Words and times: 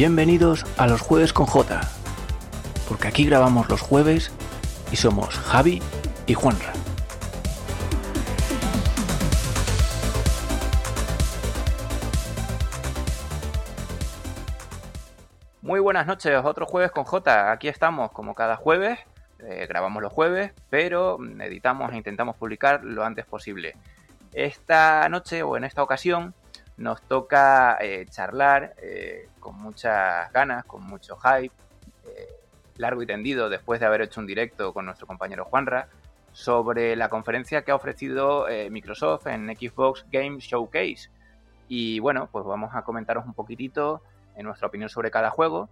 Bienvenidos 0.00 0.64
a 0.78 0.86
los 0.86 1.02
jueves 1.02 1.34
con 1.34 1.44
J, 1.44 1.78
porque 2.88 3.06
aquí 3.06 3.26
grabamos 3.26 3.68
los 3.68 3.82
jueves 3.82 4.32
y 4.90 4.96
somos 4.96 5.38
Javi 5.38 5.82
y 6.24 6.32
Juanra. 6.32 6.72
Muy 15.60 15.80
buenas 15.80 16.06
noches, 16.06 16.40
otro 16.44 16.64
jueves 16.64 16.92
con 16.92 17.04
J. 17.04 17.52
Aquí 17.52 17.68
estamos 17.68 18.10
como 18.12 18.34
cada 18.34 18.56
jueves, 18.56 18.98
eh, 19.40 19.66
grabamos 19.68 20.02
los 20.02 20.14
jueves, 20.14 20.54
pero 20.70 21.18
editamos 21.40 21.92
e 21.92 21.98
intentamos 21.98 22.36
publicar 22.36 22.82
lo 22.84 23.04
antes 23.04 23.26
posible. 23.26 23.76
Esta 24.32 25.06
noche 25.10 25.42
o 25.42 25.58
en 25.58 25.64
esta 25.64 25.82
ocasión 25.82 26.32
nos 26.80 27.02
toca 27.02 27.76
eh, 27.78 28.06
charlar 28.08 28.74
eh, 28.78 29.28
con 29.38 29.54
muchas 29.60 30.32
ganas, 30.32 30.64
con 30.64 30.82
mucho 30.82 31.14
hype, 31.18 31.54
eh, 32.06 32.28
largo 32.78 33.02
y 33.02 33.06
tendido 33.06 33.50
después 33.50 33.80
de 33.80 33.86
haber 33.86 34.00
hecho 34.00 34.18
un 34.18 34.26
directo 34.26 34.72
con 34.72 34.86
nuestro 34.86 35.06
compañero 35.06 35.44
Juanra 35.44 35.88
sobre 36.32 36.96
la 36.96 37.10
conferencia 37.10 37.62
que 37.62 37.72
ha 37.72 37.74
ofrecido 37.74 38.46
Microsoft 38.70 39.26
en 39.26 39.54
Xbox 39.54 40.06
Game 40.10 40.38
Showcase. 40.38 41.10
Y 41.68 41.98
bueno, 41.98 42.28
pues 42.32 42.46
vamos 42.46 42.70
a 42.74 42.82
comentaros 42.82 43.26
un 43.26 43.34
poquitito 43.34 44.00
en 44.36 44.46
nuestra 44.46 44.68
opinión 44.68 44.88
sobre 44.88 45.10
cada 45.10 45.30
juego. 45.30 45.68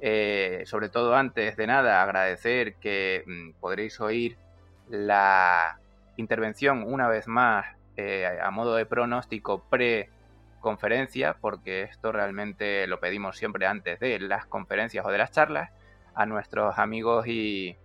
sobre 0.00 0.88
todo 0.90 1.14
antes 1.14 1.56
de 1.56 1.66
nada 1.66 2.02
agradecer 2.02 2.74
que 2.74 3.22
mm, 3.26 3.60
podréis 3.60 4.00
oír 4.00 4.36
la 4.90 5.78
intervención 6.16 6.82
una 6.82 7.08
vez 7.08 7.26
más 7.26 7.64
a 8.42 8.50
modo 8.50 8.74
de 8.74 8.84
pronóstico 8.84 9.62
pre 9.70 10.10
conferencia, 10.62 11.36
porque 11.38 11.82
esto 11.82 12.12
realmente 12.12 12.86
lo 12.86 13.00
pedimos 13.00 13.36
siempre 13.36 13.66
antes 13.66 14.00
de 14.00 14.18
las 14.18 14.46
conferencias 14.46 15.04
o 15.04 15.10
de 15.10 15.18
las 15.18 15.30
charlas, 15.30 15.70
a 16.14 16.24
nuestros 16.24 16.78
amigos 16.78 17.26
y, 17.26 17.76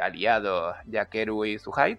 aliados 0.00 0.76
Yakeru 0.86 1.44
y 1.44 1.58
Zuhai, 1.58 1.98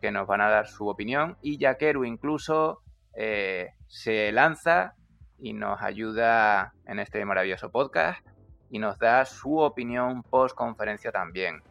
que 0.00 0.10
nos 0.10 0.26
van 0.26 0.40
a 0.40 0.48
dar 0.48 0.68
su 0.68 0.88
opinión, 0.88 1.36
y 1.42 1.58
Yakeru 1.58 2.04
incluso 2.04 2.80
eh, 3.14 3.74
se 3.88 4.32
lanza 4.32 4.94
y 5.38 5.52
nos 5.52 5.82
ayuda 5.82 6.72
en 6.86 6.98
este 6.98 7.24
maravilloso 7.24 7.70
podcast 7.70 8.24
y 8.70 8.78
nos 8.78 8.98
da 8.98 9.24
su 9.24 9.58
opinión 9.58 10.22
post 10.22 10.54
conferencia 10.54 11.10
también. 11.10 11.62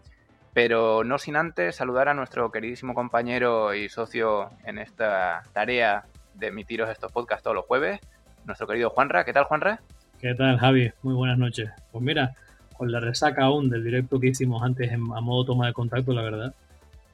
Pero 0.53 1.03
no 1.03 1.17
sin 1.17 1.35
antes 1.35 1.75
saludar 1.75 2.09
a 2.09 2.13
nuestro 2.13 2.51
queridísimo 2.51 2.93
compañero 2.93 3.73
y 3.73 3.87
socio 3.87 4.49
en 4.65 4.79
esta 4.79 5.43
tarea 5.53 6.05
de 6.39 6.47
emitiros 6.47 6.89
estos 6.89 7.11
podcasts 7.11 7.43
todos 7.43 7.55
los 7.55 7.65
jueves, 7.65 7.99
nuestro 8.45 8.65
querido 8.67 8.89
Juanra. 8.89 9.25
¿Qué 9.25 9.33
tal, 9.33 9.43
Juanra? 9.43 9.81
¿Qué 10.19 10.33
tal, 10.33 10.57
Javi? 10.57 10.91
Muy 11.03 11.13
buenas 11.13 11.37
noches. 11.37 11.69
Pues 11.91 12.03
mira, 12.03 12.35
con 12.77 12.91
la 12.91 12.99
resaca 12.99 13.43
aún 13.43 13.69
del 13.69 13.83
directo 13.83 14.19
que 14.19 14.27
hicimos 14.27 14.63
antes 14.63 14.91
en, 14.91 15.01
a 15.15 15.21
modo 15.21 15.45
toma 15.45 15.67
de 15.67 15.73
contacto, 15.73 16.13
la 16.13 16.21
verdad, 16.21 16.53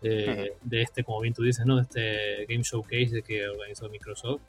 eh, 0.01 0.53
de 0.61 0.81
este, 0.81 1.03
como 1.03 1.21
bien 1.21 1.33
tú 1.33 1.43
dices, 1.43 1.65
¿no? 1.65 1.77
De 1.77 1.81
este 1.81 2.45
Game 2.47 2.63
Showcase 2.63 3.23
que 3.23 3.47
organizó 3.47 3.89
Microsoft. 3.89 4.41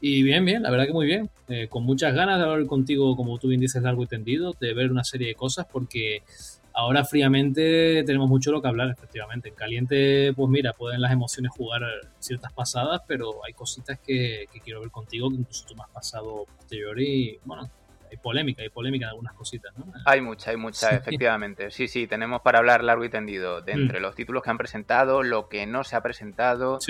Y 0.00 0.22
bien, 0.22 0.44
bien, 0.44 0.62
la 0.62 0.70
verdad 0.70 0.86
que 0.86 0.92
muy 0.92 1.06
bien. 1.06 1.30
Eh, 1.48 1.68
con 1.68 1.84
muchas 1.84 2.14
ganas 2.14 2.38
de 2.38 2.44
hablar 2.44 2.66
contigo, 2.66 3.16
como 3.16 3.38
tú 3.38 3.48
bien 3.48 3.60
dices, 3.60 3.82
largo 3.82 4.02
y 4.02 4.06
tendido, 4.06 4.54
de 4.60 4.74
ver 4.74 4.90
una 4.90 5.02
serie 5.02 5.28
de 5.28 5.34
cosas, 5.34 5.66
porque 5.70 6.22
Ahora 6.76 7.04
fríamente 7.04 8.02
tenemos 8.04 8.28
mucho 8.28 8.50
lo 8.50 8.60
que 8.60 8.66
hablar, 8.66 8.90
efectivamente. 8.90 9.48
En 9.48 9.54
caliente, 9.54 10.32
pues 10.34 10.50
mira, 10.50 10.72
pueden 10.72 11.00
las 11.00 11.12
emociones 11.12 11.52
jugar 11.56 11.82
ciertas 12.18 12.52
pasadas, 12.52 13.00
pero 13.06 13.44
hay 13.44 13.52
cositas 13.52 14.00
que, 14.00 14.46
quiero 14.64 14.80
ver 14.80 14.90
contigo, 14.90 15.30
que 15.30 15.36
incluso 15.36 15.64
tú 15.68 15.76
me 15.76 15.84
has 15.84 15.90
pasado 15.90 16.46
posterior 16.56 17.00
y, 17.00 17.38
bueno, 17.44 17.70
hay 18.10 18.16
polémica, 18.16 18.62
hay 18.62 18.70
polémica 18.70 19.04
en 19.04 19.10
algunas 19.10 19.34
cositas, 19.34 19.72
¿no? 19.78 19.86
Hay 20.04 20.20
mucha, 20.20 20.50
hay 20.50 20.56
mucha, 20.56 20.90
efectivamente. 20.96 21.70
Sí, 21.70 21.86
sí, 21.86 22.08
tenemos 22.08 22.40
para 22.42 22.58
hablar 22.58 22.82
largo 22.82 23.04
y 23.04 23.08
tendido 23.08 23.60
de 23.60 23.70
entre 23.70 24.00
mm. 24.00 24.02
los 24.02 24.16
títulos 24.16 24.42
que 24.42 24.50
han 24.50 24.58
presentado, 24.58 25.22
lo 25.22 25.48
que 25.48 25.66
no 25.66 25.84
se 25.84 25.94
ha 25.94 26.02
presentado, 26.02 26.80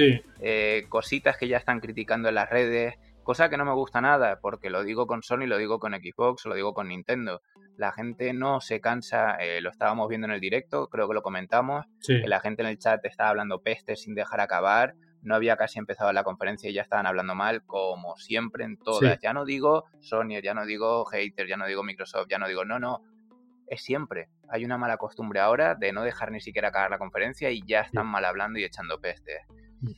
eh, 0.41 0.87
cositas 0.89 1.37
que 1.37 1.47
ya 1.47 1.59
están 1.59 1.81
criticando 1.81 2.31
en 2.31 2.37
las 2.37 2.49
redes, 2.49 2.95
cosa 3.23 3.51
que 3.51 3.59
no 3.59 3.67
me 3.67 3.75
gusta 3.75 4.01
nada, 4.01 4.39
porque 4.41 4.71
lo 4.71 4.83
digo 4.83 5.07
con 5.07 5.23
Sony, 5.23 5.47
lo 5.47 5.59
digo 5.59 5.79
con 5.79 5.93
Xbox, 5.93 6.47
lo 6.47 6.55
digo 6.55 6.73
con 6.73 6.89
Nintendo 6.89 7.43
la 7.77 7.93
gente 7.93 8.33
no 8.33 8.61
se 8.61 8.81
cansa, 8.81 9.37
eh, 9.37 9.61
lo 9.61 9.71
estábamos 9.71 10.09
viendo 10.09 10.27
en 10.27 10.33
el 10.33 10.41
directo, 10.41 10.89
creo 10.89 11.09
que 11.09 11.15
lo 11.15 11.23
comentamos, 11.23 11.87
que 12.07 12.27
la 12.29 12.41
gente 12.41 12.63
en 12.63 12.69
el 12.69 12.79
chat 12.79 13.05
estaba 13.05 13.31
hablando 13.31 13.63
peste 13.63 13.97
sin 13.97 14.15
dejar 14.15 14.41
acabar, 14.41 14.95
no 15.23 15.35
había 15.35 15.57
casi 15.57 15.79
empezado 15.79 16.13
la 16.13 16.23
conferencia 16.23 16.71
y 16.71 16.75
ya 16.75 16.83
estaban 16.83 17.07
hablando 17.07 17.35
mal, 17.35 17.65
como 17.65 18.17
siempre 18.17 18.65
en 18.65 18.77
todas. 18.77 19.19
Ya 19.21 19.33
no 19.33 19.45
digo 19.45 19.85
Sony, 20.01 20.41
ya 20.43 20.55
no 20.55 20.67
digo 20.67 21.05
hater, 21.07 21.49
ya 21.49 21.57
no 21.57 21.67
digo 21.67 21.83
Microsoft, 21.83 22.29
ya 22.29 22.39
no 22.39 22.47
digo, 22.47 22.65
no, 22.65 22.79
no, 22.79 23.03
es 23.67 23.83
siempre. 23.83 24.29
Hay 24.51 24.65
una 24.65 24.77
mala 24.77 24.99
costumbre 24.99 25.41
ahora 25.41 25.75
de 25.75 25.93
no 25.93 26.03
dejar 26.03 26.31
ni 26.31 26.41
siquiera 26.41 26.69
acabar 26.69 26.91
la 26.91 26.99
conferencia 26.99 27.51
y 27.51 27.63
ya 27.67 27.81
están 27.81 28.07
mal 28.07 28.25
hablando 28.25 28.59
y 28.59 28.65
echando 28.65 29.01
peste. 29.01 29.41
Mm. 29.81 29.91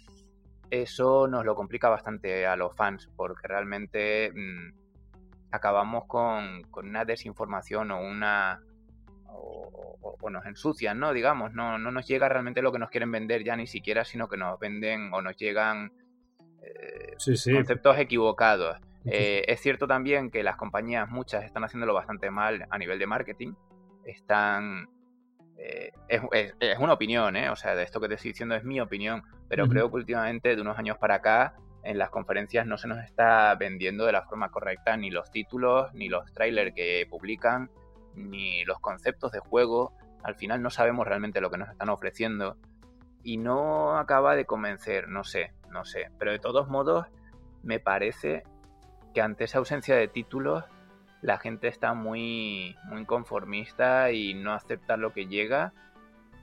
Eso 0.70 1.28
nos 1.28 1.44
lo 1.44 1.54
complica 1.54 1.88
bastante 1.88 2.46
a 2.46 2.56
los 2.56 2.74
fans 2.74 3.10
porque 3.16 3.48
realmente... 3.48 4.32
Mm, 4.32 4.85
acabamos 5.56 6.04
con, 6.06 6.62
una 6.72 7.04
desinformación 7.04 7.90
o 7.90 8.00
una 8.00 8.60
o, 9.28 10.30
nos 10.30 10.46
ensucian, 10.46 10.98
¿no? 10.98 11.12
Digamos, 11.12 11.52
no, 11.52 11.78
no 11.78 11.90
nos 11.92 12.06
llega 12.06 12.28
realmente 12.28 12.62
lo 12.62 12.72
que 12.72 12.78
nos 12.78 12.90
quieren 12.90 13.12
vender 13.12 13.44
ya 13.44 13.54
ni 13.54 13.66
siquiera, 13.66 14.04
sino 14.04 14.28
que 14.28 14.36
nos 14.36 14.58
venden 14.58 15.12
o 15.12 15.22
nos 15.22 15.36
llegan 15.36 15.92
eh, 16.62 17.16
conceptos 17.52 17.98
equivocados. 17.98 18.78
Eh, 19.04 19.44
es 19.46 19.60
cierto 19.60 19.86
también 19.86 20.30
que 20.30 20.42
las 20.42 20.56
compañías, 20.56 21.08
muchas, 21.08 21.44
están 21.44 21.62
haciéndolo 21.62 21.94
bastante 21.94 22.30
mal 22.30 22.66
a 22.70 22.78
nivel 22.78 22.98
de 22.98 23.06
marketing. 23.06 23.54
Están. 24.04 24.88
Eh, 25.58 25.92
es, 26.08 26.78
una 26.78 26.92
opinión, 26.92 27.36
¿eh? 27.36 27.50
O 27.50 27.56
sea, 27.56 27.74
de 27.74 27.84
esto 27.84 28.00
que 28.00 28.08
te 28.08 28.14
estoy 28.14 28.32
diciendo 28.32 28.54
es 28.54 28.64
mi 28.64 28.80
opinión, 28.80 29.22
pero 29.48 29.68
creo 29.68 29.88
que 29.88 29.96
últimamente, 29.96 30.54
de 30.54 30.60
unos 30.60 30.78
años 30.78 30.98
para 30.98 31.16
acá, 31.16 31.54
en 31.86 31.98
las 31.98 32.10
conferencias 32.10 32.66
no 32.66 32.78
se 32.78 32.88
nos 32.88 32.98
está 32.98 33.54
vendiendo 33.54 34.06
de 34.06 34.12
la 34.12 34.22
forma 34.22 34.50
correcta 34.50 34.96
ni 34.96 35.10
los 35.10 35.30
títulos, 35.30 35.94
ni 35.94 36.08
los 36.08 36.32
trailers 36.32 36.74
que 36.74 37.06
publican, 37.08 37.70
ni 38.14 38.64
los 38.64 38.80
conceptos 38.80 39.30
de 39.30 39.38
juego. 39.38 39.92
Al 40.24 40.34
final 40.34 40.62
no 40.62 40.70
sabemos 40.70 41.06
realmente 41.06 41.40
lo 41.40 41.50
que 41.50 41.58
nos 41.58 41.70
están 41.70 41.88
ofreciendo 41.88 42.56
y 43.22 43.36
no 43.36 43.98
acaba 43.98 44.34
de 44.34 44.46
convencer, 44.46 45.08
no 45.08 45.22
sé, 45.22 45.52
no 45.70 45.84
sé. 45.84 46.10
Pero 46.18 46.32
de 46.32 46.40
todos 46.40 46.68
modos, 46.68 47.06
me 47.62 47.78
parece 47.78 48.42
que 49.14 49.22
ante 49.22 49.44
esa 49.44 49.58
ausencia 49.58 49.94
de 49.94 50.08
títulos, 50.08 50.64
la 51.22 51.38
gente 51.38 51.68
está 51.68 51.94
muy, 51.94 52.76
muy 52.84 53.04
conformista 53.04 54.10
y 54.10 54.34
no 54.34 54.52
acepta 54.52 54.96
lo 54.96 55.12
que 55.12 55.26
llega, 55.26 55.72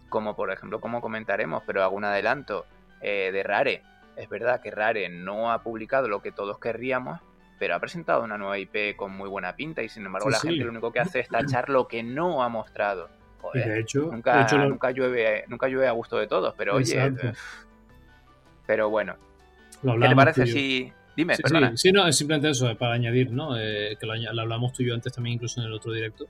como 0.07 0.37
por 0.37 0.51
ejemplo, 0.51 0.79
como 0.79 1.01
comentaremos, 1.01 1.63
pero 1.65 1.83
hago 1.83 1.97
un 1.97 2.05
adelanto 2.05 2.65
eh, 3.01 3.31
de 3.33 3.43
Rare 3.43 3.83
es 4.15 4.29
verdad 4.29 4.61
que 4.61 4.71
Rare 4.71 5.09
no 5.09 5.51
ha 5.51 5.63
publicado 5.63 6.07
lo 6.07 6.21
que 6.21 6.31
todos 6.31 6.59
querríamos, 6.59 7.19
pero 7.59 7.75
ha 7.75 7.79
presentado 7.79 8.23
una 8.23 8.37
nueva 8.37 8.57
IP 8.57 8.95
con 8.95 9.15
muy 9.15 9.29
buena 9.29 9.55
pinta 9.55 9.81
y 9.83 9.89
sin 9.89 10.05
embargo 10.05 10.29
la 10.29 10.39
gente 10.39 10.63
lo 10.63 10.71
único 10.71 10.91
que 10.91 10.99
hace 10.99 11.19
es 11.19 11.29
tachar 11.29 11.69
lo 11.69 11.87
que 11.87 12.03
no 12.03 12.43
ha 12.43 12.49
mostrado. 12.49 13.09
de 13.53 13.79
hecho, 13.79 14.09
nunca, 14.11 14.47
nunca, 14.67 14.91
llueve, 14.91 15.45
nunca 15.47 15.67
llueve 15.67 15.87
a 15.87 15.91
gusto 15.91 16.17
de 16.17 16.27
todos, 16.27 16.53
pero 16.57 16.75
oye. 16.75 17.13
pero 18.65 18.89
bueno. 18.89 19.15
¿Qué 19.81 20.07
te 20.07 20.15
parece 20.15 20.47
si.? 20.47 20.93
Dime, 21.15 21.35
sí, 21.35 21.43
Sí, 21.75 21.91
no, 21.91 22.07
es 22.07 22.17
simplemente 22.17 22.49
eso, 22.49 22.75
para 22.75 22.93
añadir, 22.93 23.31
¿no? 23.31 23.55
Eh, 23.57 23.97
que 23.99 24.05
lo, 24.07 24.13
hablamos 24.13 24.73
tú 24.73 24.81
y 24.81 24.87
yo 24.87 24.95
antes 24.95 25.13
también, 25.13 25.35
incluso 25.35 25.61
en 25.61 25.67
el 25.67 25.73
otro 25.73 25.91
directo. 25.93 26.25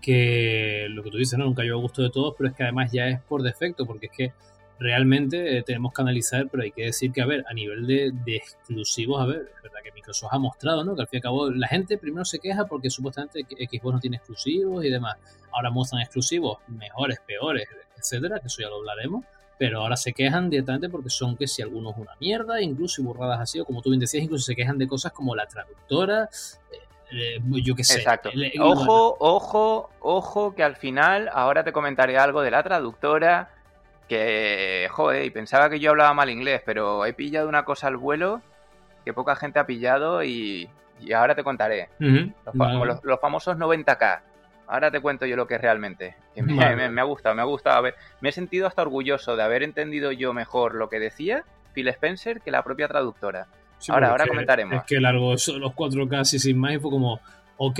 Que 0.00 0.86
lo 0.90 1.02
que 1.02 1.10
tú 1.10 1.16
dices, 1.16 1.36
¿no? 1.38 1.46
Nunca 1.46 1.62
llueve 1.62 1.78
a 1.78 1.82
gusto 1.82 2.02
de 2.02 2.10
todos, 2.10 2.34
pero 2.38 2.50
es 2.50 2.54
que 2.54 2.62
además 2.62 2.92
ya 2.92 3.08
es 3.08 3.20
por 3.22 3.42
defecto, 3.42 3.86
porque 3.86 4.06
es 4.06 4.12
que 4.12 4.32
realmente 4.78 5.58
eh, 5.58 5.62
tenemos 5.62 5.92
que 5.92 6.02
analizar, 6.02 6.48
pero 6.50 6.62
hay 6.62 6.72
que 6.72 6.86
decir 6.86 7.12
que, 7.12 7.22
a 7.22 7.26
ver, 7.26 7.44
a 7.48 7.54
nivel 7.54 7.86
de, 7.86 8.12
exclusivos, 8.26 9.20
a 9.20 9.26
ver, 9.26 9.52
es 9.56 9.62
verdad 9.62 9.78
que 9.82 9.92
Microsoft 9.92 10.32
ha 10.32 10.38
mostrado, 10.38 10.84
¿no? 10.84 10.94
Que 10.94 11.02
al 11.02 11.08
fin 11.08 11.16
y 11.16 11.18
al 11.18 11.22
cabo 11.22 11.50
la 11.50 11.68
gente 11.68 11.98
primero 11.98 12.24
se 12.24 12.38
queja 12.38 12.66
porque 12.66 12.90
supuestamente 12.90 13.40
Xbox 13.42 13.94
no 13.94 14.00
tiene 14.00 14.16
exclusivos 14.16 14.84
y 14.84 14.90
demás. 14.90 15.16
Ahora 15.52 15.70
muestran 15.70 16.02
exclusivos 16.02 16.58
mejores, 16.68 17.20
peores, 17.26 17.68
etcétera, 17.96 18.40
que 18.40 18.48
eso 18.48 18.62
ya 18.62 18.68
lo 18.68 18.76
hablaremos. 18.76 19.24
Pero 19.56 19.82
ahora 19.82 19.96
se 19.96 20.12
quejan 20.12 20.50
directamente 20.50 20.88
porque 20.88 21.10
son 21.10 21.36
que 21.36 21.46
si 21.46 21.62
algunos 21.62 21.96
una 21.96 22.16
mierda, 22.20 22.60
incluso 22.60 23.00
y 23.00 23.04
burradas 23.04 23.40
así, 23.40 23.60
o 23.60 23.64
como 23.64 23.82
tú 23.82 23.90
bien 23.90 24.00
decías, 24.00 24.24
incluso 24.24 24.44
se 24.44 24.56
quejan 24.56 24.78
de 24.78 24.88
cosas 24.88 25.12
como 25.12 25.36
la 25.36 25.46
traductora, 25.46 26.28
eh, 26.72 27.36
eh, 27.38 27.40
yo 27.62 27.76
qué 27.76 27.84
sé. 27.84 27.98
Exacto. 27.98 28.30
ojo, 28.58 29.16
ojo, 29.20 29.90
ojo, 30.00 30.54
que 30.56 30.64
al 30.64 30.74
final, 30.74 31.30
ahora 31.32 31.62
te 31.62 31.72
comentaré 31.72 32.18
algo 32.18 32.42
de 32.42 32.50
la 32.50 32.64
traductora 32.64 33.53
que, 34.08 34.88
joder, 34.90 35.24
y 35.24 35.30
pensaba 35.30 35.70
que 35.70 35.80
yo 35.80 35.90
hablaba 35.90 36.14
mal 36.14 36.30
inglés, 36.30 36.62
pero 36.64 37.04
he 37.06 37.12
pillado 37.12 37.48
una 37.48 37.64
cosa 37.64 37.88
al 37.88 37.96
vuelo 37.96 38.42
que 39.04 39.12
poca 39.12 39.36
gente 39.36 39.58
ha 39.58 39.66
pillado 39.66 40.24
y, 40.24 40.68
ahora 41.14 41.34
te 41.34 41.44
contaré. 41.44 41.88
los, 41.98 43.20
famosos 43.20 43.56
90k. 43.56 44.20
Ahora 44.66 44.90
te 44.90 45.00
cuento 45.00 45.26
yo 45.26 45.36
lo 45.36 45.46
que 45.46 45.56
es 45.56 45.60
realmente. 45.60 46.16
me, 46.36 47.00
ha 47.00 47.04
gustado, 47.04 47.34
me 47.34 47.42
ha 47.42 47.44
gustado. 47.44 47.76
A 47.76 47.80
ver, 47.82 47.94
me 48.20 48.30
he 48.30 48.32
sentido 48.32 48.66
hasta 48.66 48.82
orgulloso 48.82 49.36
de 49.36 49.42
haber 49.42 49.62
entendido 49.62 50.10
yo 50.10 50.32
mejor 50.32 50.74
lo 50.74 50.88
que 50.88 50.98
decía 50.98 51.44
Phil 51.74 51.88
Spencer 51.88 52.40
que 52.40 52.50
la 52.50 52.62
propia 52.62 52.88
traductora. 52.88 53.46
ahora, 53.88 54.10
ahora 54.10 54.26
comentaremos. 54.26 54.74
Es 54.74 54.84
que 54.84 55.00
largo 55.00 55.32
los 55.32 55.48
4K 55.48 56.34
y 56.34 56.38
sin 56.38 56.58
más 56.58 56.72
y 56.72 56.78
fue 56.78 56.90
como, 56.90 57.20
ok. 57.56 57.78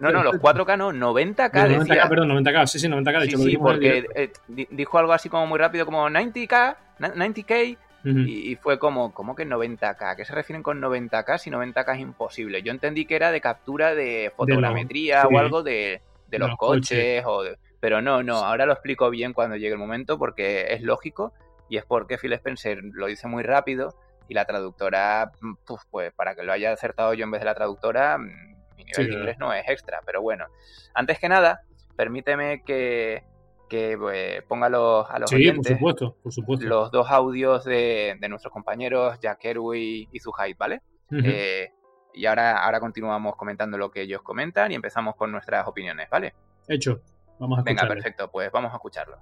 no, 0.00 0.10
no, 0.10 0.22
los 0.22 0.36
4K 0.36 0.78
no, 0.78 0.92
90K. 0.92 1.50
90K, 1.50 2.08
perdón, 2.08 2.30
90K, 2.30 2.66
sí, 2.66 2.78
sí, 2.78 2.88
90K. 2.88 3.18
De 3.18 3.24
hecho, 3.26 3.38
sí, 3.38 3.50
sí 3.50 3.56
porque 3.56 4.06
eh, 4.14 4.32
dijo 4.70 4.98
algo 4.98 5.12
así 5.12 5.28
como 5.28 5.46
muy 5.46 5.58
rápido, 5.58 5.84
como 5.84 6.08
90K, 6.08 6.76
90K. 6.98 7.78
y, 8.04 8.56
fue 8.56 8.78
como, 8.78 9.12
¿cómo 9.12 9.34
que 9.34 9.46
90K? 9.46 10.16
¿Qué 10.16 10.24
se 10.24 10.34
refieren 10.34 10.62
con 10.62 10.80
90K 10.80 11.38
si 11.38 11.50
90K 11.50 11.94
es 11.94 12.00
imposible? 12.00 12.62
Yo 12.62 12.72
entendí 12.72 13.04
que 13.04 13.16
era 13.16 13.30
de 13.30 13.40
captura 13.40 13.94
de 13.94 14.32
fotogrametría 14.36 15.24
o 15.26 15.38
algo 15.38 15.62
de, 15.62 16.00
los, 16.30 16.56
coches, 16.56 17.22
o 17.26 17.42
pero 17.80 18.02
no, 18.02 18.22
no, 18.22 18.36
ahora 18.36 18.66
lo 18.66 18.72
explico 18.72 19.10
bien 19.10 19.32
cuando 19.32 19.56
llegue 19.56 19.72
el 19.72 19.78
momento 19.78 20.18
porque 20.18 20.74
es 20.74 20.82
lógico 20.82 21.32
y 21.68 21.78
es 21.78 21.84
porque 21.84 22.18
Phil 22.18 22.32
Spencer 22.34 22.80
lo 22.82 23.06
dice 23.06 23.26
muy 23.26 23.42
rápido 23.42 23.94
y 24.28 24.34
la 24.34 24.44
traductora, 24.44 25.32
mm, 25.40 25.54
pues 25.90 26.12
para 26.12 26.34
que 26.34 26.42
lo 26.42 26.52
haya 26.52 26.72
acertado 26.72 27.14
yo 27.14 27.24
en 27.24 27.30
vez 27.30 27.40
de 27.40 27.46
la 27.46 27.54
traductora, 27.54 28.18
mm, 28.18 28.49
mi 28.80 28.84
nivel 28.84 29.10
de 29.10 29.14
inglés 29.18 29.38
no 29.38 29.52
es 29.52 29.68
extra, 29.68 30.00
pero 30.04 30.22
bueno. 30.22 30.46
Antes 30.94 31.18
que 31.18 31.28
nada, 31.28 31.62
permíteme 31.96 32.62
que, 32.64 33.22
pues, 33.68 34.42
ponga 34.44 34.68
los, 34.68 35.08
a 35.08 35.18
los 35.18 35.30
sí, 35.30 35.52
por 35.52 35.66
supuesto, 35.66 36.16
por 36.22 36.32
supuesto. 36.32 36.66
los 36.66 36.90
dos 36.90 37.10
audios 37.10 37.64
de, 37.64 38.16
nuestros 38.28 38.52
compañeros 38.52 39.18
Jack 39.20 39.44
y, 39.44 40.08
y 40.10 40.20
Zuhaid, 40.20 40.56
¿vale? 40.56 40.80
Eh, 41.12 41.70
y 42.14 42.26
ahora, 42.26 42.64
ahora 42.64 42.80
continuamos 42.80 43.36
comentando 43.36 43.76
lo 43.76 43.90
que 43.90 44.02
ellos 44.02 44.22
comentan 44.22 44.72
y 44.72 44.74
empezamos 44.74 45.14
con 45.16 45.30
nuestras 45.30 45.66
opiniones, 45.66 46.08
¿vale? 46.08 46.34
Hecho, 46.68 47.00
vamos 47.38 47.58
a 47.58 47.62
Venga, 47.62 47.86
perfecto, 47.86 48.30
pues 48.30 48.50
vamos 48.50 48.72
a 48.72 48.76
escucharlo. 48.76 49.18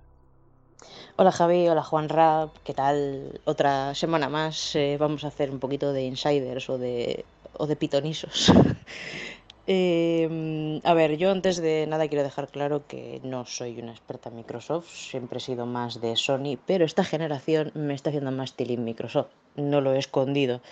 Hola 1.16 1.32
Javi, 1.32 1.68
hola 1.68 1.82
Juan 1.82 2.08
Rap, 2.08 2.50
¿qué 2.62 2.74
tal? 2.74 3.40
Otra 3.44 3.92
semana 3.96 4.28
más 4.28 4.76
eh, 4.76 4.96
vamos 5.00 5.24
a 5.24 5.28
hacer 5.28 5.50
un 5.50 5.58
poquito 5.58 5.92
de 5.92 6.02
insiders 6.04 6.70
o 6.70 6.78
de, 6.78 7.24
o 7.54 7.66
de 7.66 7.74
pitonisos. 7.74 8.52
Em, 9.70 10.80
a 10.82 10.94
ver, 10.94 11.18
yo 11.20 11.30
antes 11.30 11.56
de 11.60 11.86
nada 11.86 12.08
quiero 12.08 12.24
dejar 12.24 12.48
claro 12.48 12.86
que 12.90 13.20
no 13.22 13.44
soy 13.44 13.78
una 13.78 13.92
experta 13.92 14.30
en 14.30 14.36
Microsoft, 14.36 14.88
siempre 14.88 15.36
he 15.36 15.40
sido 15.42 15.66
más 15.66 16.00
de 16.00 16.16
Sony, 16.16 16.56
pero 16.66 16.86
esta 16.86 17.04
generación 17.04 17.70
me 17.74 17.92
está 17.92 18.08
haciendo 18.08 18.30
más 18.30 18.54
tilín 18.54 18.82
Microsoft, 18.82 19.28
no 19.56 19.82
lo 19.82 19.92
he 19.92 19.98
escondido 19.98 20.62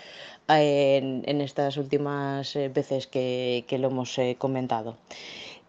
en, 0.47 1.41
estas 1.41 1.77
últimas 1.77 2.55
eh, 2.55 2.69
veces 2.69 3.05
que, 3.05 3.65
lo 3.79 3.89
hemos 3.89 4.17
eh, 4.17 4.35
comentado. 4.39 4.97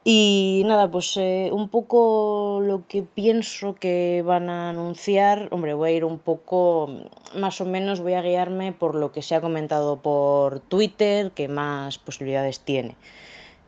Y 0.04 0.62
nada, 0.66 0.90
pues 0.90 1.16
eh, 1.16 1.50
un 1.52 1.68
poco 1.68 2.60
lo 2.62 2.86
que 2.86 3.02
pienso 3.02 3.74
que 3.74 4.22
van 4.24 4.48
a 4.48 4.70
anunciar, 4.70 5.48
hombre, 5.50 5.74
voy 5.74 5.90
a 5.90 5.92
ir 5.92 6.04
un 6.04 6.18
poco, 6.18 6.88
más 7.34 7.60
o 7.60 7.66
menos 7.66 8.00
voy 8.00 8.14
a 8.14 8.22
guiarme 8.22 8.72
por 8.72 8.94
lo 8.94 9.12
que 9.12 9.22
se 9.22 9.34
ha 9.34 9.40
comentado 9.40 10.00
por 10.00 10.60
Twitter, 10.60 11.32
que 11.32 11.48
más 11.48 11.98
posibilidades 11.98 12.60
tiene. 12.60 12.96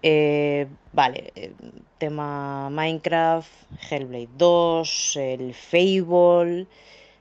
Eh, 0.03 0.67
vale, 0.93 1.33
eh, 1.35 1.53
tema 1.99 2.71
Minecraft, 2.71 3.51
Hellblade 3.91 4.31
2, 4.39 5.17
el 5.17 5.55
Fable, 5.55 6.67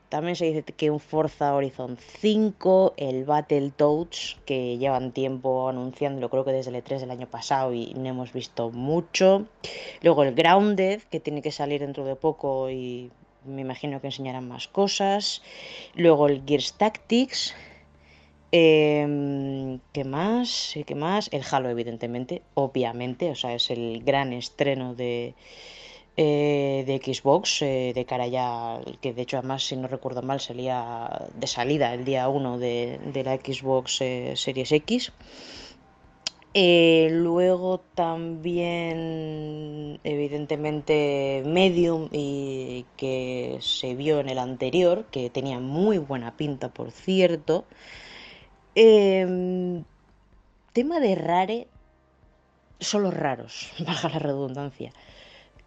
también 0.09 0.35
se 0.35 0.45
dice 0.45 0.63
que 0.63 0.89
un 0.89 0.99
Forza 0.99 1.53
Horizon 1.53 1.97
5, 2.19 2.95
el 2.97 3.25
Battletoads, 3.25 4.37
que 4.45 4.77
llevan 4.79 5.11
tiempo 5.11 5.69
anunciándolo, 5.69 6.29
creo 6.29 6.43
que 6.43 6.51
desde 6.51 6.71
el 6.71 6.83
E3 6.83 6.99
del 6.99 7.11
año 7.11 7.27
pasado 7.27 7.73
y 7.73 7.93
no 7.93 8.09
hemos 8.09 8.33
visto 8.33 8.71
mucho. 8.71 9.45
Luego 10.01 10.23
el 10.23 10.33
Grounded, 10.33 11.01
que 11.03 11.19
tiene 11.19 11.43
que 11.43 11.51
salir 11.51 11.81
dentro 11.81 12.05
de 12.05 12.15
poco 12.15 12.71
y 12.71 13.11
me 13.45 13.61
imagino 13.61 14.01
que 14.01 14.07
enseñarán 14.07 14.47
más 14.47 14.67
cosas. 14.67 15.43
Luego 15.93 16.27
el 16.27 16.43
Gears 16.45 16.73
Tactics. 16.73 17.53
Em, 18.51 19.79
¿Qué 19.93 20.03
más? 20.03 20.73
¿Qué 20.87 20.95
más? 20.95 21.29
El 21.31 21.43
Halo, 21.49 21.69
evidentemente, 21.69 22.41
obviamente, 22.55 23.29
o 23.29 23.35
sea, 23.35 23.53
es 23.53 23.69
el 23.69 24.03
gran 24.03 24.33
estreno 24.33 24.95
de, 24.95 25.35
eh, 26.17 26.83
de 26.85 26.97
Xbox 26.97 27.61
eh, 27.61 27.93
de 27.95 28.05
cara 28.05 28.27
ya, 28.27 28.81
que 29.01 29.13
de 29.13 29.21
hecho 29.21 29.37
además 29.37 29.63
si 29.63 29.75
no 29.77 29.87
recuerdo 29.87 30.21
mal 30.21 30.39
salía 30.41 31.27
de 31.33 31.47
salida 31.47 31.93
el 31.93 32.03
día 32.03 32.27
1 32.27 32.57
de, 32.59 32.99
la 33.23 33.37
Xbox 33.37 34.01
eh, 34.01 34.33
Series 34.35 34.71
X. 34.71 35.13
luego 36.53 37.79
también 37.95 38.99
evidentemente 40.03 41.43
Medium 41.45 42.09
y 42.11 42.85
que 42.97 43.57
se 43.61 43.95
vio 43.95 44.19
en 44.19 44.29
el 44.29 44.39
anterior, 44.39 45.05
que 45.11 45.29
tenía 45.29 45.59
muy 45.59 45.99
buena 45.99 46.35
pinta 46.35 46.69
por 46.69 46.91
cierto. 46.91 47.65
Em, 48.75 49.83
tema 50.73 50.99
de 50.99 51.15
Rare, 51.15 51.67
son 52.79 53.03
los 53.03 53.13
raros, 53.13 53.71
baja 53.85 54.09
la 54.09 54.19
redundancia. 54.19 54.91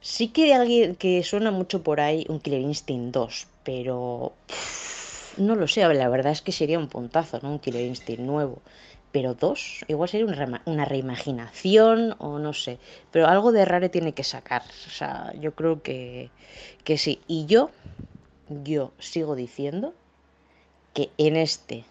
Sí 0.03 0.29
que 0.29 0.53
alguien 0.53 0.97
que 0.97 1.23
suena 1.23 1.53
mucho 1.53 1.85
por 1.85 2.01
ahí 2.01 2.27
un 2.29 2.41
Killer 2.41 2.61
Instinct 2.61 3.15
2, 3.15 3.47
pero 3.63 4.33
no 5.37 5.55
lo 5.55 5.69
sé, 5.69 5.83
la 5.95 6.09
verdad 6.09 6.33
es 6.33 6.43
que 6.43 6.51
sería 6.51 6.81
un 6.81 6.89
puntazo, 6.89 7.39
¿no? 7.41 7.53
Un 7.53 7.59
Killer 7.61 7.87
Instinct 7.87 8.21
nuevo. 8.21 8.61
Pero 9.13 9.35
dos, 9.35 9.85
igual 9.87 10.09
sería 10.09 10.27
una, 10.67 10.85
reimaginación 10.85 12.17
o 12.19 12.41
no 12.41 12.53
sé. 12.53 12.79
Pero 13.13 13.29
algo 13.29 13.53
de 13.53 13.65
Rare 13.65 13.91
tiene 13.91 14.13
que 14.13 14.25
sacar. 14.25 14.63
O 14.89 14.91
sea, 14.91 15.33
yo 15.39 15.55
creo 15.55 15.83
que, 15.83 16.31
que 16.83 16.99
sí. 16.99 17.21
Y 17.29 17.47
yo, 17.47 17.71
yo 18.49 18.93
sigo 18.99 19.37
diciendo 19.37 19.95
que 20.95 21.11
en 21.17 21.37
este 21.37 21.85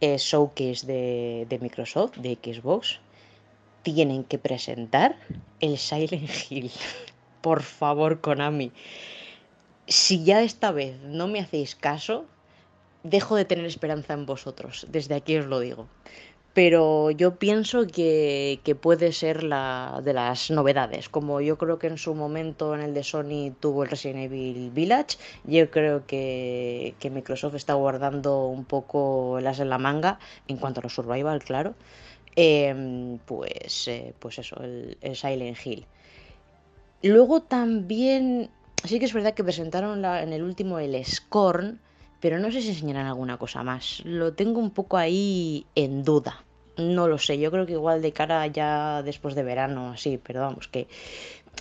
eh, 0.00 0.16
showcase 0.18 0.86
de, 0.86 1.46
de 1.48 1.58
Microsoft, 1.60 2.16
de 2.16 2.36
Xbox, 2.42 2.98
tienen 3.82 4.24
que 4.24 4.38
presentar 4.38 5.16
el 5.60 5.78
Silent 5.78 6.30
Hill. 6.48 6.70
Por 7.40 7.62
favor, 7.62 8.20
Konami. 8.20 8.72
Si 9.86 10.24
ya 10.24 10.42
esta 10.42 10.70
vez 10.70 11.00
no 11.02 11.26
me 11.26 11.40
hacéis 11.40 11.74
caso, 11.74 12.26
dejo 13.02 13.36
de 13.36 13.44
tener 13.44 13.64
esperanza 13.64 14.12
en 14.12 14.26
vosotros. 14.26 14.86
Desde 14.90 15.14
aquí 15.14 15.36
os 15.36 15.46
lo 15.46 15.60
digo. 15.60 15.88
Pero 16.52 17.12
yo 17.12 17.36
pienso 17.36 17.86
que, 17.86 18.60
puede 18.80 19.12
ser 19.12 19.44
la 19.44 20.00
de 20.04 20.12
las 20.12 20.50
novedades. 20.50 21.08
Como 21.08 21.40
yo 21.40 21.56
creo 21.56 21.78
que 21.78 21.86
en 21.86 21.96
su 21.96 22.14
momento 22.14 22.74
en 22.74 22.80
el 22.80 22.92
de 22.92 23.04
Sony 23.04 23.54
tuvo 23.60 23.84
el 23.84 23.90
Resident 23.90 24.24
Evil 24.24 24.70
Village, 24.70 25.16
yo 25.44 25.70
creo 25.70 26.06
que, 26.06 26.94
Microsoft 27.10 27.54
está 27.54 27.74
guardando 27.74 28.46
un 28.46 28.64
poco 28.64 29.38
el 29.38 29.46
as 29.46 29.60
en 29.60 29.70
la 29.70 29.78
manga 29.78 30.18
en 30.48 30.56
cuanto 30.56 30.80
a 30.80 30.82
los 30.82 30.94
survival, 30.94 31.42
claro 31.42 31.74
Em, 32.36 33.18
pues, 33.18 33.88
eh, 33.88 34.14
pues 34.18 34.38
eso, 34.38 34.56
el, 34.62 35.16
Silent 35.16 35.58
Hill. 35.64 35.86
Luego 37.02 37.42
también, 37.42 38.50
sí 38.84 38.98
que 38.98 39.06
es 39.06 39.12
verdad 39.12 39.34
que 39.34 39.44
presentaron 39.44 40.04
en 40.04 40.32
el 40.32 40.42
último 40.42 40.78
el 40.78 41.04
Scorn, 41.04 41.80
pero 42.20 42.38
no 42.38 42.52
sé 42.52 42.60
si 42.60 42.68
enseñarán 42.68 43.06
alguna 43.06 43.38
cosa 43.38 43.62
más. 43.62 44.02
Lo 44.04 44.34
tengo 44.34 44.60
un 44.60 44.70
poco 44.70 44.96
ahí 44.96 45.66
en 45.74 46.04
duda. 46.04 46.44
No 46.76 47.08
lo 47.08 47.18
sé, 47.18 47.38
yo 47.38 47.50
creo 47.50 47.66
que 47.66 47.72
igual 47.72 48.00
de 48.00 48.12
cara 48.12 48.46
ya 48.46 49.02
después 49.02 49.34
de 49.34 49.42
verano, 49.42 49.90
así, 49.90 50.18
pero 50.22 50.40
vamos, 50.40 50.68
que 50.68 50.86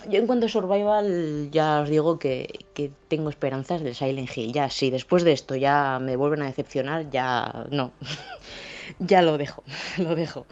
yo 0.07 0.19
en 0.19 0.27
cuanto 0.27 0.45
a 0.45 0.49
Survival 0.49 1.49
ya 1.51 1.81
os 1.81 1.89
digo 1.89 2.19
que, 2.19 2.65
que 2.73 2.91
tengo 3.07 3.29
esperanzas 3.29 3.81
del 3.81 3.95
Silent 3.95 4.29
Hill. 4.35 4.53
Ya, 4.53 4.69
si 4.69 4.91
después 4.91 5.23
de 5.23 5.33
esto 5.33 5.55
ya 5.55 5.99
me 5.99 6.15
vuelven 6.15 6.43
a 6.43 6.45
decepcionar, 6.45 7.09
ya 7.09 7.65
no. 7.71 7.91
ya 8.99 9.21
lo 9.21 9.37
dejo, 9.37 9.63
lo 9.97 10.15
dejo. 10.15 10.45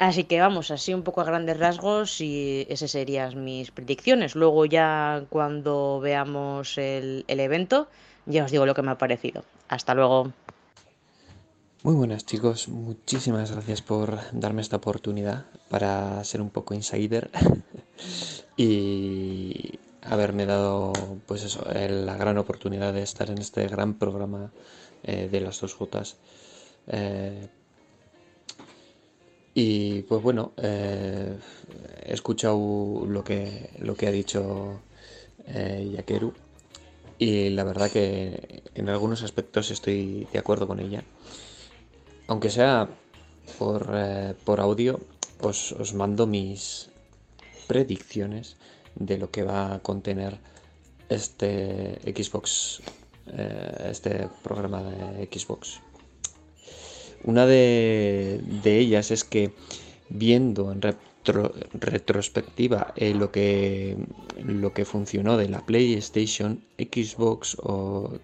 Así 0.00 0.24
que 0.24 0.40
vamos, 0.40 0.70
así 0.70 0.94
un 0.94 1.02
poco 1.02 1.20
a 1.20 1.24
grandes 1.24 1.58
rasgos 1.58 2.22
y 2.22 2.66
esas 2.70 2.90
serían 2.90 3.44
mis 3.44 3.70
predicciones. 3.70 4.34
Luego 4.34 4.64
ya 4.64 5.26
cuando 5.28 6.00
veamos 6.00 6.78
el, 6.78 7.26
evento, 7.28 7.86
ya 8.24 8.46
os 8.46 8.50
digo 8.50 8.64
lo 8.64 8.74
que 8.74 8.80
me 8.80 8.92
ha 8.92 8.96
parecido. 8.96 9.44
Hasta 9.68 9.92
luego. 9.94 10.32
Muy 11.82 11.94
buenas 11.94 12.24
chicos, 12.24 12.68
muchísimas 12.68 13.52
gracias 13.52 13.82
por 13.82 14.18
darme 14.32 14.62
esta 14.62 14.76
oportunidad 14.76 15.44
para 15.68 16.24
ser 16.24 16.40
un 16.40 16.48
poco 16.48 16.72
insider 16.72 17.30
y 18.56 19.78
haberme 20.00 20.46
dado 20.46 20.94
pues 21.26 21.44
eso, 21.44 21.62
la 21.74 22.16
gran 22.16 22.38
oportunidad 22.38 22.94
de 22.94 23.02
estar 23.02 23.28
en 23.28 23.36
este 23.36 23.66
gran 23.66 23.94
programa 23.94 24.50
eh, 25.02 25.28
de 25.30 25.40
las 25.40 25.60
dos 25.60 25.74
Jotas. 25.74 26.16
Eh, 26.90 27.48
y 29.54 30.02
pues 30.02 30.22
bueno, 30.22 30.52
eh, 30.56 31.36
he 32.04 32.14
escuchado 32.14 33.04
lo 33.06 33.24
que, 33.24 33.70
lo 33.78 33.94
que 33.94 34.06
ha 34.06 34.12
dicho 34.12 34.80
eh, 35.46 35.90
Yakeru 35.96 36.32
y 37.18 37.50
la 37.50 37.64
verdad 37.64 37.90
que 37.90 38.62
en 38.74 38.88
algunos 38.88 39.22
aspectos 39.22 39.70
estoy 39.70 40.26
de 40.32 40.38
acuerdo 40.38 40.66
con 40.66 40.80
ella. 40.80 41.02
Aunque 42.28 42.48
sea 42.48 42.88
por, 43.58 43.90
eh, 43.92 44.34
por 44.44 44.60
audio, 44.60 45.00
os, 45.40 45.72
os 45.72 45.94
mando 45.94 46.26
mis 46.26 46.88
predicciones 47.66 48.56
de 48.94 49.18
lo 49.18 49.30
que 49.30 49.42
va 49.42 49.74
a 49.74 49.78
contener 49.80 50.38
este 51.08 51.98
Xbox, 52.14 52.82
este 53.84 54.28
programa 54.42 54.82
de 54.82 55.26
Xbox. 55.26 55.80
Una 57.24 57.46
de, 57.46 58.40
ellas 58.64 59.10
es 59.10 59.24
que 59.24 59.52
viendo 60.08 60.72
en 60.72 60.80
retrospectiva 61.74 62.92
eh, 62.96 63.14
lo, 63.14 63.30
que, 63.30 63.96
lo 64.42 64.72
que 64.72 64.84
funcionó 64.84 65.36
de 65.36 65.48
la 65.48 65.64
PlayStation, 65.66 66.62
Xbox 66.78 67.56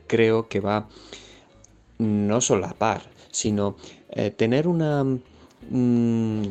creo 0.07 0.49
que 0.49 0.61
va 0.61 0.89
no 1.99 2.41
solo 2.41 2.67
a 2.67 2.75
par, 2.75 3.03
sino 3.31 3.77
eh, 4.11 4.31
tener 4.31 4.69
una... 4.69 5.05
Mm, 5.71 6.43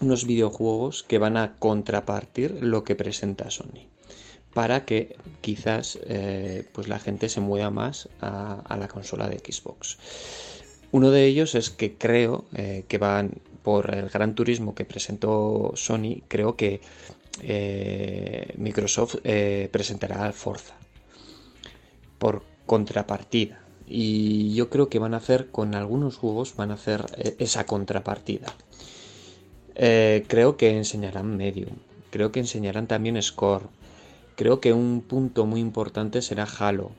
unos 0.00 0.26
videojuegos 0.26 1.02
que 1.02 1.18
van 1.18 1.36
a 1.36 1.56
contrapartir 1.58 2.58
lo 2.62 2.84
que 2.84 2.96
presenta 2.96 3.50
Sony 3.50 3.91
para 4.54 4.84
que 4.84 5.16
quizás 5.40 5.98
eh, 6.06 6.64
pues 6.72 6.88
la 6.88 6.98
gente 6.98 7.28
se 7.28 7.40
mueva 7.40 7.70
más 7.70 8.08
a, 8.20 8.76
la 8.78 8.88
consola 8.88 9.28
de 9.28 9.38
Xbox. 9.38 9.98
Uno 10.90 11.10
de 11.10 11.24
ellos 11.24 11.54
es 11.54 11.70
que 11.70 11.94
creo 11.94 12.44
eh, 12.54 12.84
que 12.86 12.98
van 12.98 13.40
por 13.62 13.94
el 13.94 14.08
gran 14.08 14.34
turismo 14.34 14.74
que 14.74 14.84
presentó 14.84 15.72
Sony, 15.74 16.22
creo 16.28 16.56
que 16.56 16.80
eh, 17.42 18.52
Microsoft 18.56 19.16
presentará 19.70 20.32
Forza 20.32 20.74
por 22.18 22.42
contrapartida. 22.66 23.60
Y 23.86 24.54
yo 24.54 24.70
creo 24.70 24.88
que 24.88 24.98
van 24.98 25.14
a 25.14 25.18
hacer 25.18 25.48
con 25.50 25.74
algunos 25.74 26.16
juegos, 26.16 26.56
van 26.56 26.70
a 26.70 26.74
hacer 26.74 27.04
esa 27.38 27.64
contrapartida. 27.66 28.54
creo 29.74 30.56
que 30.56 30.76
enseñarán 30.76 31.36
Medium, 31.36 31.76
creo 32.10 32.32
que 32.32 32.40
enseñarán 32.40 32.86
también 32.86 33.20
Score 33.22 33.68
Creo 34.42 34.58
que 34.58 34.72
un 34.72 35.02
punto 35.02 35.46
muy 35.46 35.60
importante 35.60 36.20
será 36.20 36.48
Halo. 36.58 36.90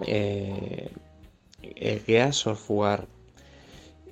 Eh, 0.00 0.90
Gears 2.06 2.46
of 2.46 2.70
War. 2.70 3.06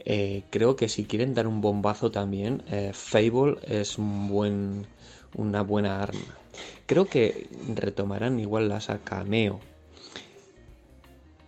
Eh, 0.01 0.43
creo 0.51 0.77
que 0.77 0.91
si 0.91 1.07
quieren 1.07 1.33
dar 1.33 1.47
un 1.47 1.63
bombazo 1.63 2.11
también, 2.11 2.63
eh, 2.71 2.91
Fable 2.93 3.57
es 3.63 3.97
un 3.97 4.29
buen, 4.29 4.87
una 5.35 5.63
buena 5.63 6.03
arma. 6.03 6.37
Creo 6.85 7.07
que 7.07 7.49
retomarán 7.75 8.39
igual 8.39 8.69
la 8.69 8.81
Cameo. 9.03 9.59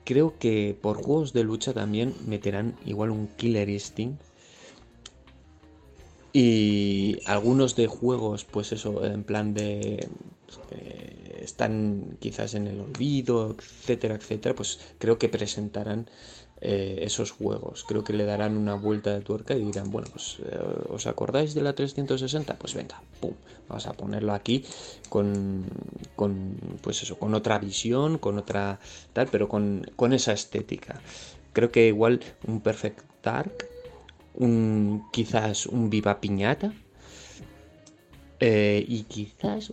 Creo 0.07 0.39
que 0.39 0.75
por 0.81 0.97
juegos 0.97 1.35
de 1.35 1.45
lucha 1.45 1.75
también 1.75 2.15
meterán 2.27 2.77
igual 2.87 3.11
un 3.11 3.29
Killer 3.37 3.69
Instinct. 3.69 4.23
Y 6.33 7.19
algunos 7.27 7.77
de 7.77 7.89
juegos, 7.89 8.47
pues 8.47 8.73
eso, 8.73 9.05
en 9.05 9.23
plan 9.23 9.53
de 9.53 10.09
están 11.41 12.17
quizás 12.21 12.55
en 12.55 12.67
el 12.67 12.81
olvido, 12.81 13.57
etcétera, 13.59 14.15
etcétera, 14.15 14.55
pues 14.55 14.81
creo 14.99 15.19
que 15.19 15.29
presentarán 15.29 16.09
eh, 16.61 16.99
esos 17.03 17.31
juegos. 17.31 17.85
Creo 17.85 18.03
que 18.03 18.13
le 18.13 18.25
darán 18.25 18.57
una 18.57 18.75
vuelta 18.75 19.15
de 19.15 19.21
tuerca 19.21 19.55
y 19.55 19.63
dirán, 19.65 19.93
bueno, 19.93 20.09
pues 20.11 20.39
eh, 20.45 20.59
¿os 20.89 21.07
acordáis 21.07 21.55
de 21.55 21.63
la 21.63 21.73
360? 21.73 22.59
Pues 22.59 22.75
venga, 22.75 23.01
pum, 23.21 23.35
vamos 23.69 23.87
a 23.87 23.93
ponerlo 23.93 24.33
aquí 24.33 24.65
con, 25.09 25.65
con 26.17 26.57
pues 26.83 27.03
eso, 27.03 27.17
con 27.17 27.35
otra 27.35 27.61
visión, 27.61 28.19
con 28.19 28.39
otra 28.39 28.81
tal, 29.13 29.29
pero 29.29 29.49
con, 29.49 29.87
esa 30.13 30.33
estética. 30.33 31.01
Creo 31.53 31.71
que 31.71 31.87
igual 31.87 32.21
un 32.47 32.61
Perfect 32.61 33.05
Dark, 33.23 33.69
un, 34.35 35.05
quizás 35.13 35.67
un 35.67 35.91
Viva 35.91 36.21
Piñata, 36.21 36.73
eh, 38.41 38.85
y 38.87 39.05
quizás 39.05 39.73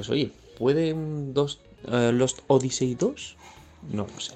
pues 0.00 0.08
oye, 0.08 0.30
¿puede 0.56 0.94
un 0.94 1.34
dos, 1.34 1.60
eh, 1.92 2.10
Lost 2.10 2.38
Odyssey 2.46 2.94
2? 2.94 3.36
No 3.92 4.06
lo 4.06 4.18
sé. 4.18 4.32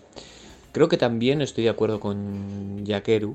Creo 0.73 0.91
que 0.91 0.99
también 0.99 1.41
estoy 1.41 1.65
de 1.65 1.71
acuerdo 1.71 2.01
con 2.01 2.85
Yakeru 2.85 3.35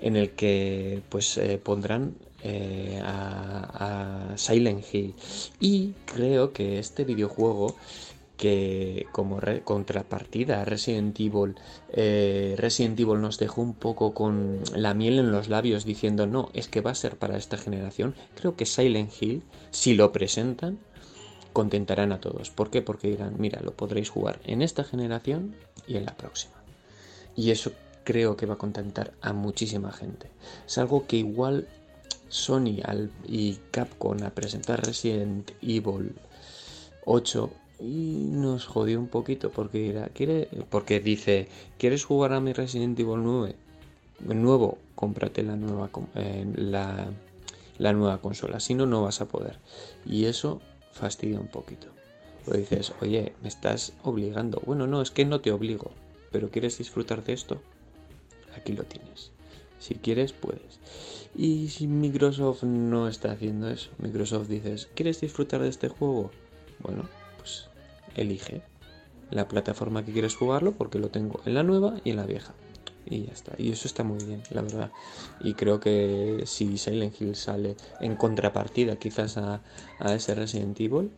en 0.00 0.16
el 0.16 0.30
que 0.30 1.02
pues 1.10 1.36
eh, 1.36 1.60
pondrán 1.62 2.14
eh, 2.42 3.02
a, 3.04 4.32
Silent 4.36 4.82
Hill. 4.90 5.14
Y 5.60 5.92
creo 6.06 6.54
que 6.54 6.78
este 6.78 7.04
videojuego 7.04 7.76
que 8.38 9.04
como 9.12 9.38
contrapartida 9.64 10.62
a 10.62 10.64
Resident 10.64 11.20
Evil, 11.20 11.56
Resident 12.56 12.98
Evil 12.98 13.20
nos 13.20 13.38
dejó 13.38 13.60
un 13.60 13.74
poco 13.74 14.14
con 14.14 14.60
la 14.74 14.94
miel 14.94 15.18
en 15.18 15.32
los 15.32 15.50
labios 15.50 15.84
diciendo 15.84 16.26
no, 16.26 16.48
es 16.54 16.68
que 16.68 16.80
va 16.80 16.92
a 16.92 16.94
ser 16.94 17.16
para 17.18 17.36
esta 17.36 17.58
generación. 17.58 18.14
Creo 18.36 18.56
que 18.56 18.64
Silent 18.64 19.12
Hill, 19.20 19.42
si 19.70 19.92
lo 19.92 20.12
presentan, 20.12 20.78
contentarán 21.58 22.12
a 22.12 22.20
todos. 22.20 22.50
¿Por 22.50 22.70
qué? 22.70 22.82
Porque 22.82 23.08
dirán, 23.08 23.34
mira, 23.36 23.60
lo 23.60 23.72
podréis 23.72 24.10
jugar 24.10 24.38
en 24.44 24.62
esta 24.62 24.84
generación 24.84 25.56
y 25.88 25.96
en 25.96 26.04
la 26.04 26.16
próxima. 26.16 26.54
Y 27.34 27.50
eso 27.50 27.72
creo 28.04 28.36
que 28.36 28.46
va 28.46 28.54
a 28.54 28.58
contentar 28.58 29.12
a 29.22 29.32
muchísima 29.32 29.90
gente. 29.90 30.30
Es 30.68 30.78
algo 30.78 31.08
que 31.08 31.16
igual 31.16 31.66
Sony 32.28 32.78
y 33.26 33.58
Capcom 33.72 34.22
a 34.22 34.30
presentar 34.30 34.86
Resident 34.86 35.50
Evil 35.60 36.12
8 37.06 37.50
y 37.80 38.28
nos 38.30 38.64
jodió 38.64 39.00
un 39.00 39.08
poquito 39.08 39.50
porque 39.50 39.78
dirá, 39.78 40.10
quiere 40.10 40.48
porque 40.70 41.00
dice, 41.00 41.48
¿quieres 41.76 42.04
jugar 42.04 42.34
a 42.34 42.40
mi 42.40 42.52
Resident 42.52 42.96
Evil 43.00 43.24
9? 43.24 43.56
Nuevo, 44.20 44.78
cómprate 44.94 45.42
la 45.42 45.56
nueva 45.56 45.90
eh, 46.14 46.46
la, 46.54 47.08
la 47.78 47.92
nueva 47.94 48.20
consola, 48.20 48.60
si 48.60 48.76
no 48.76 48.86
no 48.86 49.02
vas 49.02 49.20
a 49.20 49.26
poder. 49.26 49.58
Y 50.06 50.26
eso 50.26 50.60
fastidia 50.98 51.40
un 51.40 51.48
poquito. 51.48 51.88
O 52.46 52.52
dices, 52.52 52.92
oye, 53.00 53.34
me 53.42 53.48
estás 53.48 53.92
obligando. 54.02 54.62
Bueno, 54.64 54.86
no, 54.86 55.02
es 55.02 55.10
que 55.10 55.24
no 55.24 55.40
te 55.40 55.52
obligo, 55.52 55.90
pero 56.32 56.50
¿quieres 56.50 56.78
disfrutar 56.78 57.24
de 57.24 57.32
esto? 57.32 57.60
Aquí 58.56 58.72
lo 58.72 58.84
tienes. 58.84 59.30
Si 59.78 59.94
quieres, 59.94 60.32
puedes. 60.32 60.80
Y 61.36 61.68
si 61.68 61.86
Microsoft 61.86 62.64
no 62.64 63.08
está 63.08 63.32
haciendo 63.32 63.70
eso, 63.70 63.90
Microsoft 63.98 64.48
dices, 64.48 64.88
¿quieres 64.94 65.20
disfrutar 65.20 65.60
de 65.62 65.68
este 65.68 65.88
juego? 65.88 66.30
Bueno, 66.80 67.08
pues 67.38 67.68
elige 68.16 68.62
la 69.30 69.46
plataforma 69.46 70.04
que 70.04 70.12
quieres 70.12 70.34
jugarlo 70.34 70.72
porque 70.72 70.98
lo 70.98 71.10
tengo 71.10 71.40
en 71.44 71.54
la 71.54 71.62
nueva 71.62 72.00
y 72.04 72.10
en 72.10 72.16
la 72.16 72.26
vieja. 72.26 72.54
Y 73.10 73.24
ya 73.24 73.32
está. 73.32 73.54
Y 73.56 73.72
eso 73.72 73.88
está 73.88 74.04
muy 74.04 74.22
bien, 74.22 74.42
la 74.50 74.62
verdad. 74.62 74.92
Y 75.40 75.54
creo 75.54 75.80
que 75.80 76.42
si 76.46 76.76
Silent 76.76 77.18
Hill 77.20 77.36
sale 77.36 77.76
en 78.00 78.16
contrapartida 78.16 78.96
quizás 78.96 79.38
a, 79.38 79.62
ese 80.14 80.34
Resident 80.34 80.78
Evil, 80.78 81.10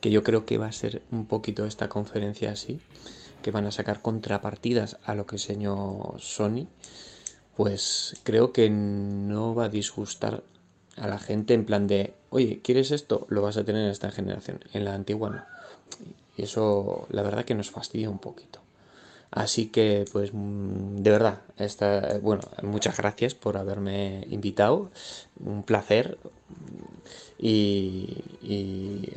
que 0.00 0.10
yo 0.10 0.24
creo 0.24 0.44
que 0.44 0.58
va 0.58 0.66
a 0.66 0.72
ser 0.72 1.02
un 1.12 1.26
poquito 1.26 1.64
esta 1.64 1.88
conferencia 1.88 2.50
así, 2.50 2.80
que 3.42 3.50
van 3.50 3.66
a 3.66 3.70
sacar 3.70 4.02
contrapartidas 4.02 4.98
a 5.04 5.14
lo 5.14 5.26
que 5.26 5.36
enseñó 5.36 6.14
Sony, 6.18 6.66
pues 7.56 8.16
creo 8.24 8.52
que 8.52 8.68
no 8.68 9.54
va 9.54 9.66
a 9.66 9.68
disgustar 9.68 10.42
a 10.96 11.06
la 11.06 11.18
gente 11.18 11.54
en 11.54 11.64
plan 11.64 11.86
de, 11.86 12.14
oye, 12.30 12.60
¿quieres 12.62 12.90
esto? 12.90 13.26
Lo 13.28 13.42
vas 13.42 13.56
a 13.56 13.64
tener 13.64 13.84
en 13.84 13.90
esta 13.90 14.10
generación, 14.10 14.60
en 14.72 14.84
la 14.84 14.94
antigua 14.94 15.30
no. 15.30 15.44
Y 16.36 16.42
eso 16.42 17.06
la 17.10 17.22
verdad 17.22 17.44
que 17.44 17.54
nos 17.54 17.70
fastidia 17.70 18.10
un 18.10 18.18
poquito. 18.18 18.63
Así 19.34 19.66
que, 19.66 20.04
pues, 20.12 20.30
mm, 20.32 21.02
de 21.02 21.10
verdad, 21.10 21.42
esta, 21.56 22.18
bueno, 22.22 22.42
muchas 22.62 22.96
gracias 22.96 23.34
por 23.34 23.56
haberme 23.56 24.24
invitado. 24.30 24.92
Un 25.44 25.64
placer. 25.64 26.18
Y, 27.38 28.22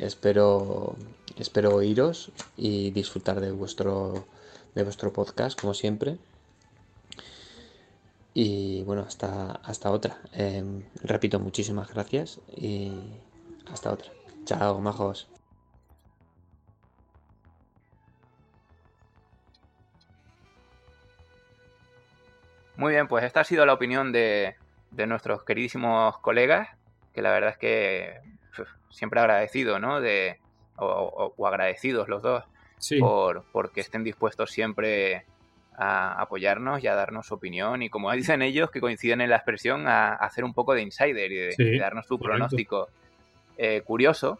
espero, 0.00 0.96
espero 1.38 1.74
oíros 1.76 2.32
y 2.56 2.90
disfrutar 2.90 3.40
de 3.40 3.52
vuestro, 3.52 4.26
de 4.74 4.82
vuestro 4.82 5.12
podcast, 5.12 5.58
como 5.60 5.72
siempre. 5.72 6.18
Y 8.34 8.82
bueno, 8.82 9.02
hasta, 9.06 9.52
hasta 9.62 9.90
otra. 9.92 10.20
Em, 10.32 10.82
repito, 11.02 11.38
muchísimas 11.38 11.88
gracias 11.94 12.40
y 12.56 12.92
hasta 13.70 13.92
otra. 13.92 14.10
Chao, 14.46 14.80
majos. 14.80 15.28
Muy 22.78 22.92
bien, 22.92 23.08
pues 23.08 23.24
esta 23.24 23.40
ha 23.40 23.44
sido 23.44 23.66
la 23.66 23.72
opinión 23.72 24.12
de, 24.12 24.54
nuestros 24.92 25.42
queridísimos 25.42 26.16
colegas, 26.18 26.68
que 27.12 27.22
la 27.22 27.32
verdad 27.32 27.50
es 27.50 27.58
que 27.58 28.20
siempre 28.88 29.18
agradecido, 29.18 29.80
¿no? 29.80 30.00
De, 30.00 30.38
o, 30.76 31.34
agradecidos 31.44 32.08
los 32.08 32.22
dos 32.22 32.44
por 33.00 33.42
porque 33.50 33.80
estén 33.80 34.04
dispuestos 34.04 34.52
siempre 34.52 35.24
a 35.76 36.22
apoyarnos 36.22 36.80
y 36.84 36.86
a 36.86 36.94
darnos 36.94 37.26
su 37.26 37.34
opinión 37.34 37.82
y 37.82 37.90
como 37.90 38.12
dicen 38.12 38.42
ellos 38.42 38.70
que 38.70 38.80
coinciden 38.80 39.22
en 39.22 39.30
la 39.30 39.36
expresión 39.36 39.88
a, 39.88 40.14
hacer 40.14 40.44
un 40.44 40.54
poco 40.54 40.74
de 40.74 40.82
insider 40.82 41.32
y 41.32 41.36
de, 41.36 41.78
darnos 41.80 42.06
su 42.06 42.16
pronóstico. 42.16 42.90
Eh, 43.56 43.82
curioso 43.84 44.38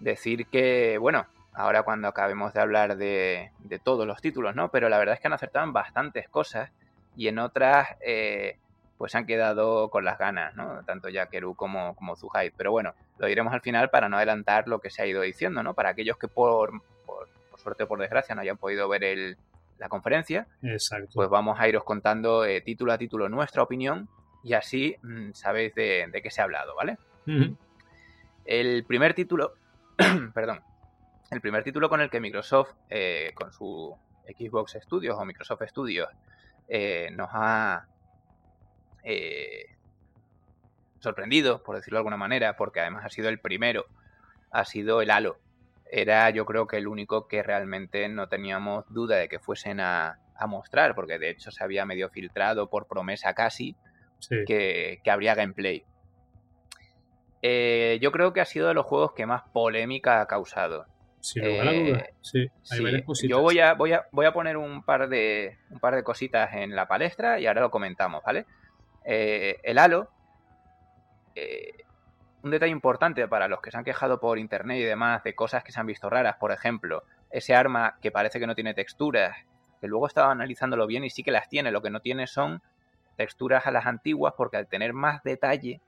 decir 0.00 0.46
que 0.46 0.96
bueno 0.96 1.26
ahora 1.52 1.82
cuando 1.82 2.08
acabemos 2.08 2.54
de 2.54 2.60
hablar 2.62 2.96
de, 2.96 3.50
de, 3.58 3.78
todos 3.78 4.06
los 4.06 4.22
títulos 4.22 4.56
no 4.56 4.70
pero 4.70 4.88
la 4.88 4.96
verdad 4.96 5.16
es 5.16 5.20
que 5.20 5.26
han 5.26 5.34
acertado 5.34 5.66
en 5.66 5.74
bastantes 5.74 6.30
cosas 6.30 6.70
y 7.16 7.28
en 7.28 7.38
otras 7.38 7.88
eh, 8.00 8.58
pues 8.98 9.14
han 9.14 9.26
quedado 9.26 9.90
con 9.90 10.04
las 10.04 10.18
ganas, 10.18 10.54
¿no? 10.54 10.82
Tanto 10.84 11.08
Yakeru 11.08 11.54
como, 11.54 11.94
como 11.96 12.16
Zuhai. 12.16 12.50
Pero 12.56 12.70
bueno, 12.70 12.94
lo 13.18 13.26
diremos 13.26 13.52
al 13.52 13.60
final 13.60 13.90
para 13.90 14.08
no 14.08 14.16
adelantar 14.16 14.68
lo 14.68 14.80
que 14.80 14.90
se 14.90 15.02
ha 15.02 15.06
ido 15.06 15.22
diciendo, 15.22 15.62
¿no? 15.62 15.74
Para 15.74 15.90
aquellos 15.90 16.16
que 16.16 16.28
por, 16.28 16.72
por, 17.04 17.28
suerte 17.58 17.84
o 17.84 17.88
por 17.88 17.98
desgracia 17.98 18.34
no 18.34 18.42
hayan 18.42 18.56
podido 18.56 18.88
ver 18.88 19.04
el, 19.04 19.36
la 19.78 19.88
conferencia, 19.88 20.46
Exacto. 20.62 21.10
pues 21.14 21.28
vamos 21.28 21.58
a 21.58 21.68
iros 21.68 21.84
contando 21.84 22.44
eh, 22.44 22.60
título 22.60 22.92
a 22.92 22.98
título 22.98 23.28
nuestra 23.28 23.62
opinión 23.62 24.08
y 24.42 24.52
así 24.52 24.96
mm, 25.02 25.32
sabéis 25.32 25.74
de, 25.74 26.10
qué 26.22 26.30
se 26.30 26.40
ha 26.40 26.44
hablado, 26.44 26.74
¿vale? 26.76 26.98
El 28.44 28.84
primer 28.84 29.14
título, 29.14 29.54
perdón, 30.34 30.60
el 31.30 31.40
primer 31.40 31.64
título 31.64 31.88
con 31.88 32.00
el 32.00 32.10
que 32.10 32.20
Microsoft, 32.20 32.74
eh, 32.90 33.32
con 33.34 33.52
su 33.52 33.96
Xbox 34.26 34.76
Studios 34.82 35.16
o 35.18 35.24
Microsoft 35.24 35.62
Studios, 35.68 36.08
eh, 36.68 37.10
nos 37.12 37.28
ha 37.32 37.86
eh, 39.02 39.66
sorprendido, 41.00 41.62
por 41.62 41.76
decirlo 41.76 41.98
de 41.98 42.00
alguna 42.00 42.16
manera, 42.16 42.56
porque 42.56 42.80
además 42.80 43.04
ha 43.04 43.10
sido 43.10 43.28
el 43.28 43.38
primero, 43.38 43.86
ha 44.50 44.64
sido 44.64 45.02
el 45.02 45.10
Halo. 45.10 45.38
Era 45.90 46.30
yo 46.30 46.46
creo 46.46 46.66
que 46.66 46.78
el 46.78 46.88
único 46.88 47.28
que 47.28 47.42
realmente 47.42 48.08
no 48.08 48.28
teníamos 48.28 48.84
duda 48.88 49.16
de 49.16 49.28
que 49.28 49.38
fuesen 49.38 49.80
a, 49.80 50.18
mostrar, 50.48 50.94
porque 50.94 51.18
de 51.18 51.30
hecho 51.30 51.50
se 51.50 51.64
había 51.64 51.86
medio 51.86 52.10
filtrado 52.10 52.68
por 52.68 52.86
promesa 52.86 53.32
casi 53.32 53.76
que, 54.46 55.00
habría 55.06 55.34
gameplay. 55.34 55.84
yo 57.40 58.12
creo 58.12 58.32
que 58.32 58.40
ha 58.40 58.44
sido 58.44 58.68
de 58.68 58.74
los 58.74 58.84
juegos 58.84 59.12
que 59.12 59.26
más 59.26 59.42
polémica 59.52 60.20
ha 60.20 60.26
causado. 60.26 60.86
Eh, 61.36 62.14
sí, 62.20 62.50
Yo 63.28 63.40
voy 63.40 63.58
a, 63.58 63.74
voy, 63.74 63.92
a, 63.92 64.06
voy 64.12 64.26
a 64.26 64.32
poner 64.32 64.56
un 64.56 64.82
par, 64.82 65.08
de, 65.08 65.56
un 65.70 65.80
par 65.80 65.94
de 65.94 66.04
cositas 66.04 66.52
en 66.54 66.76
la 66.76 66.86
palestra 66.86 67.40
y 67.40 67.46
ahora 67.46 67.62
lo 67.62 67.70
comentamos, 67.70 68.22
¿vale? 68.24 68.46
Eh, 69.04 69.58
el 69.62 69.78
halo, 69.78 70.10
eh, 71.34 71.84
un 72.42 72.50
detalle 72.50 72.72
importante 72.72 73.26
para 73.26 73.48
los 73.48 73.62
que 73.62 73.70
se 73.70 73.78
han 73.78 73.84
quejado 73.84 74.20
por 74.20 74.38
internet 74.38 74.78
y 74.78 74.82
demás 74.82 75.22
de 75.24 75.34
cosas 75.34 75.64
que 75.64 75.72
se 75.72 75.80
han 75.80 75.86
visto 75.86 76.10
raras, 76.10 76.36
por 76.36 76.52
ejemplo, 76.52 77.04
ese 77.30 77.54
arma 77.54 77.96
que 78.02 78.10
parece 78.10 78.38
que 78.38 78.46
no 78.46 78.54
tiene 78.54 78.74
texturas, 78.74 79.34
que 79.80 79.88
luego 79.88 80.06
estaba 80.06 80.30
analizándolo 80.30 80.86
bien 80.86 81.04
y 81.04 81.10
sí 81.10 81.22
que 81.22 81.30
las 81.30 81.48
tiene, 81.48 81.70
lo 81.70 81.80
que 81.80 81.90
no 81.90 82.00
tiene 82.00 82.26
son 82.26 82.62
texturas 83.16 83.66
a 83.66 83.70
las 83.70 83.86
antiguas 83.86 84.34
porque 84.36 84.58
al 84.58 84.66
tener 84.66 84.92
más 84.92 85.22
detalle 85.22 85.80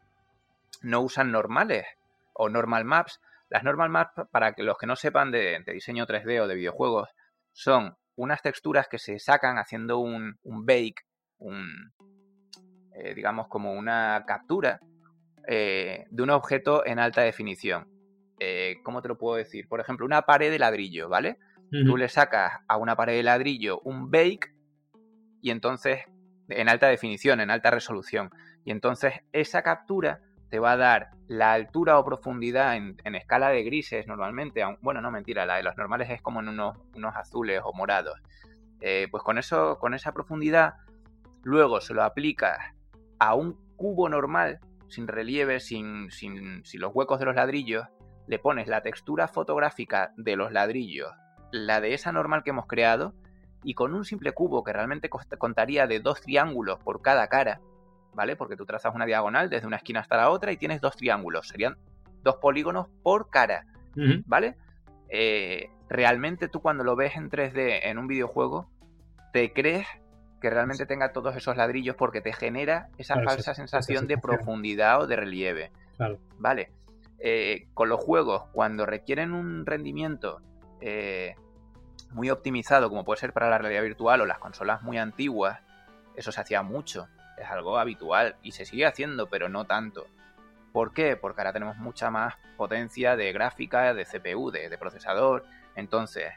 no 0.83 1.01
usan 1.01 1.31
normales 1.31 1.87
o 2.33 2.49
normal 2.49 2.85
maps, 2.85 3.21
las 3.49 3.63
normal 3.63 3.91
maps, 3.91 4.13
para 4.31 4.53
que 4.53 4.63
los 4.63 4.77
que 4.79 4.87
no 4.87 4.97
sepan 4.97 5.31
de, 5.31 5.63
diseño 5.67 6.07
3D 6.07 6.41
o 6.41 6.49
de 6.49 6.55
videojuegos, 6.55 7.09
son 7.53 7.97
unas 8.17 8.43
texturas 8.43 8.89
que 8.89 8.99
se 8.99 9.19
sacan 9.19 9.59
haciendo 9.59 9.99
un, 9.99 10.39
bake, 10.43 11.03
un, 11.39 11.93
eh, 12.95 13.15
digamos 13.15 13.49
como 13.49 13.73
una 13.73 14.25
captura 14.27 14.81
eh, 15.47 16.07
de 16.11 16.23
un 16.23 16.31
objeto 16.31 16.85
en 16.87 16.99
alta 16.99 17.23
definición. 17.23 17.89
Eh, 18.41 18.77
¿Cómo 18.83 19.01
te 19.01 19.09
lo 19.09 19.17
puedo 19.17 19.37
decir? 19.37 19.69
Por 19.69 19.81
ejemplo, 19.81 20.05
una 20.05 20.23
pared 20.23 20.51
de 20.51 20.59
ladrillo, 20.59 21.09
¿vale? 21.09 21.39
Tú 21.85 21.97
le 21.97 22.09
sacas 22.09 22.53
a 22.69 22.77
una 22.77 22.95
pared 22.95 23.17
de 23.17 23.25
ladrillo 23.25 23.81
un 23.81 24.09
bake 24.09 24.55
y 25.43 25.51
entonces, 25.51 26.05
en 26.49 26.69
alta 26.69 26.87
definición, 26.87 27.41
en 27.41 27.51
alta 27.51 27.73
resolución, 27.73 28.31
y 28.65 28.71
entonces 28.71 29.15
esa 29.33 29.63
captura 29.63 30.21
te 30.51 30.59
va 30.59 30.73
a 30.73 30.77
dar 30.77 31.11
la 31.29 31.53
altura 31.53 31.99
o 31.99 32.05
profundidad 32.05 32.77
en, 32.77 33.15
escala 33.15 33.49
de 33.49 33.63
grises 33.65 34.07
normalmente, 34.07 34.63
bueno, 34.81 35.01
no 35.01 35.11
mentira, 35.11 35.47
la 35.47 35.57
de 35.57 35.63
los 35.63 35.77
normales 35.77 36.11
es 36.11 36.23
como 36.23 36.41
en 36.41 36.49
unos, 36.49 36.77
azules 37.17 37.61
o 37.65 37.73
morados. 37.73 38.21
Eh, 38.81 39.09
pues 39.11 39.23
con 39.23 39.39
eso, 39.39 39.79
con 39.79 39.95
esa 39.95 40.13
profundidad, 40.13 40.75
luego 41.43 41.81
se 41.81 41.95
lo 41.95 42.03
aplicas 42.03 42.59
a 43.19 43.35
un 43.35 43.59
cubo 43.77 44.09
normal, 44.09 44.61
sin 44.89 45.09
relieve, 45.09 45.61
sin, 45.61 46.11
sin, 46.11 46.65
sin 46.65 46.81
los 46.81 46.95
huecos 46.95 47.19
de 47.19 47.25
los 47.25 47.35
ladrillos, 47.35 47.87
le 48.27 48.39
pones 48.39 48.69
la 48.69 48.83
textura 48.83 49.29
fotográfica 49.29 50.13
de 50.17 50.37
los 50.37 50.53
ladrillos, 50.53 51.11
la 51.51 51.81
de 51.81 51.95
esa 51.95 52.13
normal 52.13 52.43
que 52.45 52.51
hemos 52.51 52.67
creado, 52.67 53.15
y 53.63 53.75
con 53.75 53.95
un 53.95 54.05
simple 54.05 54.33
cubo 54.33 54.63
que 54.63 54.73
realmente 54.73 55.11
contaría 55.11 55.87
de 55.87 56.01
dos 56.01 56.21
triángulos 56.21 56.79
por 56.85 57.03
cada 57.03 57.27
cara, 57.29 57.61
¿vale? 58.17 58.35
Porque 58.35 58.57
tú 58.57 58.65
trazas 58.65 58.95
una 58.95 59.07
diagonal 59.07 59.51
desde 59.51 59.67
una 59.67 59.77
esquina 59.77 60.01
hasta 60.01 60.17
la 60.17 60.31
otra 60.31 60.51
y 60.51 60.57
tienes 60.57 60.81
dos 60.81 60.97
triángulos, 60.97 61.49
serían 61.49 61.77
dos 62.23 62.37
polígonos 62.37 62.89
por 63.03 63.31
cara, 63.31 63.67
¿vale? 64.25 64.57
Eh, 65.09 65.69
realmente 65.89 66.49
tú 66.49 66.61
cuando 66.61 66.83
lo 66.83 66.97
ves 66.97 67.15
en 67.15 67.31
3D 67.31 67.81
en 67.85 67.99
un 67.99 68.09
videojuego, 68.09 68.69
te 69.33 69.53
crees 69.53 69.87
que 70.41 70.51
realmente 70.51 70.87
tenga 70.87 71.13
todos 71.13 71.37
esos 71.37 71.57
ladrillos 71.57 71.95
porque 71.95 72.21
te 72.21 72.33
genera 72.33 72.89
esa 72.99 73.21
falsa 73.23 73.55
sensación 73.55 74.07
de 74.07 74.19
profundidad 74.19 75.03
o 75.03 75.07
de 75.07 75.17
relieve. 75.17 75.71
¿Vale? 76.39 76.73
Eh, 77.19 77.69
con 77.75 77.89
los 77.89 78.03
juegos, 78.03 78.45
cuando 78.53 78.87
requieren 78.87 79.33
un 79.33 79.65
rendimiento 79.67 80.41
eh, 80.81 81.35
muy 82.13 82.31
optimizado, 82.31 82.89
como 82.89 83.05
puede 83.05 83.21
ser 83.21 83.33
para 83.33 83.49
la 83.51 83.59
realidad 83.59 83.83
virtual 83.83 84.23
o 84.23 84.27
las 84.27 84.39
consolas 84.39 84.83
muy 84.83 84.99
antiguas, 84.99 85.61
eso 86.15 86.33
se 86.33 86.41
hacía 86.41 86.63
mucho 86.63 87.09
es 87.37 87.51
algo 87.51 87.79
habitual 87.79 88.37
y 88.43 88.53
se 88.53 88.65
sigue 88.65 88.87
haciendo, 88.87 89.29
pero 89.29 89.49
no 89.49 89.65
tanto. 89.65 90.07
¿Por 90.73 90.93
qué? 90.93 91.17
Porque 91.17 91.41
ahora 91.41 91.53
tenemos 91.53 91.77
mucha 91.79 92.11
más 92.11 92.35
potencia 92.57 93.17
de 93.17 93.33
gráfica, 93.33 93.95
de 93.95 94.05
CPU, 94.05 94.51
de, 94.51 94.77
procesador. 94.79 95.45
Entonces, 95.75 96.33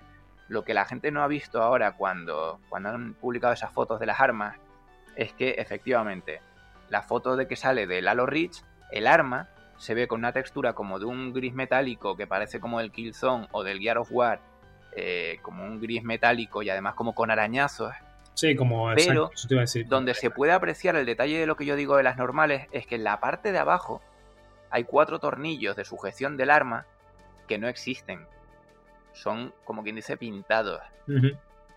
lo 0.48 0.64
que 0.64 0.74
la 0.74 0.86
gente 0.86 1.12
no 1.12 1.24
ha 1.24 1.28
visto 1.28 1.62
ahora 1.62 1.94
cuando, 1.94 2.60
cuando 2.70 2.90
han 2.90 3.14
publicado 3.16 3.54
esas 3.54 3.72
fotos 3.72 4.00
de 4.00 4.06
las 4.06 4.20
armas 4.20 4.58
es 5.16 5.34
que 5.34 5.52
efectivamente 5.58 6.42
la 6.90 7.02
foto 7.02 7.36
de 7.36 7.48
que 7.48 7.56
sale 7.56 7.86
del 7.86 8.08
Halo 8.08 8.26
Reach, 8.26 8.64
el 8.92 9.08
arma 9.08 9.50
se 9.78 9.94
ve 9.94 10.08
con 10.08 10.20
una 10.20 10.34
textura 10.34 10.74
como 10.74 11.00
de 11.00 11.06
un 11.06 11.34
gris 11.34 11.54
metálico 11.54 12.16
que 12.16 12.28
parece 12.28 12.60
como 12.60 12.80
del 12.80 12.92
Killzone 12.92 13.48
o 13.52 13.64
del 13.64 13.80
Gear 13.80 13.98
of 13.98 14.10
War, 14.12 14.42
eh, 14.96 15.40
como 15.42 15.64
un 15.66 15.80
gris 15.80 16.04
metálico 16.04 16.64
y 16.64 16.70
además 16.70 16.96
como 16.96 17.14
con 17.14 17.32
arañazos 17.32 17.94
Sí, 18.40 18.56
como 18.56 18.90
Pero 18.96 19.32
donde 19.88 20.14
se 20.14 20.32
puede 20.32 20.54
apreciar 20.54 20.96
el 20.96 21.06
detalle 21.06 21.38
de 21.38 21.46
lo 21.46 21.58
que 21.58 21.66
yo 21.66 21.76
digo 21.76 21.98
de 21.98 22.04
las 22.04 22.16
normales 22.16 22.68
es 22.72 22.88
que 22.88 22.96
en 22.96 23.04
la 23.04 23.20
parte 23.20 23.52
de 23.52 23.58
abajo 23.58 24.02
hay 24.70 24.86
cuatro 24.86 25.20
tornillos 25.20 25.76
de 25.76 25.84
sujeción 25.84 26.38
del 26.38 26.50
arma 26.50 26.86
que 27.50 27.58
no 27.58 27.68
existen. 27.68 28.26
Son, 29.12 29.54
como 29.66 29.84
quien 29.84 29.98
dice, 29.98 30.16
pintados. 30.16 30.80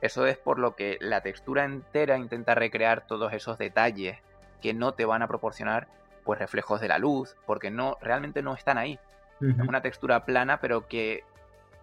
Eso 0.01 0.25
es 0.27 0.37
por 0.37 0.61
lo 0.61 0.77
que 0.77 0.99
la 1.01 1.21
textura 1.21 1.65
entera 1.65 2.17
intenta 2.17 2.55
recrear 2.55 3.09
todos 3.09 3.33
esos 3.33 3.59
detalles 3.59 4.19
que 4.61 4.73
no 4.73 4.95
te 4.95 5.05
van 5.05 5.23
a 5.23 5.27
proporcionar 5.27 5.89
pues 6.23 6.39
reflejos 6.39 6.81
de 6.81 6.87
la 6.87 6.99
luz, 6.99 7.35
porque 7.45 7.73
no 7.73 7.99
realmente 8.01 8.41
no 8.41 8.55
están 8.55 8.79
ahí. 8.79 9.01
Es 9.41 9.67
una 9.67 9.83
textura 9.83 10.25
plana, 10.25 10.61
pero 10.61 10.87
que 10.87 11.25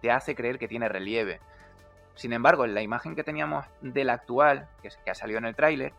te 0.00 0.10
hace 0.10 0.34
creer 0.34 0.58
que 0.58 0.68
tiene 0.68 0.88
relieve. 0.88 1.38
Sin 2.14 2.32
embargo, 2.32 2.64
en 2.64 2.74
la 2.74 2.82
imagen 2.82 3.16
que 3.16 3.24
teníamos 3.24 3.66
del 3.80 4.10
actual, 4.10 4.68
que, 4.82 5.10
ha 5.10 5.14
salido 5.14 5.38
en 5.38 5.46
el 5.46 5.54
tráiler, 5.54 5.92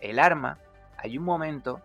el 0.00 0.18
arma, 0.18 0.58
hay 0.96 1.16
un 1.16 1.24
momento, 1.24 1.80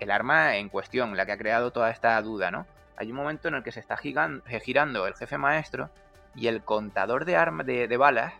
el 0.00 0.10
arma 0.10 0.56
en 0.56 0.68
cuestión, 0.68 1.16
la 1.16 1.26
que 1.26 1.32
ha 1.32 1.38
creado 1.38 1.70
toda 1.70 1.90
esta 1.90 2.20
duda, 2.22 2.50
¿no? 2.50 2.66
Hay 2.96 3.10
un 3.10 3.16
momento 3.16 3.48
en 3.48 3.54
el 3.54 3.62
que 3.62 3.72
se 3.72 3.80
está 3.80 3.98
eh, 4.02 4.60
girando 4.60 5.06
el 5.06 5.14
jefe 5.14 5.36
maestro 5.36 5.90
y 6.34 6.48
el 6.48 6.62
contador 6.62 7.24
de, 7.26 7.36
arma, 7.36 7.62
de, 7.62 7.96
balas 7.96 8.32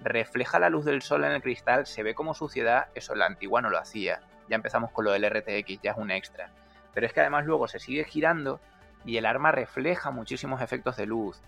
refleja 0.00 0.58
la 0.58 0.70
luz 0.70 0.86
del 0.86 1.02
sol 1.02 1.24
en 1.24 1.32
el 1.32 1.42
cristal, 1.42 1.86
se 1.86 2.02
ve 2.02 2.14
como 2.14 2.34
suciedad, 2.34 2.88
eso 2.94 3.14
la 3.14 3.26
antigua 3.26 3.60
no 3.60 3.68
lo 3.68 3.78
hacía. 3.78 4.20
Ya 4.48 4.56
empezamos 4.56 4.90
con 4.90 5.04
lo 5.04 5.12
del 5.12 5.28
RTX, 5.28 5.82
ya 5.82 5.92
es 5.92 5.98
un 5.98 6.10
extra. 6.10 6.50
Pero 6.94 7.06
es 7.06 7.12
que 7.12 7.20
además 7.20 7.44
luego 7.44 7.68
se 7.68 7.78
sigue 7.78 8.04
girando 8.04 8.60
y 9.04 9.16
el 9.18 9.26
arma 9.26 9.52
refleja 9.52 10.10
muchísimos 10.10 10.60
efectos 10.62 10.96
de 10.96 11.06
luz, 11.06 11.40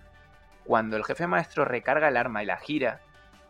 cuando 0.64 0.96
el 0.96 1.04
jefe 1.04 1.26
maestro 1.26 1.64
recarga 1.64 2.08
el 2.08 2.16
arma 2.16 2.42
y 2.42 2.46
la 2.46 2.58
gira, 2.58 3.00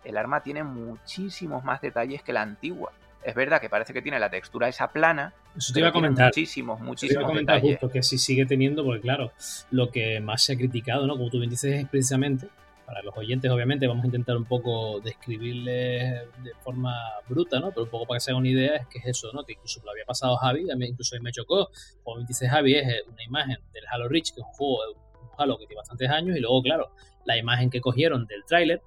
el 0.04 0.16
arma 0.16 0.42
tiene 0.42 0.62
muchísimos 0.62 1.64
más 1.64 1.80
detalles 1.80 2.22
que 2.22 2.32
la 2.32 2.42
antigua. 2.42 2.92
Es 3.22 3.34
verdad 3.36 3.60
que 3.60 3.68
parece 3.68 3.92
que 3.92 4.02
tiene 4.02 4.18
la 4.18 4.30
textura 4.30 4.68
esa 4.68 4.88
plana. 4.88 5.32
Eso 5.56 5.72
te 5.72 5.78
iba 5.78 5.90
a 5.90 5.92
comentar. 5.92 6.26
Muchísimos, 6.26 6.80
muchísimos. 6.80 7.10
Te 7.10 7.20
iba 7.20 7.22
a 7.22 7.30
comentar 7.30 7.60
justo 7.60 7.88
que 7.88 8.02
sí 8.02 8.18
sigue 8.18 8.46
teniendo, 8.46 8.84
porque 8.84 9.00
claro, 9.00 9.32
lo 9.70 9.90
que 9.90 10.20
más 10.20 10.42
se 10.42 10.54
ha 10.54 10.56
criticado, 10.56 11.06
¿no? 11.06 11.16
Como 11.16 11.30
tú 11.30 11.38
bien 11.38 11.50
dices, 11.50 11.72
es 11.80 11.88
precisamente, 11.88 12.48
para 12.84 13.00
los 13.02 13.16
oyentes, 13.16 13.48
obviamente, 13.48 13.86
vamos 13.86 14.02
a 14.02 14.06
intentar 14.06 14.36
un 14.36 14.44
poco 14.44 15.00
describirles 15.00 16.26
de 16.42 16.52
forma 16.64 16.94
bruta, 17.28 17.60
¿no? 17.60 17.70
Pero 17.70 17.84
un 17.84 17.90
poco 17.90 18.06
para 18.06 18.16
que 18.16 18.22
se 18.22 18.32
hagan 18.32 18.40
una 18.40 18.48
idea, 18.48 18.74
es 18.74 18.86
que 18.88 18.98
es 18.98 19.06
eso, 19.06 19.30
¿no? 19.32 19.44
Que 19.44 19.52
incluso 19.52 19.80
lo 19.84 19.92
había 19.92 20.04
pasado 20.04 20.36
Javi, 20.36 20.68
a 20.68 20.74
mí 20.74 20.86
incluso 20.86 21.14
me 21.20 21.30
chocó. 21.30 21.70
Como 22.02 22.16
bien 22.16 22.26
dice 22.26 22.48
Javi, 22.48 22.74
es 22.74 23.04
una 23.06 23.22
imagen 23.22 23.58
del 23.72 23.84
Halo 23.88 24.08
Reach, 24.08 24.34
que 24.34 24.40
es 24.40 24.46
un 24.46 24.52
juego 24.52 24.94
Halo 25.36 25.58
que 25.58 25.66
tiene 25.66 25.78
bastantes 25.80 26.10
años, 26.10 26.36
y 26.36 26.40
luego, 26.40 26.62
claro, 26.62 26.90
la 27.24 27.36
imagen 27.36 27.70
que 27.70 27.80
cogieron 27.80 28.26
del 28.26 28.44
tráiler, 28.44 28.82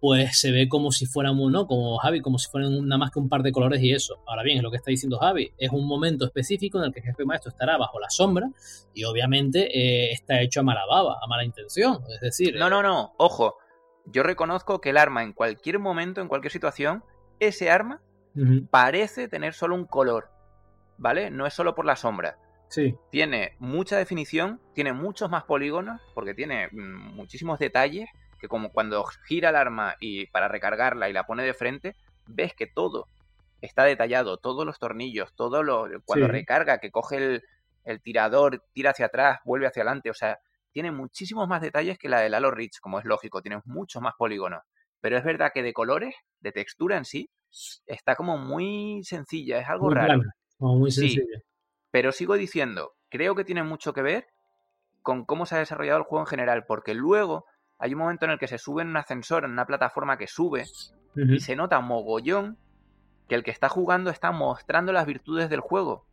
pues 0.00 0.38
se 0.38 0.52
ve 0.52 0.68
como 0.68 0.92
si 0.92 1.06
fuéramos, 1.06 1.50
¿no? 1.50 1.66
Como 1.66 1.98
Javi, 1.98 2.20
como 2.20 2.38
si 2.38 2.48
fueran 2.48 2.86
nada 2.86 2.98
más 2.98 3.10
que 3.10 3.18
un 3.18 3.28
par 3.28 3.42
de 3.42 3.50
colores 3.50 3.82
y 3.82 3.92
eso. 3.92 4.22
Ahora 4.26 4.42
bien, 4.42 4.58
es 4.58 4.62
lo 4.62 4.70
que 4.70 4.76
está 4.76 4.90
diciendo 4.90 5.18
Javi, 5.18 5.52
es 5.58 5.70
un 5.72 5.86
momento 5.86 6.24
específico 6.24 6.78
en 6.78 6.84
el 6.84 6.92
que 6.92 7.00
el 7.00 7.06
jefe 7.06 7.24
maestro 7.24 7.50
estará 7.50 7.76
bajo 7.76 7.98
la 7.98 8.08
sombra 8.10 8.50
y 8.94 9.04
obviamente 9.04 9.66
eh, 9.76 10.12
está 10.12 10.40
hecho 10.40 10.60
a 10.60 10.62
mala 10.62 10.86
baba, 10.88 11.18
a 11.20 11.26
mala 11.26 11.44
intención. 11.44 11.98
Es 12.14 12.20
decir... 12.20 12.56
No, 12.56 12.70
no, 12.70 12.82
no, 12.82 13.14
ojo. 13.18 13.56
Yo 14.06 14.22
reconozco 14.22 14.80
que 14.80 14.90
el 14.90 14.96
arma 14.96 15.22
en 15.22 15.32
cualquier 15.32 15.78
momento, 15.78 16.20
en 16.20 16.28
cualquier 16.28 16.52
situación, 16.52 17.02
ese 17.40 17.70
arma 17.70 18.00
parece 18.70 19.26
tener 19.26 19.52
solo 19.52 19.74
un 19.74 19.84
color, 19.84 20.30
¿vale? 20.96 21.30
No 21.30 21.46
es 21.46 21.54
solo 21.54 21.74
por 21.74 21.84
la 21.84 21.96
sombra. 21.96 22.38
Tiene 23.10 23.56
mucha 23.58 23.96
definición, 23.96 24.60
tiene 24.74 24.92
muchos 24.92 25.30
más 25.30 25.44
polígonos, 25.44 26.00
porque 26.14 26.34
tiene 26.34 26.68
mm, 26.68 27.14
muchísimos 27.14 27.58
detalles, 27.58 28.08
que 28.40 28.48
como 28.48 28.70
cuando 28.70 29.04
gira 29.26 29.50
el 29.50 29.56
arma 29.56 29.96
y 30.00 30.26
para 30.26 30.48
recargarla 30.48 31.08
y 31.08 31.12
la 31.12 31.26
pone 31.26 31.44
de 31.44 31.54
frente, 31.54 31.96
ves 32.26 32.54
que 32.54 32.66
todo 32.66 33.06
está 33.60 33.84
detallado, 33.84 34.36
todos 34.36 34.64
los 34.64 34.78
tornillos, 34.78 35.34
todo 35.34 35.62
lo 35.62 35.86
cuando 36.04 36.28
recarga, 36.28 36.78
que 36.78 36.90
coge 36.90 37.16
el, 37.16 37.42
el, 37.84 38.00
tirador, 38.00 38.62
tira 38.72 38.90
hacia 38.90 39.06
atrás, 39.06 39.40
vuelve 39.44 39.66
hacia 39.66 39.82
adelante, 39.82 40.10
o 40.10 40.14
sea, 40.14 40.38
tiene 40.72 40.92
muchísimos 40.92 41.48
más 41.48 41.60
detalles 41.60 41.98
que 41.98 42.08
la 42.08 42.20
del 42.20 42.34
Halo 42.34 42.50
Reach, 42.50 42.78
como 42.80 42.98
es 43.00 43.04
lógico, 43.04 43.42
tiene 43.42 43.60
muchos 43.64 44.00
más 44.00 44.14
polígonos. 44.16 44.62
Pero 45.00 45.16
es 45.16 45.24
verdad 45.24 45.50
que 45.52 45.62
de 45.62 45.72
colores, 45.72 46.14
de 46.40 46.52
textura 46.52 46.96
en 46.96 47.04
sí, 47.04 47.30
está 47.86 48.14
como 48.14 48.38
muy 48.38 49.02
sencilla, 49.04 49.58
es 49.58 49.68
algo 49.68 49.90
raro. 49.90 50.22
muy 50.58 50.90
sencilla. 50.90 51.40
Pero 51.90 52.12
sigo 52.12 52.34
diciendo, 52.34 52.94
creo 53.08 53.34
que 53.34 53.44
tiene 53.44 53.62
mucho 53.62 53.92
que 53.92 54.02
ver 54.02 54.28
con 55.02 55.24
cómo 55.24 55.46
se 55.46 55.56
ha 55.56 55.58
desarrollado 55.58 55.98
el 55.98 56.04
juego 56.04 56.24
en 56.24 56.28
general, 56.28 56.64
porque 56.66 56.94
luego 56.94 57.46
hay 57.78 57.94
un 57.94 58.00
momento 58.00 58.24
en 58.24 58.32
el 58.32 58.38
que 58.38 58.48
se 58.48 58.58
sube 58.58 58.82
en 58.82 58.88
un 58.88 58.96
ascensor, 58.96 59.44
en 59.44 59.52
una 59.52 59.66
plataforma 59.66 60.18
que 60.18 60.26
sube, 60.26 60.66
y 61.14 61.40
se 61.40 61.56
nota 61.56 61.80
mogollón 61.80 62.58
que 63.28 63.34
el 63.34 63.42
que 63.42 63.50
está 63.50 63.68
jugando 63.68 64.10
está 64.10 64.30
mostrando 64.32 64.92
las 64.92 65.06
virtudes 65.06 65.50
del 65.50 65.60
juego. 65.60 66.06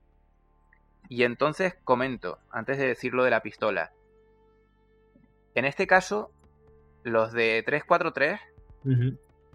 Y 1.10 1.24
entonces 1.24 1.76
comento, 1.84 2.40
antes 2.50 2.78
de 2.78 2.88
decir 2.88 3.14
lo 3.14 3.24
de 3.24 3.30
la 3.30 3.42
pistola, 3.42 3.92
en 5.54 5.66
este 5.66 5.88
caso, 5.88 6.32
los 7.04 7.32
de 7.32 7.64
343 7.66 8.40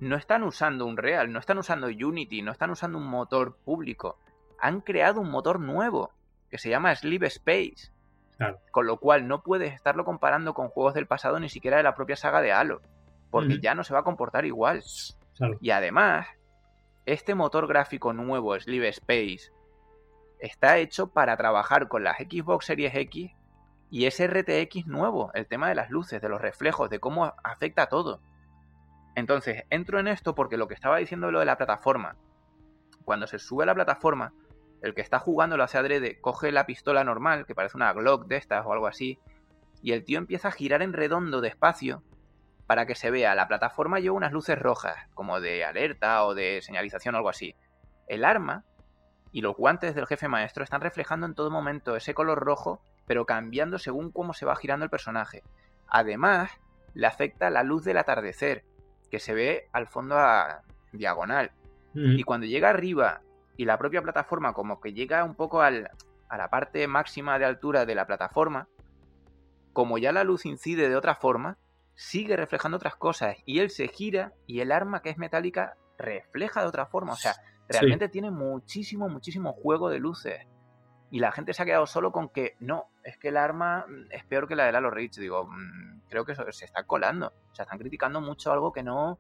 no 0.01 0.17
están 0.17 0.43
usando 0.43 0.87
un 0.87 0.97
Real, 0.97 1.33
no 1.33 1.39
están 1.39 1.59
usando 1.59 1.89
Unity, 1.89 2.43
no 2.43 2.53
están 2.53 2.71
usando 2.71 2.99
un 2.99 3.07
motor 3.07 3.57
público. 3.65 4.19
Han 4.61 4.81
creado 4.81 5.21
un 5.21 5.31
motor 5.31 5.61
nuevo 5.61 6.13
que 6.51 6.59
se 6.59 6.71
llama 6.71 6.95
Sleep 6.95 7.23
Space. 7.25 7.93
Con 8.71 8.87
lo 8.87 8.99
cual 8.99 9.29
no 9.29 9.43
puedes 9.43 9.75
estarlo 9.75 10.05
comparando 10.05 10.55
con 10.55 10.69
juegos 10.69 10.95
del 10.95 11.07
pasado 11.07 11.39
ni 11.39 11.51
siquiera 11.51 11.77
de 11.77 11.83
la 11.83 11.95
propia 11.95 12.17
saga 12.17 12.41
de 12.41 12.53
Halo. 12.53 12.81
Porque 13.31 13.61
ya 13.61 13.75
no 13.75 13.85
se 13.85 13.93
va 13.93 14.01
a 14.01 14.05
comportar 14.05 14.45
igual. 14.45 14.83
Y 15.61 15.71
además, 15.71 16.27
este 17.07 17.35
motor 17.35 17.67
gráfico 17.67 18.13
nuevo, 18.13 18.59
Sleep 18.59 18.85
Space, 18.85 19.53
está 20.39 20.79
hecho 20.79 21.09
para 21.09 21.37
trabajar 21.37 21.89
con 21.89 22.03
las 22.03 22.19
Xbox 22.19 22.67
Series 22.67 22.95
X 22.95 23.31
y 23.91 24.07
ese 24.07 24.27
RTX 24.27 24.87
nuevo, 24.87 25.31
el 25.35 25.47
tema 25.47 25.69
de 25.69 25.75
las 25.75 25.91
luces, 25.91 26.21
de 26.23 26.29
los 26.29 26.41
reflejos, 26.41 26.89
de 26.91 27.01
cómo 27.01 27.35
afecta 27.43 27.83
a 27.83 27.89
todo. 27.89 28.21
Entonces, 29.17 29.65
entro 29.71 29.99
en 29.99 30.09
esto 30.09 30.35
porque 30.35 30.57
lo 30.57 30.69
que 30.69 30.75
estaba 30.75 30.99
diciendo 30.99 31.31
lo 31.31 31.41
de 31.41 31.45
la 31.45 31.57
plataforma. 31.57 32.17
Cuando 33.05 33.27
se 33.27 33.39
sube 33.39 33.65
a 33.65 33.67
la 33.67 33.75
plataforma, 33.75 34.33
el 34.83 34.95
que 34.95 35.01
está 35.01 35.19
jugando 35.19 35.57
lo 35.57 35.65
hace 35.65 35.79
adrede, 35.79 36.21
coge 36.21 36.53
la 36.53 36.67
pistola 36.67 37.05
normal, 37.05 37.47
que 37.47 37.55
parece 37.55 37.77
una 37.77 37.93
Glock 37.93 38.27
de 38.27 38.37
estas 38.37 38.65
o 38.67 38.73
algo 38.73 38.87
así, 38.87 39.19
y 39.83 39.93
el 39.93 40.05
tío 40.05 40.19
empieza 40.19 40.49
a 40.49 40.53
girar 40.53 40.83
en 40.83 40.93
redondo 40.93 41.41
despacio 41.41 42.03
para 42.67 42.87
que 42.87 42.95
se 42.95 43.11
vea. 43.11 43.35
La 43.35 43.49
plataforma 43.49 43.99
lleva 43.99 44.17
unas 44.17 44.33
luces 44.33 44.59
rojas, 44.59 44.97
como 45.15 45.41
de 45.41 45.65
alerta 45.65 46.25
o 46.25 46.35
de 46.35 46.61
señalización 46.63 47.15
o 47.15 47.19
algo 47.19 47.29
así. 47.29 47.55
El 48.07 48.25
arma 48.25 48.65
y 49.33 49.41
los 49.43 49.57
guantes 49.57 49.95
del 49.95 50.07
jefe 50.07 50.29
maestro 50.29 50.65
están 50.65 50.81
reflejando 50.81 51.27
en 51.27 51.35
todo 51.35 51.51
momento 51.51 51.97
ese 51.97 52.15
color 52.15 52.39
rojo, 52.41 52.83
pero 53.07 53.27
cambiando 53.27 53.79
según 53.79 54.11
cómo 54.13 54.35
se 54.35 54.47
va 54.47 54.57
girando 54.57 54.85
el 54.85 54.91
personaje. 54.91 55.43
Además, 55.89 56.51
le 56.95 57.07
afecta 57.07 57.51
la 57.51 57.63
luz 57.63 57.85
del 57.85 57.99
atardecer, 57.99 58.65
que 59.11 59.19
se 59.19 59.35
ve 59.35 59.69
al 59.73 59.89
fondo 59.89 60.17
a 60.19 60.63
diagonal. 60.93 61.53
Y 61.93 62.23
cuando 62.23 62.47
llega 62.47 62.71
arriba 62.71 63.23
y 63.61 63.67
la 63.67 63.77
propia 63.77 64.01
plataforma 64.01 64.55
como 64.55 64.81
que 64.81 64.95
llega 64.95 65.23
un 65.23 65.35
poco 65.35 65.61
a 65.61 65.71
la 65.71 66.49
parte 66.49 66.89
máxima 66.89 67.39
de 67.39 67.45
altura 67.45 67.85
de 67.85 67.95
la 67.95 68.07
plataforma, 68.07 68.69
como 69.75 69.99
ya 69.99 70.13
la 70.13 70.25
luz 70.25 70.47
incide 70.47 70.89
de 70.89 70.97
otra 70.97 71.15
forma, 71.15 71.59
sigue 71.95 72.39
reflejando 72.39 72.79
otras 72.79 72.97
cosas 72.97 73.37
y 73.45 73.59
él 73.59 73.69
se 73.69 73.89
gira 73.89 74.33
y 74.47 74.61
el 74.61 74.73
arma 74.73 75.03
que 75.03 75.11
es 75.11 75.19
metálica 75.19 75.75
refleja 75.99 76.63
de 76.63 76.69
otra 76.69 76.87
forma. 76.87 77.13
O 77.13 77.17
sea, 77.17 77.35
realmente 77.69 78.09
tiene 78.09 78.31
muchísimo, 78.31 79.11
muchísimo 79.11 79.53
juego 79.53 79.91
de 79.91 79.99
luces. 79.99 80.47
Y 81.11 81.19
la 81.19 81.31
gente 81.31 81.53
se 81.53 81.63
ha 81.63 81.67
quedado 81.67 81.87
solo 81.87 82.13
con 82.13 82.31
que 82.31 82.57
no, 82.61 82.89
es 83.05 83.19
que 83.19 83.29
el 83.29 83.37
arma 83.37 83.85
es 84.11 84.25
peor 84.25 84.49
que 84.49 84.57
la 84.57 84.65
del 84.65 84.77
Halo 84.77 84.91
Reach. 84.91 85.19
Digo, 85.19 85.45
mm, 85.45 86.09
creo 86.09 86.25
que 86.25 86.33
eso 86.33 86.51
se 86.51 86.65
está 86.65 86.85
colando. 86.85 87.35
O 87.53 87.55
sea, 87.55 87.65
están 87.65 87.79
criticando 87.79 88.23
mucho 88.23 88.53
algo 88.53 88.73
que 88.73 88.83
no. 88.83 89.19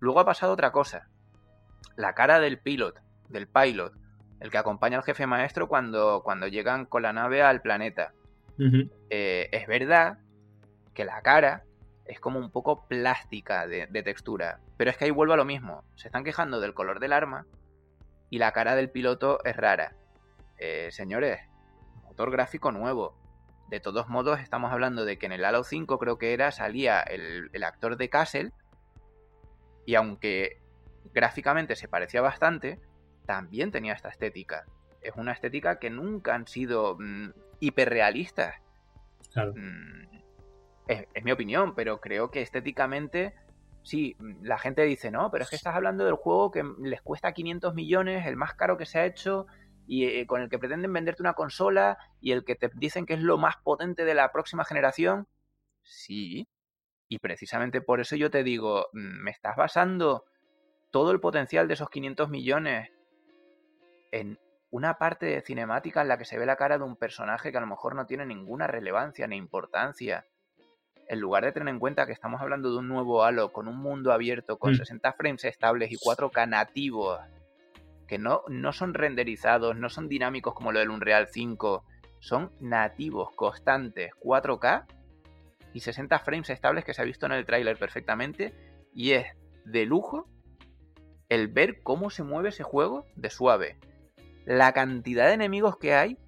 Luego 0.00 0.18
ha 0.18 0.24
pasado 0.24 0.52
otra 0.52 0.72
cosa. 0.72 1.11
La 1.96 2.14
cara 2.14 2.40
del 2.40 2.58
pilot, 2.58 3.00
del 3.28 3.46
pilot, 3.48 3.92
el 4.40 4.50
que 4.50 4.58
acompaña 4.58 4.96
al 4.96 5.04
jefe 5.04 5.26
maestro 5.26 5.68
cuando, 5.68 6.22
cuando 6.24 6.48
llegan 6.48 6.86
con 6.86 7.02
la 7.02 7.12
nave 7.12 7.42
al 7.42 7.62
planeta. 7.62 8.12
Eh, 9.10 9.48
es 9.50 9.66
verdad 9.66 10.18
que 10.94 11.04
la 11.04 11.20
cara 11.22 11.64
es 12.04 12.20
como 12.20 12.38
un 12.38 12.50
poco 12.50 12.86
plástica 12.86 13.66
de, 13.66 13.86
textura. 14.02 14.60
Pero 14.76 14.90
es 14.90 14.96
que 14.96 15.06
ahí 15.06 15.10
vuelvo 15.10 15.34
a 15.34 15.36
lo 15.36 15.44
mismo. 15.44 15.84
Se 15.94 16.08
están 16.08 16.24
quejando 16.24 16.60
del 16.60 16.74
color 16.74 17.00
del 17.00 17.12
arma 17.12 17.46
y 18.30 18.38
la 18.38 18.52
cara 18.52 18.74
del 18.74 18.90
piloto 18.90 19.42
es 19.44 19.56
rara. 19.56 19.94
Eh, 20.58 20.88
señores, 20.90 21.40
motor 22.04 22.30
gráfico 22.30 22.72
nuevo. 22.72 23.16
De 23.68 23.80
todos 23.80 24.08
modos, 24.08 24.40
estamos 24.40 24.72
hablando 24.72 25.04
de 25.04 25.18
que 25.18 25.26
en 25.26 25.32
el 25.32 25.44
Halo 25.44 25.64
5 25.64 25.98
creo 25.98 26.18
que 26.18 26.34
era, 26.34 26.52
salía 26.52 27.00
el, 27.00 27.50
actor 27.64 27.96
de 27.96 28.10
Castle. 28.10 28.52
Y 29.86 29.94
aunque 29.94 30.60
gráficamente 31.12 31.76
se 31.76 31.88
parecía 31.88 32.20
bastante, 32.20 32.80
también 33.26 33.70
tenía 33.70 33.94
esta 33.94 34.08
estética. 34.08 34.64
Es 35.00 35.14
una 35.16 35.32
estética 35.32 35.78
que 35.78 35.90
nunca 35.90 36.34
han 36.34 36.46
sido 36.46 36.96
mm, 36.98 37.30
hiperrealistas. 37.60 38.56
Claro. 39.32 39.54
Mm, 39.56 40.02
es, 40.88 41.24
mi 41.24 41.32
opinión, 41.32 41.74
pero 41.74 42.00
creo 42.00 42.30
que 42.30 42.42
estéticamente, 42.42 43.34
sí, 43.82 44.16
la 44.42 44.58
gente 44.58 44.82
dice, 44.82 45.10
no, 45.10 45.30
pero 45.30 45.44
es 45.44 45.50
que 45.50 45.56
estás 45.56 45.74
hablando 45.74 46.04
del 46.04 46.14
juego 46.14 46.50
que 46.50 46.64
les 46.80 47.02
cuesta 47.02 47.32
500 47.32 47.74
millones, 47.74 48.26
el 48.26 48.36
más 48.36 48.54
caro 48.54 48.76
que 48.76 48.86
se 48.86 48.98
ha 48.98 49.06
hecho, 49.06 49.46
y 49.86 50.04
eh, 50.06 50.26
con 50.26 50.42
el 50.42 50.48
que 50.48 50.58
pretenden 50.58 50.92
venderte 50.92 51.22
una 51.22 51.34
consola, 51.34 51.98
y 52.20 52.32
el 52.32 52.44
que 52.44 52.54
te 52.54 52.70
dicen 52.74 53.06
que 53.06 53.14
es 53.14 53.20
lo 53.20 53.38
más 53.38 53.56
potente 53.56 54.04
de 54.04 54.14
la 54.14 54.32
próxima 54.32 54.64
generación. 54.64 55.26
Sí, 55.82 56.48
y 57.08 57.18
precisamente 57.18 57.80
por 57.80 58.00
eso 58.00 58.16
yo 58.16 58.30
te 58.30 58.42
digo, 58.42 58.86
mm, 58.92 59.22
me 59.22 59.30
estás 59.30 59.56
basando 59.56 60.24
todo 60.92 61.10
el 61.10 61.18
potencial 61.18 61.66
de 61.66 61.74
esos 61.74 61.90
500 61.90 62.28
millones 62.28 62.90
en 64.12 64.38
una 64.70 64.98
parte 64.98 65.26
de 65.26 65.42
cinemática 65.42 66.02
en 66.02 66.08
la 66.08 66.18
que 66.18 66.24
se 66.24 66.38
ve 66.38 66.46
la 66.46 66.56
cara 66.56 66.78
de 66.78 66.84
un 66.84 66.96
personaje 66.96 67.50
que 67.50 67.58
a 67.58 67.60
lo 67.60 67.66
mejor 67.66 67.96
no 67.96 68.06
tiene 68.06 68.24
ninguna 68.24 68.68
relevancia 68.68 69.26
ni 69.26 69.36
importancia 69.36 70.26
en 71.08 71.20
lugar 71.20 71.44
de 71.44 71.52
tener 71.52 71.68
en 71.68 71.78
cuenta 71.78 72.06
que 72.06 72.12
estamos 72.12 72.40
hablando 72.40 72.70
de 72.70 72.78
un 72.78 72.88
nuevo 72.88 73.24
Halo 73.24 73.52
con 73.52 73.68
un 73.68 73.76
mundo 73.76 74.12
abierto, 74.12 74.58
con 74.58 74.74
60 74.74 75.10
mm. 75.10 75.14
frames 75.14 75.44
estables 75.44 75.90
y 75.90 75.96
4K 75.96 76.48
nativos, 76.48 77.20
que 78.06 78.18
no, 78.18 78.42
no 78.48 78.72
son 78.72 78.94
renderizados, 78.94 79.76
no 79.76 79.88
son 79.88 80.08
dinámicos 80.08 80.54
como 80.54 80.72
lo 80.72 80.78
del 80.78 80.90
Unreal 80.90 81.28
5, 81.28 81.84
son 82.20 82.52
nativos, 82.60 83.30
constantes, 83.34 84.12
4K 84.22 84.86
y 85.74 85.80
60 85.80 86.18
frames 86.20 86.50
estables 86.50 86.84
que 86.84 86.94
se 86.94 87.02
ha 87.02 87.04
visto 87.04 87.26
en 87.26 87.32
el 87.32 87.44
tráiler 87.44 87.76
perfectamente, 87.76 88.54
y 88.94 89.12
es 89.12 89.26
de 89.64 89.84
lujo 89.84 90.28
el 91.32 91.48
ver 91.48 91.82
cómo 91.82 92.10
se 92.10 92.22
mueve 92.22 92.50
ese 92.50 92.62
juego 92.62 93.06
de 93.16 93.30
suave. 93.30 93.78
La 94.44 94.72
cantidad 94.72 95.28
de 95.28 95.32
enemigos 95.32 95.78
que 95.78 95.94
hay 95.94 96.18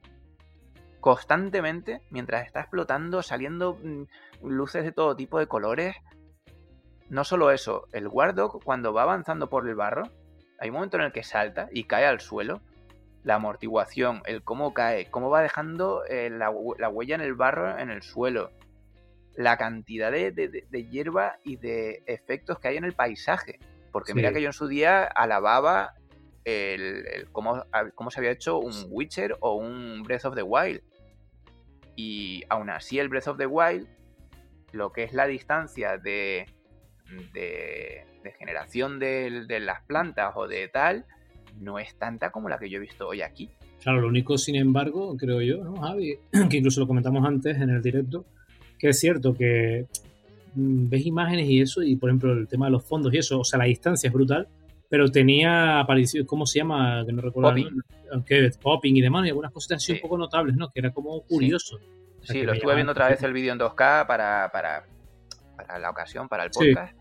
constantemente 1.01 2.01
mientras 2.09 2.47
está 2.47 2.61
explotando, 2.61 3.23
saliendo 3.23 3.79
mm, 3.83 4.05
luces 4.43 4.83
de 4.83 4.93
todo 4.93 5.15
tipo 5.15 5.39
de 5.39 5.47
colores. 5.47 5.95
No 7.11 7.23
solo 7.25 7.51
eso, 7.51 7.87
el 7.93 8.09
Wardog 8.09 8.65
cuando 8.65 8.95
va 8.95 9.03
avanzando 9.03 9.51
por 9.51 9.69
el 9.69 9.75
barro, 9.75 10.05
hay 10.59 10.71
un 10.71 10.77
momento 10.77 10.97
en 10.97 11.03
el 11.03 11.13
que 11.13 11.23
salta 11.23 11.69
y 11.71 11.85
cae 11.85 12.07
al 12.07 12.21
suelo. 12.21 12.63
La 13.25 13.35
amortiguación, 13.35 14.23
el 14.25 14.43
cómo 14.43 14.73
cae, 14.73 15.11
cómo 15.11 15.29
va 15.29 15.43
dejando 15.43 16.03
eh, 16.09 16.31
la, 16.31 16.49
huella 16.49 17.15
en 17.15 17.21
el 17.21 17.35
barro, 17.35 17.79
en 17.79 17.91
el 17.91 18.03
suelo. 18.03 18.53
La 19.35 19.59
cantidad 19.59 20.11
de, 20.11 20.89
hierba 20.91 21.37
y 21.45 21.57
de 21.57 22.03
efectos 22.07 22.59
que 22.59 22.69
hay 22.69 22.79
en 22.79 22.85
el 22.85 22.95
paisaje. 22.95 23.59
Porque 23.95 24.13
mira 24.13 24.33
que 24.33 24.43
yo 24.43 24.49
en 24.49 24.53
su 24.53 24.67
día 24.67 25.05
alababa 25.05 25.95
el, 26.45 27.29
cómo, 27.31 27.65
cómo, 27.95 28.11
se 28.11 28.19
había 28.19 28.33
hecho 28.33 28.59
un 28.59 28.75
Witcher 28.89 29.37
o 29.39 29.55
un 29.55 30.03
Breath 30.03 30.25
of 30.25 30.35
the 30.35 30.43
Wild. 30.43 30.83
Y 31.95 32.43
aún 32.49 32.71
así 32.71 32.99
el 32.99 33.09
Breath 33.09 33.29
of 33.29 33.39
the 33.39 33.47
Wild, 33.47 33.87
lo 34.73 34.91
que 34.91 35.05
es 35.05 35.13
la 35.13 35.29
distancia 35.29 35.97
de, 35.97 36.47
de, 37.35 38.05
generación 38.37 38.99
de, 38.99 39.61
las 39.61 39.83
plantas 39.83 40.33
o 40.35 40.49
de 40.49 40.67
tal, 40.67 41.05
no 41.61 41.79
es 41.79 41.97
tanta 41.97 42.33
como 42.33 42.49
la 42.49 42.59
que 42.59 42.69
yo 42.69 42.79
he 42.79 42.81
visto 42.81 43.07
hoy 43.07 43.23
aquí. 43.23 43.49
Claro, 43.81 44.01
lo 44.01 44.09
único, 44.09 44.39
sin 44.39 44.57
embargo, 44.57 45.17
creo 45.17 45.41
yo, 45.41 45.63
¿no, 45.63 45.77
Javi? 45.77 46.19
Que 46.51 46.57
incluso 46.57 46.81
lo 46.81 46.89
comentamos 46.89 47.25
antes 47.25 47.59
en 47.59 47.71
el 47.71 47.81
directo, 47.81 48.25
que 48.77 48.89
es 48.89 48.99
cierto 48.99 49.35
que 49.35 49.87
ves 50.55 51.07
imágenes 51.07 51.49
y 51.49 51.61
eso, 51.61 51.83
y 51.83 51.97
por 51.97 52.11
ejemplo 52.11 52.33
el 52.33 52.49
tema 52.49 52.67
de 52.67 52.73
los 52.73 52.85
fondos 52.85 53.13
y 53.13 53.19
eso, 53.19 53.41
o 53.41 53.45
sea, 53.45 53.59
la 53.59 53.65
distancia 53.65 54.09
es 54.09 54.13
brutal, 54.13 54.49
pero 54.89 55.11
tenía 55.11 55.81
aparición, 55.81 56.25
¿cómo 56.25 56.47
se 56.47 56.61
llama? 56.61 57.05
Que 57.07 57.13
no 57.13 57.23
recuerdo. 57.23 57.51
Popping. 57.51 57.81
Aunque 58.13 58.51
popping 58.61 58.97
y 58.97 59.01
demás, 59.01 59.27
y 59.27 59.31
algunas 59.31 59.53
cosas 59.53 59.77
así 59.77 59.93
un 59.93 60.01
poco 60.01 60.19
notables, 60.19 60.57
¿no? 60.57 60.71
Que 60.71 60.81
era 60.81 60.93
como 60.93 61.21
curioso. 61.23 61.79
Sí, 62.23 62.43
lo 62.43 62.53
estuve 62.53 62.75
viendo 62.75 62.93
otra 62.93 63.09
vez 63.09 63.23
el 63.23 63.33
vídeo 63.33 63.53
en 63.53 63.59
2K 63.59 64.07
para, 64.07 64.51
para, 64.53 64.85
para, 65.57 65.79
la 65.79 65.91
ocasión, 65.91 66.29
para 66.29 66.45
el 66.45 66.51
podcast. 66.51 66.97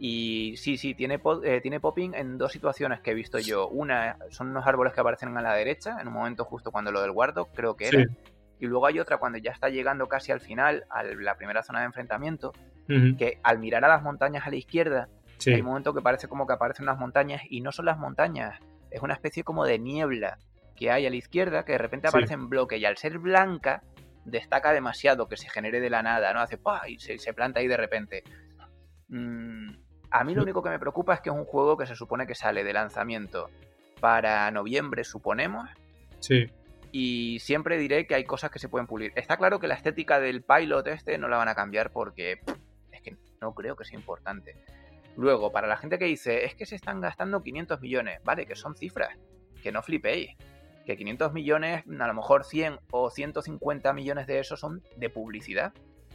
Y 0.00 0.54
sí, 0.56 0.76
sí, 0.76 0.94
tiene, 0.94 1.20
eh, 1.44 1.60
tiene 1.60 1.80
popping 1.80 2.14
en 2.14 2.36
dos 2.36 2.50
situaciones 2.50 3.00
que 3.00 3.12
he 3.12 3.14
visto 3.14 3.38
yo. 3.38 3.68
Una 3.68 4.16
son 4.30 4.48
unos 4.48 4.66
árboles 4.66 4.92
que 4.92 5.00
aparecen 5.00 5.36
a 5.36 5.42
la 5.42 5.54
derecha, 5.54 5.98
en 6.00 6.08
un 6.08 6.14
momento 6.14 6.44
justo 6.44 6.72
cuando 6.72 6.90
lo 6.90 7.00
del 7.00 7.12
guardo, 7.12 7.46
creo 7.54 7.76
que 7.76 7.88
era. 7.88 8.04
Y 8.60 8.66
luego 8.66 8.86
hay 8.86 9.00
otra 9.00 9.18
cuando 9.18 9.38
ya 9.38 9.50
está 9.50 9.68
llegando 9.68 10.06
casi 10.06 10.32
al 10.32 10.40
final, 10.40 10.84
a 10.90 11.02
la 11.02 11.36
primera 11.36 11.62
zona 11.62 11.80
de 11.80 11.86
enfrentamiento, 11.86 12.52
que 12.86 13.38
al 13.42 13.58
mirar 13.58 13.84
a 13.84 13.88
las 13.88 14.02
montañas 14.02 14.46
a 14.46 14.50
la 14.50 14.56
izquierda, 14.56 15.08
hay 15.46 15.60
un 15.60 15.66
momento 15.66 15.92
que 15.94 16.00
parece 16.00 16.28
como 16.28 16.46
que 16.46 16.52
aparecen 16.54 16.84
unas 16.84 16.98
montañas 16.98 17.42
y 17.48 17.60
no 17.60 17.72
son 17.72 17.86
las 17.86 17.98
montañas, 17.98 18.60
es 18.90 19.02
una 19.02 19.14
especie 19.14 19.42
como 19.42 19.64
de 19.64 19.78
niebla 19.78 20.38
que 20.76 20.90
hay 20.90 21.06
a 21.06 21.10
la 21.10 21.16
izquierda 21.16 21.64
que 21.64 21.72
de 21.72 21.78
repente 21.78 22.08
aparece 22.08 22.34
en 22.34 22.48
bloque 22.48 22.78
y 22.78 22.84
al 22.84 22.96
ser 22.96 23.18
blanca 23.18 23.82
destaca 24.24 24.72
demasiado 24.72 25.28
que 25.28 25.36
se 25.36 25.48
genere 25.48 25.80
de 25.80 25.90
la 25.90 26.02
nada, 26.02 26.32
¿no? 26.32 26.40
Hace 26.40 26.58
¡pah! 26.58 26.88
y 26.88 26.98
se, 26.98 27.34
planta 27.34 27.60
ahí 27.60 27.68
de 27.68 27.76
repente. 27.76 28.24
Mm, 29.08 29.70
a 30.10 30.24
mí 30.24 30.34
lo 30.34 30.42
único 30.42 30.62
que 30.62 30.70
me 30.70 30.78
preocupa 30.78 31.14
es 31.14 31.20
que 31.20 31.30
es 31.30 31.34
un 31.34 31.44
juego 31.44 31.76
que 31.76 31.86
se 31.86 31.94
supone 31.94 32.26
que 32.26 32.34
sale 32.34 32.64
de 32.64 32.72
lanzamiento 32.72 33.50
para 34.00 34.50
noviembre, 34.50 35.04
suponemos. 35.04 35.68
Sí. 36.20 36.50
Y 36.96 37.40
siempre 37.40 37.76
diré 37.76 38.06
que 38.06 38.14
hay 38.14 38.22
cosas 38.22 38.52
que 38.52 38.60
se 38.60 38.68
pueden 38.68 38.86
pulir. 38.86 39.10
Está 39.16 39.36
claro 39.36 39.58
que 39.58 39.66
la 39.66 39.74
estética 39.74 40.20
del 40.20 40.44
pilot 40.44 40.86
este 40.86 41.18
no 41.18 41.26
la 41.26 41.36
van 41.36 41.48
a 41.48 41.56
cambiar 41.56 41.90
porque 41.90 42.38
es 42.92 43.02
que 43.02 43.16
no 43.40 43.52
creo 43.52 43.74
que 43.74 43.84
sea 43.84 43.98
importante. 43.98 44.54
Luego, 45.16 45.50
para 45.50 45.66
la 45.66 45.76
gente 45.76 45.98
que 45.98 46.04
dice, 46.04 46.44
es 46.44 46.54
que 46.54 46.66
se 46.66 46.76
están 46.76 47.00
gastando 47.00 47.42
500 47.42 47.80
millones, 47.80 48.20
vale, 48.22 48.46
que 48.46 48.54
son 48.54 48.76
cifras, 48.76 49.18
que 49.60 49.72
no 49.72 49.82
flipéis 49.82 50.36
que 50.86 50.96
500 50.96 51.32
millones, 51.32 51.82
a 51.98 52.06
lo 52.06 52.14
mejor 52.14 52.44
100 52.44 52.78
o 52.92 53.10
150 53.10 53.92
millones 53.92 54.28
de 54.28 54.38
esos 54.38 54.60
son 54.60 54.80
de 54.96 55.10
publicidad. 55.10 55.72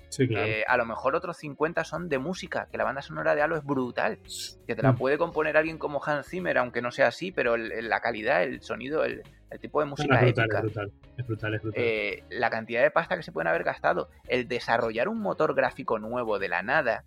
Sí, 0.09 0.27
claro. 0.27 0.51
a 0.67 0.77
lo 0.77 0.85
mejor 0.85 1.15
otros 1.15 1.37
50 1.37 1.83
son 1.83 2.09
de 2.09 2.17
música, 2.17 2.67
que 2.71 2.77
la 2.77 2.83
banda 2.83 3.01
sonora 3.01 3.35
de 3.35 3.41
Halo 3.41 3.57
es 3.57 3.63
brutal. 3.63 4.19
Que 4.67 4.75
te 4.75 4.81
la 4.81 4.93
mm. 4.93 4.97
puede 4.97 5.17
componer 5.17 5.55
alguien 5.55 5.77
como 5.77 6.03
Hans 6.03 6.27
Zimmer, 6.27 6.57
aunque 6.57 6.81
no 6.81 6.91
sea 6.91 7.07
así, 7.07 7.31
pero 7.31 7.55
la 7.57 7.99
calidad, 7.99 8.43
el 8.43 8.61
sonido, 8.61 9.03
el, 9.03 9.23
tipo 9.61 9.79
de 9.79 9.85
música 9.85 10.15
es 10.15 10.33
brutal, 10.33 10.45
Es 10.55 10.61
brutal, 10.61 10.91
es 11.17 11.27
brutal, 11.27 11.53
es 11.55 11.61
brutal. 11.61 11.83
Eh, 11.83 12.23
la 12.29 12.49
cantidad 12.49 12.81
de 12.81 12.91
pasta 12.91 13.15
que 13.15 13.23
se 13.23 13.31
pueden 13.31 13.47
haber 13.47 13.63
gastado, 13.63 14.09
el 14.27 14.47
desarrollar 14.47 15.07
un 15.07 15.19
motor 15.19 15.53
gráfico 15.53 15.99
nuevo 15.99 16.39
de 16.39 16.49
la 16.49 16.63
nada, 16.63 17.03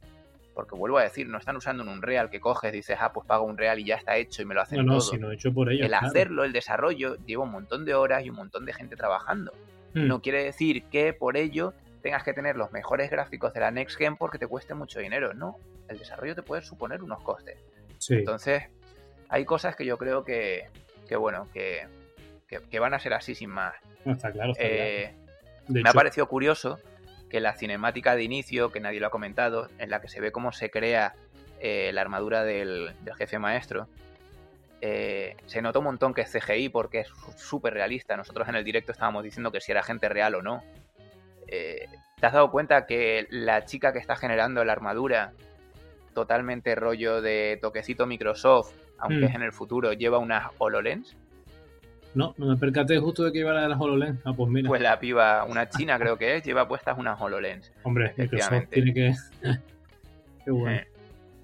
porque 0.54 0.74
vuelvo 0.74 0.98
a 0.98 1.02
decir, 1.02 1.28
no 1.28 1.38
están 1.38 1.56
usando 1.56 1.82
un 1.82 1.88
Unreal 1.88 2.30
que 2.30 2.40
coges, 2.40 2.72
dices, 2.72 2.96
ah, 3.00 3.12
pues 3.12 3.26
pago 3.26 3.44
un 3.44 3.56
Real 3.56 3.78
y 3.78 3.84
ya 3.84 3.96
está 3.96 4.16
hecho 4.16 4.42
y 4.42 4.44
me 4.44 4.54
lo 4.54 4.60
hacen 4.60 4.84
no, 4.84 4.94
no, 4.94 4.98
todo. 4.98 5.32
hecho 5.32 5.52
por 5.52 5.70
ellos. 5.70 5.86
El 5.86 5.94
hacerlo, 5.94 6.44
el 6.44 6.52
desarrollo, 6.52 7.16
lleva 7.26 7.44
un 7.44 7.50
montón 7.52 7.84
de 7.84 7.94
horas 7.94 8.24
y 8.24 8.30
un 8.30 8.36
montón 8.36 8.64
de 8.64 8.72
gente 8.72 8.96
trabajando. 8.96 9.52
Hmm. 9.94 10.06
No 10.06 10.20
quiere 10.20 10.44
decir 10.44 10.84
que 10.84 11.12
por 11.12 11.36
ello 11.36 11.74
tengas 12.02 12.22
que 12.22 12.32
tener 12.32 12.56
los 12.56 12.72
mejores 12.72 13.10
gráficos 13.10 13.54
de 13.54 13.60
la 13.60 13.70
Next 13.70 13.96
Gen 13.96 14.16
porque 14.16 14.38
te 14.38 14.46
cueste 14.46 14.74
mucho 14.74 15.00
dinero. 15.00 15.32
No, 15.34 15.56
el 15.88 15.98
desarrollo 15.98 16.34
te 16.34 16.42
puede 16.42 16.62
suponer 16.62 17.02
unos 17.02 17.22
costes. 17.22 17.58
Entonces, 18.08 18.64
hay 19.28 19.44
cosas 19.44 19.76
que 19.76 19.84
yo 19.84 19.96
creo 19.96 20.24
que, 20.24 20.68
que 21.08 21.16
bueno, 21.16 21.48
que, 21.52 21.86
que, 22.48 22.78
van 22.78 22.94
a 22.94 22.98
ser 22.98 23.14
así 23.14 23.34
sin 23.34 23.50
más. 23.50 23.74
está 24.04 24.30
claro. 24.32 24.52
Eh, 24.58 25.14
me 25.68 25.88
ha 25.88 25.92
parecido 25.92 26.26
curioso 26.26 26.80
que 27.30 27.40
la 27.40 27.54
cinemática 27.54 28.14
de 28.14 28.24
inicio, 28.24 28.70
que 28.70 28.80
nadie 28.80 29.00
lo 29.00 29.06
ha 29.06 29.10
comentado, 29.10 29.68
en 29.78 29.88
la 29.88 30.00
que 30.00 30.08
se 30.08 30.20
ve 30.20 30.32
cómo 30.32 30.52
se 30.52 30.70
crea 30.70 31.14
eh, 31.60 31.90
la 31.94 32.02
armadura 32.02 32.44
del, 32.44 32.92
jefe 33.16 33.38
maestro, 33.38 33.88
eh, 34.80 35.36
se 35.46 35.62
nota 35.62 35.78
un 35.78 35.86
montón 35.86 36.12
que 36.12 36.22
es 36.22 36.32
CGI 36.32 36.68
porque 36.68 37.00
es 37.00 37.08
súper 37.36 37.72
realista. 37.72 38.16
Nosotros 38.16 38.48
en 38.48 38.56
el 38.56 38.64
directo 38.64 38.92
estábamos 38.92 39.22
diciendo 39.22 39.52
que 39.52 39.60
si 39.60 39.70
era 39.70 39.82
gente 39.82 40.08
real 40.08 40.34
o 40.34 40.42
no. 40.42 40.62
Eh, 41.52 41.86
¿Te 42.18 42.26
has 42.26 42.32
dado 42.32 42.50
cuenta 42.50 42.86
que 42.86 43.26
la 43.30 43.66
chica 43.66 43.92
que 43.92 43.98
está 43.98 44.16
generando 44.16 44.64
la 44.64 44.72
armadura, 44.72 45.32
totalmente 46.14 46.74
rollo 46.74 47.20
de 47.20 47.58
toquecito 47.60 48.06
Microsoft, 48.06 48.72
aunque 48.98 49.20
mm. 49.20 49.24
es 49.24 49.34
en 49.34 49.42
el 49.42 49.52
futuro, 49.52 49.92
lleva 49.92 50.18
unas 50.18 50.50
HoloLens? 50.56 51.14
No, 52.14 52.34
no 52.38 52.46
me 52.46 52.56
percaté 52.56 52.98
justo 52.98 53.24
de 53.24 53.32
que 53.32 53.40
iba 53.40 53.52
la 53.52 53.62
de 53.62 53.68
las 53.68 53.80
HoloLens. 53.80 54.20
Ah, 54.24 54.32
pues 54.34 54.50
mira. 54.50 54.66
Pues 54.66 54.80
la 54.80 54.98
piba, 54.98 55.44
una 55.44 55.68
china 55.68 55.98
creo 55.98 56.16
que 56.16 56.36
es, 56.36 56.44
lleva 56.44 56.66
puestas 56.66 56.96
unas 56.96 57.20
HoloLens. 57.20 57.70
Hombre, 57.82 58.14
Microsoft 58.16 58.68
tiene 58.70 58.94
que... 58.94 59.14
qué 60.44 60.50
bueno. 60.50 60.76
Eh, 60.76 60.86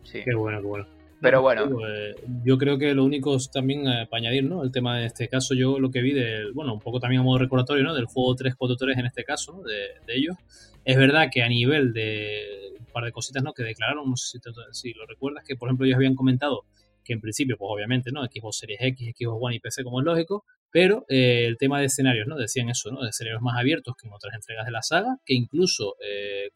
sí. 0.05 0.23
Qué 0.25 0.35
bueno, 0.35 0.61
qué 0.63 0.67
bueno. 0.67 0.87
Pero 1.21 1.43
bueno. 1.43 1.69
Eh, 1.87 2.15
yo 2.45 2.59
creo 2.59 2.79
que 2.79 2.95
lo 2.95 3.05
único 3.05 3.37
es 3.37 3.51
también 3.51 3.87
eh, 3.87 4.07
para 4.09 4.21
añadir, 4.21 4.45
¿no? 4.45 4.63
El 4.63 4.71
tema 4.71 4.99
de 4.99 5.07
este 5.07 5.29
caso, 5.29 5.55
yo 5.55 5.79
lo 5.79 5.91
que 5.91 6.01
vi 6.01 6.13
del, 6.13 6.53
bueno, 6.53 6.75
un 6.75 6.81
poco 6.81 7.01
también 7.01 7.21
a 7.21 7.25
modo 7.25 7.39
recordatorio, 7.39 7.83
¿no? 7.83 7.95
Del 7.95 8.07
juego 8.07 8.35
343 8.37 8.99
en 8.99 9.07
este 9.07 9.25
caso, 9.25 9.53
¿no? 9.53 9.63
de, 9.63 9.75
de, 10.07 10.17
ellos. 10.17 10.37
Es 10.85 10.97
verdad 10.97 11.29
que 11.33 11.43
a 11.43 11.49
nivel 11.49 11.93
de 11.93 12.75
un 12.79 12.87
par 12.87 13.05
de 13.05 13.13
cositas, 13.13 13.43
¿no? 13.43 13.53
Que 13.53 13.63
declararon, 13.65 14.09
no 14.09 14.17
sé 14.17 14.39
si, 14.39 14.53
si 14.73 14.95
lo 14.95 15.07
recuerdas, 15.07 15.45
que 15.45 15.57
por 15.57 15.69
ejemplo 15.69 15.87
ellos 15.87 15.97
habían 15.97 16.15
comentado 16.15 16.65
que 17.09 17.15
en 17.15 17.21
principio, 17.23 17.57
pues 17.57 17.71
obviamente, 17.73 18.13
¿no? 18.13 18.23
Xbox 18.23 18.59
Series 18.59 18.81
X, 18.83 19.15
Xbox 19.17 19.39
One 19.41 19.57
y 19.57 19.61
PC 19.61 19.83
como 19.83 20.01
es 20.01 20.05
lógico, 20.05 20.45
pero 20.71 21.07
eh, 21.09 21.47
el 21.47 21.57
tema 21.57 21.81
de 21.81 21.87
escenarios, 21.87 22.27
¿no? 22.27 22.37
Decían 22.37 22.69
eso, 22.69 22.91
¿no? 22.93 23.03
De 23.03 23.09
escenarios 23.09 23.41
más 23.41 23.59
abiertos 23.59 23.95
que 23.97 24.07
en 24.07 24.13
otras 24.13 24.35
entregas 24.35 24.67
de 24.67 24.73
la 24.73 24.83
saga, 24.83 25.17
que 25.25 25.33
incluso 25.33 25.97
eh, 26.07 26.51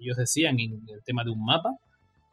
ellos 0.00 0.16
decían 0.16 0.58
en 0.58 0.82
el 0.88 1.04
tema 1.04 1.22
de 1.22 1.30
un 1.30 1.44
mapa, 1.44 1.76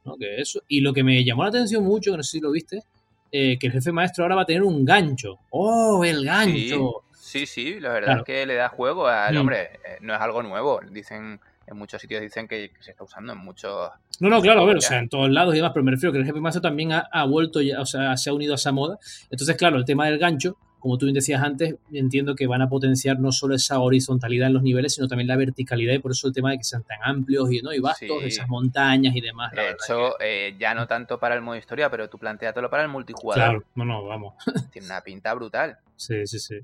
¿no? 0.05 0.15
Que 0.17 0.41
eso. 0.41 0.61
Y 0.67 0.81
lo 0.81 0.93
que 0.93 1.03
me 1.03 1.23
llamó 1.23 1.43
la 1.43 1.49
atención 1.49 1.83
mucho, 1.83 2.15
no 2.15 2.23
sé 2.23 2.31
si 2.31 2.39
lo 2.39 2.51
viste, 2.51 2.83
eh, 3.31 3.57
que 3.59 3.67
el 3.67 3.73
jefe 3.73 3.91
maestro 3.91 4.23
ahora 4.23 4.35
va 4.35 4.41
a 4.43 4.45
tener 4.45 4.63
un 4.63 4.83
gancho. 4.85 5.39
¡Oh, 5.51 6.03
el 6.03 6.25
gancho! 6.25 7.03
Sí, 7.13 7.45
sí, 7.45 7.79
la 7.79 7.89
verdad 7.93 8.17
es 8.17 8.23
que 8.23 8.45
le 8.45 8.55
da 8.55 8.69
juego 8.69 9.07
al 9.07 9.35
mm. 9.35 9.37
hombre. 9.37 9.69
no 10.01 10.15
es 10.15 10.21
algo 10.21 10.41
nuevo. 10.41 10.79
Dicen 10.89 11.39
en 11.69 11.77
muchos 11.77 12.01
sitios 12.01 12.21
dicen 12.21 12.47
que, 12.47 12.71
se 12.79 12.91
está 12.91 13.03
usando 13.03 13.33
en 13.33 13.39
muchos. 13.39 13.91
No, 14.19 14.29
no, 14.29 14.41
claro, 14.41 14.61
a 14.61 14.65
ver, 14.65 14.77
o 14.77 14.81
sea, 14.81 14.99
en 14.99 15.09
todos 15.09 15.29
lados 15.29 15.53
y 15.53 15.57
demás, 15.57 15.71
pero 15.73 15.83
me 15.83 15.91
refiero 15.91 16.11
que 16.11 16.19
el 16.19 16.25
jefe 16.25 16.39
maestro 16.39 16.61
también 16.61 16.93
ha, 16.93 17.07
ha, 17.11 17.25
vuelto, 17.25 17.61
ya, 17.61 17.79
o 17.79 17.85
sea, 17.85 18.17
se 18.17 18.29
ha 18.29 18.33
unido 18.33 18.53
a 18.53 18.55
esa 18.55 18.71
moda. 18.71 18.97
Entonces, 19.29 19.55
claro, 19.55 19.77
el 19.77 19.85
tema 19.85 20.07
del 20.07 20.17
gancho 20.17 20.57
como 20.79 20.97
tú 20.97 21.05
bien 21.05 21.13
decías 21.13 21.43
antes, 21.43 21.75
entiendo 21.91 22.35
que 22.35 22.47
van 22.47 22.61
a 22.61 22.69
potenciar 22.69 23.19
no 23.19 23.31
solo 23.31 23.55
esa 23.55 23.79
horizontalidad 23.79 24.47
en 24.47 24.53
los 24.53 24.63
niveles, 24.63 24.95
sino 24.95 25.07
también 25.07 25.27
la 25.27 25.35
verticalidad 25.35 25.93
y 25.93 25.99
por 25.99 26.11
eso 26.11 26.27
el 26.27 26.33
tema 26.33 26.51
de 26.51 26.57
que 26.57 26.63
sean 26.63 26.83
tan 26.83 26.99
amplios 27.03 27.51
y, 27.51 27.61
¿no? 27.61 27.73
y 27.73 27.79
vastos, 27.79 28.23
esas 28.23 28.47
montañas 28.47 29.15
y 29.15 29.21
demás. 29.21 29.51
De 29.51 29.71
hecho, 29.71 30.19
eh, 30.19 30.55
ya 30.57 30.73
no 30.73 30.87
tanto 30.87 31.19
para 31.19 31.35
el 31.35 31.41
modo 31.41 31.57
historia, 31.57 31.89
pero 31.89 32.09
tú 32.09 32.17
planteatelo 32.17 32.69
para 32.69 32.83
el 32.83 32.89
multijugador. 32.89 33.43
Claro, 33.43 33.63
no, 33.75 33.85
no, 33.85 34.05
vamos. 34.05 34.33
Tiene 34.71 34.87
una 34.87 35.01
pinta 35.01 35.33
brutal. 35.33 35.77
Sí, 35.95 36.25
sí, 36.25 36.39
sí. 36.39 36.55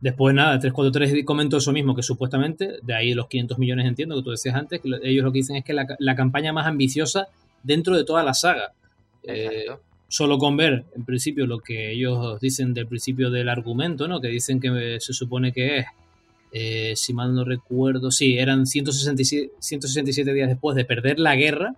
Después, 0.00 0.34
nada, 0.34 0.58
343 0.58 1.24
comento 1.26 1.58
eso 1.58 1.72
mismo, 1.72 1.94
que 1.94 2.02
supuestamente, 2.02 2.78
de 2.82 2.94
ahí 2.94 3.12
los 3.12 3.26
500 3.26 3.58
millones 3.58 3.86
entiendo 3.86 4.16
que 4.16 4.22
tú 4.22 4.30
decías 4.30 4.54
antes, 4.54 4.80
que 4.80 4.88
ellos 5.02 5.24
lo 5.24 5.32
que 5.32 5.38
dicen 5.38 5.56
es 5.56 5.64
que 5.64 5.74
la, 5.74 5.86
la 5.98 6.14
campaña 6.14 6.52
más 6.52 6.66
ambiciosa 6.66 7.28
dentro 7.62 7.96
de 7.96 8.04
toda 8.04 8.22
la 8.22 8.32
saga. 8.32 8.72
Eh, 9.22 9.66
solo 10.10 10.38
con 10.38 10.56
ver, 10.56 10.84
en 10.96 11.04
principio, 11.04 11.46
lo 11.46 11.60
que 11.60 11.92
ellos 11.92 12.40
dicen 12.40 12.74
del 12.74 12.88
principio 12.88 13.30
del 13.30 13.48
argumento, 13.48 14.08
¿no? 14.08 14.20
Que 14.20 14.26
dicen 14.26 14.60
que 14.60 14.98
se 14.98 15.12
supone 15.12 15.52
que 15.52 15.78
es, 15.78 15.86
eh, 16.52 16.96
si 16.96 17.14
mal 17.14 17.32
no 17.32 17.44
recuerdo, 17.44 18.10
sí, 18.10 18.36
eran 18.36 18.66
167, 18.66 19.52
167 19.60 20.32
días 20.34 20.48
después 20.48 20.74
de 20.74 20.84
perder 20.84 21.20
la 21.20 21.36
guerra, 21.36 21.76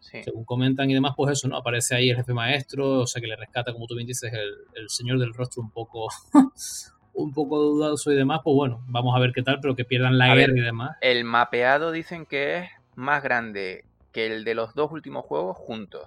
según 0.00 0.44
comentan 0.44 0.90
y 0.90 0.94
demás, 0.94 1.12
pues 1.16 1.32
eso, 1.32 1.46
¿no? 1.46 1.56
Aparece 1.56 1.94
ahí 1.94 2.10
el 2.10 2.16
jefe 2.16 2.34
maestro, 2.34 3.02
o 3.02 3.06
sea, 3.06 3.22
que 3.22 3.28
le 3.28 3.36
rescata, 3.36 3.72
como 3.72 3.86
tú 3.86 3.94
bien 3.94 4.08
dices, 4.08 4.32
el, 4.32 4.88
señor 4.88 5.20
del 5.20 5.32
rostro 5.32 5.62
un 5.62 5.70
poco... 5.70 6.08
un 7.14 7.32
poco 7.32 7.58
dudoso 7.58 8.12
y 8.12 8.16
demás, 8.16 8.42
pues 8.44 8.54
bueno, 8.54 8.84
vamos 8.86 9.16
a 9.16 9.18
ver 9.18 9.32
qué 9.32 9.42
tal, 9.42 9.58
pero 9.60 9.74
que 9.74 9.84
pierdan 9.84 10.18
la 10.18 10.36
guerra 10.36 10.56
y 10.56 10.60
demás. 10.60 10.96
El 11.00 11.24
mapeado 11.24 11.90
dicen 11.90 12.26
que 12.26 12.58
es 12.58 12.70
más 12.94 13.24
grande 13.24 13.84
que 14.12 14.26
el 14.26 14.44
de 14.44 14.54
los 14.54 14.72
dos 14.76 14.92
últimos 14.92 15.24
juegos 15.24 15.56
juntos. 15.56 16.04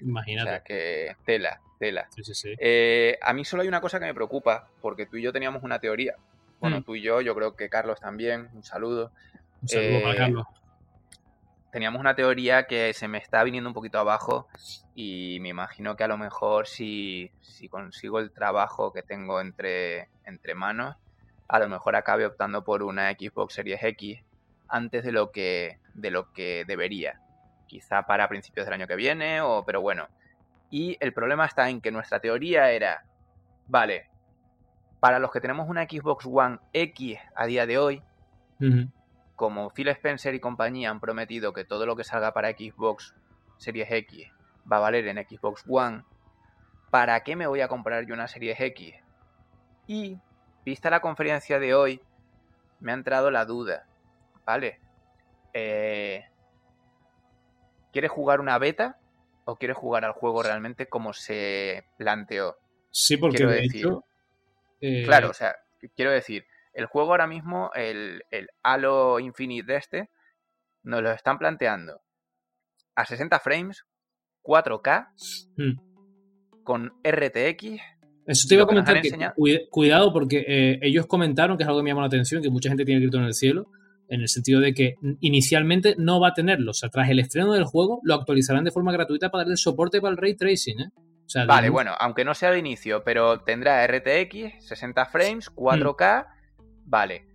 Imagínate. 0.00 0.48
O 0.48 0.52
sea 0.52 0.62
que 0.62 1.16
tela, 1.24 1.60
tela. 1.78 2.06
Sí, 2.10 2.24
sí, 2.24 2.34
sí. 2.34 2.54
Eh, 2.58 3.18
a 3.22 3.32
mí 3.32 3.44
solo 3.44 3.62
hay 3.62 3.68
una 3.68 3.80
cosa 3.80 3.98
que 3.98 4.06
me 4.06 4.14
preocupa, 4.14 4.68
porque 4.80 5.06
tú 5.06 5.16
y 5.16 5.22
yo 5.22 5.32
teníamos 5.32 5.62
una 5.62 5.78
teoría. 5.78 6.16
Bueno, 6.60 6.80
mm. 6.80 6.82
tú 6.84 6.94
y 6.94 7.02
yo, 7.02 7.20
yo 7.20 7.34
creo 7.34 7.56
que 7.56 7.68
Carlos 7.68 8.00
también, 8.00 8.48
un 8.54 8.64
saludo. 8.64 9.12
Un 9.62 9.68
saludo 9.68 10.02
para 10.02 10.14
eh, 10.14 10.18
Carlos. 10.18 10.46
Teníamos 11.70 12.00
una 12.00 12.14
teoría 12.14 12.66
que 12.66 12.92
se 12.92 13.08
me 13.08 13.18
está 13.18 13.42
viniendo 13.42 13.68
un 13.68 13.74
poquito 13.74 13.98
abajo 13.98 14.46
y 14.94 15.38
me 15.40 15.48
imagino 15.48 15.96
que 15.96 16.04
a 16.04 16.08
lo 16.08 16.16
mejor 16.16 16.68
si, 16.68 17.32
si 17.40 17.68
consigo 17.68 18.20
el 18.20 18.30
trabajo 18.30 18.92
que 18.92 19.02
tengo 19.02 19.40
entre, 19.40 20.08
entre 20.24 20.54
manos, 20.54 20.96
a 21.48 21.58
lo 21.58 21.68
mejor 21.68 21.96
acabe 21.96 22.26
optando 22.26 22.62
por 22.62 22.84
una 22.84 23.10
Xbox 23.10 23.54
Series 23.54 23.82
X 23.82 24.22
antes 24.68 25.02
de 25.02 25.10
lo 25.10 25.32
que, 25.32 25.80
de 25.94 26.12
lo 26.12 26.32
que 26.32 26.64
debería 26.64 27.20
quizá 27.74 28.06
para 28.06 28.28
principios 28.28 28.66
del 28.66 28.74
año 28.74 28.86
que 28.86 28.94
viene, 28.94 29.40
o, 29.40 29.64
pero 29.66 29.80
bueno. 29.80 30.06
Y 30.70 30.96
el 31.00 31.12
problema 31.12 31.44
está 31.44 31.68
en 31.68 31.80
que 31.80 31.90
nuestra 31.90 32.20
teoría 32.20 32.70
era, 32.70 33.04
vale, 33.66 34.08
para 35.00 35.18
los 35.18 35.32
que 35.32 35.40
tenemos 35.40 35.68
una 35.68 35.82
Xbox 35.82 36.24
One 36.24 36.60
X 36.72 37.18
a 37.34 37.46
día 37.46 37.66
de 37.66 37.78
hoy, 37.78 38.00
como 39.34 39.70
Phil 39.70 39.88
Spencer 39.88 40.36
y 40.36 40.40
compañía 40.40 40.90
han 40.90 41.00
prometido 41.00 41.52
que 41.52 41.64
todo 41.64 41.84
lo 41.84 41.96
que 41.96 42.04
salga 42.04 42.32
para 42.32 42.52
Xbox 42.52 43.16
Series 43.56 43.90
X 43.90 44.30
va 44.70 44.76
a 44.76 44.80
valer 44.80 45.08
en 45.08 45.16
Xbox 45.16 45.64
One, 45.68 46.04
¿para 46.90 47.24
qué 47.24 47.34
me 47.34 47.48
voy 47.48 47.60
a 47.60 47.66
comprar 47.66 48.06
yo 48.06 48.14
una 48.14 48.28
Series 48.28 48.60
X? 48.60 48.94
Y, 49.88 50.16
vista 50.64 50.90
la 50.90 51.00
conferencia 51.00 51.58
de 51.58 51.74
hoy, 51.74 52.00
me 52.78 52.92
ha 52.92 52.94
entrado 52.94 53.32
la 53.32 53.44
duda, 53.44 53.84
¿vale? 54.46 54.78
Eh, 55.52 56.24
¿Quieres 57.94 58.10
jugar 58.10 58.40
una 58.40 58.58
beta 58.58 58.98
o 59.44 59.54
quieres 59.54 59.76
jugar 59.76 60.04
al 60.04 60.14
juego 60.14 60.42
realmente 60.42 60.88
como 60.88 61.12
se 61.12 61.84
planteó? 61.96 62.56
Sí, 62.90 63.16
porque 63.16 63.46
de 63.46 63.62
hecho... 63.62 64.04
Eh, 64.80 65.04
claro, 65.04 65.30
o 65.30 65.32
sea, 65.32 65.54
quiero 65.94 66.10
decir, 66.10 66.44
el 66.72 66.86
juego 66.86 67.12
ahora 67.12 67.28
mismo, 67.28 67.70
el, 67.72 68.24
el 68.32 68.48
Halo 68.64 69.20
Infinite 69.20 69.72
de 69.72 69.78
este, 69.78 70.10
nos 70.82 71.02
lo 71.02 71.12
están 71.12 71.38
planteando 71.38 72.00
a 72.96 73.06
60 73.06 73.38
frames, 73.38 73.84
4K, 74.42 75.10
hmm. 75.56 76.64
con 76.64 76.94
RTX. 77.04 77.80
Eso 78.26 78.48
te 78.48 78.54
iba 78.54 78.64
a 78.64 78.66
comentar 78.66 79.00
cuidado 79.70 80.12
porque 80.12 80.44
eh, 80.48 80.80
ellos 80.82 81.06
comentaron, 81.06 81.56
que 81.56 81.62
es 81.62 81.68
algo 81.68 81.78
que 81.78 81.84
me 81.84 81.90
llamó 81.90 82.00
la 82.00 82.08
atención, 82.08 82.42
que 82.42 82.50
mucha 82.50 82.70
gente 82.70 82.84
tiene 82.84 83.02
grito 83.02 83.18
en 83.18 83.24
el 83.24 83.34
cielo, 83.34 83.70
en 84.08 84.20
el 84.20 84.28
sentido 84.28 84.60
de 84.60 84.74
que 84.74 84.96
inicialmente 85.20 85.94
no 85.98 86.20
va 86.20 86.28
a 86.28 86.34
tenerlo. 86.34 86.70
O 86.70 86.74
sea, 86.74 86.88
tras 86.88 87.08
el 87.10 87.18
estreno 87.18 87.52
del 87.52 87.64
juego 87.64 88.00
lo 88.02 88.14
actualizarán 88.14 88.64
de 88.64 88.70
forma 88.70 88.92
gratuita 88.92 89.30
para 89.30 89.44
darle 89.44 89.56
soporte 89.56 90.00
para 90.00 90.12
el 90.12 90.18
ray 90.18 90.36
tracing. 90.36 90.80
¿eh? 90.80 90.90
vale, 91.46 91.70
bueno, 91.70 91.92
aunque 91.98 92.24
no 92.24 92.34
sea 92.34 92.50
de 92.50 92.58
inicio, 92.58 93.02
pero 93.04 93.40
tendrá 93.40 93.86
RTX, 93.86 94.66
60 94.66 95.06
frames, 95.06 95.50
4K, 95.54 96.26
vale. 96.84 97.26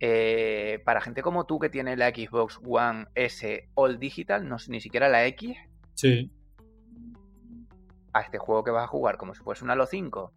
Eh, 0.00 0.82
para 0.84 1.00
gente 1.00 1.22
como 1.22 1.46
tú 1.46 1.58
que 1.58 1.70
tiene 1.70 1.96
la 1.96 2.10
Xbox 2.10 2.60
One 2.66 3.06
S 3.14 3.68
All 3.74 3.98
Digital, 3.98 4.48
no, 4.48 4.56
ni 4.68 4.80
siquiera 4.80 5.08
la 5.08 5.26
X. 5.26 5.56
Sí. 5.94 6.30
A 8.12 8.20
este 8.20 8.38
juego 8.38 8.64
que 8.64 8.70
vas 8.70 8.84
a 8.84 8.88
jugar 8.88 9.16
como 9.16 9.34
si 9.34 9.42
fuese 9.42 9.64
un 9.64 9.70
Halo 9.70 9.86
5. 9.86 10.32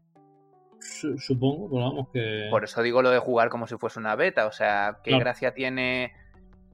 Supongo, 0.80 1.70
pero 1.70 1.82
vamos 1.82 2.08
que. 2.13 2.48
Por 2.50 2.63
eso 2.63 2.82
digo 2.82 3.02
lo 3.02 3.10
de 3.10 3.20
jugar 3.20 3.50
como 3.50 3.68
si 3.68 3.78
fuese 3.78 4.00
una 4.00 4.16
beta. 4.16 4.46
O 4.48 4.52
sea, 4.52 5.00
¿qué 5.04 5.18
gracia 5.18 5.54
tiene 5.54 6.13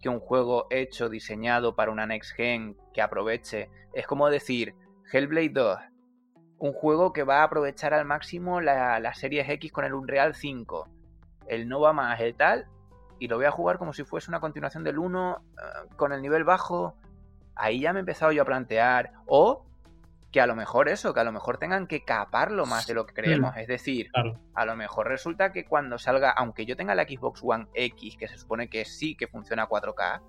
que 0.01 0.09
un 0.09 0.19
juego 0.19 0.67
hecho, 0.69 1.09
diseñado 1.09 1.75
para 1.75 1.91
una 1.91 2.05
next 2.05 2.35
gen 2.35 2.77
que 2.93 3.01
aproveche? 3.01 3.69
Es 3.93 4.07
como 4.07 4.29
decir, 4.29 4.75
Hellblade 5.11 5.49
2, 5.49 5.79
un 6.59 6.73
juego 6.73 7.13
que 7.13 7.23
va 7.23 7.41
a 7.41 7.43
aprovechar 7.43 7.93
al 7.93 8.05
máximo 8.05 8.61
la, 8.61 8.99
la 8.99 9.13
Series 9.13 9.49
X 9.49 9.71
con 9.71 9.85
el 9.85 9.93
Unreal 9.93 10.35
5. 10.35 10.87
El 11.47 11.67
no 11.67 11.81
va 11.81 11.93
más, 11.93 12.19
el 12.21 12.35
tal, 12.35 12.67
y 13.19 13.27
lo 13.27 13.37
voy 13.37 13.45
a 13.45 13.51
jugar 13.51 13.77
como 13.77 13.93
si 13.93 14.03
fuese 14.03 14.29
una 14.31 14.39
continuación 14.39 14.83
del 14.83 14.97
1 14.97 15.37
eh, 15.37 15.87
con 15.95 16.13
el 16.13 16.21
nivel 16.21 16.43
bajo. 16.43 16.95
Ahí 17.55 17.81
ya 17.81 17.93
me 17.93 17.99
he 17.99 18.01
empezado 18.01 18.31
yo 18.31 18.41
a 18.41 18.45
plantear. 18.45 19.11
O 19.25 19.65
que 20.33 20.41
a 20.41 20.47
lo 20.47 20.55
mejor 20.55 20.89
eso, 20.89 21.13
que 21.13 21.19
a 21.19 21.23
lo 21.23 21.31
mejor 21.31 21.59
tengan 21.59 21.85
que 21.85 22.03
caparlo 22.03 22.65
más 22.65 22.87
de 22.87 22.95
lo 22.95 23.05
que 23.05 23.13
creemos. 23.13 23.55
Es 23.55 23.67
decir, 23.67 24.09
a 24.55 24.65
lo 24.65 24.75
mejor 24.75 25.07
resulta 25.07 25.51
que 25.51 25.63
cuando 25.63 25.99
salga, 25.99 26.31
aunque 26.31 26.65
yo 26.65 26.75
tenga 26.75 26.95
la 26.95 27.03
Xbox 27.03 27.41
One 27.43 27.67
X, 27.75 28.17
que 28.17 28.27
se 28.27 28.39
supone 28.39 28.67
que 28.67 28.83
sí 28.83 29.15
que 29.15 29.27
funciona 29.27 29.63
a 29.63 29.69
4K, 29.69 30.21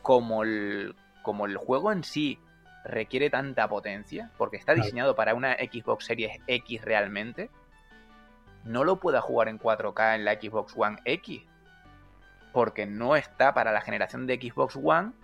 como 0.00 0.44
el, 0.44 0.94
como 1.22 1.46
el 1.46 1.56
juego 1.56 1.90
en 1.90 2.04
sí 2.04 2.38
requiere 2.84 3.28
tanta 3.28 3.66
potencia, 3.66 4.30
porque 4.38 4.58
está 4.58 4.74
diseñado 4.74 5.16
para 5.16 5.34
una 5.34 5.54
Xbox 5.54 6.04
Series 6.04 6.40
X 6.46 6.82
realmente, 6.82 7.50
no 8.62 8.84
lo 8.84 9.00
pueda 9.00 9.20
jugar 9.20 9.48
en 9.48 9.58
4K 9.58 10.14
en 10.14 10.24
la 10.24 10.34
Xbox 10.34 10.72
One 10.76 10.98
X, 11.04 11.42
porque 12.52 12.86
no 12.86 13.16
está 13.16 13.54
para 13.54 13.72
la 13.72 13.80
generación 13.80 14.28
de 14.28 14.36
Xbox 14.36 14.76
One 14.80 15.14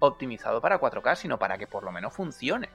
optimizado 0.00 0.60
para 0.60 0.80
4K, 0.80 1.14
sino 1.14 1.38
para 1.38 1.58
que 1.58 1.68
por 1.68 1.84
lo 1.84 1.92
menos 1.92 2.12
funcione. 2.12 2.70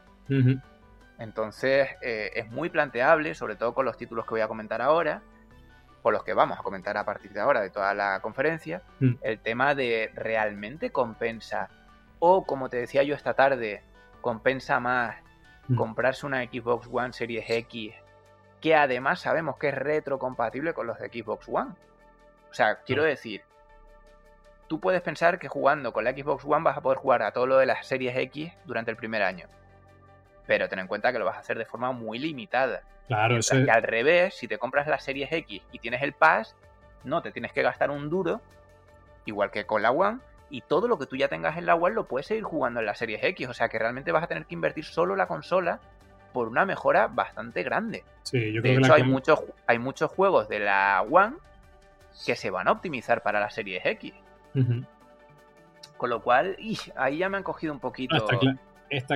Entonces 1.17 1.89
eh, 2.01 2.31
es 2.35 2.49
muy 2.49 2.69
planteable, 2.69 3.35
sobre 3.35 3.55
todo 3.55 3.73
con 3.73 3.85
los 3.85 3.97
títulos 3.97 4.25
que 4.25 4.31
voy 4.31 4.41
a 4.41 4.47
comentar 4.47 4.81
ahora, 4.81 5.21
por 6.01 6.13
los 6.13 6.23
que 6.23 6.33
vamos 6.33 6.59
a 6.59 6.61
comentar 6.61 6.97
a 6.97 7.05
partir 7.05 7.31
de 7.33 7.39
ahora 7.39 7.61
de 7.61 7.69
toda 7.69 7.93
la 7.93 8.19
conferencia, 8.21 8.83
mm. 8.99 9.13
el 9.21 9.39
tema 9.39 9.73
de 9.73 10.11
realmente 10.13 10.91
compensa, 10.91 11.69
o 12.19 12.45
como 12.45 12.69
te 12.69 12.77
decía 12.77 13.03
yo 13.03 13.15
esta 13.15 13.33
tarde, 13.33 13.81
compensa 14.21 14.79
más 14.79 15.15
mm. 15.67 15.75
comprarse 15.75 16.25
una 16.25 16.43
Xbox 16.43 16.87
One 16.91 17.13
Series 17.13 17.49
X, 17.49 17.93
que 18.61 18.75
además 18.75 19.21
sabemos 19.21 19.57
que 19.57 19.69
es 19.69 19.75
retrocompatible 19.75 20.73
con 20.73 20.87
los 20.87 20.99
de 20.99 21.07
Xbox 21.07 21.47
One. 21.47 21.71
O 22.51 22.53
sea, 22.53 22.81
quiero 22.83 23.03
decir, 23.03 23.41
tú 24.67 24.79
puedes 24.79 25.01
pensar 25.01 25.39
que 25.39 25.47
jugando 25.47 25.91
con 25.91 26.03
la 26.03 26.11
Xbox 26.11 26.45
One 26.45 26.63
vas 26.63 26.77
a 26.77 26.81
poder 26.81 26.99
jugar 26.99 27.23
a 27.23 27.31
todo 27.31 27.47
lo 27.47 27.57
de 27.57 27.65
las 27.65 27.85
series 27.87 28.15
X 28.15 28.51
durante 28.65 28.91
el 28.91 28.97
primer 28.97 29.23
año. 29.23 29.47
Pero 30.47 30.69
ten 30.69 30.79
en 30.79 30.87
cuenta 30.87 31.11
que 31.11 31.19
lo 31.19 31.25
vas 31.25 31.37
a 31.37 31.39
hacer 31.39 31.57
de 31.57 31.65
forma 31.65 31.91
muy 31.91 32.19
limitada. 32.19 32.81
Claro, 33.07 33.37
eso 33.37 33.55
que 33.63 33.69
al 33.69 33.83
revés, 33.83 34.35
si 34.35 34.47
te 34.47 34.57
compras 34.57 34.87
las 34.87 35.03
series 35.03 35.31
X 35.31 35.61
y 35.71 35.79
tienes 35.79 36.01
el 36.01 36.13
Pass, 36.13 36.55
no 37.03 37.21
te 37.21 37.31
tienes 37.31 37.51
que 37.53 37.61
gastar 37.61 37.91
un 37.91 38.09
duro, 38.09 38.41
igual 39.25 39.51
que 39.51 39.65
con 39.65 39.81
la 39.81 39.91
One, 39.91 40.19
y 40.49 40.61
todo 40.61 40.87
lo 40.87 40.97
que 40.97 41.05
tú 41.05 41.15
ya 41.15 41.27
tengas 41.27 41.57
en 41.57 41.65
la 41.65 41.75
One 41.75 41.95
lo 41.95 42.05
puedes 42.05 42.27
seguir 42.27 42.43
jugando 42.43 42.79
en 42.79 42.85
las 42.85 42.97
series 42.97 43.23
X. 43.23 43.47
O 43.49 43.53
sea 43.53 43.69
que 43.69 43.79
realmente 43.79 44.11
vas 44.11 44.23
a 44.23 44.27
tener 44.27 44.45
que 44.45 44.53
invertir 44.53 44.85
solo 44.85 45.15
la 45.15 45.27
consola 45.27 45.79
por 46.33 46.47
una 46.47 46.65
mejora 46.65 47.07
bastante 47.07 47.63
grande. 47.63 48.03
Sí, 48.23 48.53
yo 48.53 48.61
creo 48.61 48.73
de 48.73 48.79
hecho, 48.79 48.93
hay, 48.93 49.03
muchos, 49.03 49.43
hay 49.67 49.79
muchos 49.79 50.11
juegos 50.11 50.49
de 50.49 50.59
la 50.59 51.05
One 51.09 51.37
que 52.25 52.35
se 52.35 52.49
van 52.49 52.67
a 52.67 52.71
optimizar 52.71 53.21
para 53.21 53.39
las 53.39 53.53
series 53.53 53.85
X. 53.85 54.13
Con 55.97 56.09
lo 56.09 56.21
cual, 56.21 56.57
ahí 56.95 57.17
ya 57.17 57.29
me 57.29 57.37
han 57.37 57.43
cogido 57.43 57.73
un 57.73 57.79
poquito. 57.79 58.15
está, 58.15 58.37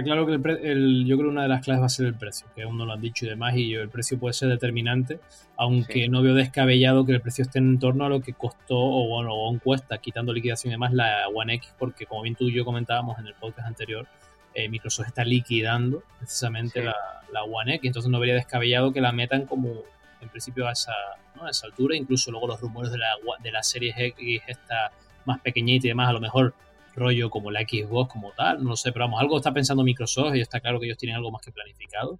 claro 0.04 0.26
que 0.26 0.34
el, 0.34 1.06
yo 1.06 1.16
creo 1.18 1.30
que 1.30 1.32
una 1.32 1.44
de 1.44 1.48
las 1.48 1.64
claves 1.64 1.82
va 1.82 1.86
a 1.86 1.90
ser 1.90 2.08
el 2.08 2.16
precio, 2.16 2.48
que 2.56 2.64
aún 2.64 2.78
no 2.78 2.86
lo 2.86 2.94
han 2.94 3.02
dicho 3.02 3.26
y 3.26 3.30
demás, 3.30 3.56
y 3.56 3.74
el 3.74 3.90
precio 3.90 4.20
puede 4.20 4.34
ser 4.34 4.50
determinante, 4.50 5.20
aunque 5.58 6.10
no 6.10 6.22
veo 6.22 6.34
descabellado 6.34 7.06
que 7.06 7.14
el 7.14 7.22
precio 7.22 7.44
esté 7.44 7.60
en 7.60 7.80
torno 7.80 8.06
a 8.06 8.10
lo 8.10 8.22
que 8.22 8.34
costó 8.34 8.78
o 8.78 9.08
bueno, 9.08 9.34
o 9.34 9.48
aún 9.48 9.60
cuesta, 9.60 9.98
quitando 10.00 10.34
liquidación 10.34 10.72
y 10.72 10.74
demás, 10.74 10.94
la 10.94 11.28
One 11.34 11.56
X, 11.56 11.74
porque 11.78 12.06
como 12.06 12.24
bien 12.24 12.36
tú 12.36 12.46
y 12.46 12.54
yo 12.54 12.66
comentábamos 12.66 13.20
en 13.20 13.28
el 13.28 13.36
podcast 13.36 13.68
anterior, 13.68 14.08
eh, 14.54 14.68
Microsoft 14.68 15.08
está 15.08 15.24
liquidando 15.24 16.04
precisamente 16.18 16.84
la, 16.84 16.96
la, 17.32 17.44
One 17.44 17.76
X, 17.76 17.88
entonces 17.88 18.12
no 18.12 18.20
vería 18.20 18.36
descabellado 18.36 18.92
que 18.92 19.02
la 19.02 19.12
metan 19.12 19.46
como 19.46 19.84
en 20.22 20.30
principio 20.30 20.68
a 20.68 20.72
esa, 20.72 20.94
a 21.40 21.50
esa 21.50 21.68
altura, 21.68 21.96
incluso 21.96 22.32
luego 22.32 22.48
los 22.48 22.60
rumores 22.60 22.92
de 22.92 22.98
la, 22.98 23.10
de 23.42 23.52
la 23.52 23.64
serie 23.64 23.94
X 23.96 24.42
esta 24.48 24.92
más 25.26 25.40
pequeñita 25.42 25.88
y 25.88 25.90
demás, 25.90 26.10
a 26.10 26.14
lo 26.14 26.20
mejor 26.20 26.54
rollo 26.96 27.30
como 27.30 27.52
la 27.52 27.62
Xbox 27.62 28.12
como 28.12 28.32
tal, 28.34 28.64
no 28.64 28.76
sé, 28.76 28.92
pero 28.92 29.06
vamos, 29.06 29.22
algo 29.22 29.38
está 29.38 29.54
pensando 29.54 29.84
Microsoft 29.84 30.36
y 30.36 30.42
está 30.42 30.60
claro 30.60 30.80
que 30.80 30.86
ellos 30.86 30.98
tienen 30.98 31.16
algo 31.16 31.32
más 31.32 31.42
que 31.42 31.52
planificado. 31.52 32.20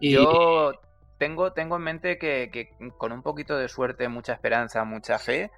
Y... 0.00 0.12
Yo 0.12 0.72
tengo, 1.18 1.52
tengo 1.52 1.76
en 1.76 1.82
mente 1.82 2.18
que, 2.18 2.70
con 2.96 3.12
un 3.12 3.22
poquito 3.22 3.56
de 3.58 3.68
suerte, 3.68 4.08
mucha 4.08 4.32
esperanza, 4.32 4.84
mucha 4.84 5.18
fe, 5.18 5.50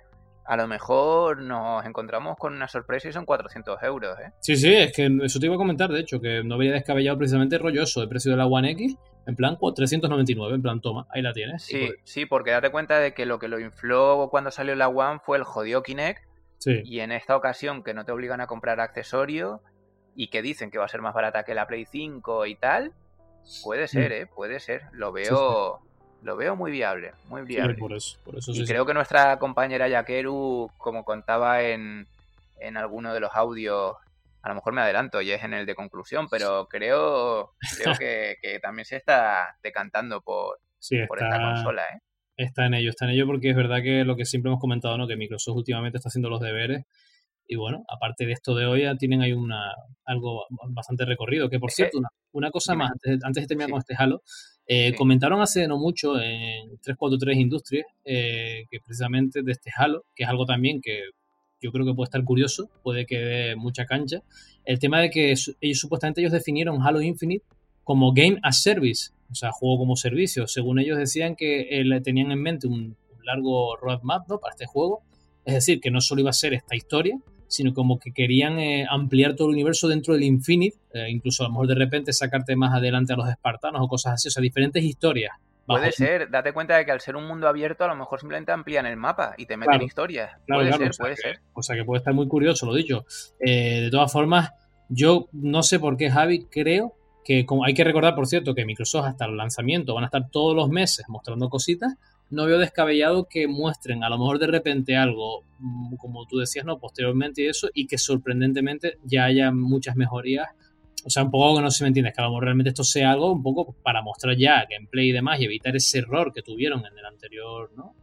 a 0.45 0.57
lo 0.57 0.67
mejor 0.67 1.41
nos 1.41 1.87
encontramos 1.87 2.37
con 2.37 2.55
una 2.55 2.67
sorpresa 2.67 3.09
y 3.09 3.13
son 3.13 3.25
400 3.25 3.81
euros, 3.85 4.19
¿eh? 4.19 4.33
Sí, 4.41 4.57
sí, 4.57 4.75
es 4.75 4.93
que 4.93 5.09
eso 5.23 5.39
te 5.39 5.47
iba 5.47 5.55
a 5.55 5.59
comentar, 5.59 5.91
de 5.91 6.01
hecho, 6.01 6.21
que 6.21 6.43
no 6.43 6.57
había 6.57 6.73
descabellado 6.73 7.17
precisamente 7.17 7.59
rolloso 7.59 8.03
el 8.03 8.09
precio 8.09 8.33
de 8.33 8.39
la 8.39 8.47
One 8.47 8.73
X, 8.73 8.97
en 9.27 9.37
plan 9.37 9.57
399, 9.57 10.55
en 10.55 10.63
plan, 10.63 10.81
toma, 10.81 11.07
ahí 11.11 11.23
la 11.23 11.33
tienes. 11.33 11.63
Sí, 11.63 11.91
sí, 12.03 12.27
porque 12.27 12.51
date 12.51 12.71
cuenta 12.71 12.99
de 12.99 13.15
que 13.15 13.25
lo 13.25 13.39
que 13.39 13.49
lo 13.49 13.61
infló 13.61 14.29
cuando 14.31 14.51
salió 14.51 14.75
la 14.75 14.89
One 14.89 15.21
fue 15.25 15.39
el 15.39 15.45
jodido 15.45 15.83
Kinect, 15.83 16.25
y 16.67 17.01
en 17.01 17.13
esta 17.13 17.37
ocasión 17.37 17.83
que 17.83 17.95
no 17.95 18.05
te 18.05 18.13
obligan 18.13 18.41
a 18.41 18.47
comprar 18.47 18.81
accesorio 18.81 19.63
y 20.15 20.29
que 20.29 20.43
dicen 20.43 20.71
que 20.71 20.79
va 20.79 20.85
a 20.85 20.89
ser 20.89 21.01
más 21.01 21.15
barata 21.15 21.45
que 21.45 21.55
la 21.55 21.67
Play 21.67 21.87
5 21.87 22.47
y 22.47 22.55
tal, 22.57 22.93
puede 23.63 23.89
ser. 23.89 24.13
¿eh? 24.13 24.27
Puede 24.27 24.61
ser. 24.61 24.83
Lo 24.93 25.13
veo, 25.13 25.81
lo 26.23 26.37
veo 26.37 26.57
muy 26.57 26.71
viable, 26.71 27.13
muy 27.29 27.43
viable. 27.43 27.75
por 27.75 27.95
eso, 27.95 28.19
y 28.47 28.65
creo 28.67 28.87
que 28.87 28.95
nuestra 28.95 29.39
compañera 29.39 29.89
Yakeru, 29.89 30.71
como 30.79 31.05
contaba 31.05 31.63
en, 31.63 32.07
en 32.61 32.77
alguno 32.77 33.15
de 33.15 33.21
los 33.21 33.31
audios, 33.35 33.97
a 34.43 34.49
lo 34.49 34.55
mejor 34.55 34.73
me 34.73 34.83
adelanto 34.83 35.21
y 35.21 35.31
es 35.31 35.43
en 35.45 35.55
el 35.55 35.67
de 35.67 35.75
conclusión, 35.75 36.29
pero 36.29 36.67
creo, 36.69 37.53
creo 37.77 37.95
que, 37.99 38.59
también 38.61 38.85
se 38.85 38.97
está 38.97 39.57
decantando 39.63 40.21
por, 40.21 40.59
por 41.09 41.23
esta 41.23 41.41
consola, 41.41 41.83
¿eh? 41.95 42.01
Está 42.37 42.67
en 42.67 42.75
ello, 42.75 42.91
está 42.91 43.05
en 43.05 43.13
ello 43.13 43.27
porque 43.27 43.51
es 43.51 43.57
verdad 43.57 43.83
que 43.83 44.05
lo 44.05 44.17
que 44.17 44.25
siempre 44.25 44.51
hemos 44.51 44.61
comentado, 44.61 44.97
¿no? 44.97 45.07
Que 45.07 45.17
Microsoft 45.17 45.57
últimamente 45.57 45.99
está 45.99 46.09
haciendo 46.09 46.31
los 46.31 46.41
deberes. 46.41 46.85
Y 47.47 47.57
bueno, 47.57 47.85
aparte 47.89 48.25
de 48.25 48.33
esto 48.33 48.55
de 48.55 48.67
hoy, 48.67 48.83
ya 48.83 48.95
tienen 48.97 49.21
ahí 49.21 49.33
una, 49.33 49.73
algo 50.05 50.47
bastante 50.69 51.05
recorrido. 51.05 51.51
Que 51.51 51.59
por 51.59 51.71
cierto, 51.71 51.99
una, 52.33 52.51
cosa 52.51 52.75
más, 52.75 52.93
antes, 53.23 53.43
de 53.43 53.47
terminar 53.47 53.71
con 53.71 53.81
este 53.81 53.95
Halo, 53.99 54.23
eh, 54.67 54.95
comentaron 54.95 55.41
hace 55.41 55.67
no 55.69 55.77
mucho 55.77 56.19
en 56.21 56.79
343 56.81 57.37
Industries 57.37 57.85
eh, 58.05 58.65
que 58.71 58.79
precisamente 58.81 59.43
de 59.43 59.53
este 59.53 59.71
Halo, 59.77 60.05
que 60.15 60.23
es 60.23 60.29
algo 60.29 60.47
también 60.47 60.81
que 60.81 61.03
yo 61.61 61.71
creo 61.73 61.85
que 61.87 61.95
puede 61.95 62.07
estar 62.07 62.23
curioso, 62.25 62.71
puede 62.83 63.07
que 63.07 63.19
dé 63.19 63.57
mucha 63.57 63.87
cancha, 63.87 64.23
el 64.65 64.79
tema 64.79 65.01
de 65.01 65.11
que 65.11 65.31
ellos 65.31 65.79
supuestamente 65.79 66.21
ellos 66.21 66.33
definieron 66.33 66.83
Halo 66.83 67.01
Infinite 67.01 67.45
como 67.85 68.13
Game 68.13 68.39
as 68.43 68.63
Service 68.63 69.11
o 69.33 69.35
sea, 69.35 69.51
juego 69.51 69.79
como 69.79 69.97
servicio. 69.97 70.47
Según 70.47 70.79
ellos 70.79 70.99
decían 70.99 71.35
que 71.35 71.81
eh, 71.81 72.01
tenían 72.03 72.31
en 72.31 72.43
mente 72.43 72.67
un, 72.69 72.97
largo 73.25 73.77
roadmap 73.77 74.29
¿no? 74.29 74.41
para 74.41 74.53
este 74.53 74.67
juego, 74.67 75.03
es 75.45 75.55
decir, 75.55 75.81
que 75.81 75.93
no 75.93 76.01
solo 76.01 76.23
iba 76.23 76.31
a 76.31 76.35
ser 76.35 76.55
esta 76.55 76.75
historia, 76.75 77.17
sino 77.47 77.73
como 77.73 78.01
que 78.01 78.13
querían 78.13 78.59
eh, 78.59 78.85
ampliar 78.91 79.37
todo 79.37 79.49
el 79.49 79.55
universo 79.55 79.87
dentro 79.87 80.15
del 80.15 80.25
Infinite, 80.25 80.77
eh, 80.93 81.09
incluso 81.09 81.45
a 81.45 81.47
lo 81.47 81.53
mejor 81.53 81.69
de 81.69 81.77
repente 81.77 82.13
sacarte 82.13 82.57
más 82.57 82.75
adelante 82.75 83.13
a 83.13 83.17
los 83.17 83.29
espartanos 83.29 83.81
o 83.81 83.87
cosas 83.87 84.15
así, 84.15 84.27
o 84.27 84.31
sea, 84.33 84.41
diferentes 84.41 84.83
historias. 84.83 85.33
Puede 85.65 85.93
ser, 85.93 86.29
date 86.31 86.53
cuenta 86.53 86.77
de 86.77 86.85
que 86.85 86.91
al 86.91 87.01
ser 87.01 87.15
un 87.15 87.25
mundo 87.25 87.47
abierto 87.47 87.85
a 87.85 87.87
lo 87.87 87.95
mejor 87.95 88.19
simplemente 88.19 88.51
amplían 88.51 88.85
el 88.85 88.97
mapa 88.97 89.35
y 89.39 89.47
te 89.47 89.57
meten 89.57 89.83
historias. 89.83 90.33
puede 90.49 90.73
ser, 90.73 90.91
puede 90.99 91.17
ser. 91.17 91.41
O 91.53 91.63
sea 91.63 91.77
que 91.77 91.85
puede 91.85 91.99
estar 91.99 92.13
muy 92.13 92.27
curioso, 92.27 92.67
lo 92.67 92.75
dicho. 92.75 93.07
de 93.39 93.89
todas 93.93 94.11
formas, 94.11 94.51
Yo 94.89 95.29
no 95.31 95.63
sé 95.63 95.79
por 95.79 95.97
qué, 95.97 96.11
Javi, 96.11 96.47
creo 96.51 96.97
que 97.25 97.47
como 97.47 97.65
hay 97.65 97.75
que 97.75 97.85
recordar, 97.85 98.15
por 98.15 98.27
cierto, 98.27 98.55
que 98.55 98.65
Microsoft 98.65 99.07
hasta 99.07 99.27
el 99.27 99.37
lanzamiento 99.37 99.95
van 99.95 100.05
a 100.05 100.07
estar 100.07 100.29
todos 100.31 100.57
los 100.57 100.69
meses 100.69 101.07
mostrando 101.09 101.49
cositas. 101.49 101.95
No 102.31 102.47
veo 102.47 102.59
descabellado 102.59 103.29
que 103.29 103.47
muestren 103.47 104.05
a 104.05 104.09
lo 104.09 104.19
mejor 104.19 104.39
de 104.39 104.47
repente 104.47 104.97
algo, 104.97 105.45
mm, 105.59 105.97
como 105.97 106.27
tú 106.27 106.39
decías, 106.39 106.65
no, 106.65 106.79
posteriormente 106.79 107.43
y 107.43 107.47
eso, 107.47 107.69
y 107.75 107.87
que 107.87 107.99
sorprendentemente 107.99 108.99
ya 109.05 109.25
haya 109.25 109.53
muchas 109.53 109.97
mejorías. 109.97 110.49
O 111.05 111.11
sea, 111.11 111.25
un 111.25 111.31
poco 111.31 111.57
que 111.57 111.63
no 111.63 111.71
se 111.71 111.85
me 111.85 111.89
entiende, 111.89 112.13
que 112.13 112.21
a 112.21 112.25
lo 112.25 112.31
mejor 112.31 112.45
realmente 112.45 112.71
esto 112.71 112.85
sea 112.85 113.11
algo 113.13 113.33
un 113.33 113.43
poco 113.43 113.75
para 113.83 114.03
mostrar 114.03 114.37
ya 114.37 114.65
gameplay 114.71 115.11
y 115.11 115.13
demás 115.13 115.41
y 115.41 115.45
evitar 115.45 115.77
ese 115.77 115.99
error 115.99 116.33
que 116.33 116.43
tuvieron 116.43 116.81
en 116.87 116.97
el 116.97 117.05
anterior, 117.05 117.71
¿no? 117.77 117.95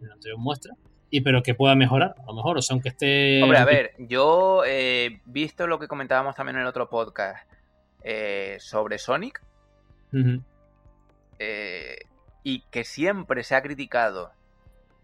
En 0.00 0.08
la 0.08 0.14
anterior 0.14 0.38
muestra 0.38 0.74
y 1.10 1.20
pero 1.20 1.42
que 1.42 1.54
pueda 1.54 1.74
mejorar, 1.74 2.14
a 2.18 2.26
lo 2.26 2.34
mejor, 2.34 2.58
o 2.58 2.62
sea, 2.62 2.74
aunque 2.74 2.88
esté... 2.88 3.42
Hombre, 3.42 3.58
a 3.58 3.64
ver, 3.64 3.92
yo 3.98 4.64
he 4.64 5.06
eh, 5.06 5.20
visto 5.24 5.66
lo 5.66 5.78
que 5.78 5.88
comentábamos 5.88 6.34
también 6.34 6.56
en 6.56 6.62
el 6.62 6.68
otro 6.68 6.88
podcast 6.88 7.48
eh, 8.08 8.56
sobre 8.60 8.98
Sonic, 8.98 9.42
eh, 11.38 11.98
y 12.44 12.60
que 12.70 12.84
siempre 12.84 13.42
se 13.42 13.56
ha 13.56 13.62
criticado 13.62 14.30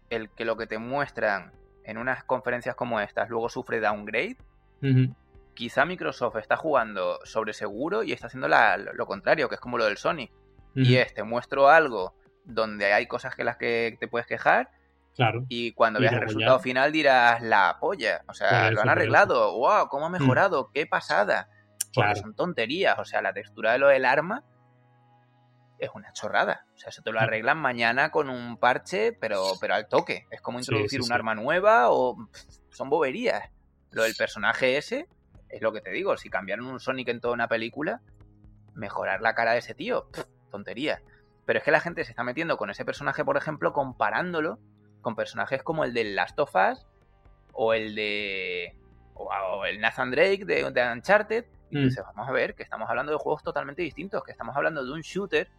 el 0.09 0.29
que 0.29 0.45
lo 0.45 0.55
que 0.55 0.67
te 0.67 0.77
muestran 0.77 1.51
en 1.83 1.97
unas 1.97 2.23
conferencias 2.23 2.75
como 2.75 3.01
estas 3.01 3.29
luego 3.29 3.49
sufre 3.49 3.81
downgrade, 3.81 4.37
quizá 5.53 5.85
Microsoft 5.85 6.37
está 6.37 6.55
jugando 6.55 7.19
sobre 7.25 7.51
seguro 7.51 8.03
y 8.03 8.13
está 8.13 8.27
haciendo 8.27 8.47
lo 8.47 9.05
contrario, 9.05 9.49
que 9.49 9.55
es 9.55 9.61
como 9.61 9.77
lo 9.77 9.85
del 9.85 9.97
Sonic. 9.97 10.31
Y 10.73 10.95
es, 10.95 11.13
te 11.13 11.23
muestro 11.23 11.69
algo 11.69 12.15
donde 12.45 12.93
hay 12.93 13.05
cosas 13.05 13.35
que 13.35 13.43
las 13.43 13.57
que 13.57 13.97
te 13.99 14.07
puedes 14.07 14.27
quejar 14.27 14.71
y 15.47 15.73
cuando 15.73 15.99
veas 15.99 16.13
el 16.13 16.21
resultado 16.21 16.59
final 16.59 16.91
dirás, 16.91 17.41
la 17.41 17.77
polla. 17.79 18.23
O 18.27 18.33
sea, 18.33 18.71
lo 18.71 18.81
han 18.81 18.89
arreglado. 18.89 19.53
¡Wow! 19.57 19.87
¿Cómo 19.89 20.05
ha 20.07 20.09
mejorado? 20.09 20.71
¡Qué 20.73 20.85
pasada! 20.85 21.49
Porque 21.93 22.15
son 22.15 22.35
tonterías. 22.35 22.97
O 22.99 23.05
sea, 23.05 23.21
la 23.21 23.33
textura 23.33 23.73
de 23.73 23.79
lo 23.79 23.87
del 23.87 24.05
arma 24.05 24.43
es 25.79 25.89
una 25.93 26.11
chorrada. 26.13 26.65
O 26.75 26.77
sea, 26.77 26.89
eso 26.89 27.01
te 27.01 27.11
lo 27.11 27.19
mm. 27.19 27.23
arreglan 27.23 27.57
mañana 27.57 28.11
con 28.11 28.29
un 28.29 28.57
parche, 28.57 29.13
pero, 29.13 29.53
pero 29.59 29.75
al 29.75 29.87
toque. 29.87 30.27
Es 30.31 30.41
como 30.41 30.59
introducir 30.59 31.01
un 31.01 31.11
arma 31.11 31.35
nueva 31.35 31.91
o 31.91 32.17
son 32.69 32.89
boberías. 32.89 33.49
Lo 33.91 34.03
del 34.03 34.15
personaje 34.15 34.77
ese, 34.77 35.07
es 35.49 35.61
lo 35.61 35.71
que 35.71 35.81
te 35.81 35.91
digo. 35.91 36.17
Si 36.17 36.29
cambiaron 36.29 36.65
un 36.65 36.79
Sonic 36.79 37.09
en 37.09 37.21
toda 37.21 37.33
una 37.33 37.47
película, 37.47 38.01
mejorar 38.73 39.21
la 39.21 39.35
cara 39.35 39.53
de 39.53 39.59
ese 39.59 39.75
tío, 39.75 40.07
tontería. 40.49 41.01
Pero 41.45 41.59
es 41.59 41.65
que 41.65 41.71
la 41.71 41.79
gente 41.79 42.03
se 42.03 42.11
está 42.11 42.23
metiendo 42.23 42.57
con 42.57 42.69
ese 42.69 42.85
personaje, 42.85 43.23
por 43.23 43.37
ejemplo, 43.37 43.73
comparándolo 43.73 44.59
con 45.01 45.15
personajes 45.15 45.61
como 45.61 45.83
el 45.83 45.93
de 45.93 46.05
Last 46.05 46.39
of 46.39 46.55
Us 46.55 46.87
o 47.51 47.73
el 47.73 47.95
de. 47.95 48.75
o, 49.13 49.65
el 49.65 49.79
Nathan 49.79 50.11
Drake 50.11 50.45
de, 50.45 50.71
de 50.71 50.91
Uncharted. 50.91 51.45
Y 51.73 51.87
mm. 51.87 51.95
vamos 52.15 52.29
a 52.29 52.31
ver, 52.31 52.55
que 52.55 52.63
estamos 52.63 52.89
hablando 52.89 53.11
de 53.11 53.17
juegos 53.17 53.43
totalmente 53.43 53.81
distintos, 53.81 54.23
que 54.23 54.31
estamos 54.31 54.55
hablando 54.55 54.85
de 54.85 54.91
un 54.91 55.01
shooter 55.01 55.49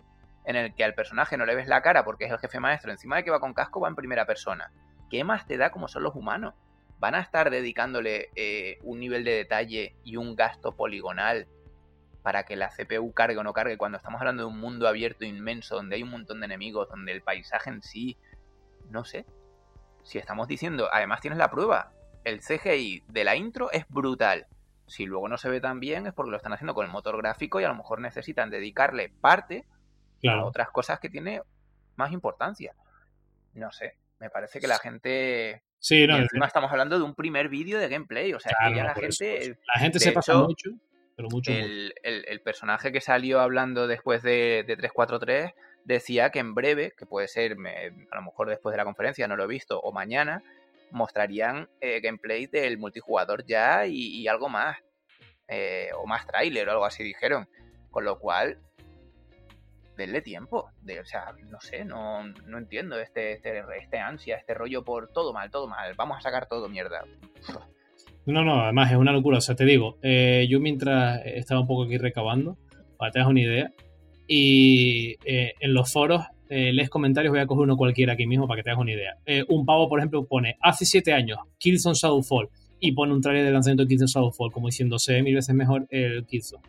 en 0.44 0.56
el 0.56 0.74
que 0.74 0.84
al 0.84 0.94
personaje 0.94 1.36
no 1.36 1.46
le 1.46 1.54
ves 1.54 1.66
la 1.68 1.82
cara 1.82 2.04
porque 2.04 2.24
es 2.26 2.30
el 2.30 2.38
jefe 2.38 2.60
maestro, 2.60 2.92
encima 2.92 3.16
de 3.16 3.24
que 3.24 3.30
va 3.30 3.40
con 3.40 3.54
casco, 3.54 3.80
va 3.80 3.88
en 3.88 3.96
primera 3.96 4.26
persona. 4.26 4.70
¿Qué 5.10 5.24
más 5.24 5.46
te 5.46 5.56
da 5.56 5.70
como 5.70 5.88
son 5.88 6.02
los 6.02 6.14
humanos? 6.14 6.54
¿Van 6.98 7.14
a 7.14 7.20
estar 7.20 7.50
dedicándole 7.50 8.30
eh, 8.36 8.78
un 8.82 9.00
nivel 9.00 9.24
de 9.24 9.32
detalle 9.32 9.96
y 10.04 10.16
un 10.16 10.36
gasto 10.36 10.76
poligonal 10.76 11.48
para 12.22 12.44
que 12.44 12.56
la 12.56 12.68
CPU 12.68 13.12
cargue 13.12 13.36
o 13.36 13.42
no 13.42 13.52
cargue 13.52 13.76
cuando 13.76 13.98
estamos 13.98 14.20
hablando 14.20 14.44
de 14.44 14.48
un 14.48 14.58
mundo 14.58 14.88
abierto 14.88 15.24
inmenso 15.24 15.76
donde 15.76 15.96
hay 15.96 16.02
un 16.02 16.10
montón 16.10 16.40
de 16.40 16.46
enemigos, 16.46 16.88
donde 16.88 17.12
el 17.12 17.22
paisaje 17.22 17.70
en 17.70 17.82
sí 17.82 18.16
no 18.90 19.04
sé. 19.04 19.26
Si 20.02 20.18
estamos 20.18 20.48
diciendo, 20.48 20.88
además 20.92 21.20
tienes 21.20 21.38
la 21.38 21.50
prueba, 21.50 21.92
el 22.24 22.40
CGI 22.40 23.04
de 23.08 23.24
la 23.24 23.36
intro 23.36 23.70
es 23.72 23.86
brutal. 23.88 24.46
Si 24.86 25.06
luego 25.06 25.28
no 25.28 25.38
se 25.38 25.48
ve 25.48 25.60
tan 25.60 25.80
bien 25.80 26.06
es 26.06 26.12
porque 26.12 26.30
lo 26.30 26.36
están 26.36 26.52
haciendo 26.52 26.74
con 26.74 26.84
el 26.84 26.92
motor 26.92 27.16
gráfico 27.16 27.60
y 27.60 27.64
a 27.64 27.68
lo 27.68 27.74
mejor 27.74 28.00
necesitan 28.00 28.50
dedicarle 28.50 29.10
parte 29.20 29.64
a 30.28 30.44
otras 30.44 30.70
cosas 30.70 31.00
que 31.00 31.10
tiene 31.10 31.42
más 31.96 32.12
importancia. 32.12 32.74
No 33.54 33.70
sé, 33.72 33.98
me 34.18 34.30
parece 34.30 34.60
que 34.60 34.66
la 34.66 34.78
gente... 34.78 35.62
Sí, 35.78 36.06
no, 36.06 36.16
encima 36.16 36.46
estamos 36.46 36.70
hablando 36.70 36.98
de 36.98 37.04
un 37.04 37.14
primer 37.14 37.48
vídeo 37.48 37.78
de 37.78 37.88
gameplay, 37.88 38.32
o 38.32 38.40
sea, 38.40 38.52
que 38.58 38.74
ya 38.74 38.84
la 38.84 38.94
gente... 38.94 39.58
La 39.74 39.80
gente 39.80 40.00
se 40.00 40.12
pasa 40.12 40.34
mucho, 40.38 40.70
pero 41.14 41.28
mucho. 41.28 41.52
El, 41.52 41.92
el, 42.02 42.40
personaje 42.40 42.90
que 42.90 43.02
salió 43.02 43.40
hablando 43.40 43.86
después 43.86 44.22
de, 44.22 44.64
de 44.66 44.76
343 44.76 45.52
decía 45.84 46.30
que 46.30 46.38
en 46.38 46.54
breve, 46.54 46.94
que 46.96 47.06
puede 47.06 47.28
ser 47.28 47.52
a 47.52 48.16
lo 48.16 48.22
mejor 48.22 48.48
después 48.48 48.72
de 48.72 48.78
la 48.78 48.84
conferencia, 48.84 49.28
no 49.28 49.36
lo 49.36 49.44
he 49.44 49.48
visto, 49.48 49.78
o 49.78 49.92
mañana, 49.92 50.42
mostrarían 50.94 51.68
eh, 51.80 52.00
gameplay 52.00 52.46
del 52.46 52.78
multijugador 52.78 53.44
ya 53.44 53.86
y, 53.86 54.26
algo 54.28 54.48
más. 54.48 54.78
Eh, 55.46 55.90
o 55.98 56.06
más 56.06 56.26
tráiler 56.26 56.66
o 56.68 56.72
algo 56.72 56.84
así 56.86 57.02
dijeron. 57.02 57.48
Con 57.90 58.04
lo 58.04 58.18
cual, 58.18 58.58
denle 59.96 60.22
tiempo. 60.22 60.70
De, 60.80 61.00
o 61.00 61.04
sea, 61.04 61.34
no 61.50 61.60
sé, 61.60 61.84
no, 61.84 62.24
no 62.24 62.58
entiendo 62.58 62.98
este, 62.98 63.32
este, 63.32 63.62
este, 63.78 63.98
ansia, 63.98 64.36
este 64.36 64.54
rollo 64.54 64.84
por 64.84 65.12
todo 65.12 65.32
mal, 65.32 65.50
todo 65.50 65.68
mal. 65.68 65.94
Vamos 65.96 66.18
a 66.18 66.20
sacar 66.22 66.46
todo 66.46 66.68
mierda. 66.68 67.04
No, 68.26 68.42
no, 68.42 68.62
además 68.62 68.90
es 68.90 68.96
una 68.96 69.12
locura. 69.12 69.38
O 69.38 69.42
sea, 69.42 69.54
te 69.54 69.64
digo, 69.64 69.98
eh, 70.02 70.46
yo 70.48 70.60
mientras 70.60 71.20
estaba 71.26 71.60
un 71.60 71.66
poco 71.66 71.84
aquí 71.84 71.98
recabando, 71.98 72.56
para 72.96 73.10
que 73.10 73.20
te 73.20 73.26
una 73.26 73.40
idea, 73.40 73.72
y 74.26 75.16
eh, 75.24 75.54
en 75.60 75.74
los 75.74 75.92
foros 75.92 76.24
eh, 76.56 76.72
lees 76.72 76.88
comentarios, 76.88 77.32
voy 77.32 77.40
a 77.40 77.46
coger 77.46 77.64
uno 77.64 77.76
cualquiera 77.76 78.12
aquí 78.12 78.28
mismo 78.28 78.46
para 78.46 78.58
que 78.58 78.62
te 78.62 78.70
hagas 78.70 78.80
una 78.80 78.92
idea. 78.92 79.16
Eh, 79.26 79.44
un 79.48 79.66
pavo, 79.66 79.88
por 79.88 79.98
ejemplo, 79.98 80.24
pone 80.24 80.56
hace 80.60 80.86
7 80.86 81.12
años 81.12 81.38
Killzone 81.58 81.96
Shadowfall 81.96 82.48
y 82.78 82.92
pone 82.92 83.12
un 83.12 83.20
trailer 83.20 83.44
de 83.44 83.50
lanzamiento 83.50 83.82
de 83.82 83.88
Killzone 83.88 84.08
Shadowfall 84.08 84.52
como 84.52 84.68
diciendo 84.68 84.96
se 85.00 85.20
mil 85.22 85.34
veces 85.34 85.52
mejor 85.52 85.88
el 85.90 86.24
Killzone. 86.26 86.62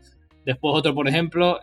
Después 0.44 0.74
otro, 0.76 0.96
por 0.96 1.08
ejemplo, 1.08 1.60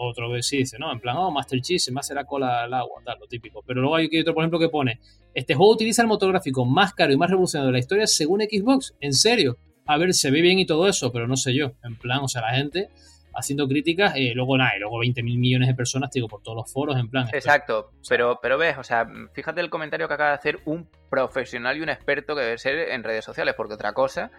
otro 0.00 0.32
que 0.32 0.42
sí 0.42 0.58
dice, 0.58 0.76
no, 0.78 0.92
en 0.92 0.98
plan, 0.98 1.16
oh, 1.16 1.30
Master 1.30 1.60
Chief, 1.60 1.80
se 1.80 1.92
me 1.92 2.00
hace 2.00 2.14
la 2.14 2.24
cola 2.24 2.64
al 2.64 2.74
agua, 2.74 3.00
tal, 3.04 3.18
lo 3.20 3.26
típico. 3.26 3.62
Pero 3.64 3.80
luego 3.80 3.96
hay 3.96 4.08
otro, 4.20 4.34
por 4.34 4.42
ejemplo, 4.42 4.58
que 4.58 4.68
pone, 4.68 4.98
este 5.32 5.54
juego 5.54 5.72
utiliza 5.72 6.02
el 6.02 6.08
motor 6.08 6.30
gráfico 6.30 6.64
más 6.64 6.94
caro 6.94 7.12
y 7.12 7.16
más 7.16 7.30
revolucionario 7.30 7.68
de 7.68 7.72
la 7.72 7.78
historia 7.78 8.06
según 8.06 8.40
Xbox, 8.40 8.94
en 9.00 9.12
serio. 9.12 9.56
A 9.86 9.98
ver, 9.98 10.14
se 10.14 10.30
ve 10.30 10.40
bien 10.40 10.58
y 10.58 10.66
todo 10.66 10.88
eso, 10.88 11.12
pero 11.12 11.26
no 11.26 11.36
sé 11.36 11.54
yo. 11.54 11.72
En 11.84 11.96
plan, 11.96 12.20
o 12.22 12.28
sea, 12.28 12.42
la 12.42 12.54
gente 12.54 12.90
haciendo 13.34 13.66
críticas, 13.68 14.16
y 14.16 14.32
luego 14.34 14.56
nada, 14.56 14.76
y 14.76 14.80
luego 14.80 14.98
20 14.98 15.22
mil 15.22 15.38
millones 15.38 15.68
de 15.68 15.74
personas, 15.74 16.10
digo, 16.10 16.28
por 16.28 16.42
todos 16.42 16.56
los 16.56 16.72
foros, 16.72 16.96
en 16.96 17.08
plan. 17.08 17.28
Exacto, 17.32 17.92
pero, 18.08 18.38
pero 18.42 18.58
ves, 18.58 18.78
o 18.78 18.84
sea, 18.84 19.06
fíjate 19.32 19.60
el 19.60 19.70
comentario 19.70 20.08
que 20.08 20.14
acaba 20.14 20.30
de 20.30 20.36
hacer 20.36 20.60
un 20.64 20.88
profesional 21.10 21.76
y 21.76 21.80
un 21.80 21.88
experto 21.88 22.34
que 22.34 22.42
debe 22.42 22.58
ser 22.58 22.90
en 22.90 23.02
redes 23.02 23.24
sociales, 23.24 23.54
porque 23.56 23.74
otra 23.74 23.92
cosa, 23.92 24.30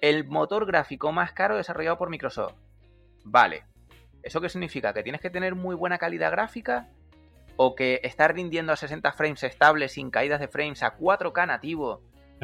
el 0.00 0.24
motor 0.26 0.66
gráfico 0.66 1.12
más 1.12 1.32
caro 1.32 1.56
desarrollado 1.56 1.98
por 1.98 2.10
Microsoft. 2.10 2.54
Vale. 3.24 3.64
¿Eso 4.22 4.40
qué 4.40 4.48
significa? 4.48 4.92
¿Que 4.92 5.02
tienes 5.02 5.20
que 5.20 5.30
tener 5.30 5.54
muy 5.54 5.74
buena 5.74 5.98
calidad 5.98 6.30
gráfica? 6.30 6.88
¿O 7.56 7.74
que 7.74 8.00
estar 8.04 8.34
rindiendo 8.34 8.72
a 8.72 8.76
60 8.76 9.12
frames 9.12 9.42
estables 9.42 9.92
sin 9.92 10.10
caídas 10.10 10.40
de 10.40 10.48
frames 10.48 10.82
a 10.82 10.96
4K 10.96 11.46
nativo 11.46 12.02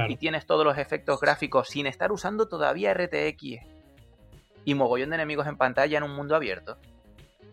y 0.08 0.16
tienes 0.16 0.44
todos 0.46 0.64
los 0.64 0.76
efectos 0.76 1.20
gráficos 1.20 1.68
sin 1.68 1.86
estar 1.86 2.10
usando 2.10 2.48
todavía 2.48 2.94
RTX? 2.94 3.73
Y 4.64 4.74
mogollón 4.74 5.10
de 5.10 5.16
enemigos 5.16 5.46
en 5.46 5.56
pantalla 5.56 5.98
en 5.98 6.04
un 6.04 6.14
mundo 6.14 6.34
abierto. 6.34 6.78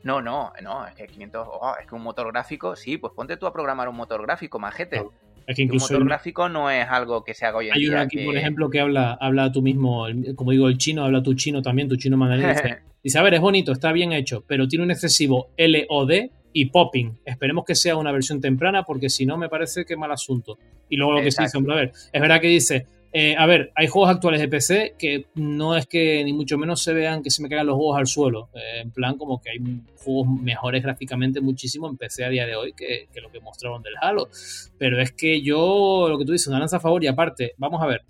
No, 0.03 0.21
no, 0.21 0.51
no, 0.63 0.87
es 0.87 0.95
que 0.95 1.05
500, 1.07 1.47
es 1.79 1.87
que 1.87 1.95
un 1.95 2.01
motor 2.01 2.31
gráfico, 2.31 2.75
sí, 2.75 2.97
pues 2.97 3.13
ponte 3.13 3.37
tú 3.37 3.45
a 3.45 3.53
programar 3.53 3.87
un 3.87 3.95
motor 3.95 4.21
gráfico, 4.23 4.57
majete. 4.57 5.03
Es 5.45 5.55
que 5.55 5.63
incluso 5.63 5.87
un 5.87 5.93
motor 5.93 6.07
gráfico 6.07 6.49
no 6.49 6.69
es 6.71 6.87
algo 6.87 7.23
que 7.23 7.33
se 7.33 7.45
haga 7.45 7.57
hoy 7.57 7.67
en 7.67 7.73
día. 7.73 7.83
Hay 7.83 7.87
uno 7.89 7.99
aquí, 7.99 8.25
por 8.25 8.35
ejemplo, 8.35 8.69
que 8.69 8.79
habla, 8.79 9.13
habla 9.13 9.51
tú 9.51 9.61
mismo, 9.61 10.07
como 10.35 10.51
digo, 10.51 10.67
el 10.67 10.77
chino, 10.77 11.03
habla 11.03 11.21
tu 11.21 11.35
chino 11.35 11.61
también, 11.61 11.87
tu 11.87 11.97
chino 11.97 12.17
mandarín. 12.17 12.47
dice, 12.47 12.79
dice, 13.03 13.19
a 13.19 13.21
ver, 13.21 13.35
es 13.35 13.41
bonito, 13.41 13.71
está 13.71 13.91
bien 13.91 14.11
hecho, 14.11 14.43
pero 14.47 14.67
tiene 14.67 14.85
un 14.85 14.91
excesivo 14.91 15.49
LOD 15.57 16.11
y 16.53 16.65
popping. 16.65 17.19
Esperemos 17.25 17.65
que 17.65 17.75
sea 17.75 17.95
una 17.95 18.11
versión 18.11 18.41
temprana, 18.41 18.83
porque 18.83 19.09
si 19.09 19.25
no, 19.25 19.37
me 19.37 19.49
parece 19.49 19.85
que 19.85 19.95
mal 19.95 20.11
asunto. 20.11 20.57
Y 20.89 20.97
luego 20.97 21.13
lo 21.13 21.21
que 21.21 21.31
se 21.31 21.43
dice, 21.43 21.57
hombre, 21.57 21.73
a 21.73 21.77
ver, 21.77 21.91
es 22.11 22.21
verdad 22.21 22.41
que 22.41 22.47
dice, 22.47 22.87
eh, 23.13 23.35
a 23.37 23.45
ver, 23.45 23.73
hay 23.75 23.87
juegos 23.87 24.09
actuales 24.09 24.39
de 24.39 24.47
PC 24.47 24.95
que 24.97 25.25
no 25.35 25.75
es 25.75 25.85
que 25.85 26.23
ni 26.23 26.31
mucho 26.31 26.57
menos 26.57 26.81
se 26.81 26.93
vean 26.93 27.21
que 27.21 27.29
se 27.29 27.41
me 27.41 27.49
caigan 27.49 27.67
los 27.67 27.75
juegos 27.75 27.97
al 27.97 28.07
suelo. 28.07 28.49
Eh, 28.53 28.81
en 28.81 28.91
plan, 28.91 29.17
como 29.17 29.41
que 29.41 29.49
hay 29.49 29.59
juegos 29.97 30.27
mejores 30.41 30.81
gráficamente 30.81 31.41
muchísimo 31.41 31.89
en 31.89 31.97
PC 31.97 32.23
a 32.23 32.29
día 32.29 32.45
de 32.45 32.55
hoy 32.55 32.73
que, 32.73 33.09
lo 33.21 33.29
que 33.29 33.41
mostraron 33.41 33.81
del 33.81 33.95
Halo. 33.99 34.29
Pero 34.77 35.01
es 35.01 35.11
que 35.11 35.41
yo, 35.41 36.07
lo 36.09 36.17
que 36.17 36.25
tú 36.25 36.31
dices, 36.31 36.47
una 36.47 36.59
lanza 36.59 36.77
a 36.77 36.79
favor 36.79 37.03
y 37.03 37.07
aparte, 37.07 37.53
vamos 37.57 37.81
a 37.81 37.85
ver. 37.85 38.03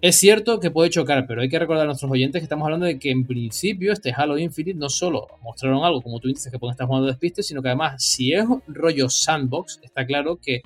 Es 0.00 0.16
cierto 0.16 0.58
que 0.58 0.70
puede 0.70 0.90
chocar, 0.90 1.26
pero 1.28 1.42
hay 1.42 1.48
que 1.48 1.58
recordar 1.58 1.84
a 1.84 1.86
nuestros 1.86 2.10
oyentes 2.10 2.40
que 2.40 2.44
estamos 2.44 2.64
hablando 2.64 2.86
de 2.86 2.98
que 2.98 3.10
en 3.10 3.26
principio 3.26 3.92
este 3.92 4.12
Halo 4.16 4.38
Infinite 4.38 4.78
no 4.78 4.88
solo 4.88 5.28
mostraron 5.42 5.84
algo, 5.84 6.00
como 6.00 6.18
tú 6.18 6.28
dices, 6.28 6.50
que 6.50 6.58
pueden 6.58 6.72
estar 6.72 6.86
jugando 6.86 7.06
despistes, 7.06 7.46
sino 7.46 7.62
que 7.62 7.68
además, 7.68 8.02
si 8.02 8.32
es 8.32 8.44
rollo 8.66 9.08
sandbox, 9.10 9.78
está 9.82 10.06
claro 10.06 10.40
que 10.42 10.62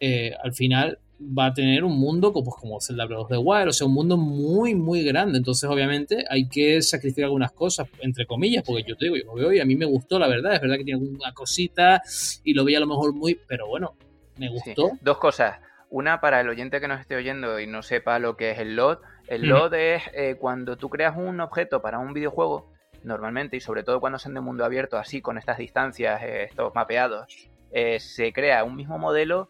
eh, 0.00 0.32
al 0.42 0.52
final 0.54 0.98
va 1.36 1.46
a 1.46 1.54
tener 1.54 1.84
un 1.84 1.98
mundo 1.98 2.32
como, 2.32 2.50
como 2.50 2.80
Zelda 2.80 3.06
Breath 3.06 3.20
of 3.20 3.28
the 3.28 3.38
Wild, 3.38 3.68
o 3.68 3.72
sea, 3.72 3.86
un 3.86 3.94
mundo 3.94 4.16
muy, 4.16 4.74
muy 4.74 5.04
grande. 5.04 5.38
Entonces, 5.38 5.68
obviamente, 5.68 6.24
hay 6.28 6.48
que 6.48 6.82
sacrificar 6.82 7.24
algunas 7.26 7.52
cosas, 7.52 7.88
entre 8.00 8.26
comillas, 8.26 8.64
porque 8.66 8.84
yo 8.86 8.96
te 8.96 9.06
digo, 9.06 9.16
yo 9.16 9.24
lo 9.24 9.34
veo 9.34 9.52
y 9.52 9.60
a 9.60 9.64
mí 9.64 9.76
me 9.76 9.86
gustó, 9.86 10.18
la 10.18 10.28
verdad. 10.28 10.54
Es 10.54 10.60
verdad 10.60 10.76
que 10.76 10.84
tiene 10.84 11.00
alguna 11.00 11.32
cosita 11.32 12.02
y 12.44 12.54
lo 12.54 12.64
veía 12.64 12.78
a 12.78 12.80
lo 12.80 12.86
mejor 12.86 13.14
muy, 13.14 13.38
pero 13.46 13.68
bueno, 13.68 13.94
me 14.38 14.48
gustó. 14.48 14.92
Dos 15.00 15.18
cosas. 15.18 15.58
Una, 15.90 16.20
para 16.20 16.40
el 16.40 16.48
oyente 16.48 16.80
que 16.80 16.88
nos 16.88 17.00
esté 17.00 17.16
oyendo 17.16 17.60
y 17.60 17.66
no 17.66 17.82
sepa 17.82 18.18
lo 18.18 18.36
que 18.36 18.52
es 18.52 18.58
el 18.58 18.76
LOT, 18.76 19.02
El 19.28 19.48
LOD 19.48 19.74
es 19.74 20.02
eh, 20.14 20.36
cuando 20.38 20.76
tú 20.76 20.88
creas 20.88 21.16
un 21.16 21.40
objeto 21.40 21.82
para 21.82 21.98
un 21.98 22.12
videojuego, 22.12 22.72
normalmente, 23.04 23.56
y 23.56 23.60
sobre 23.60 23.82
todo 23.82 24.00
cuando 24.00 24.18
son 24.18 24.34
de 24.34 24.40
mundo 24.40 24.64
abierto, 24.64 24.96
así 24.96 25.20
con 25.20 25.38
estas 25.38 25.58
distancias, 25.58 26.22
eh, 26.22 26.44
estos 26.44 26.74
mapeados, 26.74 27.50
eh, 27.72 28.00
se 28.00 28.32
crea 28.32 28.64
un 28.64 28.76
mismo 28.76 28.98
modelo 28.98 29.48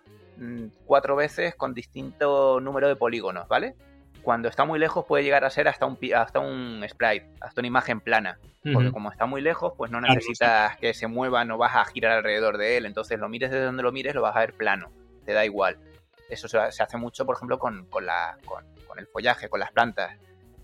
cuatro 0.87 1.17
veces 1.17 1.55
con 1.55 1.75
distinto 1.75 2.61
número 2.61 2.89
de 2.89 2.97
polígonos, 2.97 3.49
¿vale? 3.49 3.75
Cuando 4.23 4.49
está 4.49 4.65
muy 4.65 4.79
lejos 4.79 5.05
puede 5.05 5.25
llegar 5.25 5.45
a 5.45 5.51
ser 5.51 5.69
hasta 5.69 5.87
un, 5.87 5.99
hasta 6.15 6.39
un 6.39 6.85
sprite, 6.89 7.29
hasta 7.41 7.61
una 7.61 7.69
imagen 7.69 8.01
plana. 8.01 8.39
Porque 8.73 8.93
como 8.93 9.11
está 9.11 9.27
muy 9.27 9.41
lejos, 9.41 9.73
pues 9.77 9.91
no 9.91 10.01
necesitas 10.01 10.77
que 10.77 10.95
se 10.95 11.09
mueva, 11.09 11.45
no 11.45 11.59
vas 11.59 11.75
a 11.75 11.85
girar 11.85 12.13
alrededor 12.13 12.59
de 12.59 12.77
él. 12.77 12.87
Entonces 12.87 13.19
lo 13.19 13.29
mires 13.29 13.51
desde 13.51 13.65
donde 13.65 13.83
lo 13.83 13.91
mires, 13.91 14.15
lo 14.15 14.23
vas 14.23 14.37
a 14.37 14.41
ver 14.41 14.55
plano. 14.55 14.93
Te 15.25 15.33
da 15.33 15.45
igual. 15.45 15.79
Eso 16.31 16.47
se, 16.47 16.59
hace 16.59 16.97
mucho, 16.97 17.27
por 17.27 17.35
ejemplo, 17.35 17.59
con, 17.59 17.89
la, 18.01 18.39
con, 18.45 18.65
el 18.99 19.07
follaje, 19.09 19.49
con 19.49 19.59
las 19.59 19.73
plantas. 19.73 20.17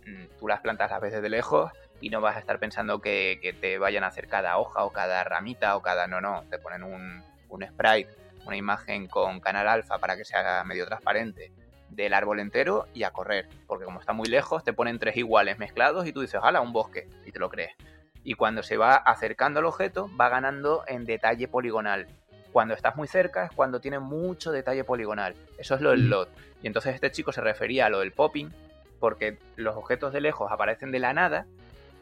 Mm, 0.06 0.38
tú 0.38 0.46
las 0.46 0.60
plantas 0.60 0.92
las 0.92 1.00
ves 1.00 1.12
desde 1.12 1.28
lejos 1.28 1.72
y 2.00 2.10
no 2.10 2.20
vas 2.20 2.36
a 2.36 2.38
estar 2.38 2.60
pensando 2.60 3.00
que, 3.00 3.40
que 3.42 3.52
te 3.52 3.78
vayan 3.78 4.04
a 4.04 4.08
hacer 4.08 4.28
cada 4.28 4.58
hoja 4.58 4.84
o 4.84 4.92
cada 4.92 5.24
ramita 5.24 5.76
o 5.76 5.82
cada... 5.82 6.06
No, 6.06 6.20
no, 6.20 6.44
te 6.48 6.60
ponen 6.60 6.84
un, 6.84 7.24
un 7.48 7.66
sprite, 7.66 8.10
una 8.48 8.56
imagen 8.56 9.06
con 9.06 9.40
canal 9.40 9.68
alfa 9.68 9.98
para 9.98 10.16
que 10.16 10.24
se 10.24 10.36
haga 10.36 10.64
medio 10.64 10.86
transparente 10.86 11.52
del 11.90 12.14
árbol 12.14 12.40
entero 12.40 12.86
y 12.94 13.04
a 13.04 13.10
correr. 13.10 13.48
Porque 13.66 13.84
como 13.84 14.00
está 14.00 14.12
muy 14.12 14.28
lejos, 14.28 14.64
te 14.64 14.72
ponen 14.72 14.98
tres 14.98 15.16
iguales 15.16 15.58
mezclados 15.58 16.06
y 16.06 16.12
tú 16.12 16.20
dices, 16.20 16.40
hala, 16.42 16.60
un 16.60 16.72
bosque, 16.72 17.08
y 17.24 17.32
te 17.32 17.38
lo 17.38 17.48
crees. 17.48 17.72
Y 18.24 18.34
cuando 18.34 18.62
se 18.62 18.76
va 18.76 18.96
acercando 18.96 19.60
al 19.60 19.66
objeto, 19.66 20.10
va 20.20 20.28
ganando 20.28 20.82
en 20.86 21.04
detalle 21.04 21.48
poligonal. 21.48 22.06
Cuando 22.52 22.74
estás 22.74 22.96
muy 22.96 23.06
cerca 23.06 23.44
es 23.44 23.52
cuando 23.52 23.80
tiene 23.80 23.98
mucho 23.98 24.50
detalle 24.50 24.84
poligonal. 24.84 25.34
Eso 25.58 25.74
es 25.74 25.80
lo 25.80 25.90
del 25.90 26.04
mm. 26.04 26.10
LOT. 26.10 26.28
Y 26.62 26.66
entonces 26.66 26.94
este 26.94 27.10
chico 27.10 27.32
se 27.32 27.40
refería 27.40 27.86
a 27.86 27.90
lo 27.90 28.00
del 28.00 28.12
popping, 28.12 28.50
porque 28.98 29.38
los 29.56 29.76
objetos 29.76 30.12
de 30.12 30.20
lejos 30.20 30.50
aparecen 30.50 30.90
de 30.90 30.98
la 30.98 31.12
nada, 31.12 31.46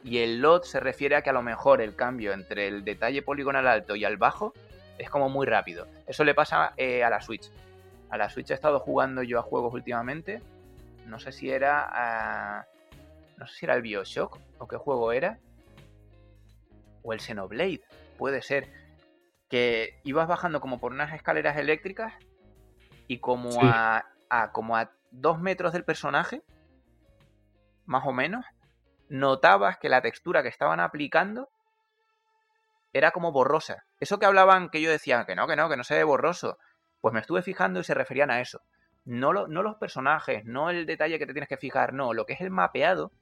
y 0.02 0.18
el 0.18 0.40
LOT 0.40 0.64
se 0.64 0.78
refiere 0.78 1.16
a 1.16 1.22
que 1.22 1.30
a 1.30 1.32
lo 1.32 1.42
mejor 1.42 1.80
el 1.80 1.96
cambio 1.96 2.32
entre 2.32 2.68
el 2.68 2.84
detalle 2.84 3.22
poligonal 3.22 3.66
alto 3.66 3.96
y 3.96 4.04
al 4.04 4.16
bajo 4.16 4.54
es 4.98 5.10
como 5.10 5.28
muy 5.28 5.46
rápido. 5.46 5.86
Eso 6.06 6.24
le 6.24 6.34
pasa 6.34 6.72
eh, 6.76 7.04
a 7.04 7.10
la 7.10 7.20
Switch. 7.20 7.50
A 8.10 8.16
la 8.16 8.30
Switch 8.30 8.50
he 8.50 8.54
estado 8.54 8.80
jugando 8.80 9.22
yo 9.22 9.38
a 9.38 9.42
juegos 9.42 9.74
últimamente. 9.74 10.42
No 11.06 11.18
sé 11.18 11.32
si 11.32 11.50
era. 11.50 12.66
no 13.36 13.46
sé 13.46 13.54
si 13.54 13.66
era 13.66 13.74
el 13.74 13.82
Bioshock 13.82 14.38
o 14.58 14.68
qué 14.68 14.76
juego 14.76 15.12
era. 15.12 15.38
O 17.02 17.12
el 17.12 17.20
Xenoblade. 17.20 17.82
Puede 18.18 18.42
ser. 18.42 18.68
Que 19.48 20.00
ibas 20.02 20.26
bajando 20.26 20.60
como 20.60 20.80
por 20.80 20.92
unas 20.92 21.12
escaleras 21.14 21.56
eléctricas. 21.56 22.14
Y 23.08 23.18
como 23.18 23.50
a, 23.62 24.06
a. 24.28 24.52
como 24.52 24.76
a 24.76 24.90
dos 25.10 25.40
metros 25.40 25.72
del 25.72 25.84
personaje. 25.84 26.42
Más 27.84 28.06
o 28.06 28.12
menos. 28.12 28.44
Notabas 29.08 29.78
que 29.78 29.88
la 29.88 30.02
textura 30.02 30.42
que 30.42 30.48
estaban 30.48 30.80
aplicando 30.80 31.48
era 32.96 33.10
como 33.10 33.32
borrosa. 33.32 33.84
Eso 34.00 34.18
que 34.18 34.26
hablaban, 34.26 34.68
que 34.70 34.80
yo 34.80 34.90
decía 34.90 35.24
que 35.26 35.34
no, 35.34 35.46
que 35.46 35.56
no, 35.56 35.68
que 35.68 35.76
no 35.76 35.84
se 35.84 35.94
ve 35.94 36.04
borroso. 36.04 36.58
Pues 37.00 37.14
me 37.14 37.20
estuve 37.20 37.42
fijando 37.42 37.80
y 37.80 37.84
se 37.84 37.94
referían 37.94 38.30
a 38.30 38.40
eso. 38.40 38.60
No, 39.04 39.32
no 39.32 39.62
los 39.62 39.76
personajes, 39.76 40.44
no 40.44 40.70
el 40.70 40.86
detalle 40.86 41.18
que 41.18 41.26
te 41.26 41.32
tienes 41.32 41.48
que 41.48 41.56
fijar, 41.56 41.92
no, 41.92 42.12
lo 42.12 42.26
que 42.26 42.32
es 42.32 42.40
el 42.40 42.50
mapeado, 42.50 43.12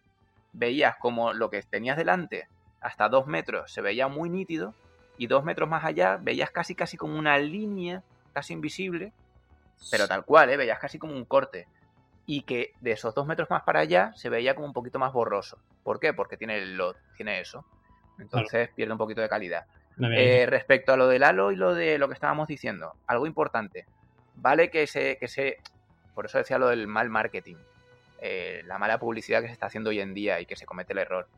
veías 0.53 0.97
como 0.97 1.35
lo 1.35 1.51
que 1.51 1.61
tenías 1.63 1.97
delante 1.97 2.49
hasta 2.85 3.09
dos 3.09 3.27
metros 3.27 3.73
se 3.73 3.81
veía 3.81 4.09
muy 4.09 4.29
nítido 4.29 4.75
y 5.17 5.27
dos 5.27 5.43
metros 5.43 5.69
más 5.69 5.85
allá 5.85 6.19
veías 6.21 6.51
casi 6.51 6.75
casi 6.75 6.97
como 6.97 7.19
una 7.19 7.39
línea 7.39 8.03
casi 8.35 8.53
invisible, 8.53 9.13
pero 9.91 10.07
tal 10.07 10.25
cual, 10.25 10.51
¿eh? 10.51 10.57
veías 10.57 10.79
casi 10.79 10.99
como 10.99 11.15
un 11.15 11.25
corte. 11.25 11.67
Y 12.27 12.43
que 12.43 12.73
de 12.81 12.93
esos 12.93 13.15
dos 13.15 13.27
metros 13.27 13.49
más 13.49 13.63
para 13.63 13.81
allá 13.81 14.13
se 14.17 14.29
veía 14.29 14.55
como 14.55 14.67
un 14.67 14.73
poquito 14.73 14.99
más 14.99 15.13
borroso. 15.13 15.59
¿Por 15.83 16.01
qué? 16.01 16.13
Porque 16.13 16.37
tiene, 16.37 16.59
el, 16.59 16.81
tiene 17.17 17.41
eso. 17.41 17.65
Entonces 18.19 18.71
pierde 18.75 18.93
un 18.93 18.99
poquito 18.99 19.21
de 19.21 19.29
calidad. 19.29 19.67
Eh, 20.01 20.47
respecto 20.47 20.93
a 20.93 20.97
lo 20.97 21.07
del 21.07 21.23
halo 21.23 21.53
y 21.53 21.57
lo 21.57 21.73
de 21.73 21.99
lo 21.99 22.09
que 22.09 22.15
estábamos 22.15 22.49
diciendo, 22.49 22.95
algo 23.07 23.27
importante. 23.27 23.87
Vale 24.37 24.71
que 24.71 24.87
se, 24.87 25.19
que 25.19 25.29
se. 25.29 25.59
Por 26.15 26.27
eso 26.27 26.39
decía 26.39 26.59
lo 26.59 26.69
del 26.69 26.87
mal 26.87 27.11
marketing. 27.11 27.57
Eh, 28.21 28.63
la 28.67 28.79
mala 28.79 28.99
publicidad 28.99 29.41
que 29.41 29.49
se 29.49 29.53
está 29.53 29.67
haciendo 29.67 29.91
hoy 29.91 30.01
en 30.01 30.15
día 30.15 30.41
y 30.41 30.47
que 30.47 30.57
se 30.57 30.67
comete 30.67 30.93
el 30.93 31.01
error. 31.01 31.29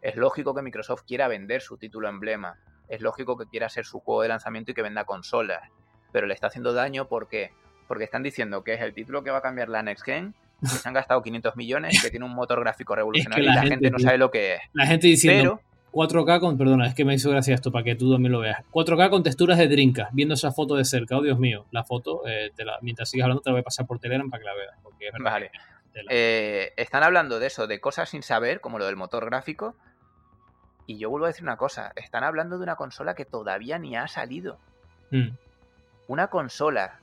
Es 0.00 0.16
lógico 0.16 0.54
que 0.54 0.62
Microsoft 0.62 1.02
quiera 1.06 1.28
vender 1.28 1.60
su 1.60 1.76
título 1.76 2.08
emblema. 2.08 2.58
Es 2.88 3.00
lógico 3.00 3.36
que 3.36 3.46
quiera 3.46 3.68
ser 3.68 3.84
su 3.84 4.00
juego 4.00 4.22
de 4.22 4.28
lanzamiento 4.28 4.70
y 4.70 4.74
que 4.74 4.82
venda 4.82 5.04
consolas. 5.04 5.68
Pero 6.12 6.26
le 6.26 6.34
está 6.34 6.46
haciendo 6.46 6.72
daño 6.72 7.08
porque 7.08 7.52
porque 7.88 8.04
están 8.04 8.22
diciendo 8.22 8.62
que 8.62 8.74
es 8.74 8.80
el 8.82 8.94
título 8.94 9.24
que 9.24 9.30
va 9.30 9.38
a 9.38 9.42
cambiar 9.42 9.70
la 9.70 9.82
Next 9.82 10.04
Gen, 10.04 10.34
que 10.60 10.68
se 10.68 10.86
han 10.86 10.94
gastado 10.94 11.22
500 11.22 11.56
millones, 11.56 12.00
que 12.02 12.10
tiene 12.10 12.26
un 12.26 12.34
motor 12.34 12.60
gráfico 12.60 12.94
revolucionario 12.94 13.50
y 13.50 13.54
la 13.54 13.62
gente, 13.62 13.90
no 13.90 13.98
sabe 13.98 14.18
lo 14.18 14.30
que 14.30 14.54
es. 14.54 14.60
La 14.74 14.86
gente 14.86 15.06
diciendo, 15.06 15.60
4K 15.92 16.40
con, 16.40 16.58
perdona, 16.58 16.86
es 16.86 16.94
que 16.94 17.04
me 17.04 17.14
hizo 17.14 17.30
gracia 17.30 17.54
esto 17.54 17.72
para 17.72 17.84
que 17.84 17.94
tú 17.94 18.12
también 18.12 18.32
lo 18.32 18.40
veas. 18.40 18.62
4K 18.70 19.10
con 19.10 19.22
texturas 19.22 19.58
de 19.58 19.68
Drinkas, 19.68 20.08
viendo 20.12 20.34
esa 20.34 20.52
foto 20.52 20.76
de 20.76 20.84
cerca. 20.84 21.16
Oh, 21.16 21.22
Dios 21.22 21.38
mío, 21.38 21.66
la 21.70 21.84
foto, 21.84 22.22
eh, 22.26 22.52
mientras 22.82 23.10
sigas 23.10 23.24
hablando, 23.24 23.42
te 23.42 23.50
la 23.50 23.54
voy 23.54 23.60
a 23.60 23.64
pasar 23.64 23.86
por 23.86 23.98
Telegram 23.98 24.28
para 24.28 24.40
que 24.40 24.46
la 24.46 24.54
veas. 24.54 24.76
Porque 24.82 25.10
vale. 25.20 25.50
Eh, 26.10 26.72
están 26.76 27.02
hablando 27.02 27.38
de 27.38 27.46
eso, 27.46 27.66
de 27.66 27.80
cosas 27.80 28.10
sin 28.10 28.22
saber, 28.22 28.60
como 28.60 28.78
lo 28.78 28.86
del 28.86 28.96
motor 28.96 29.24
gráfico. 29.24 29.74
Y 30.86 30.98
yo 30.98 31.10
vuelvo 31.10 31.26
a 31.26 31.28
decir 31.28 31.42
una 31.42 31.56
cosa, 31.56 31.92
están 31.96 32.24
hablando 32.24 32.58
de 32.58 32.62
una 32.62 32.76
consola 32.76 33.14
que 33.14 33.24
todavía 33.24 33.78
ni 33.78 33.96
ha 33.96 34.08
salido. 34.08 34.58
Hmm. 35.10 35.30
Una 36.06 36.28
consola 36.28 37.00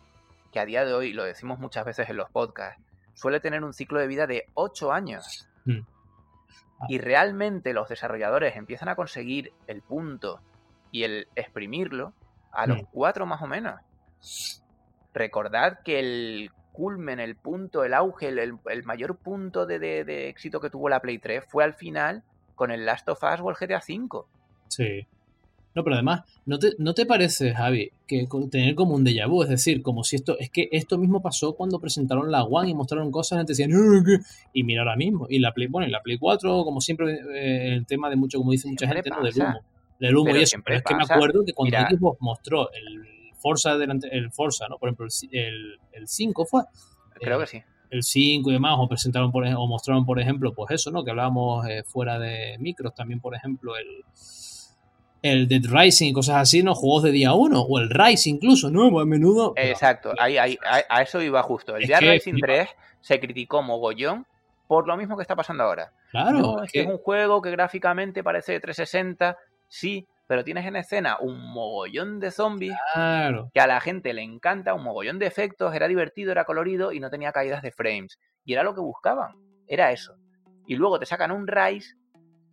que 0.52 0.60
a 0.60 0.66
día 0.66 0.86
de 0.86 0.94
hoy, 0.94 1.14
lo 1.14 1.24
decimos 1.24 1.60
muchas 1.60 1.86
veces 1.86 2.10
en 2.10 2.18
los 2.18 2.30
podcasts, 2.30 2.82
suele 3.14 3.40
tener 3.40 3.64
un 3.64 3.74
ciclo 3.74 4.00
de 4.00 4.08
vida 4.08 4.28
de 4.28 4.46
8 4.54 4.92
años. 4.92 5.48
Hmm 5.66 5.82
y 6.88 6.98
realmente 6.98 7.74
los 7.74 7.90
desarrolladores 7.90 8.56
empiezan 8.56 8.90
a 8.90 8.96
conseguir 8.96 9.54
el 9.68 9.82
punto 9.82 10.42
y 10.92 11.04
el 11.04 11.28
exprimirlo 11.36 12.14
a 12.52 12.68
los 12.68 12.84
mm. 12.84 12.86
cuatro 12.92 13.26
más 13.26 13.42
o 13.42 13.48
menos. 13.48 13.80
Recordad 15.14 15.80
que 15.84 16.00
el 16.00 16.52
culmen, 16.72 17.20
el 17.20 17.36
punto, 17.36 17.84
el 17.84 17.94
auge, 17.94 18.28
el, 18.28 18.84
mayor 18.84 19.18
punto 19.18 19.66
de, 19.66 20.30
éxito 20.30 20.60
que 20.60 20.70
tuvo 20.70 20.90
la 20.90 21.00
Play 21.00 21.20
3 21.20 21.44
fue 21.48 21.64
al 21.64 21.74
final 21.74 22.24
con 22.54 22.72
el 22.72 22.86
Last 22.86 23.08
of 23.10 23.24
Us 23.24 23.40
o 23.42 23.50
el 23.50 23.56
GTA 23.56 23.82
V. 23.88 24.26
Sí. 24.68 25.08
No, 25.76 25.84
pero 25.84 25.96
además, 25.96 26.22
¿no 26.46 26.58
te, 26.58 26.72
¿no 26.78 26.94
te 26.94 27.06
parece, 27.06 27.54
Javi, 27.54 27.92
que 28.08 28.28
tener 28.50 28.76
como 28.76 28.96
un 28.96 29.06
déjà 29.06 29.28
vu? 29.28 29.44
Es 29.44 29.50
decir, 29.50 29.82
como 29.82 30.06
si 30.06 30.16
esto, 30.16 30.40
es 30.40 30.50
que 30.50 30.70
esto 30.72 30.98
mismo 30.98 31.22
pasó 31.22 31.54
cuando 31.54 31.80
presentaron 31.80 32.32
la 32.32 32.44
One 32.46 32.70
y 32.70 32.74
mostraron 32.74 33.12
cosas, 33.12 33.44
y 33.44 33.46
decían, 33.46 33.72
y 34.54 34.64
mira 34.64 34.84
ahora 34.84 34.96
mismo, 34.96 35.28
y 35.30 35.40
la 35.40 35.52
Play, 35.52 35.68
bueno, 35.68 35.86
y 35.86 35.92
la 35.92 36.02
Play 36.02 36.18
4, 36.18 36.64
como 36.64 36.80
siempre, 36.80 37.20
eh, 37.34 37.74
el 37.74 37.86
tema 37.86 38.10
de 38.10 38.16
mucho, 38.16 38.38
como 38.38 38.52
dice 38.52 38.70
mucha 38.70 38.88
gente, 38.88 39.10
¿no? 39.10 39.22
Del 39.22 39.36
humo. 39.36 39.60
Del 40.00 40.16
humo 40.16 40.36
y 40.38 40.42
eso. 40.42 40.58
Pero 40.64 40.78
es 40.78 40.84
que 40.84 40.96
me 40.96 41.04
acuerdo 41.04 41.44
que 41.46 41.52
cuando 41.52 41.78
Xbox 41.78 42.22
mostró 42.22 42.72
el 42.72 43.02
Forza, 43.38 43.78
delante, 43.78 44.08
el 44.18 44.32
Forza, 44.32 44.68
¿no? 44.70 44.78
Por 44.78 44.88
ejemplo, 44.88 45.08
el, 45.32 45.80
el 45.92 46.08
5 46.08 46.46
fue. 46.46 46.64
Creo 47.20 47.40
que 47.40 47.48
sí 47.48 47.62
el 47.92 48.04
5 48.04 48.50
y 48.50 48.54
demás, 48.54 48.76
o 48.78 48.90
presentaron 48.90 49.32
por, 49.32 49.46
o 49.46 49.68
mostraron, 49.68 50.06
por 50.06 50.20
ejemplo, 50.20 50.54
pues 50.54 50.72
eso, 50.72 50.92
¿no? 50.92 51.04
Que 51.04 51.12
hablábamos 51.12 51.66
eh, 51.68 51.84
fuera 51.86 52.20
de 52.20 52.58
micros, 52.60 52.94
también, 52.96 53.22
por 53.22 53.36
ejemplo, 53.36 53.78
el, 53.78 54.04
el 55.26 55.48
Dead 55.48 55.64
Rising 55.68 56.10
y 56.10 56.14
cosas 56.14 56.38
así, 56.38 56.64
¿no? 56.64 56.76
Juegos 56.76 57.04
de 57.04 57.12
día 57.12 57.34
1, 57.34 57.60
o 57.60 57.80
el 57.80 57.90
Rise 57.90 58.30
incluso, 58.30 58.70
¿no? 58.70 58.90
Pues 58.92 59.04
a 59.04 59.06
menudo. 59.06 59.54
Exacto, 59.56 60.14
ahí, 60.20 60.38
a, 60.38 61.02
eso 61.02 61.22
iba 61.22 61.42
justo. 61.44 61.76
El 61.76 61.88
Dead 61.88 62.00
Rising 62.00 62.36
3 62.40 62.70
se 63.02 63.20
criticó 63.20 63.62
mogollón 63.62 64.26
por 64.68 64.88
lo 64.88 64.98
mismo 64.98 65.16
que 65.16 65.22
está 65.22 65.36
pasando 65.36 65.64
ahora. 65.64 65.92
Claro. 66.12 66.64
es 66.64 66.72
que... 66.72 66.82
es 66.82 66.88
un 66.88 66.98
juego 66.98 67.42
que 67.42 67.52
gráficamente 67.52 68.24
parece 68.24 68.54
de 68.54 68.60
360, 68.60 69.38
sí, 69.68 70.08
pero 70.28 70.44
tienes 70.44 70.66
en 70.66 70.76
escena 70.76 71.18
un 71.20 71.40
mogollón 71.54 72.20
de 72.20 72.32
zombies 72.32 72.76
claro. 72.94 73.52
que 73.54 73.60
a 73.60 73.68
la 73.68 73.80
gente 73.80 74.14
le 74.14 74.24
encanta, 74.24 74.74
un 74.74 74.84
mogollón 74.84 75.20
de 75.20 75.28
efectos, 75.28 75.76
era 75.76 75.88
divertido, 75.88 76.32
era 76.32 76.46
colorido 76.46 76.92
y 76.92 77.00
no 77.00 77.10
tenía 77.10 77.32
caídas 77.32 77.62
de 77.62 77.72
frames. 77.72 78.20
Y 78.44 78.54
era 78.54 78.64
lo 78.64 78.74
que 78.74 78.82
buscaban, 78.82 79.36
era 79.68 79.92
eso. 79.92 80.16
Y 80.68 80.76
luego 80.76 81.00
te 81.00 81.06
sacan 81.06 81.32
un 81.32 81.48
Rise 81.48 81.96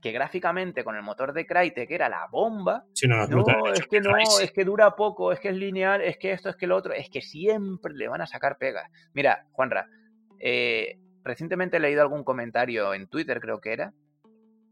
que 0.02 0.10
gráficamente 0.10 0.82
con 0.82 0.96
el 0.96 1.02
motor 1.02 1.32
de 1.32 1.46
Crytek 1.46 1.90
era 1.90 2.08
la 2.08 2.26
bomba. 2.30 2.84
no, 3.08 3.72
es 3.72 3.86
que 3.86 4.00
no, 4.00 4.16
es 4.18 4.50
que 4.52 4.64
dura 4.64 4.96
poco, 4.96 5.32
es 5.32 5.38
que 5.38 5.48
es 5.48 5.56
lineal, 5.56 6.02
es 6.02 6.18
que 6.18 6.32
esto, 6.32 6.48
es 6.50 6.56
que 6.56 6.66
lo 6.66 6.76
otro, 6.76 6.92
es 6.92 7.08
que 7.08 7.22
siempre 7.22 7.94
le 7.94 8.08
van 8.08 8.20
a 8.20 8.26
sacar 8.26 8.58
pegas. 8.58 8.90
Mira, 9.14 9.46
Juanra, 9.52 9.86
eh, 10.40 10.98
recientemente 11.22 11.76
he 11.76 11.80
leído 11.80 12.02
algún 12.02 12.24
comentario 12.24 12.92
en 12.94 13.06
Twitter, 13.06 13.40
creo 13.40 13.60
que 13.60 13.72
era, 13.72 13.94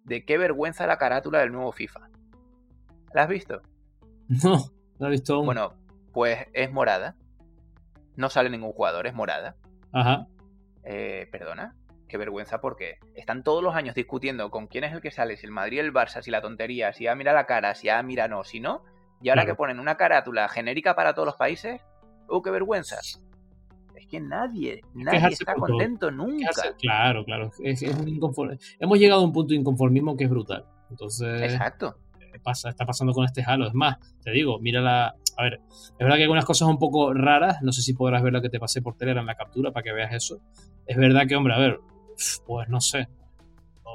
de 0.05 0.25
qué 0.25 0.37
vergüenza 0.37 0.89
la 0.89 0.99
carátula 0.99 1.39
del 1.39 1.53
nuevo 1.53 1.71
FIFA. 1.71 2.11
¿La 3.15 3.23
has 3.23 3.29
visto? 3.29 3.63
No, 4.45 4.59
no 4.59 4.61
la 4.99 5.09
he 5.09 5.11
visto 5.11 5.35
aún. 5.35 5.47
Bueno, 5.47 5.75
pues 6.13 6.47
es 6.53 6.71
morada. 6.71 7.17
No 8.15 8.31
sale 8.31 8.49
ningún 8.49 8.71
jugador, 8.73 9.09
es 9.09 9.15
morada. 9.15 9.57
Ajá. 9.93 10.29
Eh, 10.85 11.29
¿Perdona? 11.33 11.75
Qué 12.11 12.19
vergüenza 12.19 12.61
porque 12.61 12.99
están 13.15 13.43
todos 13.43 13.63
los 13.63 13.75
años 13.75 13.95
discutiendo 13.95 14.51
con 14.51 14.67
quién 14.67 14.85
es 14.85 14.93
el 14.93 15.01
que 15.01 15.11
sale, 15.11 15.37
si 15.37 15.47
el 15.47 15.53
Madrid 15.53 15.81
el 15.81 15.93
Barça, 15.93 16.23
si 16.23 16.31
la 16.31 16.43
tontería, 16.43 16.93
si 16.93 17.07
a 17.07 17.15
mira 17.15 17.33
la 17.33 17.47
cara, 17.47 17.75
si 17.75 17.89
a 17.89 18.03
mira 18.03 18.29
no, 18.29 18.45
si 18.45 18.61
no, 18.61 18.83
y 19.23 19.29
ahora 19.29 19.45
que 19.45 19.55
ponen 19.55 19.81
una 19.81 19.97
carátula 19.97 20.49
genérica 20.49 20.95
para 20.95 21.15
todos 21.15 21.27
los 21.27 21.37
países, 21.37 21.81
¡uh, 22.29 22.43
qué 22.43 22.51
vergüenza! 22.51 22.99
Es 23.95 24.07
que 24.07 24.19
nadie, 24.21 24.81
nadie 24.95 25.29
está 25.29 25.55
contento 25.55 26.11
nunca. 26.11 26.51
Claro, 26.79 27.25
claro. 27.25 27.51
Es, 27.63 27.83
Hemos 27.83 28.99
llegado 28.99 29.21
a 29.21 29.25
un 29.25 29.33
punto 29.33 29.51
de 29.51 29.61
inconformismo 29.61 30.17
que 30.17 30.25
es 30.25 30.31
brutal. 30.31 30.65
Entonces. 30.89 31.53
Exacto. 31.53 31.97
Eh, 32.19 32.39
pasa, 32.43 32.71
está 32.71 32.87
pasando 32.87 33.13
con 33.13 33.27
este 33.27 33.45
Halo. 33.47 33.67
Es 33.67 33.75
más, 33.75 33.99
te 34.23 34.31
digo, 34.31 34.59
mira 34.59 34.81
la. 34.81 35.15
A 35.37 35.43
ver, 35.43 35.61
es 35.71 35.99
verdad 35.99 36.15
que 36.15 36.21
hay 36.21 36.23
algunas 36.23 36.47
cosas 36.47 36.69
un 36.69 36.79
poco 36.79 37.13
raras. 37.13 37.61
No 37.63 37.73
sé 37.73 37.83
si 37.83 37.93
podrás 37.93 38.23
ver 38.23 38.33
lo 38.33 38.41
que 38.41 38.49
te 38.49 38.59
pasé 38.59 38.81
por 38.81 38.97
Telegram 38.97 39.23
en 39.23 39.27
la 39.27 39.37
captura 39.37 39.71
para 39.71 39.85
que 39.85 39.93
veas 39.93 40.15
eso. 40.15 40.41
Es 40.87 40.97
verdad 40.97 41.27
que, 41.29 41.37
hombre, 41.37 41.55
a 41.55 41.59
ver, 41.59 41.81
pues 42.47 42.69
no 42.69 42.81
sé 42.81 43.09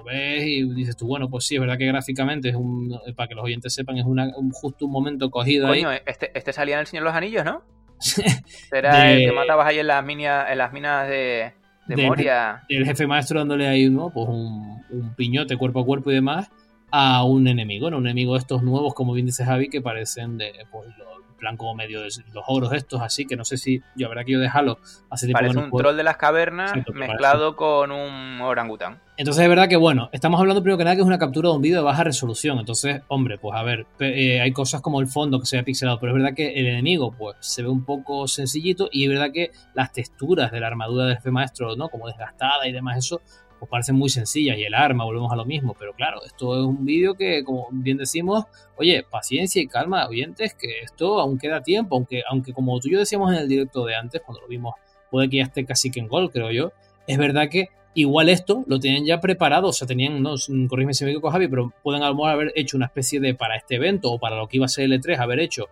ves 0.04 0.44
y 0.46 0.74
dices 0.74 0.96
tú, 0.96 1.08
bueno, 1.08 1.30
pues 1.30 1.46
sí, 1.46 1.56
es 1.56 1.62
verdad 1.62 1.78
que 1.78 1.86
gráficamente 1.86 2.50
es 2.50 2.56
un, 2.56 2.98
para 3.16 3.28
que 3.28 3.36
los 3.36 3.44
oyentes 3.44 3.74
sepan, 3.74 3.98
es 3.98 4.06
un 4.06 4.52
justo 4.52 4.86
un 4.86 4.92
momento 4.92 5.30
cogido 5.30 5.68
Coño, 5.68 5.90
ahí. 5.90 6.00
Este, 6.06 6.32
este 6.38 6.54
salía 6.54 6.76
en 6.76 6.82
El 6.82 6.88
Señor 6.88 7.04
de 7.04 7.10
los 7.10 7.16
Anillos, 7.16 7.46
¿no? 7.46 7.64
Era 8.72 9.12
el 9.12 9.26
que 9.26 9.32
matabas 9.32 9.68
ahí 9.68 9.80
en 9.80 9.88
las 9.88 10.04
minas, 10.06 10.48
en 10.50 10.58
las 10.58 10.74
minas 10.74 11.08
de, 11.08 11.54
de 11.88 11.98
Moria. 11.98 12.64
El 12.70 12.86
jefe 12.86 13.08
maestro 13.08 13.40
dándole 13.40 13.68
ahí 13.68 13.90
¿no? 13.90 14.12
pues 14.12 14.28
un, 14.28 14.84
un, 14.90 15.16
piñote 15.16 15.58
cuerpo 15.58 15.82
a 15.82 15.86
cuerpo 15.86 16.12
y 16.12 16.16
demás 16.16 16.50
a 16.92 17.24
un 17.24 17.48
enemigo, 17.48 17.90
¿no? 17.90 17.98
Un 17.98 18.08
enemigo 18.08 18.34
de 18.34 18.40
estos 18.40 18.64
nuevos, 18.64 18.94
como 18.94 19.14
bien 19.14 19.26
dice 19.26 19.46
Javi, 19.46 19.70
que 19.70 19.82
parecen 19.82 20.38
de 20.38 20.54
pues, 20.72 20.90
plan 21.36 21.58
como 21.58 21.76
medio 21.76 22.02
de 22.02 22.10
los 22.34 22.44
ogros 22.48 22.74
estos, 22.74 23.02
así 23.02 23.26
que 23.26 23.36
no 23.36 23.46
sé 23.46 23.58
si 23.58 23.82
yo 23.96 24.08
habrá 24.08 24.24
que 24.24 24.32
yo 24.32 24.40
dejarlo 24.40 24.80
hace 25.10 25.28
tiempo 25.28 25.40
Parece 25.40 25.60
un 25.60 25.72
troll 25.72 25.96
de 25.96 26.04
las 26.04 26.18
cavernas 26.18 26.74
mezclado 26.94 27.56
con 27.56 27.92
un 27.92 28.42
orangután. 28.42 29.00
Entonces 29.18 29.44
es 29.44 29.50
verdad 29.50 29.70
que 29.70 29.78
bueno, 29.78 30.10
estamos 30.12 30.40
hablando 30.40 30.62
primero 30.62 30.78
que 30.78 30.84
nada 30.84 30.96
que 30.96 31.02
es 31.02 31.08
una 31.08 31.18
captura 31.18 31.50
de 31.50 31.56
un 31.56 31.62
vídeo 31.62 31.78
de 31.78 31.84
baja 31.84 32.04
resolución, 32.04 32.60
entonces, 32.60 33.02
hombre, 33.08 33.38
pues 33.38 33.58
a 33.58 33.64
ver, 33.64 33.86
eh, 34.00 34.42
hay 34.42 34.52
cosas 34.52 34.82
como 34.82 35.00
el 35.00 35.08
fondo 35.08 35.40
que 35.40 35.46
se 35.46 35.58
ve 35.58 35.64
pixelado, 35.64 36.00
pero 36.00 36.12
es 36.12 36.18
verdad 36.18 36.36
que 36.36 36.54
el 36.54 36.68
enemigo 36.68 37.14
pues 37.18 37.38
se 37.40 37.64
ve 37.64 37.70
un 37.70 37.86
poco 37.86 38.28
sencillito 38.28 38.90
y 38.92 39.04
es 39.04 39.10
verdad 39.10 39.32
que 39.32 39.52
las 39.74 39.92
texturas 39.92 40.52
de 40.52 40.60
la 40.60 40.68
armadura 40.68 41.06
del 41.06 41.16
jefe 41.16 41.32
maestro, 41.32 41.76
¿no? 41.76 41.90
Como 41.90 42.08
desgastada 42.08 42.68
y 42.68 42.72
demás, 42.72 42.98
eso 42.98 43.22
pues 43.60 43.70
parecen 43.70 43.96
muy 43.96 44.10
sencillas 44.10 44.58
y 44.58 44.64
el 44.64 44.74
arma, 44.74 45.04
volvemos 45.06 45.32
a 45.32 45.36
lo 45.36 45.46
mismo, 45.46 45.76
pero 45.78 45.94
claro, 45.94 46.24
esto 46.26 46.60
es 46.60 46.66
un 46.66 46.86
vídeo 46.86 47.16
que, 47.16 47.44
como 47.44 47.68
bien 47.72 47.98
decimos, 47.98 48.46
oye, 48.76 49.06
paciencia 49.10 49.62
y 49.62 49.68
calma, 49.68 50.08
oyentes, 50.08 50.54
que 50.54 50.80
esto 50.84 51.20
aún 51.20 51.38
queda 51.38 51.62
tiempo, 51.62 51.96
aunque, 51.96 52.24
aunque 52.30 52.54
como 52.54 52.80
tú 52.80 52.90
y 52.90 52.92
yo 52.92 53.00
decíamos 53.00 53.32
en 53.34 53.40
el 53.40 53.48
directo 53.48 53.86
de 53.86 53.96
antes, 53.96 54.22
cuando 54.22 54.42
lo 54.42 54.48
vimos, 54.48 54.76
puede 55.10 55.30
que 55.30 55.38
ya 55.38 55.44
esté 55.44 55.66
casi 55.66 55.92
que 55.92 56.00
en 56.00 56.08
gol, 56.08 56.32
creo 56.32 56.52
yo, 56.52 56.72
es 57.08 57.18
verdad 57.18 57.50
que 57.50 57.70
igual 57.94 58.30
esto 58.30 58.64
lo 58.68 58.80
tenían 58.80 59.06
ya 59.06 59.20
preparado, 59.20 59.70
o 59.70 59.74
sea, 59.74 59.88
tenían, 59.88 60.22
no, 60.22 60.36
corrígeme 60.68 60.94
si 60.94 61.06
me 61.06 61.12
equivoco 61.12 61.32
Javi, 61.32 61.48
pero 61.48 61.74
pueden 61.82 62.04
a 62.04 62.10
lo 62.10 62.16
mejor 62.16 62.30
haber 62.32 62.54
hecho 62.56 62.78
una 62.78 62.88
especie 62.88 63.20
de, 63.20 63.34
para 63.34 63.56
este 63.56 63.76
evento 63.76 64.12
o 64.12 64.20
para 64.20 64.36
lo 64.36 64.48
que 64.48 64.58
iba 64.58 64.66
a 64.66 64.70
ser 64.70 64.86
el 64.86 65.02
E3, 65.02 65.18
haber 65.18 65.40
hecho 65.40 65.70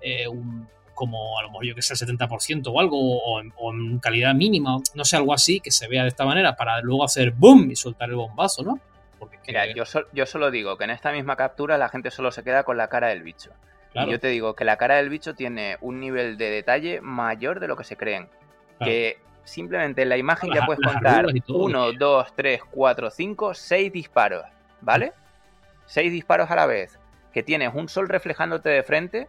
eh, 0.00 0.26
un 0.28 0.68
como 1.00 1.38
a 1.38 1.42
lo 1.42 1.48
mejor 1.48 1.64
yo 1.64 1.74
que 1.74 1.80
sé, 1.80 1.94
el 1.94 2.18
70% 2.18 2.70
o 2.70 2.78
algo, 2.78 3.22
o 3.22 3.40
en, 3.40 3.98
calidad 4.00 4.34
mínima, 4.34 4.76
no 4.94 5.04
sé, 5.06 5.16
algo 5.16 5.32
así, 5.32 5.58
que 5.58 5.70
se 5.70 5.88
vea 5.88 6.02
de 6.02 6.08
esta 6.08 6.26
manera, 6.26 6.56
para 6.56 6.78
luego 6.82 7.04
hacer 7.04 7.30
boom 7.30 7.70
y 7.70 7.76
soltar 7.76 8.10
el 8.10 8.16
bombazo, 8.16 8.62
¿no? 8.62 8.78
Porque 9.18 9.38
Mira, 9.46 9.64
yo, 9.72 9.84
yo 10.12 10.26
solo 10.26 10.50
digo 10.50 10.76
que 10.76 10.84
en 10.84 10.90
esta 10.90 11.10
misma 11.10 11.36
captura 11.36 11.78
la 11.78 11.88
gente 11.88 12.10
solo 12.10 12.30
se 12.32 12.44
queda 12.44 12.64
con 12.64 12.76
la 12.76 12.88
cara 12.88 13.08
del 13.08 13.22
bicho. 13.22 13.50
Y 13.94 14.10
yo 14.10 14.20
te 14.20 14.28
digo 14.28 14.54
que 14.54 14.66
la 14.66 14.76
cara 14.76 14.96
del 14.96 15.08
bicho 15.08 15.34
tiene 15.34 15.78
un 15.80 16.00
nivel 16.00 16.36
de 16.36 16.50
detalle 16.50 17.00
mayor 17.00 17.60
de 17.60 17.68
lo 17.68 17.76
que 17.76 17.84
se 17.84 17.96
creen. 17.96 18.28
Que 18.78 19.18
simplemente 19.44 20.02
en 20.02 20.10
la 20.10 20.18
imagen 20.18 20.52
ya 20.52 20.66
puedes 20.66 20.84
contar 20.84 21.26
1, 21.48 21.92
2, 21.92 22.26
3, 22.36 22.60
4, 22.70 23.10
5, 23.10 23.54
6 23.54 23.92
disparos, 23.92 24.44
¿vale? 24.82 25.14
6 25.86 26.12
disparos 26.12 26.50
a 26.50 26.56
la 26.56 26.66
vez. 26.66 26.98
Que 27.32 27.42
tienes 27.42 27.72
un 27.74 27.88
sol 27.88 28.08
reflejándote 28.08 28.68
de 28.68 28.82
frente 28.82 29.28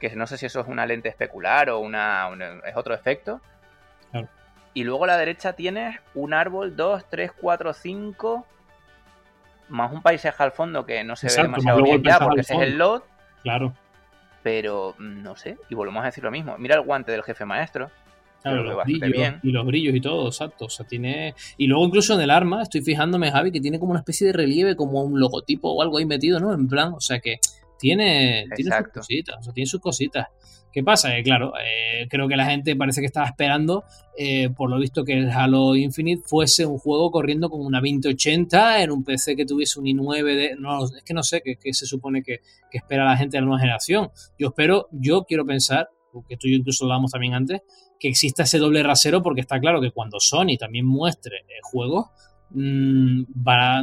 que 0.00 0.14
no 0.14 0.26
sé 0.26 0.38
si 0.38 0.46
eso 0.46 0.60
es 0.60 0.68
una 0.68 0.86
lente 0.86 1.08
especular 1.08 1.70
o 1.70 1.80
una, 1.80 2.28
es 2.66 2.76
otro 2.76 2.94
efecto. 2.94 3.40
Y 4.74 4.84
luego 4.84 5.04
a 5.04 5.06
la 5.06 5.16
derecha 5.16 5.54
tienes 5.54 5.96
un 6.14 6.34
árbol 6.34 6.76
2, 6.76 7.06
3, 7.08 7.32
4, 7.40 7.72
5, 7.72 8.46
más 9.70 9.90
un 9.90 10.02
paisaje 10.02 10.42
al 10.42 10.52
fondo 10.52 10.84
que 10.84 11.02
no 11.02 11.16
se 11.16 11.28
ve 11.28 11.42
demasiado 11.44 11.82
bien 11.82 12.02
ya 12.02 12.18
porque 12.18 12.42
ese 12.42 12.54
es 12.56 12.60
el 12.60 12.76
lot. 12.76 13.04
Claro. 13.42 13.72
Pero 14.42 14.94
mm, 14.98 15.22
no 15.22 15.34
sé, 15.34 15.56
y 15.70 15.74
volvemos 15.74 16.02
a 16.02 16.06
decir 16.06 16.22
lo 16.22 16.30
mismo. 16.30 16.58
Mira 16.58 16.74
el 16.74 16.82
guante 16.82 17.10
del 17.10 17.22
jefe 17.22 17.46
maestro. 17.46 17.90
Claro, 18.42 18.62
los 18.62 18.84
brillos, 18.84 19.10
bien. 19.10 19.40
y 19.42 19.50
los 19.50 19.66
brillos 19.66 19.94
y 19.94 20.00
todo, 20.00 20.26
exacto. 20.26 20.66
O 20.66 20.70
sea, 20.70 20.86
tiene. 20.86 21.34
Y 21.56 21.66
luego 21.66 21.84
incluso 21.86 22.14
en 22.14 22.20
el 22.20 22.30
arma, 22.30 22.62
estoy 22.62 22.82
fijándome, 22.82 23.32
Javi, 23.32 23.50
que 23.50 23.60
tiene 23.60 23.80
como 23.80 23.92
una 23.92 24.00
especie 24.00 24.26
de 24.26 24.34
relieve, 24.34 24.76
como 24.76 25.02
un 25.02 25.18
logotipo 25.18 25.72
o 25.72 25.82
algo 25.82 25.98
ahí 25.98 26.04
metido, 26.04 26.38
¿no? 26.38 26.52
En 26.52 26.68
plan, 26.68 26.92
o 26.92 27.00
sea 27.00 27.18
que 27.18 27.40
tiene, 27.78 28.46
tiene 28.54 28.76
sus 28.76 28.88
cositas, 28.92 29.36
o 29.38 29.42
sea, 29.42 29.52
tiene 29.52 29.66
sus 29.66 29.80
cositas. 29.80 30.26
¿Qué 30.76 30.84
pasa? 30.84 31.16
Eh, 31.16 31.22
claro, 31.22 31.54
eh, 31.56 32.06
creo 32.06 32.28
que 32.28 32.36
la 32.36 32.44
gente 32.44 32.76
parece 32.76 33.00
que 33.00 33.06
estaba 33.06 33.26
esperando, 33.26 33.84
eh, 34.18 34.50
por 34.50 34.68
lo 34.68 34.78
visto, 34.78 35.04
que 35.04 35.14
el 35.14 35.30
Halo 35.30 35.74
Infinite 35.74 36.22
fuese 36.26 36.66
un 36.66 36.76
juego 36.76 37.10
corriendo 37.10 37.48
con 37.48 37.64
una 37.64 37.80
2080 37.80 38.82
en 38.82 38.90
un 38.90 39.02
PC 39.02 39.36
que 39.36 39.46
tuviese 39.46 39.80
un 39.80 39.86
i9 39.86 40.22
de... 40.22 40.56
No, 40.58 40.84
es 40.84 41.02
que 41.02 41.14
no 41.14 41.22
sé 41.22 41.42
qué, 41.42 41.72
se 41.72 41.86
supone 41.86 42.22
que, 42.22 42.40
espera 42.70 43.06
la 43.06 43.16
gente 43.16 43.38
de 43.38 43.40
la 43.40 43.46
nueva 43.46 43.60
generación. 43.60 44.10
Yo 44.38 44.48
espero, 44.48 44.88
yo 44.92 45.24
quiero 45.24 45.46
pensar, 45.46 45.88
porque 46.12 46.34
esto 46.34 46.46
yo 46.46 46.56
incluso 46.56 46.84
lo 46.84 46.92
hablamos 46.92 47.10
también 47.10 47.32
antes, 47.32 47.62
que 47.98 48.08
exista 48.08 48.42
ese 48.42 48.58
doble 48.58 48.82
rasero 48.82 49.22
porque 49.22 49.40
está 49.40 49.58
claro 49.58 49.80
que 49.80 49.92
cuando 49.92 50.20
Sony 50.20 50.58
también 50.58 50.84
muestre 50.84 51.46
juegos, 51.62 52.08
mmm, 52.50 53.24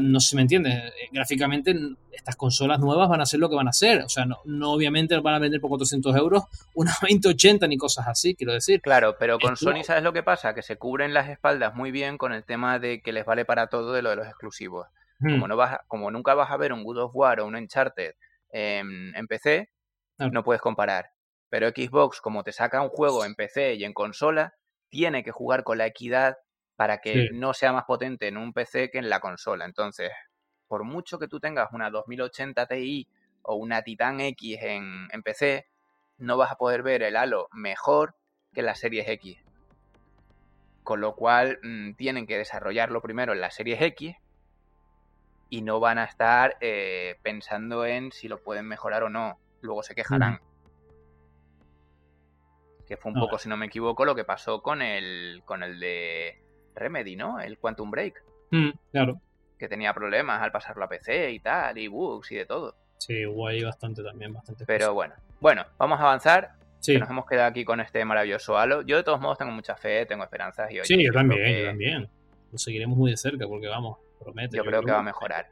no 0.01 0.19
sé 0.19 0.29
si 0.29 0.35
me 0.35 0.41
entiendes, 0.43 0.73
eh, 0.73 1.09
gráficamente 1.11 1.75
estas 2.11 2.35
consolas 2.35 2.79
nuevas 2.79 3.09
van 3.09 3.21
a 3.21 3.25
ser 3.25 3.39
lo 3.39 3.49
que 3.49 3.55
van 3.55 3.67
a 3.67 3.73
ser, 3.73 4.01
o 4.03 4.09
sea, 4.09 4.25
no, 4.25 4.39
no 4.45 4.71
obviamente 4.71 5.17
van 5.19 5.35
a 5.35 5.39
vender 5.39 5.59
por 5.59 5.69
400 5.69 6.15
euros 6.15 6.43
una 6.73 6.93
2080 7.01 7.67
ni 7.67 7.77
cosas 7.77 8.07
así, 8.07 8.35
quiero 8.35 8.53
decir. 8.53 8.81
Claro, 8.81 9.15
pero 9.19 9.39
con 9.39 9.57
Sony, 9.57 9.83
¿sabes 9.83 10.03
lo 10.03 10.13
que 10.13 10.23
pasa? 10.23 10.53
Que 10.53 10.61
se 10.61 10.77
cubren 10.77 11.13
las 11.13 11.29
espaldas 11.29 11.75
muy 11.75 11.91
bien 11.91 12.17
con 12.17 12.33
el 12.33 12.43
tema 12.43 12.79
de 12.79 13.01
que 13.01 13.11
les 13.11 13.25
vale 13.25 13.45
para 13.45 13.67
todo 13.67 13.93
de 13.93 14.01
lo 14.01 14.11
de 14.11 14.15
los 14.17 14.27
exclusivos. 14.27 14.87
Hmm. 15.19 15.33
Como, 15.33 15.47
no 15.47 15.57
vas, 15.57 15.77
como 15.87 16.11
nunca 16.11 16.33
vas 16.33 16.51
a 16.51 16.57
ver 16.57 16.73
un 16.73 16.83
Good 16.83 16.97
of 16.97 17.11
War 17.13 17.39
o 17.39 17.47
un 17.47 17.55
Uncharted 17.55 18.13
en, 18.51 19.15
en 19.15 19.27
PC, 19.27 19.69
no 20.17 20.43
puedes 20.43 20.61
comparar. 20.61 21.11
Pero 21.49 21.69
Xbox, 21.69 22.19
como 22.19 22.43
te 22.43 22.51
saca 22.51 22.81
un 22.81 22.89
juego 22.89 23.25
en 23.25 23.35
PC 23.35 23.75
y 23.75 23.83
en 23.83 23.93
consola, 23.93 24.55
tiene 24.89 25.23
que 25.23 25.31
jugar 25.31 25.63
con 25.63 25.77
la 25.77 25.85
equidad 25.85 26.37
para 26.75 26.99
que 26.99 27.29
no 27.33 27.53
sea 27.53 27.71
más 27.71 27.85
potente 27.85 28.27
en 28.27 28.37
un 28.37 28.53
PC 28.53 28.89
que 28.89 28.97
en 28.97 29.09
la 29.09 29.19
consola. 29.19 29.65
Entonces, 29.65 30.11
por 30.67 30.83
mucho 30.83 31.19
que 31.19 31.27
tú 31.27 31.39
tengas 31.39 31.71
una 31.71 31.89
2080 31.89 32.65
Ti 32.65 33.07
o 33.43 33.55
una 33.55 33.83
Titan 33.83 34.19
X 34.21 34.57
en, 34.61 35.07
PC, 35.23 35.67
no 36.17 36.37
vas 36.37 36.51
a 36.51 36.55
poder 36.55 36.83
ver 36.83 37.03
el 37.03 37.15
Halo 37.15 37.47
mejor 37.51 38.15
que 38.53 38.61
la 38.61 38.75
Series 38.75 39.07
X. 39.07 39.37
Con 40.83 40.99
lo 40.99 41.15
cual 41.15 41.59
mm, 41.61 41.93
tienen 41.93 42.25
que 42.25 42.37
desarrollarlo 42.37 43.01
primero 43.01 43.33
en 43.33 43.41
la 43.41 43.51
Series 43.51 43.81
X 43.81 44.15
y 45.49 45.61
no 45.61 45.79
van 45.79 45.99
a 45.99 46.05
estar 46.05 46.57
eh, 46.61 47.19
pensando 47.21 47.85
en 47.85 48.11
si 48.11 48.27
lo 48.27 48.41
pueden 48.41 48.67
mejorar 48.67 49.03
o 49.03 49.09
no. 49.09 49.37
Luego 49.61 49.83
se 49.83 49.93
quejarán. 49.93 50.41
Que 52.87 52.97
fue 52.97 53.11
un 53.11 53.19
poco, 53.19 53.37
si 53.37 53.47
no 53.47 53.55
me 53.55 53.67
equivoco, 53.67 54.03
lo 54.03 54.15
que 54.15 54.25
pasó 54.25 54.61
con 54.61 54.81
el, 54.81 55.41
con 55.45 55.63
el 55.63 55.79
de 55.79 56.43
Remedy, 56.75 57.15
¿no? 57.15 57.39
El 57.39 57.57
Quantum 57.57 57.91
Break. 57.91 58.23
Mm, 58.51 58.69
claro. 58.91 59.19
Que 59.57 59.67
tenía 59.67 59.93
problemas 59.93 60.41
al 60.41 60.51
pasarlo 60.51 60.83
a 60.83 60.89
PC 60.89 61.31
y 61.31 61.39
tal, 61.39 61.77
y 61.77 61.87
bugs 61.87 62.31
y 62.31 62.35
de 62.35 62.45
todo. 62.45 62.75
Sí, 62.97 63.25
hubo 63.25 63.47
ahí 63.47 63.63
bastante 63.63 64.03
también, 64.03 64.33
bastante. 64.33 64.65
Pero 64.65 64.93
bueno, 64.93 65.13
bueno, 65.39 65.65
vamos 65.77 65.99
a 65.99 66.03
avanzar. 66.03 66.53
Sí. 66.79 66.97
nos 66.97 67.09
hemos 67.09 67.25
quedado 67.25 67.47
aquí 67.47 67.63
con 67.63 67.79
este 67.79 68.03
maravilloso 68.03 68.57
halo. 68.57 68.81
Yo 68.81 68.97
de 68.97 69.03
todos 69.03 69.21
modos 69.21 69.37
tengo 69.37 69.51
mucha 69.51 69.77
fe, 69.77 70.05
tengo 70.05 70.23
esperanzas 70.23 70.69
y 70.69 70.79
hoy. 70.79 70.85
Sí, 70.85 71.01
yo 71.01 71.13
también, 71.13 71.59
yo 71.59 71.65
también. 71.67 72.09
Lo 72.51 72.57
seguiremos 72.57 72.97
muy 72.97 73.11
de 73.11 73.17
cerca 73.17 73.47
porque 73.47 73.67
vamos, 73.67 73.99
promete. 74.19 74.57
Yo, 74.57 74.65
creo, 74.65 74.81
que 74.81 74.91
va 74.91 74.99
a 74.99 75.03
mejorar. 75.03 75.47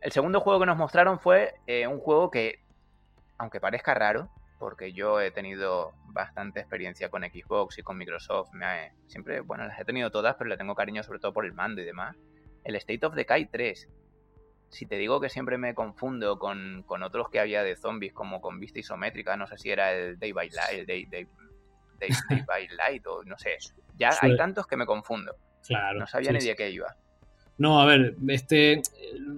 El 0.00 0.12
segundo 0.12 0.40
juego 0.40 0.60
que 0.60 0.66
nos 0.66 0.76
mostraron 0.76 1.18
fue 1.18 1.54
eh, 1.66 1.86
un 1.86 1.98
juego 1.98 2.30
que, 2.30 2.60
aunque 3.36 3.60
parezca 3.60 3.94
raro, 3.94 4.30
porque 4.58 4.92
yo 4.92 5.20
he 5.20 5.30
tenido 5.30 5.92
bastante 6.06 6.60
experiencia 6.60 7.08
con 7.08 7.22
Xbox 7.22 7.78
y 7.78 7.82
con 7.82 7.96
Microsoft. 7.96 8.52
Me 8.52 8.92
siempre, 9.06 9.40
bueno, 9.40 9.66
las 9.66 9.78
he 9.78 9.84
tenido 9.84 10.10
todas, 10.10 10.36
pero 10.36 10.48
le 10.48 10.56
tengo 10.56 10.74
cariño 10.74 11.02
sobre 11.02 11.18
todo 11.18 11.32
por 11.32 11.44
el 11.44 11.52
mando 11.52 11.80
y 11.80 11.84
demás. 11.84 12.16
El 12.64 12.76
State 12.76 13.04
of 13.04 13.14
Decay 13.14 13.46
3. 13.46 13.88
Si 14.70 14.86
te 14.86 14.96
digo 14.96 15.20
que 15.20 15.28
siempre 15.28 15.58
me 15.58 15.74
confundo 15.74 16.38
con, 16.38 16.84
otros 17.02 17.28
que 17.30 17.40
había 17.40 17.62
de 17.62 17.76
zombies, 17.76 18.12
como 18.12 18.40
con 18.40 18.58
vista 18.58 18.80
isométrica, 18.80 19.36
no 19.36 19.46
sé 19.46 19.58
si 19.58 19.70
era 19.70 19.92
el 19.92 20.18
Day 20.18 20.32
by 20.32 20.50
Light, 20.50 20.80
el 20.80 20.86
Day, 20.86 21.06
Day, 21.06 21.26
by 22.46 22.68
Light 22.68 23.06
o 23.06 23.22
no 23.24 23.38
sé. 23.38 23.56
Ya 23.96 24.10
hay 24.20 24.36
tantos 24.36 24.66
que 24.66 24.76
me 24.76 24.86
confundo. 24.86 25.36
Claro. 25.66 26.00
No 26.00 26.06
sabía 26.06 26.32
ni 26.32 26.40
de 26.40 26.56
qué 26.56 26.70
iba. 26.70 26.96
No, 27.56 27.80
a 27.80 27.86
ver, 27.86 28.16
este 28.28 28.82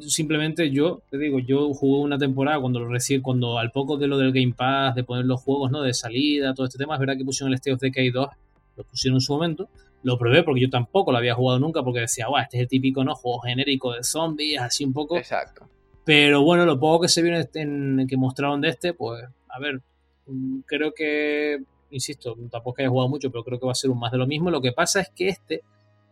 simplemente 0.00 0.70
yo 0.70 1.02
te 1.10 1.18
digo, 1.18 1.38
yo 1.38 1.72
jugué 1.74 2.00
una 2.00 2.18
temporada 2.18 2.60
cuando 2.60 2.80
lo 2.80 2.88
recién, 2.88 3.22
cuando 3.22 3.58
al 3.58 3.70
poco 3.72 3.96
de 3.96 4.06
lo 4.06 4.18
del 4.18 4.32
Game 4.32 4.54
Pass, 4.56 4.94
de 4.94 5.04
poner 5.04 5.26
los 5.26 5.42
juegos, 5.42 5.70
¿no? 5.70 5.82
De 5.82 5.94
salida, 5.94 6.54
todo 6.54 6.66
este 6.66 6.78
tema, 6.78 6.94
es 6.94 7.00
verdad 7.00 7.16
que 7.16 7.24
pusieron 7.24 7.52
el 7.52 7.56
State 7.56 7.74
of 7.74 7.80
Decay 7.80 8.10
2, 8.10 8.28
lo 8.76 8.84
pusieron 8.84 9.16
en 9.16 9.20
su 9.20 9.32
momento, 9.32 9.68
lo 10.02 10.18
probé 10.18 10.42
porque 10.42 10.62
yo 10.62 10.70
tampoco 10.70 11.12
lo 11.12 11.18
había 11.18 11.34
jugado 11.34 11.58
nunca 11.58 11.82
porque 11.82 12.00
decía, 12.00 12.26
guau, 12.28 12.42
este 12.42 12.56
es 12.58 12.62
el 12.62 12.68
típico, 12.68 13.04
¿no? 13.04 13.14
Juego 13.14 13.40
genérico 13.40 13.92
de 13.92 14.02
zombies, 14.02 14.60
así 14.60 14.84
un 14.84 14.92
poco. 14.92 15.16
Exacto. 15.16 15.68
Pero 16.04 16.42
bueno, 16.42 16.64
lo 16.64 16.78
poco 16.78 17.02
que 17.02 17.08
se 17.08 17.22
vio 17.22 17.32
en, 17.32 17.40
este, 17.40 17.60
en 17.62 18.06
que 18.08 18.16
mostraron 18.16 18.60
de 18.60 18.68
este, 18.68 18.94
pues, 18.94 19.24
a 19.48 19.58
ver, 19.58 19.80
creo 20.66 20.92
que 20.94 21.58
insisto, 21.90 22.36
tampoco 22.50 22.80
haya 22.80 22.88
jugado 22.88 23.08
mucho, 23.08 23.30
pero 23.30 23.44
creo 23.44 23.58
que 23.58 23.66
va 23.66 23.72
a 23.72 23.76
ser 23.76 23.90
un 23.90 23.98
más 23.98 24.12
de 24.12 24.18
lo 24.18 24.26
mismo. 24.26 24.50
Lo 24.50 24.60
que 24.60 24.72
pasa 24.72 25.00
es 25.00 25.10
que 25.10 25.28
este, 25.28 25.62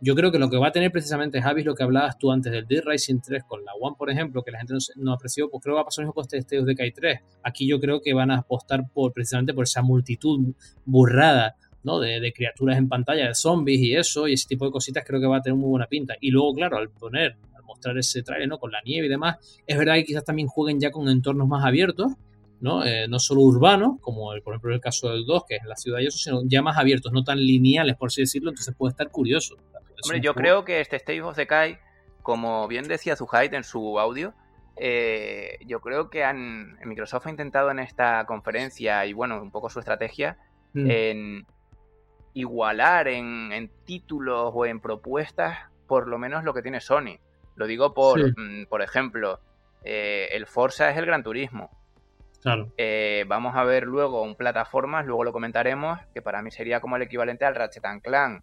yo 0.04 0.14
creo 0.14 0.30
que 0.30 0.38
lo 0.38 0.50
que 0.50 0.56
va 0.56 0.68
a 0.68 0.72
tener 0.72 0.92
precisamente 0.92 1.40
Javi 1.40 1.62
lo 1.62 1.74
que 1.74 1.82
hablabas 1.82 2.18
tú 2.18 2.30
antes 2.30 2.52
del 2.52 2.66
Dead 2.66 2.82
Rising 2.84 3.20
3 3.20 3.44
con 3.44 3.64
la 3.64 3.72
One, 3.80 3.96
por 3.98 4.10
ejemplo, 4.10 4.42
que 4.42 4.50
la 4.50 4.58
gente 4.58 4.74
no, 4.96 5.12
apreció, 5.12 5.50
pues 5.50 5.62
creo 5.62 5.74
que 5.74 5.76
va 5.76 5.82
a 5.82 5.84
pasar 5.84 6.04
lo 6.04 6.08
mismo 6.08 6.14
con 6.14 6.26
este 6.30 6.62
de 6.62 6.92
3. 6.92 7.20
Aquí 7.42 7.66
yo 7.66 7.80
creo 7.80 8.00
que 8.00 8.12
van 8.12 8.30
a 8.30 8.38
apostar 8.38 8.84
por 8.92 9.12
precisamente 9.12 9.54
por 9.54 9.64
esa 9.64 9.82
multitud 9.82 10.54
burrada 10.84 11.56
¿no? 11.82 12.00
De, 12.00 12.18
de, 12.18 12.32
criaturas 12.32 12.78
en 12.78 12.88
pantalla, 12.88 13.28
de 13.28 13.34
zombies 13.34 13.80
y 13.80 13.94
eso, 13.94 14.26
y 14.26 14.32
ese 14.32 14.48
tipo 14.48 14.64
de 14.64 14.70
cositas 14.70 15.04
creo 15.06 15.20
que 15.20 15.26
va 15.26 15.36
a 15.36 15.42
tener 15.42 15.58
muy 15.58 15.68
buena 15.68 15.86
pinta. 15.86 16.14
Y 16.18 16.30
luego, 16.30 16.54
claro, 16.54 16.78
al 16.78 16.88
poner 16.88 17.36
mostrar 17.64 17.98
ese 17.98 18.22
trailer, 18.22 18.48
¿no? 18.48 18.58
Con 18.58 18.70
la 18.70 18.80
nieve 18.84 19.06
y 19.06 19.10
demás. 19.10 19.36
Es 19.66 19.76
verdad 19.76 19.94
que 19.94 20.04
quizás 20.04 20.24
también 20.24 20.48
jueguen 20.48 20.80
ya 20.80 20.90
con 20.90 21.08
entornos 21.08 21.48
más 21.48 21.64
abiertos, 21.64 22.12
¿no? 22.60 22.84
Eh, 22.84 23.06
no 23.08 23.18
solo 23.18 23.42
urbanos, 23.42 24.00
como 24.00 24.32
el, 24.32 24.42
por 24.42 24.54
ejemplo 24.54 24.74
el 24.74 24.80
caso 24.80 25.10
del 25.10 25.24
2, 25.24 25.42
que 25.48 25.56
es 25.56 25.64
la 25.64 25.76
ciudad 25.76 26.00
y 26.00 26.06
eso, 26.06 26.18
sino 26.18 26.42
ya 26.44 26.62
más 26.62 26.78
abiertos, 26.78 27.12
no 27.12 27.24
tan 27.24 27.38
lineales, 27.38 27.96
por 27.96 28.08
así 28.08 28.22
decirlo, 28.22 28.50
entonces 28.50 28.74
puede 28.76 28.92
estar 28.92 29.10
curioso. 29.10 29.56
Hombre, 30.04 30.20
yo 30.20 30.34
creo 30.34 30.64
que 30.64 30.80
este 30.80 30.96
State 30.96 31.22
of 31.22 31.36
Decay, 31.36 31.78
como 32.22 32.68
bien 32.68 32.86
decía 32.86 33.16
Zuhait 33.16 33.52
en 33.54 33.64
su 33.64 33.98
audio, 33.98 34.34
eh, 34.76 35.58
yo 35.66 35.80
creo 35.80 36.10
que 36.10 36.24
han, 36.24 36.78
Microsoft 36.84 37.26
ha 37.26 37.30
intentado 37.30 37.70
en 37.70 37.78
esta 37.78 38.24
conferencia 38.26 39.06
y 39.06 39.12
bueno, 39.12 39.40
un 39.40 39.50
poco 39.50 39.70
su 39.70 39.78
estrategia 39.78 40.36
mm. 40.72 40.90
en 40.90 41.46
igualar 42.34 43.08
en, 43.08 43.52
en, 43.52 43.70
títulos 43.84 44.50
o 44.52 44.66
en 44.66 44.80
propuestas 44.80 45.70
por 45.86 46.08
lo 46.08 46.18
menos 46.18 46.44
lo 46.44 46.54
que 46.54 46.62
tiene 46.62 46.80
Sony. 46.80 47.18
Lo 47.56 47.66
digo 47.66 47.94
por, 47.94 48.18
mm, 48.20 48.66
por 48.66 48.82
ejemplo, 48.82 49.40
eh, 49.84 50.28
el 50.32 50.46
Forza 50.46 50.90
es 50.90 50.96
el 50.96 51.06
Gran 51.06 51.22
Turismo. 51.22 51.70
Claro. 52.42 52.72
Eh, 52.76 53.24
vamos 53.26 53.56
a 53.56 53.64
ver 53.64 53.84
luego 53.84 54.22
un 54.22 54.34
plataformas, 54.34 55.06
luego 55.06 55.24
lo 55.24 55.32
comentaremos, 55.32 55.98
que 56.12 56.20
para 56.20 56.42
mí 56.42 56.50
sería 56.50 56.80
como 56.80 56.96
el 56.96 57.02
equivalente 57.02 57.44
al 57.44 57.54
Ratchet 57.54 58.02
Clank. 58.02 58.42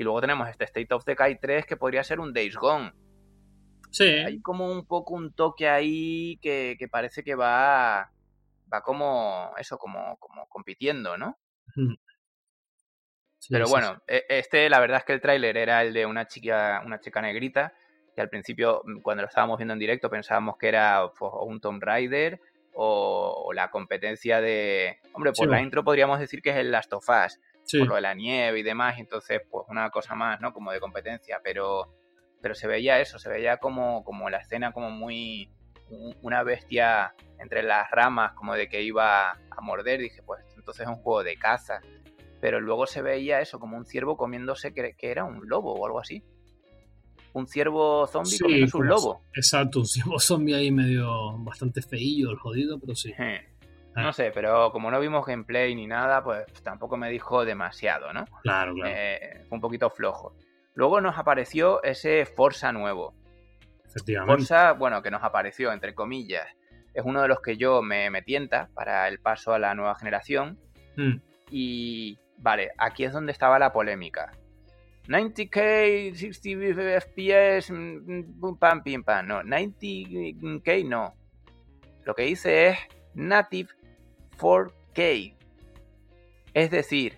Y 0.00 0.02
luego 0.02 0.22
tenemos 0.22 0.48
este 0.48 0.64
State 0.64 0.94
of 0.94 1.04
Decay 1.04 1.38
3 1.38 1.66
que 1.66 1.76
podría 1.76 2.02
ser 2.02 2.20
un 2.20 2.32
Days 2.32 2.56
Gone. 2.56 2.90
Sí. 3.90 4.04
Hay 4.04 4.40
como 4.40 4.72
un 4.72 4.86
poco 4.86 5.12
un 5.12 5.34
toque 5.34 5.68
ahí 5.68 6.38
que, 6.40 6.88
parece 6.90 7.22
que 7.22 7.34
va, 7.34 8.10
va 8.72 8.80
como 8.80 9.52
eso, 9.58 9.76
como, 9.76 10.16
como 10.16 10.48
compitiendo, 10.48 11.18
¿no? 11.18 11.38
Pero 13.50 13.68
bueno, 13.68 14.00
e, 14.08 14.24
este 14.30 14.70
la 14.70 14.80
verdad 14.80 15.00
es 15.00 15.04
que 15.04 15.12
el 15.12 15.20
tráiler 15.20 15.58
era 15.58 15.82
el 15.82 15.92
de 15.92 16.06
una 16.06 16.26
chica, 16.26 16.82
una 16.82 16.98
chica 16.98 17.20
negrita 17.20 17.74
que 18.14 18.22
al 18.22 18.30
principio, 18.30 18.80
mm, 18.86 19.02
cuando 19.02 19.20
lo 19.24 19.28
estábamos 19.28 19.58
viendo 19.58 19.74
en 19.74 19.80
directo, 19.80 20.08
pensábamos 20.08 20.56
que 20.56 20.68
era 20.68 21.12
pues, 21.18 21.30
un 21.42 21.60
Tomb 21.60 21.82
Raider 21.82 22.40
o, 22.72 23.50
la 23.52 23.70
competencia 23.70 24.40
de... 24.40 24.98
Hombre, 25.12 25.32
por 25.32 25.48
la 25.48 25.60
intro 25.60 25.84
podríamos 25.84 26.18
decir 26.20 26.40
que 26.40 26.48
es 26.48 26.56
el 26.56 26.70
Last 26.70 26.90
of 26.94 27.06
Us, 27.06 27.38
por 27.78 27.88
lo 27.88 27.94
de 27.94 28.00
la 28.00 28.14
nieve 28.14 28.60
y 28.60 28.62
demás, 28.62 28.98
entonces 28.98 29.40
pues 29.50 29.64
una 29.68 29.90
cosa 29.90 30.14
más, 30.14 30.40
¿no? 30.40 30.52
Como 30.52 30.72
de 30.72 30.80
competencia, 30.80 31.40
pero, 31.42 31.94
pero 32.40 32.54
se 32.54 32.66
veía 32.66 33.00
eso, 33.00 33.18
se 33.18 33.28
veía 33.28 33.58
como, 33.58 34.04
como 34.04 34.30
la 34.30 34.38
escena 34.38 34.72
como 34.72 34.90
muy... 34.90 35.50
una 36.22 36.42
bestia 36.42 37.14
entre 37.38 37.62
las 37.62 37.90
ramas, 37.90 38.32
como 38.32 38.54
de 38.54 38.68
que 38.68 38.82
iba 38.82 39.30
a 39.30 39.60
morder, 39.62 40.00
dije, 40.00 40.22
pues 40.22 40.44
entonces 40.56 40.82
es 40.82 40.88
un 40.88 41.02
juego 41.02 41.22
de 41.22 41.36
caza. 41.36 41.80
Pero 42.40 42.60
luego 42.60 42.86
se 42.86 43.02
veía 43.02 43.40
eso, 43.40 43.60
como 43.60 43.76
un 43.76 43.84
ciervo 43.84 44.16
comiéndose 44.16 44.72
que 44.72 44.94
era 45.00 45.24
un 45.24 45.46
lobo 45.48 45.74
o 45.74 45.86
algo 45.86 46.00
así 46.00 46.24
un 47.32 47.46
ciervo 47.46 48.06
zombie 48.06 48.30
sí, 48.30 48.44
un 48.74 48.86
lobo. 48.86 49.22
Exacto, 49.34 49.80
un 49.80 49.86
ciervo 49.86 50.18
zombie 50.18 50.54
ahí 50.54 50.70
medio 50.70 51.38
bastante 51.38 51.82
feillo, 51.82 52.30
el 52.30 52.38
jodido, 52.38 52.78
pero 52.78 52.94
sí. 52.94 53.12
Ah. 53.94 54.02
No 54.02 54.12
sé, 54.12 54.30
pero 54.32 54.70
como 54.72 54.90
no 54.90 55.00
vimos 55.00 55.26
gameplay 55.26 55.74
ni 55.74 55.86
nada, 55.86 56.22
pues 56.22 56.46
tampoco 56.62 56.96
me 56.96 57.10
dijo 57.10 57.44
demasiado, 57.44 58.12
¿no? 58.12 58.24
Claro, 58.42 58.74
claro. 58.74 58.90
Eh, 58.94 59.44
fue 59.48 59.56
un 59.56 59.60
poquito 59.60 59.90
flojo. 59.90 60.34
Luego 60.74 61.00
nos 61.00 61.18
apareció 61.18 61.82
ese 61.82 62.24
Forza 62.24 62.72
nuevo. 62.72 63.14
Efectivamente. 63.84 64.32
Forza, 64.32 64.72
bueno, 64.72 65.02
que 65.02 65.10
nos 65.10 65.24
apareció, 65.24 65.72
entre 65.72 65.94
comillas, 65.94 66.46
es 66.94 67.04
uno 67.04 67.22
de 67.22 67.28
los 67.28 67.40
que 67.40 67.56
yo 67.56 67.82
me, 67.82 68.10
me 68.10 68.22
tienta 68.22 68.68
para 68.74 69.08
el 69.08 69.18
paso 69.18 69.52
a 69.52 69.58
la 69.58 69.74
nueva 69.74 69.94
generación. 69.96 70.58
Hmm. 70.96 71.16
Y 71.50 72.18
vale, 72.38 72.70
aquí 72.78 73.04
es 73.04 73.12
donde 73.12 73.32
estaba 73.32 73.58
la 73.58 73.72
polémica. 73.72 74.32
90k, 75.08 76.14
60 76.14 77.00
FPS, 77.00 77.72
pum 78.40 78.56
pam, 78.56 78.82
pim 78.82 79.02
pam. 79.02 79.26
No, 79.26 79.42
90k 79.42 80.86
no. 80.88 81.14
Lo 82.04 82.14
que 82.14 82.22
dice 82.22 82.68
es 82.68 82.78
Native 83.14 83.70
4K. 84.40 85.34
Es 86.54 86.70
decir, 86.70 87.16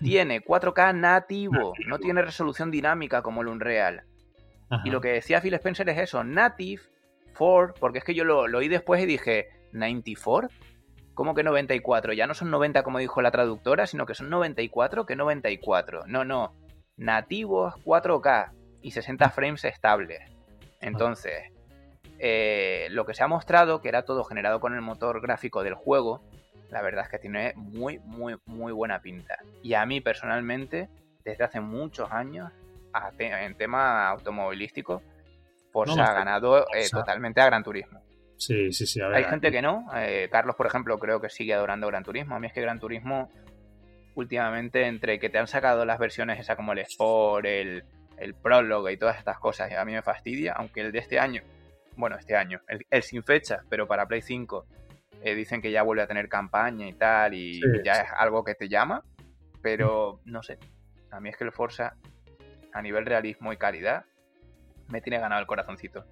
tiene 0.00 0.42
4K 0.42 0.94
nativo, 0.94 1.74
no 1.86 1.98
tiene 1.98 2.22
resolución 2.22 2.70
dinámica 2.70 3.22
como 3.22 3.42
el 3.42 3.48
Unreal. 3.48 4.04
Y 4.84 4.90
lo 4.90 5.00
que 5.00 5.08
decía 5.08 5.40
Phil 5.40 5.54
Spencer 5.54 5.88
es 5.88 5.98
eso, 5.98 6.22
Native 6.22 6.82
4, 7.36 7.74
porque 7.80 7.98
es 7.98 8.04
que 8.04 8.14
yo 8.14 8.24
lo, 8.24 8.46
lo 8.46 8.58
oí 8.58 8.68
después 8.68 9.02
y 9.02 9.06
dije, 9.06 9.48
¿94? 9.72 10.48
¿Cómo 11.14 11.34
que 11.34 11.42
94? 11.42 12.12
Ya 12.12 12.26
no 12.26 12.34
son 12.34 12.50
90 12.50 12.82
como 12.82 12.98
dijo 12.98 13.20
la 13.20 13.32
traductora, 13.32 13.86
sino 13.86 14.06
que 14.06 14.14
son 14.14 14.30
94, 14.30 15.06
que 15.06 15.16
94. 15.16 16.04
No, 16.06 16.24
no 16.24 16.54
nativos 16.96 17.74
4K 17.84 18.52
y 18.82 18.92
60 18.92 19.30
frames 19.30 19.64
estables. 19.64 20.20
Entonces, 20.80 21.52
eh, 22.22 22.88
lo 22.90 23.06
que 23.06 23.14
se 23.14 23.22
ha 23.22 23.26
mostrado, 23.26 23.80
que 23.80 23.88
era 23.88 24.04
todo 24.04 24.24
generado 24.24 24.60
con 24.60 24.74
el 24.74 24.82
motor 24.82 25.20
gráfico 25.22 25.62
del 25.62 25.74
juego, 25.74 26.22
la 26.70 26.82
verdad 26.82 27.04
es 27.04 27.10
que 27.10 27.18
tiene 27.18 27.54
muy, 27.56 27.98
muy, 28.00 28.36
muy 28.44 28.72
buena 28.72 29.00
pinta. 29.00 29.38
Y 29.62 29.74
a 29.74 29.86
mí 29.86 30.00
personalmente, 30.00 30.88
desde 31.24 31.44
hace 31.44 31.60
muchos 31.60 32.12
años, 32.12 32.52
en 33.18 33.54
tema 33.56 34.08
automovilístico, 34.08 35.02
Forza 35.72 36.04
ha 36.04 36.12
ganado 36.12 36.66
eh, 36.74 36.88
totalmente 36.90 37.40
a 37.40 37.46
Gran 37.46 37.64
Turismo. 37.64 38.00
Sí, 38.36 38.72
sí, 38.72 38.86
sí. 38.86 39.00
Hay 39.00 39.24
gente 39.24 39.50
que 39.50 39.62
no. 39.62 39.86
Eh, 39.94 40.28
Carlos, 40.30 40.56
por 40.56 40.66
ejemplo, 40.66 40.98
creo 40.98 41.20
que 41.20 41.30
sigue 41.30 41.54
adorando 41.54 41.86
Gran 41.86 42.04
Turismo. 42.04 42.34
A 42.34 42.40
mí 42.40 42.46
es 42.46 42.52
que 42.52 42.60
Gran 42.60 42.80
Turismo 42.80 43.30
últimamente 44.14 44.86
entre 44.86 45.18
que 45.18 45.30
te 45.30 45.38
han 45.38 45.46
sacado 45.46 45.84
las 45.84 45.98
versiones 45.98 46.38
esa 46.38 46.56
como 46.56 46.72
el 46.72 46.80
Sport, 46.80 47.46
el, 47.46 47.84
el 48.18 48.34
prólogo 48.34 48.90
y 48.90 48.96
todas 48.96 49.18
estas 49.18 49.38
cosas, 49.38 49.72
a 49.72 49.84
mí 49.84 49.92
me 49.92 50.02
fastidia, 50.02 50.52
aunque 50.52 50.80
el 50.80 50.92
de 50.92 50.98
este 50.98 51.18
año, 51.18 51.42
bueno, 52.00 52.16
este 52.16 52.36
año, 52.36 52.60
el, 52.66 53.02
sin 53.02 53.22
fecha, 53.22 53.62
pero 53.68 53.86
para 53.86 54.06
Play 54.06 54.22
5, 54.22 54.66
eh, 55.22 55.34
dicen 55.34 55.60
que 55.60 55.70
ya 55.70 55.82
vuelve 55.82 56.02
a 56.02 56.06
tener 56.06 56.28
campaña 56.28 56.88
y 56.88 56.94
tal, 56.94 57.34
y 57.34 57.60
ya 57.84 57.92
es 57.92 58.08
algo 58.16 58.42
que 58.42 58.54
te 58.54 58.68
llama, 58.68 59.04
pero 59.62 60.20
no 60.24 60.42
sé, 60.42 60.58
a 61.10 61.20
mí 61.20 61.28
es 61.28 61.36
que 61.36 61.44
el 61.44 61.52
Forza, 61.52 61.94
a 62.72 62.82
nivel 62.82 63.06
realismo 63.06 63.52
y 63.52 63.56
calidad, 63.56 64.04
me 64.88 65.00
tiene 65.00 65.18
ganado 65.18 65.40
el 65.40 65.46
corazoncito. 65.46 66.04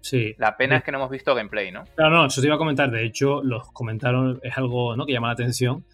Sí. 0.00 0.34
La 0.38 0.56
pena 0.56 0.76
es 0.76 0.84
que 0.84 0.92
no 0.92 0.98
hemos 0.98 1.10
visto 1.10 1.34
gameplay, 1.34 1.72
¿no? 1.72 1.84
Claro, 1.96 2.16
no, 2.16 2.26
eso 2.26 2.40
te 2.40 2.46
iba 2.46 2.56
a 2.56 2.58
comentar. 2.58 2.90
De 2.90 3.04
hecho, 3.04 3.42
los 3.42 3.72
comentaron, 3.72 4.38
es 4.42 4.56
algo 4.56 4.96
¿no? 4.96 5.06
que 5.06 5.12
llama 5.12 5.28
la 5.28 5.32
atención 5.32 5.84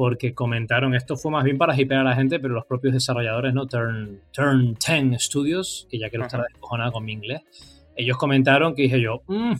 porque 0.00 0.32
comentaron, 0.32 0.94
esto 0.94 1.14
fue 1.14 1.30
más 1.30 1.44
bien 1.44 1.58
para 1.58 1.78
hipear 1.78 2.00
a 2.00 2.04
la 2.04 2.16
gente, 2.16 2.40
pero 2.40 2.54
los 2.54 2.64
propios 2.64 2.94
desarrolladores, 2.94 3.52
¿no? 3.52 3.66
Turn, 3.66 4.18
Turn 4.32 4.74
10 4.74 5.22
Studios, 5.22 5.86
que 5.90 5.98
ya 5.98 6.08
quiero 6.08 6.24
estar 6.24 6.42
descojonado 6.42 6.92
con 6.92 7.04
mi 7.04 7.12
inglés, 7.12 7.42
ellos 8.00 8.16
comentaron 8.16 8.74
que 8.74 8.82
dije 8.82 9.00
yo, 9.00 9.22
mm", 9.26 9.52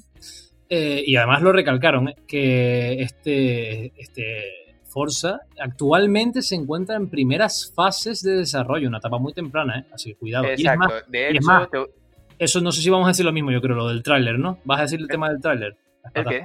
eh, 0.68 1.02
y 1.06 1.16
además 1.16 1.42
lo 1.42 1.52
recalcaron, 1.52 2.08
¿eh? 2.08 2.16
que 2.26 3.02
este, 3.02 3.92
este 4.00 4.44
Forza 4.84 5.40
actualmente 5.60 6.42
se 6.42 6.56
encuentra 6.56 6.96
en 6.96 7.08
primeras 7.08 7.72
fases 7.74 8.22
de 8.22 8.32
desarrollo, 8.32 8.88
una 8.88 8.98
etapa 8.98 9.18
muy 9.18 9.32
temprana, 9.32 9.80
¿eh? 9.80 9.84
así 9.92 10.10
que 10.10 10.16
cuidado. 10.16 10.46
Exacto, 10.46 10.94
de 11.08 11.30
hecho, 11.30 11.88
eso 12.38 12.60
no 12.60 12.72
sé 12.72 12.82
si 12.82 12.90
vamos 12.90 13.06
a 13.06 13.10
decir 13.10 13.24
lo 13.24 13.32
mismo, 13.32 13.50
yo 13.50 13.60
creo, 13.60 13.76
lo 13.76 13.88
del 13.88 14.02
tráiler, 14.02 14.38
¿no? 14.38 14.58
¿Vas 14.64 14.80
a 14.80 14.82
decir 14.82 15.00
el 15.00 15.08
tema 15.08 15.28
del 15.28 15.40
tráiler? 15.40 15.76
¿El 16.14 16.24
qué? 16.24 16.42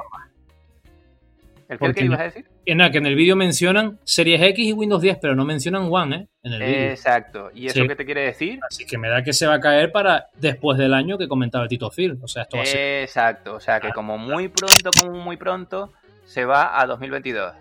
¿El 1.67 1.79
qué, 1.79 2.03
ibas 2.03 2.19
a 2.19 2.23
decir? 2.23 2.45
Que, 2.65 2.75
nada, 2.75 2.91
que 2.91 2.99
en 2.99 3.07
el 3.07 3.15
vídeo 3.15 3.35
mencionan 3.35 3.99
Series 4.03 4.41
X 4.41 4.67
y 4.67 4.73
Windows 4.73 5.01
10, 5.01 5.17
pero 5.19 5.35
no 5.35 5.45
mencionan 5.45 5.87
One, 5.91 6.15
¿eh? 6.15 6.27
En 6.43 6.53
el. 6.53 6.61
Exacto. 6.61 7.49
¿Y 7.53 7.67
eso 7.67 7.87
qué 7.87 7.95
te 7.95 8.05
quiere 8.05 8.21
decir? 8.21 8.59
Así 8.69 8.85
que 8.85 8.97
me 8.97 9.09
da 9.09 9.23
que 9.23 9.33
se 9.33 9.47
va 9.47 9.55
a 9.55 9.59
caer 9.59 9.91
para 9.91 10.27
después 10.37 10.77
del 10.77 10.93
año 10.93 11.17
que 11.17 11.27
comentaba 11.27 11.63
el 11.63 11.69
Tito 11.69 11.89
Phil. 11.89 12.19
O 12.21 12.27
sea, 12.27 12.43
esto 12.43 12.57
va 12.57 12.63
a 12.63 12.65
ser. 12.67 13.01
Exacto. 13.01 13.55
O 13.55 13.59
sea, 13.59 13.79
que 13.79 13.89
como 13.89 14.17
muy 14.17 14.49
pronto, 14.49 14.91
como 15.01 15.13
muy 15.13 15.37
pronto, 15.37 15.91
se 16.25 16.45
va 16.45 16.79
a 16.79 16.85
2022. 16.85 17.53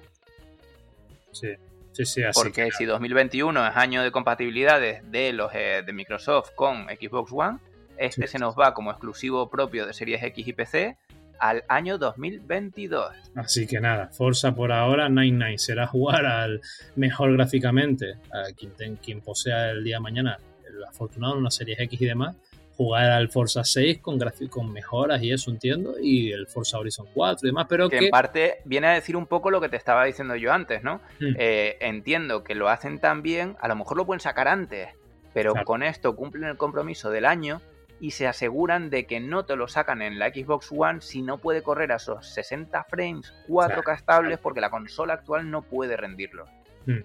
Sí. 1.32 1.48
Sí, 1.92 2.04
sí, 2.06 2.24
así 2.24 2.40
Porque 2.40 2.72
si 2.72 2.86
2021 2.86 3.68
es 3.68 3.76
año 3.76 4.02
de 4.02 4.10
compatibilidades 4.10 5.08
de 5.12 5.32
los 5.32 5.54
eh, 5.54 5.82
de 5.86 5.92
Microsoft 5.92 6.50
con 6.56 6.86
Xbox 6.88 7.30
One, 7.32 7.58
este 7.96 8.26
se 8.26 8.40
nos 8.40 8.58
va 8.58 8.74
como 8.74 8.90
exclusivo 8.90 9.48
propio 9.48 9.86
de 9.86 9.94
Series 9.94 10.20
X 10.24 10.48
y 10.48 10.52
PC 10.52 10.96
al 11.38 11.64
año 11.68 11.98
2022. 11.98 13.12
Así 13.34 13.66
que 13.66 13.80
nada, 13.80 14.08
Forza 14.08 14.54
por 14.54 14.72
ahora, 14.72 15.08
99 15.08 15.58
será 15.58 15.86
jugar 15.86 16.26
al 16.26 16.60
mejor 16.96 17.32
gráficamente, 17.34 18.16
a 18.32 18.52
quien, 18.54 18.96
quien 18.96 19.20
posea 19.20 19.70
el 19.70 19.84
día 19.84 19.96
de 19.96 20.00
mañana 20.00 20.38
el 20.66 20.84
afortunado 20.84 21.34
en 21.34 21.40
una 21.40 21.50
serie 21.50 21.76
X 21.78 22.00
y 22.00 22.06
demás, 22.06 22.36
jugar 22.76 23.10
al 23.10 23.28
Forza 23.28 23.64
6 23.64 23.98
con, 24.00 24.18
con 24.48 24.72
mejoras 24.72 25.22
y 25.22 25.32
eso 25.32 25.50
entiendo, 25.50 25.94
y 26.00 26.32
el 26.32 26.46
Forza 26.46 26.78
Horizon 26.78 27.06
4 27.14 27.46
y 27.46 27.50
demás, 27.50 27.66
pero 27.68 27.88
que, 27.88 27.98
en 27.98 28.10
parte 28.10 28.58
viene 28.64 28.88
a 28.88 28.92
decir 28.92 29.16
un 29.16 29.26
poco 29.26 29.50
lo 29.50 29.60
que 29.60 29.68
te 29.68 29.76
estaba 29.76 30.04
diciendo 30.04 30.34
yo 30.36 30.52
antes, 30.52 30.82
¿no? 30.82 31.00
Hmm. 31.20 31.34
Eh, 31.38 31.76
entiendo 31.80 32.42
que 32.42 32.54
lo 32.54 32.68
hacen 32.68 32.98
tan 32.98 33.22
bien, 33.22 33.56
a 33.60 33.68
lo 33.68 33.76
mejor 33.76 33.96
lo 33.96 34.06
pueden 34.06 34.20
sacar 34.20 34.48
antes, 34.48 34.88
pero 35.32 35.54
con 35.64 35.82
esto 35.82 36.14
cumplen 36.16 36.44
el 36.44 36.56
compromiso 36.56 37.10
del 37.10 37.24
año 37.24 37.60
y 38.04 38.10
se 38.10 38.26
aseguran 38.26 38.90
de 38.90 39.06
que 39.06 39.18
no 39.18 39.46
te 39.46 39.56
lo 39.56 39.66
sacan 39.66 40.02
en 40.02 40.18
la 40.18 40.28
Xbox 40.28 40.70
One 40.70 41.00
si 41.00 41.22
no 41.22 41.38
puede 41.38 41.62
correr 41.62 41.90
a 41.90 41.96
esos 41.96 42.26
60 42.34 42.84
frames 42.84 43.32
4K 43.48 43.96
estables 43.96 44.38
porque 44.38 44.60
la 44.60 44.68
consola 44.68 45.14
actual 45.14 45.50
no 45.50 45.62
puede 45.62 45.96
rendirlo. 45.96 46.44
Hmm. 46.84 47.00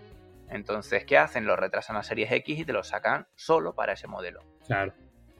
Entonces, 0.49 1.05
¿qué 1.05 1.17
hacen? 1.17 1.45
Lo 1.45 1.55
retrasan 1.55 1.95
a 1.95 2.03
Series 2.03 2.29
X 2.29 2.59
y 2.59 2.65
te 2.65 2.73
lo 2.73 2.83
sacan 2.83 3.27
solo 3.35 3.73
para 3.75 3.93
ese 3.93 4.07
modelo. 4.07 4.41
Claro. 4.67 4.91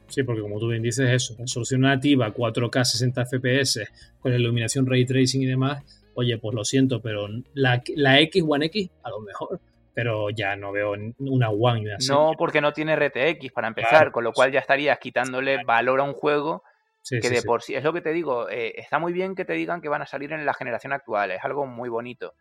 Sí, 0.08 0.22
porque 0.22 0.40
como 0.40 0.58
tú 0.58 0.68
bien 0.68 0.82
dices 0.82 1.10
eso, 1.10 1.36
solución 1.44 1.82
nativa 1.82 2.32
4K 2.32 2.82
60 2.82 3.26
FPS 3.26 3.86
con 4.18 4.32
iluminación 4.32 4.86
ray 4.86 5.04
tracing 5.04 5.42
y 5.42 5.46
demás, 5.46 5.84
oye, 6.14 6.38
pues 6.38 6.54
lo 6.54 6.64
siento, 6.64 7.02
pero 7.02 7.28
la, 7.52 7.82
la 7.96 8.18
X 8.20 8.42
One 8.48 8.64
X 8.64 8.88
a 9.02 9.10
lo 9.10 9.20
mejor, 9.20 9.60
pero 9.94 10.30
ya 10.30 10.56
no 10.56 10.72
veo 10.72 10.92
una 11.18 11.50
One 11.50 11.80
y 11.80 11.86
una 11.86 11.96
No, 12.08 12.32
porque 12.38 12.60
no 12.60 12.72
tiene 12.72 12.96
RTX 12.96 13.52
para 13.52 13.68
empezar, 13.68 14.12
con 14.12 14.24
lo 14.24 14.32
cual 14.32 14.52
ya 14.52 14.60
estarías 14.60 14.98
quitándole 14.98 15.64
valor 15.64 16.00
a 16.00 16.04
un 16.04 16.14
juego 16.14 16.62
que 17.08 17.30
de 17.30 17.42
por 17.42 17.62
sí, 17.62 17.74
es 17.74 17.82
lo 17.82 17.92
que 17.92 18.02
te 18.02 18.12
digo, 18.12 18.48
eh, 18.48 18.74
está 18.76 18.98
muy 18.98 19.12
bien 19.12 19.34
que 19.34 19.44
te 19.44 19.54
digan 19.54 19.80
que 19.80 19.88
van 19.88 20.02
a 20.02 20.06
salir 20.06 20.32
en 20.32 20.44
la 20.44 20.54
generación 20.54 20.92
actual, 20.92 21.30
es 21.30 21.42
algo 21.44 21.66
muy 21.66 21.88
bonito, 21.88 22.34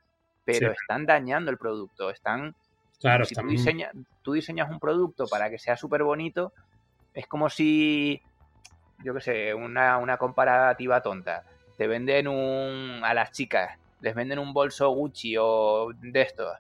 pero 0.44 0.72
están 0.72 1.06
dañando 1.06 1.50
el 1.50 1.58
producto, 1.58 2.10
están... 2.10 2.56
Claro, 3.00 3.24
si 3.24 3.34
tú 4.22 4.34
diseñas 4.34 4.70
un 4.70 4.80
producto 4.80 5.26
para 5.28 5.50
que 5.50 5.58
sea 5.58 5.78
súper 5.78 6.04
bonito, 6.04 6.52
es 7.14 7.28
como 7.28 7.50
si, 7.50 8.22
yo 9.04 9.14
qué 9.14 9.22
sé, 9.22 9.54
una, 9.54 9.98
una 9.98 10.18
comparativa 10.18 11.02
tonta. 11.02 11.44
Te 11.78 11.88
venden 11.88 12.28
un. 12.28 13.02
a 13.04 13.14
las 13.14 13.32
chicas, 13.32 13.78
les 14.02 14.14
venden 14.14 14.40
un 14.40 14.54
bolso 14.54 14.90
Gucci 14.90 15.36
o 15.40 15.92
de 15.94 16.22
estos. 16.22 16.58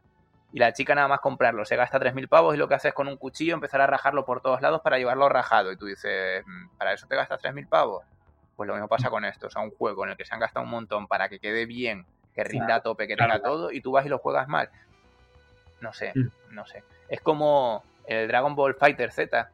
Y 0.51 0.59
la 0.59 0.73
chica 0.73 0.95
nada 0.95 1.07
más 1.07 1.19
comprarlo, 1.19 1.63
se 1.63 1.75
gasta 1.75 1.99
3.000 1.99 2.27
pavos 2.27 2.55
y 2.55 2.57
lo 2.57 2.67
que 2.67 2.73
hace 2.73 2.87
es 2.87 2.93
con 2.93 3.07
un 3.07 3.17
cuchillo 3.17 3.53
empezar 3.53 3.81
a 3.81 3.87
rajarlo 3.87 4.25
por 4.25 4.41
todos 4.41 4.61
lados 4.61 4.81
para 4.81 4.97
llevarlo 4.97 5.29
rajado. 5.29 5.71
Y 5.71 5.77
tú 5.77 5.85
dices, 5.85 6.43
mm, 6.45 6.77
¿para 6.77 6.93
eso 6.93 7.07
te 7.07 7.15
gastas 7.15 7.41
3.000 7.41 7.67
pavos? 7.67 8.03
Pues 8.55 8.67
lo 8.67 8.73
mismo 8.73 8.87
pasa 8.87 9.09
con 9.09 9.25
esto. 9.25 9.47
O 9.47 9.49
sea, 9.49 9.61
un 9.61 9.71
juego 9.71 10.05
en 10.05 10.11
el 10.11 10.17
que 10.17 10.25
se 10.25 10.33
han 10.33 10.39
gastado 10.39 10.63
un 10.65 10.71
montón 10.71 11.07
para 11.07 11.29
que 11.29 11.39
quede 11.39 11.65
bien, 11.65 12.05
que 12.33 12.43
rinda 12.43 12.75
a 12.75 12.81
tope, 12.81 13.07
que 13.07 13.15
tenga 13.15 13.41
todo, 13.41 13.71
y 13.71 13.81
tú 13.81 13.91
vas 13.91 14.05
y 14.05 14.09
lo 14.09 14.17
juegas 14.17 14.47
mal. 14.47 14.69
No 15.81 15.93
sé, 15.93 16.13
mm. 16.15 16.53
no 16.53 16.65
sé. 16.65 16.83
Es 17.09 17.21
como 17.21 17.83
el 18.07 18.27
Dragon 18.27 18.55
Ball 18.55 18.75
Fighter 18.75 19.11
Z, 19.11 19.49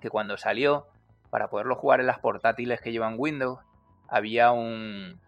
que 0.00 0.10
cuando 0.10 0.36
salió, 0.36 0.86
para 1.30 1.48
poderlo 1.48 1.76
jugar 1.76 2.00
en 2.00 2.06
las 2.06 2.18
portátiles 2.18 2.80
que 2.80 2.92
llevan 2.92 3.16
Windows, 3.18 3.58
había 4.08 4.52
un, 4.52 5.18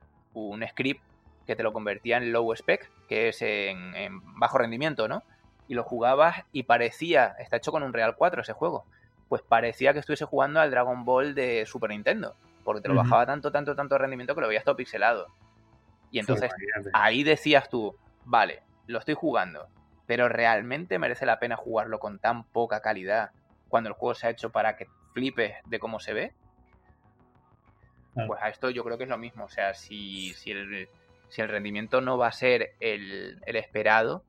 script 0.68 1.02
que 1.46 1.56
te 1.56 1.62
lo 1.62 1.72
convertía 1.72 2.16
en 2.16 2.32
low 2.32 2.52
spec, 2.54 2.90
que 3.08 3.28
es 3.28 3.42
en, 3.42 3.92
bajo 4.38 4.58
rendimiento, 4.58 5.08
¿no? 5.08 5.22
Y 5.68 5.74
lo 5.74 5.84
jugabas 5.84 6.44
y 6.52 6.64
parecía, 6.64 7.34
está 7.38 7.56
hecho 7.56 7.72
con 7.72 7.82
un 7.82 7.92
Real 7.92 8.16
4 8.16 8.42
ese 8.42 8.52
juego, 8.52 8.84
pues 9.28 9.42
parecía 9.42 9.92
que 9.92 9.98
estuviese 9.98 10.24
jugando 10.24 10.60
al 10.60 10.70
Dragon 10.70 11.04
Ball 11.04 11.34
de 11.34 11.66
Super 11.66 11.90
Nintendo, 11.90 12.36
porque 12.64 12.80
te 12.80 12.88
lo 12.88 12.94
bajaba 12.94 13.26
tanto, 13.26 13.50
tanto, 13.50 13.74
tanto 13.74 13.98
rendimiento 13.98 14.34
que 14.34 14.40
lo 14.40 14.48
veías 14.48 14.64
todo 14.64 14.76
pixelado. 14.76 15.26
Y 16.10 16.20
entonces 16.20 16.50
ahí 16.92 17.24
decías 17.24 17.68
tú, 17.68 17.96
vale, 18.24 18.62
lo 18.86 18.98
estoy 18.98 19.14
jugando, 19.14 19.68
pero 20.06 20.28
realmente 20.28 20.98
merece 20.98 21.26
la 21.26 21.38
pena 21.38 21.56
jugarlo 21.56 21.98
con 21.98 22.18
tan 22.18 22.44
poca 22.44 22.80
calidad 22.80 23.32
cuando 23.68 23.88
el 23.88 23.94
juego 23.94 24.14
se 24.14 24.26
ha 24.26 24.30
hecho 24.30 24.50
para 24.50 24.76
que 24.76 24.88
flipes 25.12 25.54
de 25.64 25.78
cómo 25.78 26.00
se 26.00 26.12
ve. 26.12 26.34
Pues 28.26 28.40
a 28.40 28.48
esto 28.48 28.70
yo 28.70 28.82
creo 28.82 28.96
que 28.96 29.04
es 29.04 29.10
lo 29.10 29.18
mismo. 29.18 29.44
O 29.44 29.48
sea, 29.48 29.74
si, 29.74 30.32
si, 30.34 30.50
el, 30.50 30.88
si 31.28 31.42
el 31.42 31.48
rendimiento 31.48 32.00
no 32.00 32.18
va 32.18 32.28
a 32.28 32.32
ser 32.32 32.74
el, 32.80 33.40
esperado, 33.46 34.24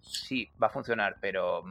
sí, 0.00 0.50
va 0.62 0.68
a 0.68 0.70
funcionar, 0.70 1.16
pero 1.20 1.64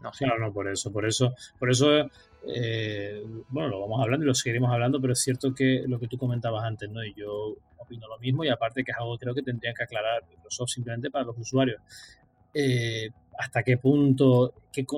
no 0.00 0.12
sé. 0.12 0.24
Claro, 0.24 0.40
no, 0.40 0.52
por 0.52 0.68
eso, 0.68 0.92
por 0.92 1.06
eso, 1.06 1.34
por 1.58 1.70
eso, 1.70 2.10
eh, 2.54 3.22
bueno, 3.48 3.68
lo 3.68 3.80
vamos 3.80 4.00
hablando 4.00 4.24
y 4.24 4.28
lo 4.28 4.34
seguiremos 4.34 4.72
hablando, 4.72 5.00
pero 5.00 5.12
es 5.12 5.20
cierto 5.20 5.54
que 5.54 5.84
lo 5.86 5.98
que 5.98 6.08
tú 6.08 6.18
comentabas 6.18 6.64
antes, 6.64 6.90
¿no? 6.90 7.04
Y 7.04 7.14
yo 7.14 7.56
opino 7.78 8.06
lo 8.08 8.18
mismo 8.18 8.44
y 8.44 8.48
aparte 8.48 8.84
que 8.84 8.92
es 8.92 8.96
algo 8.96 9.18
creo 9.18 9.34
que 9.34 9.42
tendrían 9.42 9.74
que 9.74 9.82
aclarar 9.82 10.24
Microsoft 10.28 10.70
simplemente 10.70 11.10
para 11.10 11.24
los 11.24 11.36
usuarios. 11.38 11.80
Eh, 12.54 13.10
hasta 13.38 13.62
qué 13.62 13.78
punto 13.78 14.54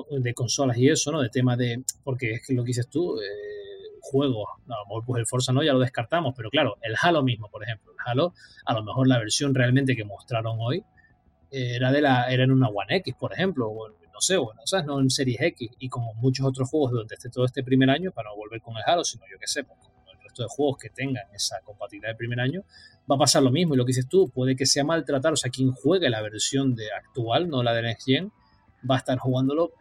de 0.09 0.33
consolas 0.33 0.77
y 0.77 0.89
eso, 0.89 1.11
¿no? 1.11 1.21
De 1.21 1.29
tema 1.29 1.55
de, 1.55 1.83
porque 2.03 2.31
es 2.31 2.45
que 2.45 2.53
lo 2.53 2.63
que 2.63 2.67
dices 2.67 2.89
tú, 2.89 3.19
eh, 3.19 3.64
juegos, 4.05 4.47
a 4.67 4.77
lo 4.77 4.85
mejor 4.85 5.05
pues 5.05 5.19
el 5.19 5.27
Forza 5.27 5.51
no, 5.51 5.63
ya 5.63 5.73
lo 5.73 5.79
descartamos, 5.79 6.33
pero 6.35 6.49
claro, 6.49 6.77
el 6.81 6.95
Halo 7.01 7.23
mismo, 7.23 7.49
por 7.49 7.63
ejemplo, 7.63 7.91
el 7.91 7.97
Halo, 8.05 8.33
a 8.65 8.73
lo 8.73 8.83
mejor 8.83 9.07
la 9.07 9.17
versión 9.17 9.53
realmente 9.53 9.95
que 9.95 10.05
mostraron 10.05 10.57
hoy 10.59 10.83
era 11.51 11.91
de 11.91 12.01
la 12.01 12.29
era 12.29 12.43
en 12.43 12.51
una 12.51 12.67
One 12.67 12.97
X, 12.97 13.15
por 13.17 13.33
ejemplo, 13.33 13.69
o 13.69 13.89
no 14.15 14.21
sé, 14.21 14.37
bueno, 14.37 14.61
o 14.63 14.67
sea, 14.67 14.81
no 14.81 15.01
en 15.01 15.09
Series 15.09 15.41
X, 15.41 15.71
y 15.77 15.89
como 15.89 16.13
muchos 16.13 16.45
otros 16.45 16.69
juegos 16.69 16.91
durante 16.91 17.15
este, 17.15 17.29
todo 17.29 17.43
este 17.43 17.63
primer 17.63 17.89
año, 17.89 18.11
para 18.11 18.29
no 18.29 18.37
volver 18.37 18.61
con 18.61 18.77
el 18.77 18.83
Halo, 18.85 19.03
sino 19.03 19.25
yo 19.29 19.37
que 19.37 19.45
sé, 19.45 19.65
pues, 19.65 19.77
el 20.09 20.23
resto 20.23 20.43
de 20.43 20.47
juegos 20.49 20.77
que 20.77 20.89
tengan 20.89 21.25
esa 21.33 21.59
compatibilidad 21.65 22.11
del 22.11 22.17
primer 22.17 22.39
año, 22.39 22.63
va 23.11 23.15
a 23.15 23.19
pasar 23.19 23.43
lo 23.43 23.51
mismo. 23.51 23.73
Y 23.73 23.77
lo 23.77 23.83
que 23.83 23.89
dices 23.89 24.07
tú, 24.07 24.29
puede 24.29 24.55
que 24.55 24.65
sea 24.65 24.85
maltratar, 24.85 25.33
o 25.33 25.35
sea, 25.35 25.51
quien 25.51 25.73
juegue 25.73 26.09
la 26.09 26.21
versión 26.21 26.75
de 26.75 26.93
actual, 26.93 27.49
no 27.49 27.61
la 27.61 27.73
de 27.73 27.81
Next 27.81 28.05
Gen, 28.07 28.31
va 28.89 28.95
a 28.95 28.97
estar 28.99 29.17
jugándolo 29.17 29.73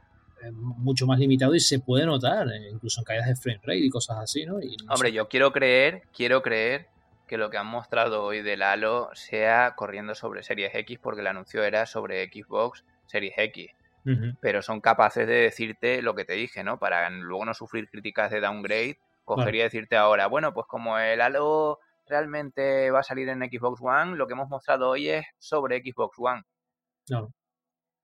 mucho 0.52 1.06
más 1.06 1.18
limitado 1.18 1.54
y 1.54 1.60
se 1.60 1.78
puede 1.78 2.06
notar, 2.06 2.48
eh, 2.48 2.70
incluso 2.72 3.00
en 3.00 3.04
caídas 3.04 3.28
de 3.28 3.36
frame 3.36 3.60
rate 3.62 3.78
y 3.78 3.90
cosas 3.90 4.18
así, 4.18 4.44
¿no? 4.46 4.58
Hombre, 4.88 5.12
yo 5.12 5.28
quiero 5.28 5.52
creer, 5.52 6.02
quiero 6.12 6.42
creer 6.42 6.88
que 7.26 7.38
lo 7.38 7.50
que 7.50 7.56
han 7.56 7.66
mostrado 7.66 8.22
hoy 8.22 8.42
del 8.42 8.62
Halo 8.62 9.10
sea 9.14 9.74
corriendo 9.76 10.14
sobre 10.14 10.42
Series 10.42 10.74
X 10.74 10.98
porque 11.00 11.20
el 11.20 11.26
anuncio 11.26 11.62
era 11.62 11.86
sobre 11.86 12.26
Xbox 12.26 12.84
Series 13.06 13.34
X. 13.36 13.70
Pero 14.42 14.60
son 14.60 14.82
capaces 14.82 15.26
de 15.26 15.32
decirte 15.32 16.02
lo 16.02 16.14
que 16.14 16.26
te 16.26 16.34
dije, 16.34 16.62
¿no? 16.62 16.78
Para 16.78 17.08
luego 17.08 17.46
no 17.46 17.54
sufrir 17.54 17.88
críticas 17.88 18.30
de 18.30 18.40
downgrade, 18.40 18.98
cogería 19.24 19.64
decirte 19.64 19.96
ahora, 19.96 20.26
bueno, 20.26 20.52
pues 20.52 20.66
como 20.66 20.98
el 20.98 21.22
Halo 21.22 21.78
realmente 22.06 22.90
va 22.90 23.00
a 23.00 23.02
salir 23.02 23.30
en 23.30 23.40
Xbox 23.40 23.80
One, 23.82 24.16
lo 24.16 24.26
que 24.26 24.34
hemos 24.34 24.50
mostrado 24.50 24.90
hoy 24.90 25.08
es 25.08 25.24
sobre 25.38 25.80
Xbox 25.80 26.18
One. 26.18 26.42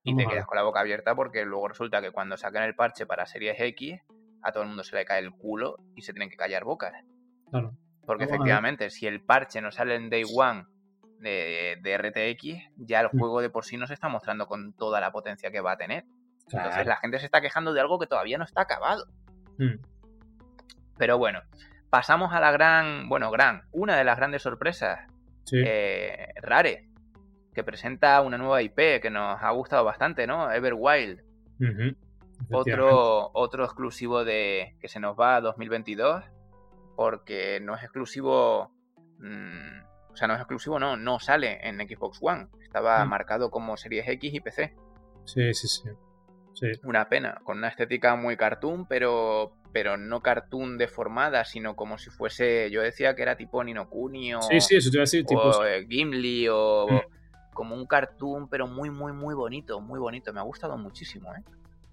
Y 0.03 0.17
te 0.17 0.27
quedas 0.27 0.47
con 0.47 0.57
la 0.57 0.63
boca 0.63 0.81
abierta 0.81 1.15
porque 1.15 1.45
luego 1.45 1.69
resulta 1.69 2.01
que 2.01 2.11
cuando 2.11 2.37
saquen 2.37 2.63
el 2.63 2.75
parche 2.75 3.05
para 3.07 3.27
Series 3.27 3.57
X, 3.59 4.01
a 4.43 4.53
todo 4.53 4.63
el 4.63 4.69
mundo 4.69 4.83
se 4.83 4.97
le 4.97 5.05
cae 5.05 5.21
el 5.21 5.31
culo 5.31 5.77
y 5.95 6.03
se 6.03 6.13
tienen 6.13 6.31
que 6.31 6.37
callar 6.37 6.65
bocas. 6.65 6.95
Claro. 7.51 7.77
Porque 8.07 8.25
efectivamente, 8.25 8.91
si 8.91 9.07
el 9.07 9.21
parche 9.21 9.61
no 9.61 9.71
sale 9.71 9.95
en 9.95 10.09
Day 10.11 10.25
One 10.35 10.65
de, 11.21 11.99
RTX, 11.99 12.71
ya 12.77 13.01
el 13.01 13.09
mm. 13.13 13.19
juego 13.19 13.41
de 13.43 13.51
por 13.51 13.65
sí 13.65 13.77
no 13.77 13.87
se 13.87 13.95
está 13.95 14.09
mostrando 14.09 14.47
con 14.47 14.73
toda 14.73 15.01
la 15.01 15.13
potencia 15.13 15.51
que 15.51 15.61
va 15.61 15.73
a 15.73 15.77
tener. 15.77 16.05
Entonces 16.53 16.87
la 16.87 16.97
gente 16.97 17.19
se 17.19 17.27
está 17.27 17.41
quejando 17.41 17.73
de 17.73 17.81
algo 17.81 17.99
que 17.99 18.07
todavía 18.07 18.39
no 18.39 18.45
está 18.45 18.63
acabado. 18.63 19.07
Mm. 19.59 19.81
Pero 20.99 21.19
bueno, 21.19 21.43
pasamos 21.91 22.33
a 22.33 22.41
la 22.41 22.51
gran, 22.51 23.09
bueno, 23.09 23.31
gran, 23.31 23.63
una 23.73 23.97
de 23.97 24.05
las 24.05 24.17
grandes 24.17 24.43
sorpresas. 24.43 25.07
Eh, 25.53 26.29
Rare, 26.43 26.90
que 27.55 27.65
presenta 27.65 28.21
una 28.21 28.39
nueva 28.39 28.63
IP 28.63 29.01
que 29.01 29.11
nos 29.11 29.43
ha 29.43 29.51
gustado 29.51 29.85
bastante, 29.85 30.27
¿no? 30.27 30.51
Everwild. 30.51 31.23
Otro, 32.51 33.31
otro 33.35 33.65
exclusivo 33.65 34.25
de 34.25 34.77
que 34.81 34.89
se 34.89 35.01
nos 35.01 35.19
va 35.19 35.37
a 35.37 35.41
2022, 35.41 36.25
porque 36.97 37.61
no 37.61 37.75
es 37.75 37.83
exclusivo, 37.83 38.73
mm, 39.19 40.13
o 40.13 40.17
sea, 40.17 40.27
no 40.27 40.35
es 40.35 40.41
exclusivo, 40.41 40.79
no, 40.79 40.97
no 40.97 41.21
sale 41.21 41.61
en 41.69 41.77
Xbox 41.87 42.19
One. 42.23 42.49
Estaba 42.63 43.05
mm. 43.05 43.09
marcado 43.09 43.51
como 43.51 43.77
Series 43.77 44.09
X 44.09 44.35
y 44.35 44.41
PC. 44.41 44.75
Sí, 45.25 45.53
sí, 45.55 45.69
sí. 45.69 45.91
Una 46.83 47.09
pena, 47.09 47.41
con 47.45 47.59
una 47.59 47.69
estética 47.69 48.17
muy 48.17 48.37
cartoon, 48.37 48.87
pero, 48.87 49.53
pero 49.73 49.97
no 49.97 50.21
cartoon 50.21 50.79
deformada, 50.79 51.45
sino 51.45 51.77
como 51.77 51.97
si 51.97 52.11
fuese, 52.11 52.71
yo 52.71 52.83
decía 52.83 53.15
que 53.15 53.23
era 53.23 53.37
tipo 53.37 53.63
Ninokuni 53.63 54.35
o, 54.35 54.43
sí, 54.43 54.61
sí, 54.61 54.77
eso 54.77 54.91
te 54.91 54.97
iba 54.97 55.03
a 55.03 55.05
decir, 55.05 55.25
tipo... 55.25 55.53
Gimli 55.89 56.49
o 56.49 56.87
mm. 56.91 57.20
Como 57.61 57.75
un 57.75 57.85
cartoon, 57.85 58.49
pero 58.49 58.67
muy, 58.67 58.89
muy, 58.89 59.13
muy 59.13 59.35
bonito, 59.35 59.83
muy 59.83 59.99
bonito. 59.99 60.33
Me 60.33 60.41
ha 60.41 60.45
gustado 60.45 60.79
muchísimo, 60.79 61.29
¿eh? 61.35 61.43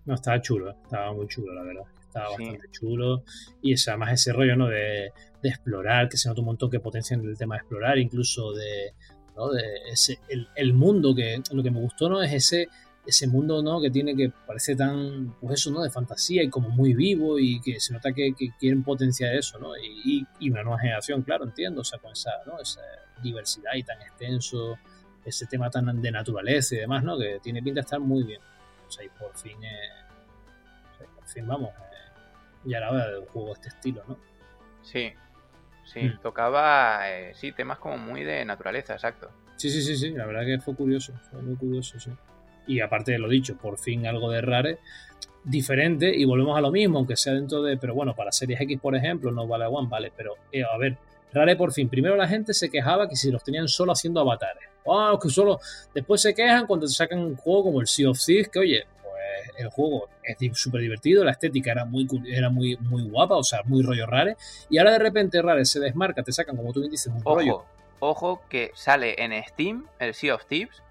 No, 0.05 0.13
estaba 0.13 0.39
chulo, 0.39 0.71
estaba 0.81 1.11
muy 1.11 1.27
chulo, 1.27 1.53
la 1.53 1.61
verdad. 1.61 1.83
Estaba 1.99 2.29
bastante 2.29 2.71
chulo. 2.71 3.23
Y 3.61 3.73
es, 3.73 3.85
además 3.89 4.13
ese 4.13 4.31
rollo, 4.31 4.55
¿no? 4.55 4.67
De, 4.67 5.11
de, 5.43 5.49
explorar, 5.49 6.07
que 6.07 6.15
se 6.15 6.29
nota 6.29 6.39
un 6.39 6.45
montón 6.45 6.71
que 6.71 6.79
potencia 6.79 7.15
en 7.15 7.25
el 7.25 7.37
tema 7.37 7.55
de 7.55 7.59
explorar, 7.59 7.97
incluso 7.97 8.53
de, 8.53 8.93
¿no? 9.35 9.49
de 9.49 9.61
ese, 9.91 10.19
el, 10.29 10.47
el 10.55 10.73
mundo, 10.73 11.13
que 11.13 11.41
lo 11.51 11.61
que 11.61 11.69
me 11.69 11.81
gustó, 11.81 12.07
¿no? 12.07 12.23
Es 12.23 12.31
ese 12.31 12.69
ese 13.07 13.25
mundo 13.25 13.63
¿no? 13.63 13.79
que 13.81 13.89
tiene 13.89 14.15
que 14.15 14.31
parece 14.45 14.75
tan, 14.75 15.33
pues 15.39 15.61
eso, 15.61 15.71
¿no? 15.71 15.81
De 15.81 15.89
fantasía 15.89 16.43
y 16.43 16.49
como 16.49 16.69
muy 16.69 16.93
vivo 16.93 17.39
y 17.39 17.61
que 17.61 17.79
se 17.79 17.93
nota 17.93 18.11
que, 18.11 18.33
quieren 18.59 18.83
potenciar 18.83 19.33
eso, 19.33 19.57
¿no? 19.59 19.71
Y, 19.77 20.25
una 20.49 20.63
nueva 20.63 20.79
generación, 20.79 21.21
claro, 21.23 21.45
entiendo, 21.45 21.81
o 21.81 21.83
sea, 21.83 21.99
con 21.99 22.11
esa, 22.11 22.31
¿no? 22.45 22.59
esa 22.59 22.81
diversidad 23.23 23.71
y 23.75 23.83
tan 23.83 24.01
extenso, 24.01 24.77
ese 25.27 25.45
tema 25.45 25.69
tan 25.69 26.01
de 26.01 26.11
naturaleza 26.11 26.75
y 26.75 26.79
demás, 26.79 27.03
¿no? 27.03 27.17
Que 27.17 27.39
tiene 27.41 27.61
pinta 27.61 27.81
de 27.81 27.85
estar 27.85 27.99
muy 27.99 28.23
bien. 28.23 28.41
O 28.87 28.91
sea, 28.91 29.03
y 29.03 29.09
por 29.09 29.35
fin, 29.35 29.61
eh, 29.63 29.89
por 31.15 31.25
fin, 31.25 31.45
vamos, 31.45 31.71
eh, 31.71 32.19
ya 32.65 32.77
era 32.77 32.91
hora 32.91 33.07
de 33.09 33.19
un 33.19 33.25
juego 33.25 33.47
de 33.47 33.53
este 33.53 33.67
estilo, 33.69 34.03
¿no? 34.07 34.17
Sí, 34.81 35.11
sí, 35.83 36.01
mm. 36.01 36.19
tocaba, 36.21 37.09
eh, 37.09 37.33
sí, 37.35 37.51
temas 37.51 37.79
como 37.79 37.97
muy 37.97 38.23
de 38.23 38.45
naturaleza, 38.45 38.93
exacto. 38.93 39.29
Sí, 39.57 39.69
sí, 39.69 39.81
sí, 39.81 39.97
sí, 39.97 40.11
la 40.11 40.25
verdad 40.25 40.45
que 40.45 40.59
fue 40.59 40.75
curioso, 40.75 41.13
fue 41.29 41.41
muy 41.41 41.55
curioso, 41.55 41.99
sí. 41.99 42.11
Y 42.67 42.79
aparte 42.79 43.13
de 43.13 43.19
lo 43.19 43.27
dicho, 43.27 43.57
por 43.57 43.77
fin 43.77 44.05
algo 44.07 44.29
de 44.29 44.41
Rare 44.41 44.79
diferente 45.43 46.13
y 46.13 46.25
volvemos 46.25 46.57
a 46.57 46.61
lo 46.61 46.71
mismo, 46.71 46.97
aunque 46.97 47.15
sea 47.15 47.33
dentro 47.33 47.63
de, 47.63 47.77
pero 47.77 47.93
bueno, 47.93 48.15
para 48.15 48.31
Series 48.31 48.59
X, 48.61 48.79
por 48.79 48.95
ejemplo, 48.95 49.31
no 49.31 49.47
vale 49.47 49.65
One, 49.65 49.87
vale, 49.89 50.11
pero 50.15 50.35
eh, 50.51 50.63
a 50.63 50.77
ver, 50.77 50.97
Rare 51.33 51.55
por 51.55 51.73
fin, 51.73 51.89
primero 51.89 52.15
la 52.15 52.27
gente 52.27 52.53
se 52.53 52.69
quejaba 52.69 53.07
que 53.07 53.15
si 53.15 53.31
los 53.31 53.43
tenían 53.43 53.67
solo 53.67 53.91
haciendo 53.91 54.21
avatares, 54.21 54.63
oh, 54.85 55.19
que 55.19 55.29
solo, 55.29 55.59
después 55.93 56.21
se 56.21 56.33
quejan 56.33 56.65
cuando 56.65 56.85
te 56.85 56.93
sacan 56.93 57.19
un 57.19 57.35
juego 57.35 57.65
como 57.65 57.81
el 57.81 57.87
Sea 57.87 58.09
of 58.09 58.19
Thieves, 58.23 58.49
que 58.49 58.59
oye, 58.59 58.85
pues 59.03 59.57
el 59.57 59.69
juego 59.69 60.09
es 60.23 60.37
súper 60.57 60.81
divertido, 60.81 61.23
la 61.23 61.31
estética 61.31 61.71
era 61.71 61.85
muy, 61.85 62.07
era 62.27 62.49
muy, 62.49 62.77
muy 62.77 63.03
guapa, 63.03 63.35
o 63.35 63.43
sea, 63.43 63.61
muy 63.65 63.83
rollo 63.83 64.05
Rare, 64.05 64.37
y 64.69 64.77
ahora 64.77 64.91
de 64.91 64.99
repente 64.99 65.41
Rare 65.41 65.65
se 65.65 65.79
desmarca, 65.79 66.23
te 66.23 66.31
sacan, 66.31 66.55
como 66.55 66.71
tú 66.71 66.79
bien 66.79 66.91
dices, 66.91 67.11
un 67.13 67.23
rollo. 67.23 67.65
Ojo, 67.99 68.41
que 68.47 68.71
sale 68.75 69.15
en 69.21 69.31
Steam, 69.43 69.87
el 69.99 70.13
Sea 70.13 70.35
of 70.35 70.45
Thieves, 70.45 70.81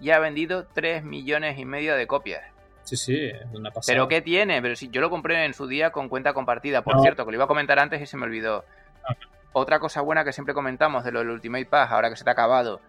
y 0.00 0.10
ha 0.10 0.18
vendido 0.18 0.66
3 0.74 1.02
millones 1.04 1.58
y 1.58 1.64
medio 1.64 1.94
de 1.96 2.06
copias. 2.06 2.42
Sí, 2.82 2.96
sí, 2.96 3.24
es 3.26 3.44
una 3.52 3.70
pasada. 3.70 3.94
¿Pero 3.94 4.08
qué 4.08 4.22
tiene? 4.22 4.62
Pero 4.62 4.74
si 4.74 4.88
yo 4.88 5.00
lo 5.00 5.10
compré 5.10 5.44
en 5.44 5.52
su 5.52 5.66
día 5.66 5.90
con 5.90 6.08
cuenta 6.08 6.32
compartida, 6.32 6.82
por 6.82 7.00
cierto, 7.00 7.24
que 7.24 7.32
lo 7.32 7.36
iba 7.36 7.44
a 7.44 7.48
comentar 7.48 7.78
antes 7.78 8.00
y 8.00 8.06
se 8.06 8.16
me 8.16 8.24
olvidó. 8.24 8.64
Ah. 9.04 9.14
Otra 9.52 9.78
cosa 9.78 10.00
buena 10.00 10.24
que 10.24 10.32
siempre 10.32 10.54
comentamos 10.54 11.04
de 11.04 11.12
lo 11.12 11.20
del 11.20 11.30
Ultimate 11.30 11.66
Pass, 11.66 11.90
ahora 11.90 12.10
que 12.10 12.16
se 12.16 12.24
te 12.24 12.30
ha 12.30 12.34
acabado, 12.34 12.80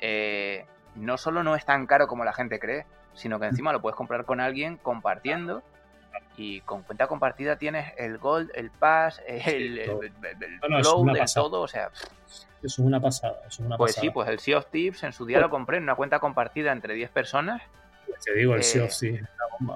eh, 0.00 0.66
no 0.94 1.18
solo 1.18 1.42
no 1.42 1.56
es 1.56 1.64
tan 1.64 1.86
caro 1.86 2.06
como 2.06 2.24
la 2.24 2.32
gente 2.32 2.58
cree, 2.58 2.86
sino 3.14 3.40
que 3.40 3.46
encima 3.46 3.72
lo 3.72 3.80
puedes 3.80 3.96
comprar 3.96 4.24
con 4.24 4.40
alguien 4.40 4.76
compartiendo 4.76 5.62
y 6.36 6.60
con 6.62 6.82
cuenta 6.82 7.06
compartida 7.06 7.56
tienes 7.56 7.92
el 7.96 8.18
Gold, 8.18 8.50
el 8.54 8.70
Pass, 8.70 9.22
el, 9.26 9.78
el, 9.78 10.82
todo, 10.82 11.60
o 11.60 11.68
sea... 11.68 11.90
Eso 12.62 12.80
es 12.82 12.86
una 12.86 13.00
pasada, 13.00 13.40
eso 13.46 13.62
es 13.62 13.66
una 13.66 13.76
pues 13.76 13.94
sí, 13.94 14.10
pues 14.10 14.28
el 14.28 14.38
Sea 14.38 14.58
of 14.58 14.66
Tips 14.70 15.02
en 15.02 15.12
su 15.12 15.26
día 15.26 15.38
lo 15.38 15.50
compré 15.50 15.76
en 15.76 15.82
una 15.82 15.94
cuenta 15.94 16.18
compartida 16.18 16.72
entre 16.72 16.94
10 16.94 17.10
personas. 17.10 17.62
Te 18.24 18.34
digo, 18.34 18.54
el 18.54 18.62
Sea 18.62 18.84
of 18.84 18.98
Thieves, 18.98 19.28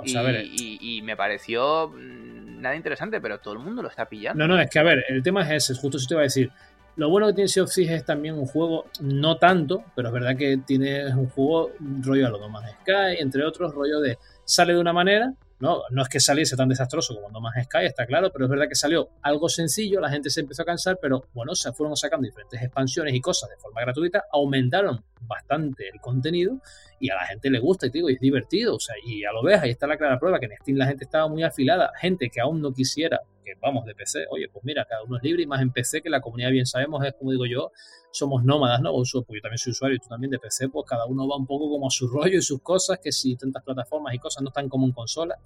y, 0.03 1.03
me 1.03 1.17
pareció 1.17 1.89
mm, 1.89 2.28
nada 2.59 2.77
interesante, 2.77 3.21
pero 3.21 3.39
todo 3.39 3.55
el 3.55 3.61
mundo 3.61 3.83
lo 3.83 3.89
está 3.89 4.07
pillando. 4.07 4.47
No, 4.47 4.55
no, 4.55 4.61
es 4.61 4.71
que 4.71 4.79
a 4.79 4.83
ver, 4.83 5.05
el 5.09 5.23
tema 5.23 5.43
es 5.43 5.65
ese, 5.65 5.81
justo 5.81 5.97
eso 5.97 6.07
te 6.07 6.15
iba 6.15 6.21
a 6.21 6.25
decir. 6.25 6.51
Lo 6.97 7.11
bueno 7.11 7.29
que 7.29 7.35
tiene 7.35 7.49
Sea 7.49 7.63
of 7.63 7.73
Thieves 7.73 7.93
es 7.93 8.05
también 8.05 8.35
un 8.35 8.47
juego, 8.47 8.87
no 9.01 9.39
tanto, 9.39 9.85
pero 9.95 10.09
es 10.09 10.15
verdad 10.15 10.37
que 10.37 10.59
tiene 10.67 11.07
un 11.15 11.29
juego 11.29 11.71
rollo 12.01 12.27
a 12.27 12.31
lo 12.31 12.41
No 12.41 12.59
Sky, 12.59 13.21
entre 13.21 13.45
otros, 13.45 13.73
rollo 13.73 14.01
de 14.01 14.19
sale 14.45 14.75
de 14.75 14.81
una 14.81 14.93
manera, 14.93 15.33
¿no? 15.61 15.83
No 15.91 16.03
es 16.03 16.09
que 16.09 16.19
saliese 16.19 16.57
tan 16.57 16.69
desastroso 16.69 17.15
como 17.15 17.31
No 17.31 17.49
Sky, 17.51 17.85
está 17.85 18.05
claro, 18.05 18.33
pero 18.33 18.47
es 18.47 18.51
verdad 18.51 18.67
que 18.69 18.75
salió 18.75 19.11
algo 19.23 19.49
sencillo, 19.49 20.01
la 20.01 20.11
gente 20.11 20.29
se 20.29 20.41
empezó 20.41 20.63
a 20.63 20.65
cansar, 20.65 20.99
pero 21.01 21.27
bueno, 21.35 21.55
se 21.55 21.73
fueron 21.73 21.97
sacando 21.97 22.27
diferentes 22.27 22.61
expansiones 22.61 23.15
y 23.15 23.21
cosas 23.21 23.51
de 23.51 23.57
forma 23.59 23.81
gratuita, 23.81 24.25
aumentaron 24.33 25.05
bastante 25.21 25.89
el 25.89 26.01
contenido 26.01 26.61
y 27.01 27.11
a 27.11 27.15
la 27.15 27.27
gente 27.27 27.51
le 27.51 27.59
gusta 27.59 27.87
y 27.87 27.91
te 27.91 27.99
digo, 27.99 28.11
y 28.11 28.15
es 28.15 28.21
divertido, 28.21 28.77
o 28.77 28.81
sea, 28.81 28.95
y 29.05 29.23
ya 29.23 29.33
lo 29.33 29.43
ves, 29.43 29.61
ahí 29.61 29.71
está 29.71 29.87
la 29.87 29.97
clara 29.97 30.19
prueba 30.19 30.39
que 30.39 30.47
en 30.47 30.53
Steam 30.61 30.77
la 30.77 30.87
gente 30.87 31.05
estaba 31.05 31.29
muy 31.29 31.43
afilada, 31.43 31.93
gente 32.01 32.31
que 32.31 32.41
aún 32.41 32.61
no 32.61 32.73
quisiera, 32.73 33.21
que 33.45 33.55
vamos 33.61 33.85
de 33.85 33.95
PC, 33.95 34.27
oye, 34.31 34.49
pues 34.53 34.65
mira, 34.65 34.85
cada 34.85 35.03
uno 35.05 35.17
es 35.17 35.23
libre 35.23 35.43
y 35.43 35.47
más 35.47 35.63
en 35.63 35.71
PC 35.71 36.03
que 36.03 36.11
la 36.11 36.21
comunidad 36.21 36.51
bien 36.51 36.67
sabemos 36.67 37.05
es 37.05 37.15
como 37.15 37.31
digo 37.31 37.47
yo, 37.47 37.73
somos 38.11 38.45
nómadas, 38.45 38.81
¿no? 38.81 38.93
Pues 38.93 39.13
yo 39.13 39.23
también 39.23 39.59
soy 39.59 39.73
usuario 39.73 39.97
y 39.97 39.99
tú 40.01 40.09
también 40.09 40.31
de 40.31 40.39
PC, 40.39 40.69
pues 40.69 40.87
cada 40.89 41.07
uno 41.07 41.29
va 41.29 41.37
un 41.37 41.47
poco 41.47 41.69
como 41.71 41.87
a 41.87 41.91
su 41.91 42.09
rollo 42.13 42.39
y 42.39 42.43
sus 42.43 42.61
cosas, 42.63 42.99
que 43.03 43.13
si 43.13 43.37
tantas 43.37 43.63
plataformas 43.63 44.15
y 44.15 44.19
cosas 44.19 44.43
no 44.43 44.49
están 44.49 44.69
como 44.69 44.87
en 44.87 44.93
consola, 44.93 45.37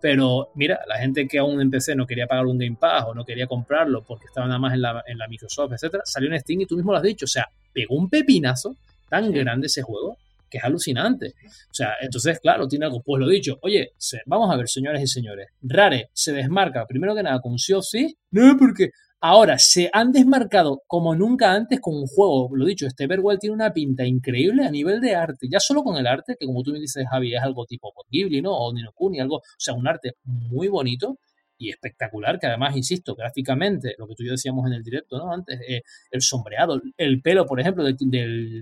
pero 0.00 0.50
mira, 0.54 0.80
la 0.86 0.98
gente 0.98 1.26
que 1.26 1.38
aún 1.38 1.60
en 1.60 1.70
PC 1.70 1.96
no 1.96 2.06
quería 2.06 2.26
pagar 2.26 2.46
un 2.46 2.58
Game 2.58 2.76
Pass 2.78 3.06
o 3.08 3.14
no 3.14 3.24
quería 3.24 3.46
comprarlo 3.46 4.04
porque 4.04 4.26
estaba 4.26 4.46
nada 4.46 4.58
más 4.58 4.74
en 4.74 4.82
la, 4.82 5.02
en 5.06 5.18
la 5.18 5.26
Microsoft, 5.26 5.72
etcétera, 5.72 6.02
salió 6.06 6.32
en 6.32 6.38
Steam 6.40 6.60
y 6.60 6.66
tú 6.66 6.76
mismo 6.76 6.92
lo 6.92 6.98
has 6.98 7.04
dicho, 7.04 7.24
o 7.24 7.28
sea, 7.28 7.48
pegó 7.72 7.96
un 7.96 8.08
pepinazo 8.08 8.76
tan 9.08 9.32
grande 9.32 9.66
ese 9.66 9.82
juego 9.82 10.18
que 10.50 10.58
es 10.58 10.64
alucinante. 10.64 11.34
O 11.70 11.74
sea, 11.74 11.94
entonces, 12.00 12.38
claro, 12.40 12.66
tiene 12.66 12.86
algo. 12.86 13.02
Pues 13.02 13.20
lo 13.20 13.28
dicho, 13.28 13.58
oye, 13.62 13.92
vamos 14.26 14.52
a 14.52 14.56
ver, 14.56 14.68
señores 14.68 15.02
y 15.02 15.06
señores. 15.06 15.48
Rare 15.62 16.10
se 16.12 16.32
desmarca, 16.32 16.86
primero 16.86 17.14
que 17.14 17.22
nada, 17.22 17.40
con 17.40 17.58
sí 17.58 17.72
o 17.72 17.82
sí. 17.82 18.16
No, 18.30 18.56
porque 18.58 18.90
ahora 19.20 19.58
se 19.58 19.90
han 19.92 20.12
desmarcado 20.12 20.82
como 20.86 21.14
nunca 21.14 21.52
antes 21.52 21.80
con 21.80 21.94
un 21.94 22.06
juego. 22.06 22.50
Lo 22.54 22.64
dicho, 22.64 22.86
este 22.86 23.04
Everwild 23.04 23.40
tiene 23.40 23.54
una 23.54 23.72
pinta 23.72 24.04
increíble 24.06 24.64
a 24.64 24.70
nivel 24.70 25.00
de 25.00 25.14
arte. 25.14 25.48
Ya 25.50 25.60
solo 25.60 25.82
con 25.82 25.96
el 25.96 26.06
arte, 26.06 26.36
que 26.38 26.46
como 26.46 26.62
tú 26.62 26.72
me 26.72 26.80
dices, 26.80 27.04
Javi, 27.10 27.34
es 27.34 27.42
algo 27.42 27.66
tipo 27.66 27.92
Ghibli, 28.10 28.42
¿no? 28.42 28.52
O 28.52 28.72
Ninokuni, 28.72 29.20
algo. 29.20 29.36
O 29.36 29.42
sea, 29.58 29.74
un 29.74 29.86
arte 29.86 30.12
muy 30.24 30.68
bonito 30.68 31.18
y 31.58 31.70
espectacular, 31.70 32.38
que 32.38 32.46
además, 32.46 32.76
insisto, 32.76 33.16
gráficamente, 33.16 33.96
lo 33.98 34.06
que 34.06 34.14
tú 34.14 34.22
y 34.22 34.26
yo 34.26 34.32
decíamos 34.32 34.64
en 34.66 34.74
el 34.74 34.84
directo, 34.84 35.18
¿no? 35.18 35.32
Antes, 35.32 35.60
eh, 35.68 35.82
el 36.10 36.22
sombreado, 36.22 36.80
el 36.96 37.20
pelo, 37.20 37.44
por 37.46 37.60
ejemplo, 37.60 37.82
del, 37.82 37.96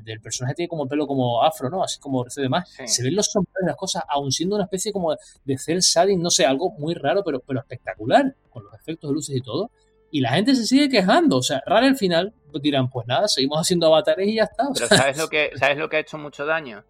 del, 0.02 0.20
personaje 0.20 0.54
tiene 0.54 0.68
como 0.68 0.84
el 0.84 0.88
pelo 0.88 1.06
como 1.06 1.44
afro, 1.44 1.68
¿no? 1.68 1.84
Así 1.84 2.00
como 2.00 2.24
demás. 2.24 2.74
Se 2.86 3.04
ven 3.04 3.14
los 3.14 3.26
sombreados, 3.26 3.66
las 3.66 3.76
cosas, 3.76 4.02
aún 4.08 4.32
siendo 4.32 4.56
una 4.56 4.64
especie 4.64 4.92
como 4.92 5.14
de 5.44 5.58
cel 5.58 5.80
shading, 5.80 6.20
no 6.20 6.30
sé, 6.30 6.46
algo 6.46 6.70
muy 6.78 6.94
raro, 6.94 7.22
pero, 7.22 7.40
pero 7.40 7.60
espectacular, 7.60 8.34
con 8.48 8.64
los 8.64 8.74
efectos 8.74 9.10
de 9.10 9.14
luces 9.14 9.36
y 9.36 9.42
todo. 9.42 9.70
Y 10.10 10.20
la 10.20 10.30
gente 10.30 10.54
se 10.54 10.64
sigue 10.64 10.88
quejando, 10.88 11.36
o 11.36 11.42
sea, 11.42 11.62
raro 11.66 11.86
al 11.86 11.96
final, 11.96 12.32
pues 12.50 12.62
dirán, 12.62 12.88
pues 12.88 13.06
nada, 13.06 13.28
seguimos 13.28 13.60
haciendo 13.60 13.88
avatares 13.88 14.26
y 14.28 14.36
ya 14.36 14.44
está. 14.44 14.68
pero 14.72 14.86
¿sabes 14.86 15.18
lo, 15.18 15.28
que, 15.28 15.50
¿sabes 15.56 15.76
lo 15.76 15.90
que 15.90 15.96
ha 15.96 16.00
hecho 16.00 16.16
mucho 16.16 16.46
daño? 16.46 16.84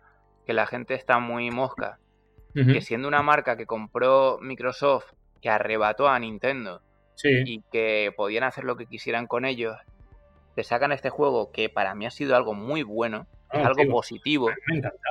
Que 0.44 0.52
la 0.52 0.66
gente 0.66 0.94
está 0.94 1.18
muy 1.18 1.50
mosca. 1.50 1.98
Que 2.54 2.80
siendo 2.80 3.06
una 3.06 3.20
marca 3.20 3.58
que 3.58 3.66
compró 3.66 4.38
Microsoft 4.40 5.12
que 5.40 5.50
arrebató 5.50 6.08
a 6.08 6.18
Nintendo 6.18 6.82
y 7.22 7.62
que 7.72 8.12
podían 8.16 8.44
hacer 8.44 8.64
lo 8.64 8.76
que 8.76 8.86
quisieran 8.86 9.26
con 9.26 9.44
ellos, 9.44 9.76
te 10.54 10.64
sacan 10.64 10.92
este 10.92 11.10
juego 11.10 11.50
que 11.52 11.68
para 11.68 11.94
mí 11.94 12.06
ha 12.06 12.10
sido 12.10 12.36
algo 12.36 12.54
muy 12.54 12.82
bueno, 12.82 13.26
es 13.52 13.64
ah, 13.64 13.68
algo 13.68 13.90
positivo, 13.90 14.50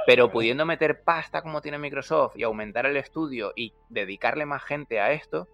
pero 0.05 0.31
pudiendo 0.31 0.65
meter 0.65 1.01
pasta 1.01 1.41
como 1.41 1.61
tiene 1.61 1.77
Microsoft 1.77 2.35
y 2.35 2.43
aumentar 2.43 2.85
el 2.85 2.97
estudio 2.97 3.53
y 3.55 3.73
dedicarle 3.89 4.45
más 4.45 4.63
gente 4.63 4.99
a 4.99 5.11
esto, 5.11 5.47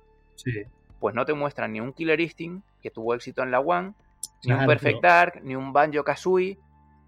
pues 0.99 1.15
no 1.15 1.25
te 1.25 1.33
muestran 1.33 1.73
ni 1.73 1.79
un 1.79 1.93
Killer 1.93 2.19
Instinct 2.19 2.65
que 2.81 2.89
tuvo 2.89 3.13
éxito 3.13 3.43
en 3.43 3.51
la 3.51 3.59
One, 3.59 3.93
ni 4.43 4.53
un 4.53 4.65
Perfect 4.65 5.01
Dark, 5.01 5.41
ni 5.43 5.55
un 5.55 5.73
Banjo 5.73 6.03
Kazooie, 6.03 6.57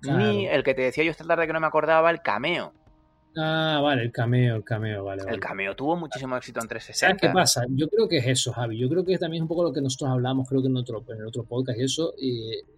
ni 0.02 0.48
el 0.48 0.64
que 0.64 0.74
te 0.74 0.82
decía 0.82 1.04
yo 1.04 1.12
esta 1.12 1.26
tarde 1.26 1.48
que 1.48 1.54
no 1.54 1.60
me 1.60 1.68
acordaba, 1.68 2.12
el 2.12 2.22
cameo. 2.22 2.74
Ah, 3.36 3.80
vale, 3.82 4.04
el 4.04 4.12
cameo, 4.12 4.56
el 4.58 4.64
cameo, 4.64 5.06
vale. 5.06 5.24
El 5.28 5.40
cameo 5.40 5.76
tuvo 5.76 5.96
muchísimo 5.96 6.38
éxito 6.38 6.60
en 6.62 6.68
360. 6.68 7.18
¿Qué 7.18 7.34
pasa? 7.34 7.64
Yo 7.70 7.88
creo 7.88 8.08
que 8.08 8.18
es 8.18 8.28
eso, 8.28 8.54
Javi. 8.54 8.78
Yo 8.78 8.88
creo 8.90 9.04
que 9.04 9.18
también 9.18 9.42
es 9.42 9.44
un 9.44 9.48
poco 9.48 9.64
lo 9.64 9.74
que 9.74 9.82
nosotros 9.82 10.12
hablamos, 10.12 10.48
creo 10.48 10.62
que 10.62 10.68
en 10.68 10.78
otro, 10.78 11.04
en 11.08 11.26
otro 11.26 11.44
podcast 11.44 11.80
y 11.80 11.84
eso. 11.84 12.14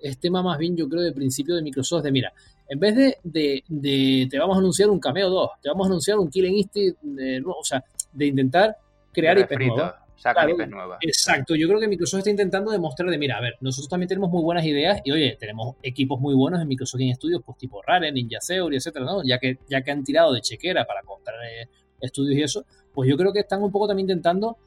es 0.02 0.18
tema 0.20 0.42
más 0.42 0.58
bien, 0.58 0.76
yo 0.78 0.88
creo, 0.88 1.02
de 1.02 1.12
principio 1.12 1.56
de 1.56 1.62
Microsoft, 1.62 2.04
de 2.04 2.12
mira, 2.12 2.34
en 2.68 2.80
vez 2.80 2.96
de, 2.96 3.64
de, 3.68 4.28
te 4.30 4.40
vamos 4.40 4.56
a 4.56 4.60
anunciar 4.60 4.90
un 4.90 5.00
cameo 5.00 5.30
2, 5.30 5.50
te 5.62 5.70
vamos 5.70 5.88
a 5.88 5.90
anunciar 5.90 6.18
un 6.18 6.30
Killing 6.30 6.56
Instinct, 6.56 7.00
o 7.46 7.64
sea, 7.64 7.84
de 8.14 8.26
intentar 8.26 8.78
crear 9.12 9.38
IP 9.38 9.52
nuevas 9.60 10.05
Exacto, 11.02 11.56
yo 11.56 11.68
creo 11.68 11.80
que 11.80 11.88
Microsoft 11.88 12.20
está 12.20 12.30
intentando 12.30 12.72
demostrar 12.72 13.10
de, 13.10 13.18
mira, 13.18 13.38
a 13.38 13.42
ver, 13.42 13.56
nosotros 13.62 13.90
también 13.90 14.08
tenemos 14.08 14.30
muy 14.30 14.42
buenas 14.42 14.66
ideas 14.66 15.02
y 15.04 15.12
oye, 15.12 15.38
tenemos 15.40 15.76
equipos 15.84 16.20
muy 16.20 16.34
buenos 16.34 16.62
en 16.62 16.68
Microsoft 16.68 17.00
Game 17.00 17.16
Studios, 17.16 17.42
pues 17.46 17.58
tipo 17.58 17.82
Rare, 17.82 18.12
Ninja 18.12 18.40
Theory, 18.46 18.78
etcétera, 18.78 19.06
¿no? 19.06 19.24
Ya 19.24 19.38
que, 19.40 19.60
ya 19.70 19.82
que 19.82 19.92
han 19.92 20.04
tirado 20.04 20.34
de 20.34 20.42
chequera 20.42 20.86
para 20.86 21.02
comprar 21.04 21.38
eh, 21.46 21.68
estudios 22.00 22.38
y 22.38 22.44
eso, 22.44 22.66
pues 22.94 23.10
yo 23.10 23.18
creo 23.18 23.34
que 23.34 23.40
están 23.40 23.62
un 23.62 23.72
poco 23.72 23.88
también 23.88 24.10
intentando, 24.10 24.58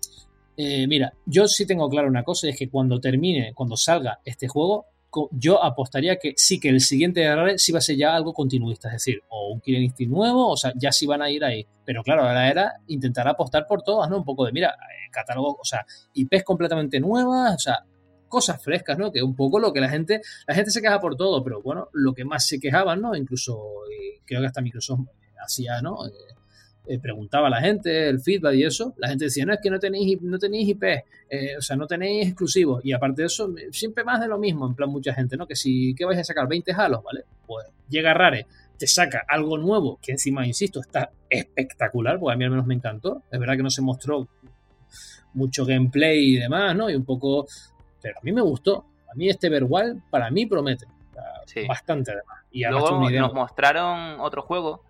eh, 0.57 0.87
mira, 0.87 1.13
yo 1.25 1.47
sí 1.49 1.67
tengo 1.67 1.89
claro 1.89 2.09
una 2.09 2.23
cosa, 2.23 2.49
es 2.49 2.57
que 2.57 2.69
cuando 2.69 3.01
termine, 3.01 3.53
cuando 3.55 3.77
salga 3.77 4.21
este 4.25 4.49
juego, 4.49 4.87
yo 5.33 5.63
apostaría 5.63 6.17
que 6.17 6.35
sí 6.37 6.61
que 6.61 6.69
el 6.69 6.81
siguiente 6.81 7.21
de 7.21 7.59
sí 7.59 7.73
va 7.73 7.79
a 7.79 7.83
ser 7.83 7.97
ya 7.97 8.15
algo 8.15 8.33
continuista, 8.33 8.89
es 8.89 8.95
decir, 8.95 9.23
o 9.29 9.53
un 9.53 9.61
Killing 9.61 9.93
nuevo, 10.09 10.51
o 10.51 10.57
sea, 10.57 10.73
ya 10.77 10.93
sí 10.93 11.07
van 11.07 11.23
a 11.23 11.31
ir 11.31 11.45
ahí. 11.45 11.67
Pero 11.85 12.03
claro, 12.03 12.23
ahora 12.23 12.51
era 12.51 12.75
intentar 12.89 13.27
apostar 13.29 13.67
por 13.67 13.83
todas, 13.83 14.11
¿no? 14.11 14.19
Un 14.19 14.25
poco 14.25 14.45
de, 14.45 14.53
mira, 14.53 14.71
eh, 14.71 15.11
catálogo, 15.11 15.57
o 15.61 15.65
sea, 15.65 15.87
IPs 16.13 16.45
completamente 16.45 17.01
nuevas, 17.01 17.55
o 17.55 17.59
sea, 17.59 17.85
cosas 18.29 18.63
frescas, 18.63 18.99
¿no? 18.99 19.11
Que 19.11 19.23
un 19.23 19.35
poco 19.35 19.59
lo 19.59 19.73
que 19.73 19.81
la 19.81 19.89
gente, 19.89 20.21
la 20.47 20.55
gente 20.55 20.71
se 20.71 20.83
queja 20.83 21.01
por 21.01 21.17
todo, 21.17 21.43
pero 21.43 21.63
bueno, 21.63 21.89
lo 21.93 22.13
que 22.13 22.25
más 22.25 22.47
se 22.47 22.61
quejaban, 22.61 23.01
¿no? 23.01 23.17
Incluso 23.17 23.59
eh, 23.91 24.21
creo 24.27 24.41
que 24.41 24.47
hasta 24.47 24.61
Microsoft 24.61 25.07
hacía, 25.43 25.81
¿no? 25.81 26.07
Eh, 26.07 26.11
eh, 26.89 26.99
preguntaba 26.99 27.49
a 27.49 27.51
la 27.51 27.61
gente 27.61 28.09
el 28.09 28.19
feedback 28.19 28.55
y 28.55 28.65
eso, 28.65 28.95
la 28.97 29.09
gente 29.09 29.27
decía, 29.27 29.45
no, 29.45 29.53
es 29.53 29.61
que 29.63 29.69
no 29.69 29.79
tenéis, 29.79 30.23
no 30.23 30.39
tenéis 30.39 30.71
IP, 30.71 30.85
eh, 30.85 31.57
o 31.59 31.61
sea, 31.61 31.77
no 31.77 31.87
tenéis 31.87 32.29
exclusivos. 32.29 32.83
Y 32.83 32.93
aparte 32.93 33.23
de 33.23 33.27
eso, 33.27 33.53
siempre 33.71 34.05
más 34.05 34.21
de 34.21 34.27
lo 34.27 34.39
mismo, 34.39 34.67
en 34.67 34.75
plan 34.75 34.89
mucha 34.89 35.13
gente, 35.13 35.37
¿no? 35.37 35.47
Que 35.47 35.55
si, 35.55 35.95
¿qué 35.95 36.07
vais 36.07 36.19
a 36.19 36.25
sacar? 36.25 36.49
20 36.49 36.73
halos, 36.73 37.03
¿vale? 37.05 37.25
Pues 37.47 37.67
llega 37.91 38.15
Rare, 38.15 38.47
te 38.79 38.87
saca 38.87 39.23
algo 39.29 39.59
nuevo, 39.59 39.99
que 40.01 40.13
encima, 40.13 40.47
insisto, 40.47 40.81
está 40.81 41.11
espectacular, 41.29 42.19
porque 42.19 42.33
a 42.33 42.37
mí 42.39 42.45
al 42.45 42.51
menos 42.51 42.67
me 42.67 42.75
encantó. 42.75 43.23
Es 43.31 43.39
verdad 43.39 43.57
que 43.57 43.63
no 43.63 43.71
se 43.71 43.83
mostró 43.83 44.27
mucho 45.35 45.67
gameplay 45.67 46.37
y 46.37 46.37
demás, 46.37 46.75
¿no? 46.75 46.89
Y 46.89 46.95
un 46.95 47.05
poco... 47.05 47.47
Pero 48.01 48.17
a 48.19 48.23
mí 48.23 48.33
me 48.33 48.41
gustó. 48.41 48.87
A 49.13 49.15
mí 49.15 49.29
este 49.29 49.51
Verwal, 49.51 50.03
para 50.09 50.31
mí 50.31 50.47
promete. 50.47 50.87
Bastante 51.67 52.13
además. 52.13 52.45
Y 52.51 52.65
Luego 52.65 53.11
nos 53.11 53.35
mostraron 53.35 54.21
otro 54.21 54.41
juego 54.43 54.88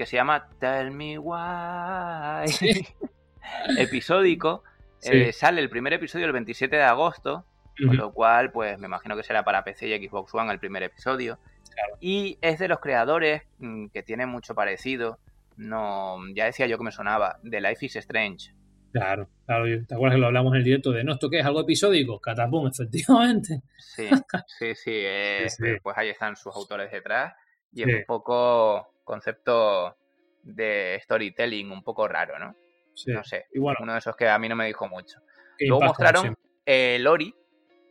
que 0.00 0.06
se 0.06 0.16
llama 0.16 0.48
Tell 0.58 0.92
Me 0.92 1.18
Why, 1.18 2.50
episódico, 3.78 4.64
Eh, 5.02 5.30
sale 5.34 5.60
el 5.60 5.68
primer 5.68 5.92
episodio 5.92 6.24
el 6.24 6.32
27 6.32 6.74
de 6.74 6.82
agosto, 6.82 7.44
con 7.86 7.98
lo 7.98 8.10
cual, 8.10 8.50
pues 8.50 8.78
me 8.78 8.86
imagino 8.86 9.14
que 9.14 9.22
será 9.22 9.44
para 9.44 9.62
PC 9.62 9.88
y 9.88 10.08
Xbox 10.08 10.34
One 10.34 10.50
el 10.52 10.58
primer 10.58 10.82
episodio. 10.82 11.38
Y 12.00 12.38
es 12.40 12.58
de 12.58 12.68
los 12.68 12.80
creadores 12.80 13.42
mm, 13.58 13.88
que 13.88 14.02
tiene 14.02 14.24
mucho 14.24 14.54
parecido. 14.54 15.18
No, 15.58 16.16
ya 16.34 16.46
decía 16.46 16.66
yo 16.66 16.78
que 16.78 16.84
me 16.84 16.92
sonaba, 16.92 17.38
de 17.42 17.60
Life 17.60 17.84
is 17.84 17.96
Strange. 17.96 18.54
Claro, 18.92 19.28
claro, 19.44 19.64
¿te 19.86 19.94
acuerdas 19.94 20.16
que 20.16 20.20
lo 20.20 20.28
hablamos 20.28 20.54
en 20.54 20.58
el 20.60 20.64
directo 20.64 20.92
de 20.92 21.04
no, 21.04 21.12
esto 21.12 21.28
qué 21.28 21.40
es 21.40 21.44
algo 21.44 21.60
episódico? 21.60 22.20
Catapum, 22.20 22.68
efectivamente. 22.68 23.60
Sí, 23.76 24.08
sí, 24.46 24.74
sí, 24.74 25.62
pues 25.82 25.98
ahí 25.98 26.08
están 26.08 26.36
sus 26.36 26.56
autores 26.56 26.90
detrás 26.90 27.34
y 27.70 27.82
es 27.82 27.98
un 27.98 28.04
poco 28.06 28.99
concepto 29.10 29.96
de 30.42 30.98
storytelling 31.02 31.70
un 31.70 31.82
poco 31.82 32.06
raro, 32.06 32.38
¿no? 32.38 32.54
No 33.06 33.24
sé, 33.24 33.46
uno 33.54 33.92
de 33.92 33.98
esos 33.98 34.14
que 34.14 34.28
a 34.28 34.38
mí 34.38 34.48
no 34.48 34.56
me 34.56 34.66
dijo 34.66 34.88
mucho. 34.88 35.20
Luego 35.58 35.82
mostraron 35.82 36.36
el 36.64 37.06
Ori, 37.06 37.34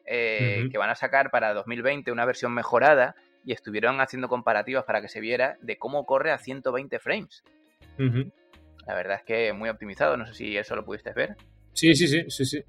eh, 0.06 0.70
que 0.72 0.78
van 0.78 0.90
a 0.90 0.96
sacar 0.96 1.30
para 1.30 1.54
2020 1.54 2.12
una 2.12 2.26
versión 2.26 2.54
mejorada 2.54 3.16
y 3.44 3.52
estuvieron 3.54 4.02
haciendo 4.02 4.28
comparativas 4.30 4.84
para 4.86 5.02
que 5.02 5.10
se 5.10 5.20
viera 5.20 5.58
de 5.62 5.78
cómo 5.78 6.06
corre 6.06 6.32
a 6.32 6.38
120 6.38 7.00
frames. 7.00 7.44
La 8.88 8.96
verdad 8.96 9.18
es 9.18 9.24
que 9.24 9.54
muy 9.54 9.70
optimizado, 9.70 10.16
no 10.16 10.26
sé 10.26 10.34
si 10.34 10.58
eso 10.58 10.76
lo 10.76 10.86
pudiste 10.86 11.12
ver. 11.14 11.36
Sí, 11.74 11.94
sí, 11.96 12.08
sí, 12.08 12.26
sí, 12.30 12.46
sí. 12.46 12.64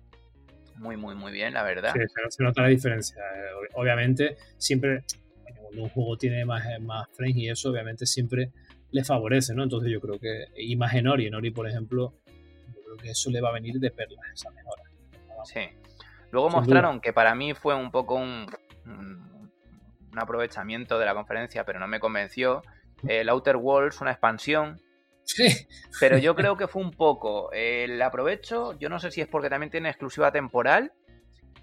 Muy, 0.77 0.97
muy, 0.97 1.15
muy 1.15 1.31
bien, 1.31 1.55
la 1.55 1.63
verdad. 1.63 1.93
Sí, 1.93 2.01
se 2.29 2.43
nota 2.43 2.63
la 2.63 2.69
diferencia. 2.69 3.23
Eh, 3.23 3.69
obviamente, 3.75 4.37
siempre, 4.57 5.05
cuando 5.71 5.85
un 5.85 5.91
juego 5.91 6.17
tiene 6.17 6.45
más, 6.45 6.65
más 6.81 7.07
frames 7.13 7.37
y 7.37 7.49
eso, 7.49 7.71
obviamente 7.71 8.05
siempre 8.05 8.51
le 8.91 9.05
favorece, 9.05 9.55
¿no? 9.55 9.63
Entonces 9.63 9.91
yo 9.93 10.01
creo 10.01 10.19
que, 10.19 10.47
y 10.57 10.75
más 10.75 10.95
en 10.95 11.07
Ori, 11.07 11.27
en 11.27 11.35
Ori, 11.35 11.53
por 11.53 11.69
ejemplo, 11.69 12.15
yo 12.27 12.83
creo 12.85 12.97
que 12.97 13.11
eso 13.11 13.31
le 13.31 13.41
va 13.41 13.51
a 13.51 13.53
venir 13.53 13.79
de 13.79 13.91
perlas, 13.93 14.27
esa 14.35 14.51
mejora. 14.51 14.83
Sí. 15.45 15.61
Luego 16.33 16.51
mostraron 16.51 17.01
que 17.01 17.13
para 17.13 17.37
mí 17.37 17.55
fue 17.55 17.77
un 17.77 17.93
poco 17.93 18.17
un, 18.17 18.47
un 18.85 20.19
aprovechamiento 20.19 20.99
de 20.99 21.07
la 21.07 21.15
conferencia, 21.15 21.65
pero 21.65 21.79
no 21.79 21.87
me 21.87 22.01
convenció. 22.01 22.63
El 23.07 23.29
Outer 23.29 23.57
Worlds, 23.57 24.01
una 24.01 24.11
expansión. 24.11 24.81
Sí. 25.23 25.69
Pero 26.01 26.19
yo 26.19 26.35
creo 26.37 26.57
que 26.57 26.67
fue 26.67 26.83
un 26.83 26.91
poco 26.91 27.51
el 27.53 28.03
aprovecho. 28.03 28.77
Yo 28.79 28.89
no 28.89 28.99
sé 28.99 29.13
si 29.13 29.21
es 29.21 29.29
porque 29.29 29.49
también 29.49 29.71
tiene 29.71 29.89
exclusiva 29.89 30.33
temporal 30.33 30.93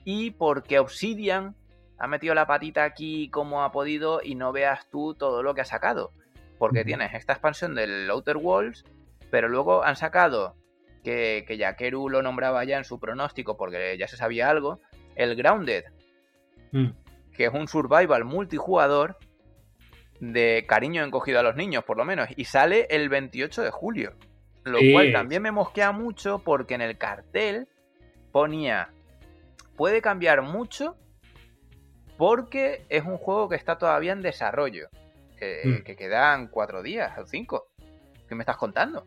y 0.05 0.31
porque 0.31 0.79
Obsidian 0.79 1.55
ha 1.97 2.07
metido 2.07 2.33
la 2.33 2.47
patita 2.47 2.83
aquí 2.83 3.29
como 3.29 3.63
ha 3.63 3.71
podido 3.71 4.21
y 4.23 4.35
no 4.35 4.51
veas 4.51 4.89
tú 4.89 5.15
todo 5.15 5.43
lo 5.43 5.53
que 5.53 5.61
ha 5.61 5.65
sacado. 5.65 6.11
Porque 6.57 6.83
tienes 6.83 7.13
esta 7.13 7.33
expansión 7.33 7.75
del 7.75 8.09
Outer 8.09 8.37
Worlds, 8.37 8.83
pero 9.29 9.47
luego 9.47 9.83
han 9.83 9.95
sacado 9.95 10.55
que, 11.03 11.45
que 11.47 11.57
Yakeru 11.57 12.09
lo 12.09 12.23
nombraba 12.23 12.63
ya 12.63 12.77
en 12.77 12.83
su 12.83 12.99
pronóstico 12.99 13.57
porque 13.57 13.95
ya 13.97 14.07
se 14.07 14.17
sabía 14.17 14.49
algo, 14.49 14.79
el 15.15 15.35
Grounded. 15.35 15.85
Mm 16.71 16.89
que 17.37 17.45
es 17.45 17.53
un 17.53 17.67
survival 17.67 18.25
multijugador 18.25 19.17
de 20.19 20.65
cariño 20.67 21.03
encogido 21.03 21.39
a 21.39 21.43
los 21.43 21.55
niños, 21.55 21.83
por 21.85 21.95
lo 21.95 22.03
menos, 22.03 22.27
y 22.35 22.45
sale 22.45 22.87
el 22.89 23.07
28 23.07 23.61
de 23.61 23.71
julio. 23.71 24.13
Lo 24.63 24.79
cual 24.91 25.13
también 25.13 25.43
me 25.43 25.51
mosquea 25.51 25.93
mucho 25.93 26.39
porque 26.39 26.73
en 26.73 26.81
el 26.81 26.97
cartel 26.97 27.69
ponía, 28.33 28.89
puede 29.77 30.01
cambiar 30.01 30.41
mucho 30.41 30.97
porque 32.17 32.83
es 32.89 33.03
un 33.03 33.17
juego 33.17 33.49
que 33.49 33.55
está 33.55 33.77
todavía 33.77 34.11
en 34.11 34.21
desarrollo, 34.21 34.89
que, 35.37 35.61
hmm. 35.63 35.83
que 35.83 35.95
quedan 35.95 36.47
cuatro 36.47 36.81
días 36.81 37.17
o 37.17 37.25
cinco. 37.25 37.67
¿Qué 38.27 38.35
me 38.35 38.41
estás 38.41 38.57
contando? 38.57 39.05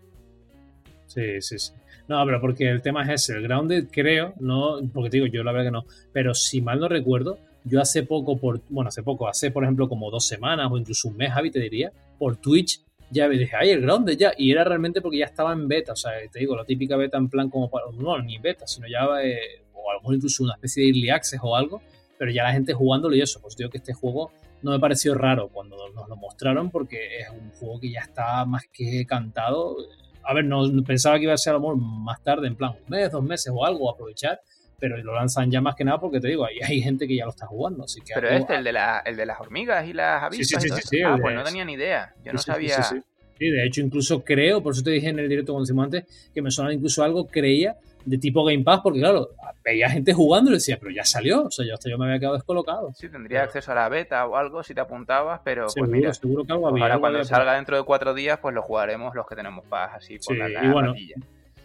Sí, 1.07 1.41
sí, 1.43 1.59
sí. 1.59 1.73
No, 2.09 2.25
pero 2.25 2.41
porque 2.41 2.69
el 2.69 2.83
tema 2.83 3.03
es 3.03 3.23
ese, 3.23 3.39
el 3.39 3.43
Grounded 3.43 3.89
creo, 3.91 4.35
no, 4.41 4.81
porque 4.93 5.11
te 5.11 5.17
digo, 5.19 5.27
yo 5.27 5.45
la 5.45 5.53
verdad 5.53 5.67
que 5.67 5.73
no, 5.73 5.85
pero 6.13 6.35
si 6.35 6.61
mal 6.61 6.81
no 6.81 6.89
recuerdo, 6.89 7.39
yo 7.65 7.81
hace 7.81 8.03
poco, 8.05 8.37
por, 8.39 8.61
bueno, 8.69 8.89
hace 8.89 9.03
poco, 9.03 9.29
hace 9.29 9.51
por 9.51 9.65
ejemplo 9.65 9.89
como 9.89 10.11
dos 10.11 10.27
semanas 10.27 10.69
o 10.71 10.79
incluso 10.79 11.09
un 11.09 11.17
mes, 11.17 11.33
Javi, 11.33 11.51
te 11.51 11.61
diría, 11.61 11.93
por 12.19 12.37
Twitch 12.37 12.83
ya 13.11 13.29
me 13.29 13.37
dije, 13.37 13.57
ay, 13.57 13.71
el 13.71 13.83
Grounded 13.83 14.17
ya. 14.17 14.33
Y 14.37 14.53
era 14.53 14.65
realmente 14.65 15.01
porque 15.01 15.19
ya 15.19 15.27
estaba 15.27 15.53
en 15.53 15.67
beta, 15.69 15.93
o 15.93 15.97
sea, 15.97 16.13
te 16.31 16.39
digo, 16.39 16.57
la 16.57 16.65
típica 16.65 16.97
beta 16.97 17.19
en 17.19 17.29
plan 17.29 17.51
como 17.51 17.69
para, 17.69 17.87
no, 17.93 18.19
ni 18.23 18.39
beta, 18.39 18.67
sino 18.67 18.87
ya, 18.87 19.07
eh, 19.23 19.63
o 19.75 19.91
a 19.91 19.95
lo 19.95 20.01
mejor 20.01 20.15
incluso 20.15 20.45
una 20.45 20.55
especie 20.55 20.85
de 20.85 20.89
early 20.91 21.11
access 21.11 21.41
o 21.43 21.57
algo, 21.57 21.83
pero 22.21 22.33
ya 22.33 22.43
la 22.43 22.53
gente 22.53 22.75
jugándolo 22.75 23.17
y 23.17 23.23
eso, 23.23 23.41
pues 23.41 23.57
digo 23.57 23.71
que 23.71 23.79
este 23.79 23.95
juego 23.95 24.31
no 24.61 24.73
me 24.73 24.79
pareció 24.79 25.15
raro 25.15 25.49
cuando 25.49 25.89
nos 25.95 26.07
lo 26.07 26.17
mostraron 26.17 26.71
porque 26.71 27.21
es 27.21 27.31
un 27.31 27.51
juego 27.53 27.81
que 27.81 27.91
ya 27.91 28.01
está 28.01 28.45
más 28.45 28.65
que 28.71 29.07
cantado. 29.07 29.75
A 30.23 30.35
ver, 30.35 30.45
no 30.45 30.69
pensaba 30.85 31.17
que 31.17 31.23
iba 31.23 31.33
a 31.33 31.39
ser 31.39 31.53
a 31.53 31.55
lo 31.55 31.61
mejor 31.61 31.77
más 31.79 32.23
tarde, 32.23 32.47
en 32.47 32.57
plan 32.57 32.73
un 32.73 32.91
mes, 32.91 33.11
dos 33.11 33.25
meses 33.25 33.51
o 33.57 33.65
algo, 33.65 33.91
aprovechar, 33.91 34.39
pero 34.79 34.99
lo 34.99 35.15
lanzan 35.15 35.51
ya 35.51 35.63
más 35.63 35.75
que 35.75 35.83
nada 35.83 35.99
porque 35.99 36.21
te 36.21 36.29
digo, 36.29 36.45
ahí 36.45 36.59
hay 36.63 36.83
gente 36.83 37.09
que 37.09 37.17
ya 37.17 37.25
lo 37.25 37.31
está 37.31 37.47
jugando. 37.47 37.85
Así 37.85 38.03
que 38.03 38.13
pero 38.15 38.29
este, 38.29 38.55
el 38.55 38.65
de, 38.65 38.73
la, 38.73 39.03
el 39.07 39.17
de 39.17 39.25
las 39.25 39.41
hormigas 39.41 39.89
y 39.89 39.95
las 39.95 40.23
avispas. 40.23 40.63
Sí, 40.63 40.69
sí, 40.69 40.77
sí, 40.77 40.89
sí, 40.91 41.03
Ah, 41.03 41.17
pues 41.19 41.35
no 41.35 41.43
tenía 41.43 41.65
ni 41.65 41.73
idea. 41.73 42.15
Yo 42.23 42.35
no 42.35 42.39
sabía. 42.39 42.83
Sí, 42.83 43.49
de 43.49 43.65
hecho, 43.65 43.81
incluso 43.81 44.23
creo, 44.23 44.63
por 44.63 44.75
eso 44.75 44.83
te 44.83 44.91
dije 44.91 45.09
en 45.09 45.19
el 45.21 45.27
directo 45.27 45.55
con 45.55 45.63
decimos 45.63 45.87
antes, 45.87 46.31
que 46.35 46.43
me 46.43 46.51
sonaba 46.51 46.75
incluso 46.75 47.03
algo, 47.03 47.27
creía, 47.29 47.79
de 48.05 48.19
tipo 48.19 48.45
Game 48.45 48.63
Pass, 48.65 48.81
porque 48.83 49.01
claro, 49.01 49.31
veía 49.65 49.89
gente 49.89 50.13
jugando 50.13 50.51
y 50.51 50.55
decía, 50.55 50.79
pero 50.79 50.91
ya 50.91 51.05
salió, 51.05 51.45
o 51.45 51.51
sea, 51.51 51.67
yo 51.67 51.75
hasta 51.75 51.91
yo 51.91 51.99
me 51.99 52.07
había 52.07 52.19
quedado 52.19 52.35
descolocado. 52.35 52.93
Sí, 52.95 53.09
tendría 53.09 53.43
acceso 53.43 53.73
a 53.73 53.75
la 53.75 53.89
beta 53.89 54.27
o 54.27 54.37
algo 54.37 54.63
si 54.63 54.75
te 54.75 54.81
apuntabas, 54.81 55.41
pero 55.45 55.65
pues 55.65 55.75
seguro, 55.75 56.01
pues 56.03 56.17
seguro 56.17 56.45
que 56.45 56.53
algo 56.53 56.69
había. 56.69 56.85
Ahora 56.85 56.99
cuando 56.99 57.25
salga 57.25 57.55
dentro 57.55 57.77
de 57.77 57.85
cuatro 57.85 58.15
días, 58.15 58.39
pues 58.41 58.55
lo 58.55 58.63
jugaremos 58.63 59.15
los 59.15 59.27
que 59.27 59.37
tenemos 59.37 59.65
paz 59.67 59.93
así 59.95 60.19
por 60.19 60.37
la, 60.37 60.65
y 60.65 60.69
bueno, 60.69 60.95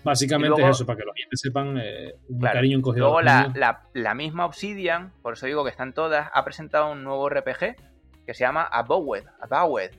Básicamente 0.03 0.61
es 0.61 0.69
eso, 0.69 0.85
para 0.85 0.99
que 0.99 1.03
los 1.05 1.15
clientes 1.15 1.41
sepan 1.41 1.79
eh, 1.81 2.13
un 2.29 2.39
cariño 2.39 2.77
encogido. 2.77 3.05
Luego 3.05 3.21
la, 3.21 3.87
la, 3.93 4.13
misma 4.13 4.45
Obsidian, 4.45 5.11
por 5.23 5.33
eso 5.33 5.47
digo 5.47 5.63
que 5.63 5.71
están 5.71 5.93
todas, 5.93 6.29
ha 6.31 6.45
presentado 6.45 6.91
un 6.91 7.03
nuevo 7.03 7.27
RPG 7.27 7.75
que 8.23 8.33
se 8.35 8.43
llama 8.43 8.61
Abowed. 8.65 9.23
Abowed 9.41 9.89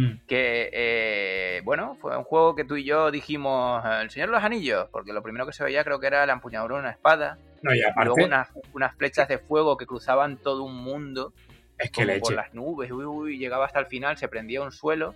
mm. 0.00 0.26
Que, 0.26 0.70
eh, 0.72 1.60
bueno, 1.64 1.96
fue 2.00 2.16
un 2.16 2.24
juego 2.24 2.54
que 2.54 2.64
tú 2.64 2.76
y 2.76 2.84
yo 2.84 3.10
dijimos, 3.10 3.84
El 4.00 4.10
Señor 4.10 4.28
de 4.28 4.34
los 4.36 4.44
Anillos, 4.44 4.88
porque 4.90 5.12
lo 5.12 5.22
primero 5.22 5.46
que 5.46 5.52
se 5.52 5.64
veía 5.64 5.84
creo 5.84 6.00
que 6.00 6.06
era 6.06 6.26
la 6.26 6.32
empuñadura 6.32 6.76
de 6.76 6.80
una 6.80 6.90
espada. 6.90 7.38
No, 7.62 7.74
y 7.74 7.82
aparte, 7.82 8.04
luego 8.04 8.24
unas, 8.24 8.48
unas, 8.72 8.94
flechas 8.94 9.28
de 9.28 9.38
fuego 9.38 9.76
que 9.76 9.86
cruzaban 9.86 10.36
todo 10.36 10.62
un 10.62 10.76
mundo. 10.76 11.32
Es 11.76 11.90
que 11.90 12.04
por 12.20 12.32
las 12.32 12.54
nubes, 12.54 12.90
uy, 12.90 13.38
llegaba 13.38 13.66
hasta 13.66 13.80
el 13.80 13.86
final, 13.86 14.16
se 14.16 14.28
prendía 14.28 14.62
un 14.62 14.72
suelo 14.72 15.14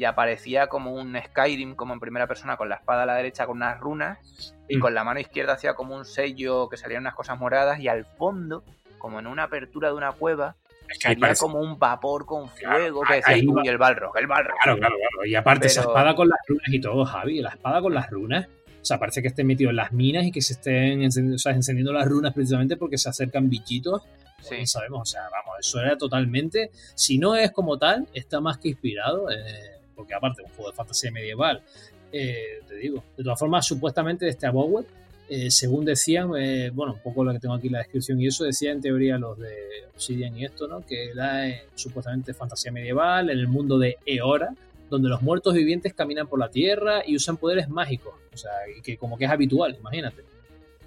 y 0.00 0.04
aparecía 0.04 0.68
como 0.68 0.94
un 0.94 1.14
Skyrim, 1.14 1.74
como 1.74 1.92
en 1.92 2.00
primera 2.00 2.26
persona, 2.26 2.56
con 2.56 2.70
la 2.70 2.76
espada 2.76 3.02
a 3.02 3.06
la 3.06 3.16
derecha 3.16 3.46
con 3.46 3.58
unas 3.58 3.78
runas 3.78 4.56
y 4.66 4.78
mm. 4.78 4.80
con 4.80 4.94
la 4.94 5.04
mano 5.04 5.20
izquierda 5.20 5.52
hacía 5.52 5.74
como 5.74 5.94
un 5.94 6.06
sello 6.06 6.70
que 6.70 6.78
salían 6.78 7.02
unas 7.02 7.14
cosas 7.14 7.38
moradas 7.38 7.80
y 7.80 7.88
al 7.88 8.06
fondo, 8.06 8.64
como 8.96 9.18
en 9.18 9.26
una 9.26 9.42
apertura 9.42 9.88
de 9.88 9.94
una 9.94 10.12
cueva, 10.12 10.56
es 10.90 11.38
como 11.38 11.60
un 11.60 11.78
vapor 11.78 12.26
con 12.26 12.48
fuego 12.48 13.02
que 13.02 13.14
decía 13.14 13.36
y 13.36 13.68
el 13.68 13.78
Balrog, 13.78 14.16
el 14.18 14.26
Balrog. 14.26 14.56
Claro, 14.62 14.78
claro, 14.78 14.94
claro. 14.96 15.26
Y 15.26 15.34
aparte 15.34 15.66
esa 15.68 15.82
espada 15.82 16.14
con 16.14 16.28
las 16.28 16.38
runas 16.46 16.68
y 16.68 16.80
todo, 16.80 17.04
Javi, 17.04 17.40
la 17.40 17.50
espada 17.50 17.80
con 17.80 17.94
las 17.94 18.10
runas. 18.10 18.46
O 18.80 18.84
sea, 18.84 18.98
parece 18.98 19.20
que 19.20 19.28
esté 19.28 19.44
metido 19.44 19.70
en 19.70 19.76
las 19.76 19.92
minas 19.92 20.24
y 20.24 20.32
que 20.32 20.40
se 20.40 20.54
estén 20.54 21.02
encendiendo, 21.02 21.92
las 21.92 22.08
runas 22.08 22.32
precisamente 22.32 22.76
porque 22.76 22.98
se 22.98 23.08
acercan 23.08 23.48
bichitos. 23.48 24.02
Sí. 24.40 24.66
sabemos, 24.66 25.02
o 25.02 25.04
sea, 25.04 25.22
vamos, 25.30 25.56
eso 25.60 25.80
era 25.80 25.98
totalmente. 25.98 26.70
Si 26.94 27.18
no 27.18 27.36
es 27.36 27.50
como 27.52 27.76
tal, 27.76 28.08
está 28.14 28.40
más 28.40 28.56
que 28.56 28.68
inspirado. 28.68 29.30
Eh, 29.30 29.80
porque 30.00 30.14
aparte 30.14 30.42
un 30.42 30.48
juego 30.52 30.70
de 30.70 30.76
fantasía 30.76 31.10
medieval, 31.10 31.62
eh, 32.10 32.62
te 32.66 32.76
digo, 32.76 33.04
de 33.18 33.22
todas 33.22 33.38
formas, 33.38 33.66
supuestamente 33.66 34.26
este 34.26 34.46
Abowed, 34.46 34.86
eh, 35.32 35.48
según 35.48 35.84
decían, 35.84 36.32
eh, 36.36 36.72
bueno, 36.74 36.94
un 36.94 36.98
poco 36.98 37.22
lo 37.22 37.32
que 37.32 37.38
tengo 37.38 37.54
aquí 37.54 37.68
en 37.68 37.74
la 37.74 37.78
descripción 37.78 38.20
y 38.20 38.26
eso, 38.26 38.42
decía 38.42 38.72
en 38.72 38.80
teoría 38.80 39.16
los 39.16 39.38
de 39.38 39.54
Obsidian 39.94 40.36
y 40.36 40.44
esto, 40.44 40.66
¿no? 40.66 40.84
Que 40.84 41.10
era 41.10 41.44
supuestamente 41.76 42.34
fantasía 42.34 42.72
medieval 42.72 43.30
en 43.30 43.38
el 43.38 43.46
mundo 43.46 43.78
de 43.78 43.98
Eora, 44.04 44.52
donde 44.88 45.08
los 45.08 45.22
muertos 45.22 45.54
vivientes 45.54 45.94
caminan 45.94 46.26
por 46.26 46.40
la 46.40 46.48
tierra 46.48 47.04
y 47.06 47.14
usan 47.14 47.36
poderes 47.36 47.68
mágicos, 47.68 48.14
o 48.34 48.36
sea, 48.36 48.50
y 48.76 48.82
que 48.82 48.96
como 48.96 49.16
que 49.16 49.26
es 49.26 49.30
habitual, 49.30 49.76
imagínate. 49.78 50.24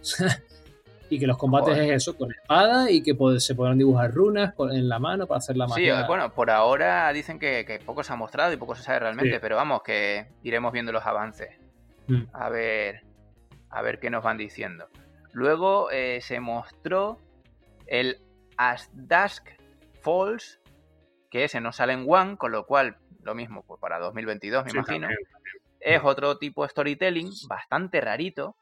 y 1.09 1.19
que 1.19 1.25
los 1.25 1.37
combates 1.37 1.77
es 1.77 1.91
eso, 1.91 2.17
con 2.17 2.33
espada 2.33 2.91
y 2.91 3.01
que 3.01 3.15
se 3.39 3.55
podrán 3.55 3.77
dibujar 3.77 4.13
runas 4.13 4.53
en 4.71 4.89
la 4.89 4.99
mano 4.99 5.25
para 5.25 5.37
hacer 5.37 5.55
la 5.55 5.67
magia. 5.67 6.01
Sí, 6.01 6.05
bueno, 6.05 6.33
por 6.33 6.49
ahora 6.49 7.13
dicen 7.13 7.39
que, 7.39 7.79
poco 7.85 8.03
se 8.03 8.11
ha 8.11 8.17
mostrado 8.17 8.51
y 8.51 8.57
poco 8.57 8.75
se 8.75 8.83
sabe 8.83 8.99
realmente, 8.99 9.39
pero 9.39 9.55
vamos, 9.55 9.83
que 9.83 10.25
iremos 10.43 10.73
viendo 10.73 10.91
los 10.91 11.05
avances. 11.05 11.51
Mm. 12.07 12.23
A 12.33 12.49
ver, 12.49 13.03
a 13.73 13.81
ver 13.81 13.99
qué 13.99 14.09
nos 14.09 14.23
van 14.23 14.37
diciendo. 14.37 14.87
Luego 15.31 15.89
eh, 15.91 16.19
se 16.21 16.39
mostró 16.39 17.19
el 17.87 18.19
As 18.57 18.89
Dusk 18.93 19.49
Falls, 20.01 20.59
que 21.31 21.43
ese 21.43 21.59
no 21.59 21.71
sale 21.71 21.93
en 21.93 22.05
One, 22.07 22.37
con 22.37 22.51
lo 22.51 22.65
cual 22.65 22.97
lo 23.23 23.33
mismo 23.33 23.63
pues 23.63 23.79
para 23.79 23.99
2022 23.99 24.65
me 24.65 24.71
imagino. 24.71 25.09
Es 25.79 26.01
otro 26.03 26.37
tipo 26.37 26.63
de 26.63 26.69
storytelling, 26.69 27.31
bastante 27.47 27.99
rarito, 27.99 28.55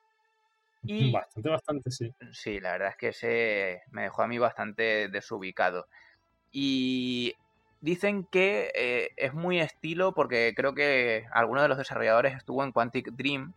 bastante, 1.12 1.50
bastante, 1.50 1.92
sí. 1.92 2.12
Sí, 2.32 2.60
la 2.60 2.72
verdad 2.72 2.90
es 2.90 2.96
que 2.96 3.08
ese 3.10 3.82
me 3.92 4.04
dejó 4.04 4.24
a 4.24 4.28
mí 4.28 4.40
bastante 4.40 5.08
desubicado. 5.10 5.88
Y 6.52 7.36
dicen 7.82 8.26
que 8.26 8.72
eh, 8.74 9.12
es 9.18 9.34
muy 9.34 9.60
estilo 9.60 10.14
porque 10.14 10.54
creo 10.56 10.74
que 10.74 11.26
alguno 11.32 11.62
de 11.62 11.68
los 11.68 11.78
desarrolladores 11.78 12.36
estuvo 12.36 12.64
en 12.64 12.72
Quantic 12.72 13.12
Dream 13.12 13.54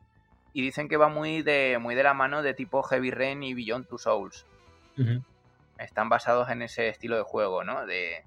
y 0.54 0.62
dicen 0.62 0.88
que 0.88 0.96
va 0.96 1.08
muy 1.08 1.42
de, 1.42 1.78
muy 1.80 1.96
de 1.96 2.04
la 2.04 2.14
mano 2.14 2.40
de 2.40 2.54
tipo 2.54 2.82
Heavy 2.84 3.10
Rain 3.10 3.42
y 3.42 3.54
Beyond 3.54 3.88
Two 3.88 3.98
Souls. 3.98 4.46
Están 5.78 6.08
basados 6.08 6.48
en 6.48 6.62
ese 6.62 6.88
estilo 6.88 7.16
de 7.16 7.24
juego, 7.24 7.64
¿no? 7.64 7.84
De, 7.84 8.24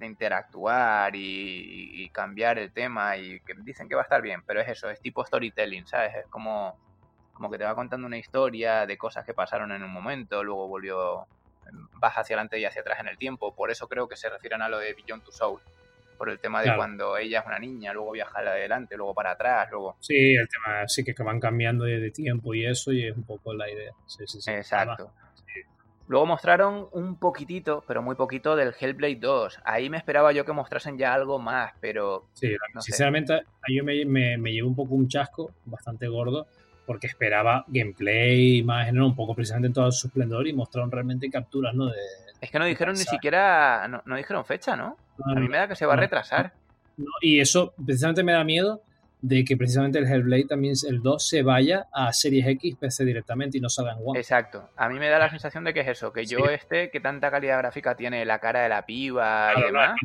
interactuar 0.00 1.12
y, 1.14 2.08
cambiar 2.10 2.58
el 2.58 2.72
tema 2.72 3.16
y 3.16 3.38
que 3.40 3.54
dicen 3.58 3.88
que 3.88 3.94
va 3.94 4.02
a 4.02 4.04
estar 4.04 4.20
bien, 4.20 4.42
pero 4.44 4.60
es 4.60 4.68
eso, 4.68 4.90
es 4.90 5.00
tipo 5.00 5.24
storytelling, 5.24 5.86
¿sabes? 5.86 6.16
Es 6.16 6.26
como, 6.26 6.76
como 7.32 7.48
que 7.48 7.56
te 7.56 7.64
va 7.64 7.76
contando 7.76 8.08
una 8.08 8.18
historia 8.18 8.84
de 8.84 8.98
cosas 8.98 9.24
que 9.24 9.32
pasaron 9.32 9.70
en 9.70 9.84
un 9.84 9.92
momento, 9.92 10.42
luego 10.42 10.66
volvió, 10.66 11.28
vas 12.00 12.18
hacia 12.18 12.34
adelante 12.34 12.58
y 12.58 12.64
hacia 12.64 12.80
atrás 12.80 12.98
en 12.98 13.06
el 13.06 13.16
tiempo, 13.16 13.54
por 13.54 13.70
eso 13.70 13.88
creo 13.88 14.08
que 14.08 14.16
se 14.16 14.28
refieren 14.28 14.60
a 14.60 14.68
lo 14.68 14.80
de 14.80 14.92
Beyond 14.92 15.22
Two 15.22 15.32
Souls 15.32 15.62
por 16.16 16.30
el 16.30 16.38
tema 16.38 16.62
de 16.62 16.74
cuando 16.74 17.16
ella 17.16 17.40
es 17.40 17.46
una 17.46 17.58
niña, 17.58 17.92
luego 17.92 18.12
viaja 18.12 18.38
adelante, 18.38 18.96
luego 18.96 19.14
para 19.14 19.32
atrás, 19.32 19.68
luego... 19.70 19.96
Sí, 20.00 20.34
el 20.34 20.48
tema 20.48 20.86
sí 20.88 21.04
que 21.04 21.14
van 21.22 21.40
cambiando 21.40 21.84
de, 21.84 22.10
tiempo 22.10 22.54
y 22.54 22.66
eso, 22.66 22.92
y 22.92 23.06
es 23.06 23.16
un 23.16 23.24
poco 23.24 23.54
la 23.54 23.70
idea. 23.70 23.92
Sí, 24.06 24.24
sí, 24.26 24.40
sí. 24.40 24.50
Exacto. 24.50 25.12
Luego 26.08 26.26
mostraron 26.26 26.88
un 26.92 27.16
poquitito, 27.16 27.84
pero 27.86 28.02
muy 28.02 28.16
poquito, 28.16 28.54
del 28.54 28.74
Hellblade 28.78 29.16
2. 29.16 29.60
Ahí 29.64 29.88
me 29.88 29.96
esperaba 29.96 30.32
yo 30.32 30.44
que 30.44 30.52
mostrasen 30.52 30.98
ya 30.98 31.14
algo 31.14 31.38
más, 31.38 31.72
pero... 31.80 32.28
Sí, 32.34 32.54
sinceramente, 32.80 33.34
ahí 33.34 33.76
yo 33.76 33.84
me, 33.84 34.04
me, 34.04 34.36
me 34.36 34.52
llevo 34.52 34.68
un 34.68 34.76
poco 34.76 34.94
un 34.94 35.08
chasco 35.08 35.52
bastante 35.64 36.08
gordo, 36.08 36.46
porque 36.86 37.06
esperaba 37.06 37.64
gameplay, 37.68 38.62
más 38.62 38.86
general, 38.86 39.06
un 39.06 39.16
poco 39.16 39.34
precisamente 39.34 39.68
en 39.68 39.74
todo 39.74 39.90
su 39.92 40.08
esplendor 40.08 40.46
y 40.46 40.52
mostraron 40.52 40.90
realmente 40.90 41.30
capturas, 41.30 41.74
¿no? 41.74 41.86
De, 41.86 41.96
es 42.42 42.50
que 42.50 42.58
no 42.58 42.64
dijeron 42.64 42.94
ni 42.94 43.04
siquiera, 43.04 43.86
no, 43.86 44.16
dijeron 44.16 44.44
fecha, 44.44 44.74
¿no? 44.74 44.96
A 45.24 45.40
mí 45.40 45.48
me 45.48 45.56
da 45.56 45.68
que 45.68 45.76
se 45.76 45.86
va 45.86 45.94
a 45.94 45.96
retrasar. 45.96 46.52
y 47.20 47.40
eso 47.40 47.74
precisamente 47.84 48.22
me 48.22 48.32
da 48.32 48.44
miedo 48.44 48.82
de 49.22 49.44
que 49.44 49.56
precisamente 49.56 50.00
el 50.00 50.06
Hellblade 50.06 50.46
también, 50.46 50.74
el 50.88 51.00
2, 51.00 51.28
se 51.28 51.42
vaya 51.42 51.86
a 51.92 52.12
Series 52.12 52.44
X 52.44 52.76
PC 52.76 53.04
directamente 53.04 53.56
y 53.56 53.60
no 53.60 53.68
salga 53.68 53.92
en 53.92 53.98
One. 54.04 54.18
Exacto. 54.18 54.68
A 54.76 54.88
mí 54.88 54.98
me 54.98 55.08
da 55.08 55.20
la 55.20 55.30
sensación 55.30 55.62
de 55.62 55.72
que 55.72 55.80
es 55.80 55.88
eso, 55.88 56.12
que 56.12 56.26
yo 56.26 56.46
este, 56.46 56.90
que 56.90 56.98
tanta 56.98 57.30
calidad 57.30 57.58
gráfica 57.58 57.94
tiene 57.94 58.24
la 58.24 58.40
cara 58.40 58.62
de 58.62 58.68
la 58.68 58.84
piba 58.84 59.52
y 59.56 59.62
demás, 59.62 59.96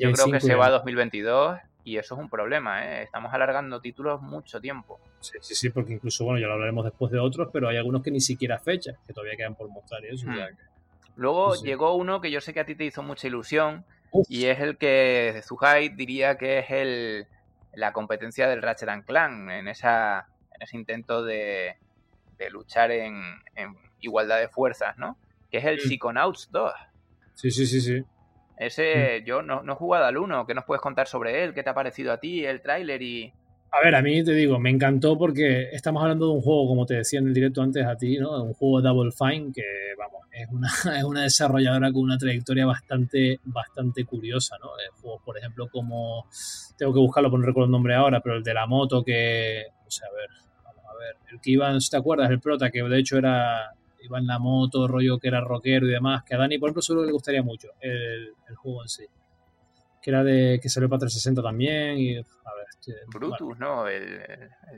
yo 0.00 0.10
creo 0.12 0.32
que 0.32 0.40
se 0.40 0.56
va 0.56 0.66
a 0.66 0.70
2022 0.70 1.60
y 1.84 1.96
eso 1.96 2.14
es 2.14 2.20
un 2.20 2.28
problema, 2.28 2.84
¿eh? 2.84 3.04
Estamos 3.04 3.32
alargando 3.32 3.80
títulos 3.80 4.20
mucho 4.20 4.60
tiempo. 4.60 4.98
Sí, 5.20 5.38
sí, 5.40 5.54
sí, 5.54 5.70
porque 5.70 5.94
incluso, 5.94 6.24
bueno, 6.24 6.40
ya 6.40 6.48
lo 6.48 6.54
hablaremos 6.54 6.84
después 6.84 7.12
de 7.12 7.20
otros, 7.20 7.48
pero 7.52 7.68
hay 7.68 7.76
algunos 7.76 8.02
que 8.02 8.10
ni 8.10 8.20
siquiera 8.20 8.58
fechas, 8.58 8.96
que 9.06 9.12
todavía 9.12 9.36
quedan 9.36 9.54
por 9.54 9.68
mostrar 9.68 10.04
y 10.04 10.14
eso. 10.14 10.26
Hmm. 10.26 10.38
Luego 11.14 11.54
llegó 11.62 11.94
uno 11.94 12.20
que 12.20 12.30
yo 12.30 12.40
sé 12.40 12.52
que 12.52 12.60
a 12.60 12.66
ti 12.66 12.74
te 12.74 12.84
hizo 12.84 13.02
mucha 13.02 13.28
ilusión 13.28 13.84
y 14.28 14.46
es 14.46 14.60
el 14.60 14.76
que 14.76 15.40
Zuhai 15.44 15.90
diría 15.90 16.36
que 16.36 16.58
es 16.58 16.70
el, 16.70 17.26
la 17.74 17.92
competencia 17.92 18.48
del 18.48 18.62
Ratchet 18.62 19.04
Clank 19.04 19.50
en, 19.50 19.68
esa, 19.68 20.28
en 20.54 20.62
ese 20.62 20.76
intento 20.76 21.24
de, 21.24 21.76
luchar 22.50 22.90
en, 22.90 23.14
igualdad 24.00 24.38
de 24.40 24.48
fuerzas, 24.48 24.96
¿no? 24.98 25.16
Que 25.50 25.58
es 25.58 25.64
el 25.64 25.76
mm. 25.76 25.88
Psychonauts 25.88 26.50
2. 26.50 26.72
Sí, 27.34 27.50
sí, 27.50 27.66
sí, 27.66 27.80
sí. 27.80 28.04
Ese, 28.56 29.20
mm. 29.20 29.24
yo 29.24 29.42
no, 29.42 29.62
no 29.62 29.72
he 29.72 29.76
jugado 29.76 30.06
al 30.06 30.16
1, 30.16 30.46
¿qué 30.46 30.54
nos 30.54 30.64
puedes 30.64 30.80
contar 30.80 31.06
sobre 31.06 31.44
él? 31.44 31.54
¿Qué 31.54 31.62
te 31.62 31.70
ha 31.70 31.74
parecido 31.74 32.12
a 32.12 32.18
ti, 32.18 32.44
el 32.44 32.62
tráiler 32.62 33.02
y, 33.02 33.32
a 33.72 33.84
ver, 33.84 33.94
a 33.94 34.02
mí 34.02 34.24
te 34.24 34.32
digo, 34.32 34.58
me 34.58 34.70
encantó 34.70 35.16
porque 35.16 35.68
estamos 35.72 36.02
hablando 36.02 36.26
de 36.26 36.32
un 36.32 36.40
juego, 36.40 36.66
como 36.66 36.86
te 36.86 36.94
decía 36.94 37.20
en 37.20 37.28
el 37.28 37.34
directo 37.34 37.62
antes 37.62 37.86
a 37.86 37.96
ti, 37.96 38.18
¿no? 38.18 38.42
Un 38.42 38.52
juego 38.52 38.82
Double 38.82 39.12
Fine 39.12 39.52
que, 39.52 39.62
vamos, 39.96 40.26
es 40.32 40.48
una, 40.50 40.68
es 40.98 41.04
una 41.04 41.22
desarrolladora 41.22 41.92
con 41.92 42.02
una 42.02 42.18
trayectoria 42.18 42.66
bastante, 42.66 43.38
bastante 43.44 44.04
curiosa, 44.04 44.56
¿no? 44.58 44.70
Juegos, 45.00 45.22
por 45.24 45.38
ejemplo, 45.38 45.68
como, 45.68 46.26
tengo 46.76 46.92
que 46.92 46.98
buscarlo, 46.98 47.30
porque 47.30 47.42
no 47.42 47.46
recuerdo 47.46 47.66
el 47.66 47.72
nombre 47.72 47.94
ahora, 47.94 48.20
pero 48.20 48.36
el 48.36 48.42
de 48.42 48.54
la 48.54 48.66
moto 48.66 49.04
que, 49.04 49.66
o 49.86 49.90
sea, 49.90 50.08
a 50.08 50.12
ver, 50.12 50.30
a 50.66 50.94
ver, 50.98 51.16
el 51.32 51.40
que 51.40 51.52
iba, 51.52 51.72
¿te 51.78 51.96
acuerdas? 51.96 52.28
El 52.30 52.40
prota, 52.40 52.70
que 52.70 52.82
de 52.82 52.98
hecho 52.98 53.18
era, 53.18 53.72
iba 54.02 54.18
en 54.18 54.26
la 54.26 54.40
moto, 54.40 54.88
rollo 54.88 55.18
que 55.18 55.28
era 55.28 55.40
rockero 55.40 55.86
y 55.86 55.90
demás, 55.90 56.24
que 56.24 56.34
a 56.34 56.38
Dani, 56.38 56.58
por 56.58 56.68
ejemplo, 56.68 56.82
seguro 56.82 57.02
que 57.02 57.06
le 57.06 57.12
gustaría 57.12 57.42
mucho 57.42 57.68
el, 57.80 58.32
el 58.48 58.56
juego 58.56 58.82
en 58.82 58.88
sí. 58.88 59.04
Que 60.02 60.10
era 60.10 60.24
de, 60.24 60.58
que 60.62 60.68
salió 60.68 60.88
para 60.88 61.00
360 61.00 61.42
también 61.42 61.98
y, 61.98 62.16
a 62.16 62.22
ver, 62.22 62.66
Brutus, 63.12 63.58
¿no? 63.58 63.86
El, 63.86 64.20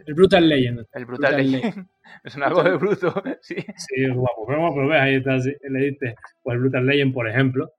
el, 0.06 0.14
Brutal 0.14 0.48
Legend. 0.48 0.86
El 0.92 1.06
Brutal, 1.06 1.36
Legend. 1.36 1.86
es 2.24 2.34
un 2.34 2.42
algo 2.42 2.62
de 2.62 2.76
Bruto, 2.76 3.14
sí. 3.40 3.54
Sí, 3.54 4.04
es 4.04 4.14
guapo. 4.14 4.46
Pero, 4.46 4.74
pero 4.74 4.88
ves, 4.88 5.00
ahí 5.00 5.14
está, 5.16 5.36
le 5.36 5.80
diste. 5.90 6.14
O 6.42 6.52
el 6.52 6.58
Brutal 6.58 6.86
Legend, 6.86 7.14
por 7.14 7.28
ejemplo. 7.28 7.72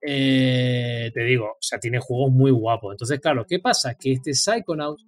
Eh, 0.00 1.10
te 1.14 1.22
digo, 1.22 1.46
o 1.46 1.62
sea, 1.62 1.78
tiene 1.78 1.98
juegos 1.98 2.32
muy 2.32 2.50
guapos. 2.50 2.92
Entonces, 2.92 3.20
claro, 3.20 3.46
¿qué 3.48 3.58
pasa? 3.58 3.94
Que 3.94 4.12
este 4.12 4.34
Psychonauts, 4.34 5.06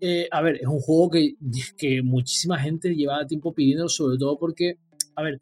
eh, 0.00 0.28
a 0.30 0.40
ver, 0.42 0.56
es 0.56 0.66
un 0.66 0.80
juego 0.80 1.10
que, 1.10 1.34
que 1.76 2.02
muchísima 2.02 2.58
gente 2.58 2.94
llevaba 2.94 3.26
tiempo 3.26 3.52
pidiendo, 3.52 3.88
sobre 3.88 4.18
todo 4.18 4.38
porque, 4.38 4.76
a 5.16 5.22
ver, 5.22 5.40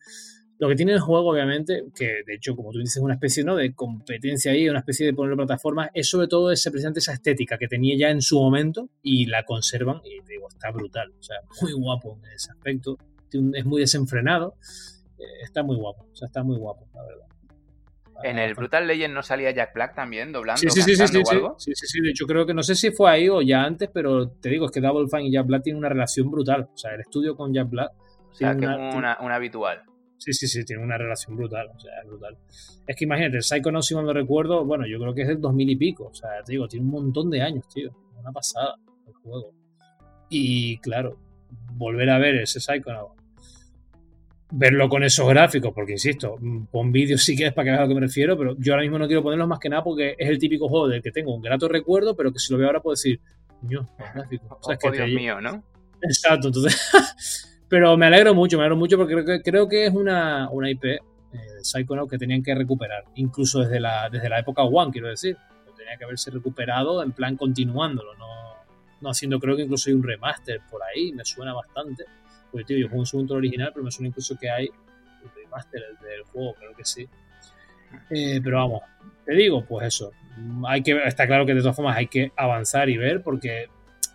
lo 0.60 0.68
que 0.68 0.76
tiene 0.76 0.92
el 0.92 1.00
juego, 1.00 1.30
obviamente, 1.30 1.84
que 1.94 2.22
de 2.26 2.34
hecho, 2.34 2.54
como 2.54 2.70
tú 2.70 2.80
dices, 2.80 2.98
es 2.98 3.02
una 3.02 3.14
especie 3.14 3.42
¿no? 3.42 3.56
de 3.56 3.74
competencia 3.74 4.52
ahí, 4.52 4.68
una 4.68 4.80
especie 4.80 5.06
de 5.06 5.14
poner 5.14 5.34
plataformas, 5.34 5.88
es 5.94 6.06
sobre 6.06 6.28
todo 6.28 6.52
ese 6.52 6.70
presente 6.70 6.98
esa 6.98 7.14
estética 7.14 7.56
que 7.56 7.66
tenía 7.66 7.96
ya 7.96 8.10
en 8.10 8.20
su 8.20 8.38
momento 8.38 8.90
y 9.02 9.24
la 9.24 9.44
conservan 9.44 10.02
y 10.04 10.20
te 10.20 10.34
digo, 10.34 10.48
está 10.50 10.70
brutal. 10.70 11.14
O 11.18 11.22
sea, 11.22 11.36
muy 11.62 11.72
guapo 11.72 12.18
en 12.22 12.32
ese 12.32 12.50
aspecto. 12.50 12.98
Es 13.54 13.64
muy 13.64 13.80
desenfrenado. 13.80 14.56
Eh, 15.18 15.24
está 15.42 15.62
muy 15.62 15.76
guapo. 15.76 16.06
O 16.12 16.14
sea, 16.14 16.26
está 16.26 16.42
muy 16.42 16.58
guapo, 16.58 16.86
la 16.94 17.04
verdad. 17.04 17.26
En 18.22 18.38
el 18.38 18.54
Brutal 18.54 18.86
Legend 18.86 19.14
no 19.14 19.22
salía 19.22 19.50
Jack 19.52 19.72
Black 19.72 19.94
también 19.94 20.30
doblando. 20.30 20.60
Sí, 20.60 20.68
sí, 20.68 20.82
sí, 20.82 20.94
sí, 20.94 21.06
sí, 21.06 21.22
sí, 21.56 21.72
sí, 21.74 21.86
sí, 21.86 22.00
De 22.02 22.10
hecho, 22.10 22.26
creo 22.26 22.44
que 22.44 22.52
no 22.52 22.62
sé 22.62 22.74
si 22.74 22.90
fue 22.90 23.10
ahí 23.10 23.30
o 23.30 23.40
ya 23.40 23.62
antes, 23.62 23.88
pero 23.90 24.28
te 24.28 24.50
digo, 24.50 24.66
es 24.66 24.72
que 24.72 24.82
Double 24.82 25.08
Fine 25.08 25.28
y 25.28 25.32
Jack 25.32 25.46
Black 25.46 25.62
tienen 25.62 25.78
una 25.78 25.88
relación 25.88 26.30
brutal. 26.30 26.68
O 26.70 26.76
sea, 26.76 26.92
el 26.92 27.00
estudio 27.00 27.34
con 27.34 27.54
Jack 27.54 27.70
Black. 27.70 27.92
O 28.30 28.34
sea, 28.34 28.54
que 28.54 28.66
es 28.66 28.94
una, 28.94 29.16
una 29.22 29.36
habitual. 29.36 29.84
Sí, 30.20 30.34
sí, 30.34 30.46
sí, 30.46 30.64
tiene 30.66 30.82
una 30.82 30.98
relación 30.98 31.34
brutal, 31.34 31.70
o 31.74 31.80
sea, 31.80 31.92
es 32.02 32.06
brutal. 32.06 32.36
Es 32.86 32.94
que 32.94 33.04
imagínate, 33.04 33.38
el 33.38 33.42
Psychonauts, 33.42 33.86
si 33.86 33.94
mal 33.94 34.04
no 34.04 34.12
recuerdo, 34.12 34.66
bueno, 34.66 34.86
yo 34.86 34.98
creo 34.98 35.14
que 35.14 35.22
es 35.22 35.28
del 35.28 35.40
2000 35.40 35.70
y 35.70 35.76
pico, 35.76 36.08
o 36.08 36.14
sea, 36.14 36.28
te 36.44 36.52
digo, 36.52 36.68
tiene 36.68 36.84
un 36.84 36.92
montón 36.92 37.30
de 37.30 37.40
años, 37.40 37.66
tío, 37.68 37.90
una 38.18 38.30
pasada 38.30 38.76
el 39.06 39.14
juego. 39.14 39.54
Y 40.28 40.76
claro, 40.78 41.18
volver 41.72 42.10
a 42.10 42.18
ver 42.18 42.34
ese 42.34 42.60
Psychonauts, 42.60 43.14
verlo 44.52 44.90
con 44.90 45.02
esos 45.04 45.26
gráficos, 45.26 45.72
porque 45.74 45.92
insisto, 45.92 46.36
pon 46.70 46.92
vídeos 46.92 47.24
si 47.24 47.34
quieres 47.34 47.54
para 47.54 47.64
que 47.64 47.70
veas 47.70 47.80
a 47.80 47.82
lo 47.84 47.88
que 47.88 47.94
me 47.94 48.00
refiero, 48.02 48.36
pero 48.36 48.54
yo 48.58 48.74
ahora 48.74 48.82
mismo 48.82 48.98
no 48.98 49.06
quiero 49.06 49.22
ponerlos 49.22 49.48
más 49.48 49.58
que 49.58 49.70
nada 49.70 49.82
porque 49.82 50.16
es 50.18 50.28
el 50.28 50.38
típico 50.38 50.68
juego 50.68 50.86
del 50.86 51.02
que 51.02 51.12
tengo 51.12 51.34
un 51.34 51.40
grato 51.40 51.66
recuerdo, 51.66 52.14
pero 52.14 52.30
que 52.30 52.38
si 52.38 52.52
lo 52.52 52.58
veo 52.58 52.66
ahora 52.66 52.82
puedo 52.82 52.92
decir, 52.92 53.22
Dios, 53.62 53.86
gráficos. 54.14 54.58
O 54.60 54.64
sea, 54.64 54.76
que 54.76 54.90
Dios 54.90 55.08
mío, 55.08 55.40
¿no? 55.40 55.64
Exacto, 56.02 56.48
entonces 56.48 56.78
Pero 57.70 57.96
me 57.96 58.06
alegro 58.06 58.34
mucho, 58.34 58.58
me 58.58 58.64
alegro 58.64 58.76
mucho 58.76 58.98
porque 58.98 59.14
creo 59.14 59.24
que, 59.24 59.42
creo 59.42 59.68
que 59.68 59.86
es 59.86 59.94
una, 59.94 60.50
una 60.50 60.68
IP, 60.68 60.84
eh, 60.84 61.00
Psychonaut, 61.62 62.10
que 62.10 62.18
tenían 62.18 62.42
que 62.42 62.52
recuperar, 62.52 63.04
incluso 63.14 63.60
desde 63.60 63.78
la, 63.78 64.10
desde 64.10 64.28
la 64.28 64.40
época 64.40 64.64
One, 64.64 64.90
quiero 64.90 65.08
decir. 65.08 65.36
Tenía 65.76 65.96
que 65.96 66.04
haberse 66.04 66.30
recuperado 66.30 67.02
en 67.02 67.12
plan 67.12 67.36
continuándolo, 67.36 68.14
no, 68.16 68.26
no 69.00 69.10
haciendo, 69.10 69.38
creo 69.38 69.56
que 69.56 69.62
incluso 69.62 69.88
hay 69.88 69.94
un 69.94 70.02
remaster 70.02 70.60
por 70.68 70.82
ahí, 70.82 71.12
me 71.12 71.24
suena 71.24 71.54
bastante. 71.54 72.04
Porque, 72.50 72.64
tío, 72.64 72.78
yo 72.78 72.88
juego 72.88 73.00
un 73.00 73.06
segundo 73.06 73.36
original, 73.36 73.70
pero 73.72 73.84
me 73.84 73.90
suena 73.92 74.08
incluso 74.08 74.36
que 74.36 74.50
hay 74.50 74.68
un 74.68 75.30
remaster 75.34 75.80
del 76.02 76.22
juego, 76.24 76.54
creo 76.54 76.74
que 76.76 76.84
sí. 76.84 77.08
Eh, 78.10 78.40
pero 78.42 78.56
vamos, 78.56 78.82
te 79.24 79.32
digo, 79.34 79.64
pues 79.64 79.86
eso. 79.86 80.12
Hay 80.66 80.82
que, 80.82 81.00
está 81.04 81.26
claro 81.26 81.46
que 81.46 81.54
de 81.54 81.60
todas 81.60 81.76
formas 81.76 81.96
hay 81.96 82.08
que 82.08 82.32
avanzar 82.36 82.88
y 82.90 82.96
ver, 82.96 83.22
porque 83.22 83.68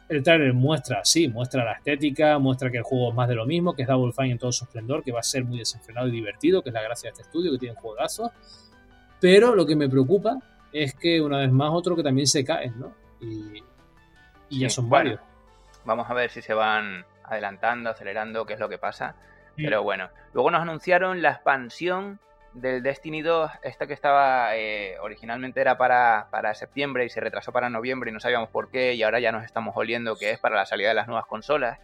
el 0.08 0.24
trailer 0.24 0.54
muestra, 0.54 1.04
sí, 1.04 1.28
muestra 1.28 1.66
la 1.66 1.74
estética, 1.74 2.38
muestra 2.38 2.70
que 2.70 2.78
el 2.78 2.84
juego 2.84 3.10
es 3.10 3.16
más 3.16 3.28
de 3.28 3.36
lo 3.36 3.46
mismo, 3.46 3.76
que 3.76 3.84
es 3.84 3.88
Double 3.88 4.14
Fine 4.14 4.32
en 4.32 4.38
todo 4.38 4.52
su 4.52 4.66
esplendor, 4.66 5.04
que 5.04 5.12
va 5.12 5.20
a 5.20 5.24
ser 5.24 5.44
muy 5.46 5.58
desenfrenado 5.58 6.08
y 6.08 6.12
divertido, 6.12 6.62
que 6.62 6.70
es 6.70 6.74
la 6.74 6.84
gracia 6.84 7.08
de 7.08 7.12
este 7.12 7.24
estudio, 7.24 7.52
que 7.52 7.58
tiene 7.58 7.76
juegazos. 7.76 8.32
Pero 9.20 9.56
lo 9.56 9.66
que 9.66 9.76
me 9.76 9.90
preocupa 9.90 10.38
es 10.72 10.94
que 10.94 11.22
una 11.22 11.40
vez 11.40 11.52
más 11.52 11.72
otro 11.72 11.96
que 11.96 12.04
también 12.04 12.28
se 12.28 12.44
cae, 12.44 12.70
¿no? 12.72 12.94
Y, 13.20 13.64
ya 14.60 14.70
son 14.70 14.90
varios. 14.90 15.20
Vamos 15.86 16.10
a 16.10 16.14
ver 16.14 16.30
si 16.30 16.42
se 16.42 16.54
van 16.54 17.06
adelantando, 17.24 17.90
acelerando, 17.90 18.46
qué 18.46 18.54
es 18.54 18.60
lo 18.60 18.70
que 18.70 18.78
pasa. 18.78 19.16
Pero 19.56 19.84
bueno, 19.84 20.10
luego 20.34 20.52
nos 20.52 20.62
anunciaron 20.62 21.22
la 21.22 21.32
expansión 21.32 22.20
del 22.56 22.82
Destiny 22.82 23.22
2, 23.22 23.52
esta 23.64 23.86
que 23.86 23.94
estaba 23.94 24.56
eh, 24.56 24.98
originalmente 25.02 25.60
era 25.60 25.78
para, 25.78 26.54
septiembre 26.54 27.06
y 27.06 27.10
se 27.10 27.20
retrasó 27.20 27.52
para 27.52 27.70
noviembre 27.70 28.10
y 28.10 28.14
no 28.14 28.20
sabíamos 28.22 28.50
por 28.50 28.70
qué 28.70 28.94
y 28.94 29.04
ahora 29.04 29.20
ya 29.20 29.34
nos 29.34 29.44
estamos 29.44 29.76
oliendo 29.76 30.16
que 30.16 30.32
es 30.32 30.40
para 30.40 30.56
la 30.56 30.66
salida 30.66 30.90
de 30.90 30.96
las 30.96 31.08
nuevas 31.08 31.26
consolas. 31.26 31.80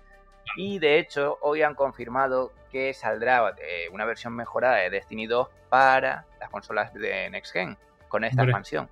Y 0.56 0.80
de 0.80 0.98
hecho 0.98 1.38
hoy 1.42 1.62
han 1.62 1.76
confirmado 1.76 2.54
que 2.72 2.94
saldrá 2.94 3.54
eh, 3.62 3.90
una 3.92 4.06
versión 4.06 4.34
mejorada 4.34 4.78
de 4.78 4.90
Destiny 4.90 5.28
2 5.28 5.50
para 5.70 6.26
las 6.40 6.50
consolas 6.50 6.94
de 6.94 7.30
Next 7.30 7.52
Gen 7.52 7.78
con 8.08 8.24
esta 8.24 8.44
expansión. 8.44 8.90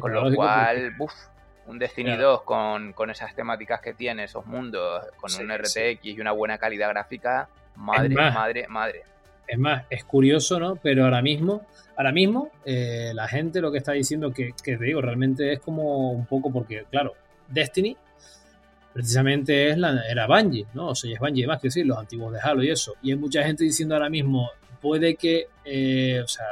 con 0.00 0.12
lo 0.12 0.34
cual, 0.34 0.94
un 1.66 1.78
Destiny 1.78 2.16
2 2.16 2.42
con, 2.42 2.94
esas 3.10 3.34
temáticas 3.34 3.80
que 3.80 3.94
tiene, 3.94 4.24
esos 4.24 4.44
mundos, 4.44 5.06
con 5.16 5.30
un 5.40 5.56
RTX 5.56 6.04
y 6.04 6.20
una 6.20 6.32
buena 6.32 6.58
calidad 6.58 6.90
gráfica, 6.90 7.48
madre, 7.76 8.14
madre, 8.14 8.68
madre. 8.68 9.04
Es 9.48 9.58
más, 9.58 9.84
es 9.88 10.04
curioso, 10.04 10.60
¿no? 10.60 10.76
Pero 10.76 11.04
ahora 11.04 11.22
mismo, 11.22 11.66
ahora 11.96 12.12
mismo, 12.12 12.50
eh, 12.66 13.12
la 13.14 13.26
gente 13.26 13.62
lo 13.62 13.72
que 13.72 13.78
está 13.78 13.92
diciendo 13.92 14.30
que, 14.30 14.52
te 14.62 14.76
digo, 14.76 15.00
realmente 15.00 15.54
es 15.54 15.60
como 15.60 16.12
un 16.12 16.26
poco 16.26 16.52
porque, 16.52 16.84
claro, 16.90 17.14
Destiny, 17.48 17.96
precisamente 18.92 19.70
es 19.70 19.78
la, 19.78 20.02
era 20.06 20.26
Bungie, 20.26 20.66
¿no? 20.74 20.88
O 20.88 20.94
sea, 20.94 21.10
es 21.10 21.18
Bungie 21.18 21.46
más 21.46 21.60
que 21.60 21.68
decir, 21.68 21.86
los 21.86 21.96
antiguos 21.96 22.32
de 22.32 22.40
Halo 22.40 22.62
y 22.62 22.70
eso. 22.70 22.94
Y 23.02 23.10
hay 23.10 23.16
mucha 23.16 23.42
gente 23.42 23.64
diciendo 23.64 23.94
ahora 23.94 24.10
mismo, 24.10 24.50
puede 24.82 25.14
que, 25.16 25.46
eh, 25.64 26.20
o 26.22 26.28
sea, 26.28 26.46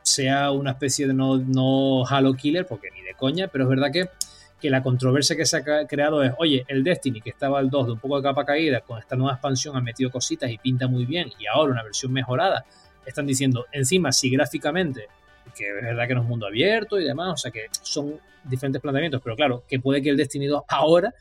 sea 0.00 0.50
una 0.52 0.70
especie 0.72 1.06
de 1.06 1.12
no, 1.12 1.36
no 1.36 2.06
Halo 2.06 2.32
Killer, 2.34 2.66
porque 2.66 2.90
ni 2.90 3.02
de 3.02 3.14
coña, 3.14 3.48
pero 3.48 3.64
es 3.64 3.70
verdad 3.70 3.92
que, 3.92 4.08
que 4.62 4.70
la 4.70 4.80
controversia 4.80 5.34
que 5.34 5.44
se 5.44 5.56
ha 5.56 5.86
creado 5.88 6.22
es, 6.22 6.32
oye, 6.38 6.64
el 6.68 6.84
Destiny, 6.84 7.20
que 7.20 7.30
estaba 7.30 7.58
el 7.58 7.68
2 7.68 7.86
de 7.86 7.92
un 7.94 7.98
poco 7.98 8.18
de 8.18 8.22
capa 8.22 8.44
caída, 8.44 8.80
con 8.80 8.96
esta 8.96 9.16
nueva 9.16 9.32
expansión 9.32 9.76
han 9.76 9.82
metido 9.82 10.08
cositas 10.08 10.48
y 10.52 10.56
pinta 10.56 10.86
muy 10.86 11.04
bien, 11.04 11.30
y 11.36 11.46
ahora 11.46 11.72
una 11.72 11.82
versión 11.82 12.12
mejorada, 12.12 12.64
están 13.04 13.26
diciendo, 13.26 13.66
encima, 13.72 14.12
si 14.12 14.30
gráficamente 14.30 15.08
que 15.56 15.68
es 15.68 15.74
verdad 15.74 16.06
que 16.06 16.14
no 16.14 16.22
es 16.22 16.28
mundo 16.28 16.46
abierto 16.46 17.00
y 17.00 17.04
demás, 17.04 17.32
o 17.32 17.36
sea 17.36 17.50
que 17.50 17.66
son 17.82 18.20
diferentes 18.44 18.80
planteamientos, 18.80 19.20
pero 19.22 19.34
claro, 19.34 19.64
que 19.68 19.80
puede 19.80 20.00
que 20.00 20.10
el 20.10 20.16
Destiny 20.16 20.46
2 20.46 20.62
ahora 20.68 21.12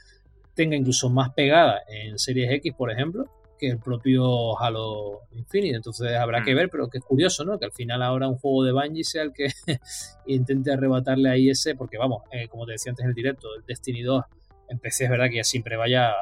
tenga 0.53 0.76
incluso 0.76 1.09
más 1.09 1.34
pegada 1.34 1.81
en 1.88 2.19
Series 2.19 2.51
X, 2.51 2.73
por 2.76 2.91
ejemplo, 2.91 3.26
que 3.61 3.69
el 3.69 3.77
propio 3.77 4.59
Halo 4.59 5.21
Infinite. 5.33 5.75
Entonces 5.75 6.15
habrá 6.17 6.43
que 6.43 6.55
ver, 6.55 6.69
pero 6.69 6.89
que 6.89 6.97
es 6.97 7.03
curioso, 7.03 7.45
¿no? 7.45 7.59
Que 7.59 7.65
al 7.65 7.71
final 7.71 8.01
ahora 8.01 8.27
un 8.27 8.38
juego 8.38 8.63
de 8.63 8.71
Bungie 8.71 9.03
sea 9.03 9.21
el 9.21 9.33
que 9.33 9.49
intente 10.25 10.73
arrebatarle 10.73 11.29
ahí 11.29 11.49
ese, 11.49 11.75
porque 11.75 11.99
vamos, 11.99 12.23
eh, 12.31 12.47
como 12.47 12.65
te 12.65 12.71
decía 12.71 12.89
antes 12.89 13.03
en 13.03 13.09
el 13.09 13.15
directo, 13.15 13.49
el 13.55 13.63
Destiny 13.63 14.01
2 14.01 14.25
en 14.69 14.79
PC 14.79 15.03
es 15.03 15.09
verdad 15.11 15.29
que 15.29 15.35
ya 15.35 15.43
siempre 15.43 15.77
vaya 15.77 16.09
a, 16.09 16.15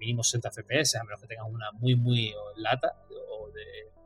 mínimo 0.00 0.22
60 0.22 0.50
FPS, 0.52 0.96
a 0.96 1.02
menos 1.02 1.20
que 1.20 1.26
tengas 1.26 1.46
una 1.50 1.72
muy, 1.72 1.96
muy 1.96 2.32
lata 2.56 2.92
o 3.10 3.50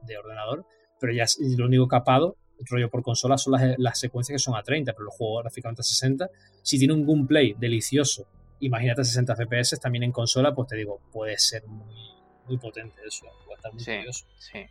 de, 0.06 0.16
ordenador, 0.16 0.64
pero 0.98 1.12
ya 1.12 1.26
lo 1.56 1.66
único 1.66 1.86
capado 1.86 2.36
rollo 2.70 2.88
por 2.88 3.02
consola 3.02 3.36
son 3.36 3.54
las, 3.76 3.98
secuencias 3.98 4.36
que 4.36 4.38
son 4.38 4.56
a 4.56 4.62
30, 4.62 4.92
pero 4.92 5.04
los 5.06 5.14
juegos 5.14 5.42
gráficamente 5.42 5.80
a 5.80 5.84
60. 5.84 6.30
Si 6.62 6.78
tiene 6.78 6.94
un 6.94 7.06
gameplay 7.06 7.54
delicioso 7.59 8.26
imagínate 8.62 9.04
60 9.04 9.34
FPS 9.34 9.80
también 9.80 10.04
en 10.04 10.12
consola, 10.12 10.54
pues 10.54 10.68
te 10.68 10.76
digo, 10.76 11.00
puede 11.12 11.36
ser 11.38 11.66
muy, 11.66 12.11
muy 12.47 12.56
potente 12.59 13.01
eso, 13.06 13.27
puede 13.44 13.56
estar 13.56 13.73
muy 13.73 13.82
sí, 13.82 14.02
Sí, 14.39 14.66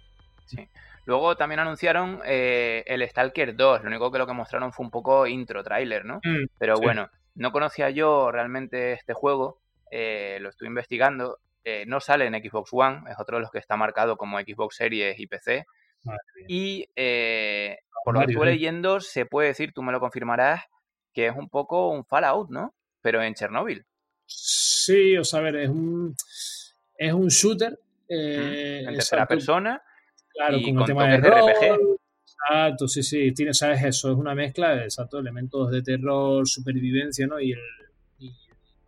sí. 0.45 0.69
Luego 1.06 1.35
también 1.35 1.60
anunciaron 1.60 2.22
eh, 2.26 2.84
el 2.85 3.07
Stalker 3.10 3.56
2, 3.56 3.81
lo 3.81 3.88
único 3.88 4.11
que 4.11 4.19
lo 4.19 4.27
que 4.27 4.34
mostraron 4.34 4.72
fue 4.72 4.85
un 4.85 4.91
poco 4.91 5.26
intro, 5.26 5.64
trailer, 5.64 6.06
¿no? 6.06 6.18
Mm, 6.23 6.45
Pero 6.57 6.80
bueno, 6.80 7.10
no 7.35 7.52
conocía 7.52 7.89
yo 7.89 8.31
realmente 8.31 8.93
este 8.93 9.14
juego, 9.14 9.60
eh, 9.89 10.38
lo 10.41 10.49
estoy 10.49 10.68
investigando, 10.68 11.39
eh, 11.64 11.85
no 11.88 11.99
sale 11.99 12.26
en 12.26 12.35
Xbox 12.35 12.69
One, 12.72 13.03
es 13.10 13.19
otro 13.19 13.38
de 13.38 13.41
los 13.41 13.52
que 13.52 13.60
está 13.60 13.77
marcado 13.77 14.15
como 14.18 14.39
Xbox 14.39 14.76
Series 14.76 15.19
y 15.19 15.27
PC. 15.27 15.65
y 16.48 16.85
por 18.03 18.15
lo 18.15 18.22
que 18.22 18.31
estuve 18.31 18.45
leyendo, 18.48 18.99
se 18.99 19.26
puede 19.26 19.49
decir, 19.49 19.73
tú 19.73 19.84
me 19.84 19.91
lo 19.91 19.99
confirmarás, 19.99 20.64
que 21.14 21.27
es 21.27 21.35
un 21.35 21.49
poco 21.49 21.89
un 21.89 22.06
Fallout, 22.06 22.49
¿no? 22.49 22.73
pero 23.02 23.22
en 23.22 23.34
Chernóbil. 23.34 23.85
Sí, 24.26 25.18
o 25.18 25.23
sea, 25.23 25.39
a 25.39 25.43
ver, 25.43 25.56
es 25.57 25.69
un, 25.69 26.15
es 27.02 27.14
un 27.14 27.30
shooter. 27.30 27.80
Eh, 28.07 28.84
en 28.88 28.94
tercera 28.94 29.26
persona. 29.26 29.82
Claro, 30.30 30.60
con, 30.61 30.80
el 30.80 30.86
tema 30.86 31.07
de, 31.07 31.18
RPG. 31.18 31.98
Exacto, 32.23 32.88
sí, 32.88 33.03
sí, 33.03 33.34
tiene, 33.34 33.53
sabes 33.53 33.84
eso, 33.84 34.11
es 34.11 34.18
una 34.18 34.36
mezcla 34.36 34.76
de 34.76 34.84
exacto, 34.84 35.19
elementos 35.19 35.72
de 35.72 35.82
terror, 35.82 36.48
supervivencia, 36.48 37.28
¿no? 37.28 37.40
Y 37.40 37.53
el 37.53 37.60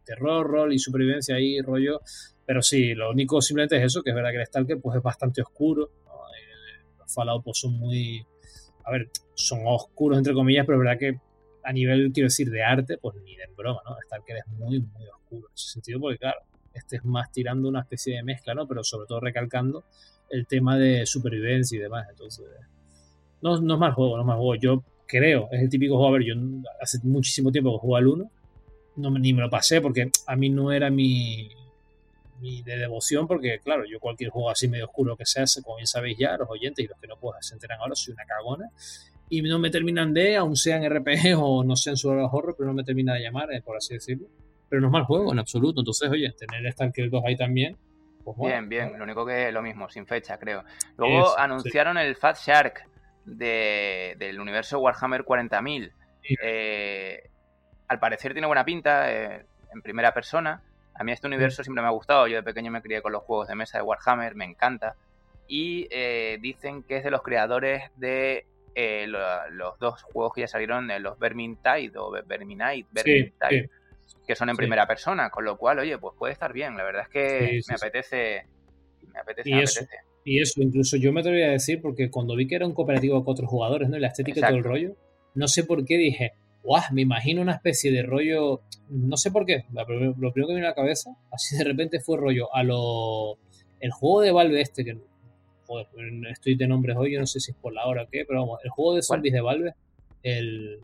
terror, 0.05 0.45
rol 0.45 0.73
y 0.73 0.79
supervivencia 0.79 1.35
ahí, 1.35 1.59
rollo. 1.61 2.01
Pero 2.45 2.61
sí, 2.61 2.93
lo 2.93 3.09
único 3.09 3.41
simplemente 3.41 3.77
es 3.77 3.83
eso, 3.83 4.03
que 4.03 4.11
es 4.11 4.15
verdad 4.15 4.31
que 4.31 4.37
el 4.37 4.45
Stalker 4.45 4.79
pues 4.79 4.97
es 4.97 5.03
bastante 5.03 5.41
oscuro. 5.41 5.91
Eh, 6.05 6.83
los 6.99 7.13
Fallout 7.13 7.43
pues 7.43 7.57
son 7.57 7.73
muy, 7.73 8.25
a 8.85 8.91
ver, 8.91 9.09
son 9.33 9.61
oscuros 9.65 10.17
entre 10.17 10.33
comillas, 10.33 10.65
pero 10.65 10.77
es 10.77 10.85
verdad 10.85 10.99
que 10.99 11.19
a 11.63 11.73
nivel, 11.73 12.11
quiero 12.13 12.27
decir, 12.27 12.49
de 12.49 12.63
arte, 12.63 12.97
pues 12.97 13.15
ni 13.23 13.35
de 13.35 13.47
broma, 13.55 13.81
¿no? 13.85 13.95
Stalker 14.05 14.37
es 14.37 14.47
muy, 14.47 14.79
muy 14.81 15.07
oscuro 15.07 15.47
en 15.47 15.53
ese 15.53 15.71
sentido, 15.71 15.99
porque 15.99 16.19
claro, 16.19 16.39
este 16.73 16.97
es 16.97 17.05
más 17.05 17.31
tirando 17.31 17.67
una 17.69 17.81
especie 17.81 18.15
de 18.15 18.23
mezcla, 18.23 18.53
¿no? 18.53 18.67
Pero 18.67 18.83
sobre 18.83 19.07
todo 19.07 19.19
recalcando 19.19 19.83
el 20.29 20.47
tema 20.47 20.77
de 20.77 21.05
supervivencia 21.05 21.77
y 21.77 21.81
demás. 21.81 22.07
Entonces, 22.09 22.45
no, 23.41 23.59
no 23.61 23.73
es 23.75 23.79
mal 23.79 23.93
juego, 23.93 24.15
no 24.15 24.23
es 24.23 24.27
mal 24.27 24.37
juego. 24.37 24.55
Yo 24.55 24.83
creo, 25.05 25.47
es 25.51 25.61
el 25.61 25.69
típico 25.69 25.95
juego, 25.95 26.09
a 26.09 26.17
ver, 26.17 26.23
yo 26.23 26.35
hace 26.81 26.99
muchísimo 27.03 27.51
tiempo 27.51 27.73
que 27.73 27.79
juego 27.79 27.95
al 27.97 28.07
1, 28.07 28.31
no, 28.95 29.11
ni 29.11 29.33
me 29.33 29.41
lo 29.41 29.49
pasé 29.49 29.81
porque 29.81 30.11
a 30.27 30.35
mí 30.35 30.49
no 30.49 30.71
era 30.71 30.89
mi, 30.89 31.49
mi 32.39 32.61
de 32.61 32.77
devoción, 32.77 33.27
porque 33.27 33.59
claro, 33.63 33.83
yo 33.85 33.99
cualquier 33.99 34.29
juego 34.29 34.49
así 34.49 34.67
medio 34.67 34.85
oscuro 34.85 35.17
que 35.17 35.25
sea, 35.25 35.45
como 35.63 35.77
bien 35.77 35.87
sabéis 35.87 36.17
ya, 36.17 36.37
los 36.37 36.49
oyentes 36.49 36.85
y 36.85 36.87
los 36.87 36.99
que 36.99 37.07
no 37.07 37.17
puedan 37.17 37.41
se 37.41 37.55
enteran 37.55 37.79
ahora, 37.79 37.95
soy 37.95 38.13
una 38.13 38.25
cagona 38.25 38.69
y 39.29 39.41
no 39.41 39.57
me 39.59 39.71
terminan 39.71 40.13
de, 40.13 40.35
aun 40.37 40.55
sean 40.55 40.87
RPG 40.87 41.35
o 41.37 41.63
no 41.63 41.75
sean 41.75 41.97
solo 41.97 42.29
horror, 42.31 42.55
pero 42.57 42.67
no 42.67 42.75
me 42.75 42.83
termina 42.83 43.15
de 43.15 43.21
llamar, 43.21 43.51
eh, 43.51 43.61
por 43.61 43.77
así 43.77 43.95
decirlo. 43.95 44.27
Pero 44.73 44.81
no 44.81 44.87
es 44.87 44.91
mal 44.91 45.03
juego 45.03 45.31
en 45.31 45.37
absoluto. 45.37 45.81
Entonces, 45.81 46.09
oye, 46.09 46.31
tener 46.31 46.73
Stalker 46.73 47.07
2 47.07 47.23
ahí 47.27 47.37
también. 47.37 47.77
Pues 48.23 48.35
bien, 48.39 48.67
bien. 48.67 48.97
Lo 48.97 49.03
único 49.03 49.23
que 49.23 49.49
es 49.49 49.53
lo 49.53 49.61
mismo, 49.61 49.87
sin 49.87 50.07
fecha, 50.07 50.39
creo. 50.39 50.63
Luego 50.97 51.37
anunciaron 51.37 51.95
el 51.99 52.15
Fat 52.15 52.37
Shark 52.39 52.89
de, 53.23 54.15
del 54.17 54.39
universo 54.39 54.79
Warhammer 54.79 55.25
40.000. 55.25 55.91
Eh, 56.41 57.29
al 57.87 57.99
parecer 57.99 58.33
tiene 58.33 58.47
buena 58.47 58.65
pinta, 58.65 59.13
eh, 59.13 59.45
en 59.71 59.83
primera 59.83 60.11
persona. 60.11 60.63
A 60.95 61.03
mí 61.03 61.11
este 61.11 61.27
universo 61.27 61.63
siempre 61.63 61.83
me 61.83 61.89
ha 61.89 61.91
gustado. 61.91 62.25
Yo 62.25 62.37
de 62.37 62.41
pequeño 62.41 62.71
me 62.71 62.81
crié 62.81 63.03
con 63.03 63.11
los 63.11 63.21
juegos 63.21 63.49
de 63.49 63.53
mesa 63.53 63.77
de 63.77 63.83
Warhammer, 63.83 64.33
me 64.33 64.45
encanta. 64.45 64.95
Y 65.47 65.87
dicen 66.39 66.81
que 66.81 66.97
es 66.97 67.03
de 67.03 67.11
los 67.11 67.21
creadores 67.21 67.91
de 67.95 68.47
eh, 68.75 69.05
los 69.07 69.77
dos 69.79 70.01
juegos 70.01 70.33
que 70.33 70.41
ya 70.41 70.47
salieron, 70.47 70.89
eh, 70.89 70.99
los 70.99 71.19
Vermintide 71.19 71.91
o 71.95 72.11
Verminite, 72.25 72.87
que 74.27 74.35
son 74.35 74.49
en 74.49 74.55
primera 74.55 74.87
persona, 74.87 75.29
con 75.29 75.45
lo 75.45 75.57
cual, 75.57 75.79
oye, 75.79 75.97
pues 75.97 76.15
puede 76.17 76.33
estar 76.33 76.53
bien. 76.53 76.77
La 76.77 76.83
verdad 76.83 77.03
es 77.03 77.09
que 77.09 77.61
me 77.67 77.75
apetece. 77.75 78.45
Me 79.13 79.19
apetece, 79.19 79.49
y 79.49 79.59
eso, 79.59 79.81
Y 80.23 80.41
eso, 80.41 80.61
incluso 80.61 80.97
yo 80.97 81.11
me 81.11 81.19
atrevería 81.19 81.47
a 81.47 81.51
decir, 81.51 81.81
porque 81.81 82.09
cuando 82.09 82.35
vi 82.35 82.47
que 82.47 82.55
era 82.55 82.65
un 82.65 82.73
cooperativo 82.73 83.23
con 83.23 83.33
otros 83.33 83.49
jugadores, 83.49 83.89
¿no? 83.89 83.97
Y 83.97 83.99
la 83.99 84.07
estética 84.07 84.39
y 84.39 84.43
todo 84.43 84.55
el 84.55 84.63
rollo, 84.63 84.95
no 85.35 85.47
sé 85.47 85.63
por 85.63 85.85
qué 85.85 85.97
dije, 85.97 86.33
guau, 86.63 86.81
me 86.91 87.01
imagino 87.01 87.41
una 87.41 87.53
especie 87.53 87.91
de 87.91 88.03
rollo, 88.03 88.61
no 88.89 89.17
sé 89.17 89.29
por 89.31 89.45
qué, 89.45 89.65
lo 89.71 89.85
primero 89.85 90.15
que 90.31 90.53
me 90.53 90.55
vino 90.55 90.67
a 90.67 90.69
la 90.69 90.75
cabeza, 90.75 91.11
así 91.31 91.57
de 91.57 91.63
repente 91.63 91.99
fue 91.99 92.17
rollo 92.17 92.53
a 92.55 92.63
lo... 92.63 93.37
El 93.79 93.91
juego 93.91 94.21
de 94.21 94.31
Valve 94.31 94.61
este, 94.61 94.85
que 94.85 94.97
joder, 95.65 95.87
estoy 96.31 96.55
de 96.55 96.67
nombres 96.67 96.95
hoy, 96.97 97.13
yo 97.13 97.19
no 97.19 97.27
sé 97.27 97.39
si 97.39 97.51
es 97.51 97.57
por 97.57 97.73
la 97.73 97.85
hora 97.85 98.03
o 98.03 98.07
qué, 98.09 98.23
pero 98.25 98.41
vamos, 98.41 98.59
el 98.63 98.69
juego 98.69 98.95
de 98.95 99.01
zombies 99.01 99.33
de 99.33 99.41
Valve, 99.41 99.73
el... 100.23 100.79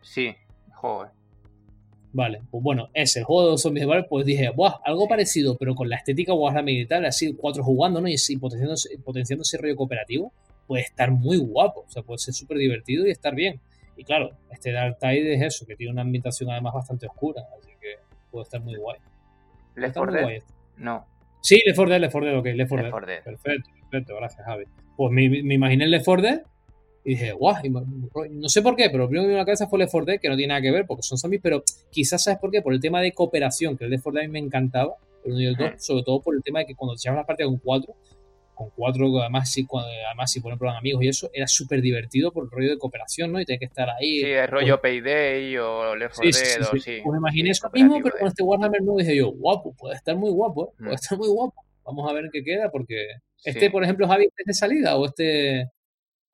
Sí, 0.00 0.34
joder. 0.74 1.10
Vale, 2.16 2.40
pues 2.50 2.64
bueno, 2.64 2.88
es 2.94 3.14
el 3.18 3.24
juego 3.24 3.50
de 3.50 3.58
zombies 3.58 3.82
de 3.82 3.88
Valve, 3.88 4.06
pues 4.08 4.24
dije, 4.24 4.48
Buah, 4.48 4.80
algo 4.86 5.06
parecido, 5.06 5.54
pero 5.58 5.74
con 5.74 5.90
la 5.90 5.96
estética 5.96 6.32
Warhammer 6.32 6.64
militar, 6.64 7.04
así 7.04 7.34
cuatro 7.34 7.62
jugando, 7.62 8.00
¿no? 8.00 8.08
Y, 8.08 8.16
potenciando, 8.38 8.74
potenciando 9.04 9.42
ese 9.42 9.58
rollo 9.58 9.76
cooperativo, 9.76 10.32
puede 10.66 10.84
estar 10.84 11.10
muy 11.10 11.36
guapo, 11.36 11.84
o 11.86 11.90
sea, 11.90 12.02
puede 12.02 12.16
ser 12.16 12.32
súper 12.32 12.56
divertido 12.56 13.06
y 13.06 13.10
estar 13.10 13.34
bien. 13.34 13.60
Y 13.98 14.04
claro, 14.04 14.30
este 14.50 14.72
Dark 14.72 14.96
Tide 14.98 15.34
es 15.34 15.42
eso, 15.42 15.66
que 15.66 15.76
tiene 15.76 15.92
una 15.92 16.00
ambientación 16.00 16.50
además 16.50 16.72
bastante 16.72 17.06
oscura, 17.06 17.42
así 17.58 17.68
que 17.78 17.96
puede 18.30 18.44
estar 18.44 18.62
muy 18.62 18.76
guay. 18.76 18.98
¿Left 19.74 19.98
4 19.98 20.12
Dead? 20.14 20.42
No. 20.78 21.04
Sí, 21.42 21.60
Left 21.66 21.76
4 21.76 21.90
Dead, 21.90 22.00
Left 22.00 22.12
4 22.12 22.30
Dead, 22.30 22.38
ok, 22.38 22.46
Left 22.46 22.70
4 22.70 23.06
Dead. 23.06 23.24
Perfecto, 23.24 23.70
perfecto, 23.90 24.16
gracias, 24.16 24.46
Javi. 24.46 24.64
Pues 24.96 25.12
me, 25.12 25.28
me 25.42 25.52
imaginé 25.52 25.84
el 25.84 25.90
Left 25.90 26.06
4 26.06 26.22
Dead 26.22 26.42
y 27.06 27.10
dije, 27.10 27.30
guau, 27.30 27.54
no 28.32 28.48
sé 28.48 28.62
por 28.62 28.74
qué, 28.74 28.90
pero 28.90 29.04
lo 29.04 29.08
primero 29.08 29.22
que 29.22 29.26
me 29.28 29.34
vino 29.34 29.38
a 29.38 29.42
la 29.42 29.46
cabeza 29.46 29.68
fue 29.68 29.78
Left 29.78 29.92
4 29.92 30.06
Dead, 30.06 30.20
que 30.20 30.28
no 30.28 30.34
tiene 30.34 30.48
nada 30.48 30.60
que 30.60 30.72
ver 30.72 30.86
porque 30.88 31.04
son 31.04 31.16
zombies, 31.16 31.40
pero 31.40 31.62
quizás 31.88 32.24
sabes 32.24 32.40
por 32.40 32.50
qué, 32.50 32.62
por 32.62 32.74
el 32.74 32.80
tema 32.80 33.00
de 33.00 33.12
cooperación, 33.12 33.76
que 33.76 33.84
el 33.84 33.90
Left 33.90 34.02
4 34.02 34.16
Dead 34.16 34.24
a 34.24 34.26
mí 34.26 34.32
me 34.32 34.44
encantaba, 34.44 34.96
el 35.24 35.30
1 35.30 35.40
y 35.40 35.46
el 35.46 35.54
2, 35.54 35.70
sobre 35.78 36.02
todo 36.02 36.20
por 36.20 36.34
el 36.34 36.42
tema 36.42 36.58
de 36.58 36.66
que 36.66 36.74
cuando 36.74 36.94
echabas 36.94 37.20
la 37.20 37.24
partida 37.24 37.46
con 37.46 37.58
4, 37.58 37.94
con 38.56 38.70
cuatro, 38.70 39.20
además 39.20 39.52
si, 39.52 39.64
además 40.06 40.32
si 40.32 40.40
ponen 40.40 40.58
amigos 40.76 41.04
y 41.04 41.08
eso, 41.08 41.30
era 41.32 41.46
súper 41.46 41.80
divertido 41.80 42.32
por 42.32 42.46
el 42.46 42.50
rollo 42.50 42.70
de 42.70 42.78
cooperación, 42.78 43.30
¿no? 43.30 43.40
Y 43.40 43.44
tenés 43.44 43.60
que 43.60 43.66
estar 43.66 43.88
ahí. 43.90 44.20
Sí, 44.22 44.24
el 44.24 44.48
rollo 44.48 44.80
Payday 44.80 45.58
o 45.58 45.94
Left 45.94 46.16
4 46.16 46.24
Dead, 46.24 46.68
sí, 46.72 46.80
sí, 46.80 47.00
Pues 47.04 47.12
me 47.12 47.18
imaginé 47.18 47.50
eso 47.50 47.70
mismo, 47.72 48.00
pero 48.02 48.18
con 48.18 48.26
este 48.26 48.42
Warhammer 48.42 48.82
no 48.82 48.96
dije 48.96 49.14
yo, 49.14 49.30
guapo, 49.30 49.74
puede 49.78 49.94
estar 49.94 50.16
muy 50.16 50.30
guapo, 50.32 50.70
¿eh? 50.70 50.74
puede 50.78 50.94
estar 50.94 51.16
muy 51.16 51.28
guapo. 51.28 51.62
Vamos 51.84 52.10
a 52.10 52.14
ver 52.14 52.30
qué 52.32 52.42
queda, 52.42 52.68
porque 52.72 52.96
este, 53.44 53.70
por 53.70 53.84
ejemplo, 53.84 54.08
Javi, 54.08 54.24
¿es 54.24 54.44
de 54.44 54.54
salida 54.54 54.96
o 54.96 55.06
este 55.06 55.70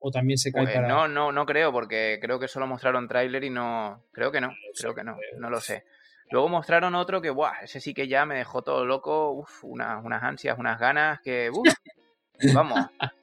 o 0.03 0.11
también 0.11 0.39
se 0.39 0.53
cae 0.53 0.65
pues 0.65 0.75
para...? 0.75 0.89
No, 0.89 1.09
no, 1.09 1.33
no 1.33 1.47
creo, 1.47 1.73
porque 1.73 2.19
creo 2.21 2.39
que 2.39 2.49
solo 2.49 2.67
mostraron 2.67 3.09
tráiler 3.09 3.45
y 3.45 3.51
no... 3.51 4.05
Creo 4.13 4.31
que 4.31 4.41
no, 4.41 4.53
creo 4.79 4.95
que 4.95 5.05
no, 5.05 5.17
no 5.39 5.51
lo 5.51 5.61
sé. 5.61 5.85
Luego 6.31 6.49
mostraron 6.49 6.95
otro 6.95 7.21
que, 7.21 7.31
buah, 7.31 7.61
ese 7.63 7.81
sí 7.81 7.93
que 7.93 8.09
ya 8.09 8.25
me 8.25 8.37
dejó 8.37 8.63
todo 8.63 8.85
loco, 8.85 9.33
uf, 9.33 9.65
unas, 9.65 10.03
unas 10.05 10.23
ansias, 10.23 10.59
unas 10.59 10.81
ganas 10.81 11.21
que, 11.21 11.51
uf, 11.51 11.69
vamos. 12.55 12.79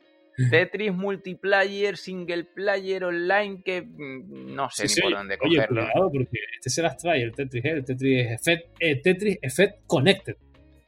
Tetris 0.49 0.93
multiplayer, 0.93 1.97
single 1.97 2.45
player 2.45 3.03
online, 3.03 3.61
que 3.64 3.81
mm, 3.81 4.53
no 4.56 4.69
sé 4.69 4.85
ni 4.88 5.01
por 5.01 5.11
dónde 5.11 5.38
oye, 5.41 5.68
Cuidado 5.68 6.11
porque 6.11 6.39
este 6.56 6.69
se 6.69 6.81
las 6.81 6.97
trae, 6.97 7.23
el 7.23 7.34
Tetris, 7.34 7.65
¿eh? 7.65 7.72
el 7.72 7.84
Tetris 7.84 8.31
Effect, 8.31 8.76
eh, 8.80 9.01
Tetris 9.01 9.38
Effect 9.41 9.85
Connected. 9.85 10.38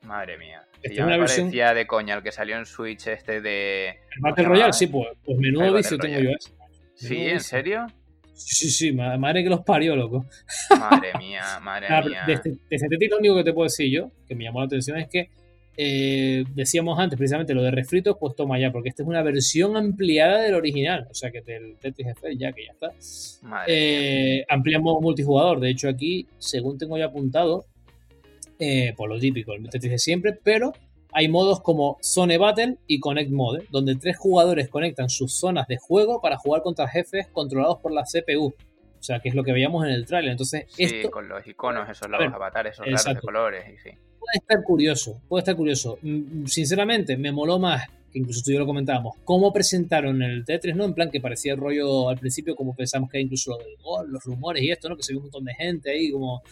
Madre 0.03 0.37
mía. 0.37 0.63
Si 0.83 0.95
ya 0.95 1.05
me 1.05 1.17
parecía 1.17 1.73
de 1.73 1.85
coña 1.87 2.15
el 2.15 2.23
que 2.23 2.31
salió 2.31 2.57
en 2.57 2.65
Switch 2.65 3.07
este 3.07 3.41
de... 3.41 3.89
El 3.89 4.21
Battle 4.21 4.45
Royale, 4.45 4.73
sí, 4.73 4.87
pues, 4.87 5.07
pues 5.23 5.37
menudo 5.37 5.73
vicio 5.73 5.97
tengo 5.97 6.19
yo 6.19 6.31
¿Sí? 6.95 7.17
¿En 7.17 7.39
serio? 7.39 7.87
Sí, 8.33 8.69
sí, 8.69 8.91
madre 8.91 9.43
que 9.43 9.49
los 9.49 9.61
parió, 9.61 9.95
loco. 9.95 10.25
Madre 10.71 11.11
mía, 11.19 11.59
madre 11.61 11.87
mía. 12.09 12.23
De, 12.25 12.33
este, 12.33 12.57
este 12.69 13.07
lo 13.09 13.17
único 13.17 13.35
que 13.35 13.43
te 13.43 13.53
puedo 13.53 13.65
decir 13.65 13.91
yo, 13.91 14.11
que 14.27 14.35
me 14.35 14.43
llamó 14.43 14.59
la 14.59 14.65
atención, 14.65 14.97
es 14.97 15.07
que 15.07 15.29
eh, 15.77 16.43
decíamos 16.53 16.99
antes, 16.99 17.17
precisamente 17.17 17.53
lo 17.53 17.63
de 17.63 17.71
refritos, 17.71 18.17
pues 18.19 18.35
toma 18.35 18.59
ya, 18.59 18.71
porque 18.71 18.89
esta 18.89 19.03
es 19.03 19.09
una 19.09 19.21
versión 19.21 19.77
ampliada 19.77 20.41
del 20.41 20.55
original, 20.55 21.07
o 21.09 21.13
sea 21.13 21.31
que 21.31 21.41
del 21.41 21.77
Tetris 21.77 22.07
Effect 22.07 22.37
ya 22.37 22.51
que 22.51 22.65
ya 22.65 22.71
está. 22.73 23.63
Eh, 23.67 24.43
ampliamos 24.49 25.01
multijugador, 25.01 25.59
de 25.59 25.69
hecho 25.69 25.87
aquí, 25.87 26.27
según 26.39 26.77
tengo 26.77 26.97
ya 26.97 27.05
apuntado, 27.05 27.65
eh, 28.63 28.93
por 28.95 29.09
lo 29.09 29.19
típico, 29.19 29.53
el 29.53 29.67
Tetris 29.67 29.91
de 29.91 29.97
siempre, 29.97 30.33
pero 30.33 30.71
hay 31.13 31.27
modos 31.27 31.61
como 31.61 31.97
Zone 31.99 32.37
Battle 32.37 32.77
y 32.85 32.99
Connect 32.99 33.31
Mode, 33.31 33.65
donde 33.71 33.95
tres 33.95 34.17
jugadores 34.17 34.69
conectan 34.69 35.09
sus 35.09 35.33
zonas 35.33 35.67
de 35.67 35.77
juego 35.77 36.21
para 36.21 36.37
jugar 36.37 36.61
contra 36.61 36.87
jefes 36.87 37.27
controlados 37.33 37.79
por 37.79 37.91
la 37.91 38.03
CPU. 38.03 38.45
O 38.45 39.03
sea, 39.03 39.19
que 39.19 39.29
es 39.29 39.35
lo 39.35 39.43
que 39.43 39.51
veíamos 39.51 39.83
en 39.83 39.91
el 39.91 40.05
trailer. 40.05 40.29
Entonces, 40.29 40.65
sí, 40.69 41.01
con 41.09 41.27
los 41.27 41.45
iconos, 41.47 41.89
esos 41.89 42.07
avatares, 42.07 42.73
esos 42.73 42.85
raros 42.85 43.05
de 43.15 43.19
colores. 43.19 43.65
Y 43.67 43.77
sí. 43.79 43.97
Puede 44.19 44.37
estar 44.37 44.63
curioso, 44.63 45.19
puede 45.27 45.41
estar 45.41 45.55
curioso. 45.55 45.97
Mm, 46.03 46.45
sinceramente, 46.45 47.17
me 47.17 47.31
moló 47.31 47.57
más, 47.57 47.87
que 48.11 48.19
incluso 48.19 48.43
tú 48.43 48.51
y 48.51 48.53
yo 48.53 48.59
lo 48.59 48.67
comentábamos, 48.67 49.15
cómo 49.23 49.51
presentaron 49.51 50.21
el 50.21 50.45
Tetris, 50.45 50.75
¿no? 50.75 50.85
En 50.85 50.93
plan 50.93 51.09
que 51.09 51.19
parecía 51.19 51.53
el 51.53 51.59
rollo 51.59 52.09
al 52.09 52.19
principio, 52.19 52.55
como 52.55 52.75
pensamos 52.75 53.09
que 53.09 53.17
hay 53.17 53.23
incluso 53.23 53.57
lo 53.57 53.57
del 53.57 53.75
gol, 53.77 54.11
los 54.11 54.23
rumores 54.23 54.61
y 54.61 54.69
esto, 54.69 54.87
¿no? 54.87 54.95
Que 54.95 55.01
se 55.01 55.13
vio 55.13 55.19
un 55.19 55.25
montón 55.25 55.45
de 55.45 55.55
gente 55.55 55.89
ahí, 55.89 56.11
como. 56.11 56.43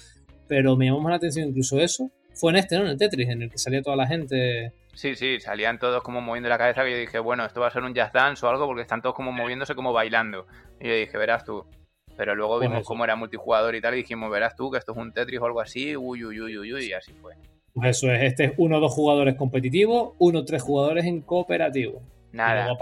Pero 0.50 0.76
me 0.76 0.88
llamó 0.88 1.00
más 1.00 1.12
la 1.12 1.16
atención 1.16 1.48
incluso 1.48 1.80
eso. 1.80 2.12
Fue 2.34 2.52
en 2.52 2.58
este, 2.58 2.76
¿no? 2.76 2.82
En 2.82 2.90
el 2.90 2.98
Tetris, 2.98 3.30
en 3.30 3.44
el 3.44 3.50
que 3.50 3.58
salía 3.58 3.82
toda 3.82 3.96
la 3.96 4.08
gente. 4.08 4.74
Sí, 4.94 5.16
sí, 5.16 5.40
salían 5.40 5.80
todos 5.80 6.04
como 6.04 6.20
moviendo 6.20 6.50
la 6.50 6.58
cabeza 6.58 6.84
que 6.84 6.92
yo 6.92 6.98
dije, 6.98 7.20
bueno, 7.20 7.46
esto 7.46 7.62
va 7.62 7.68
a 7.68 7.72
ser 7.72 7.84
un 7.84 7.94
jazz 7.94 8.12
dance 8.12 8.46
o 8.46 8.50
algo 8.50 8.66
porque 8.66 8.82
están 8.82 9.02
todos 9.02 9.16
como 9.16 9.32
moviéndose 9.32 9.76
como 9.76 9.94
bailando. 9.94 10.46
Y 10.82 10.88
yo 10.88 10.96
dije, 10.96 11.18
verás 11.18 11.46
tú, 11.46 11.66
pero 12.18 12.36
luego 12.36 12.58
pues 12.58 12.70
vimos 12.70 12.86
cómo 12.86 13.06
era 13.06 13.16
multijugador 13.16 13.76
y 13.76 13.82
tal, 13.82 13.94
y 13.94 13.98
dijimos, 13.98 14.30
verás 14.30 14.56
tú 14.56 14.70
que 14.70 14.78
esto 14.78 14.92
es 14.92 14.98
un 14.98 15.14
Tetris 15.14 15.40
o 15.40 15.46
algo 15.46 15.62
así, 15.62 15.96
uy, 15.96 16.26
uy, 16.26 16.42
uy, 16.42 16.58
uy, 16.58 16.74
uy, 16.74 16.86
y 16.88 16.92
así 16.92 17.14
fue. 17.14 17.36
Pues 17.74 17.98
eso 17.98 18.12
es, 18.12 18.24
este 18.24 18.44
es 18.46 18.54
uno 18.58 18.78
o 18.78 18.80
dos 18.82 18.92
jugadores 18.92 19.36
competitivos, 19.36 20.16
uno 20.18 20.40
o 20.40 20.46
tres 20.46 20.62
jugadores 20.62 21.06
en 21.06 21.22
cooperativo. 21.22 22.02
Nada, 22.32 22.78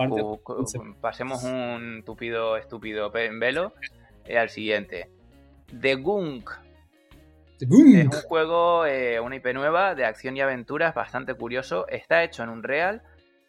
pasemos 1.01 1.43
un 1.43 2.03
tupido, 2.05 2.57
estúpido 2.57 3.11
en 3.15 3.39
velo 3.39 3.73
eh, 4.25 4.37
al 4.37 4.49
siguiente. 4.49 5.09
The 5.79 5.95
Gunk. 5.95 6.49
Es 7.59 7.69
un 7.69 8.11
juego, 8.23 8.85
eh, 8.85 9.19
una 9.19 9.35
IP 9.37 9.53
nueva 9.53 9.95
de 9.95 10.05
acción 10.05 10.37
y 10.37 10.41
aventuras 10.41 10.93
bastante 10.93 11.33
curioso. 11.33 11.87
Está 11.87 12.23
hecho 12.23 12.43
en 12.43 12.49
un 12.49 12.63
real 12.63 13.01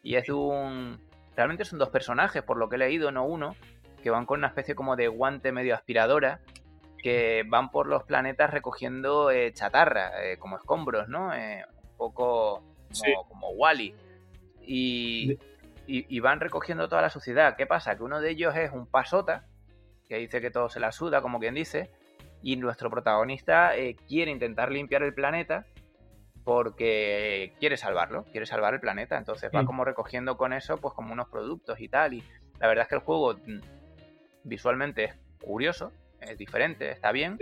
y 0.03 0.17
es 0.17 0.29
un... 0.29 1.01
Realmente 1.37 1.65
son 1.65 1.79
dos 1.79 1.91
personajes, 1.91 2.43
por 2.43 2.57
lo 2.57 2.69
que 2.69 2.77
he 2.77 2.79
leído, 2.79 3.13
no 3.13 3.25
uno 3.25 3.55
que 4.03 4.11
van 4.11 4.27
con 4.27 4.39
una 4.39 4.49
especie 4.49 4.75
como 4.75 4.97
de 4.97 5.09
guante 5.09 5.53
medio 5.53 5.75
aspiradora, 5.75 6.41
que 7.03 7.45
van 7.47 7.71
por 7.71 7.87
los 7.87 8.05
planetas 8.05 8.51
recogiendo 8.51 9.31
eh, 9.31 9.53
chatarra, 9.53 10.25
eh, 10.25 10.39
como 10.39 10.57
escombros, 10.57 11.09
¿no? 11.09 11.29
Un 11.29 11.97
poco 11.97 12.63
como, 13.29 13.51
Wally. 13.51 13.95
Y, 14.63 15.39
y, 15.87 16.21
van 16.21 16.41
recogiendo 16.41 16.89
toda 16.89 17.03
la 17.03 17.11
suciedad. 17.11 17.57
¿Qué 17.57 17.67
pasa? 17.67 17.97
Que 17.97 18.03
uno 18.03 18.21
de 18.21 18.31
ellos 18.31 18.55
es 18.57 18.71
un 18.73 18.87
pasota, 18.87 19.47
que 20.09 20.17
dice 20.17 20.41
que 20.41 20.51
todo 20.51 20.69
se 20.69 20.81
la 20.81 20.93
suda, 20.93 21.23
como 21.23 21.39
quien 21.39 21.55
dice, 21.55 21.91
y 22.43 22.57
nuestro 22.57 22.91
protagonista 22.91 23.73
quiere 24.07 24.31
intentar 24.31 24.71
limpiar 24.71 25.03
el 25.03 25.15
planeta 25.15 25.67
porque 26.49 27.53
quiere 27.61 27.77
salvarlo, 27.77 28.25
quiere 28.25 28.47
salvar 28.47 28.73
el 28.73 28.81
planeta. 28.81 29.19
Entonces 29.19 29.51
va 29.55 29.67
como 29.67 29.85
recogiendo 29.85 30.39
con 30.39 30.55
eso, 30.55 30.79
pues 30.79 30.95
como 30.95 31.13
unos 31.13 31.29
productos 31.29 31.79
y 31.79 31.91
tal. 31.91 32.15
Y 32.15 32.25
la 32.59 32.69
verdad 32.69 32.85
es 32.85 32.89
que 32.89 32.95
el 32.95 33.03
juego 33.03 33.35
mm, 33.35 33.61
visualmente 34.45 35.05
es 35.05 35.15
curioso, 35.45 35.93
es 36.23 36.39
diferente, 36.39 36.91
está 36.91 37.13
bien. 37.13 37.37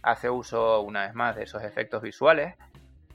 Hace 0.00 0.30
uso 0.30 0.80
una 0.82 1.06
vez 1.06 1.14
más 1.14 1.34
de 1.34 1.42
esos 1.42 1.64
efectos 1.64 2.02
visuales. 2.02 2.54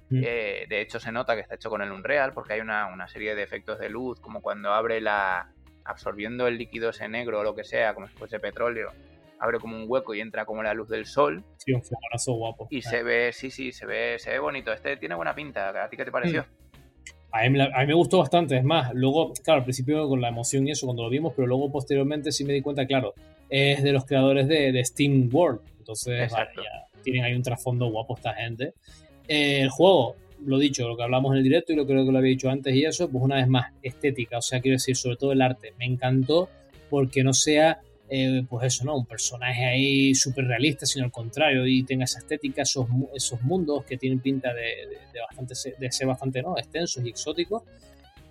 Mm. 0.10 0.20
de 0.20 0.82
hecho, 0.82 1.00
se 1.00 1.14
nota 1.14 1.36
que 1.36 1.40
está 1.40 1.56
hecho 1.56 1.70
con 1.70 1.82
el 1.82 1.94
Unreal 1.94 2.34
porque 2.34 2.56
hay 2.56 2.60
una, 2.60 3.08
serie 3.08 3.34
de 3.34 3.44
efectos 3.44 3.80
de 3.80 3.88
luz, 3.88 4.20
como 4.20 4.42
cuando 4.42 4.74
abre 4.74 5.00
la. 5.00 5.54
absorbiendo 5.86 6.46
el 6.46 6.58
líquido 6.58 6.90
ese 6.90 7.08
negro 7.08 7.40
o 7.40 7.44
lo 7.44 7.56
que 7.56 7.64
sea, 7.64 7.94
como 7.94 8.10
si 8.10 8.18
fuese 8.18 8.42
petróleo. 8.42 8.92
Abre 9.44 9.58
como 9.60 9.76
un 9.76 9.86
hueco 9.88 10.14
y 10.14 10.22
entra 10.22 10.46
como 10.46 10.62
la 10.62 10.74
luz 10.76 10.88
del 10.88 11.06
sol. 11.06 11.44
Sí, 11.58 11.74
un 11.74 12.38
guapo. 12.38 12.68
Y 12.70 12.84
se 12.84 13.02
ve, 13.02 13.34
sí, 13.34 13.50
sí, 13.50 13.72
se 13.72 13.88
ve, 13.88 14.20
se 14.20 14.30
ve 14.30 14.38
bonito. 14.40 14.72
Este 14.72 14.98
tiene 14.98 15.16
buena 15.16 15.34
pinta. 15.34 15.84
¿A 15.84 15.90
ti 15.90 15.98
qué 15.98 16.06
te 16.06 16.12
pareció? 16.12 16.44
Mm. 16.44 16.62
A 17.34 17.50
mí, 17.50 17.88
me 17.88 17.94
gustó 17.94 18.20
bastante, 18.20 18.58
es 18.58 18.64
más, 18.64 18.94
luego, 18.94 19.32
claro, 19.44 19.60
al 19.60 19.64
principio 19.64 20.08
con 20.10 20.20
la 20.20 20.28
emoción 20.28 20.68
y 20.68 20.72
eso 20.72 20.86
cuando 20.86 21.04
lo 21.04 21.10
vimos, 21.10 21.32
pero 21.34 21.48
luego 21.48 21.72
posteriormente 21.72 22.30
sí 22.30 22.44
me 22.44 22.52
di 22.52 22.62
cuenta, 22.62 22.86
claro, 22.86 23.14
es 23.50 23.82
de 23.82 23.94
los 23.94 24.06
creadores 24.06 24.50
de, 24.50 24.84
Steam 24.84 25.30
World, 25.32 25.62
entonces 25.80 26.30
ya 26.30 26.88
tienen 27.04 27.24
ahí 27.24 27.34
un 27.34 27.42
trasfondo 27.42 27.90
guapo 27.90 28.18
esta 28.18 28.34
gente. 28.34 28.74
Eh, 29.30 29.62
el 29.62 29.70
juego, 29.70 30.18
lo 30.46 30.58
dicho, 30.60 30.86
lo 30.90 30.98
que 30.98 31.04
hablamos 31.04 31.32
en 31.32 31.38
el 31.38 31.44
directo 31.44 31.72
y 31.72 31.78
lo 31.78 31.86
que 31.86 31.94
creo 31.94 32.06
que 32.06 32.12
lo 32.12 32.18
había 32.18 32.32
dicho 32.32 32.50
antes 32.50 32.76
y 32.76 32.84
eso, 32.84 33.10
pues 33.10 33.24
una 33.24 33.38
vez 33.38 33.48
más, 33.48 33.72
estética, 33.82 34.40
o 34.40 34.42
sea, 34.42 34.60
quiero 34.60 34.76
decir, 34.76 34.98
sobre 34.98 35.16
todo 35.16 35.32
el 35.32 35.42
arte, 35.42 35.74
me 35.80 35.86
encantó 35.86 36.50
porque 36.90 37.24
no 37.24 37.32
sea 37.32 37.80
eh, 38.14 38.44
pues 38.50 38.66
eso, 38.66 38.84
¿no? 38.84 38.98
Un 38.98 39.06
personaje 39.06 39.64
ahí 39.64 40.14
súper 40.14 40.44
realista, 40.44 40.86
sino 40.86 41.06
al 41.06 41.12
contrario, 41.14 41.66
y 41.66 41.84
tenga 41.84 42.04
esa 42.04 42.20
estética, 42.20 42.64
esos, 42.64 42.86
esos 43.16 43.42
mundos 43.42 43.86
que 43.86 43.96
tienen 43.96 44.20
pinta 44.20 44.54
de, 44.54 45.22
bastante, 45.30 45.54
de 45.80 45.92
ser 45.94 46.08
bastante, 46.08 46.42
¿no? 46.42 46.58
Extensos 46.58 47.06
y 47.06 47.10
exóticos. 47.10 47.64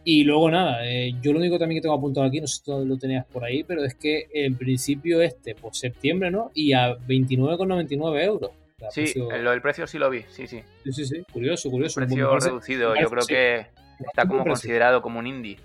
Y 0.05 0.25
luego 0.25 0.51
nada, 0.51 0.87
eh, 0.87 1.15
yo 1.23 1.33
lo 1.33 1.39
único 1.39 1.59
también 1.59 1.79
que 1.79 1.83
tengo 1.83 1.95
apuntado 1.95 2.27
aquí, 2.27 2.43
no 2.43 2.47
sé 2.47 2.59
si 2.59 2.65
tú 2.65 2.85
lo 2.85 2.99
tenías 2.99 3.25
por 3.25 3.43
ahí, 3.43 3.65
pero 3.65 3.83
es 3.83 3.95
que 3.95 4.29
en 4.35 4.55
principio 4.59 5.23
este, 5.23 5.55
pues 5.55 5.79
septiembre, 5.79 6.31
¿no? 6.31 6.51
Y 6.53 6.75
a 6.75 6.99
29,99 6.99 8.23
euros. 8.23 8.51
Sí, 8.91 9.15
el 9.33 9.63
precio 9.63 9.87
sí 9.87 9.99
lo 9.99 10.11
vi, 10.11 10.25
sí, 10.29 10.47
sí. 10.47 10.61
Sí, 10.85 10.93
sí, 10.93 11.07
sí, 11.07 11.23
curioso, 11.33 11.71
curioso. 11.71 12.01
precio 12.01 12.39
reducido, 12.39 12.95
yo 13.01 13.09
creo 13.09 13.27
que 13.27 13.67
está 13.99 14.27
como 14.27 14.45
considerado 14.45 15.01
como 15.01 15.19
un 15.19 15.27
indie. 15.27 15.57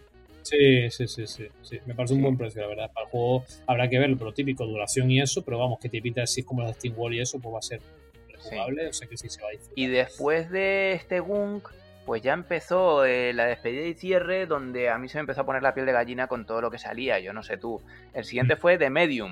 Sí, 0.46 0.92
sí, 0.92 1.08
sí, 1.08 1.26
sí, 1.26 1.48
sí. 1.64 1.80
Me 1.88 1.96
parece 1.96 2.14
un 2.14 2.22
buen 2.22 2.38
precio, 2.38 2.62
la 2.62 2.68
verdad. 2.68 2.92
Para 2.94 3.06
el 3.08 3.12
juego 3.12 3.44
habrá 3.66 3.90
que 3.90 3.98
verlo, 3.98 4.16
pero 4.18 4.32
típico, 4.32 4.66
duración 4.66 5.10
y 5.10 5.20
eso, 5.20 5.44
pero 5.44 5.58
vamos, 5.58 5.80
que 5.80 5.90
te 5.90 6.00
pinta 6.02 6.22
así 6.22 6.44
como 6.44 6.62
los 6.62 6.70
de 6.72 6.76
Steam 6.76 6.94
Wall 6.96 7.16
y 7.16 7.20
eso, 7.20 7.40
pues 7.40 7.54
va 7.56 7.60
a 7.60 7.64
ser 7.64 7.82
jugable, 8.38 8.88
o 8.88 8.94
sea 8.94 9.08
que 9.08 9.18
sí 9.18 9.28
se 9.28 9.42
va 9.42 9.48
a 9.48 9.52
disfrutar. 9.52 9.74
Y 9.76 9.88
después 9.88 10.52
de 10.52 10.94
este 10.94 11.20
Gunk, 11.20 11.68
pues 12.06 12.22
ya 12.22 12.34
empezó 12.34 13.06
eh, 13.06 13.34
la 13.34 13.46
despedida 13.46 13.88
y 13.88 13.96
cierre, 13.96 14.46
donde 14.46 14.90
a 14.90 15.00
mí 15.00 15.10
se 15.10 15.18
me 15.18 15.22
empezó 15.22 15.42
a 15.42 15.46
poner 15.48 15.64
la 15.64 15.74
piel 15.74 15.88
de 15.88 15.94
gallina 15.94 16.28
con 16.28 16.46
todo 16.46 16.62
lo 16.62 16.70
que 16.70 16.78
salía, 16.78 17.20
yo 17.20 17.34
no 17.34 17.42
sé 17.42 17.58
tú. 17.58 17.82
El 18.14 18.24
siguiente 18.24 18.56
mm. 18.56 18.60
fue 18.60 18.78
The 18.78 18.92
Medium, 18.92 19.32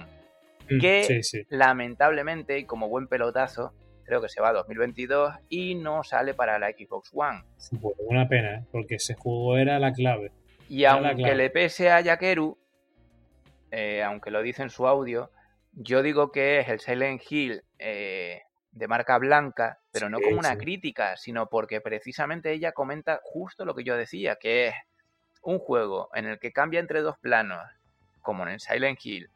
mm, 0.69 0.80
que 0.80 1.22
lamentablemente, 1.49 2.57
y 2.57 2.65
como 2.65 2.90
buen 2.90 3.07
pelotazo, 3.07 3.73
creo 4.03 4.19
que 4.19 4.30
se 4.30 4.41
va 4.41 4.49
a 4.49 4.53
2022 4.53 5.35
y 5.49 5.76
no 5.76 6.03
sale 6.03 6.34
para 6.34 6.57
la 6.57 6.72
Xbox 6.72 7.11
One. 7.14 7.44
una 8.10 8.27
pena, 8.27 8.56
¿eh? 8.56 8.64
porque 8.72 8.95
ese 8.95 9.14
juego 9.14 9.57
era 9.57 9.77
la 9.77 9.94
clave. 9.94 10.31
Y 10.69 10.85
aunque 10.85 11.35
le 11.35 11.49
pese 11.49 11.91
a 11.91 12.02
Yakeru, 12.02 12.57
eh, 13.72 14.03
aunque 14.03 14.31
lo 14.31 14.41
dice 14.41 14.64
en 14.64 14.69
su 14.69 14.88
audio, 14.88 15.31
yo 15.73 16.02
digo 16.03 16.31
que 16.31 16.60
es 16.60 16.69
el 16.69 16.80
Silent 16.80 17.22
Hill 17.30 17.64
eh, 17.80 18.44
de 18.72 18.88
marca 18.88 19.18
blanca, 19.18 19.80
pero 19.91 20.10
no 20.10 20.19
como 20.19 20.40
una 20.40 20.57
crítica, 20.57 21.18
sino 21.18 21.48
porque 21.48 21.81
precisamente 21.81 22.52
ella 22.52 22.72
comenta 22.72 23.19
justo 23.23 23.65
lo 23.65 23.76
que 23.76 23.84
yo 23.84 23.98
decía, 23.98 24.35
que 24.35 24.68
es 24.68 24.76
un 25.41 25.60
juego 25.60 26.10
en 26.14 26.26
el 26.26 26.40
que 26.40 26.52
cambia 26.52 26.80
entre 26.80 27.02
dos 27.02 27.18
planos, 27.18 27.60
como 28.22 28.44
en 28.44 28.53
el 28.53 28.60
Silent 28.60 28.99
Hill, 29.03 29.30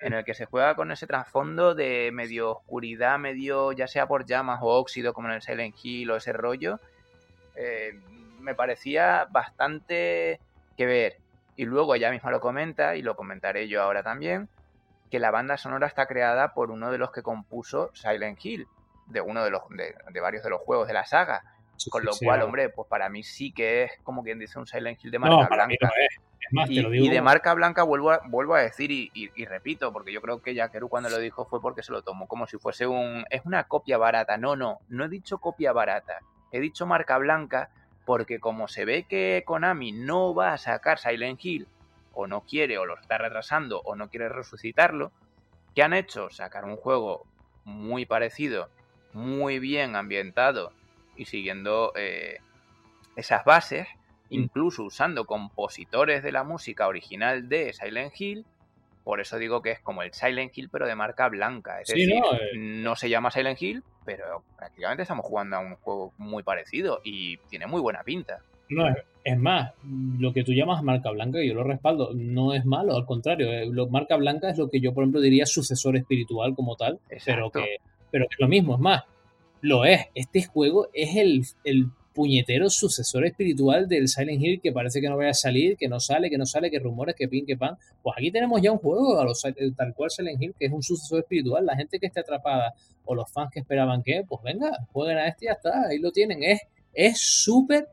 en 0.00 0.12
el 0.12 0.24
que 0.24 0.34
se 0.34 0.46
juega 0.46 0.76
con 0.76 0.92
ese 0.92 1.06
trasfondo 1.06 1.74
de 1.74 2.10
medio 2.12 2.52
oscuridad, 2.52 3.18
medio 3.18 3.72
ya 3.72 3.86
sea 3.88 4.06
por 4.06 4.26
llamas 4.26 4.60
o 4.62 4.66
óxido, 4.66 5.12
como 5.12 5.28
en 5.28 5.34
el 5.34 5.42
Silent 5.42 5.74
Hill 5.82 6.10
o 6.10 6.16
ese 6.16 6.32
rollo, 6.32 6.78
eh, 7.56 7.98
me 8.40 8.54
parecía 8.54 9.26
bastante 9.30 10.40
que 10.78 10.86
ver. 10.86 11.16
Y 11.56 11.64
luego 11.64 11.94
ella 11.94 12.10
misma 12.10 12.30
lo 12.30 12.40
comenta, 12.40 12.94
y 12.94 13.02
lo 13.02 13.16
comentaré 13.16 13.68
yo 13.68 13.82
ahora 13.82 14.04
también, 14.04 14.48
que 15.10 15.18
la 15.18 15.32
banda 15.32 15.56
sonora 15.56 15.88
está 15.88 16.06
creada 16.06 16.54
por 16.54 16.70
uno 16.70 16.90
de 16.92 16.98
los 16.98 17.10
que 17.10 17.22
compuso 17.22 17.90
Silent 17.94 18.38
Hill, 18.42 18.68
de 19.06 19.20
uno 19.20 19.44
de 19.44 19.50
los 19.50 19.62
de, 19.70 20.20
varios 20.20 20.44
de 20.44 20.50
los 20.50 20.60
juegos 20.60 20.86
de 20.86 20.94
la 20.94 21.04
saga. 21.04 21.42
con 21.90 22.04
lo 22.04 22.12
cual, 22.16 22.42
hombre, 22.42 22.68
pues 22.68 22.86
para 22.88 23.08
mí 23.08 23.24
sí 23.24 23.52
que 23.52 23.84
es 23.84 23.92
como 24.04 24.22
quien 24.22 24.38
dice 24.38 24.58
un 24.58 24.66
Silent 24.66 25.02
Hill 25.02 25.10
de 25.10 25.18
marca 25.18 25.48
blanca. 25.52 25.90
y, 26.68 27.08
de 27.08 27.22
marca 27.22 27.54
blanca 27.54 27.82
vuelvo 27.82 28.12
a, 28.12 28.20
vuelvo 28.28 28.54
a 28.54 28.60
decir 28.60 28.92
y, 28.92 29.44
repito, 29.46 29.92
porque 29.92 30.12
yo 30.12 30.22
creo 30.22 30.40
que 30.40 30.54
Yakeru 30.54 30.88
cuando 30.88 31.08
lo 31.10 31.18
dijo 31.18 31.44
fue 31.44 31.60
porque 31.60 31.82
se 31.82 31.90
lo 31.90 32.02
tomó 32.02 32.28
como 32.28 32.46
si 32.46 32.56
fuese 32.56 32.86
un... 32.86 33.24
Es 33.30 33.44
una 33.44 33.64
copia 33.64 33.98
barata. 33.98 34.36
No, 34.36 34.54
no, 34.54 34.78
no 34.88 35.06
he 35.06 35.08
dicho 35.08 35.38
copia 35.38 35.72
barata. 35.72 36.20
He 36.52 36.60
dicho 36.60 36.86
marca 36.86 37.18
blanca 37.18 37.70
porque 38.08 38.40
como 38.40 38.68
se 38.68 38.86
ve 38.86 39.02
que 39.02 39.42
Konami 39.44 39.92
no 39.92 40.34
va 40.34 40.54
a 40.54 40.56
sacar 40.56 40.98
Silent 40.98 41.44
Hill, 41.44 41.68
o 42.14 42.26
no 42.26 42.40
quiere, 42.40 42.78
o 42.78 42.86
lo 42.86 42.98
está 42.98 43.18
retrasando, 43.18 43.82
o 43.82 43.96
no 43.96 44.08
quiere 44.08 44.30
resucitarlo, 44.30 45.12
¿qué 45.74 45.82
han 45.82 45.92
hecho? 45.92 46.30
Sacar 46.30 46.64
un 46.64 46.78
juego 46.78 47.26
muy 47.64 48.06
parecido, 48.06 48.70
muy 49.12 49.58
bien 49.58 49.94
ambientado 49.94 50.72
y 51.16 51.26
siguiendo 51.26 51.92
eh, 51.96 52.38
esas 53.14 53.44
bases, 53.44 53.86
mm. 54.30 54.34
incluso 54.34 54.84
usando 54.84 55.26
compositores 55.26 56.22
de 56.22 56.32
la 56.32 56.44
música 56.44 56.88
original 56.88 57.50
de 57.50 57.74
Silent 57.74 58.18
Hill, 58.18 58.46
por 59.04 59.20
eso 59.20 59.36
digo 59.36 59.60
que 59.60 59.72
es 59.72 59.80
como 59.80 60.02
el 60.02 60.14
Silent 60.14 60.56
Hill, 60.56 60.70
pero 60.72 60.86
de 60.86 60.94
marca 60.94 61.28
blanca. 61.28 61.82
Es 61.82 61.88
decir, 61.88 62.10
eh. 62.10 62.52
no, 62.56 62.96
se 62.96 63.10
llama 63.10 63.30
Silent 63.30 63.60
Hill, 63.60 63.84
pero 64.08 64.42
prácticamente 64.56 65.02
estamos 65.02 65.26
jugando 65.26 65.56
a 65.56 65.58
un 65.58 65.76
juego 65.76 66.14
muy 66.16 66.42
parecido 66.42 67.02
y 67.04 67.36
tiene 67.50 67.66
muy 67.66 67.82
buena 67.82 68.02
pinta. 68.02 68.40
No, 68.70 68.86
es, 69.22 69.38
más, 69.38 69.74
lo 70.18 70.32
que 70.32 70.44
tú 70.44 70.54
llamas 70.54 70.82
marca 70.82 71.10
blanca, 71.10 71.42
y 71.42 71.48
yo 71.48 71.54
lo 71.54 71.62
respaldo, 71.62 72.12
no 72.14 72.54
es 72.54 72.64
malo, 72.64 72.96
al 72.96 73.04
contrario, 73.04 73.52
eh, 73.52 73.66
lo, 73.70 73.86
marca 73.88 74.16
blanca 74.16 74.48
es 74.48 74.56
lo 74.56 74.70
que 74.70 74.80
yo, 74.80 74.94
por 74.94 75.04
ejemplo, 75.04 75.20
diría 75.20 75.44
sucesor 75.44 75.94
espiritual 75.98 76.54
como 76.54 76.74
tal, 76.76 77.00
pero 77.26 77.50
que, 77.50 77.76
pero 78.10 78.24
que 78.28 78.34
es 78.34 78.40
lo 78.40 78.48
mismo, 78.48 78.76
es 78.76 78.80
más, 78.80 79.04
lo 79.60 79.84
es. 79.84 80.06
Este 80.14 80.42
juego 80.42 80.88
es 80.94 81.14
el, 81.14 81.42
el 81.64 81.90
puñetero 82.18 82.68
sucesor 82.68 83.26
espiritual 83.26 83.86
del 83.86 84.08
Silent 84.08 84.42
Hill 84.42 84.60
que 84.60 84.72
parece 84.72 85.00
que 85.00 85.08
no 85.08 85.16
vaya 85.16 85.30
a 85.30 85.34
salir, 85.34 85.76
que 85.76 85.86
no 85.86 86.00
sale, 86.00 86.28
que 86.28 86.36
no 86.36 86.46
sale, 86.46 86.68
que 86.68 86.80
rumores, 86.80 87.14
que 87.14 87.28
pin, 87.28 87.46
que 87.46 87.56
pan. 87.56 87.78
Pues 88.02 88.16
aquí 88.18 88.32
tenemos 88.32 88.60
ya 88.60 88.72
un 88.72 88.78
juego 88.78 89.20
a 89.20 89.24
los, 89.24 89.44
eh, 89.44 89.54
tal 89.76 89.94
cual 89.94 90.10
Silent 90.10 90.42
Hill, 90.42 90.52
que 90.58 90.66
es 90.66 90.72
un 90.72 90.82
sucesor 90.82 91.20
espiritual. 91.20 91.64
La 91.64 91.76
gente 91.76 92.00
que 92.00 92.06
esté 92.06 92.18
atrapada 92.18 92.74
o 93.04 93.14
los 93.14 93.30
fans 93.30 93.52
que 93.52 93.60
esperaban 93.60 94.02
que, 94.02 94.24
pues 94.28 94.42
venga, 94.42 94.72
jueguen 94.92 95.18
a 95.18 95.28
este 95.28 95.44
y 95.44 95.46
ya 95.46 95.52
está, 95.52 95.86
ahí 95.88 96.00
lo 96.00 96.10
tienen. 96.10 96.42
Es 96.42 96.62
es 96.92 97.20
súper, 97.20 97.86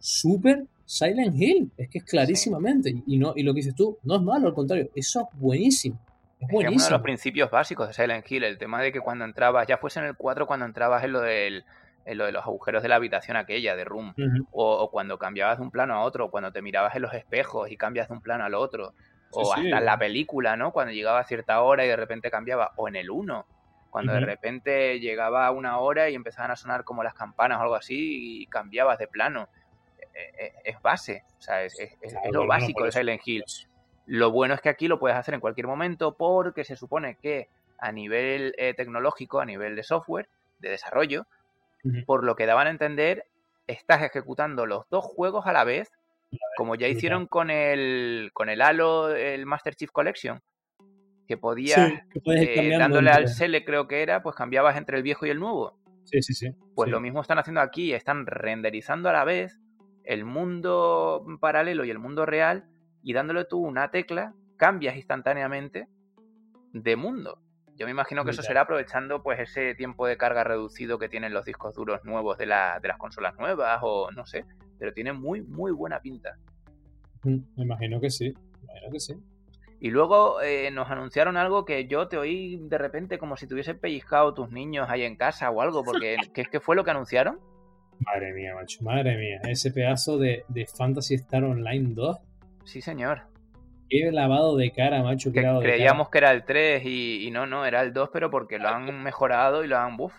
súper 0.00 0.64
Silent 0.84 1.40
Hill. 1.40 1.70
Es 1.76 1.88
que 1.88 1.98
es 1.98 2.04
clarísimamente. 2.04 2.92
Y, 3.06 3.18
no, 3.18 3.34
y 3.36 3.44
lo 3.44 3.54
que 3.54 3.58
dices 3.58 3.76
tú, 3.76 3.98
no 4.02 4.16
es 4.16 4.22
malo, 4.22 4.48
al 4.48 4.54
contrario, 4.54 4.90
eso 4.96 5.20
es 5.20 5.38
buenísimo. 5.38 5.96
Es, 6.40 6.48
buenísimo. 6.48 6.76
uno 6.76 6.84
de 6.86 6.90
los 6.90 7.02
principios 7.02 7.50
básicos 7.52 7.86
de 7.86 7.94
Silent 7.94 8.28
Hill, 8.28 8.42
el 8.42 8.58
tema 8.58 8.82
de 8.82 8.90
que 8.90 8.98
cuando 8.98 9.24
entrabas, 9.24 9.68
ya 9.68 9.78
fuese 9.78 10.00
en 10.00 10.06
el 10.06 10.16
4 10.16 10.48
cuando 10.48 10.66
entrabas 10.66 11.04
en 11.04 11.12
lo 11.12 11.20
del 11.20 11.64
en 12.04 12.18
lo 12.18 12.26
de 12.26 12.32
los 12.32 12.44
agujeros 12.44 12.82
de 12.82 12.88
la 12.88 12.96
habitación 12.96 13.36
aquella 13.36 13.76
de 13.76 13.84
Room, 13.84 14.14
o, 14.52 14.90
cuando 14.90 15.18
cambiabas 15.18 15.58
de 15.58 15.64
un 15.64 15.70
plano 15.70 15.94
a 15.94 16.02
otro, 16.02 16.30
cuando 16.30 16.52
te 16.52 16.62
mirabas 16.62 16.94
en 16.96 17.02
los 17.02 17.14
espejos 17.14 17.70
y 17.70 17.76
cambias 17.76 18.08
de 18.08 18.14
un 18.14 18.20
plano 18.20 18.44
al 18.44 18.54
otro, 18.54 18.94
o 19.32 19.52
hasta 19.52 19.78
en 19.78 19.84
la 19.84 19.98
película, 19.98 20.56
¿no? 20.56 20.72
Cuando 20.72 20.92
llegaba 20.92 21.20
a 21.20 21.24
cierta 21.24 21.60
hora 21.62 21.84
y 21.84 21.88
de 21.88 21.96
repente 21.96 22.30
cambiaba, 22.30 22.72
o 22.76 22.88
en 22.88 22.96
el 22.96 23.10
1, 23.10 23.46
cuando 23.90 24.12
de 24.12 24.20
repente 24.20 25.00
llegaba 25.00 25.46
a 25.46 25.50
una 25.50 25.78
hora 25.78 26.08
y 26.08 26.14
empezaban 26.14 26.50
a 26.50 26.56
sonar 26.56 26.84
como 26.84 27.02
las 27.02 27.14
campanas 27.14 27.58
o 27.58 27.62
algo 27.62 27.74
así 27.74 28.42
y 28.42 28.46
cambiabas 28.46 28.98
de 28.98 29.08
plano. 29.08 29.48
E, 30.14 30.46
e, 30.46 30.52
es, 30.64 30.82
base, 30.82 31.24
o 31.38 31.42
sea, 31.42 31.64
es, 31.64 31.76
lo 32.32 32.46
básico 32.46 32.84
de 32.84 32.92
Silent 32.92 33.22
Hill. 33.24 33.44
Lo 34.06 34.30
bueno 34.30 34.54
es 34.54 34.60
que 34.60 34.68
aquí 34.68 34.88
lo 34.88 34.98
puedes 34.98 35.16
hacer 35.16 35.34
en 35.34 35.40
cualquier 35.40 35.66
momento 35.66 36.16
porque 36.16 36.64
se 36.64 36.76
supone 36.76 37.16
que 37.16 37.48
a 37.78 37.92
nivel 37.92 38.54
eh, 38.58 38.74
tecnológico, 38.74 39.40
a 39.40 39.44
nivel 39.44 39.76
de 39.76 39.82
software, 39.82 40.28
de 40.58 40.70
desarrollo, 40.70 41.26
por 42.06 42.24
lo 42.24 42.36
que 42.36 42.46
daban 42.46 42.66
a 42.66 42.70
entender, 42.70 43.26
estás 43.66 44.02
ejecutando 44.02 44.66
los 44.66 44.88
dos 44.90 45.04
juegos 45.04 45.46
a 45.46 45.52
la 45.52 45.64
vez, 45.64 45.90
como 46.56 46.74
ya 46.74 46.88
hicieron 46.88 47.26
con 47.26 47.50
el, 47.50 48.30
con 48.32 48.48
el 48.48 48.62
Halo, 48.62 49.14
el 49.14 49.46
Master 49.46 49.74
Chief 49.74 49.90
Collection, 49.90 50.40
que 51.26 51.36
podías, 51.36 51.92
eh, 52.26 52.76
dándole 52.78 53.10
al 53.10 53.28
Sele 53.28 53.64
creo 53.64 53.86
que 53.86 54.02
era, 54.02 54.22
pues 54.22 54.36
cambiabas 54.36 54.76
entre 54.76 54.96
el 54.96 55.02
viejo 55.02 55.26
y 55.26 55.30
el 55.30 55.38
nuevo. 55.38 55.78
Sí, 56.04 56.22
sí, 56.22 56.34
sí. 56.34 56.50
Pues 56.74 56.90
lo 56.90 57.00
mismo 57.00 57.20
están 57.20 57.38
haciendo 57.38 57.60
aquí, 57.60 57.92
están 57.92 58.26
renderizando 58.26 59.08
a 59.08 59.12
la 59.12 59.24
vez 59.24 59.60
el 60.04 60.24
mundo 60.24 61.24
paralelo 61.40 61.84
y 61.84 61.90
el 61.90 61.98
mundo 61.98 62.26
real 62.26 62.64
y 63.02 63.12
dándole 63.12 63.44
tú 63.44 63.58
una 63.58 63.90
tecla, 63.90 64.34
cambias 64.56 64.96
instantáneamente 64.96 65.88
de 66.72 66.96
mundo. 66.96 67.40
Yo 67.80 67.86
me 67.86 67.92
imagino 67.92 68.26
que 68.26 68.32
eso 68.32 68.42
será 68.42 68.60
aprovechando 68.60 69.22
pues 69.22 69.40
ese 69.40 69.74
tiempo 69.74 70.06
de 70.06 70.18
carga 70.18 70.44
reducido 70.44 70.98
que 70.98 71.08
tienen 71.08 71.32
los 71.32 71.46
discos 71.46 71.74
duros 71.74 72.04
nuevos 72.04 72.36
de, 72.36 72.44
de 72.44 72.88
las 72.88 72.98
consolas 72.98 73.38
nuevas 73.38 73.78
o 73.80 74.10
no 74.10 74.26
sé, 74.26 74.44
pero 74.78 74.92
tiene 74.92 75.14
muy, 75.14 75.40
muy 75.40 75.72
buena 75.72 75.98
pinta. 75.98 76.36
Mm, 77.22 77.38
me 77.56 77.64
imagino 77.64 77.98
que 77.98 78.10
sí, 78.10 78.34
me 78.34 78.64
imagino 78.64 78.92
que 78.92 79.00
sí. 79.00 79.14
Y 79.80 79.88
luego 79.88 80.42
eh, 80.42 80.70
nos 80.70 80.90
anunciaron 80.90 81.38
algo 81.38 81.64
que 81.64 81.86
yo 81.86 82.06
te 82.06 82.18
oí 82.18 82.58
de 82.68 82.76
repente 82.76 83.16
como 83.16 83.38
si 83.38 83.46
tuviesen 83.46 83.78
pellizcado 83.78 84.34
tus 84.34 84.50
niños 84.50 84.90
ahí 84.90 85.04
en 85.04 85.16
casa 85.16 85.50
o 85.50 85.62
algo, 85.62 85.82
porque 85.82 86.16
¿qué, 86.34 86.44
qué 86.44 86.60
fue 86.60 86.76
lo 86.76 86.84
que 86.84 86.90
anunciaron? 86.90 87.40
Madre 88.00 88.34
mía, 88.34 88.54
macho, 88.56 88.84
madre 88.84 89.16
mía. 89.16 89.40
Ese 89.48 89.70
pedazo 89.70 90.18
de, 90.18 90.44
de 90.48 90.66
Fantasy 90.66 91.14
Star 91.14 91.44
Online 91.44 91.94
2. 91.94 92.18
Sí, 92.64 92.82
señor. 92.82 93.29
Qué 93.90 94.12
lavado 94.12 94.56
de 94.56 94.70
cara, 94.70 95.02
macho. 95.02 95.32
Que 95.32 95.42
creíamos 95.60 96.08
que 96.10 96.18
era 96.18 96.30
el 96.30 96.44
3 96.44 96.86
y, 96.86 97.28
no, 97.32 97.44
no, 97.44 97.66
era 97.66 97.82
el 97.82 97.92
2, 97.92 98.10
pero 98.12 98.30
porque 98.30 98.60
lo 98.60 98.68
han 98.68 99.02
mejorado 99.02 99.64
y 99.64 99.68
lo 99.68 99.76
han 99.76 99.96
buff. 99.96 100.14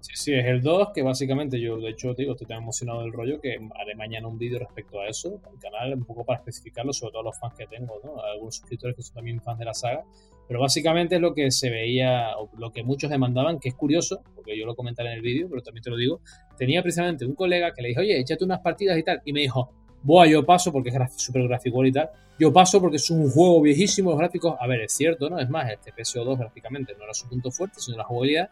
Sí, 0.00 0.12
sí, 0.14 0.34
es 0.34 0.44
el 0.44 0.60
2, 0.60 0.90
que 0.94 1.00
básicamente 1.00 1.58
yo, 1.58 1.78
de 1.78 1.88
hecho, 1.88 2.12
digo, 2.12 2.32
estoy 2.32 2.46
tan 2.46 2.58
emocionado 2.58 3.00
del 3.00 3.14
rollo 3.14 3.40
que 3.40 3.56
haré 3.80 3.94
mañana 3.94 4.28
un 4.28 4.36
vídeo 4.36 4.58
respecto 4.58 5.00
a 5.00 5.06
eso, 5.08 5.40
al 5.50 5.58
canal, 5.58 5.94
un 5.94 6.04
poco 6.04 6.26
para 6.26 6.40
especificarlo, 6.40 6.92
sobre 6.92 7.12
todo 7.12 7.22
los 7.22 7.40
fans 7.40 7.54
que 7.54 7.66
tengo, 7.66 7.98
¿no? 8.04 8.22
Algunos 8.22 8.56
suscriptores 8.56 8.94
que 8.94 9.02
son 9.02 9.14
también 9.14 9.40
fans 9.40 9.58
de 9.58 9.64
la 9.64 9.72
saga. 9.72 10.04
Pero 10.46 10.60
básicamente 10.60 11.14
es 11.14 11.22
lo 11.22 11.32
que 11.32 11.50
se 11.50 11.70
veía, 11.70 12.36
o 12.36 12.50
lo 12.58 12.70
que 12.70 12.82
muchos 12.82 13.08
demandaban, 13.08 13.58
que 13.58 13.70
es 13.70 13.74
curioso, 13.74 14.22
porque 14.34 14.58
yo 14.58 14.66
lo 14.66 14.74
comentaré 14.74 15.08
en 15.08 15.14
el 15.14 15.22
vídeo, 15.22 15.48
pero 15.48 15.62
también 15.62 15.82
te 15.82 15.88
lo 15.88 15.96
digo. 15.96 16.20
Tenía 16.58 16.82
precisamente 16.82 17.24
un 17.24 17.34
colega 17.34 17.72
que 17.72 17.80
le 17.80 17.88
dijo, 17.88 18.02
oye, 18.02 18.20
échate 18.20 18.44
unas 18.44 18.60
partidas 18.60 18.98
y 18.98 19.02
tal, 19.02 19.22
y 19.24 19.32
me 19.32 19.40
dijo, 19.40 19.72
Buah, 20.04 20.26
yo 20.26 20.44
paso 20.44 20.70
porque 20.70 20.90
es 20.90 20.96
súper 21.16 21.48
gráfico 21.48 21.84
y 21.84 21.90
tal. 21.90 22.10
Yo 22.38 22.52
paso 22.52 22.78
porque 22.80 22.96
es 22.96 23.10
un 23.10 23.30
juego 23.30 23.62
viejísimo, 23.62 24.10
los 24.10 24.18
gráficos. 24.18 24.54
A 24.60 24.66
ver, 24.66 24.82
es 24.82 24.92
cierto, 24.92 25.30
¿no? 25.30 25.38
Es 25.38 25.48
más, 25.48 25.70
este 25.70 25.92
PSO2 25.94 26.38
gráficamente 26.38 26.94
no 26.96 27.04
era 27.04 27.14
su 27.14 27.26
punto 27.26 27.50
fuerte, 27.50 27.80
sino 27.80 27.96
la 27.96 28.04
jugabilidad. 28.04 28.50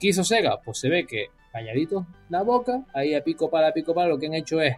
¿Qué 0.00 0.08
hizo 0.08 0.24
Sega? 0.24 0.60
Pues 0.64 0.78
se 0.78 0.88
ve 0.88 1.06
que 1.06 1.26
cañaditos 1.52 2.06
la 2.30 2.42
boca, 2.42 2.84
ahí 2.94 3.14
a 3.14 3.22
pico 3.22 3.50
para, 3.50 3.68
a 3.68 3.72
pico 3.72 3.94
para, 3.94 4.08
lo 4.08 4.18
que 4.18 4.26
han 4.26 4.34
hecho 4.34 4.60
es 4.60 4.76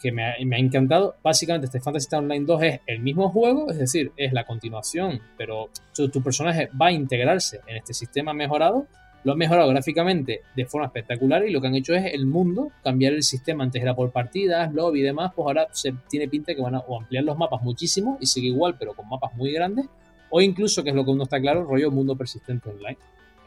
que 0.00 0.12
me 0.12 0.24
ha, 0.24 0.36
encantado. 0.38 1.16
Básicamente, 1.22 1.66
este 1.66 1.80
Fantasy 1.80 2.04
Star 2.04 2.20
Online 2.20 2.44
2 2.44 2.62
es 2.62 2.80
el 2.86 3.00
mismo 3.00 3.30
juego, 3.30 3.68
es 3.70 3.78
decir, 3.78 4.12
es 4.16 4.32
la 4.32 4.44
continuación, 4.44 5.20
pero 5.36 5.70
tu 5.92 6.22
personaje 6.22 6.68
va 6.80 6.86
a 6.86 6.92
integrarse 6.92 7.60
en 7.66 7.78
este 7.78 7.92
sistema 7.92 8.32
mejorado 8.32 8.86
lo 9.26 9.32
han 9.32 9.38
mejorado 9.38 9.68
gráficamente 9.70 10.42
de 10.54 10.66
forma 10.66 10.86
espectacular 10.86 11.44
y 11.44 11.50
lo 11.50 11.60
que 11.60 11.66
han 11.66 11.74
hecho 11.74 11.94
es 11.94 12.14
el 12.14 12.26
mundo, 12.26 12.70
cambiar 12.84 13.12
el 13.12 13.24
sistema, 13.24 13.64
antes 13.64 13.82
era 13.82 13.92
por 13.92 14.12
partidas, 14.12 14.72
lobby 14.72 15.00
y 15.00 15.02
demás, 15.02 15.32
pues 15.34 15.46
ahora 15.46 15.66
se 15.72 15.92
tiene 16.08 16.28
pinta 16.28 16.54
que 16.54 16.62
van 16.62 16.76
a 16.76 16.84
ampliar 16.96 17.24
los 17.24 17.36
mapas 17.36 17.60
muchísimo 17.62 18.18
y 18.20 18.26
sigue 18.26 18.46
igual, 18.46 18.76
pero 18.78 18.94
con 18.94 19.08
mapas 19.08 19.34
muy 19.34 19.50
grandes, 19.50 19.86
o 20.30 20.40
incluso, 20.40 20.84
que 20.84 20.90
es 20.90 20.94
lo 20.94 21.04
que 21.04 21.10
uno 21.10 21.24
está 21.24 21.40
claro, 21.40 21.64
rollo 21.64 21.90
mundo 21.90 22.14
persistente 22.14 22.70
online. 22.70 22.98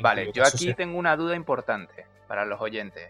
Vale, 0.02 0.30
yo 0.34 0.44
aquí 0.44 0.74
tengo 0.74 1.00
una 1.00 1.16
duda 1.16 1.38
importante 1.38 2.06
para 2.28 2.44
los 2.44 2.60
oyentes. 2.60 3.08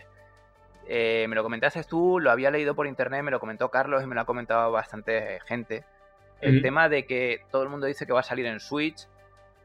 Eh, 0.87 1.25
me 1.27 1.35
lo 1.35 1.41
comentaste 1.41 1.83
tú, 1.85 2.19
lo 2.19 2.29
había 2.29 2.51
leído 2.51 2.75
por 2.75 2.85
internet, 2.85 3.23
me 3.23 3.31
lo 3.31 3.39
comentó 3.39 3.71
Carlos 3.71 4.03
y 4.03 4.05
me 4.05 4.13
lo 4.13 4.21
ha 4.21 4.25
comentado 4.25 4.71
bastante 4.71 5.39
gente. 5.47 5.85
El 6.39 6.61
tema 6.61 6.87
de 6.87 7.07
que 7.07 7.41
todo 7.51 7.63
el 7.63 7.69
mundo 7.69 7.87
dice 7.87 8.05
que 8.05 8.13
va 8.13 8.19
a 8.19 8.23
salir 8.23 8.45
en 8.45 8.59
Switch, 8.59 9.07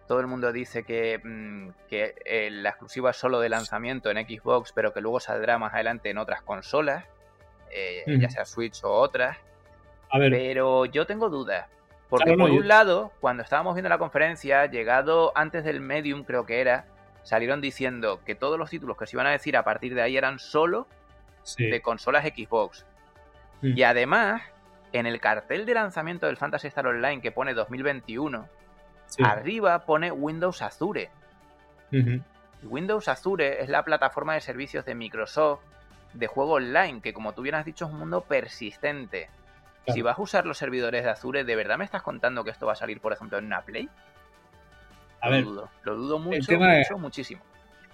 todo 0.06 0.20
el 0.20 0.26
mundo 0.26 0.52
dice 0.52 0.84
que, 0.84 1.20
mm, 1.22 1.68
eh, 1.90 2.48
la 2.50 2.70
exclusiva 2.70 3.10
es 3.10 3.16
solo 3.16 3.40
de 3.40 3.48
lanzamiento 3.48 4.10
en 4.10 4.18
Xbox, 4.18 4.72
pero 4.72 4.92
que 4.92 5.00
luego 5.00 5.20
saldrá 5.20 5.58
más 5.58 5.74
adelante 5.74 6.10
en 6.10 6.18
otras 6.18 6.42
consolas, 6.42 7.04
eh, 7.70 8.04
ya 8.06 8.30
sea 8.30 8.44
Switch 8.44 8.82
o 8.84 8.92
otras. 8.92 9.38
A 10.10 10.18
ver. 10.18 10.30
Pero 10.30 10.84
yo 10.86 11.06
tengo 11.06 11.28
dudas. 11.28 11.66
Porque 12.08 12.36
por 12.36 12.50
un 12.50 12.68
lado, 12.68 13.12
cuando 13.20 13.42
estábamos 13.42 13.74
viendo 13.74 13.88
la 13.88 13.98
conferencia, 13.98 14.66
llegado 14.66 15.32
antes 15.34 15.64
del 15.64 15.80
Medium, 15.80 16.22
creo 16.22 16.46
que 16.46 16.60
era, 16.60 16.84
salieron 17.22 17.60
diciendo 17.60 18.20
que 18.24 18.34
todos 18.34 18.58
los 18.58 18.70
títulos 18.70 18.96
que 18.96 19.06
se 19.06 19.16
iban 19.16 19.26
a 19.26 19.30
decir 19.30 19.56
a 19.56 19.64
partir 19.64 19.94
de 19.94 20.02
ahí 20.02 20.16
eran 20.16 20.38
solo 20.38 20.86
de 21.58 21.80
consolas 21.82 22.24
Xbox. 22.24 22.86
Mm. 23.62 23.78
Y 23.78 23.82
además, 23.82 24.42
en 24.92 25.06
el 25.06 25.20
cartel 25.20 25.66
de 25.66 25.74
lanzamiento 25.74 26.26
del 26.26 26.36
Fantasy 26.36 26.68
Star 26.68 26.86
Online 26.86 27.20
que 27.20 27.32
pone 27.32 27.54
2021, 27.54 28.48
Arriba 29.22 29.84
pone 29.84 30.10
Windows 30.10 30.62
Azure. 30.62 31.10
Windows 32.62 33.08
Azure 33.08 33.62
es 33.62 33.68
la 33.68 33.84
plataforma 33.84 34.34
de 34.34 34.40
servicios 34.40 34.84
de 34.84 34.94
Microsoft 34.94 35.60
de 36.14 36.26
juego 36.26 36.54
online, 36.54 37.00
que 37.00 37.12
como 37.12 37.34
tú 37.34 37.42
bien 37.42 37.54
has 37.54 37.64
dicho 37.64 37.84
es 37.84 37.90
un 37.90 37.98
mundo 37.98 38.22
persistente. 38.22 39.28
Si 39.88 40.00
vas 40.00 40.18
a 40.18 40.22
usar 40.22 40.46
los 40.46 40.56
servidores 40.56 41.04
de 41.04 41.10
Azure, 41.10 41.44
¿de 41.44 41.56
verdad 41.56 41.76
me 41.76 41.84
estás 41.84 42.02
contando 42.02 42.42
que 42.42 42.50
esto 42.50 42.66
va 42.66 42.72
a 42.72 42.76
salir, 42.76 43.00
por 43.00 43.12
ejemplo, 43.12 43.36
en 43.38 43.46
una 43.46 43.62
Play? 43.62 43.88
A 45.20 45.28
lo 45.28 45.32
ver, 45.32 45.44
dudo, 45.44 45.70
lo 45.82 45.94
dudo 45.96 46.18
mucho, 46.18 46.58
mucho, 46.58 46.98
muchísimo. 46.98 47.42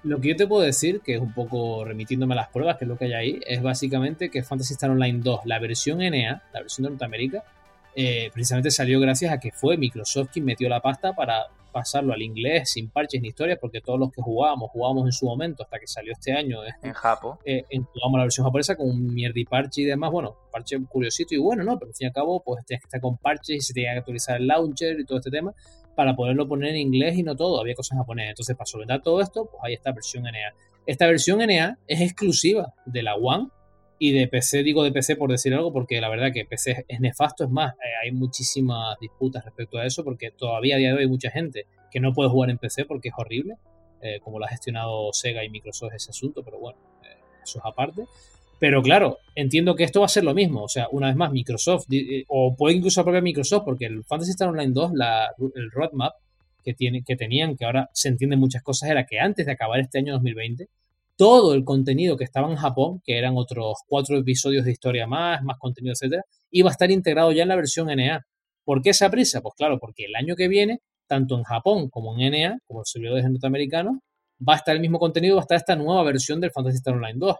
Lo 0.02 0.20
que 0.20 0.28
yo 0.28 0.36
te 0.36 0.46
puedo 0.46 0.62
decir, 0.62 1.00
que 1.00 1.16
es 1.16 1.20
un 1.20 1.34
poco 1.34 1.84
remitiéndome 1.84 2.34
a 2.34 2.36
las 2.36 2.48
pruebas, 2.48 2.76
que 2.78 2.84
es 2.84 2.88
lo 2.88 2.96
que 2.96 3.06
hay 3.06 3.12
ahí, 3.12 3.40
es 3.46 3.62
básicamente 3.62 4.30
que 4.30 4.42
Fantasy 4.42 4.74
Star 4.74 4.90
Online 4.90 5.20
2, 5.20 5.40
la 5.44 5.58
versión 5.58 5.98
NA, 5.98 6.42
la 6.52 6.60
versión 6.60 6.84
de 6.84 6.90
Norteamérica, 6.90 7.44
eh, 7.94 8.30
precisamente 8.32 8.70
salió 8.70 9.00
gracias 9.00 9.32
a 9.32 9.38
que 9.38 9.50
fue 9.52 9.76
Microsoft 9.76 10.30
quien 10.32 10.44
metió 10.44 10.68
la 10.68 10.80
pasta 10.80 11.12
para 11.12 11.46
pasarlo 11.72 12.12
al 12.12 12.22
inglés 12.22 12.70
sin 12.70 12.90
parches 12.90 13.20
ni 13.20 13.28
historias, 13.28 13.58
porque 13.60 13.80
todos 13.80 13.98
los 13.98 14.10
que 14.10 14.20
jugábamos, 14.20 14.70
jugábamos 14.70 15.06
en 15.06 15.12
su 15.12 15.26
momento 15.26 15.62
hasta 15.62 15.78
que 15.78 15.86
salió 15.86 16.12
este 16.12 16.32
año 16.32 16.64
eh, 16.64 16.74
en 16.82 16.92
Japón. 16.92 17.38
Eh, 17.44 17.64
la 17.72 18.22
versión 18.22 18.44
japonesa 18.44 18.76
con 18.76 18.88
un 18.88 19.14
mierdi 19.14 19.44
parche 19.44 19.82
y 19.82 19.84
demás, 19.84 20.10
bueno, 20.10 20.36
parche 20.50 20.78
curiosito 20.88 21.34
y 21.34 21.38
bueno, 21.38 21.62
¿no? 21.62 21.78
Pero 21.78 21.90
al 21.90 21.94
fin 21.94 22.06
y 22.06 22.08
al 22.08 22.12
cabo, 22.12 22.42
pues 22.42 22.64
tenías 22.66 22.82
que 22.82 22.86
estar 22.86 23.00
con 23.00 23.16
parches 23.18 23.56
y 23.56 23.60
se 23.60 23.72
tenía 23.72 23.92
que 23.92 23.98
actualizar 23.98 24.36
el 24.40 24.46
launcher 24.46 24.98
y 24.98 25.04
todo 25.04 25.18
este 25.18 25.30
tema 25.30 25.54
para 25.94 26.14
poderlo 26.14 26.48
poner 26.48 26.70
en 26.70 26.76
inglés 26.76 27.16
y 27.16 27.22
no 27.22 27.36
todo, 27.36 27.60
había 27.60 27.74
cosas 27.74 27.98
japonesas. 27.98 28.30
Entonces, 28.30 28.56
para 28.56 28.66
solventar 28.66 29.02
todo 29.02 29.20
esto, 29.20 29.48
pues 29.50 29.62
ahí 29.62 29.74
está 29.74 29.92
versión 29.92 30.24
NA. 30.24 30.54
Esta 30.86 31.06
versión 31.06 31.38
NA 31.38 31.78
es 31.86 32.00
exclusiva 32.00 32.74
de 32.86 33.02
la 33.02 33.14
One 33.16 33.48
Y 34.02 34.12
de 34.12 34.28
PC, 34.28 34.62
digo 34.62 34.82
de 34.82 34.92
PC 34.92 35.16
por 35.16 35.30
decir 35.30 35.52
algo, 35.52 35.74
porque 35.74 36.00
la 36.00 36.08
verdad 36.08 36.32
que 36.32 36.46
PC 36.46 36.86
es 36.88 37.00
nefasto, 37.00 37.44
es 37.44 37.50
más, 37.50 37.74
eh, 37.74 37.92
hay 38.02 38.12
muchísimas 38.12 38.98
disputas 38.98 39.44
respecto 39.44 39.76
a 39.76 39.84
eso, 39.84 40.02
porque 40.02 40.30
todavía 40.30 40.76
a 40.76 40.78
día 40.78 40.88
de 40.88 40.94
hoy 40.94 41.02
hay 41.02 41.08
mucha 41.08 41.30
gente 41.30 41.66
que 41.90 42.00
no 42.00 42.14
puede 42.14 42.30
jugar 42.30 42.48
en 42.48 42.56
PC 42.56 42.86
porque 42.86 43.10
es 43.10 43.14
horrible, 43.18 43.56
eh, 44.00 44.18
como 44.24 44.38
lo 44.38 44.46
ha 44.46 44.48
gestionado 44.48 45.12
Sega 45.12 45.44
y 45.44 45.50
Microsoft 45.50 45.92
ese 45.92 46.12
asunto, 46.12 46.42
pero 46.42 46.58
bueno, 46.58 46.78
eh, 47.04 47.14
eso 47.44 47.58
es 47.58 47.64
aparte. 47.66 48.06
Pero 48.58 48.82
claro, 48.82 49.18
entiendo 49.34 49.74
que 49.74 49.84
esto 49.84 50.00
va 50.00 50.06
a 50.06 50.08
ser 50.08 50.24
lo 50.24 50.32
mismo. 50.32 50.62
O 50.62 50.68
sea, 50.68 50.88
una 50.92 51.08
vez 51.08 51.16
más, 51.16 51.30
Microsoft, 51.30 51.84
o 52.28 52.56
puede 52.56 52.76
incluso 52.76 53.00
la 53.00 53.04
propia 53.04 53.20
Microsoft, 53.20 53.64
porque 53.66 53.84
el 53.84 54.02
Fantasy 54.04 54.30
Star 54.30 54.48
Online 54.48 54.72
2, 54.72 54.92
la, 54.94 55.28
el 55.54 55.70
roadmap 55.70 56.14
que, 56.64 56.72
tiene, 56.72 57.02
que 57.02 57.16
tenían, 57.16 57.54
que 57.54 57.66
ahora 57.66 57.90
se 57.92 58.08
entienden 58.08 58.38
muchas 58.38 58.62
cosas, 58.62 58.88
era 58.88 59.04
que 59.04 59.18
antes 59.18 59.44
de 59.44 59.52
acabar 59.52 59.78
este 59.78 59.98
año 59.98 60.14
2020, 60.14 60.68
todo 61.20 61.52
el 61.52 61.64
contenido 61.64 62.16
que 62.16 62.24
estaba 62.24 62.50
en 62.50 62.56
Japón, 62.56 63.02
que 63.04 63.18
eran 63.18 63.36
otros 63.36 63.80
cuatro 63.86 64.16
episodios 64.16 64.64
de 64.64 64.72
historia 64.72 65.06
más, 65.06 65.42
más 65.42 65.58
contenido, 65.58 65.92
etcétera, 65.92 66.24
iba 66.50 66.70
a 66.70 66.72
estar 66.72 66.90
integrado 66.90 67.30
ya 67.30 67.42
en 67.42 67.50
la 67.50 67.56
versión 67.56 67.88
NA. 67.88 68.24
¿Por 68.64 68.80
qué 68.80 68.88
esa 68.88 69.10
prisa? 69.10 69.42
Pues 69.42 69.54
claro, 69.54 69.78
porque 69.78 70.06
el 70.06 70.16
año 70.16 70.34
que 70.34 70.48
viene, 70.48 70.80
tanto 71.06 71.36
en 71.36 71.42
Japón 71.42 71.90
como 71.90 72.18
en 72.18 72.32
NA, 72.32 72.58
como 72.66 72.86
servidores 72.86 73.28
norteamericanos, 73.28 73.98
va 74.48 74.54
a 74.54 74.56
estar 74.56 74.74
el 74.74 74.80
mismo 74.80 74.98
contenido, 74.98 75.36
va 75.36 75.42
a 75.42 75.44
estar 75.44 75.58
esta 75.58 75.76
nueva 75.76 76.02
versión 76.04 76.40
del 76.40 76.52
Fantasy 76.52 76.78
Star 76.78 76.94
Online 76.94 77.18
2. 77.18 77.36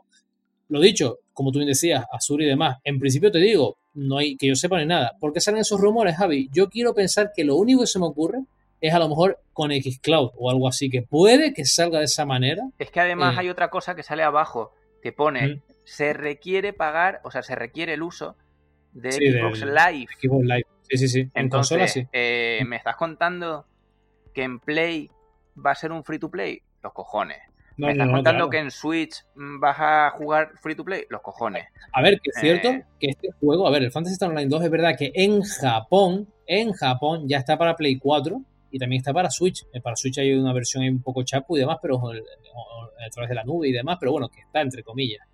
Lo 0.68 0.80
dicho, 0.82 1.20
como 1.32 1.50
tú 1.50 1.60
bien 1.60 1.68
decías, 1.68 2.04
Azure 2.12 2.44
y 2.44 2.48
demás, 2.48 2.76
en 2.84 2.98
principio 2.98 3.30
te 3.30 3.38
digo, 3.38 3.78
no 3.94 4.18
hay 4.18 4.36
que 4.36 4.48
yo 4.48 4.56
sepa 4.56 4.78
ni 4.78 4.84
nada. 4.84 5.12
¿Por 5.18 5.32
qué 5.32 5.40
salen 5.40 5.62
esos 5.62 5.80
rumores, 5.80 6.18
Javi? 6.18 6.50
Yo 6.52 6.68
quiero 6.68 6.92
pensar 6.92 7.32
que 7.34 7.44
lo 7.44 7.56
único 7.56 7.80
que 7.80 7.86
se 7.86 7.98
me 7.98 8.04
ocurre 8.04 8.40
es 8.80 8.94
a 8.94 8.98
lo 8.98 9.08
mejor 9.08 9.40
con 9.52 9.70
Xcloud 9.70 10.30
o 10.36 10.50
algo 10.50 10.68
así, 10.68 10.90
que 10.90 11.02
puede 11.02 11.52
que 11.52 11.64
salga 11.64 11.98
de 11.98 12.06
esa 12.06 12.24
manera. 12.24 12.62
Es 12.78 12.90
que 12.90 13.00
además 13.00 13.34
eh, 13.34 13.40
hay 13.40 13.48
otra 13.48 13.68
cosa 13.70 13.94
que 13.94 14.02
sale 14.02 14.22
abajo, 14.22 14.72
que 15.02 15.12
pone, 15.12 15.62
se 15.84 16.12
requiere 16.12 16.72
pagar, 16.72 17.20
o 17.24 17.30
sea, 17.30 17.42
se 17.42 17.54
requiere 17.54 17.94
el 17.94 18.02
uso 18.02 18.36
de 18.92 19.12
Xbox 19.12 19.60
Live. 19.60 20.08
Xbox 20.20 20.44
Live, 20.44 20.66
sí, 20.88 20.98
sí, 20.98 21.08
sí. 21.08 21.30
En 21.34 21.48
consola 21.48 21.88
sí. 21.88 22.06
Eh, 22.12 22.62
¿Me 22.66 22.76
estás 22.76 22.96
contando 22.96 23.66
que 24.34 24.42
en 24.42 24.60
Play 24.60 25.10
va 25.64 25.72
a 25.72 25.74
ser 25.74 25.92
un 25.92 26.04
free 26.04 26.18
to 26.18 26.30
play? 26.30 26.62
Los 26.82 26.92
cojones. 26.92 27.38
¿Me 27.76 27.92
estás 27.92 28.10
contando 28.10 28.50
que 28.50 28.58
en 28.58 28.70
Switch 28.70 29.24
vas 29.34 29.76
a 29.78 30.10
jugar 30.10 30.52
free 30.60 30.74
to 30.74 30.84
play? 30.84 31.04
Los 31.08 31.22
cojones. 31.22 31.66
A 31.92 32.02
ver, 32.02 32.20
que 32.20 32.30
es 32.34 32.40
cierto 32.40 32.68
eh. 32.68 32.84
que 32.98 33.08
este 33.08 33.30
juego, 33.40 33.66
a 33.66 33.70
ver, 33.70 33.82
el 33.82 33.90
Fantasy 33.90 34.14
Star 34.14 34.28
Online 34.28 34.48
2 34.48 34.64
es 34.64 34.70
verdad 34.70 34.96
que 34.98 35.12
en 35.14 35.42
Japón, 35.42 36.28
en 36.46 36.72
Japón 36.72 37.26
ya 37.26 37.38
está 37.38 37.56
para 37.56 37.76
Play 37.76 37.98
4 37.98 38.42
y 38.70 38.78
también 38.78 39.00
está 39.00 39.12
para 39.12 39.30
Switch. 39.30 39.66
Eh, 39.72 39.80
para 39.80 39.96
Switch 39.96 40.18
hay 40.18 40.32
una 40.32 40.52
versión 40.52 40.84
un 40.84 41.02
poco 41.02 41.22
chapu 41.22 41.56
y 41.56 41.60
demás, 41.60 41.78
pero 41.80 42.00
a 42.00 43.10
través 43.10 43.28
de 43.28 43.34
la 43.34 43.44
nube 43.44 43.68
y 43.68 43.72
demás, 43.72 43.96
pero 43.98 44.12
bueno, 44.12 44.28
que 44.28 44.40
está 44.40 44.60
entre 44.60 44.82
comillas. 44.82 45.26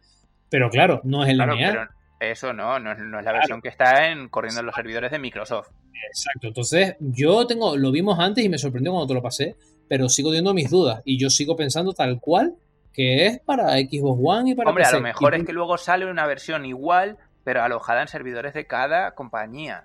Pero 0.49 0.71
claro, 0.71 1.01
no 1.05 1.25
es 1.25 1.31
el 1.31 1.37
claro, 1.37 1.55
Pero 1.57 1.89
eso 2.21 2.53
no, 2.53 2.79
no 2.79 2.93
es, 2.93 2.99
la 2.99 3.33
versión 3.33 3.61
que 3.61 3.69
está 3.69 4.11
en, 4.11 4.29
corriendo 4.29 4.61
en 4.61 4.67
los 4.67 4.75
servidores 4.75 5.11
de 5.11 5.19
Microsoft. 5.19 5.69
Exacto, 6.09 6.47
entonces 6.47 6.97
yo 7.01 7.47
tengo, 7.47 7.77
lo 7.77 7.91
vimos 7.91 8.19
antes 8.19 8.45
y 8.45 8.49
me 8.49 8.59
sorprendió 8.59 8.93
cuando 8.93 9.09
te 9.09 9.15
lo 9.15 9.23
pasé, 9.23 9.57
pero 9.89 10.09
sigo 10.09 10.31
teniendo 10.31 10.55
mis 10.55 10.71
dudas 10.71 11.03
y 11.05 11.19
yo 11.19 11.31
sigo 11.31 11.57
pensando 11.57 11.93
tal 11.93 12.21
cual 12.21 12.55
que 12.93 13.27
es 13.27 13.41
para 13.41 13.73
Xbox 13.73 14.21
One 14.25 14.51
y 14.51 14.55
para 14.55 14.71
Hombre, 14.71 14.85
a 14.85 14.93
lo 14.93 15.01
mejor 15.03 15.35
es 15.35 15.45
que 15.45 15.53
luego 15.53 15.77
sale 15.77 16.07
una 16.07 16.27
versión 16.27 16.65
igual, 16.65 17.19
pero 17.45 17.63
alojada 17.63 18.01
en 18.01 18.09
servidores 18.09 18.55
de 18.55 18.67
cada 18.67 19.15
compañía. 19.15 19.85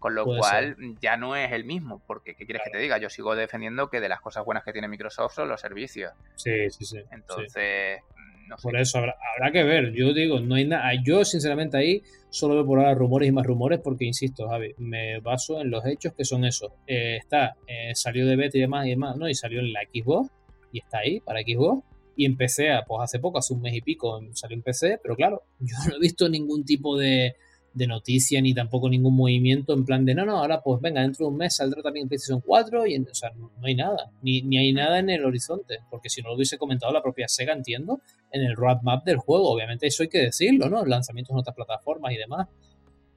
Con 0.00 0.14
lo 0.14 0.24
cual 0.24 0.76
ya 0.98 1.18
no 1.18 1.36
es 1.36 1.52
el 1.52 1.64
mismo, 1.64 2.02
porque 2.06 2.34
¿qué 2.34 2.46
quieres 2.46 2.62
que 2.64 2.70
te 2.70 2.78
diga? 2.78 2.96
Yo 2.96 3.10
sigo 3.10 3.36
defendiendo 3.36 3.90
que 3.90 4.00
de 4.00 4.08
las 4.08 4.22
cosas 4.22 4.46
buenas 4.46 4.64
que 4.64 4.72
tiene 4.72 4.88
Microsoft 4.88 5.34
son 5.34 5.48
los 5.48 5.60
servicios. 5.60 6.12
Sí, 6.36 6.70
sí, 6.70 6.86
sí. 6.86 6.98
Entonces, 7.12 8.00
no 8.48 8.56
sé. 8.56 8.62
Por 8.62 8.76
eso 8.78 8.98
habrá, 8.98 9.52
que 9.52 9.62
ver. 9.62 9.92
Yo 9.92 10.14
digo, 10.14 10.40
no 10.40 10.54
hay 10.54 10.66
nada. 10.66 10.90
Yo, 11.04 11.22
sinceramente, 11.26 11.76
ahí 11.76 12.02
solo 12.30 12.54
veo 12.54 12.66
por 12.66 12.78
ahora 12.78 12.94
rumores 12.94 13.28
y 13.28 13.32
más 13.32 13.44
rumores, 13.44 13.80
porque 13.84 14.06
insisto, 14.06 14.48
Javi, 14.48 14.74
me 14.78 15.20
baso 15.20 15.60
en 15.60 15.70
los 15.70 15.84
hechos 15.84 16.14
que 16.14 16.24
son 16.24 16.46
esos. 16.46 16.72
Eh, 16.86 17.18
está, 17.18 17.56
eh, 17.66 17.92
salió 17.94 18.26
de 18.26 18.36
beta 18.36 18.56
y 18.56 18.62
demás 18.62 18.86
y 18.86 18.90
demás, 18.90 19.18
¿no? 19.18 19.28
Y 19.28 19.34
salió 19.34 19.60
en 19.60 19.70
la 19.74 19.80
Xbox, 19.82 20.30
y 20.72 20.78
está 20.78 21.00
ahí 21.00 21.20
para 21.20 21.42
Xbox. 21.42 21.84
Y 22.16 22.24
empecé, 22.24 22.72
a, 22.72 22.84
pues 22.86 23.02
hace 23.02 23.18
poco, 23.18 23.36
hace 23.36 23.52
un 23.52 23.60
mes 23.60 23.74
y 23.74 23.82
pico, 23.82 24.18
salió 24.32 24.56
en 24.56 24.62
PC, 24.62 24.98
pero 25.02 25.14
claro, 25.14 25.42
yo 25.60 25.76
no 25.88 25.96
he 25.96 26.00
visto 26.00 26.26
ningún 26.26 26.64
tipo 26.64 26.96
de 26.96 27.36
de 27.72 27.86
noticia 27.86 28.40
ni 28.40 28.52
tampoco 28.52 28.88
ningún 28.88 29.14
movimiento 29.14 29.72
en 29.74 29.84
plan 29.84 30.04
de 30.04 30.14
no, 30.14 30.26
no, 30.26 30.38
ahora 30.38 30.60
pues 30.60 30.80
venga, 30.80 31.02
dentro 31.02 31.26
de 31.26 31.32
un 31.32 31.36
mes 31.36 31.56
saldrá 31.56 31.82
también 31.82 32.08
PlayStation 32.08 32.40
4 32.40 32.86
y 32.86 32.98
o 32.98 33.14
sea, 33.14 33.30
no, 33.30 33.50
hay 33.62 33.74
nada, 33.74 34.10
ni, 34.22 34.42
ni, 34.42 34.58
hay 34.58 34.72
nada 34.72 34.98
en 34.98 35.10
el 35.10 35.24
horizonte, 35.24 35.78
porque 35.88 36.08
si 36.08 36.20
no 36.20 36.30
lo 36.30 36.34
hubiese 36.34 36.58
comentado 36.58 36.92
la 36.92 37.02
propia 37.02 37.28
Sega, 37.28 37.52
entiendo, 37.52 38.00
en 38.32 38.42
el 38.42 38.56
roadmap 38.56 39.04
del 39.04 39.18
juego, 39.18 39.50
obviamente 39.50 39.86
eso 39.86 40.02
hay 40.02 40.08
que 40.08 40.18
decirlo, 40.18 40.68
¿no? 40.68 40.84
Lanzamientos 40.84 41.32
en 41.32 41.38
otras 41.38 41.54
plataformas 41.54 42.12
y 42.12 42.16
demás. 42.16 42.48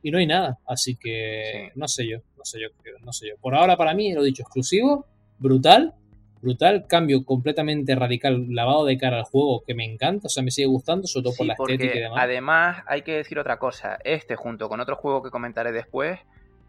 Y 0.02 0.12
no 0.12 0.18
hay 0.18 0.28
nada, 0.28 0.60
así 0.68 0.98
que 0.98 1.72
no 1.76 1.88
sé 1.88 2.08
yo, 2.08 2.18
no 2.38 2.44
sé 2.44 2.60
yo, 2.60 2.68
no 3.04 3.14
sé 3.14 3.30
yo. 3.30 3.36
Por 3.40 3.56
ahora 3.56 3.78
para 3.78 3.94
mí, 3.94 4.12
lo 4.14 4.22
dicho, 4.22 4.44
exclusivo, 4.44 5.08
brutal, 5.40 5.96
brutal, 6.44 6.86
cambio 6.88 7.24
completamente 7.24 7.96
radical, 7.96 8.48
lavado 8.50 8.86
de 8.86 8.98
cara 8.98 9.18
al 9.18 9.24
juego 9.24 9.64
que 9.66 9.74
me 9.74 9.86
encanta, 9.86 10.28
o 10.28 10.30
sea, 10.30 10.44
me 10.44 10.52
sigue 10.52 10.68
gustando, 10.68 11.08
sobre 11.08 11.24
todo 11.24 11.34
por 11.36 11.48
la 11.48 11.54
estética 11.54 11.96
y 11.96 12.02
demás. 12.02 12.20
Además, 12.22 12.84
hay 12.86 13.02
que 13.02 13.14
decir 13.14 13.40
otra 13.40 13.58
cosa, 13.58 13.98
este 14.04 14.36
junto 14.36 14.68
con 14.70 14.80
otro 14.82 14.98
juego 14.98 15.24
que 15.24 15.32
comentaré 15.32 15.72
después, 15.72 16.20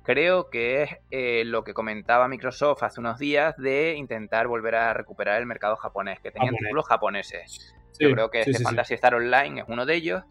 creo 0.05 0.49
que 0.49 0.85
es 0.85 0.91
eh, 1.11 1.45
lo 1.45 1.65
que 1.65 1.75
comentaba 1.75 2.29
Microsoft 2.29 2.85
hace 2.85 3.01
unos 3.01 3.19
días 3.19 3.57
de 3.57 3.95
intentar 3.97 4.47
volver 4.47 4.77
a 4.77 4.95
recuperar 4.95 5.41
el 5.41 5.47
mercado 5.47 5.77
japonés, 5.77 6.21
que 6.21 6.31
tenían 6.31 6.55
títulos 6.55 6.87
japoneses. 6.87 7.75
Yo 7.99 8.13
creo 8.13 8.31
que 8.31 8.41
este 8.41 8.63
Fantasy 8.63 8.95
Star 8.95 9.15
Online 9.15 9.61
es 9.61 9.67
uno 9.69 9.85
de 9.85 9.95
ellos. 9.97 10.23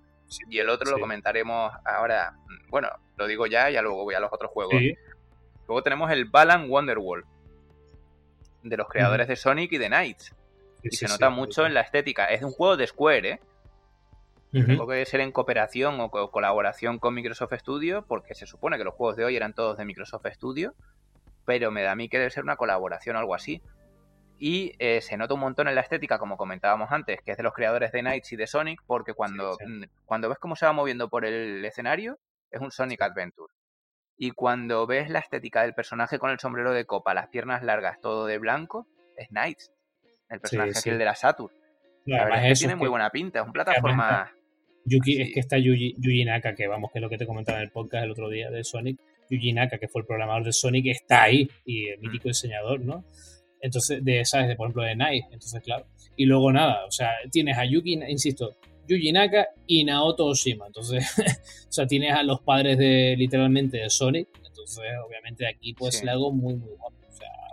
y 0.50 0.60
el 0.60 0.70
otro 0.70 0.90
lo 0.90 1.00
comentaremos 1.00 1.72
ahora. 1.86 2.34
Bueno, 2.70 2.90
lo 3.18 3.28
digo 3.28 3.46
ya, 3.46 3.70
ya 3.70 3.82
luego 3.82 4.04
voy 4.04 4.16
a 4.16 4.20
los 4.20 4.32
otros 4.32 4.52
juegos. 4.52 4.82
Luego 5.68 5.84
tenemos 5.84 6.12
el 6.12 6.26
Balan 6.26 6.70
Wonderworld 6.70 7.26
de 8.64 8.78
los 8.78 8.88
creadores 8.88 9.28
de 9.28 9.36
Sonic 9.36 9.72
y 9.74 9.78
de 9.78 9.88
Knights. 9.88 10.36
y 10.82 10.96
se 10.96 11.08
nota 11.08 11.30
mucho 11.30 11.66
en 11.66 11.74
la 11.74 11.82
estética. 11.82 12.26
Es 12.26 12.44
un 12.44 12.52
juego 12.52 12.78
de 12.78 12.88
Square, 12.88 13.30
¿eh? 13.30 13.40
Tengo 14.52 14.86
que 14.88 15.04
ser 15.06 15.20
en 15.22 15.32
cooperación 15.32 16.00
o 16.00 16.12
colaboración 16.12 17.00
con 17.00 17.16
Microsoft 17.16 17.54
Studio, 17.56 18.06
porque 18.08 18.36
se 18.36 18.46
supone 18.46 18.78
que 18.78 18.84
los 18.84 18.94
juegos 18.94 19.16
de 19.16 19.26
hoy 19.26 19.36
eran 19.36 19.54
todos 19.54 19.80
de 19.80 19.86
Microsoft 19.86 20.28
Studio, 20.32 20.76
pero 21.44 21.72
me 21.72 21.82
da 21.82 21.94
a 21.94 21.96
mí 21.96 22.08
que 22.08 22.20
debe 22.20 22.30
ser 22.30 22.44
una 22.44 22.56
colaboración 22.56 23.16
o 23.16 23.20
algo 23.20 23.34
así. 23.34 23.64
Y 24.38 24.74
eh, 24.78 25.02
se 25.02 25.18
nota 25.18 25.34
un 25.34 25.40
montón 25.40 25.68
en 25.70 25.76
la 25.76 25.82
estética, 25.82 26.20
como 26.20 26.38
comentábamos 26.38 26.92
antes, 26.92 27.20
que 27.22 27.32
es 27.32 27.38
de 27.38 27.44
los 27.44 27.54
creadores 27.54 27.92
de 27.92 28.02
Knights 28.02 28.32
y 28.34 28.36
de 28.36 28.46
Sonic, 28.46 28.84
porque 28.86 29.16
cuando, 29.16 29.58
cuando 30.06 30.30
ves 30.30 30.38
cómo 30.38 30.56
se 30.56 30.68
va 30.68 30.74
moviendo 30.74 31.10
por 31.10 31.26
el 31.26 31.66
escenario, 31.66 32.20
es 32.52 32.62
un 32.62 32.70
Sonic 32.70 33.02
Adventure. 33.02 33.52
Y 34.24 34.32
cuando 34.32 34.88
ves 34.88 35.10
la 35.10 35.20
estética 35.20 35.64
del 35.64 35.74
personaje 35.74 36.18
con 36.18 36.32
el 36.32 36.40
sombrero 36.40 36.72
de 36.72 36.86
copa, 36.86 37.14
las 37.14 37.28
piernas 37.28 37.62
largas, 37.62 38.00
todo 38.00 38.26
de 38.26 38.38
blanco, 38.38 38.88
es 39.18 39.28
Knights. 39.28 39.74
El 40.30 40.40
personaje 40.40 40.76
sí, 40.76 40.92
de 40.92 41.04
la 41.04 41.14
Saturn. 41.14 41.54
la 42.06 42.24
verdad 42.24 42.50
es 42.50 42.58
que 42.58 42.68
tiene 42.68 42.78
muy 42.78 42.88
buena 42.88 43.10
pinta, 43.10 43.42
es 43.42 43.46
un 43.46 43.52
plataforma. 43.52 44.32
Yuki, 44.86 45.22
Es 45.22 45.34
que 45.34 45.42
está 45.42 45.58
Yuji, 45.58 46.24
Naka, 46.24 46.56
que 46.56 46.68
vamos, 46.68 46.90
que 46.94 47.00
es 47.00 47.02
lo 47.02 47.10
que 47.10 47.18
te 47.18 47.28
comentaba 47.28 47.58
en 47.58 47.66
el 47.66 47.72
podcast 47.72 48.06
el 48.06 48.12
otro 48.12 48.30
día 48.30 48.50
de 48.50 48.64
Sonic. 48.64 48.98
Yuji 49.30 49.52
Naka, 49.52 49.78
que 49.78 49.90
fue 49.90 50.04
el 50.04 50.08
programador 50.08 50.46
de 50.46 50.54
Sonic, 50.54 50.86
está 50.86 51.24
ahí 51.24 51.50
y 51.66 51.90
el 51.90 52.00
mítico 52.00 52.30
mm. 52.30 52.32
diseñador, 52.32 52.80
¿no? 52.80 53.04
Entonces, 53.60 54.06
de, 54.06 54.24
¿sabes? 54.24 54.48
De, 54.48 54.56
por 54.56 54.68
ejemplo, 54.68 54.84
de 54.84 54.94
Knight. 54.94 55.26
Entonces, 55.34 55.62
claro. 55.62 55.86
Y 56.16 56.28
luego 56.28 56.50
nada, 56.54 56.86
o 56.86 56.92
sea, 56.92 57.10
tienes 57.30 57.58
a 57.58 57.66
Yuki, 57.66 58.00
insisto, 58.08 58.56
Yuji 58.88 59.12
Naka 59.12 59.48
y 59.68 59.84
Naoto 59.84 60.26
Oshima. 60.26 60.68
Entonces, 60.68 61.06
o 61.70 61.72
sea, 61.72 61.88
tienes 61.88 62.14
a 62.14 62.24
los 62.24 62.42
padres 62.42 62.78
de 62.78 63.16
literalmente 63.18 63.78
de 63.78 63.90
Sonic. 63.90 64.30
Entonces, 64.46 64.92
obviamente 65.06 65.48
aquí 65.48 65.74
puede 65.74 65.92
ser 65.92 66.10
algo 66.10 66.32
muy, 66.32 66.56
muy 66.56 66.70
bueno. 66.78 66.98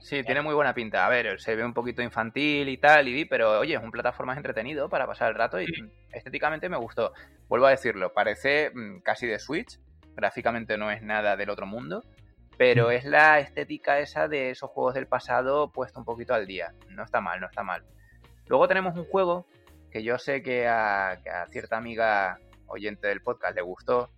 sí, 0.03 0.23
tiene 0.23 0.43
muy 0.43 0.55
buena 0.55 0.75
pinta. 0.75 1.07
A 1.07 1.09
ver, 1.09 1.41
se 1.41 1.55
ve 1.57 1.65
un 1.65 1.75
poquito 1.75 2.03
infantil 2.03 2.69
y 2.69 2.77
tal, 2.77 3.09
y 3.09 3.25
pero 3.25 3.61
oye, 3.61 3.75
es 3.75 3.83
un 3.83 3.91
plataforma 3.91 4.35
entretenido 4.37 4.89
para 4.89 5.07
pasar 5.07 5.31
el 5.31 5.35
rato 5.35 5.61
y 5.61 5.67
estéticamente 6.13 6.69
me 6.69 6.77
gustó. 6.77 7.13
Vuelvo 7.49 7.67
a 7.67 7.71
decirlo, 7.71 8.13
parece 8.13 8.71
mm, 8.75 9.01
casi 9.01 9.27
de 9.27 9.39
Switch. 9.39 9.79
Gráficamente 10.15 10.77
no 10.77 10.91
es 10.91 11.03
nada 11.03 11.37
del 11.37 11.51
otro 11.51 11.67
mundo, 11.67 12.03
pero 12.59 12.89
mm. 12.89 12.93
es 12.93 13.05
la 13.05 13.41
estética 13.41 14.01
esa 14.01 14.29
de 14.29 14.51
esos 14.51 14.71
juegos 14.71 14.95
del 14.95 15.07
pasado 15.07 15.73
puesto 15.73 15.99
un 15.99 16.05
poquito 16.05 16.35
al 16.35 16.47
día. 16.47 16.75
No 16.91 17.05
está 17.05 17.21
mal, 17.21 17.41
no 17.41 17.47
está 17.47 17.63
mal. 17.63 17.85
Luego 18.47 18.67
tenemos 18.67 18.97
un 18.97 19.05
juego 19.05 19.47
que 19.91 20.03
yo 20.03 20.19
sé 20.19 20.43
que 20.43 20.67
a, 20.67 21.19
cierta 21.51 21.77
amiga 21.77 22.39
oyente 22.67 23.09
del 23.09 23.23
podcast 23.23 23.55
le 23.55 23.63
gustó, 23.63 24.11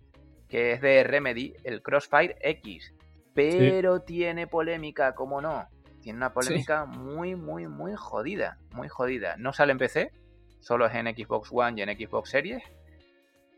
que 0.47 0.73
es 0.73 0.81
de 0.81 1.03
Remedy, 1.03 1.53
el 1.63 1.81
Crossfire 1.81 2.35
X. 2.41 2.93
Pero 3.33 4.01
tiene 4.01 4.47
polémica, 4.47 5.15
¿cómo 5.15 5.41
no? 5.41 5.67
Tiene 6.01 6.17
una 6.17 6.33
polémica 6.33 6.85
muy, 6.85 7.35
muy, 7.35 7.67
muy 7.67 7.93
jodida. 7.95 8.57
Muy 8.71 8.87
jodida. 8.87 9.35
No 9.37 9.53
sale 9.53 9.71
en 9.71 9.79
PC, 9.79 10.11
solo 10.59 10.85
es 10.85 10.93
en 10.93 11.07
Xbox 11.07 11.49
One 11.51 11.79
y 11.79 11.83
en 11.83 11.97
Xbox 11.97 12.29
Series. 12.29 12.63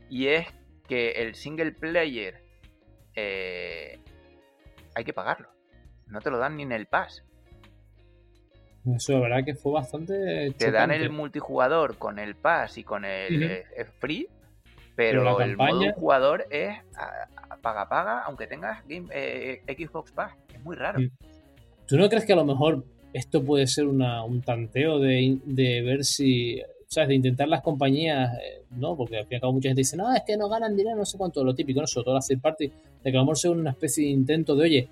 Y 0.10 0.28
es 0.28 0.48
que 0.88 1.12
el 1.12 1.36
single 1.36 1.74
player 1.74 2.44
eh, 3.16 4.00
hay 4.94 5.04
que 5.04 5.14
pagarlo. 5.14 5.50
No 6.08 6.22
te 6.22 6.30
lo 6.30 6.38
dan 6.38 6.56
ni 6.56 6.64
en 6.64 6.72
el 6.72 6.86
Pass. 6.86 7.24
Eso 8.96 9.14
la 9.14 9.20
verdad 9.20 9.46
que 9.46 9.56
fue 9.56 9.74
bastante. 9.74 10.52
Te 10.58 10.72
dan 10.72 10.92
el 10.92 11.10
multijugador 11.10 11.98
con 11.98 12.20
el 12.20 12.36
Pass 12.36 12.78
y 12.78 12.84
con 12.84 13.06
el 13.06 13.44
eh, 13.44 13.66
Free 14.00 14.28
Pero, 14.96 15.40
el 15.40 15.58
modo 15.58 15.92
jugador 15.94 16.46
es 16.50 16.78
paga 17.62 17.90
paga, 17.90 18.22
aunque 18.22 18.48
tengas 18.48 18.86
Game, 18.88 19.08
eh, 19.12 19.62
Xbox 19.68 20.12
Pass. 20.12 20.34
Es 20.54 20.62
muy 20.62 20.76
raro. 20.76 21.00
¿Tú 21.88 21.98
no 21.98 22.10
crees 22.10 22.26
que 22.26 22.34
a 22.34 22.38
lo 22.38 22.46
mejor 22.46 22.84
esto 23.14 23.44
puede 23.44 23.68
ser 23.68 23.88
una, 23.88 24.24
un 24.24 24.42
tanteo 24.42 25.00
de, 25.00 25.40
de 25.46 25.82
ver 25.82 26.04
si 26.04 26.62
¿sabes? 26.88 27.10
De 27.10 27.16
intentar 27.16 27.48
las 27.48 27.62
compañías, 27.62 28.34
eh, 28.36 28.64
¿no? 28.72 28.96
Porque 28.96 29.18
al 29.18 29.26
fin 29.26 29.34
y 29.34 29.36
al 29.36 29.42
cabo 29.42 29.54
mucha 29.54 29.70
gente 29.70 29.82
dice, 29.82 29.98
no, 29.98 30.14
es 30.14 30.24
que 30.26 30.38
no 30.38 30.50
ganan 30.50 30.76
dinero, 30.76 30.96
no 30.96 31.06
sé 31.06 31.18
cuánto, 31.18 31.44
lo 31.44 31.54
típico, 31.54 31.82
¿no? 31.82 31.88
Sobre 31.88 32.06
todo 32.06 32.16
la 32.16 32.22
third 32.22 32.42
party, 32.42 32.68
de 32.68 33.12
que 33.12 33.18
a 33.18 33.20
lo 33.20 33.26
mejor 33.26 33.38
sea 33.38 33.52
una 33.52 33.72
especie 33.72 34.06
de 34.06 34.12
intento 34.12 34.56
de, 34.56 34.64
oye, 34.64 34.90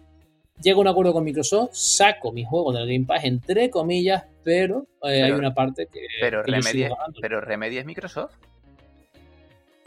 llego 0.62 0.80
a 0.80 0.82
un 0.82 0.88
acuerdo 0.88 1.14
con 1.14 1.24
Microsoft, 1.24 1.72
saco 1.74 2.32
mi 2.32 2.44
juego 2.44 2.72
del 2.74 2.88
Game 2.88 3.06
Pass, 3.06 3.24
entre 3.24 3.70
comillas, 3.70 4.24
pero, 4.44 4.88
eh, 5.04 5.24
hay 5.24 5.32
una 5.32 5.54
parte 5.54 5.88
que. 5.92 6.02
Pero, 6.20 6.44
remedia, 6.44 6.92
pero 7.22 7.42
Remedy 7.42 7.78
es 7.78 7.86
Microsoft. 7.86 8.34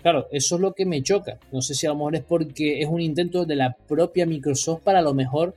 Claro, 0.02 0.28
eso 0.30 0.54
es 0.54 0.60
lo 0.60 0.72
que 0.72 0.86
me 0.86 1.02
choca. 1.02 1.38
No 1.50 1.60
sé 1.60 1.74
si 1.74 1.86
a 1.86 1.90
lo 1.90 1.96
mejor 1.96 2.14
es 2.14 2.22
porque 2.22 2.80
es 2.80 2.88
un 2.88 3.00
intento 3.00 3.44
de 3.44 3.56
la 3.56 3.76
propia 3.88 4.24
Microsoft 4.24 4.82
para 4.82 5.00
a 5.00 5.02
lo 5.02 5.14
mejor 5.14 5.54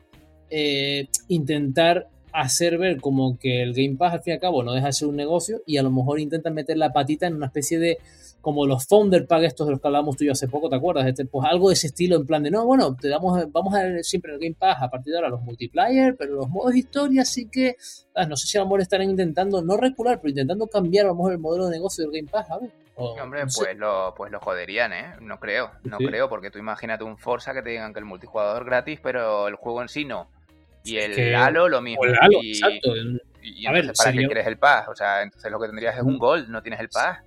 eh, 0.49 1.07
intentar 1.27 2.07
hacer 2.31 2.77
ver 2.77 2.99
como 2.99 3.37
que 3.37 3.61
el 3.61 3.73
Game 3.73 3.95
Pass 3.95 4.13
al 4.13 4.21
fin 4.21 4.31
y 4.31 4.33
al 4.35 4.39
cabo 4.39 4.63
no 4.63 4.73
deja 4.73 4.87
de 4.87 4.93
ser 4.93 5.07
un 5.07 5.15
negocio 5.15 5.61
y 5.65 5.77
a 5.77 5.83
lo 5.83 5.91
mejor 5.91 6.19
intentan 6.19 6.53
meter 6.53 6.77
la 6.77 6.93
patita 6.93 7.27
en 7.27 7.35
una 7.35 7.47
especie 7.47 7.79
de 7.79 7.97
como 8.41 8.65
los 8.65 8.87
founder 8.87 9.27
pack 9.27 9.43
estos 9.43 9.67
de 9.67 9.71
los 9.71 9.81
que 9.81 9.87
hablábamos 9.87 10.17
tú 10.17 10.23
y 10.23 10.27
yo 10.27 10.33
hace 10.33 10.47
poco, 10.47 10.69
¿te 10.69 10.75
acuerdas? 10.75 11.05
Este, 11.07 11.25
pues 11.25 11.47
algo 11.49 11.69
de 11.69 11.73
ese 11.73 11.87
estilo 11.87 12.15
en 12.15 12.25
plan 12.25 12.43
de, 12.43 12.51
no, 12.51 12.65
bueno, 12.65 12.95
te 12.95 13.09
damos, 13.09 13.51
vamos 13.51 13.75
a 13.75 13.83
ver 13.83 14.03
siempre 14.03 14.33
el 14.33 14.39
Game 14.39 14.55
Pass 14.57 14.77
a 14.81 14.89
partir 14.89 15.11
de 15.11 15.19
ahora 15.19 15.29
los 15.29 15.41
multiplayer, 15.41 16.15
pero 16.17 16.35
los 16.35 16.49
modos 16.49 16.71
de 16.73 16.79
historia 16.79 17.25
sí 17.25 17.49
que, 17.49 17.75
ah, 18.15 18.25
no 18.25 18.35
sé 18.35 18.47
si 18.47 18.57
a 18.57 18.61
lo 18.61 18.67
mejor 18.67 18.81
estarán 18.81 19.09
intentando, 19.09 19.61
no 19.61 19.77
recular, 19.77 20.19
pero 20.21 20.29
intentando 20.29 20.67
cambiar 20.67 21.07
a 21.07 21.13
mejor 21.13 21.33
el 21.33 21.39
modelo 21.39 21.65
de 21.65 21.71
negocio 21.71 22.03
del 22.03 22.13
Game 22.13 22.29
Pass, 22.29 22.47
¿sabes? 22.47 22.71
hombre, 22.95 23.43
pues, 23.43 23.77
lo, 23.77 24.13
pues 24.15 24.31
lo 24.31 24.39
joderían, 24.39 24.91
¿eh? 24.91 25.15
No 25.21 25.39
creo, 25.39 25.71
no 25.83 25.97
creo, 25.97 26.27
porque 26.27 26.51
tú 26.51 26.59
imagínate 26.59 27.03
un 27.03 27.17
Forza 27.17 27.53
que 27.53 27.61
te 27.61 27.69
digan 27.69 27.93
que 27.93 27.99
el 27.99 28.05
multijugador 28.05 28.65
gratis, 28.65 28.99
pero 29.01 29.47
el 29.47 29.55
juego 29.55 29.81
en 29.81 29.87
sí 29.87 30.05
no. 30.05 30.29
Y 30.83 30.97
el 30.97 31.35
Halo 31.35 31.69
lo 31.69 31.81
mismo. 31.81 32.03
El 32.03 32.15
Halo, 32.19 32.39
exacto. 32.43 32.93
Y, 33.41 33.65
a 33.65 33.71
ver, 33.71 33.91
¿para 33.97 34.11
qué 34.11 34.25
quieres 34.25 34.47
el 34.47 34.57
Pass? 34.57 34.87
O 34.89 34.95
sea, 34.95 35.21
entonces 35.21 35.49
lo 35.49 35.59
que 35.59 35.67
tendrías 35.67 35.95
es 35.95 36.03
un 36.03 36.15
mm. 36.15 36.19
gol, 36.19 36.51
no 36.51 36.61
tienes 36.61 36.79
el 36.79 36.89
Pass. 36.89 37.19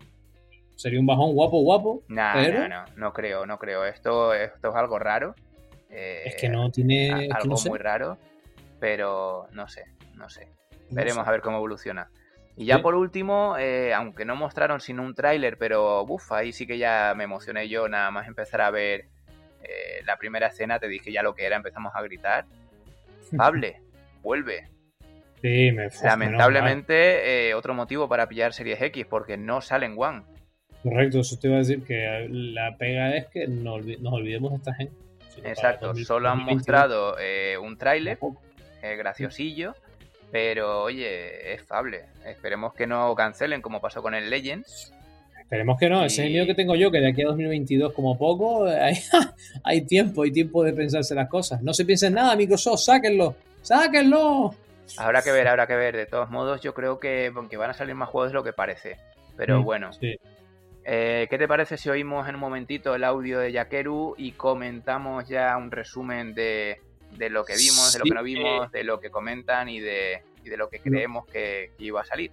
Sería 0.76 1.00
un 1.00 1.06
bajón 1.06 1.32
guapo, 1.32 1.60
guapo. 1.60 2.02
No, 2.08 2.34
no, 2.34 2.68
no, 2.68 2.84
no 2.96 3.12
creo, 3.12 3.46
no 3.46 3.58
creo. 3.58 3.84
Esto, 3.84 4.34
esto 4.34 4.70
es 4.70 4.74
algo 4.74 4.98
raro. 4.98 5.34
es 5.90 6.34
que 6.36 6.48
no 6.48 6.70
tiene. 6.70 7.28
algo 7.32 7.56
muy 7.68 7.78
raro, 7.78 8.18
pero 8.80 9.46
no 9.52 9.68
sé, 9.68 9.84
no 10.14 10.28
sé. 10.28 10.48
Veremos 10.90 11.26
a 11.26 11.30
ver 11.30 11.40
cómo 11.40 11.58
evoluciona. 11.58 12.08
Y 12.56 12.66
ya 12.66 12.82
por 12.82 12.94
último, 12.94 13.56
eh, 13.58 13.94
aunque 13.94 14.24
no 14.24 14.36
mostraron 14.36 14.80
sino 14.80 15.02
un 15.02 15.14
tráiler, 15.14 15.56
pero 15.56 16.02
uff, 16.02 16.32
ahí 16.32 16.52
sí 16.52 16.66
que 16.66 16.76
ya 16.76 17.14
me 17.16 17.24
emocioné 17.24 17.68
yo 17.68 17.88
nada 17.88 18.10
más 18.10 18.28
empezar 18.28 18.60
a 18.60 18.70
ver 18.70 19.06
eh, 19.62 20.02
la 20.04 20.16
primera 20.16 20.48
escena, 20.48 20.78
te 20.78 20.88
dije 20.88 21.12
ya 21.12 21.22
lo 21.22 21.34
que 21.34 21.46
era, 21.46 21.56
empezamos 21.56 21.92
a 21.94 22.02
gritar. 22.02 22.44
Fable, 23.36 23.80
vuelve. 24.22 24.68
Sí, 25.40 25.72
me 25.72 25.88
Lamentablemente, 26.04 27.48
eh, 27.48 27.54
otro 27.54 27.74
motivo 27.74 28.08
para 28.08 28.28
pillar 28.28 28.52
Series 28.52 28.80
X, 28.80 29.06
porque 29.06 29.36
no 29.36 29.60
sale 29.60 29.86
en 29.86 29.94
One. 29.96 30.22
Correcto, 30.82 31.20
eso 31.20 31.38
te 31.38 31.46
iba 31.46 31.56
a 31.56 31.60
decir 31.60 31.84
que 31.84 32.28
la 32.30 32.76
pega 32.76 33.14
es 33.16 33.26
que 33.26 33.46
no 33.46 33.78
nos 33.78 34.12
olvidemos 34.12 34.50
de 34.50 34.56
esta 34.56 34.74
gente. 34.74 34.94
Exacto, 35.44 35.94
solo 35.94 36.28
han 36.28 36.44
mostrado 36.44 37.16
eh, 37.18 37.56
un 37.56 37.78
tráiler 37.78 38.18
eh, 38.82 38.96
graciosillo, 38.96 39.74
pero 40.30 40.82
oye, 40.82 41.54
es 41.54 41.62
Fable. 41.62 42.06
Esperemos 42.26 42.74
que 42.74 42.86
no 42.86 43.14
cancelen 43.14 43.62
como 43.62 43.80
pasó 43.80 44.02
con 44.02 44.14
el 44.14 44.28
Legends. 44.28 44.92
Esperemos 45.40 45.78
que 45.78 45.88
no, 45.88 46.04
ese 46.04 46.22
es 46.22 46.26
el 46.26 46.32
miedo 46.32 46.46
que 46.46 46.54
tengo 46.54 46.74
yo, 46.74 46.90
que 46.90 47.00
de 47.00 47.10
aquí 47.10 47.22
a 47.22 47.26
2022 47.26 47.92
como 47.92 48.18
poco 48.18 48.64
hay, 48.64 48.94
hay 49.64 49.82
tiempo, 49.82 50.22
hay 50.22 50.32
tiempo 50.32 50.64
de 50.64 50.72
pensarse 50.72 51.14
las 51.14 51.28
cosas. 51.28 51.62
No 51.62 51.74
se 51.74 51.84
piensen 51.84 52.14
nada, 52.14 52.34
Microsoft, 52.34 52.80
sáquenlo, 52.80 53.36
sáquenlo. 53.60 54.54
Habrá 54.96 55.22
que 55.22 55.30
ver, 55.30 55.48
habrá 55.48 55.66
que 55.66 55.76
ver. 55.76 55.96
De 55.96 56.06
todos 56.06 56.30
modos, 56.30 56.60
yo 56.60 56.74
creo 56.74 56.98
que 56.98 57.32
aunque 57.34 57.56
van 57.56 57.70
a 57.70 57.74
salir 57.74 57.94
más 57.94 58.08
juegos 58.08 58.30
de 58.30 58.34
lo 58.34 58.44
que 58.44 58.52
parece. 58.52 58.96
Pero 59.36 59.60
mm, 59.60 59.64
bueno. 59.64 59.90
Eh, 60.84 61.26
¿Qué 61.30 61.38
te 61.38 61.46
parece 61.46 61.76
si 61.76 61.88
oímos 61.88 62.28
en 62.28 62.34
un 62.34 62.40
momentito 62.40 62.94
el 62.94 63.04
audio 63.04 63.38
de 63.38 63.52
Yakeru 63.52 64.14
y 64.18 64.32
comentamos 64.32 65.28
ya 65.28 65.56
un 65.56 65.70
resumen 65.70 66.34
de, 66.34 66.78
lo 67.30 67.44
que 67.44 67.54
vimos, 67.56 67.92
de 67.92 67.98
lo 68.00 68.04
que 68.04 68.14
no 68.14 68.22
vimos, 68.22 68.72
de 68.72 68.84
lo 68.84 69.00
que 69.00 69.10
comentan 69.10 69.68
y 69.68 69.80
de, 69.80 70.22
y 70.44 70.48
de 70.48 70.56
lo 70.56 70.68
que 70.68 70.80
creemos 70.80 71.26
que 71.26 71.70
iba 71.78 72.00
a 72.00 72.04
salir? 72.04 72.32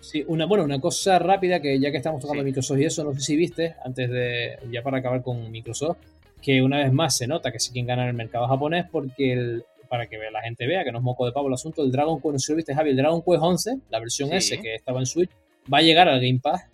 Sí, 0.00 0.24
una, 0.28 0.46
bueno, 0.46 0.64
una 0.64 0.80
cosa 0.80 1.18
rápida 1.18 1.60
que 1.60 1.78
ya 1.78 1.90
que 1.90 1.98
estamos 1.98 2.22
tocando 2.22 2.42
Microsoft 2.42 2.78
y 2.78 2.84
eso, 2.84 3.04
no 3.04 3.12
sé 3.12 3.20
si 3.20 3.36
viste, 3.36 3.74
antes 3.84 4.08
de, 4.08 4.58
ya 4.70 4.82
para 4.82 4.98
acabar 4.98 5.22
con 5.22 5.50
Microsoft, 5.50 5.98
que 6.40 6.62
una 6.62 6.78
vez 6.78 6.92
más 6.92 7.16
se 7.16 7.26
nota 7.26 7.52
que 7.52 7.58
sí 7.58 7.72
quien 7.72 7.86
gana 7.86 8.02
en 8.04 8.08
el 8.08 8.14
mercado 8.14 8.46
japonés 8.46 8.86
porque 8.90 9.60
para 9.88 10.06
que 10.06 10.16
la 10.32 10.40
gente 10.40 10.66
vea 10.66 10.84
que 10.84 10.92
no 10.92 10.98
es 10.98 11.04
moco 11.04 11.26
de 11.26 11.32
pavo 11.32 11.48
el 11.48 11.54
asunto, 11.54 11.82
el 11.82 11.90
Dragon 11.90 12.20
Quest, 12.20 12.32
no 12.32 12.38
sé 12.38 12.46
si 12.46 12.52
lo 12.52 12.56
viste 12.56 12.74
Javi, 12.74 12.90
el 12.90 12.96
Dragon 12.96 13.20
Quest 13.20 13.42
11, 13.42 13.78
la 13.90 13.98
versión 13.98 14.32
S 14.32 14.58
que 14.58 14.76
estaba 14.76 15.00
en 15.00 15.06
Switch, 15.06 15.30
va 15.72 15.78
a 15.78 15.82
llegar 15.82 16.08
al 16.08 16.20
Game 16.20 16.38
Pass 16.40 16.69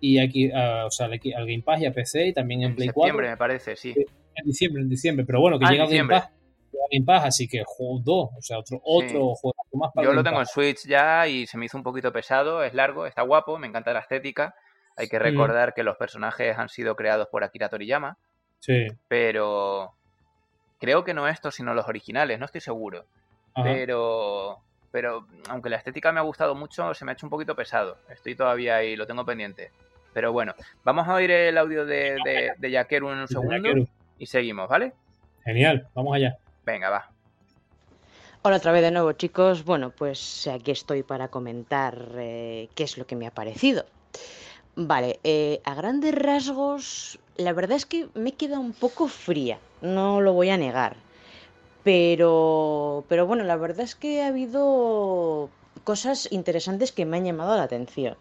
y 0.00 0.18
aquí, 0.18 0.48
uh, 0.48 0.86
o 0.86 0.90
sea, 0.90 1.06
al, 1.06 1.18
Game 1.20 1.62
Pass 1.62 1.80
y 1.82 1.86
a 1.86 1.92
PC 1.92 2.28
y 2.28 2.32
también 2.32 2.62
en, 2.62 2.74
Play 2.74 2.88
4. 2.88 3.00
En 3.00 3.06
diciembre 3.06 3.30
me 3.30 3.36
parece, 3.36 3.76
sí. 3.76 3.94
En 4.34 4.44
diciembre, 4.44 4.82
en 4.82 4.88
diciembre, 4.88 5.24
pero 5.26 5.40
bueno, 5.40 5.58
que 5.58 5.66
ah, 5.66 5.70
llega 5.70 5.86
Game 5.86 6.08
Pass 6.08 6.30
Game 6.90 7.04
Pass, 7.04 7.24
así 7.24 7.48
que 7.48 7.62
juego 7.64 8.00
2, 8.04 8.30
o 8.36 8.42
sea, 8.42 8.58
otro, 8.58 8.80
otro 8.82 9.34
juego 9.34 9.56
más 9.74 9.92
para 9.92 10.06
Yo 10.06 10.12
lo 10.12 10.24
tengo 10.24 10.40
en 10.40 10.46
Switch 10.46 10.86
ya 10.86 11.26
y 11.26 11.46
se 11.46 11.56
me 11.56 11.66
hizo 11.66 11.76
un 11.76 11.84
poquito 11.84 12.12
pesado, 12.12 12.64
es 12.64 12.74
largo, 12.74 13.06
está 13.06 13.22
guapo, 13.22 13.58
me 13.58 13.66
encanta 13.66 13.92
la 13.92 14.00
estética. 14.00 14.54
Hay 14.96 15.08
que 15.08 15.18
recordar 15.18 15.72
que 15.72 15.82
los 15.82 15.96
personajes 15.96 16.58
han 16.58 16.68
sido 16.68 16.94
creados 16.96 17.28
por 17.28 17.44
Akira 17.44 17.68
Toriyama. 17.68 18.18
Sí. 18.58 18.88
Pero 19.08 19.94
creo 20.78 21.04
que 21.04 21.14
no 21.14 21.26
estos, 21.28 21.54
sino 21.54 21.74
los 21.74 21.88
originales, 21.88 22.38
no 22.38 22.44
estoy 22.44 22.60
seguro. 22.60 23.06
Pero 23.54 24.58
pero 24.90 25.26
aunque 25.48 25.70
la 25.70 25.76
estética 25.76 26.12
me 26.12 26.18
ha 26.18 26.24
gustado 26.24 26.54
mucho, 26.54 26.92
se 26.94 27.04
me 27.04 27.12
ha 27.12 27.14
hecho 27.14 27.26
un 27.26 27.30
poquito 27.30 27.54
pesado. 27.54 27.98
Estoy 28.08 28.34
todavía 28.34 28.76
ahí, 28.76 28.96
lo 28.96 29.06
tengo 29.06 29.24
pendiente. 29.24 29.70
Pero 30.12 30.32
bueno, 30.32 30.54
vamos 30.84 31.06
a 31.08 31.14
oír 31.14 31.30
el 31.30 31.56
audio 31.58 31.86
de, 31.86 32.16
de, 32.58 32.86
en 32.90 33.04
un 33.04 33.28
segundo 33.28 33.88
y 34.18 34.26
seguimos, 34.26 34.68
¿vale? 34.68 34.92
Genial, 35.44 35.88
vamos 35.94 36.14
allá. 36.14 36.36
Venga, 36.64 36.90
va. 36.90 37.10
Hola 38.42 38.56
otra 38.56 38.72
vez 38.72 38.82
de 38.82 38.90
nuevo 38.90 39.12
chicos. 39.12 39.64
Bueno, 39.64 39.90
pues 39.90 40.46
aquí 40.46 40.70
estoy 40.70 41.02
para 41.02 41.28
comentar 41.28 41.96
eh, 42.16 42.68
qué 42.74 42.84
es 42.84 42.98
lo 42.98 43.06
que 43.06 43.16
me 43.16 43.26
ha 43.26 43.30
parecido. 43.30 43.84
Vale, 44.76 45.20
eh, 45.24 45.60
a 45.64 45.74
grandes 45.74 46.14
rasgos, 46.14 47.18
la 47.36 47.52
verdad 47.52 47.76
es 47.76 47.86
que 47.86 48.08
me 48.14 48.32
queda 48.32 48.58
un 48.58 48.72
poco 48.72 49.08
fría, 49.08 49.58
no 49.82 50.20
lo 50.20 50.32
voy 50.32 50.50
a 50.50 50.56
negar. 50.56 50.96
Pero, 51.82 53.04
pero 53.08 53.26
bueno, 53.26 53.44
la 53.44 53.56
verdad 53.56 53.80
es 53.80 53.94
que 53.94 54.22
ha 54.22 54.28
habido 54.28 55.50
cosas 55.84 56.30
interesantes 56.30 56.92
que 56.92 57.06
me 57.06 57.16
han 57.16 57.24
llamado 57.24 57.56
la 57.56 57.62
atención. 57.64 58.16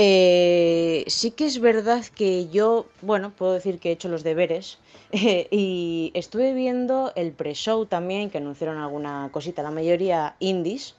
Eh, 0.00 1.02
sí 1.08 1.32
que 1.32 1.44
es 1.44 1.58
verdad 1.58 2.04
que 2.04 2.48
yo, 2.50 2.86
bueno, 3.02 3.32
puedo 3.34 3.54
decir 3.54 3.80
que 3.80 3.88
he 3.88 3.92
hecho 3.92 4.08
los 4.08 4.22
deberes 4.22 4.78
y 5.10 6.12
estuve 6.14 6.54
viendo 6.54 7.10
el 7.16 7.32
pre-show 7.32 7.84
también, 7.84 8.30
que 8.30 8.38
anunciaron 8.38 8.78
alguna 8.78 9.28
cosita, 9.32 9.64
la 9.64 9.72
mayoría 9.72 10.36
indies, 10.38 10.94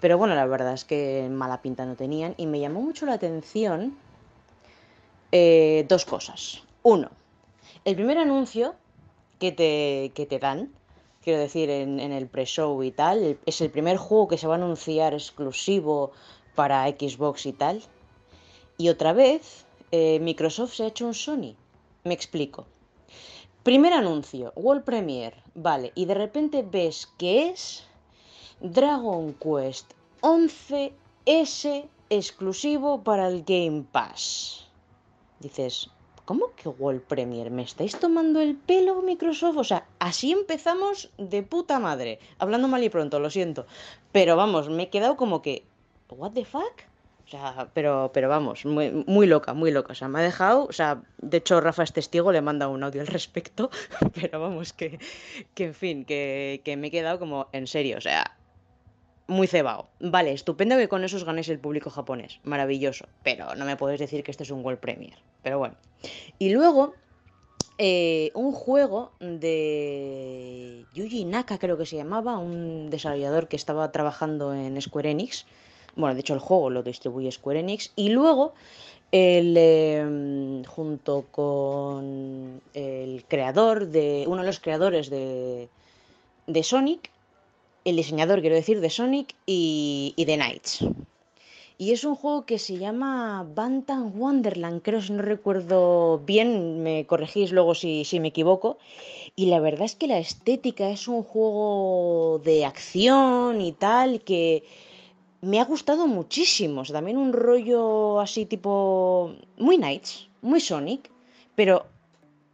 pero 0.00 0.16
bueno, 0.16 0.34
la 0.34 0.46
verdad 0.46 0.72
es 0.72 0.86
que 0.86 1.28
mala 1.30 1.60
pinta 1.60 1.84
no 1.84 1.94
tenían 1.94 2.32
y 2.38 2.46
me 2.46 2.58
llamó 2.58 2.80
mucho 2.80 3.04
la 3.04 3.12
atención 3.12 3.98
eh, 5.30 5.84
dos 5.86 6.06
cosas. 6.06 6.62
Uno, 6.82 7.10
el 7.84 7.96
primer 7.96 8.16
anuncio 8.16 8.76
que 9.38 9.52
te, 9.52 10.10
que 10.14 10.24
te 10.24 10.38
dan, 10.38 10.72
quiero 11.22 11.38
decir, 11.38 11.68
en, 11.68 12.00
en 12.00 12.12
el 12.12 12.28
pre-show 12.28 12.82
y 12.82 12.92
tal, 12.92 13.38
es 13.44 13.60
el 13.60 13.68
primer 13.68 13.98
juego 13.98 14.26
que 14.26 14.38
se 14.38 14.46
va 14.46 14.54
a 14.54 14.56
anunciar 14.56 15.12
exclusivo 15.12 16.12
para 16.54 16.88
Xbox 16.88 17.44
y 17.44 17.52
tal. 17.52 17.82
Y 18.80 18.90
otra 18.90 19.12
vez, 19.12 19.66
eh, 19.90 20.20
Microsoft 20.20 20.74
se 20.74 20.84
ha 20.84 20.86
hecho 20.86 21.04
un 21.04 21.14
Sony. 21.14 21.56
Me 22.04 22.14
explico. 22.14 22.64
Primer 23.64 23.92
anuncio, 23.92 24.52
World 24.54 24.84
Premiere, 24.84 25.36
vale, 25.56 25.90
y 25.96 26.04
de 26.04 26.14
repente 26.14 26.62
ves 26.62 27.08
que 27.18 27.50
es 27.50 27.84
Dragon 28.60 29.34
Quest 29.34 29.92
11S 30.22 31.88
exclusivo 32.08 33.02
para 33.02 33.26
el 33.26 33.42
Game 33.42 33.84
Pass. 33.90 34.68
Dices, 35.40 35.90
¿cómo 36.24 36.54
que 36.54 36.68
World 36.68 37.02
Premiere? 37.02 37.50
¿Me 37.50 37.62
estáis 37.62 37.98
tomando 37.98 38.40
el 38.40 38.54
pelo 38.56 39.02
Microsoft? 39.02 39.56
O 39.56 39.64
sea, 39.64 39.88
así 39.98 40.30
empezamos 40.30 41.10
de 41.18 41.42
puta 41.42 41.80
madre. 41.80 42.20
Hablando 42.38 42.68
mal 42.68 42.84
y 42.84 42.90
pronto, 42.90 43.18
lo 43.18 43.28
siento. 43.28 43.66
Pero 44.12 44.36
vamos, 44.36 44.68
me 44.68 44.84
he 44.84 44.88
quedado 44.88 45.16
como 45.16 45.42
que, 45.42 45.64
¿what 46.10 46.30
the 46.30 46.44
fuck? 46.44 46.87
O 47.28 47.30
sea, 47.30 47.68
pero, 47.74 48.10
pero 48.14 48.30
vamos, 48.30 48.64
muy, 48.64 49.26
loca, 49.26 49.52
muy 49.52 49.70
loca. 49.70 49.92
O 49.92 49.94
sea, 49.94 50.08
me 50.08 50.20
ha 50.20 50.22
dejado, 50.22 50.64
o 50.64 50.72
sea, 50.72 51.02
de 51.18 51.36
hecho 51.36 51.60
Rafa 51.60 51.82
es 51.82 51.92
testigo, 51.92 52.32
le 52.32 52.40
manda 52.40 52.68
un 52.68 52.82
audio 52.82 53.02
al 53.02 53.06
respecto, 53.06 53.70
pero 54.14 54.40
vamos, 54.40 54.72
que, 54.72 54.98
que 55.54 55.64
en 55.64 55.74
fin, 55.74 56.04
que, 56.06 56.62
que 56.64 56.78
me 56.78 56.86
he 56.86 56.90
quedado 56.90 57.18
como 57.18 57.48
en 57.52 57.66
serio, 57.66 57.98
o 57.98 58.00
sea, 58.00 58.38
muy 59.26 59.46
cebado. 59.46 59.88
Vale, 60.00 60.32
estupendo 60.32 60.76
que 60.76 60.88
con 60.88 61.04
eso 61.04 61.16
os 61.16 61.24
ganéis 61.24 61.50
el 61.50 61.60
público 61.60 61.90
japonés. 61.90 62.40
Maravilloso. 62.44 63.06
Pero 63.22 63.54
no 63.54 63.66
me 63.66 63.76
podéis 63.76 64.00
decir 64.00 64.24
que 64.24 64.30
este 64.30 64.42
es 64.42 64.50
un 64.50 64.64
World 64.64 64.80
Premier. 64.80 65.18
Pero 65.42 65.58
bueno. 65.58 65.76
Y 66.38 66.50
luego, 66.50 66.94
eh, 67.76 68.30
un 68.34 68.52
juego 68.52 69.12
de 69.20 70.86
Yuji 70.94 71.26
Naka, 71.26 71.58
creo 71.58 71.76
que 71.76 71.84
se 71.84 71.96
llamaba, 71.96 72.38
un 72.38 72.88
desarrollador 72.88 73.48
que 73.48 73.56
estaba 73.56 73.92
trabajando 73.92 74.54
en 74.54 74.80
Square 74.80 75.10
Enix. 75.10 75.44
Bueno, 75.98 76.14
de 76.14 76.20
hecho 76.20 76.34
el 76.34 76.40
juego 76.40 76.70
lo 76.70 76.84
distribuye 76.84 77.32
Square 77.32 77.58
Enix. 77.58 77.92
Y 77.96 78.10
luego, 78.10 78.54
el, 79.10 79.56
em, 79.56 80.64
junto 80.64 81.26
con 81.32 82.62
el 82.72 83.24
creador 83.26 83.88
de. 83.88 84.24
uno 84.28 84.42
de 84.42 84.46
los 84.46 84.60
creadores 84.60 85.10
de, 85.10 85.68
de 86.46 86.62
Sonic, 86.62 87.10
el 87.84 87.96
diseñador, 87.96 88.40
quiero 88.40 88.54
decir, 88.54 88.80
de 88.80 88.90
Sonic 88.90 89.34
y, 89.44 90.14
y 90.16 90.24
de 90.24 90.36
Knights. 90.36 90.84
Y 91.78 91.92
es 91.92 92.04
un 92.04 92.14
juego 92.14 92.44
que 92.44 92.60
se 92.60 92.76
llama 92.78 93.44
Bantam 93.54 94.12
Wonderland, 94.20 94.82
creo 94.82 95.00
si 95.00 95.12
no 95.12 95.22
recuerdo 95.22 96.18
bien, 96.18 96.82
me 96.82 97.06
corregís 97.06 97.50
luego 97.50 97.74
si, 97.74 98.04
si, 98.04 98.20
me 98.20 98.28
equivoco. 98.28 98.78
Y 99.34 99.46
la 99.46 99.58
verdad 99.58 99.84
es 99.84 99.96
que 99.96 100.06
la 100.06 100.18
estética 100.18 100.90
es 100.90 101.08
un 101.08 101.24
juego 101.24 102.40
de 102.44 102.64
acción 102.64 103.60
y 103.60 103.72
tal 103.72 104.20
que 104.22 104.64
me 105.40 105.60
ha 105.60 105.64
gustado 105.64 106.06
muchísimo. 106.06 106.82
también 106.84 107.16
un 107.16 107.32
rollo 107.32 108.20
así 108.20 108.46
tipo 108.46 109.34
muy 109.56 109.76
Knights, 109.76 110.28
muy 110.42 110.60
Sonic, 110.60 111.10
pero 111.54 111.86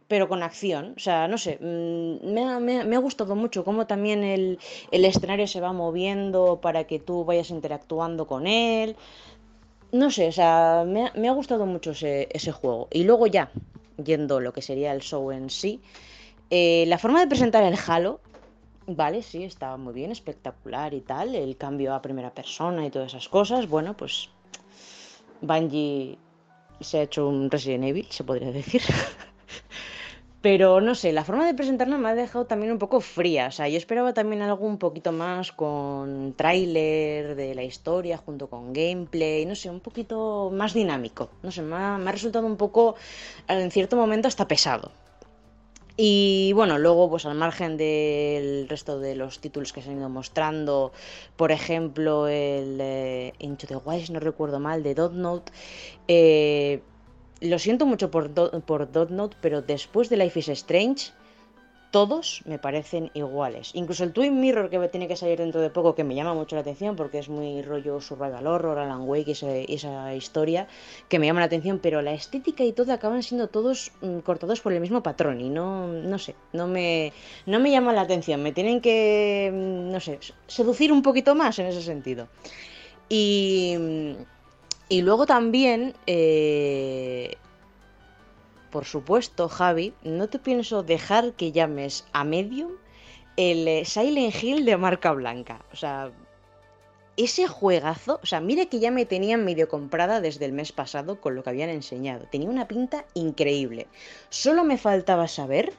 pero 0.07 0.27
con 0.27 0.43
acción. 0.43 0.93
O 0.97 0.99
sea, 0.99 1.27
no 1.27 1.37
sé, 1.37 1.57
mm, 1.59 2.27
me 2.31 2.95
ha, 2.95 2.99
gustado 2.99 3.35
mucho 3.35 3.63
cómo 3.63 3.87
también 3.87 4.23
el, 4.23 4.59
escenario 4.91 5.47
se 5.47 5.61
va 5.61 5.73
moviendo 5.73 6.59
para 6.61 6.85
que 6.85 6.99
tú 6.99 7.25
vayas 7.25 7.49
interactuando 7.49 8.27
con 8.27 8.47
él. 8.47 8.95
No 9.91 10.11
sé, 10.11 10.27
o 10.27 10.31
sea, 10.31 10.83
me, 10.85 11.27
ha 11.27 11.31
gustado 11.31 11.65
mucho 11.65 11.91
ese, 11.91 12.51
juego. 12.51 12.87
Y 12.91 13.03
luego 13.03 13.27
ya, 13.27 13.51
yendo 14.03 14.39
lo 14.39 14.53
que 14.53 14.61
sería 14.61 14.91
el 14.91 15.01
show 15.01 15.31
en 15.31 15.49
sí, 15.49 15.81
eh, 16.49 16.85
la 16.87 16.97
forma 16.97 17.21
de 17.21 17.27
presentar 17.27 17.63
el 17.63 17.77
Halo, 17.87 18.19
vale, 18.87 19.21
sí, 19.21 19.43
estaba 19.43 19.77
muy 19.77 19.93
bien, 19.93 20.11
espectacular 20.11 20.93
y 20.93 21.01
tal, 21.01 21.35
el 21.35 21.57
cambio 21.57 21.93
a 21.93 22.01
primera 22.01 22.33
persona 22.33 22.85
y 22.85 22.89
todas 22.89 23.13
esas 23.13 23.29
cosas, 23.29 23.67
bueno, 23.67 23.95
pues 23.95 24.29
Bungie 25.41 26.17
se 26.79 26.99
ha 26.99 27.01
hecho 27.03 27.27
un 27.27 27.49
Resident 27.49 27.85
Evil, 27.85 28.07
se 28.09 28.23
podría 28.23 28.51
decir. 28.51 28.81
Pero 30.45 30.79
no 30.79 30.93
sé, 30.93 31.11
la 31.11 31.23
forma 31.23 31.47
de 31.47 31.55
presentarla 31.55 31.97
me 31.97 32.09
ha 32.09 32.13
dejado 32.13 32.45
también 32.45 32.71
un 32.71 32.77
poco 32.77 33.01
fría. 33.01 33.47
O 33.47 33.51
sea, 33.51 33.67
yo 33.67 33.77
esperaba 33.77 34.13
también 34.13 34.43
algo 34.43 34.67
un 34.67 34.77
poquito 34.77 35.11
más 35.11 35.51
con 35.51 36.35
tráiler 36.37 37.35
de 37.35 37.55
la 37.55 37.63
historia 37.63 38.17
junto 38.17 38.47
con 38.47 38.71
gameplay, 38.71 39.43
no 39.47 39.55
sé, 39.55 39.71
un 39.71 39.79
poquito 39.79 40.51
más 40.53 40.75
dinámico. 40.75 41.31
No 41.41 41.49
sé, 41.49 41.63
me 41.63 41.75
ha, 41.75 41.97
resultado 42.11 42.45
un 42.45 42.57
poco, 42.57 42.93
en 43.47 43.71
cierto 43.71 43.95
momento, 43.95 44.27
hasta 44.27 44.47
pesado. 44.47 44.91
Y 45.97 46.51
bueno, 46.53 46.77
luego, 46.77 47.09
pues 47.09 47.25
al 47.25 47.35
margen 47.35 47.77
del 47.77 48.67
resto 48.67 48.99
de 48.99 49.15
los 49.15 49.39
títulos 49.39 49.71
que 49.71 49.81
se 49.81 49.91
han 49.91 49.97
ido 49.97 50.09
mostrando, 50.09 50.91
por 51.37 51.53
ejemplo, 51.53 52.27
el 52.27 52.79
eh, 52.81 53.33
Into 53.39 53.65
the 53.65 53.77
Wild, 53.77 54.09
no 54.09 54.19
recuerdo 54.19 54.59
mal, 54.59 54.83
de 54.83 54.93
Dot 54.93 55.13
Note, 55.13 55.53
eh, 56.09 56.81
lo 57.39 57.59
siento 57.59 57.85
mucho 57.85 58.11
por, 58.11 58.31
por 58.63 58.91
Dot 58.91 59.09
Note, 59.09 59.37
pero 59.41 59.61
después 59.61 60.09
de 60.09 60.17
Life 60.17 60.39
is 60.39 60.49
Strange, 60.49 61.13
todos 61.95 62.41
me 62.43 62.59
parecen 62.59 63.09
iguales. 63.13 63.71
Incluso 63.73 64.03
el 64.03 64.11
Twin 64.11 64.41
Mirror 64.41 64.69
que 64.69 64.85
tiene 64.89 65.07
que 65.07 65.15
salir 65.15 65.37
dentro 65.37 65.61
de 65.61 65.69
poco, 65.69 65.95
que 65.95 66.03
me 66.03 66.13
llama 66.13 66.33
mucho 66.33 66.57
la 66.57 66.61
atención 66.61 66.97
porque 66.97 67.19
es 67.19 67.29
muy 67.29 67.61
rollo 67.61 68.01
survival 68.01 68.47
horror, 68.47 68.79
Alan 68.79 69.03
Wake 69.07 69.29
y 69.29 69.75
esa, 69.75 70.13
historia, 70.13 70.67
que 71.07 71.19
me 71.19 71.25
llama 71.25 71.39
la 71.39 71.45
atención, 71.45 71.79
pero 71.79 72.01
la 72.01 72.11
estética 72.11 72.65
y 72.65 72.73
todo 72.73 72.91
acaban 72.91 73.23
siendo 73.23 73.47
todos 73.47 73.93
mm, 74.01 74.19
cortados 74.19 74.59
por 74.59 74.73
el 74.73 74.81
mismo 74.81 75.01
patrón 75.03 75.39
y 75.39 75.47
no, 75.47 75.87
no 75.87 76.19
sé, 76.19 76.35
no 76.51 76.67
me, 76.67 77.13
no 77.45 77.61
me 77.61 77.71
llama 77.71 77.93
la 77.93 78.01
atención. 78.01 78.43
Me 78.43 78.51
tienen 78.51 78.81
que, 78.81 79.49
mm, 79.53 79.89
no 79.89 80.01
sé, 80.01 80.19
seducir 80.47 80.91
un 80.91 81.01
poquito 81.01 81.33
más 81.33 81.59
en 81.59 81.67
ese 81.67 81.81
sentido. 81.81 82.27
Y 83.07 83.77
y 84.87 85.01
luego 85.01 85.25
también, 85.25 85.95
eh, 86.05 87.37
por 88.75 88.83
supuesto, 88.83 89.47
Javi, 89.47 89.93
no 90.03 90.27
te 90.27 90.37
pienso 90.37 90.83
dejar 90.83 91.31
que 91.35 91.53
llames 91.53 92.03
a 92.11 92.25
Medium 92.25 92.73
el 93.37 93.65
eh, 93.69 93.85
Silent 93.85 94.35
Hill 94.43 94.65
de 94.65 94.75
marca 94.75 95.13
blanca. 95.13 95.63
O 95.71 95.77
sea, 95.77 96.11
ese 97.15 97.47
juegazo, 97.47 98.19
o 98.21 98.25
sea, 98.25 98.41
mire 98.41 98.67
que 98.67 98.81
ya 98.81 98.91
me 98.91 99.05
tenían 99.05 99.45
medio 99.45 99.69
comprada 99.69 100.19
desde 100.19 100.43
el 100.43 100.51
mes 100.51 100.73
pasado 100.73 101.21
con 101.21 101.35
lo 101.35 101.41
que 101.41 101.51
habían 101.51 101.69
enseñado. 101.69 102.27
Tenía 102.29 102.49
una 102.49 102.67
pinta 102.67 103.05
increíble. 103.13 103.87
Solo 104.27 104.65
me 104.65 104.77
faltaba 104.77 105.29
saber 105.29 105.71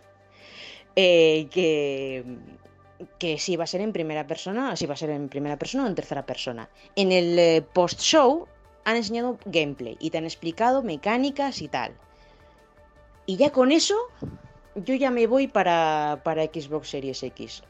eh, 0.97 1.49
que, 1.51 2.25
que 3.19 3.37
si 3.37 3.53
iba 3.53 3.65
a 3.65 3.67
ser 3.67 3.83
en 3.83 3.93
primera 3.93 4.27
persona, 4.27 4.75
si 4.75 4.87
iba 4.87 4.95
a 4.95 4.97
ser 4.97 5.11
en 5.11 5.29
primera 5.29 5.59
persona 5.59 5.85
o 5.85 5.87
en 5.87 5.95
tercera 5.97 6.25
persona. 6.25 6.71
En 6.95 7.13
el 7.13 7.63
post-show 7.63 8.49
han 8.85 8.97
enseñado 8.97 9.39
gameplay 9.45 9.99
y 10.01 10.09
te 10.09 10.17
han 10.17 10.25
explicado 10.25 10.83
mecánicas 10.83 11.61
y 11.61 11.69
tal. 11.69 11.93
Y 13.27 13.37
ya 13.37 13.51
con 13.51 13.73
eso, 13.73 13.97
yo 14.77 14.95
ya 14.95 15.11
me 15.11 15.27
voy 15.27 15.49
para, 15.49 16.21
para 16.23 16.45
Xbox 16.45 16.91
Series 16.91 17.23
X. 17.23 17.63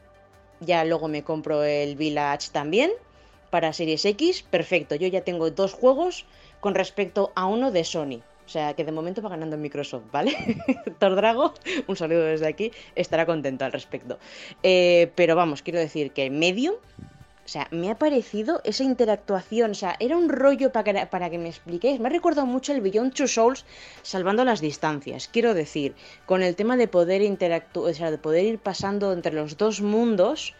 Ya 0.59 0.85
luego 0.85 1.07
me 1.07 1.23
compro 1.23 1.63
el 1.63 1.95
Village 1.95 2.49
también 2.51 2.91
para 3.49 3.73
Series 3.73 4.05
X. 4.05 4.43
Perfecto, 4.43 4.95
yo 4.95 5.07
ya 5.07 5.21
tengo 5.21 5.49
dos 5.49 5.73
juegos 5.73 6.25
con 6.59 6.75
respecto 6.75 7.31
a 7.35 7.45
uno 7.45 7.71
de 7.71 7.83
Sony. 7.83 8.21
O 8.45 8.49
sea, 8.49 8.73
que 8.75 8.85
de 8.85 8.93
momento 8.93 9.21
va 9.21 9.29
ganando 9.29 9.57
Microsoft, 9.57 10.05
¿vale? 10.11 10.33
Tordrago, 10.99 11.53
un 11.87 11.97
saludo 11.97 12.23
desde 12.23 12.47
aquí, 12.47 12.71
estará 12.95 13.25
contento 13.25 13.65
al 13.65 13.73
respecto. 13.73 14.19
Eh, 14.63 15.11
pero 15.15 15.35
vamos, 15.35 15.61
quiero 15.61 15.79
decir 15.79 16.11
que 16.11 16.29
Medium 16.29 16.75
o 17.47 17.49
sea, 17.49 17.69
me 17.71 17.89
ha 17.89 17.97
parecido 17.97 18.59
esa 18.65 18.83
interactuación, 18.83 19.71
o 19.71 19.73
sea, 19.73 19.95
era 20.01 20.17
un 20.17 20.27
rollo 20.27 20.73
para 20.73 21.09
para 21.09 21.29
que 21.29 21.37
me 21.37 21.47
expliquéis. 21.47 21.97
Me 21.97 22.07
ha 22.07 22.11
recordado 22.11 22.45
mucho 22.45 22.73
el 22.73 22.81
Beyond 22.81 23.13
Two 23.13 23.29
Souls 23.29 23.63
salvando 24.03 24.43
las 24.43 24.59
distancias. 24.59 25.29
Quiero 25.31 25.53
decir, 25.53 25.95
con 26.25 26.43
el 26.43 26.57
tema 26.57 26.75
de 26.75 26.89
poder 26.89 27.21
interactuar, 27.21 27.91
o 27.91 27.93
sea, 27.93 28.11
de 28.11 28.17
poder 28.17 28.43
ir 28.43 28.59
pasando 28.59 29.13
entre 29.13 29.31
los 29.31 29.55
dos 29.55 29.79
mundos 29.79 30.55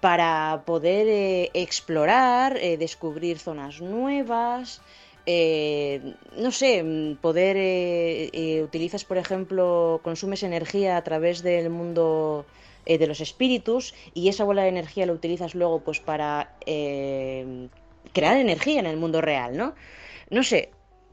para 0.00 0.62
poder 0.66 1.08
eh, 1.08 1.50
explorar, 1.52 2.56
eh, 2.58 2.76
descubrir 2.76 3.40
zonas 3.40 3.80
nuevas. 3.80 4.82
Eh, 5.26 6.14
no 6.36 6.52
sé, 6.52 7.16
poder 7.20 7.56
utilizas, 8.62 9.04
por 9.04 9.18
ejemplo, 9.18 10.00
consumes 10.04 10.44
energía 10.44 10.96
a 10.96 11.02
través 11.02 11.42
del 11.42 11.70
mundo 11.70 12.46
eh, 12.86 12.98
de 12.98 13.06
los 13.06 13.20
espíritus 13.20 13.94
y 14.14 14.28
esa 14.28 14.44
bola 14.44 14.62
de 14.62 14.68
energía 14.68 15.06
la 15.06 15.12
utilizas 15.12 15.54
luego 15.54 15.80
pues 15.80 16.00
para 16.00 16.56
eh, 16.66 17.68
crear 18.12 18.36
energía 18.36 18.80
en 18.80 18.86
el 18.86 18.96
mundo 18.96 19.20
real, 19.20 19.56
¿no? 19.56 19.74
No 20.30 20.42
sé, 20.42 20.70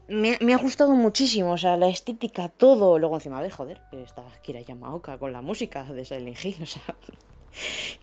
me, 0.08 0.54
ha 0.54 0.58
gustado 0.58 0.92
muchísimo, 0.92 1.52
o 1.52 1.58
sea, 1.58 1.76
la 1.76 1.88
estética, 1.88 2.48
todo. 2.48 2.98
Luego 2.98 3.16
encima 3.16 3.42
de, 3.42 3.50
joder, 3.50 3.80
está 3.92 4.24
Kira 4.42 4.60
Yamaoka 4.60 5.18
con 5.18 5.32
la 5.32 5.42
música 5.42 5.84
de 5.84 6.04
Silent 6.04 6.44
Hill, 6.44 6.56
o 6.62 6.66
sea... 6.66 6.82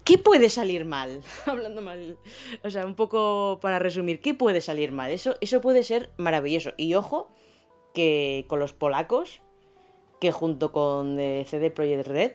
¿Qué 0.04 0.18
puede 0.18 0.50
salir 0.50 0.86
mal? 0.86 1.22
Hablando 1.46 1.82
mal. 1.82 2.18
O 2.64 2.70
sea, 2.70 2.86
un 2.86 2.96
poco 2.96 3.60
para 3.62 3.80
resumir, 3.80 4.20
¿qué 4.20 4.34
puede 4.34 4.60
salir 4.62 4.92
mal? 4.92 5.12
Eso, 5.12 5.36
eso 5.40 5.62
puede 5.62 5.84
ser 5.84 6.12
maravilloso. 6.18 6.74
Y 6.78 6.94
ojo, 6.96 7.30
que 7.94 8.46
con 8.48 8.60
los 8.60 8.74
polacos, 8.74 9.42
que 10.20 10.32
junto 10.32 10.72
con 10.72 11.20
eh, 11.20 11.46
CD 11.48 11.72
Projekt 11.72 12.08
Red, 12.08 12.34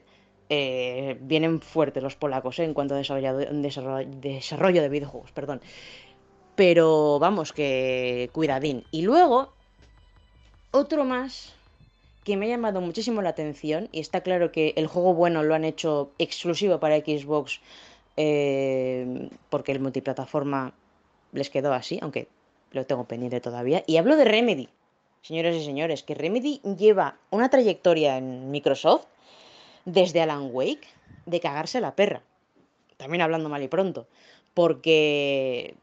eh, 0.53 1.17
vienen 1.21 1.61
fuertes 1.61 2.03
los 2.03 2.17
polacos 2.17 2.59
eh, 2.59 2.65
en 2.65 2.75
cuanto 2.75 2.97
a 2.97 2.99
desarrollo, 2.99 4.83
de 4.83 4.89
videojuegos, 4.89 5.31
perdón. 5.31 5.61
Pero 6.57 7.21
vamos, 7.21 7.53
que 7.53 8.29
cuidadín. 8.33 8.85
Y 8.91 9.03
luego, 9.03 9.53
otro 10.73 11.05
más 11.05 11.55
que 12.25 12.37
me 12.37 12.47
ha 12.47 12.49
llamado 12.49 12.81
muchísimo 12.81 13.23
la 13.23 13.31
atención, 13.31 13.89
y 13.93 14.01
está 14.01 14.23
claro 14.23 14.51
que 14.51 14.75
el 14.77 14.89
juego 14.89 15.15
bueno 15.15 15.45
lo 15.45 15.55
han 15.55 15.65
hecho 15.65 16.11
exclusivo 16.19 16.81
para 16.81 16.99
Xbox, 16.99 17.61
eh, 18.17 19.31
porque 19.51 19.71
el 19.71 19.79
multiplataforma 19.79 20.75
les 21.33 21.49
quedó 21.49 21.73
así, 21.73 22.01
aunque 22.03 22.27
lo 22.73 22.85
tengo 22.87 23.05
pendiente 23.05 23.41
todavía. 23.41 23.85
Y 23.87 23.99
hablo 23.99 24.17
de 24.17 24.25
Remedy, 24.25 24.69
señores 25.23 25.55
y 25.57 25.65
señores, 25.65 26.03
que 26.03 26.17
Remedy 26.17 26.61
lleva 26.77 27.17
una 27.31 27.49
trayectoria 27.49 28.19
en 28.19 28.51
Microsoft 28.51 29.07
desde 29.85 30.21
Alan 30.21 30.51
Wake 30.53 30.87
de 31.27 31.41
cagarse 31.41 31.81
la 31.81 31.95
perra. 31.95 32.23
También 32.97 33.23
hablando 33.23 33.49
mal 33.49 33.63
y 33.63 33.69
pronto. 33.69 34.07
Porque 34.55 35.75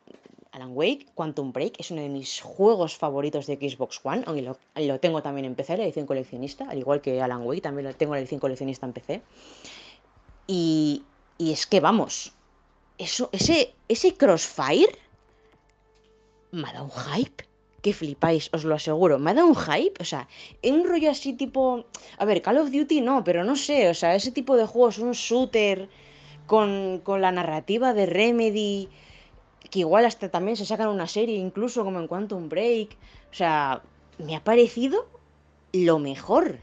Alan 0.52 0.72
Wake, 0.74 1.08
Quantum 1.16 1.52
Break, 1.52 1.80
es 1.80 1.92
uno 1.92 2.02
de 2.02 2.10
mis 2.10 2.42
juegos 2.42 2.98
favoritos 2.98 3.46
de 3.48 3.56
Xbox 3.56 4.00
One, 4.04 4.24
aunque 4.26 4.42
lo, 4.42 5.00
tengo 5.00 5.22
también 5.22 5.46
en 5.46 5.56
PC, 5.56 5.78
la 5.78 5.84
edición 5.84 6.06
coleccionista, 6.06 6.68
al 6.70 6.78
igual 6.78 7.02
que 7.02 7.22
Alan 7.22 7.44
Wake, 7.44 7.62
también 7.62 7.88
lo 7.88 7.96
tengo 7.96 8.14
la 8.14 8.20
edición 8.20 8.40
coleccionista 8.40 8.86
en 8.86 8.94
PC. 8.94 9.22
Y, 10.48 11.04
y 11.38 11.52
es 11.52 11.66
que 11.68 11.80
vamos, 11.80 12.34
eso, 12.98 13.30
ese, 13.32 13.74
ese 13.88 14.16
Crossfire 14.16 14.98
me 16.52 16.68
ha 16.70 16.74
dado 16.74 16.86
un 16.86 16.92
hype. 16.92 17.46
Que 17.82 17.94
flipáis, 17.94 18.50
os 18.54 18.64
lo 18.64 18.76
aseguro. 18.76 19.20
Me 19.20 19.32
ha 19.32 19.34
dado 19.36 19.48
un 19.48 19.56
hype. 19.56 20.02
O 20.02 20.06
sea, 20.06 20.28
en 20.62 20.76
un 20.76 20.88
rollo 20.88 21.12
así 21.12 21.34
tipo. 21.34 21.86
A 22.18 22.26
ver, 22.26 22.42
Call 22.42 22.58
of 22.58 22.72
Duty 22.72 23.02
no, 23.02 23.24
pero 23.24 23.44
no 23.44 23.56
sé. 23.56 23.90
O 23.90 23.94
sea, 23.94 24.16
ese 24.16 24.32
tipo 24.32 24.56
de 24.58 24.66
juegos, 24.66 24.98
un 24.98 25.12
shooter 25.12 25.90
con, 26.46 27.02
con 27.04 27.22
la 27.22 27.32
narrativa 27.32 27.94
de 27.94 28.06
Remedy. 28.06 28.90
Que 29.70 29.80
igual 29.80 30.06
hasta 30.06 30.30
también 30.30 30.58
se 30.58 30.66
sacan 30.66 30.88
una 30.88 31.08
serie, 31.08 31.36
incluso 31.38 31.84
como 31.84 32.00
en 32.00 32.08
Quantum 32.08 32.50
Break. 32.50 32.96
O 33.32 33.36
sea, 33.36 33.82
me 34.18 34.36
ha 34.36 34.44
parecido 34.44 35.08
lo 35.74 36.00
mejor. 36.00 36.60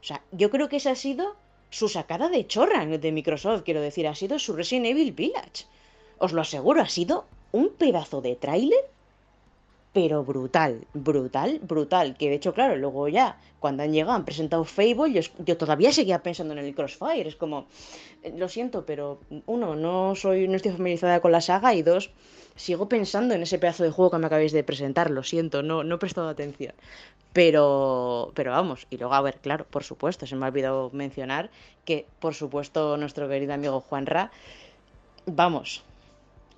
O 0.00 0.04
sea, 0.04 0.22
yo 0.32 0.50
creo 0.50 0.68
que 0.68 0.76
esa 0.76 0.90
ha 0.90 0.96
sido 0.96 1.36
su 1.70 1.88
sacada 1.88 2.28
de 2.28 2.46
chorra 2.46 2.84
de 2.84 3.12
Microsoft, 3.12 3.62
quiero 3.62 3.80
decir, 3.80 4.06
ha 4.06 4.14
sido 4.14 4.38
su 4.38 4.52
Resident 4.52 4.86
Evil 4.86 5.12
Village. 5.12 5.66
Os 6.18 6.32
lo 6.32 6.42
aseguro, 6.42 6.82
ha 6.82 6.88
sido 6.88 7.24
un 7.50 7.70
pedazo 7.70 8.20
de 8.20 8.36
tráiler, 8.36 8.90
pero 9.92 10.24
brutal, 10.24 10.86
brutal, 10.94 11.60
brutal. 11.62 12.16
Que 12.16 12.30
de 12.30 12.36
hecho, 12.36 12.54
claro, 12.54 12.76
luego 12.76 13.08
ya, 13.08 13.36
cuando 13.60 13.82
han 13.82 13.92
llegado, 13.92 14.12
han 14.12 14.24
presentado 14.24 14.64
Fable, 14.64 15.12
yo, 15.12 15.20
yo 15.44 15.56
todavía 15.56 15.92
seguía 15.92 16.22
pensando 16.22 16.54
en 16.54 16.60
el 16.60 16.74
Crossfire. 16.74 17.28
Es 17.28 17.36
como, 17.36 17.66
eh, 18.22 18.32
lo 18.36 18.48
siento, 18.48 18.86
pero 18.86 19.20
uno, 19.46 19.76
no 19.76 20.14
soy, 20.14 20.48
no 20.48 20.56
estoy 20.56 20.72
familiarizada 20.72 21.20
con 21.20 21.32
la 21.32 21.42
saga, 21.42 21.74
y 21.74 21.82
dos, 21.82 22.10
sigo 22.56 22.88
pensando 22.88 23.34
en 23.34 23.42
ese 23.42 23.58
pedazo 23.58 23.84
de 23.84 23.90
juego 23.90 24.10
que 24.10 24.18
me 24.18 24.26
acabáis 24.26 24.52
de 24.52 24.64
presentar, 24.64 25.10
lo 25.10 25.22
siento, 25.22 25.62
no, 25.62 25.84
no 25.84 25.96
he 25.96 25.98
prestado 25.98 26.28
atención. 26.28 26.74
Pero, 27.34 28.32
pero 28.34 28.52
vamos, 28.52 28.86
y 28.90 28.96
luego, 28.96 29.14
a 29.14 29.20
ver, 29.20 29.38
claro, 29.40 29.66
por 29.68 29.84
supuesto, 29.84 30.26
se 30.26 30.36
me 30.36 30.46
ha 30.46 30.48
olvidado 30.48 30.90
mencionar 30.92 31.50
que, 31.84 32.06
por 32.20 32.34
supuesto, 32.34 32.96
nuestro 32.96 33.28
querido 33.28 33.54
amigo 33.54 33.80
Juanra, 33.80 34.30
vamos, 35.26 35.84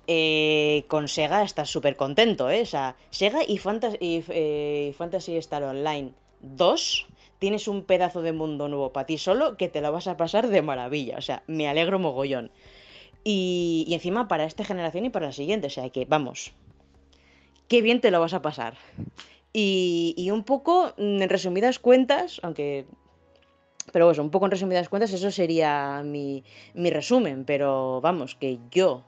eh, 0.07 0.85
con 0.87 1.07
Sega 1.07 1.43
está 1.43 1.65
súper 1.65 1.95
contento, 1.95 2.49
¿eh? 2.49 2.61
O 2.61 2.65
sea, 2.65 2.95
Sega 3.09 3.43
y 3.43 3.59
y, 3.99 4.23
eh, 4.29 4.93
Fantasy 4.97 5.37
Star 5.37 5.63
Online 5.63 6.11
2 6.41 7.07
tienes 7.39 7.67
un 7.67 7.83
pedazo 7.83 8.21
de 8.21 8.31
mundo 8.31 8.67
nuevo 8.67 8.93
para 8.93 9.05
ti 9.05 9.17
solo 9.17 9.57
que 9.57 9.67
te 9.67 9.81
lo 9.81 9.91
vas 9.91 10.07
a 10.07 10.17
pasar 10.17 10.47
de 10.47 10.61
maravilla. 10.61 11.17
O 11.17 11.21
sea, 11.21 11.43
me 11.47 11.67
alegro 11.67 11.99
mogollón. 11.99 12.51
Y, 13.23 13.85
y 13.87 13.93
encima 13.93 14.27
para 14.27 14.45
esta 14.45 14.63
generación 14.63 15.05
y 15.05 15.09
para 15.09 15.27
la 15.27 15.31
siguiente. 15.31 15.67
O 15.67 15.71
sea 15.71 15.89
que, 15.89 16.05
vamos, 16.05 16.53
qué 17.67 17.81
bien 17.81 18.01
te 18.01 18.11
lo 18.11 18.19
vas 18.19 18.33
a 18.33 18.41
pasar. 18.41 18.75
Y, 19.57 20.29
un 20.31 20.43
poco, 20.43 20.93
mm, 20.97 21.21
en 21.21 21.29
resumidas 21.29 21.79
cuentas, 21.79 22.39
aunque 22.43 22.85
pero 23.93 24.07
bueno, 24.07 24.23
un 24.23 24.31
poco 24.31 24.45
en 24.45 24.51
resumidas 24.51 24.89
cuentas, 24.89 25.13
eso 25.13 25.31
sería 25.31 26.01
mi, 26.03 26.43
mi, 26.73 26.89
resumen. 26.89 27.45
Pero 27.45 28.01
vamos, 28.01 28.35
que 28.35 28.59
yo 28.69 29.03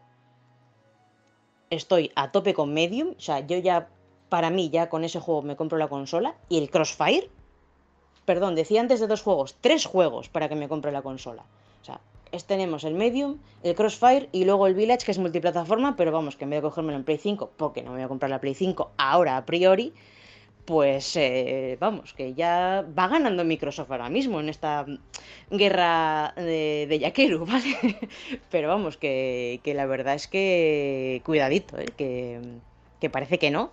estoy 1.69 2.11
a 2.15 2.31
tope 2.31 2.53
con 2.53 2.73
Medium. 2.73 3.13
O 3.17 3.21
sea, 3.21 3.39
yo 3.41 3.57
ya, 3.57 3.89
para 4.29 4.49
mí, 4.49 4.69
ya 4.69 4.89
con 4.89 5.03
ese 5.03 5.19
juego 5.19 5.41
me 5.41 5.55
compro 5.55 5.77
la 5.77 5.87
consola. 5.87 6.35
Y 6.49 6.57
el 6.57 6.69
Crossfire, 6.69 7.29
perdón, 8.25 8.55
decía 8.55 8.81
antes 8.81 8.99
de 8.99 9.07
dos 9.07 9.21
juegos, 9.21 9.55
tres 9.61 9.85
juegos 9.85 10.29
para 10.29 10.49
que 10.49 10.55
me 10.55 10.67
compre 10.67 10.91
la 10.91 11.01
consola. 11.01 11.43
O 11.81 11.85
sea, 11.85 11.99
tenemos 12.45 12.83
el 12.83 12.93
Medium, 12.93 13.37
el 13.63 13.75
Crossfire 13.75 14.29
y 14.31 14.45
luego 14.45 14.67
el 14.67 14.73
Village, 14.73 15.05
que 15.05 15.11
es 15.11 15.17
multiplataforma. 15.17 15.95
Pero 15.95 16.11
vamos, 16.11 16.35
que 16.35 16.43
en 16.43 16.51
vez 16.51 16.57
de 16.57 16.69
cogérmelo 16.69 16.97
en 16.97 17.03
Play 17.03 17.17
5, 17.17 17.51
porque 17.57 17.81
no 17.81 17.91
me 17.91 17.97
voy 17.97 18.05
a 18.05 18.07
comprar 18.07 18.29
la 18.29 18.39
Play 18.39 18.53
5 18.53 18.91
ahora 18.97 19.37
a 19.37 19.45
priori 19.45 19.93
pues 20.67 21.15
eh, 21.15 21.77
vamos, 21.79 22.13
que 22.13 22.33
ya 22.33 22.85
va 22.99 23.07
ganando 23.07 23.45
Microsoft 23.45 23.89
ahora 23.89 24.09
mismo 24.09 24.41
en 24.41 24.49
esta 24.49 24.85
guerra 25.49 26.33
de, 26.35 26.87
de 26.89 27.37
¿vale? 27.47 27.97
Pero 28.51 28.67
vamos, 28.67 28.97
que, 28.97 29.61
la 29.63 29.85
verdad 29.85 30.15
es 30.15 30.27
que 30.27 31.21
cuidadito, 31.23 31.77
¿eh? 31.79 31.85
que, 32.99 33.09
parece 33.09 33.39
que 33.39 33.49
no. 33.49 33.71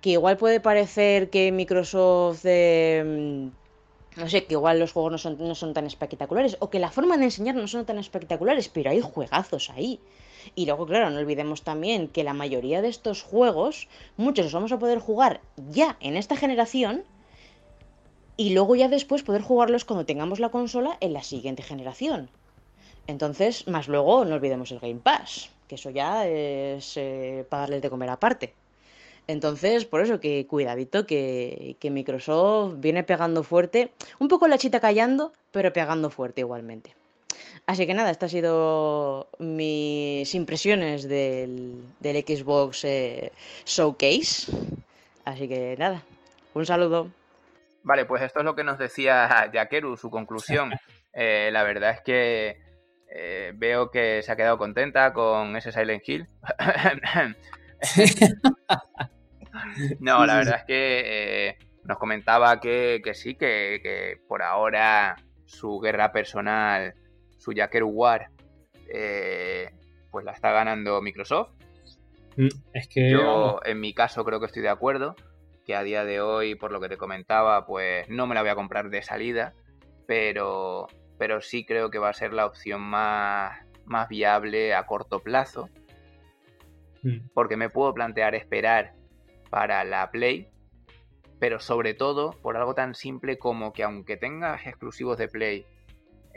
Que 0.00 0.10
igual 0.10 0.36
puede 0.36 0.58
parecer 0.58 1.30
que 1.30 1.52
Microsoft... 1.52 2.44
Eh, 2.44 3.48
no 4.16 4.28
sé, 4.28 4.44
que 4.44 4.54
igual 4.54 4.80
los 4.80 4.92
juegos 4.92 5.12
no 5.12 5.18
son, 5.18 5.38
no 5.38 5.54
son 5.54 5.72
tan 5.72 5.86
espectaculares 5.86 6.56
o 6.58 6.68
que 6.68 6.80
la 6.80 6.90
forma 6.90 7.16
de 7.16 7.24
enseñar 7.26 7.54
no 7.54 7.68
son 7.68 7.84
tan 7.84 7.98
espectaculares, 7.98 8.68
pero 8.68 8.90
hay 8.90 9.00
juegazos 9.00 9.70
ahí. 9.70 10.00
Y 10.54 10.66
luego, 10.66 10.86
claro, 10.86 11.10
no 11.10 11.18
olvidemos 11.18 11.62
también 11.62 12.08
que 12.08 12.24
la 12.24 12.34
mayoría 12.34 12.82
de 12.82 12.88
estos 12.88 13.22
juegos, 13.22 13.88
muchos 14.16 14.46
los 14.46 14.54
vamos 14.54 14.72
a 14.72 14.78
poder 14.78 14.98
jugar 14.98 15.40
ya 15.70 15.96
en 16.00 16.16
esta 16.16 16.36
generación 16.36 17.04
y 18.36 18.50
luego 18.50 18.76
ya 18.76 18.88
después 18.88 19.22
poder 19.22 19.42
jugarlos 19.42 19.84
cuando 19.84 20.06
tengamos 20.06 20.40
la 20.40 20.50
consola 20.50 20.96
en 21.00 21.12
la 21.12 21.22
siguiente 21.22 21.62
generación. 21.62 22.30
Entonces, 23.06 23.66
más 23.68 23.88
luego, 23.88 24.24
no 24.24 24.34
olvidemos 24.34 24.70
el 24.72 24.80
Game 24.80 25.00
Pass, 25.02 25.50
que 25.68 25.76
eso 25.76 25.90
ya 25.90 26.26
es 26.26 26.96
eh, 26.96 27.46
para 27.48 27.62
darles 27.62 27.82
de 27.82 27.90
comer 27.90 28.10
aparte. 28.10 28.54
Entonces, 29.28 29.84
por 29.84 30.02
eso 30.02 30.20
que 30.20 30.46
cuidadito, 30.46 31.06
que, 31.06 31.76
que 31.80 31.90
Microsoft 31.90 32.74
viene 32.78 33.02
pegando 33.02 33.42
fuerte, 33.42 33.92
un 34.18 34.28
poco 34.28 34.46
la 34.48 34.58
chita 34.58 34.80
callando, 34.80 35.32
pero 35.50 35.72
pegando 35.72 36.10
fuerte 36.10 36.42
igualmente. 36.42 36.94
Así 37.66 37.84
que 37.84 37.94
nada, 37.94 38.12
estas 38.12 38.28
han 38.28 38.38
sido 38.38 39.28
mis 39.40 40.32
impresiones 40.36 41.08
del, 41.08 41.82
Xbox 42.00 42.84
eh, 42.84 43.32
Showcase. 43.64 44.52
Así 45.24 45.48
que 45.48 45.74
nada, 45.76 46.00
un 46.54 46.64
saludo. 46.64 47.10
Vale, 47.82 48.04
pues 48.04 48.22
esto 48.22 48.38
es 48.38 48.44
lo 48.44 48.54
que 48.54 48.62
nos 48.62 48.78
decía 48.78 49.50
Yakeru, 49.52 49.96
su 49.96 50.10
conclusión. 50.10 50.70
Eh, 51.18 51.48
la 51.50 51.62
verdad 51.62 51.92
es 51.92 52.02
que 52.02 52.60
eh, 53.08 53.52
veo 53.54 53.90
que 53.90 54.22
se 54.22 54.30
ha 54.30 54.36
quedado 54.36 54.58
contenta 54.58 55.14
con 55.14 55.56
ese 55.56 55.72
Silent 55.72 56.06
Hill. 56.06 56.28
no, 60.00 60.26
la 60.26 60.36
verdad 60.36 60.58
es 60.58 60.64
que 60.66 61.56
nos 61.84 61.96
comentaba 61.96 62.60
que, 62.60 63.00
sí, 63.14 63.34
que, 63.34 63.80
que 63.82 64.20
por 64.28 64.42
ahora 64.42 65.16
su 65.46 65.80
guerra 65.80 66.12
personal 66.12 66.94
su 67.36 67.52
Yakeru 67.52 67.88
War, 67.88 68.30
eh, 68.88 69.70
pues 70.10 70.24
la 70.24 70.32
está 70.32 70.52
ganando 70.52 71.00
Microsoft. 71.02 71.52
Mm, 72.36 72.48
es 72.74 72.88
que. 72.88 73.10
Yo, 73.10 73.60
en 73.64 73.80
mi 73.80 73.94
caso, 73.94 74.24
creo 74.24 74.40
que 74.40 74.46
estoy 74.46 74.62
de 74.62 74.68
acuerdo. 74.68 75.16
Que 75.64 75.74
a 75.74 75.82
día 75.82 76.04
de 76.04 76.20
hoy, 76.20 76.54
por 76.54 76.70
lo 76.70 76.80
que 76.80 76.88
te 76.88 76.96
comentaba, 76.96 77.66
pues 77.66 78.08
no 78.08 78.26
me 78.26 78.34
la 78.34 78.42
voy 78.42 78.50
a 78.50 78.54
comprar 78.54 78.88
de 78.88 79.02
salida. 79.02 79.54
Pero, 80.06 80.86
pero 81.18 81.40
sí 81.40 81.66
creo 81.66 81.90
que 81.90 81.98
va 81.98 82.08
a 82.08 82.14
ser 82.14 82.32
la 82.32 82.46
opción 82.46 82.80
más, 82.80 83.58
más 83.84 84.08
viable 84.08 84.74
a 84.74 84.86
corto 84.86 85.20
plazo. 85.20 85.68
Mm. 87.02 87.28
Porque 87.34 87.56
me 87.56 87.68
puedo 87.68 87.92
plantear 87.94 88.34
esperar 88.34 88.94
para 89.50 89.82
la 89.84 90.10
Play. 90.10 90.48
Pero 91.40 91.60
sobre 91.60 91.92
todo 91.92 92.30
por 92.42 92.56
algo 92.56 92.74
tan 92.74 92.94
simple 92.94 93.38
como 93.38 93.72
que 93.72 93.82
aunque 93.82 94.16
tengas 94.16 94.66
exclusivos 94.66 95.18
de 95.18 95.28
Play 95.28 95.66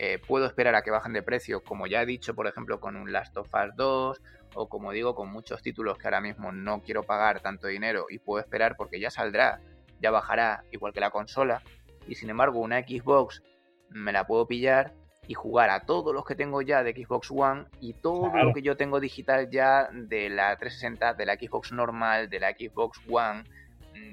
eh, 0.02 0.18
puedo 0.18 0.46
esperar 0.46 0.76
a 0.76 0.82
que 0.82 0.92
bajen 0.92 1.12
de 1.12 1.22
precio, 1.22 1.62
como 1.62 1.86
ya 1.86 2.02
he 2.02 2.06
dicho, 2.06 2.34
por 2.34 2.48
ejemplo, 2.48 2.80
con 2.80 2.96
un 2.96 3.12
Last 3.12 3.36
of 3.36 3.50
Us 3.54 3.76
2 3.76 4.22
o 4.56 4.70
como 4.70 4.94
digo, 4.94 5.14
con 5.14 5.30
muchos 5.30 5.62
títulos 5.62 5.98
que 5.98 6.08
ahora 6.08 6.22
mismo 6.22 6.54
no 6.54 6.82
quiero 6.82 7.04
pagar 7.04 7.42
tanto 7.42 7.68
dinero 7.68 8.06
y 8.10 8.18
puedo 8.18 8.42
esperar 8.42 8.78
porque 8.78 9.02
ya 9.02 9.12
saldrá, 9.12 9.60
ya 10.00 10.10
bajará, 10.10 10.64
igual 10.72 10.94
que 10.94 11.02
la 11.02 11.10
consola. 11.10 11.62
Y 12.08 12.16
sin 12.16 12.30
embargo, 12.30 12.60
una 12.60 12.80
Xbox 12.80 13.44
me 13.90 14.14
la 14.14 14.26
puedo 14.26 14.48
pillar 14.48 14.94
y 15.28 15.34
jugar 15.34 15.70
a 15.70 15.82
todos 15.82 16.16
los 16.16 16.24
que 16.24 16.36
tengo 16.36 16.62
ya 16.62 16.82
de 16.82 16.94
Xbox 16.94 17.30
One 17.30 17.66
y 17.82 17.92
todo 17.94 18.32
lo 18.34 18.54
que 18.54 18.62
yo 18.62 18.78
tengo 18.78 19.02
digital 19.02 19.50
ya 19.50 19.90
de 19.92 20.30
la 20.30 20.56
360, 20.56 21.14
de 21.14 21.26
la 21.26 21.36
Xbox 21.36 21.74
normal, 21.74 22.30
de 22.30 22.40
la 22.40 22.52
Xbox 22.52 23.02
One, 23.10 23.44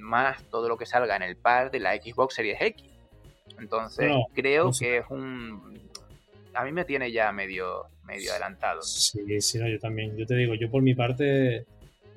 más 0.01 0.43
todo 0.51 0.69
lo 0.69 0.77
que 0.77 0.85
salga 0.85 1.15
en 1.15 1.23
el 1.23 1.37
par 1.37 1.71
de 1.71 1.79
la 1.79 1.95
Xbox 1.95 2.35
Series 2.35 2.61
X. 2.61 2.96
Entonces, 3.59 4.13
creo 4.35 4.71
que 4.79 4.99
es 4.99 5.05
un. 5.11 5.79
A 6.55 6.65
mí 6.65 6.73
me 6.73 6.85
tiene 6.85 7.13
ya 7.13 7.33
medio, 7.33 7.87
medio 8.05 8.31
adelantado. 8.31 8.83
Sí, 8.83 9.41
sí, 9.41 9.59
no, 9.59 9.69
yo 9.69 9.79
también. 9.79 10.17
Yo 10.17 10.27
te 10.27 10.35
digo, 10.35 10.55
yo 10.55 10.71
por 10.71 10.83
mi 10.83 10.95
parte, 10.95 11.67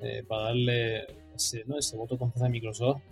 eh, 0.00 0.24
para 0.26 0.44
darle 0.44 1.06
ese, 1.34 1.64
¿no? 1.66 1.78
ese 1.78 1.96
voto 1.96 2.16
confianza 2.16 2.46
a 2.46 2.50
Microsoft, 2.50 3.02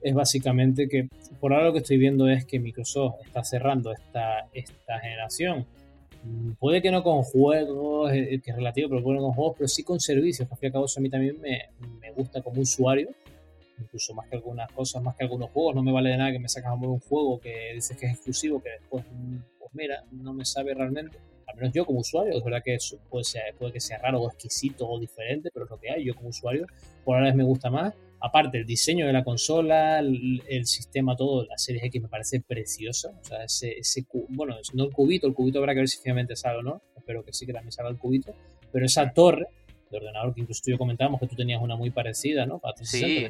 es 0.00 0.14
básicamente 0.14 0.88
que 0.88 1.08
por 1.40 1.52
ahora 1.52 1.66
lo 1.66 1.72
que 1.72 1.80
estoy 1.80 1.96
viendo 1.96 2.28
es 2.28 2.44
que 2.44 2.60
Microsoft 2.60 3.16
está 3.24 3.42
cerrando 3.42 3.92
esta, 3.92 4.46
esta 4.52 5.00
generación. 5.00 5.66
Mm, 6.22 6.52
puede 6.52 6.80
que 6.82 6.90
no 6.90 7.02
con 7.02 7.22
juegos, 7.22 8.12
eh, 8.12 8.40
que 8.42 8.50
es 8.50 8.56
relativo, 8.56 8.88
pero 8.90 9.02
bueno 9.02 9.22
con 9.22 9.32
juegos, 9.32 9.56
pero 9.58 9.68
sí 9.68 9.82
con 9.82 9.98
servicios. 9.98 10.48
Al 10.50 10.58
fin 10.58 10.66
y 10.66 10.68
al 10.68 10.72
cabo, 10.72 10.84
eso 10.86 11.00
a 11.00 11.02
mí 11.02 11.10
también 11.10 11.40
me, 11.40 11.70
me 12.00 12.12
gusta 12.12 12.42
como 12.42 12.60
usuario 12.60 13.10
incluso 13.80 14.14
más 14.14 14.28
que 14.28 14.36
algunas 14.36 14.70
cosas, 14.72 15.02
más 15.02 15.16
que 15.16 15.24
algunos 15.24 15.50
juegos. 15.50 15.74
No 15.74 15.82
me 15.82 15.92
vale 15.92 16.10
de 16.10 16.16
nada 16.16 16.32
que 16.32 16.38
me 16.38 16.48
sacas 16.48 16.72
un 16.80 17.00
juego 17.00 17.40
que 17.40 17.72
dices 17.74 17.96
que 17.96 18.06
es 18.06 18.12
exclusivo, 18.12 18.62
que 18.62 18.70
después, 18.70 19.04
pues 19.58 19.70
mira, 19.74 20.04
no 20.12 20.32
me 20.32 20.44
sabe 20.44 20.74
realmente. 20.74 21.18
Al 21.46 21.56
menos 21.56 21.72
yo 21.72 21.84
como 21.84 22.00
usuario, 22.00 22.36
es 22.36 22.44
verdad 22.44 22.62
que 22.64 22.76
puede, 23.08 23.24
ser, 23.24 23.42
puede 23.58 23.72
que 23.72 23.80
sea 23.80 23.98
raro 23.98 24.20
o 24.20 24.28
exquisito 24.28 24.88
o 24.88 24.98
diferente, 24.98 25.50
pero 25.52 25.64
es 25.64 25.70
lo 25.70 25.78
que 25.78 25.90
hay. 25.90 26.04
Yo 26.04 26.14
como 26.14 26.28
usuario, 26.28 26.66
por 27.04 27.16
ahora 27.16 27.32
me 27.34 27.44
gusta 27.44 27.70
más. 27.70 27.94
Aparte, 28.20 28.58
el 28.58 28.66
diseño 28.66 29.06
de 29.06 29.12
la 29.12 29.22
consola, 29.22 30.00
el, 30.00 30.66
sistema, 30.66 31.14
todo, 31.14 31.44
la 31.46 31.58
serie 31.58 31.84
X 31.86 32.02
me 32.02 32.08
parece 32.08 32.40
preciosa. 32.40 33.10
O 33.20 33.24
sea, 33.24 33.44
ese, 33.44 33.78
ese 33.78 34.06
bueno, 34.30 34.56
no 34.74 34.84
el 34.84 34.92
cubito, 34.92 35.26
el 35.26 35.34
cubito 35.34 35.58
habrá 35.58 35.74
que 35.74 35.80
ver 35.80 35.88
si 35.88 35.98
finalmente 35.98 36.34
sale 36.34 36.58
o 36.58 36.62
no. 36.62 36.82
Espero 36.96 37.24
que 37.24 37.32
sí, 37.32 37.46
que 37.46 37.52
también 37.52 37.72
salga 37.72 37.90
el 37.90 37.98
cubito 37.98 38.34
pero 38.76 38.84
esa 38.84 39.10
torre 39.12 39.46
de 39.90 39.96
ordenador 39.96 40.34
que 40.34 40.40
incluso 40.40 40.62
tú 40.64 40.70
y 40.70 40.72
yo 40.74 40.78
comentábamos 40.78 41.20
que 41.20 41.26
tú 41.26 41.36
tenías 41.36 41.60
una 41.62 41.76
muy 41.76 41.90
parecida, 41.90 42.46
¿no? 42.46 42.60
sí, 42.82 43.28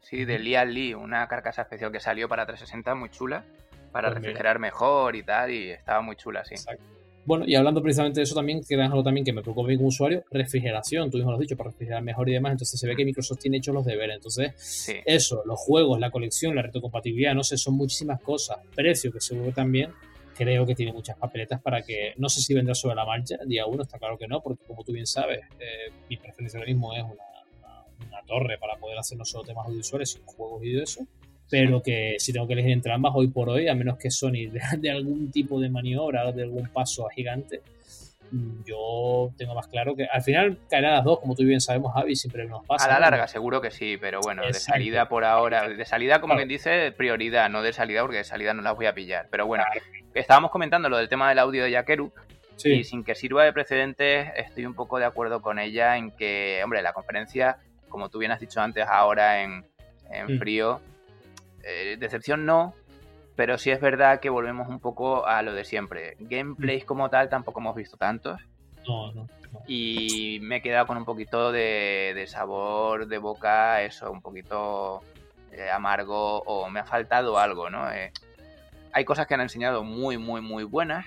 sí, 0.00 0.24
de 0.24 0.38
Lian 0.38 0.72
Li, 0.72 0.94
una 0.94 1.26
carcasa 1.28 1.62
especial 1.62 1.90
que 1.90 2.00
salió 2.00 2.28
para 2.28 2.46
360 2.46 2.94
muy 2.94 3.10
chula, 3.10 3.44
para 3.92 4.08
pues 4.08 4.22
refrigerar 4.22 4.58
mejor 4.58 5.16
y 5.16 5.22
tal, 5.22 5.50
y 5.50 5.70
estaba 5.70 6.00
muy 6.02 6.16
chula, 6.16 6.44
sí. 6.44 6.54
Exacto. 6.54 6.84
Bueno, 7.26 7.46
y 7.46 7.54
hablando 7.54 7.80
precisamente 7.80 8.20
de 8.20 8.24
eso 8.24 8.34
también, 8.34 8.60
que 8.62 8.74
algo 8.74 9.02
también 9.02 9.24
que 9.24 9.32
me 9.32 9.40
preocupa 9.40 9.74
como 9.74 9.88
usuario, 9.88 10.24
refrigeración, 10.30 11.10
tú 11.10 11.16
mismo 11.16 11.30
lo 11.30 11.36
has 11.36 11.40
dicho, 11.40 11.56
para 11.56 11.70
refrigerar 11.70 12.02
mejor 12.02 12.28
y 12.28 12.32
demás, 12.32 12.52
entonces 12.52 12.78
se 12.78 12.86
ve 12.86 12.94
que 12.94 13.04
Microsoft 13.04 13.38
tiene 13.38 13.56
hecho 13.56 13.72
los 13.72 13.86
deberes, 13.86 14.16
entonces 14.16 15.02
eso, 15.06 15.42
los 15.46 15.58
juegos, 15.58 15.98
la 16.00 16.10
colección, 16.10 16.54
la 16.54 16.62
retrocompatibilidad, 16.62 17.34
no 17.34 17.42
sé, 17.42 17.56
son 17.56 17.76
muchísimas 17.76 18.20
cosas, 18.20 18.58
precio 18.74 19.10
que 19.10 19.20
seguro 19.20 19.52
también, 19.52 19.90
creo 20.34 20.66
que 20.66 20.74
tiene 20.74 20.92
muchas 20.92 21.16
papeletas 21.16 21.60
para 21.60 21.82
que, 21.82 22.12
no 22.16 22.28
sé 22.28 22.40
si 22.40 22.54
vendrá 22.54 22.74
sobre 22.74 22.96
la 22.96 23.04
marcha, 23.04 23.36
día 23.46 23.66
uno, 23.66 23.82
está 23.82 23.98
claro 23.98 24.18
que 24.18 24.26
no, 24.26 24.40
porque 24.40 24.64
como 24.64 24.84
tú 24.84 24.92
bien 24.92 25.06
sabes, 25.06 25.40
eh, 25.58 25.92
mi 26.08 26.16
preferencia 26.16 26.58
ahora 26.58 26.70
mismo 26.70 26.94
es 26.94 27.02
una, 27.02 27.84
una, 28.06 28.22
torre 28.26 28.58
para 28.58 28.76
poder 28.76 28.98
hacer 28.98 29.16
no 29.18 29.24
solo 29.24 29.44
temas 29.44 29.66
audiovisuales, 29.66 30.10
sino 30.10 30.26
juegos 30.26 30.64
y 30.64 30.78
eso, 30.78 31.06
pero 31.50 31.82
que 31.82 32.16
si 32.18 32.32
tengo 32.32 32.46
que 32.46 32.54
elegir 32.54 32.72
entre 32.72 32.92
ambas 32.92 33.12
hoy 33.14 33.28
por 33.28 33.48
hoy, 33.48 33.68
a 33.68 33.74
menos 33.74 33.98
que 33.98 34.10
Sony 34.10 34.50
de, 34.78 34.90
algún 34.90 35.30
tipo 35.30 35.60
de 35.60 35.68
maniobra, 35.68 36.32
de 36.32 36.42
algún 36.42 36.68
paso 36.68 37.06
a 37.06 37.12
gigante, 37.12 37.62
mm, 38.30 38.64
yo 38.64 39.30
tengo 39.36 39.54
más 39.54 39.68
claro 39.68 39.94
que 39.94 40.06
al 40.10 40.22
final 40.22 40.58
caerán 40.68 40.94
las 40.94 41.04
dos, 41.04 41.20
como 41.20 41.34
tú 41.34 41.44
bien 41.44 41.60
sabemos, 41.60 41.92
Javi, 41.94 42.16
siempre 42.16 42.46
nos 42.46 42.64
pasa. 42.66 42.86
A 42.86 42.88
la 42.88 43.00
larga, 43.00 43.28
seguro 43.28 43.60
que 43.60 43.70
sí, 43.70 43.96
pero 44.00 44.20
bueno, 44.20 44.44
de 44.44 44.54
salida 44.54 45.08
por 45.08 45.24
ahora, 45.24 45.68
de 45.68 45.84
salida 45.84 46.20
como 46.20 46.34
quien 46.34 46.48
dice, 46.48 46.92
prioridad, 46.92 47.48
no 47.50 47.62
de 47.62 47.72
salida, 47.72 48.00
porque 48.00 48.18
de 48.18 48.24
salida 48.24 48.54
no 48.54 48.62
las 48.62 48.74
voy 48.74 48.86
a 48.86 48.94
pillar. 48.94 49.28
Pero 49.30 49.46
bueno, 49.46 49.64
estábamos 50.20 50.50
comentando 50.50 50.88
lo 50.88 50.96
del 50.96 51.08
tema 51.08 51.28
del 51.28 51.38
audio 51.38 51.64
de 51.64 51.72
Yakeru. 51.72 52.12
Y 52.62 52.84
sin 52.84 53.02
que 53.02 53.16
sirva 53.16 53.44
de 53.44 53.52
precedentes, 53.52 54.30
estoy 54.36 54.64
un 54.64 54.74
poco 54.74 54.98
de 54.98 55.04
acuerdo 55.04 55.42
con 55.42 55.58
ella 55.58 55.96
en 55.96 56.12
que, 56.12 56.60
hombre, 56.62 56.82
la 56.82 56.92
conferencia, 56.92 57.58
como 57.88 58.08
tú 58.08 58.18
bien 58.18 58.30
has 58.30 58.38
dicho 58.38 58.60
antes, 58.60 58.86
ahora 58.86 59.42
en, 59.42 59.66
en 60.08 60.36
mm. 60.36 60.38
frío, 60.38 60.80
eh, 61.64 61.96
decepción 61.98 62.46
no, 62.46 62.74
pero 63.36 63.58
sí 63.58 63.70
es 63.70 63.80
verdad 63.80 64.20
que 64.20 64.30
volvemos 64.30 64.68
un 64.68 64.78
poco 64.78 65.26
a 65.26 65.42
lo 65.42 65.52
de 65.52 65.64
siempre. 65.64 66.16
Gameplays 66.20 66.84
mm. 66.84 66.86
como 66.86 67.10
tal 67.10 67.28
tampoco 67.28 67.60
hemos 67.60 67.74
visto 67.74 67.96
tantos. 67.96 68.40
No, 68.86 69.12
no, 69.12 69.26
Y 69.66 70.38
me 70.42 70.56
he 70.56 70.62
quedado 70.62 70.86
con 70.86 70.96
un 70.96 71.04
poquito 71.04 71.50
de, 71.50 72.24
sabor 72.28 73.06
de 73.08 73.18
boca, 73.18 73.82
eso, 73.82 74.10
un 74.12 74.20
poquito 74.20 75.00
eh, 75.50 75.70
amargo 75.70 76.38
o 76.40 76.68
me 76.68 76.80
ha 76.80 76.84
faltado 76.84 77.38
algo, 77.38 77.70
¿no? 77.70 77.90
Eh, 77.90 78.12
hay 78.94 79.04
cosas 79.04 79.26
que 79.26 79.34
han 79.34 79.42
enseñado 79.42 79.84
muy, 79.84 80.16
muy, 80.16 80.40
muy 80.40 80.64
buenas. 80.64 81.06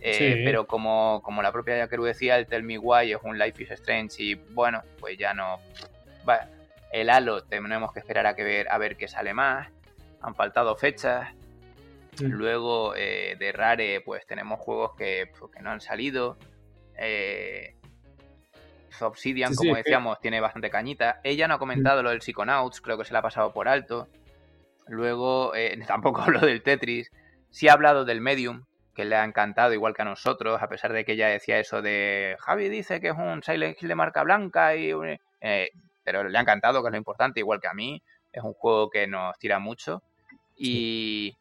Pero 0.00 0.66
como, 0.66 1.22
como 1.22 1.42
la 1.42 1.50
propia 1.50 1.78
Yakeru 1.78 2.04
decía, 2.04 2.36
el 2.36 2.46
Tell 2.46 2.62
Me 2.62 2.78
Why 2.78 3.12
es 3.12 3.18
un 3.22 3.38
Life 3.38 3.62
is 3.62 3.70
Strange 3.70 4.22
y 4.22 4.34
bueno, 4.34 4.82
pues 5.00 5.16
ya 5.16 5.32
no... 5.32 5.60
el 6.92 7.08
Halo 7.08 7.42
tenemos 7.44 7.90
que 7.90 8.00
esperar 8.00 8.26
a, 8.26 8.34
que 8.34 8.44
ver, 8.44 8.68
a 8.70 8.76
ver 8.76 8.96
qué 8.96 9.08
sale 9.08 9.32
más 9.32 9.68
han 10.24 10.34
faltado 10.34 10.74
fechas. 10.74 11.28
Luego 12.20 12.94
eh, 12.96 13.36
de 13.38 13.52
Rare, 13.52 14.00
pues 14.00 14.26
tenemos 14.26 14.60
juegos 14.60 14.94
que, 14.96 15.30
pues, 15.38 15.52
no 15.62 15.70
han 15.70 15.80
salido. 15.80 16.38
Eh, 16.96 17.74
Obsidian, 19.00 19.54
como 19.54 19.74
decíamos, 19.74 20.20
tiene 20.20 20.40
bastante 20.40 20.70
cañita. 20.70 21.20
Ella 21.24 21.48
no 21.48 21.54
ha 21.54 21.58
comentado 21.58 22.02
lo 22.02 22.10
del 22.10 22.22
Psychonauts, 22.22 22.80
creo 22.80 22.96
que 22.96 23.04
se 23.04 23.12
la 23.12 23.18
ha 23.18 23.22
pasado 23.22 23.52
por 23.52 23.68
alto. 23.68 24.08
Luego, 24.86 25.54
eh, 25.54 25.76
tampoco 25.86 26.22
hablo 26.22 26.40
del 26.40 26.62
Tetris. 26.62 27.10
Sí 27.54 27.68
ha 27.68 27.74
hablado 27.74 28.04
del 28.04 28.20
Medium, 28.20 28.64
que 28.96 29.04
le 29.04 29.14
ha 29.14 29.22
encantado, 29.22 29.72
igual 29.72 29.94
que 29.94 30.02
a 30.02 30.04
nosotros, 30.04 30.60
a 30.60 30.68
pesar 30.68 30.92
de 30.92 31.04
que 31.04 31.12
ella 31.12 31.28
decía 31.28 31.60
eso 31.60 31.82
de 31.82 32.36
Javi 32.40 32.68
dice 32.68 33.00
que 33.00 33.10
es 33.10 33.16
un 33.16 33.44
Silent 33.44 33.80
Hill 33.80 33.86
de 33.86 33.94
marca 33.94 34.24
blanca, 34.24 34.74
y, 34.74 34.92
eh, 35.40 35.70
pero 36.02 36.24
le 36.24 36.36
ha 36.36 36.40
encantado, 36.40 36.82
que 36.82 36.88
es 36.88 36.90
lo 36.90 36.98
importante, 36.98 37.38
igual 37.38 37.60
que 37.60 37.68
a 37.68 37.72
mí. 37.72 38.02
Es 38.32 38.42
un 38.42 38.54
juego 38.54 38.90
que 38.90 39.06
nos 39.06 39.38
tira 39.38 39.60
mucho. 39.60 40.02
Y 40.56 41.36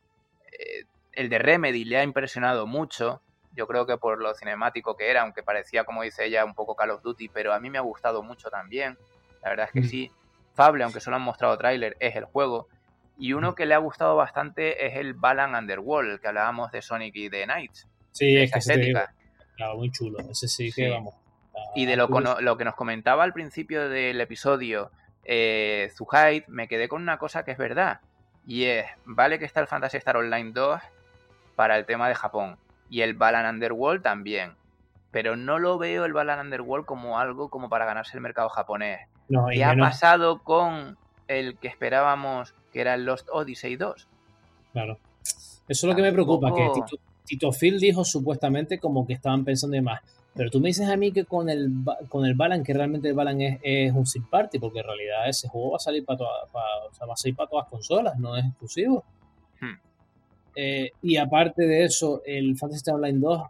eh, 0.52 0.84
el 1.14 1.30
de 1.30 1.40
Remedy 1.40 1.84
le 1.84 1.98
ha 1.98 2.04
impresionado 2.04 2.68
mucho. 2.68 3.24
Yo 3.56 3.66
creo 3.66 3.88
que 3.88 3.98
por 3.98 4.22
lo 4.22 4.36
cinemático 4.36 4.96
que 4.96 5.10
era, 5.10 5.24
aunque 5.24 5.42
parecía, 5.42 5.84
como 5.84 6.04
dice 6.04 6.26
ella, 6.26 6.46
un 6.46 6.54
poco 6.54 6.76
Call 6.76 6.92
of 6.92 7.02
Duty, 7.02 7.30
pero 7.30 7.54
a 7.54 7.60
mí 7.60 7.72
me 7.72 7.80
ha 7.80 7.82
gustado 7.82 8.22
mucho 8.22 8.52
también. 8.52 9.00
La 9.42 9.50
verdad 9.50 9.66
es 9.66 9.82
que 9.82 9.88
sí. 9.88 10.12
Fable, 10.54 10.84
aunque 10.84 11.00
solo 11.00 11.16
han 11.16 11.24
mostrado 11.24 11.58
tráiler, 11.58 11.98
es 12.00 12.16
el 12.16 12.26
juego. 12.26 12.68
Y 13.18 13.34
uno 13.34 13.56
que 13.56 13.66
le 13.66 13.74
ha 13.74 13.80
gustado 13.80 14.16
bastante 14.16 14.88
es 14.88 14.96
el 14.98 15.14
Balan 15.14 15.56
Underworld, 15.56 16.20
que 16.20 16.28
hablábamos 16.28 16.72
de 16.72 16.82
Sonic 16.82 17.16
y 17.16 17.30
de 17.30 17.44
Knights. 17.44 17.88
Sí, 18.12 18.38
es 18.38 18.52
que 18.52 18.60
estética. 18.60 19.14
claro, 19.56 19.78
muy 19.78 19.92
chulo. 19.92 20.20
Ese 20.30 20.48
sí 20.48 20.72
que 20.72 20.90
vamos. 20.90 21.16
Y 21.76 21.86
de 21.86 21.96
lo, 21.96 22.08
lo, 22.08 22.58
que 22.58 22.66
nos 22.66 22.76
comentaba 22.76 23.24
al 23.24 23.34
principio 23.34 23.90
del 23.90 24.20
episodio, 24.22 24.92
eh, 25.24 25.92
Zuhaid, 25.96 26.44
me 26.48 26.68
quedé 26.68 26.88
con 26.88 27.02
una 27.02 27.18
cosa 27.18 27.44
que 27.44 27.52
es 27.52 27.58
verdad. 27.58 28.02
Y 28.46 28.66
es, 28.66 28.86
vale 29.06 29.40
que 29.40 29.46
está 29.46 29.60
el 29.60 29.68
Fantasy 29.68 29.98
Star 29.98 30.18
Online 30.18 30.52
2 30.52 30.82
para 31.56 31.78
el 31.78 31.86
tema 31.86 32.08
de 32.08 32.16
Japón. 32.16 32.58
Y 32.90 33.02
el 33.02 33.14
Balan 33.14 33.56
Underworld 33.56 34.04
también. 34.04 34.54
Pero 35.12 35.36
no 35.36 35.60
lo 35.60 35.78
veo 35.78 36.06
el 36.06 36.14
Balan 36.14 36.40
Underworld 36.40 36.86
como 36.86 37.20
algo 37.20 37.50
como 37.50 37.70
para 37.70 37.86
ganarse 37.86 38.18
el 38.18 38.22
mercado 38.22 38.50
japonés. 38.50 39.08
No, 39.30 39.48
¿Qué 39.52 39.64
ha 39.64 39.76
pasado 39.76 40.44
con 40.44 40.98
el 41.28 41.58
que 41.58 41.68
esperábamos 41.68 42.54
que 42.72 42.82
era 42.82 42.96
el 42.96 43.06
Lost 43.06 43.28
Odyssey 43.32 43.76
2? 43.76 44.08
Claro. 44.72 44.98
Eso 45.22 45.68
es 45.68 45.84
lo 45.84 45.96
que 45.96 46.02
me 46.02 46.12
preocupa, 46.12 46.54
que 46.54 46.70
Tito, 46.74 46.98
Tito 47.26 47.52
Phil 47.52 47.80
dijo 47.80 48.04
supuestamente 48.04 48.80
como 48.80 49.06
que 49.08 49.14
estaban 49.14 49.46
pensando 49.46 49.78
en 49.78 49.84
más. 49.86 50.02
Pero 50.36 50.50
tú 50.50 50.60
me 50.60 50.70
dices 50.70 50.90
a 50.90 50.98
mí 50.98 51.12
que 51.12 51.26
con 51.26 51.48
el, 51.50 51.70
con 52.10 52.26
el 52.26 52.34
Balan, 52.34 52.64
que 52.64 52.74
realmente 52.74 53.08
el 53.08 53.14
Balan 53.14 53.40
es, 53.42 53.60
es 53.62 53.94
un 53.94 54.06
sin 54.06 54.24
party, 54.24 54.58
porque 54.58 54.80
en 54.80 54.86
realidad 54.86 55.30
ese 55.30 55.48
juego 55.48 55.72
va 55.72 55.78
a 55.78 55.80
salir 55.80 56.04
para, 56.04 56.18
todas 56.18 56.50
va 56.54 57.14
a 57.14 57.16
salir 57.16 57.36
para 57.36 57.50
todas 57.50 57.66
las 57.66 57.72
consolas, 57.72 58.18
no 58.18 58.36
es 58.36 58.46
exclusivo. 58.46 59.04
Hmm. 59.62 59.78
Eh, 60.56 60.92
y 61.04 61.18
aparte 61.18 61.64
de 61.68 61.84
eso, 61.84 62.24
el 62.26 62.58
Fantasy 62.58 62.90
Online 62.90 63.20
2, 63.20 63.42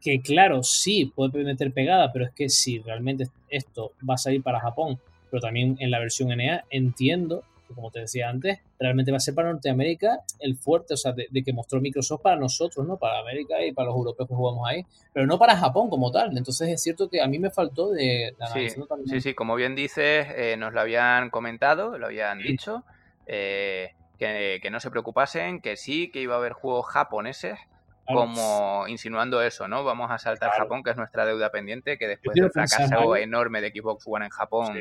que 0.00 0.20
claro, 0.20 0.62
sí, 0.64 1.12
puede 1.14 1.44
meter 1.44 1.72
pegada, 1.72 2.12
pero 2.12 2.26
es 2.26 2.32
que 2.32 2.48
si 2.48 2.80
realmente 2.80 3.28
esto 3.48 3.92
va 4.08 4.14
a 4.14 4.18
salir 4.18 4.42
para 4.42 4.60
Japón, 4.60 4.98
pero 5.30 5.40
también 5.40 5.76
en 5.80 5.90
la 5.90 5.98
versión 5.98 6.28
NA, 6.28 6.64
entiendo 6.70 7.44
como 7.74 7.90
te 7.90 8.00
decía 8.00 8.28
antes, 8.28 8.60
realmente 8.78 9.10
va 9.10 9.16
a 9.16 9.20
ser 9.20 9.34
para 9.34 9.52
Norteamérica 9.52 10.20
el 10.40 10.56
fuerte, 10.56 10.94
o 10.94 10.96
sea, 10.96 11.12
de, 11.12 11.28
que 11.42 11.52
mostró 11.52 11.80
Microsoft 11.80 12.22
para 12.22 12.36
nosotros, 12.36 12.86
¿no? 12.86 12.96
Para 12.96 13.18
América 13.18 13.64
y 13.64 13.72
para 13.72 13.86
los 13.86 13.96
europeos 13.96 14.28
que 14.28 14.34
jugamos 14.34 14.68
ahí, 14.68 14.86
pero 15.12 15.26
no 15.26 15.38
para 15.38 15.56
Japón 15.56 15.90
como 15.90 16.10
tal. 16.10 16.36
Entonces 16.36 16.68
es 16.68 16.82
cierto 16.82 17.08
que 17.08 17.20
a 17.20 17.26
mí 17.26 17.38
me 17.38 17.50
faltó 17.50 17.90
de... 17.90 18.34
sí, 18.52 18.68
sí, 19.06 19.20
sí, 19.20 19.34
como 19.34 19.56
bien 19.56 19.74
dices, 19.74 20.28
eh, 20.36 20.56
nos 20.58 20.72
lo 20.72 20.80
habían 20.80 21.30
comentado, 21.30 21.98
lo 21.98 22.06
habían 22.06 22.38
dicho, 22.38 22.84
eh, 23.26 23.94
que, 24.18 24.68
no 24.70 24.80
se 24.80 24.90
preocupasen, 24.90 25.60
que 25.60 25.76
sí, 25.76 26.10
que 26.10 26.20
iba 26.20 26.34
a 26.34 26.38
haber 26.38 26.52
juegos 26.52 26.86
japoneses, 26.86 27.58
como 28.06 28.86
insinuando 28.86 29.42
eso, 29.42 29.66
¿no? 29.66 29.82
Vamos 29.82 30.12
a 30.12 30.18
saltar 30.18 30.52
Japón, 30.52 30.84
que 30.84 30.90
es 30.90 30.96
nuestra 30.96 31.26
deuda 31.26 31.50
pendiente, 31.50 31.98
que 31.98 32.06
después 32.06 32.36
del 32.36 32.52
fracaso 32.52 33.16
enorme 33.16 33.60
de 33.60 33.72
Xbox 33.72 34.04
One 34.06 34.26
en 34.26 34.30
Japón 34.30 34.78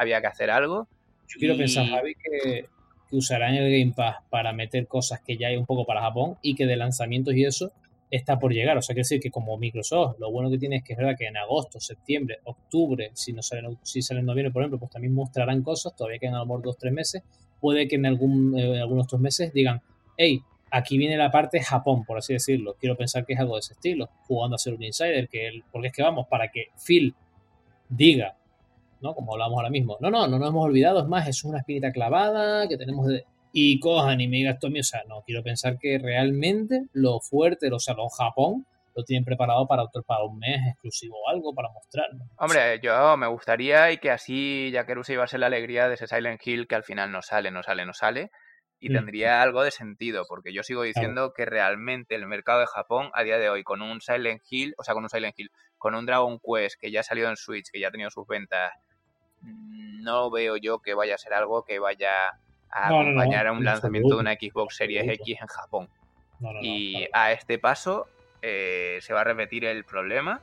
había 0.00 0.20
que 0.20 0.26
hacer 0.26 0.50
algo. 0.50 0.88
Yo 1.28 1.38
quiero 1.38 1.56
pensar, 1.56 1.86
Javi, 1.86 2.14
que, 2.14 2.68
usarán 3.12 3.54
el 3.54 3.70
Game 3.70 3.92
Pass 3.92 4.18
para 4.30 4.52
meter 4.52 4.86
cosas 4.86 5.20
que 5.20 5.36
ya 5.36 5.48
hay 5.48 5.56
un 5.56 5.66
poco 5.66 5.84
para 5.84 6.00
Japón 6.00 6.36
y 6.42 6.54
que 6.54 6.64
de 6.64 6.76
lanzamientos 6.76 7.34
y 7.34 7.44
eso 7.44 7.72
está 8.08 8.38
por 8.38 8.52
llegar. 8.52 8.78
O 8.78 8.82
sea, 8.82 8.94
quiere 8.94 9.04
decir 9.04 9.20
que 9.20 9.30
como 9.32 9.58
Microsoft, 9.58 10.16
lo 10.20 10.30
bueno 10.30 10.48
que 10.48 10.58
tiene 10.58 10.76
es 10.76 10.84
que 10.84 10.92
es 10.92 10.98
verdad 10.98 11.16
que 11.18 11.26
en 11.26 11.36
agosto, 11.36 11.80
septiembre, 11.80 12.38
octubre, 12.44 13.10
si 13.14 13.32
no 13.32 13.42
sale, 13.42 13.68
si 13.82 14.00
sale 14.00 14.20
en 14.20 14.26
noviembre, 14.26 14.52
por 14.52 14.62
ejemplo, 14.62 14.78
pues 14.78 14.92
también 14.92 15.12
mostrarán 15.12 15.62
cosas, 15.62 15.94
todavía 15.96 16.18
quedan 16.18 16.36
a 16.36 16.38
lo 16.38 16.46
mejor 16.46 16.62
dos, 16.62 16.78
tres 16.78 16.92
meses. 16.92 17.22
Puede 17.60 17.88
que 17.88 17.96
en, 17.96 18.06
algún, 18.06 18.56
eh, 18.56 18.76
en 18.76 18.80
algunos 18.80 19.06
otros 19.06 19.20
meses 19.20 19.52
digan, 19.52 19.82
hey, 20.16 20.40
aquí 20.70 20.96
viene 20.96 21.16
la 21.16 21.30
parte 21.30 21.60
Japón, 21.60 22.04
por 22.04 22.18
así 22.18 22.32
decirlo. 22.32 22.76
Quiero 22.78 22.96
pensar 22.96 23.26
que 23.26 23.34
es 23.34 23.40
algo 23.40 23.56
de 23.56 23.60
ese 23.60 23.74
estilo, 23.74 24.08
jugando 24.28 24.54
a 24.54 24.58
ser 24.58 24.74
un 24.74 24.82
insider, 24.82 25.28
que 25.28 25.62
porque 25.72 25.88
es 25.88 25.92
que 25.92 26.02
vamos, 26.02 26.26
para 26.28 26.48
que 26.48 26.68
Phil 26.84 27.14
diga 27.88 28.36
¿no? 29.00 29.14
Como 29.14 29.32
hablamos 29.32 29.56
ahora 29.56 29.70
mismo. 29.70 29.96
No, 30.00 30.10
no, 30.10 30.26
no 30.26 30.38
nos 30.38 30.48
hemos 30.50 30.64
olvidado, 30.64 31.00
es 31.00 31.06
más, 31.06 31.28
es 31.28 31.44
una 31.44 31.58
espinita 31.58 31.92
clavada 31.92 32.68
que 32.68 32.76
tenemos 32.76 33.06
de... 33.06 33.24
Y 33.52 33.80
cojan 33.80 34.20
y 34.20 34.28
me 34.28 34.36
digas 34.36 34.60
Tommy, 34.60 34.80
o 34.80 34.84
sea, 34.84 35.02
no, 35.08 35.22
quiero 35.26 35.42
pensar 35.42 35.78
que 35.78 35.98
realmente 35.98 36.86
lo 36.92 37.18
fuerte, 37.20 37.68
o 37.72 37.80
sea, 37.80 37.94
lo 37.94 38.08
Japón, 38.08 38.64
lo 38.94 39.04
tienen 39.04 39.24
preparado 39.24 39.66
para 39.66 39.82
otro, 39.82 40.02
para 40.02 40.24
un 40.24 40.38
mes 40.38 40.60
exclusivo 40.68 41.16
o 41.24 41.28
algo 41.28 41.54
para 41.54 41.68
mostrar. 41.70 42.06
Hombre, 42.38 42.80
yo 42.82 43.16
me 43.16 43.26
gustaría 43.26 43.90
y 43.92 43.98
que 43.98 44.10
así 44.10 44.70
Yakeru 44.72 45.04
se 45.04 45.26
ser 45.26 45.40
la 45.40 45.46
alegría 45.46 45.88
de 45.88 45.94
ese 45.94 46.06
Silent 46.06 46.40
Hill 46.44 46.66
que 46.66 46.74
al 46.74 46.84
final 46.84 47.10
no 47.12 47.22
sale, 47.22 47.50
no 47.50 47.62
sale, 47.62 47.84
no 47.86 47.94
sale. 47.94 48.30
Y 48.82 48.90
mm. 48.90 48.92
tendría 48.94 49.42
algo 49.42 49.62
de 49.62 49.70
sentido, 49.70 50.24
porque 50.26 50.54
yo 50.54 50.62
sigo 50.62 50.82
diciendo 50.82 51.34
que 51.34 51.44
realmente 51.44 52.14
el 52.14 52.26
mercado 52.26 52.60
de 52.60 52.66
Japón 52.66 53.10
a 53.12 53.22
día 53.22 53.38
de 53.38 53.50
hoy, 53.50 53.62
con 53.62 53.82
un 53.82 54.00
Silent 54.00 54.42
Hill, 54.48 54.74
o 54.78 54.84
sea, 54.84 54.94
con 54.94 55.02
un 55.02 55.10
Silent 55.10 55.38
Hill, 55.38 55.50
con 55.76 55.94
un 55.94 56.06
Dragon 56.06 56.38
Quest 56.38 56.80
que 56.80 56.90
ya 56.90 57.00
ha 57.00 57.02
salido 57.02 57.28
en 57.28 57.36
Switch, 57.36 57.70
que 57.70 57.78
ya 57.78 57.88
ha 57.88 57.90
tenido 57.90 58.10
sus 58.10 58.26
ventas, 58.26 58.72
no 59.42 60.30
veo 60.30 60.56
yo 60.56 60.80
que 60.80 60.94
vaya 60.94 61.14
a 61.14 61.18
ser 61.18 61.34
algo 61.34 61.64
que 61.64 61.78
vaya 61.78 62.10
a 62.70 62.88
acompañar 62.88 63.46
a 63.46 63.52
un 63.52 63.64
lanzamiento 63.64 64.14
de 64.14 64.20
una 64.20 64.34
Xbox 64.34 64.76
Series 64.76 65.08
X 65.08 65.38
en 65.40 65.46
Japón. 65.46 65.88
y 66.62 67.06
a 67.12 67.32
este 67.32 67.58
paso 67.58 68.06
eh, 68.42 68.98
se 69.02 69.12
va 69.12 69.20
a 69.20 69.24
repetir 69.24 69.64
el 69.64 69.84
problema 69.84 70.40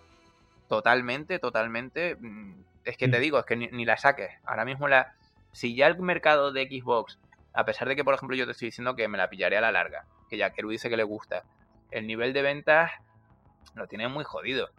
totalmente, 0.67 1.39
totalmente. 1.39 2.15
Mm, 2.19 2.61
es 2.85 2.97
que 2.97 3.07
te 3.07 3.17
mm. 3.17 3.21
digo, 3.21 3.39
es 3.39 3.45
que 3.45 3.55
ni, 3.55 3.85
la 3.85 3.97
saques. 3.97 4.31
Ahora 4.45 4.65
mismo 4.65 4.87
la. 4.87 5.13
Si 5.51 5.75
ya 5.75 5.87
el 5.87 5.97
mercado 5.99 6.51
de 6.51 6.67
Xbox, 6.67 7.19
a 7.53 7.65
pesar 7.65 7.87
de 7.87 7.95
que, 7.95 8.03
por 8.03 8.13
ejemplo, 8.13 8.35
yo 8.35 8.45
te 8.45 8.51
estoy 8.51 8.67
diciendo 8.67 8.95
que 8.95 9.07
me 9.07 9.17
la 9.17 9.29
pillaré 9.29 9.57
a 9.57 9.61
la 9.61 9.71
larga, 9.71 10.05
que 10.29 10.37
ya 10.37 10.51
Keru 10.51 10.69
dice 10.69 10.89
que 10.89 10.97
le 10.97 11.03
gusta, 11.03 11.43
el 11.89 12.05
nivel 12.05 12.33
de 12.33 12.43
ventas 12.43 12.91
lo 13.73 13.87
tiene 13.87 14.07
muy 14.07 14.23
jodido. 14.23 14.69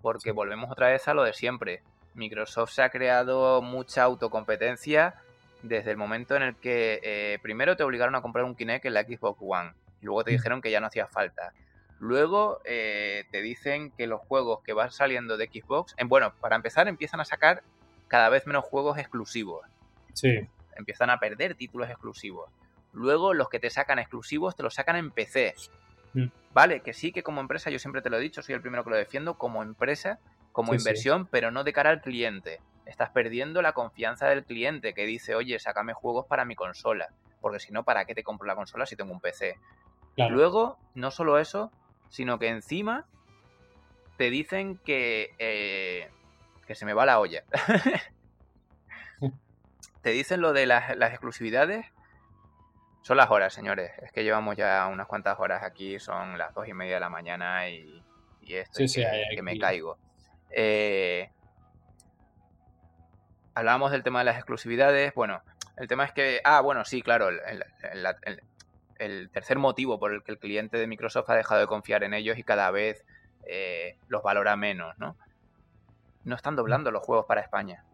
Porque 0.00 0.32
volvemos 0.32 0.70
otra 0.70 0.88
vez 0.88 1.06
a 1.06 1.14
lo 1.14 1.22
de 1.22 1.32
siempre. 1.32 1.82
Microsoft 2.14 2.72
se 2.72 2.82
ha 2.82 2.90
creado 2.90 3.62
mucha 3.62 4.02
autocompetencia 4.02 5.14
desde 5.62 5.90
el 5.90 5.96
momento 5.96 6.36
en 6.36 6.42
el 6.42 6.56
que 6.56 7.00
eh, 7.02 7.38
primero 7.42 7.76
te 7.76 7.84
obligaron 7.84 8.14
a 8.14 8.22
comprar 8.22 8.44
un 8.44 8.54
Kinect 8.54 8.84
en 8.86 8.94
la 8.94 9.04
Xbox 9.04 9.38
One. 9.40 9.72
Y 10.00 10.06
luego 10.06 10.24
te 10.24 10.32
mm. 10.32 10.34
dijeron 10.34 10.62
que 10.62 10.70
ya 10.70 10.80
no 10.80 10.88
hacía 10.88 11.06
falta. 11.06 11.52
Luego 12.00 12.60
eh, 12.64 13.24
te 13.30 13.42
dicen 13.42 13.92
que 13.92 14.08
los 14.08 14.20
juegos 14.20 14.60
que 14.64 14.72
van 14.72 14.90
saliendo 14.90 15.36
de 15.36 15.46
Xbox, 15.46 15.94
en, 15.98 16.08
bueno, 16.08 16.32
para 16.40 16.56
empezar 16.56 16.88
empiezan 16.88 17.20
a 17.20 17.24
sacar 17.24 17.62
cada 18.08 18.28
vez 18.28 18.46
menos 18.46 18.64
juegos 18.64 18.98
exclusivos. 18.98 19.64
Sí. 20.12 20.48
Empiezan 20.76 21.10
a 21.10 21.18
perder 21.18 21.54
títulos 21.54 21.88
exclusivos. 21.88 22.50
Luego 22.92 23.34
los 23.34 23.48
que 23.48 23.60
te 23.60 23.70
sacan 23.70 23.98
exclusivos 24.00 24.56
te 24.56 24.64
los 24.64 24.74
sacan 24.74 24.96
en 24.96 25.12
PC. 25.12 25.54
Mm. 26.14 26.26
Vale, 26.52 26.80
que 26.80 26.92
sí 26.92 27.12
que 27.12 27.22
como 27.22 27.40
empresa, 27.40 27.70
yo 27.70 27.78
siempre 27.78 28.02
te 28.02 28.10
lo 28.10 28.18
he 28.18 28.20
dicho, 28.20 28.42
soy 28.42 28.54
el 28.54 28.60
primero 28.60 28.84
que 28.84 28.90
lo 28.90 28.96
defiendo, 28.96 29.38
como 29.38 29.62
empresa, 29.62 30.18
como 30.52 30.74
inversión, 30.74 31.26
pero 31.26 31.50
no 31.50 31.64
de 31.64 31.72
cara 31.72 31.90
al 31.90 32.00
cliente. 32.00 32.60
Estás 32.86 33.10
perdiendo 33.10 33.62
la 33.62 33.72
confianza 33.72 34.28
del 34.28 34.44
cliente 34.44 34.94
que 34.94 35.06
dice, 35.06 35.34
oye, 35.34 35.58
sácame 35.58 35.94
juegos 35.94 36.26
para 36.26 36.44
mi 36.44 36.54
consola. 36.54 37.08
Porque 37.40 37.58
si 37.58 37.72
no, 37.72 37.84
¿para 37.84 38.04
qué 38.04 38.14
te 38.14 38.22
compro 38.22 38.46
la 38.46 38.54
consola 38.54 38.86
si 38.86 38.96
tengo 38.96 39.12
un 39.12 39.20
PC? 39.20 39.58
Luego, 40.16 40.78
no 40.94 41.10
solo 41.10 41.38
eso, 41.38 41.72
sino 42.08 42.38
que 42.38 42.48
encima 42.48 43.06
te 44.16 44.30
dicen 44.30 44.78
que, 44.78 45.34
eh, 45.38 46.10
que 46.66 46.74
se 46.74 46.84
me 46.84 46.92
va 46.92 47.06
la 47.06 47.18
olla. 47.18 47.44
te 50.02 50.10
dicen 50.10 50.40
lo 50.40 50.52
de 50.52 50.66
las, 50.66 50.90
exclusividades. 50.90 51.86
Son 53.02 53.16
las 53.16 53.30
horas, 53.30 53.52
señores. 53.52 53.90
Es 54.02 54.12
que 54.12 54.22
llevamos 54.22 54.56
ya 54.56 54.86
unas 54.88 55.06
cuantas 55.06 55.40
horas 55.40 55.62
aquí, 55.62 55.98
son 55.98 56.38
las 56.38 56.54
dos 56.54 56.68
y 56.68 56.74
media 56.74 56.94
de 56.94 57.00
la 57.00 57.08
mañana 57.08 57.68
y, 57.68 58.02
esto 58.46 58.82
es 58.82 58.94
que, 58.94 59.42
me 59.42 59.58
caigo. 59.58 59.96
Eh, 60.52 61.30
hablábamos 63.54 63.90
del 63.90 64.02
tema 64.02 64.20
de 64.20 64.26
las 64.26 64.36
exclusividades. 64.36 65.14
Bueno, 65.14 65.42
el 65.76 65.88
tema 65.88 66.04
es 66.04 66.12
que. 66.12 66.40
Ah, 66.44 66.60
bueno, 66.60 66.84
sí, 66.84 67.02
claro. 67.02 67.28
el, 67.28 67.40
el 69.02 69.30
tercer 69.30 69.58
motivo 69.58 69.98
por 69.98 70.12
el 70.12 70.22
que 70.22 70.32
el 70.32 70.38
cliente 70.38 70.76
de 70.78 70.86
Microsoft 70.86 71.28
ha 71.30 71.34
dejado 71.34 71.60
de 71.60 71.66
confiar 71.66 72.04
en 72.04 72.14
ellos 72.14 72.38
y 72.38 72.44
cada 72.44 72.70
vez 72.70 73.04
eh, 73.44 73.98
los 74.08 74.22
valora 74.22 74.56
menos, 74.56 74.96
¿no? 74.98 75.16
No 76.24 76.36
están 76.36 76.54
doblando 76.54 76.90
los 76.90 77.02
juegos 77.02 77.26
para 77.26 77.40
España. 77.40 77.84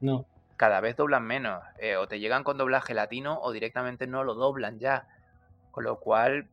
No. 0.00 0.26
Cada 0.56 0.80
vez 0.80 0.96
doblan 0.96 1.24
menos. 1.24 1.64
Eh, 1.78 1.96
o 1.96 2.06
te 2.06 2.20
llegan 2.20 2.44
con 2.44 2.56
doblaje 2.56 2.94
latino 2.94 3.40
o 3.40 3.50
directamente 3.50 4.06
no 4.06 4.22
lo 4.22 4.34
doblan 4.34 4.78
ya. 4.78 5.08
Con 5.72 5.84
lo 5.84 5.98
cual, 5.98 6.48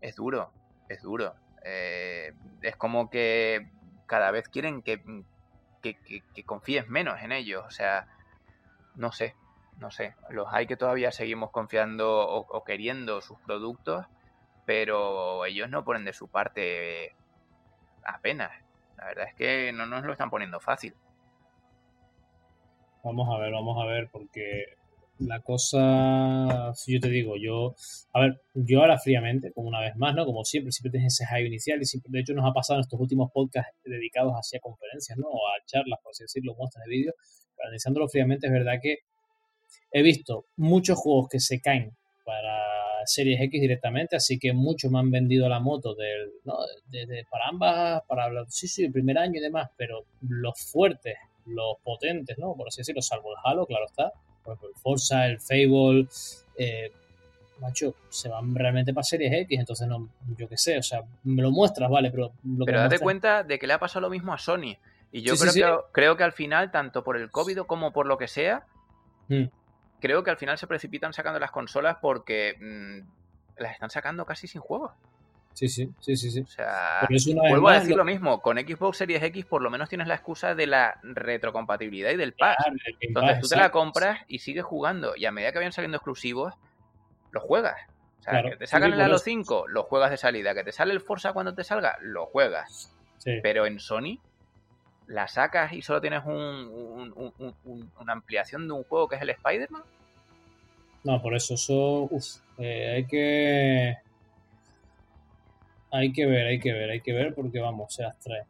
es 0.00 0.16
duro, 0.16 0.52
es 0.88 1.02
duro. 1.02 1.34
Eh, 1.64 2.32
es 2.62 2.76
como 2.76 3.10
que 3.10 3.68
cada 4.08 4.32
vez 4.32 4.48
quieren 4.48 4.82
que, 4.82 5.00
que 5.82 6.44
confíes 6.44 6.88
menos 6.88 7.22
en 7.22 7.30
ellos. 7.30 7.64
O 7.64 7.70
sea, 7.70 8.08
no 8.96 9.12
sé, 9.12 9.36
no 9.78 9.90
sé, 9.92 10.14
los 10.30 10.48
hay 10.52 10.66
que 10.66 10.76
todavía 10.76 11.12
seguimos 11.12 11.50
confiando 11.50 12.26
o, 12.28 12.64
queriendo 12.64 13.20
sus 13.20 13.38
productos, 13.40 14.06
pero 14.66 15.44
ellos 15.46 15.70
no 15.70 15.84
ponen 15.84 16.04
de 16.04 16.12
su 16.12 16.28
parte 16.28 17.14
apenas. 18.04 18.50
La 18.96 19.06
verdad 19.06 19.28
es 19.28 19.34
que 19.34 19.72
no 19.72 19.86
nos 19.86 20.04
lo 20.04 20.12
están 20.12 20.30
poniendo 20.30 20.58
fácil. 20.58 20.94
Vamos 23.04 23.28
a 23.32 23.38
ver, 23.38 23.52
vamos 23.52 23.80
a 23.80 23.86
ver, 23.86 24.08
porque 24.10 24.76
la 25.20 25.40
cosa, 25.40 26.72
yo 26.86 27.00
te 27.00 27.08
digo, 27.08 27.36
yo, 27.36 27.74
a 28.12 28.20
ver, 28.20 28.40
yo 28.54 28.80
ahora 28.80 28.98
fríamente, 28.98 29.52
como 29.52 29.68
una 29.68 29.80
vez 29.80 29.96
más, 29.96 30.14
¿no? 30.14 30.24
Como 30.24 30.44
siempre, 30.44 30.72
siempre 30.72 30.92
tienes 30.92 31.14
ese 31.14 31.26
hype 31.26 31.46
inicial 31.46 31.80
y 31.80 31.86
siempre, 31.86 32.10
de 32.12 32.20
hecho 32.20 32.34
nos 32.34 32.48
ha 32.48 32.52
pasado 32.52 32.78
en 32.78 32.82
estos 32.82 33.00
últimos 33.00 33.30
podcasts 33.32 33.72
dedicados 33.84 34.32
hacia 34.34 34.60
conferencias, 34.60 35.18
¿no? 35.18 35.26
O 35.28 35.48
a 35.48 35.64
charlas, 35.66 35.98
por 36.02 36.10
así 36.10 36.24
decirlo, 36.24 36.54
muestras 36.54 36.84
de 36.84 36.90
vídeo, 36.90 37.12
pero 37.56 37.68
analizándolo 37.68 38.08
fríamente 38.08 38.46
es 38.46 38.52
verdad 38.52 38.74
que 38.80 38.98
he 39.90 40.02
visto 40.02 40.46
muchos 40.56 40.98
juegos 40.98 41.28
que 41.28 41.40
se 41.40 41.60
caen 41.60 41.96
para 42.24 42.58
Series 43.06 43.40
X 43.40 43.60
directamente, 43.60 44.16
así 44.16 44.38
que 44.38 44.52
muchos 44.52 44.90
me 44.90 44.98
han 44.98 45.10
vendido 45.10 45.48
la 45.48 45.60
moto 45.60 45.94
del, 45.94 46.32
para 47.30 47.48
ambas, 47.48 48.02
para 48.06 48.24
hablar, 48.24 48.44
sí, 48.48 48.68
sí, 48.68 48.84
el 48.84 48.92
primer 48.92 49.18
año 49.18 49.38
y 49.38 49.40
demás, 49.40 49.70
pero 49.76 50.04
los 50.20 50.60
fuertes, 50.60 51.16
los 51.46 51.78
potentes, 51.82 52.36
¿no? 52.38 52.54
Por 52.54 52.68
así 52.68 52.82
decirlo, 52.82 53.00
salvo 53.00 53.30
el 53.30 53.38
Halo, 53.42 53.66
claro 53.66 53.86
está, 53.86 54.12
el 54.52 54.74
Forza, 54.74 55.26
el 55.26 55.40
Fable, 55.40 56.08
eh, 56.56 56.92
macho, 57.60 57.94
se 58.08 58.28
van 58.28 58.54
realmente 58.54 58.94
para 58.94 59.04
Series 59.04 59.32
X, 59.32 59.58
entonces 59.58 59.88
no, 59.88 60.08
yo 60.36 60.48
qué 60.48 60.56
sé, 60.56 60.78
o 60.78 60.82
sea, 60.82 61.02
me 61.24 61.42
lo 61.42 61.50
muestras, 61.50 61.90
vale, 61.90 62.10
pero... 62.10 62.32
pero 62.64 62.80
date 62.80 62.98
cuenta 62.98 63.42
de 63.42 63.58
que 63.58 63.66
le 63.66 63.72
ha 63.72 63.78
pasado 63.78 64.02
lo 64.02 64.10
mismo 64.10 64.32
a 64.32 64.38
Sony. 64.38 64.76
Y 65.10 65.22
yo 65.22 65.36
creo, 65.36 65.52
Que, 65.52 65.92
creo 65.92 66.16
que 66.16 66.24
al 66.24 66.32
final, 66.32 66.70
tanto 66.70 67.02
por 67.02 67.16
el 67.16 67.30
COVID 67.30 67.60
como 67.60 67.92
por 67.92 68.06
lo 68.06 68.18
que 68.18 68.28
sea, 68.28 68.66
mm 69.28 69.46
creo 70.00 70.22
que 70.22 70.30
al 70.30 70.36
final 70.36 70.58
se 70.58 70.66
precipitan 70.66 71.12
sacando 71.12 71.38
las 71.38 71.50
consolas 71.50 71.96
porque 72.00 72.56
mm, 72.60 73.62
las 73.62 73.72
están 73.72 73.90
sacando 73.90 74.24
casi 74.24 74.46
sin 74.46 74.60
juegos. 74.60 74.92
Sí, 75.58 75.68
sí, 75.68 75.90
sí, 75.98 76.16
sí, 76.16 76.30
sí. 76.30 76.40
O 76.42 76.46
sea, 76.46 77.08
vuelvo 77.50 77.68
a 77.68 77.80
decir 77.80 77.96
lo... 77.96 78.04
mismo, 78.04 78.40
con 78.40 78.58
Xbox 78.58 78.98
Series 78.98 79.20
X 79.24 79.44
por 79.44 79.60
lo 79.60 79.70
menos 79.70 79.88
tienes 79.88 80.06
la 80.06 80.14
excusa 80.14 80.54
de 80.54 80.68
la 80.68 81.00
retrocompatibilidad 81.02 82.12
y 82.12 82.16
del 82.16 82.32
patch. 82.32 82.58
Entonces 83.00 83.40
tú 83.40 83.48
te 83.48 83.56
la 83.56 83.72
compras 83.72 84.20
y 84.28 84.38
sigues 84.38 84.64
jugando 84.64 85.16
y 85.16 85.26
a 85.26 85.32
medida 85.32 85.50
que 85.50 85.58
vayan 85.58 85.72
saliendo 85.72 85.96
exclusivos, 85.96 86.54
los 87.32 87.42
juegas. 87.42 87.74
O 88.20 88.22
sea, 88.22 88.40
que 88.40 88.56
te 88.56 88.68
sacan 88.68 88.92
el 88.92 89.00
Halo 89.00 89.18
5, 89.18 89.66
los 89.66 89.86
juegas 89.86 90.12
de 90.12 90.16
salida. 90.16 90.54
Que 90.54 90.62
te 90.62 90.70
sale 90.70 90.92
el 90.92 91.00
Forza 91.00 91.32
cuando 91.32 91.52
te 91.52 91.64
salga, 91.64 91.98
lo 92.02 92.26
juegas. 92.26 92.94
Pero 93.42 93.66
en 93.66 93.80
Sony 93.80 94.20
la 95.08 95.26
sacas 95.26 95.72
y 95.72 95.82
solo 95.82 96.00
tienes 96.00 96.24
un, 96.24 97.12
una 97.98 98.12
ampliación 98.12 98.68
de 98.68 98.74
un 98.74 98.84
juego 98.84 99.08
que 99.08 99.16
es 99.16 99.22
el 99.22 99.30
Spider-Man. 99.30 99.82
No, 101.02 101.20
por 101.20 101.34
eso, 101.34 101.54
eso, 101.54 102.08
eh, 102.58 102.94
hay 102.94 103.06
que... 103.06 104.07
Hay 105.90 106.12
que 106.12 106.26
ver, 106.26 106.46
hay 106.46 106.58
que 106.58 106.72
ver, 106.72 106.90
hay 106.90 107.00
que 107.00 107.12
ver 107.12 107.34
porque 107.34 107.60
vamos, 107.60 107.94
se 107.94 108.04
abstrae. 108.04 108.42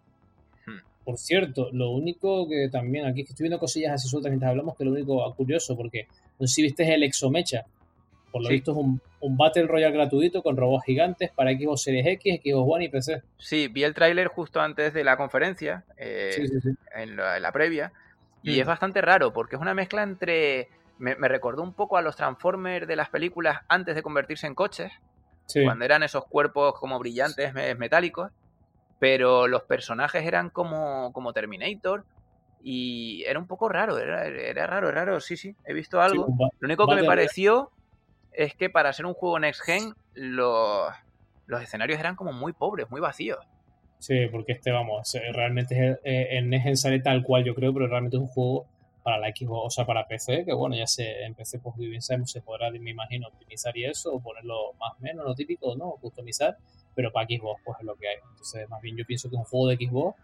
Hmm. 0.67 0.79
Por 1.05 1.19
cierto, 1.19 1.71
lo 1.73 1.91
único 1.91 2.49
que 2.49 2.69
también 2.71 3.07
aquí 3.07 3.25
que 3.25 3.31
estoy 3.31 3.45
viendo 3.45 3.59
cosillas 3.59 3.93
así 3.93 4.09
sueltas 4.09 4.31
mientras 4.31 4.51
hablamos, 4.51 4.77
que 4.77 4.85
lo 4.85 4.93
único 4.93 5.35
curioso, 5.37 5.77
porque 5.77 6.09
no 6.39 6.47
sé 6.47 6.55
si 6.55 6.63
viste 6.63 6.93
el 6.93 7.03
Exomecha, 7.03 7.67
por 8.31 8.43
lo 8.43 8.49
visto 8.51 8.73
es 8.73 8.77
un, 8.77 9.01
Battle 9.37 9.67
Royale 9.67 9.95
gratuito 9.95 10.43
con 10.43 10.57
robots 10.57 10.85
gigantes 10.85 11.31
para 11.31 11.51
Xbox 11.51 11.83
Series 11.83 12.07
X, 12.07 12.41
Xbox 12.45 12.75
One 12.75 12.85
y 12.85 12.89
PC. 12.89 13.23
Sí, 13.39 13.69
vi 13.69 13.85
el 13.85 13.95
tráiler 13.95 14.29
justo 14.29 14.61
antes 14.61 14.93
de 14.93 15.03
la 15.03 15.17
conferencia, 15.17 15.85
eh, 15.97 16.49
en, 16.95 17.17
la, 17.17 17.53
previa, 17.53 17.93
y 18.43 18.61
es 18.61 18.67
bastante 18.67 19.01
raro 19.01 19.33
porque 19.33 19.57
es 19.57 19.63
una 19.63 19.75
mezcla 19.75 20.03
entre... 20.03 20.69
Me, 20.99 21.15
recordó 21.15 21.63
un 21.63 21.75
poco 21.75 21.97
a 21.97 22.03
los 22.03 22.17
Transformers 22.17 22.89
de 22.89 22.97
las 22.97 23.09
películas 23.09 23.61
antes 23.69 23.95
de 23.95 24.03
convertirse 24.03 24.49
en 24.49 24.55
coches, 24.55 24.93
cuando 25.65 25.85
eran 25.85 26.03
esos 26.03 26.25
cuerpos 26.27 26.75
como 26.79 26.99
brillantes 26.99 27.55
metálicos, 27.79 28.31
pero 28.99 29.47
los 29.47 29.63
personajes 29.63 30.25
eran 30.25 30.51
como, 30.51 31.13
como 31.13 31.33
Terminator, 31.33 32.05
y 32.63 33.23
era 33.27 33.39
un 33.39 33.47
poco 33.47 33.69
raro, 33.69 33.99
era, 33.99 34.27
era 34.27 34.67
raro, 34.67 34.91
raro, 34.91 35.21
sí, 35.21 35.37
sí, 35.37 35.55
he 35.65 35.73
visto 35.73 36.01
algo. 36.01 36.27
Lo 36.59 36.67
único 36.67 36.87
que 36.87 36.97
me 36.97 37.05
pareció 37.05 37.71
es 38.33 38.55
que 38.55 38.71
para 38.71 38.93
ser 38.93 39.07
un 39.07 39.15
juego 39.15 39.39
Next 39.39 39.63
Gen, 39.63 39.95
los, 40.15 40.93
escenarios 41.63 41.99
eran 42.01 42.17
como 42.17 42.33
muy 42.33 42.53
pobres, 42.53 42.91
muy 42.91 43.01
vacíos. 43.01 43.39
Sí, 43.99 44.27
porque 44.31 44.53
este, 44.53 44.71
vamos, 44.71 45.13
realmente 45.33 45.99
el 46.05 46.49
Next 46.49 46.65
Gen 46.65 46.77
sale 46.77 47.01
tal 47.01 47.23
cual 47.23 47.45
yo 47.45 47.55
creo, 47.55 47.73
pero 47.73 47.87
realmente 47.87 48.17
es 48.17 48.23
un 48.23 48.29
juego 48.29 48.67
para 49.09 49.21
la 49.21 49.29
Xbox, 49.35 49.67
o 49.67 49.71
sea, 49.71 49.87
para 49.87 50.07
PC, 50.07 50.45
que 50.45 50.53
bueno, 50.53 50.77
ya 50.77 50.87
se 50.87 51.25
en 51.25 51.33
PC, 51.33 51.61
pues 51.61 51.75
bien 51.79 52.03
sabemos, 52.03 52.31
se 52.31 52.43
podrá, 52.43 52.71
me 52.71 52.91
imagino, 52.91 53.29
optimizar 53.29 53.75
y 53.75 53.87
eso, 53.87 54.13
o 54.13 54.21
ponerlo 54.21 54.75
más 54.79 54.93
o 54.99 55.01
menos, 55.01 55.25
lo 55.25 55.35
típico, 55.35 55.75
¿no? 55.77 55.93
Customizar, 55.93 56.59
pero 56.95 57.11
para 57.11 57.27
Xbox, 57.27 57.63
pues 57.65 57.79
es 57.81 57.87
lo 57.87 57.95
que 57.95 58.07
hay. 58.07 58.17
Entonces, 58.17 58.69
más 58.69 58.83
bien 58.83 58.99
yo 58.99 59.07
pienso 59.07 59.31
que 59.31 59.37
es 59.37 59.39
un 59.39 59.47
juego 59.47 59.69
de 59.69 59.77
Xbox 59.77 60.21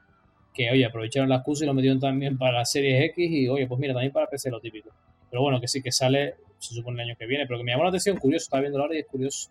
que, 0.53 0.71
oye, 0.71 0.85
aprovecharon 0.85 1.31
la 1.31 1.37
excusa 1.37 1.65
y 1.65 1.67
lo 1.67 1.73
metieron 1.73 1.99
también 1.99 2.37
para 2.37 2.59
la 2.59 2.67
Series 2.67 3.05
X 3.05 3.31
y, 3.31 3.49
oye, 3.49 3.67
pues 3.67 3.81
mira, 3.81 3.95
también 3.95 4.13
para 4.13 4.27
PC 4.27 4.51
lo 4.51 4.61
típico. 4.61 4.91
Pero 5.31 5.41
bueno, 5.41 5.63
que 5.63 5.67
sí 5.67 5.81
que 5.81 5.91
sale, 5.91 6.35
se 6.59 6.75
supone 6.75 7.03
el 7.03 7.09
año 7.09 7.17
que 7.19 7.25
viene, 7.25 7.47
pero 7.47 7.59
que 7.59 7.65
me 7.65 7.73
llamó 7.73 7.85
la 7.85 7.89
atención, 7.89 8.19
curioso, 8.19 8.43
estaba 8.43 8.61
viendo 8.61 8.79
la 8.79 8.85
hora 8.85 8.97
y 8.97 8.99
es 8.99 9.07
curioso. 9.07 9.49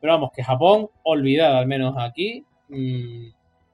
Pero 0.00 0.12
vamos, 0.12 0.32
que 0.34 0.42
Japón, 0.42 0.88
olvidada 1.04 1.60
al 1.60 1.68
menos 1.68 1.94
aquí. 1.96 2.44
Mm, 2.68 3.28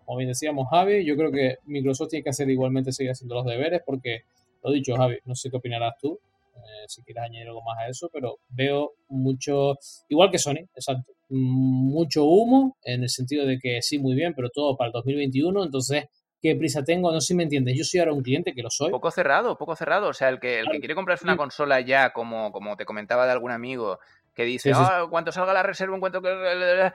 como 0.04 0.18
bien 0.18 0.28
decíamos, 0.28 0.68
Javi, 0.68 1.02
yo 1.06 1.16
creo 1.16 1.32
que 1.32 1.56
Microsoft 1.64 2.10
tiene 2.10 2.22
que 2.22 2.28
hacer 2.28 2.50
igualmente 2.50 2.92
seguir 2.92 3.12
haciendo 3.12 3.36
los 3.36 3.46
deberes, 3.46 3.80
porque, 3.86 4.24
lo 4.62 4.70
dicho, 4.70 4.94
Javi, 4.96 5.18
no 5.24 5.34
sé 5.34 5.50
qué 5.50 5.56
opinarás 5.56 5.94
tú, 6.00 6.18
eh, 6.56 6.84
si 6.86 7.02
quieres 7.02 7.24
añadir 7.24 7.48
algo 7.48 7.62
más 7.62 7.78
a 7.78 7.88
eso, 7.88 8.08
pero 8.12 8.38
veo 8.48 8.92
mucho, 9.08 9.76
igual 10.08 10.30
que 10.30 10.38
Sony, 10.38 10.64
exacto, 10.74 11.12
mucho 11.28 12.24
humo 12.24 12.76
en 12.84 13.02
el 13.02 13.08
sentido 13.08 13.46
de 13.46 13.58
que 13.58 13.80
sí, 13.82 13.98
muy 13.98 14.14
bien, 14.14 14.34
pero 14.34 14.50
todo 14.50 14.76
para 14.76 14.88
el 14.88 14.92
2021, 14.92 15.64
entonces 15.64 16.04
qué 16.42 16.56
prisa 16.56 16.82
tengo, 16.82 17.12
no 17.12 17.20
sé 17.20 17.28
si 17.28 17.34
me 17.34 17.44
entiendes. 17.44 17.78
Yo 17.78 17.84
soy 17.84 18.00
ahora 18.00 18.12
un 18.12 18.22
cliente 18.22 18.52
que 18.52 18.62
lo 18.62 18.68
soy. 18.68 18.90
Poco 18.90 19.12
cerrado, 19.12 19.56
poco 19.56 19.76
cerrado. 19.76 20.08
O 20.08 20.12
sea, 20.12 20.28
el 20.28 20.40
que, 20.40 20.58
el 20.58 20.66
que 20.70 20.80
quiere 20.80 20.96
comprarse 20.96 21.24
una 21.24 21.36
consola 21.36 21.80
ya, 21.80 22.12
como, 22.12 22.50
como 22.50 22.76
te 22.76 22.84
comentaba 22.84 23.26
de 23.26 23.32
algún 23.32 23.52
amigo, 23.52 24.00
que 24.34 24.44
dice, 24.44 24.72
ah, 24.74 25.06
cuando 25.08 25.30
salga 25.30 25.52
la 25.52 25.62
reserva, 25.62 25.94
en 25.94 26.00
cuanto 26.00 26.20
que 26.20 26.92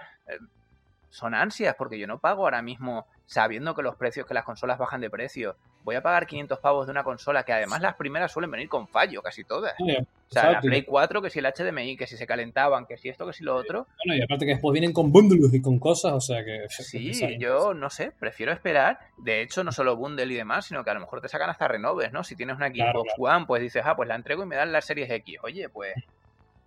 son 1.09 1.33
ansias, 1.33 1.75
porque 1.77 1.97
yo 1.97 2.07
no 2.07 2.19
pago 2.19 2.43
ahora 2.43 2.61
mismo 2.61 3.05
sabiendo 3.25 3.75
que 3.75 3.81
los 3.81 3.95
precios, 3.95 4.25
que 4.25 4.33
las 4.33 4.45
consolas 4.45 4.77
bajan 4.77 5.01
de 5.01 5.09
precio. 5.09 5.57
Voy 5.83 5.95
a 5.95 6.01
pagar 6.01 6.27
500 6.27 6.59
pavos 6.59 6.85
de 6.87 6.91
una 6.91 7.03
consola 7.03 7.43
que 7.43 7.53
además 7.53 7.81
las 7.81 7.95
primeras 7.95 8.31
suelen 8.31 8.51
venir 8.51 8.67
con 8.67 8.87
fallo, 8.87 9.21
casi 9.21 9.43
todas. 9.43 9.73
o 9.79 10.05
sea, 10.29 10.51
la 10.51 10.61
Play 10.61 10.83
4, 10.83 11.21
que 11.21 11.29
si 11.29 11.39
el 11.39 11.45
HDMI, 11.45 11.95
que 11.95 12.07
si 12.07 12.17
se 12.17 12.27
calentaban, 12.27 12.85
que 12.85 12.97
si 12.97 13.09
esto, 13.09 13.25
que 13.25 13.33
si 13.33 13.43
lo 13.43 13.55
otro. 13.55 13.87
Bueno, 14.05 14.19
y 14.19 14.23
aparte 14.23 14.45
que 14.45 14.53
después 14.53 14.73
vienen 14.73 14.91
con 14.91 15.11
bundles 15.11 15.53
y 15.53 15.61
con 15.61 15.79
cosas, 15.79 16.13
o 16.13 16.21
sea 16.21 16.43
que... 16.43 16.65
Sí, 16.69 17.37
yo 17.37 17.73
no 17.73 17.89
sé, 17.89 18.11
prefiero 18.17 18.51
esperar. 18.51 18.99
De 19.17 19.41
hecho, 19.41 19.63
no 19.63 19.71
solo 19.71 19.95
bundle 19.95 20.33
y 20.33 20.35
demás, 20.35 20.65
sino 20.65 20.83
que 20.83 20.89
a 20.89 20.93
lo 20.93 20.99
mejor 21.01 21.21
te 21.21 21.29
sacan 21.29 21.49
hasta 21.49 21.67
renoves, 21.67 22.11
¿no? 22.11 22.23
Si 22.23 22.35
tienes 22.35 22.55
una 22.57 22.67
Xbox 22.67 23.13
One, 23.17 23.45
pues 23.45 23.61
dices, 23.61 23.83
ah, 23.85 23.95
pues 23.95 24.09
la 24.09 24.15
entrego 24.15 24.43
y 24.43 24.45
me 24.45 24.55
dan 24.55 24.71
las 24.71 24.85
series 24.85 25.09
X. 25.09 25.37
Oye, 25.43 25.69
pues, 25.69 25.93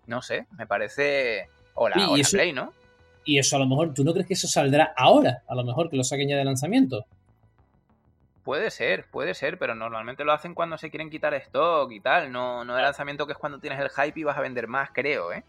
no 0.06 0.22
sé, 0.22 0.46
me 0.56 0.66
parece... 0.66 1.48
O 1.74 1.88
la, 1.88 1.94
Play, 1.94 2.52
¿no? 2.52 2.72
Y 3.24 3.38
eso 3.38 3.56
a 3.56 3.58
lo 3.58 3.66
mejor, 3.66 3.94
¿tú 3.94 4.04
no 4.04 4.12
crees 4.12 4.26
que 4.26 4.34
eso 4.34 4.48
saldrá 4.48 4.94
ahora? 4.96 5.42
A 5.46 5.54
lo 5.54 5.64
mejor 5.64 5.90
que 5.90 5.96
lo 5.96 6.04
saquen 6.04 6.28
ya 6.28 6.36
de 6.36 6.44
lanzamiento. 6.44 7.04
Puede 8.42 8.70
ser, 8.70 9.06
puede 9.10 9.34
ser, 9.34 9.58
pero 9.58 9.74
normalmente 9.74 10.24
lo 10.24 10.32
hacen 10.32 10.54
cuando 10.54 10.78
se 10.78 10.90
quieren 10.90 11.10
quitar 11.10 11.34
stock 11.34 11.92
y 11.92 12.00
tal, 12.00 12.32
no, 12.32 12.64
no 12.64 12.74
de 12.74 12.82
lanzamiento 12.82 13.26
que 13.26 13.32
es 13.32 13.38
cuando 13.38 13.58
tienes 13.58 13.78
el 13.78 13.90
hype 13.90 14.18
y 14.18 14.24
vas 14.24 14.38
a 14.38 14.40
vender 14.40 14.66
más, 14.66 14.90
creo, 14.92 15.32
¿eh? 15.32 15.44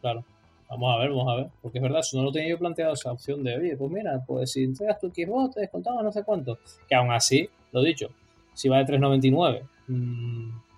Claro. 0.00 0.24
Vamos 0.68 0.96
a 0.96 0.98
ver, 0.98 1.10
vamos 1.10 1.32
a 1.32 1.36
ver. 1.36 1.46
Porque 1.62 1.78
es 1.78 1.82
verdad, 1.82 2.00
eso 2.00 2.16
no 2.16 2.24
lo 2.24 2.32
tenía 2.32 2.48
yo 2.48 2.58
planteado 2.58 2.94
esa 2.94 3.12
opción 3.12 3.44
de, 3.44 3.56
oye, 3.56 3.76
pues 3.76 3.90
mira, 3.90 4.20
pues 4.26 4.52
si 4.52 4.64
entregas 4.64 4.98
tu 4.98 5.08
Xbox 5.08 5.54
te 5.54 5.60
descontamos 5.60 6.02
no 6.02 6.10
sé 6.10 6.24
cuánto. 6.24 6.58
Que 6.88 6.94
aún 6.94 7.12
así, 7.12 7.48
lo 7.72 7.82
dicho, 7.82 8.08
si 8.54 8.68
va 8.68 8.78
de 8.78 8.84
3.99, 8.84 9.62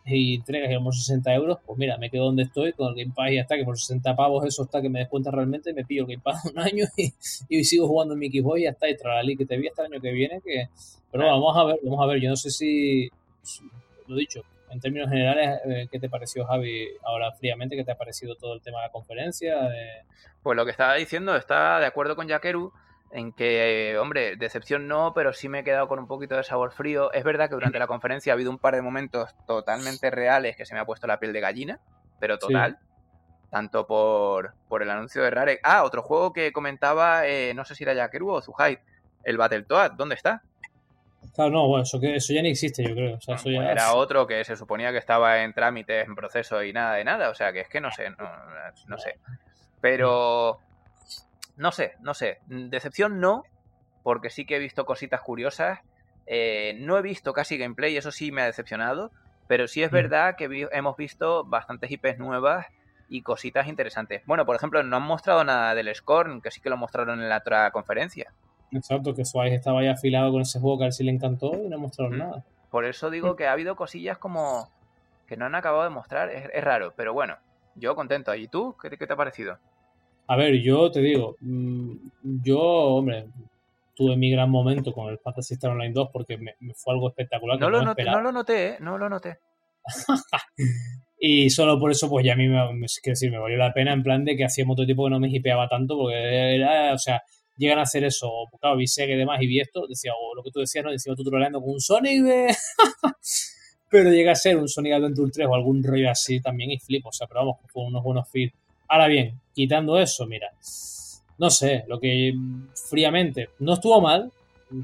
y 0.07 0.37
entregas 0.37 0.71
y 0.71 0.93
60 0.99 1.35
euros, 1.35 1.59
pues 1.67 1.79
mira, 1.79 1.99
me 1.99 2.11
quedo 2.11 2.27
donde 2.27 2.45
estoy 2.45 2.73
con 2.73 2.89
el 2.89 2.95
Game 2.95 3.13
Pass 3.15 3.31
y 3.31 3.35
ya 3.37 3.43
está, 3.43 3.57
que 3.57 3.65
por 3.65 3.77
60 3.77 4.15
pavos 4.15 4.45
eso 4.45 4.63
está 4.63 4.81
que 4.81 4.89
me 4.89 5.01
descuenta 5.01 5.31
realmente, 5.31 5.73
me 5.73 5.85
pillo 5.85 6.03
el 6.03 6.09
Game 6.09 6.23
Pass 6.23 6.45
un 6.53 6.59
año 6.59 6.87
y, 6.97 7.65
sigo 7.65 7.89
jugando 7.89 8.15
en 8.15 8.21
mi 8.21 8.29
Xbox 8.31 8.61
y 8.61 8.63
ya 8.63 8.71
está, 8.71 8.89
y 8.89 8.97
tralali, 8.97 9.37
que 9.37 9.47
te 9.47 9.57
vi 9.57 9.69
hasta 9.69 9.85
el 9.85 9.93
año 9.93 10.01
que 10.01 10.13
viene, 10.13 10.41
que... 10.45 10.69
Pero 11.11 11.27
vamos 11.27 11.57
a 11.57 11.65
ver, 11.65 11.79
vamos 11.83 12.03
a 12.03 12.07
ver, 12.07 12.21
yo 12.21 12.29
no 12.29 12.37
sé 12.37 12.51
si, 12.51 13.09
lo 14.07 14.17
dicho, 14.17 14.43
en 14.71 14.81
términos 14.81 15.09
generales, 15.09 15.61
eh, 15.65 15.89
¿qué 15.91 15.99
te 15.99 16.09
pareció 16.09 16.45
Javi 16.45 16.89
ahora 17.03 17.33
fríamente? 17.33 17.77
¿Qué 17.77 17.85
te 17.85 17.93
ha 17.93 17.97
parecido 17.97 18.35
todo 18.35 18.55
el 18.55 18.61
tema 18.61 18.81
de 18.81 18.87
la 18.87 18.93
conferencia? 18.93 19.57
Pues 20.43 20.57
lo 20.57 20.65
que 20.65 20.73
estaba 20.73 20.95
diciendo, 20.95 21.35
está 21.37 21.79
de 21.81 21.87
acuerdo 21.87 22.17
con 22.17 22.29
Yakeru, 22.29 22.73
en 23.11 23.33
que, 23.33 23.97
hombre, 24.01 24.37
decepción 24.37 24.89
no, 24.89 25.13
pero 25.15 25.33
sí 25.33 25.49
me 25.49 25.61
he 25.61 25.65
quedado 25.65 25.89
con 25.89 25.99
un 25.99 26.07
poquito 26.07 26.37
de 26.37 26.45
sabor 26.45 26.73
frío. 26.73 27.13
Es 27.13 27.25
verdad 27.25 27.49
que 27.49 27.55
durante 27.55 27.79
la 27.79 27.87
conferencia 27.87 28.33
ha 28.33 28.35
habido 28.35 28.51
un 28.51 28.59
par 28.59 28.75
de 28.75 28.83
momentos 28.83 29.35
totalmente 29.47 30.11
reales 30.11 30.57
que 30.57 30.67
se 30.67 30.75
me 30.75 30.81
ha 30.81 30.85
puesto 30.85 31.07
la 31.07 31.19
piel 31.19 31.33
de 31.33 31.41
gallina, 31.41 31.81
pero 32.19 32.39
total. 32.39 32.79
Tanto 33.51 33.87
por, 33.87 34.55
por 34.69 34.83
el 34.83 34.91
anuncio 34.91 35.23
de 35.23 35.31
Rare. 35.31 35.61
Ah, 35.63 35.85
otro 35.85 36.03
juego 36.03 36.33
que 36.33 36.53
comentaba, 36.53 37.27
eh, 37.27 37.55
no 37.55 37.65
sé 37.65 37.75
si 37.75 37.85
era 37.85 37.95
Yakeru 37.95 38.29
o 38.29 38.43
Zuhai, 38.43 38.81
el 39.25 39.39
Battletoad, 39.39 39.93
¿dónde 39.93 40.17
está? 40.17 40.43
Claro, 41.35 41.51
no, 41.51 41.69
bueno, 41.69 41.85
eso, 41.85 42.01
que, 42.01 42.17
eso 42.17 42.33
ya 42.33 42.43
ni 42.43 42.51
existe, 42.51 42.83
yo 42.83 42.95
creo. 42.95 43.19
Pues 43.25 43.47
era 43.47 43.95
otro 43.95 44.27
que 44.27 44.45
se 44.45 44.57
suponía 44.57 44.93
que 44.93 44.99
estaba 44.99 45.43
en 45.43 45.53
trámites, 45.53 46.07
en 46.07 46.15
proceso 46.15 46.63
y 46.63 46.73
nada 46.73 46.95
de 46.95 47.05
nada. 47.05 47.31
O 47.31 47.35
sea, 47.35 47.53
que 47.53 47.61
es 47.61 47.69
que 47.69 47.81
no 47.81 47.91
sé, 47.91 48.11
no, 48.11 48.31
no 48.89 48.99
sé. 48.99 49.19
Pero 49.81 50.61
no 51.57 51.73
sé, 51.73 51.95
no 52.01 52.15
sé. 52.15 52.39
Decepción 52.47 53.21
no, 53.21 53.45
porque 54.03 54.31
sí 54.31 54.47
que 54.47 54.57
he 54.57 54.59
visto 54.61 54.85
cositas 54.85 55.21
curiosas. 55.21 55.81
Eh, 56.27 56.77
no 56.81 56.99
he 56.99 57.03
visto 57.03 57.33
casi 57.33 57.57
gameplay, 57.57 57.97
eso 57.97 58.11
sí 58.11 58.33
me 58.33 58.43
ha 58.43 58.47
decepcionado. 58.47 59.11
Pero 59.49 59.69
sí 59.69 59.83
es 59.83 59.91
mm. 59.91 59.95
verdad 59.95 60.37
que 60.37 60.69
hemos 60.73 60.97
visto 60.97 61.45
bastantes 61.45 61.91
IPs 61.91 62.19
nuevas 62.19 62.67
y 63.09 63.23
cositas 63.23 63.69
interesantes. 63.69 64.23
Bueno, 64.27 64.45
por 64.45 64.57
ejemplo, 64.57 64.83
no 64.83 64.97
han 64.97 65.03
mostrado 65.03 65.45
nada 65.45 65.75
del 65.75 65.95
Scorn, 65.95 66.41
que 66.41 66.51
sí 66.51 66.61
que 66.61 66.71
lo 66.71 66.77
mostraron 66.77 67.21
en 67.21 67.29
la 67.29 67.39
otra 67.39 67.71
conferencia. 67.71 68.33
Exacto, 68.73 69.15
que 69.15 69.25
Suárez 69.25 69.55
estaba 69.55 69.83
ya 69.83 69.93
afilado 69.93 70.33
con 70.33 70.43
ese 70.43 70.59
juego 70.59 70.79
que 70.79 70.85
a 70.85 70.87
él 70.89 70.93
sí 70.93 71.05
le 71.05 71.13
encantó 71.13 71.53
y 71.55 71.69
no 71.69 71.79
mostraron 71.79 72.17
mm. 72.17 72.19
nada. 72.19 72.45
Por 72.71 72.85
eso 72.85 73.11
digo 73.11 73.35
mm. 73.35 73.37
que 73.37 73.47
ha 73.47 73.53
habido 73.53 73.77
cosillas 73.77 74.19
como 74.19 74.69
que 75.27 75.37
no 75.37 75.47
han 75.47 75.55
acabado 75.55 75.85
de 75.85 75.91
mostrar. 75.91 76.31
Es, 76.31 76.65
raro, 76.65 76.93
pero 76.97 77.13
bueno, 77.13 77.37
yo 77.75 77.95
contento. 77.95 78.35
¿Y 78.35 78.49
tú? 78.49 78.77
¿Qué, 78.81 78.91
qué 78.91 79.07
te 79.07 79.13
ha 79.13 79.17
parecido? 79.17 79.59
A 80.29 80.37
ver, 80.37 80.61
yo 80.61 80.91
te 80.91 81.01
digo, 81.01 81.37
mm, 81.41 81.93
yo, 82.43 82.61
hombre, 82.61 83.27
tuve 83.95 84.17
mi 84.17 84.31
gran 84.31 84.51
momento 84.51 84.93
con 84.93 85.09
el 85.09 85.19
Fantasy 85.19 85.55
Star 85.55 85.71
Online 85.71 85.93
2 85.93 86.09
porque 86.13 86.37
me, 86.37 86.55
fue 86.75 86.95
algo 86.95 87.09
espectacular. 87.09 87.59
No, 87.59 87.71
lo, 87.71 87.83
noté, 87.83 88.05
no 88.05 88.21
lo 88.21 88.33
noté, 88.33 88.67
¿eh? 88.67 88.77
no 88.81 88.99
lo 88.99 89.09
noté. 89.09 89.39
y 91.21 91.49
solo 91.51 91.79
por 91.79 91.93
eso, 91.93 92.09
pues 92.11 92.27
ya 92.27 92.33
a 92.33 92.37
mí 92.37 92.49
me, 92.49 92.87
decir, 93.05 93.31
me 93.31 93.39
valió 93.39 93.57
la 93.57 93.73
pena 93.73 93.93
en 93.93 94.03
plan 94.03 94.25
de 94.25 94.37
que 94.37 94.45
hacía 94.45 94.65
mucho 94.65 94.85
tiempo 94.85 95.05
que 95.05 95.11
no 95.11 95.21
me 95.21 95.29
hipeaba 95.29 95.69
tanto 95.69 95.97
porque 95.97 96.57
era, 96.57 96.93
o 96.93 96.99
sea, 96.99 97.23
llegan 97.57 97.79
a 97.79 97.83
hacer 97.83 98.05
eso, 98.05 98.29
claro, 98.61 98.77
vi 98.77 98.89
Sega 98.89 99.15
y 99.15 99.19
demás 99.19 99.41
y 99.41 99.47
vi 99.47 99.61
esto, 99.61 99.87
decía, 99.87 100.13
o 100.13 100.35
lo 100.35 100.43
que 100.43 100.51
tú 100.51 100.59
decías, 100.59 100.85
¿no? 100.85 100.91
Decía 100.91 101.15
tú 101.15 101.23
troleando 101.23 101.61
con 101.61 101.71
un 101.71 101.81
Sonic 101.81 102.23
de... 102.23 102.49
pero 103.89 104.11
llega 104.11 104.33
a 104.33 104.37
ser 104.37 104.57
un 104.57 104.69
Sonic 104.69 104.95
Adventure 104.95 105.31
3 105.33 105.47
o 105.49 105.55
algún 105.55 105.83
rollo 105.85 106.11
así 106.11 106.41
también 106.41 106.73
y 106.73 106.79
flipo, 106.79 107.11
o 107.11 107.13
sea, 107.13 107.29
pero 107.29 107.41
vamos, 107.41 107.59
fue 107.69 107.85
unos 107.85 108.03
buenos 108.03 108.29
feeds 108.29 108.53
Ahora 108.89 109.07
bien, 109.09 109.41
quitando 109.55 109.99
eso, 109.99 110.27
mira, 110.27 110.51
no 111.39 111.51
sé, 111.51 111.85
lo 111.89 111.99
que 112.01 112.35
fríamente 112.89 113.51
no 113.59 113.75
estuvo 113.75 114.01
mal, 114.01 114.31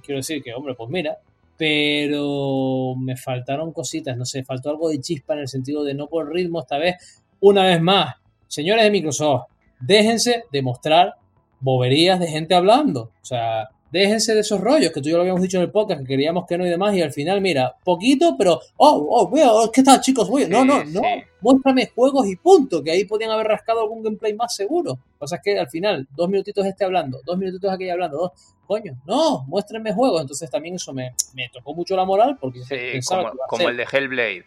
quiero 0.04 0.18
decir 0.18 0.42
que, 0.42 0.52
hombre, 0.54 0.74
pues 0.74 0.90
mira, 0.90 1.18
pero 1.56 2.94
me 2.96 3.16
faltaron 3.16 3.72
cositas, 3.72 4.16
no 4.16 4.24
sé, 4.24 4.44
faltó 4.44 4.70
algo 4.70 4.88
de 4.88 5.00
chispa 5.00 5.34
en 5.34 5.40
el 5.40 5.48
sentido 5.48 5.84
de 5.84 5.94
no 5.94 6.08
por 6.08 6.32
ritmo 6.32 6.60
esta 6.60 6.78
vez. 6.78 7.22
Una 7.40 7.64
vez 7.64 7.80
más, 7.80 8.16
señores 8.48 8.84
de 8.84 8.90
Microsoft, 8.90 9.46
déjense 9.80 10.44
de 10.50 10.62
mostrar 10.62 11.14
boberías 11.60 12.18
de 12.18 12.26
gente 12.26 12.54
hablando. 12.54 13.12
O 13.22 13.24
sea, 13.24 13.68
déjense 13.92 14.34
de 14.34 14.40
esos 14.40 14.60
rollos 14.60 14.90
que 14.90 15.00
tú 15.00 15.08
y 15.08 15.12
yo 15.12 15.18
lo 15.18 15.22
habíamos 15.22 15.42
dicho 15.42 15.58
en 15.58 15.64
el 15.64 15.70
podcast, 15.70 16.00
que 16.00 16.06
queríamos 16.06 16.46
que 16.46 16.56
no 16.56 16.66
y 16.66 16.70
demás, 16.70 16.94
y 16.94 17.02
al 17.02 17.12
final, 17.12 17.40
mira, 17.40 17.76
poquito, 17.84 18.34
pero, 18.36 18.58
oh, 18.78 19.06
oh, 19.10 19.30
oh 19.30 19.70
¿qué 19.70 19.82
tal, 19.82 20.00
chicos? 20.00 20.28
Voy, 20.28 20.46
no, 20.48 20.64
no, 20.64 20.82
no, 20.84 21.02
muéstrame 21.40 21.92
juegos 21.94 22.26
y 22.26 22.36
punto, 22.36 22.82
que 22.82 22.90
ahí 22.90 23.04
podían 23.04 23.30
haber 23.30 23.46
rascado 23.46 23.82
algún 23.82 24.02
gameplay 24.02 24.34
más 24.34 24.56
seguro. 24.56 24.92
Lo 24.92 24.96
que 24.96 25.18
pasa 25.18 25.36
es 25.36 25.42
que 25.42 25.58
al 25.58 25.68
final, 25.68 26.08
dos 26.16 26.28
minutitos 26.28 26.64
este 26.64 26.84
hablando, 26.84 27.20
dos 27.24 27.36
minutitos 27.36 27.70
aquella 27.70 27.92
hablando, 27.92 28.16
dos, 28.16 28.32
coño, 28.66 28.96
no, 29.06 29.44
muéstrenme 29.46 29.92
juegos. 29.92 30.22
Entonces 30.22 30.50
también 30.50 30.76
eso 30.76 30.92
me, 30.94 31.14
me 31.34 31.48
tocó 31.50 31.74
mucho 31.74 31.94
la 31.94 32.04
moral, 32.04 32.38
porque 32.40 32.62
sí, 32.62 33.06
como, 33.06 33.30
como 33.46 33.68
el 33.68 33.76
de 33.76 33.86
Hellblade. 33.90 34.46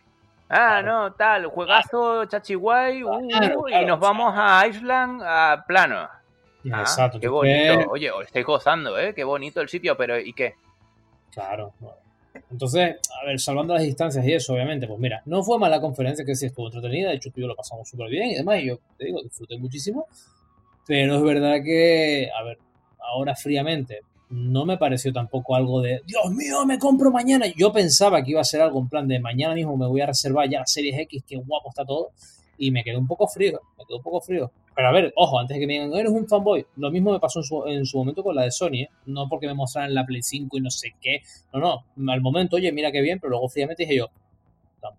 Ah, 0.50 0.82
no, 0.84 1.14
tal, 1.14 1.48
juegazo, 1.48 2.26
chachiguay, 2.26 3.04
uh, 3.04 3.68
y 3.68 3.86
nos 3.86 4.00
vamos 4.00 4.34
a 4.36 4.68
Iceland 4.68 5.22
a 5.24 5.64
plano. 5.68 6.08
Ah, 6.72 6.82
Exacto. 6.82 7.20
Qué 7.20 7.28
bonito. 7.28 7.90
Oye, 7.90 8.12
os 8.12 8.26
estáis 8.26 8.46
gozando, 8.46 8.98
¿eh? 8.98 9.14
Qué 9.14 9.24
bonito 9.24 9.62
el 9.62 9.70
sitio, 9.70 9.96
pero 9.98 10.20
¿y 10.20 10.34
qué? 10.34 10.56
Claro. 11.32 11.74
Entonces, 12.52 12.98
a 13.22 13.26
ver, 13.26 13.40
salvando 13.40 13.74
las 13.74 13.84
distancias 13.84 14.26
y 14.26 14.34
eso, 14.34 14.54
obviamente, 14.54 14.88
pues 14.88 15.00
mira, 15.00 15.22
no 15.26 15.44
fue 15.44 15.58
mala 15.58 15.80
conferencia, 15.80 16.26
que 16.26 16.36
sí 16.36 16.48
estuvo 16.48 16.68
entretenida, 16.68 17.10
de 17.10 17.16
hecho 17.16 17.30
tú 17.32 17.40
y 17.40 17.42
yo 17.44 17.48
lo 17.48 17.56
pasamos 17.56 17.88
súper 17.88 18.10
bien 18.10 18.32
y 18.32 18.36
demás, 18.36 18.60
y 18.62 18.68
yo 18.68 18.80
te 18.98 19.06
digo, 19.06 19.22
disfruté 19.24 19.58
muchísimo, 19.58 20.08
pero 20.86 21.16
es 21.16 21.24
verdad 21.24 21.64
que, 21.64 22.30
a 22.38 22.44
ver, 22.44 22.58
ahora 23.00 23.36
fríamente, 23.36 24.02
no 24.30 24.66
me 24.66 24.78
pareció 24.78 25.14
tampoco 25.14 25.56
algo 25.56 25.82
de, 25.82 26.02
Dios 26.06 26.30
mío, 26.32 26.66
me 26.66 26.80
compro 26.80 27.12
mañana. 27.12 27.46
Yo 27.56 27.72
pensaba 27.72 28.24
que 28.24 28.32
iba 28.32 28.42
a 28.42 28.46
ser 28.46 28.62
algo 28.62 28.80
en 28.80 28.90
plan 28.90 29.08
de 29.08 29.20
mañana 29.20 29.54
mismo 29.54 29.78
me 29.78 29.88
voy 29.88 30.02
a 30.02 30.08
reservar 30.08 30.50
ya 30.50 30.60
la 30.60 30.66
Series 30.66 30.98
X, 31.00 31.24
qué 31.28 31.38
guapo 31.38 31.70
está 31.70 31.86
todo, 31.86 32.10
y 32.58 32.72
me 32.72 32.84
quedé 32.84 32.98
un 32.98 33.08
poco 33.08 33.28
frío, 33.28 33.62
me 33.78 33.86
quedé 33.86 33.98
un 33.98 34.04
poco 34.04 34.22
frío. 34.22 34.52
Pero 34.76 34.90
a 34.90 34.92
ver, 34.92 35.14
ojo, 35.16 35.40
antes 35.40 35.56
de 35.56 35.62
que 35.62 35.68
me 35.68 35.74
digan, 35.74 35.94
eres 35.94 36.12
un 36.12 36.28
fanboy, 36.28 36.66
lo 36.76 36.92
mismo 36.92 37.14
me 37.14 37.20
pasó 37.20 37.40
en 37.68 37.86
su, 37.86 37.98
momento 37.98 38.24
con 38.24 38.36
la 38.36 38.44
de 38.44 38.52
Sony, 38.52 38.82
¿eh? 38.82 38.90
no 39.06 39.30
porque 39.30 39.48
me 39.48 39.54
mostraran 39.54 39.94
la 39.94 40.06
Play 40.06 40.22
5 40.22 40.58
y 40.58 40.62
no 40.62 40.70
sé 40.70 40.96
qué, 41.02 41.22
no, 41.54 41.86
no, 41.96 42.12
al 42.12 42.22
momento, 42.22 42.58
oye, 42.58 42.72
mira 42.74 42.92
qué 42.92 43.02
bien, 43.02 43.20
pero 43.20 43.32
luego 43.32 43.48
fríamente 43.48 43.84
dije 43.84 43.98
yo. 43.98 44.10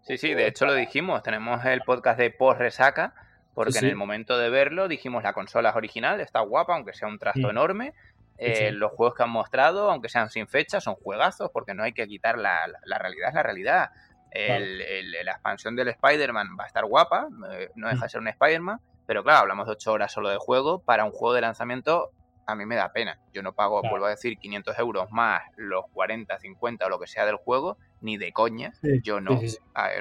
Sí, 0.02 0.16
sí, 0.16 0.34
de 0.34 0.48
hecho 0.48 0.66
lo 0.66 0.74
dijimos, 0.74 1.22
tenemos 1.22 1.64
el 1.64 1.82
podcast 1.82 2.18
de 2.18 2.30
post 2.30 2.58
resaca, 2.58 3.14
porque 3.54 3.78
en 3.78 3.84
el 3.84 3.96
momento 3.96 4.38
de 4.38 4.50
verlo 4.50 4.88
dijimos 4.88 5.22
la 5.22 5.32
consola 5.32 5.70
es 5.70 5.76
original, 5.76 6.20
está 6.20 6.40
guapa, 6.40 6.74
aunque 6.74 6.92
sea 6.92 7.08
un 7.08 7.18
trasto 7.18 7.46
mm. 7.46 7.50
enorme. 7.50 7.94
Eh, 8.38 8.70
los 8.72 8.92
juegos 8.92 9.14
que 9.14 9.22
han 9.22 9.30
mostrado, 9.30 9.90
aunque 9.90 10.10
sean 10.10 10.28
sin 10.28 10.46
fecha, 10.46 10.80
son 10.80 10.94
juegazos, 10.96 11.50
porque 11.52 11.72
no 11.72 11.82
hay 11.82 11.92
que 11.92 12.06
quitar 12.06 12.36
la, 12.36 12.66
la, 12.84 12.98
realidad, 12.98 13.28
es 13.28 13.34
la 13.34 13.42
realidad. 13.42 13.90
la 14.34 15.32
expansión 15.32 15.74
del 15.74 15.88
Spider-Man 15.88 16.48
va 16.58 16.64
a 16.64 16.66
estar 16.66 16.84
guapa, 16.84 17.28
eh, 17.52 17.70
no 17.76 17.88
deja 17.88 18.00
de 18.00 18.06
mm. 18.06 18.10
ser 18.10 18.20
un 18.20 18.28
Spider-Man, 18.28 18.80
pero 19.06 19.22
claro, 19.22 19.40
hablamos 19.40 19.66
de 19.66 19.72
8 19.72 19.92
horas 19.92 20.12
solo 20.12 20.28
de 20.28 20.38
juego. 20.38 20.80
Para 20.80 21.04
un 21.04 21.12
juego 21.12 21.34
de 21.34 21.40
lanzamiento, 21.40 22.10
a 22.46 22.54
mí 22.54 22.66
me 22.66 22.76
da 22.76 22.92
pena. 22.92 23.18
Yo 23.32 23.42
no 23.42 23.52
pago, 23.52 23.82
vuelvo 23.82 24.06
a 24.06 24.10
decir, 24.10 24.38
500 24.38 24.78
euros 24.78 25.10
más 25.10 25.42
los 25.56 25.84
40, 25.92 26.38
50 26.38 26.86
o 26.86 26.88
lo 26.88 26.98
que 26.98 27.06
sea 27.06 27.26
del 27.26 27.36
juego 27.36 27.78
ni 28.00 28.16
de 28.16 28.32
coña. 28.32 28.72
yo 29.02 29.20
no. 29.20 29.40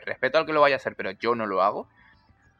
respeto 0.04 0.38
al 0.38 0.46
que 0.46 0.54
lo 0.54 0.62
vaya 0.62 0.76
a 0.76 0.78
hacer, 0.78 0.96
pero 0.96 1.12
yo 1.12 1.36
no 1.36 1.46
lo 1.46 1.62
hago. 1.62 1.88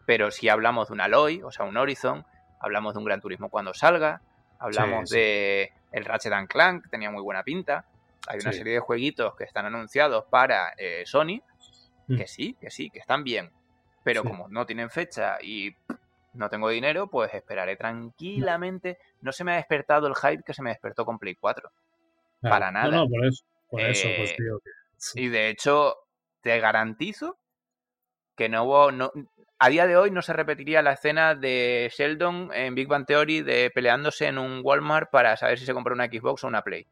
Pero 0.06 0.32
si 0.32 0.50
hablamos 0.50 0.90
de 0.90 0.94
un 0.94 1.02
Aloy, 1.02 1.42
o 1.44 1.52
sea, 1.52 1.66
un 1.66 1.78
Horizon, 1.78 2.26
hablamos 2.60 2.94
de 2.94 3.00
un 3.00 3.06
Gran 3.06 3.22
Turismo 3.22 3.50
cuando 3.50 3.74
salga, 3.74 4.22
hablamos 4.60 5.10
de 5.10 5.74
el 5.92 6.06
Ratchet 6.06 6.34
Clank, 6.48 6.84
que 6.84 6.90
tenía 6.90 7.10
muy 7.10 7.22
buena 7.22 7.44
pinta. 7.44 7.86
Hay 8.28 8.40
una 8.40 8.52
serie 8.52 8.74
de 8.74 8.80
jueguitos 8.80 9.36
que 9.36 9.44
están 9.44 9.66
anunciados 9.66 10.26
para 10.30 10.74
eh, 10.78 11.04
Sony, 11.06 11.42
mm. 12.08 12.18
que 12.18 12.28
sí, 12.28 12.56
que 12.60 12.70
sí, 12.70 12.90
que 12.90 13.00
están 13.00 13.24
bien. 13.24 13.52
Pero 14.04 14.24
como 14.24 14.48
no 14.50 14.66
tienen 14.66 14.90
fecha 14.90 15.38
y 15.42 15.76
no 16.36 16.50
tengo 16.50 16.70
dinero, 16.70 17.08
pues 17.08 17.34
esperaré 17.34 17.76
tranquilamente. 17.76 18.98
No 19.22 19.32
se 19.32 19.44
me 19.44 19.54
ha 19.54 19.56
despertado 19.56 20.08
el 20.08 20.16
hype 20.16 20.44
que 20.44 20.54
se 20.54 20.62
me 20.62 20.70
despertó 20.70 21.06
con 21.06 21.20
Play 21.20 21.36
4. 21.36 21.70
Para 22.42 22.72
nada. 22.72 22.92
No, 22.92 23.04
no, 23.04 23.10
por 23.10 23.26
eso. 23.26 23.44
Por 23.70 23.82
eso 23.82 24.08
pues, 24.18 24.32
eh, 24.32 24.36
Y 25.16 25.30
de 25.30 25.50
hecho, 25.50 25.96
te 26.42 26.60
garantizo 26.60 27.38
que 28.36 28.50
no, 28.50 28.92
no, 28.92 29.12
a 29.60 29.70
día 29.70 29.88
de 29.88 29.98
hoy 29.98 30.12
no 30.12 30.22
se 30.22 30.34
repetiría 30.34 30.82
la 30.82 30.94
escena 30.94 31.36
de 31.36 31.92
Sheldon 31.96 32.52
en 32.54 32.76
Big 32.76 32.88
Bang 32.88 33.06
Theory 33.06 33.42
de 33.42 33.72
peleándose 33.74 34.28
en 34.28 34.38
un 34.38 34.62
Walmart 34.64 35.10
para 35.10 35.38
saber 35.38 35.58
si 35.58 35.66
se 35.66 35.74
compra 35.74 35.94
una 35.94 36.08
Xbox 36.08 36.44
o 36.44 36.48
una 36.48 36.62
Play. 36.62 36.86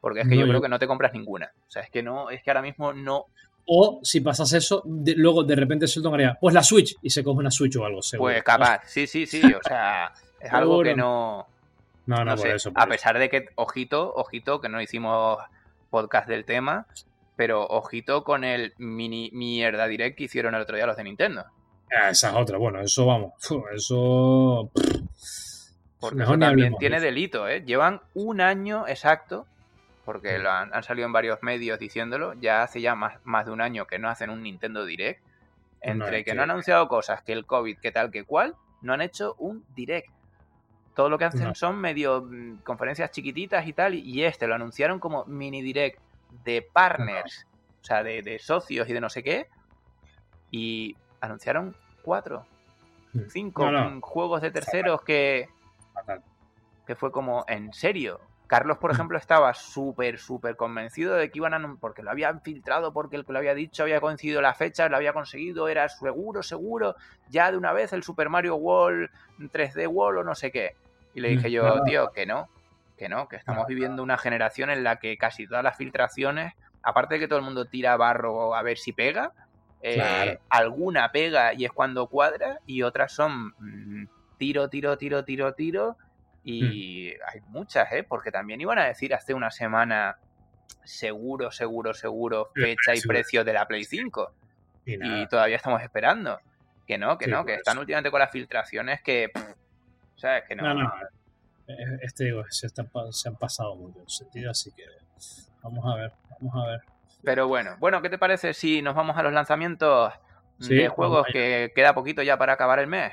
Porque 0.00 0.20
es 0.20 0.28
que 0.28 0.36
yo, 0.36 0.46
creo 0.46 0.62
que 0.62 0.68
no 0.68 0.78
te 0.78 0.86
compras 0.86 1.12
ninguna. 1.12 1.52
O 1.68 1.70
sea, 1.70 1.82
es 1.82 1.90
que 1.90 2.02
no, 2.02 2.30
es 2.30 2.42
que 2.42 2.50
ahora 2.50 2.62
mismo 2.62 2.92
no. 2.92 3.26
O 3.66 4.00
si 4.02 4.20
pasas 4.20 4.52
eso, 4.52 4.82
luego 4.84 5.44
de 5.44 5.54
repente 5.54 5.86
Sheldon 5.86 6.14
haría, 6.14 6.38
pues 6.40 6.54
la 6.54 6.62
Switch, 6.62 6.96
y 7.02 7.10
se 7.10 7.22
coge 7.22 7.38
una 7.38 7.50
Switch 7.50 7.76
o 7.76 7.84
algo, 7.84 8.02
seguro. 8.02 8.32
Pues 8.32 8.42
capaz, 8.42 8.82
sí, 8.86 9.06
sí, 9.06 9.26
sí. 9.26 9.42
O 9.44 9.62
sea, 9.62 10.12
es 10.40 10.52
algo 10.52 10.82
que 10.82 10.94
no. 10.94 11.46
No, 12.06 12.24
no, 12.24 12.36
por 12.36 12.48
eso. 12.48 12.72
a 12.74 12.86
pesar 12.86 13.18
de 13.18 13.28
que, 13.28 13.46
ojito, 13.54 14.12
ojito, 14.14 14.60
que 14.60 14.68
no 14.68 14.80
hicimos 14.80 15.38
podcast 15.90 16.28
del 16.28 16.44
tema, 16.44 16.86
pero 17.36 17.66
ojito 17.66 18.24
con 18.24 18.42
el 18.42 18.74
mini 18.78 19.30
mierda 19.32 19.86
direct 19.86 20.16
que 20.16 20.24
hicieron 20.24 20.54
el 20.54 20.62
otro 20.62 20.76
día 20.76 20.86
los 20.86 20.96
de 20.96 21.04
Nintendo. 21.04 21.44
Ah, 21.90 22.10
esa 22.10 22.30
es 22.30 22.36
otra, 22.36 22.58
bueno, 22.58 22.80
eso 22.80 23.06
vamos, 23.06 23.32
eso... 23.74 24.70
Porque 26.00 26.24
también 26.24 26.76
tiene 26.78 26.98
delito, 26.98 27.46
¿eh? 27.46 27.62
Llevan 27.64 28.00
un 28.14 28.40
año 28.40 28.88
exacto, 28.88 29.46
porque 30.04 30.38
lo 30.38 30.50
han, 30.50 30.82
salido 30.82 31.06
en 31.06 31.12
varios 31.12 31.42
medios 31.42 31.78
diciéndolo, 31.78 32.34
ya 32.34 32.62
hace 32.62 32.80
ya 32.80 32.94
más, 32.94 33.18
más 33.24 33.46
de 33.46 33.52
un 33.52 33.60
año 33.60 33.86
que 33.86 33.98
no 33.98 34.08
hacen 34.08 34.30
un 34.30 34.42
Nintendo 34.42 34.84
Direct, 34.84 35.22
entre 35.80 36.24
que 36.24 36.34
no 36.34 36.42
han 36.42 36.50
anunciado 36.50 36.88
cosas, 36.88 37.22
que 37.22 37.32
el 37.32 37.46
COVID, 37.46 37.78
que 37.78 37.92
tal, 37.92 38.10
que 38.10 38.24
cual, 38.24 38.56
no 38.82 38.92
han 38.92 39.00
hecho 39.00 39.34
un 39.38 39.64
Direct. 39.74 40.10
Todo 40.94 41.08
lo 41.08 41.18
que 41.18 41.24
hacen 41.24 41.54
son 41.54 41.78
medio 41.78 42.22
mm, 42.22 42.58
conferencias 42.58 43.10
chiquititas 43.10 43.66
y 43.66 43.72
tal, 43.72 43.94
y 43.94 44.24
este 44.24 44.46
lo 44.46 44.54
anunciaron 44.54 44.98
como 44.98 45.24
mini 45.26 45.62
Direct 45.62 46.00
de 46.44 46.62
partners, 46.62 47.46
o 47.80 47.84
sea, 47.84 48.02
de, 48.02 48.22
de 48.22 48.38
socios 48.38 48.88
y 48.88 48.92
de 48.92 49.00
no 49.00 49.08
sé 49.08 49.22
qué, 49.22 49.48
y 50.50 50.96
anunciaron 51.20 51.76
cuatro, 52.02 52.46
hmm. 53.12 53.28
cinco 53.28 53.70
juegos 54.00 54.42
de 54.42 54.50
terceros 54.50 55.02
que, 55.02 55.48
que 56.86 56.96
fue 56.96 57.12
como, 57.12 57.44
en 57.48 57.72
serio. 57.72 58.20
Carlos, 58.50 58.78
por 58.78 58.90
hmm. 58.90 58.94
ejemplo, 58.94 59.16
estaba 59.16 59.54
súper, 59.54 60.18
súper 60.18 60.56
convencido 60.56 61.14
de 61.14 61.30
que 61.30 61.38
iban 61.38 61.54
a... 61.54 61.76
porque 61.78 62.02
lo 62.02 62.10
habían 62.10 62.40
filtrado, 62.40 62.92
porque 62.92 63.14
el 63.14 63.24
que 63.24 63.32
lo 63.32 63.38
había 63.38 63.54
dicho 63.54 63.84
había 63.84 64.00
coincidido 64.00 64.42
la 64.42 64.54
fecha, 64.54 64.88
lo 64.88 64.96
había 64.96 65.12
conseguido, 65.12 65.68
era 65.68 65.88
seguro, 65.88 66.42
seguro, 66.42 66.96
ya 67.28 67.52
de 67.52 67.56
una 67.56 67.72
vez 67.72 67.92
el 67.92 68.02
Super 68.02 68.28
Mario 68.28 68.56
World, 68.56 69.08
3D 69.38 69.86
World 69.86 70.18
o 70.18 70.24
no 70.24 70.34
sé 70.34 70.50
qué. 70.50 70.74
Y 71.14 71.20
le 71.20 71.28
dije 71.28 71.46
hmm. 71.46 71.52
yo, 71.52 71.82
tío, 71.84 72.10
que 72.10 72.26
no, 72.26 72.48
que 72.98 73.08
no, 73.08 73.28
que 73.28 73.36
estamos 73.36 73.68
viviendo 73.68 74.02
una 74.02 74.18
generación 74.18 74.68
en 74.70 74.82
la 74.82 74.96
que 74.96 75.16
casi 75.16 75.46
todas 75.46 75.62
las 75.62 75.76
filtraciones, 75.76 76.54
aparte 76.82 77.14
de 77.14 77.20
que 77.20 77.28
todo 77.28 77.38
el 77.38 77.44
mundo 77.44 77.66
tira 77.66 77.96
barro 77.96 78.56
a 78.56 78.62
ver 78.62 78.78
si 78.78 78.92
pega, 78.92 79.30
eh, 79.80 80.40
alguna 80.48 81.12
pega 81.12 81.54
y 81.54 81.66
es 81.66 81.70
cuando 81.70 82.08
cuadra 82.08 82.58
y 82.66 82.82
otras 82.82 83.12
son 83.12 83.54
mm, 83.60 84.08
tiro, 84.38 84.68
tiro, 84.68 84.98
tiro, 84.98 85.24
tiro, 85.24 85.54
tiro. 85.54 85.96
Y 86.44 87.10
hmm. 87.10 87.20
hay 87.26 87.40
muchas, 87.48 87.92
¿eh? 87.92 88.02
Porque 88.02 88.30
también 88.30 88.60
iban 88.60 88.78
a 88.78 88.86
decir 88.86 89.14
hace 89.14 89.34
una 89.34 89.50
semana 89.50 90.18
seguro, 90.84 91.50
seguro, 91.50 91.94
seguro 91.94 92.50
fecha 92.54 92.94
y 92.94 93.00
precio 93.00 93.44
de 93.44 93.52
la 93.52 93.66
Play 93.66 93.84
5. 93.84 94.34
Y, 94.86 95.26
todavía 95.28 95.56
estamos 95.56 95.82
esperando. 95.82 96.40
Que 96.86 96.98
no, 96.98 97.16
que 97.18 97.28
no, 97.28 97.44
que 97.44 97.54
están 97.54 97.78
últimamente 97.78 98.10
con 98.10 98.18
las 98.18 98.30
filtraciones 98.30 99.00
que... 99.02 99.30
¿Sabes? 100.16 100.44
Que 100.48 100.56
no. 100.56 100.74
no, 100.74 100.92
eh, 101.68 101.98
Este 102.02 102.24
digo, 102.24 102.44
se, 102.48 102.68
se 102.68 103.28
han 103.28 103.36
pasado 103.36 103.76
mucho 103.76 104.00
en 104.00 104.08
sentido, 104.08 104.50
así 104.50 104.72
que 104.72 104.84
vamos 105.62 105.84
a 105.86 105.96
ver, 105.96 106.12
vamos 106.40 106.54
a 106.56 106.70
ver. 106.70 106.80
Pero 107.22 107.48
bueno, 107.48 107.76
bueno, 107.78 108.02
¿qué 108.02 108.10
te 108.10 108.18
parece 108.18 108.54
si 108.54 108.82
nos 108.82 108.94
vamos 108.94 109.16
a 109.16 109.22
los 109.22 109.32
lanzamientos 109.32 110.12
de 110.58 110.88
juegos 110.88 111.26
que 111.32 111.72
queda 111.74 111.94
poquito 111.94 112.22
ya 112.22 112.36
para 112.38 112.54
acabar 112.54 112.78
el 112.78 112.86
mes? 112.86 113.12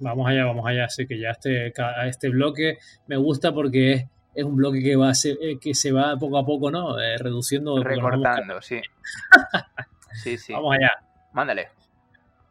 Vamos 0.00 0.28
allá, 0.28 0.44
vamos 0.44 0.66
allá. 0.66 0.86
Así 0.86 1.06
que 1.06 1.18
ya 1.18 1.30
este, 1.30 1.72
este 2.06 2.28
bloque 2.28 2.78
me 3.06 3.16
gusta 3.16 3.52
porque 3.52 4.08
es, 4.34 4.44
un 4.44 4.56
bloque 4.56 4.82
que 4.82 4.96
va 4.96 5.10
a 5.10 5.14
ser, 5.14 5.36
eh, 5.40 5.58
que 5.60 5.74
se 5.74 5.92
va 5.92 6.16
poco 6.16 6.38
a 6.38 6.44
poco, 6.44 6.70
¿no? 6.70 7.00
Eh, 7.00 7.16
reduciendo. 7.18 7.82
Recortando, 7.82 8.60
sí. 8.60 8.80
sí, 10.22 10.36
sí. 10.38 10.52
Vamos 10.52 10.76
allá. 10.76 10.92
Mándale. 11.32 11.68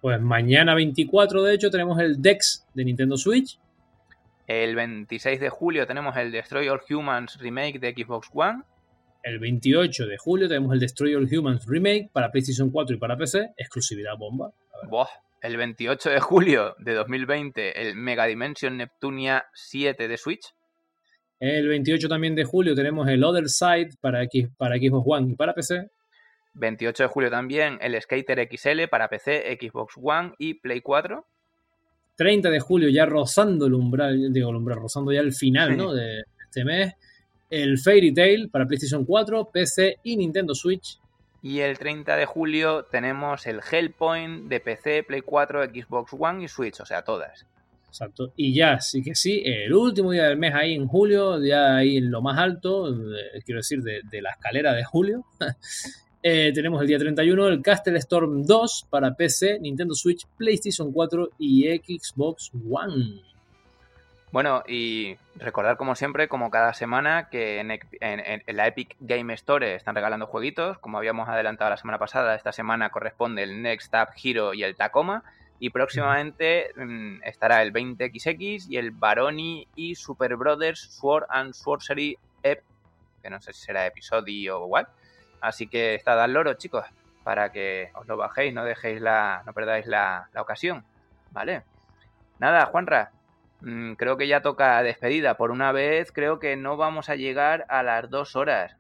Pues 0.02 0.20
mañana 0.20 0.76
24, 0.76 1.44
de 1.44 1.54
hecho, 1.54 1.70
tenemos 1.70 2.00
el 2.00 2.22
DEX 2.22 2.66
de 2.74 2.86
Nintendo 2.86 3.18
Switch. 3.18 3.58
El 4.48 4.76
26 4.76 5.40
de 5.40 5.50
julio 5.50 5.88
tenemos 5.88 6.18
el 6.18 6.32
Destroy 6.32 6.68
All 6.68 6.82
Humans 6.90 7.40
remake 7.40 7.80
de 7.80 7.94
Xbox 7.94 8.30
One. 8.34 8.64
El 9.24 9.40
28 9.40 10.06
de 10.06 10.18
julio 10.18 10.50
tenemos 10.50 10.74
el 10.74 10.82
Destroy 10.82 11.16
All 11.16 11.30
Humans 11.34 11.66
Remake 11.66 12.10
para 12.12 12.30
PlayStation 12.30 12.70
4 12.70 12.98
y 12.98 13.00
para 13.00 13.16
PC, 13.16 13.54
exclusividad 13.56 14.18
bomba. 14.18 14.52
El 15.44 15.58
28 15.58 16.10
de 16.10 16.20
julio 16.22 16.74
de 16.80 16.94
2020 16.94 17.82
el 17.82 17.98
Mega 17.98 18.26
Dimension 18.28 18.78
Neptunia 18.78 19.44
7 19.54 20.08
de 20.08 20.18
Switch. 20.18 20.54
El 21.38 21.68
28 21.68 22.08
también 22.08 22.34
de 22.34 22.46
julio 22.46 22.74
tenemos 22.74 23.10
el 23.10 23.22
Other 23.26 23.50
Side 23.50 23.90
para, 24.00 24.24
X, 24.24 24.48
para 24.58 24.78
Xbox 24.78 25.06
One 25.06 25.34
y 25.34 25.36
para 25.36 25.54
PC. 25.54 25.90
28 26.54 27.04
de 27.04 27.10
julio 27.10 27.30
también 27.30 27.78
el 27.82 28.02
Skater 28.02 28.48
XL 28.50 28.88
para 28.90 29.10
PC, 29.10 29.58
Xbox 29.60 29.96
One 30.02 30.32
y 30.40 30.54
Play 30.54 30.80
4. 30.80 31.28
30 32.16 32.50
de 32.50 32.60
julio 32.62 32.88
ya 32.88 33.06
rozando 33.06 33.66
el 33.66 33.74
umbral, 33.74 34.32
digo 34.32 34.50
el 34.50 34.56
umbral, 34.56 34.80
rozando 34.80 35.12
ya 35.12 35.20
el 35.20 35.34
final 35.34 35.76
¿no? 35.76 35.94
de 35.94 36.24
este 36.46 36.64
mes 36.64 36.94
el 37.50 37.78
Fairy 37.80 38.14
Tail 38.14 38.50
para 38.50 38.66
PlayStation 38.66 39.04
4, 39.04 39.50
PC 39.52 39.98
y 40.04 40.16
Nintendo 40.16 40.56
Switch. 40.56 41.02
Y 41.44 41.60
el 41.60 41.78
30 41.78 42.16
de 42.16 42.26
julio 42.26 42.86
tenemos 42.86 43.46
el 43.48 43.60
Hellpoint 43.70 44.48
de 44.48 44.62
PC, 44.62 45.04
Play 45.04 45.20
4, 45.20 45.66
Xbox 45.66 46.14
One 46.18 46.46
y 46.46 46.48
Switch, 46.48 46.80
o 46.80 46.86
sea, 46.86 47.02
todas. 47.02 47.46
Exacto. 47.90 48.32
Y 48.38 48.56
ya, 48.56 48.80
sí 48.80 49.04
que 49.04 49.14
sí, 49.14 49.44
el 49.46 49.74
último 49.74 50.12
día 50.12 50.24
del 50.30 50.38
mes 50.38 50.56
ahí 50.56 50.74
en 50.74 50.88
julio, 50.88 51.44
ya 51.44 51.76
ahí 51.76 51.98
en 51.98 52.10
lo 52.10 52.22
más 52.22 52.40
alto, 52.40 52.96
quiero 53.44 53.60
decir, 53.60 53.82
de, 53.84 54.22
la 54.22 54.32
escalera 54.32 54.72
de 54.72 54.86
julio, 54.86 55.26
eh, 56.24 56.54
tenemos 56.56 56.82
el 56.82 56.88
día 56.88 56.98
31 56.98 57.50
el 57.50 57.62
Castle 57.62 57.98
Storm 57.98 58.44
2 58.44 58.88
para 58.90 59.14
PC, 59.14 59.60
Nintendo 59.60 59.96
Switch, 59.96 60.26
PlayStation 60.38 60.94
4 60.94 61.32
y 61.40 61.68
Xbox 61.78 62.52
One. 62.54 63.22
Bueno, 64.34 64.64
y 64.68 65.16
recordar 65.36 65.78
como 65.78 65.94
siempre, 65.94 66.28
como 66.28 66.50
cada 66.50 66.74
semana, 66.74 67.30
que 67.30 67.60
en, 67.60 67.68
la 68.48 68.66
Epic 68.66 68.96
Game 69.00 69.32
Store 69.36 69.76
están 69.76 69.94
regalando 69.94 70.26
jueguitos. 70.26 70.80
Como 70.80 70.98
habíamos 70.98 71.30
adelantado 71.30 71.70
la 71.70 71.78
semana 71.78 72.00
pasada, 72.00 72.34
esta 72.34 72.52
semana 72.52 72.90
corresponde 72.90 73.44
el 73.44 73.62
Next 73.62 73.94
Up 73.94 74.08
Hero 74.24 74.56
y 74.56 74.64
el 74.64 74.76
Tacoma. 74.76 75.24
Y 75.60 75.70
próximamente 75.70 76.72
mm, 76.76 77.22
estará 77.26 77.62
el 77.62 77.72
20XX 77.72 78.72
y 78.72 78.78
el 78.78 78.90
Baroni 78.90 79.68
y 79.76 79.94
Super 79.94 80.36
Brothers 80.36 80.80
Sword 80.80 81.28
and 81.30 81.54
Sorcery 81.54 82.18
Ep, 82.42 82.64
que 83.22 83.30
no 83.30 83.40
sé 83.40 83.54
si 83.54 83.62
será 83.62 83.86
episodio 83.86 84.64
o 84.64 84.66
what. 84.66 84.88
Así 85.42 85.68
que 85.68 85.94
está 85.94 86.24
al 86.24 86.34
loro, 86.34 86.56
chicos, 86.56 86.88
para 87.24 87.52
que 87.52 87.92
os 87.94 88.08
lo 88.08 88.18
bajéis, 88.18 88.52
no 88.52 88.66
dejéis 88.66 89.00
la, 89.00 89.44
no 89.46 89.54
perdáis 89.54 89.86
la, 89.86 90.28
la 90.34 90.42
ocasión. 90.42 90.84
¿Vale? 91.30 91.62
Nada, 92.40 92.66
Juanra, 92.66 93.12
Mm, 93.64 93.94
creo 93.94 94.18
que 94.18 94.28
ya 94.28 94.42
toca 94.42 94.84
despedida. 94.84 95.38
Por 95.38 95.52
una 95.52 95.72
vez, 95.72 96.12
creo 96.12 96.38
que 96.40 96.58
no 96.58 96.76
vamos 96.76 97.10
a 97.10 97.16
llegar 97.16 97.66
a 97.70 97.82
las 97.82 98.10
dos 98.10 98.36
horas. 98.36 98.76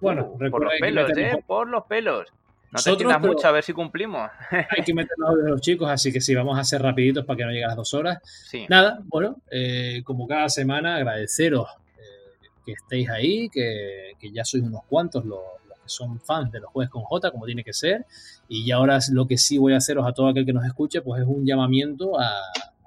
Bueno, 0.00 0.32
uh, 0.32 0.50
por 0.50 0.62
los 0.62 0.72
pelos, 0.80 1.10
¿eh? 1.16 1.42
Por 1.46 1.68
los 1.68 1.84
pelos. 1.84 2.32
No 2.70 2.80
te 2.80 2.90
entiendas 2.90 3.20
mucho, 3.20 3.48
a 3.48 3.50
ver 3.50 3.64
si 3.64 3.72
cumplimos. 3.72 4.30
hay 4.50 4.84
que 4.84 4.94
meter 4.94 5.16
los 5.18 5.42
de 5.42 5.50
los 5.50 5.60
chicos, 5.60 5.90
así 5.90 6.12
que 6.12 6.20
sí, 6.20 6.36
vamos 6.36 6.56
a 6.56 6.62
ser 6.62 6.80
rapiditos 6.80 7.24
para 7.24 7.38
que 7.38 7.44
no 7.44 7.50
llegue 7.50 7.64
a 7.64 7.68
las 7.68 7.76
dos 7.76 7.92
horas. 7.94 8.18
Sí. 8.22 8.64
Nada, 8.68 9.00
bueno, 9.06 9.38
eh, 9.50 10.02
como 10.04 10.28
cada 10.28 10.48
semana, 10.48 10.94
agradeceros 10.94 11.68
eh, 11.98 12.46
que 12.64 12.72
estéis 12.72 13.10
ahí, 13.10 13.48
que, 13.48 14.14
ya 14.32 14.44
sois 14.44 14.62
unos 14.62 14.84
cuantos 14.88 15.24
los, 15.24 15.40
los, 15.68 15.78
que 15.78 15.88
son 15.88 16.20
fans 16.20 16.52
de 16.52 16.60
los 16.60 16.70
jueves 16.70 16.90
con 16.90 17.02
J, 17.02 17.32
como 17.32 17.46
tiene 17.46 17.64
que 17.64 17.72
ser. 17.72 18.06
Y 18.48 18.70
ahora 18.70 19.00
lo 19.10 19.26
que 19.26 19.36
sí 19.36 19.58
voy 19.58 19.72
a 19.72 19.78
haceros 19.78 20.06
a 20.06 20.12
todo 20.12 20.28
aquel 20.28 20.46
que 20.46 20.52
nos 20.52 20.64
escuche, 20.64 21.02
pues 21.02 21.22
es 21.22 21.28
un 21.28 21.44
llamamiento 21.44 22.20
a, 22.20 22.30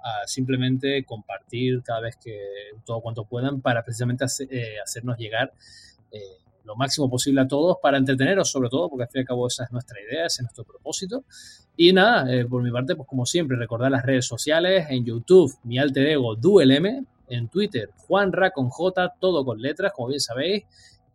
a 0.03 0.27
simplemente 0.27 1.03
compartir 1.05 1.81
cada 1.81 2.01
vez 2.01 2.17
que 2.17 2.38
todo 2.85 3.01
cuanto 3.01 3.25
puedan 3.25 3.61
para 3.61 3.84
precisamente 3.84 4.25
eh, 4.49 4.75
hacernos 4.84 5.17
llegar 5.17 5.53
eh, 6.11 6.19
lo 6.65 6.75
máximo 6.75 7.09
posible 7.09 7.41
a 7.41 7.47
todos 7.47 7.77
para 7.81 7.97
entreteneros 7.97 8.49
sobre 8.49 8.69
todo, 8.69 8.89
porque 8.89 9.03
al 9.03 9.09
fin 9.09 9.19
y 9.19 9.21
al 9.21 9.27
cabo 9.27 9.47
esa 9.47 9.63
es 9.63 9.71
nuestra 9.71 9.99
idea, 10.01 10.25
ese 10.25 10.41
es 10.41 10.43
nuestro 10.43 10.63
propósito. 10.63 11.23
Y 11.75 11.91
nada, 11.91 12.31
eh, 12.34 12.45
por 12.45 12.61
mi 12.61 12.71
parte, 12.71 12.95
pues 12.95 13.07
como 13.07 13.25
siempre, 13.25 13.57
recordar 13.57 13.91
las 13.91 14.05
redes 14.05 14.25
sociales, 14.25 14.88
en 14.89 15.03
YouTube, 15.03 15.53
mi 15.63 15.77
alter 15.80 16.07
ego 16.07 16.35
DuelM, 16.35 17.05
en 17.27 17.47
Twitter, 17.49 17.89
Juanra 17.97 18.51
con 18.51 18.69
J, 18.69 19.15
todo 19.19 19.43
con 19.43 19.61
letras, 19.61 19.91
como 19.93 20.09
bien 20.09 20.19
sabéis. 20.19 20.63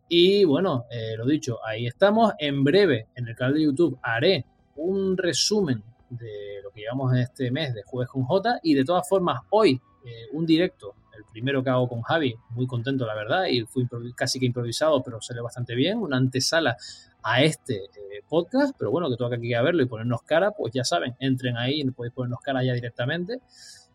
Y 0.09 0.45
bueno, 0.45 0.87
lo 1.19 1.27
dicho, 1.27 1.59
ahí 1.65 1.87
estamos. 1.87 2.33
En 2.39 2.65
breve, 2.65 3.09
en 3.15 3.29
el 3.29 3.37
canal 3.37 3.55
de 3.55 3.63
YouTube, 3.65 3.99
haré 4.03 4.47
un 4.77 5.17
resumen 5.17 5.83
de 6.11 6.61
lo 6.63 6.71
que 6.71 6.81
llevamos 6.81 7.13
en 7.13 7.21
este 7.21 7.51
mes 7.51 7.75
de 7.75 7.83
Jueves 7.83 8.11
con 8.11 8.25
J. 8.25 8.61
Y 8.63 8.75
de 8.75 8.85
todas 8.85 9.09
formas, 9.09 9.41
hoy, 9.51 9.81
eh, 10.05 10.27
un 10.33 10.47
directo 10.47 10.95
el 11.19 11.25
primero 11.25 11.63
que 11.63 11.71
hago 11.71 11.89
con 11.89 12.03
Javi, 12.03 12.35
muy 12.51 12.67
contento 12.67 13.05
la 13.05 13.15
verdad, 13.15 13.47
y 13.47 13.65
fui 13.67 13.87
casi 14.15 14.39
que 14.39 14.47
improvisado, 14.47 15.03
pero 15.03 15.21
salió 15.21 15.43
bastante 15.43 15.75
bien, 15.75 15.99
una 15.99 16.17
antesala 16.17 16.77
a 17.23 17.43
este 17.43 17.85
eh, 17.87 18.23
podcast, 18.29 18.75
pero 18.79 18.91
bueno, 18.91 19.11
que 19.11 19.17
toca 19.17 19.37
aquí 19.37 19.53
a 19.53 19.63
verlo 19.63 19.83
y 19.83 19.87
ponernos 19.87 20.23
cara, 20.23 20.53
pues 20.53 20.73
ya 20.73 20.85
saben, 20.85 21.17
entren 21.19 21.57
ahí 21.57 21.81
y 21.81 21.91
podéis 21.91 22.15
ponernos 22.15 22.41
cara 22.41 22.63
ya 22.63 22.73
directamente. 22.73 23.41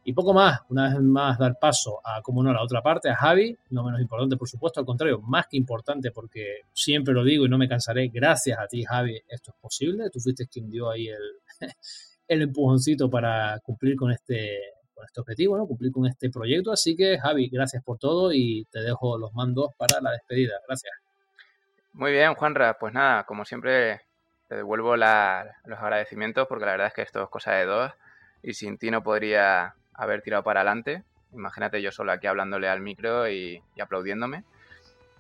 Y 0.06 0.12
poco 0.12 0.34
más, 0.34 0.60
una 0.68 0.90
vez 0.90 1.00
más 1.00 1.40
dar 1.40 1.58
paso 1.58 2.02
a, 2.04 2.22
como 2.22 2.44
no, 2.44 2.50
a 2.50 2.54
la 2.54 2.62
otra 2.62 2.82
parte, 2.82 3.10
a 3.10 3.16
Javi, 3.16 3.58
no 3.70 3.86
menos 3.86 4.02
importante, 4.02 4.36
por 4.36 4.50
supuesto, 4.50 4.82
al 4.82 4.86
contrario, 4.86 5.22
más 5.22 5.48
que 5.48 5.56
importante, 5.56 6.12
porque 6.12 6.64
siempre 6.74 7.14
lo 7.14 7.24
digo 7.24 7.46
y 7.46 7.50
no 7.50 7.58
me 7.58 7.70
cansaré, 7.70 8.10
gracias 8.10 8.60
a 8.60 8.68
ti, 8.68 8.84
Javi, 8.84 9.18
esto 9.30 9.52
es 9.52 9.58
posible. 9.62 10.10
Tú 10.12 10.20
fuiste 10.20 10.48
quien 10.48 10.70
dio 10.70 10.90
ahí 10.90 11.08
el, 11.08 11.22
el 12.28 12.42
empujoncito 12.42 13.10
para 13.10 13.60
cumplir 13.64 13.96
con 13.96 14.12
este, 14.12 14.60
este 15.06 15.22
objetivo, 15.22 15.58
¿no? 15.58 15.68
cumplir 15.68 15.92
con 15.92 16.06
este 16.06 16.30
proyecto. 16.30 16.72
Así 16.72 16.96
que, 16.96 17.20
Javi, 17.20 17.50
gracias 17.50 17.84
por 17.84 17.98
todo 17.98 18.32
y 18.34 18.66
te 18.72 18.82
dejo 18.82 19.18
los 19.18 19.34
mandos 19.34 19.72
para 19.78 20.00
la 20.02 20.12
despedida. 20.12 20.54
Gracias. 20.68 20.94
Muy 21.94 22.12
bien, 22.12 22.34
Juanra. 22.36 22.78
Pues 22.80 22.94
nada, 22.94 23.24
como 23.26 23.46
siempre, 23.46 24.02
te 24.48 24.56
devuelvo 24.56 24.96
los 24.98 25.80
agradecimientos 25.80 26.48
porque 26.48 26.66
la 26.66 26.72
verdad 26.72 26.88
es 26.88 26.94
que 26.94 27.02
esto 27.02 27.24
es 27.24 27.30
cosa 27.30 27.54
de 27.54 27.66
dos 27.66 27.92
y 28.42 28.54
sin 28.54 28.78
ti 28.78 28.92
no 28.92 29.04
podría 29.04 29.76
haber 29.94 30.22
tirado 30.22 30.44
para 30.44 30.62
adelante. 30.62 31.04
Imagínate 31.32 31.82
yo 31.82 31.92
solo 31.92 32.12
aquí 32.12 32.28
hablándole 32.28 32.68
al 32.68 32.82
micro 32.82 33.30
y, 33.30 33.62
aplaudiéndome. 33.80 34.44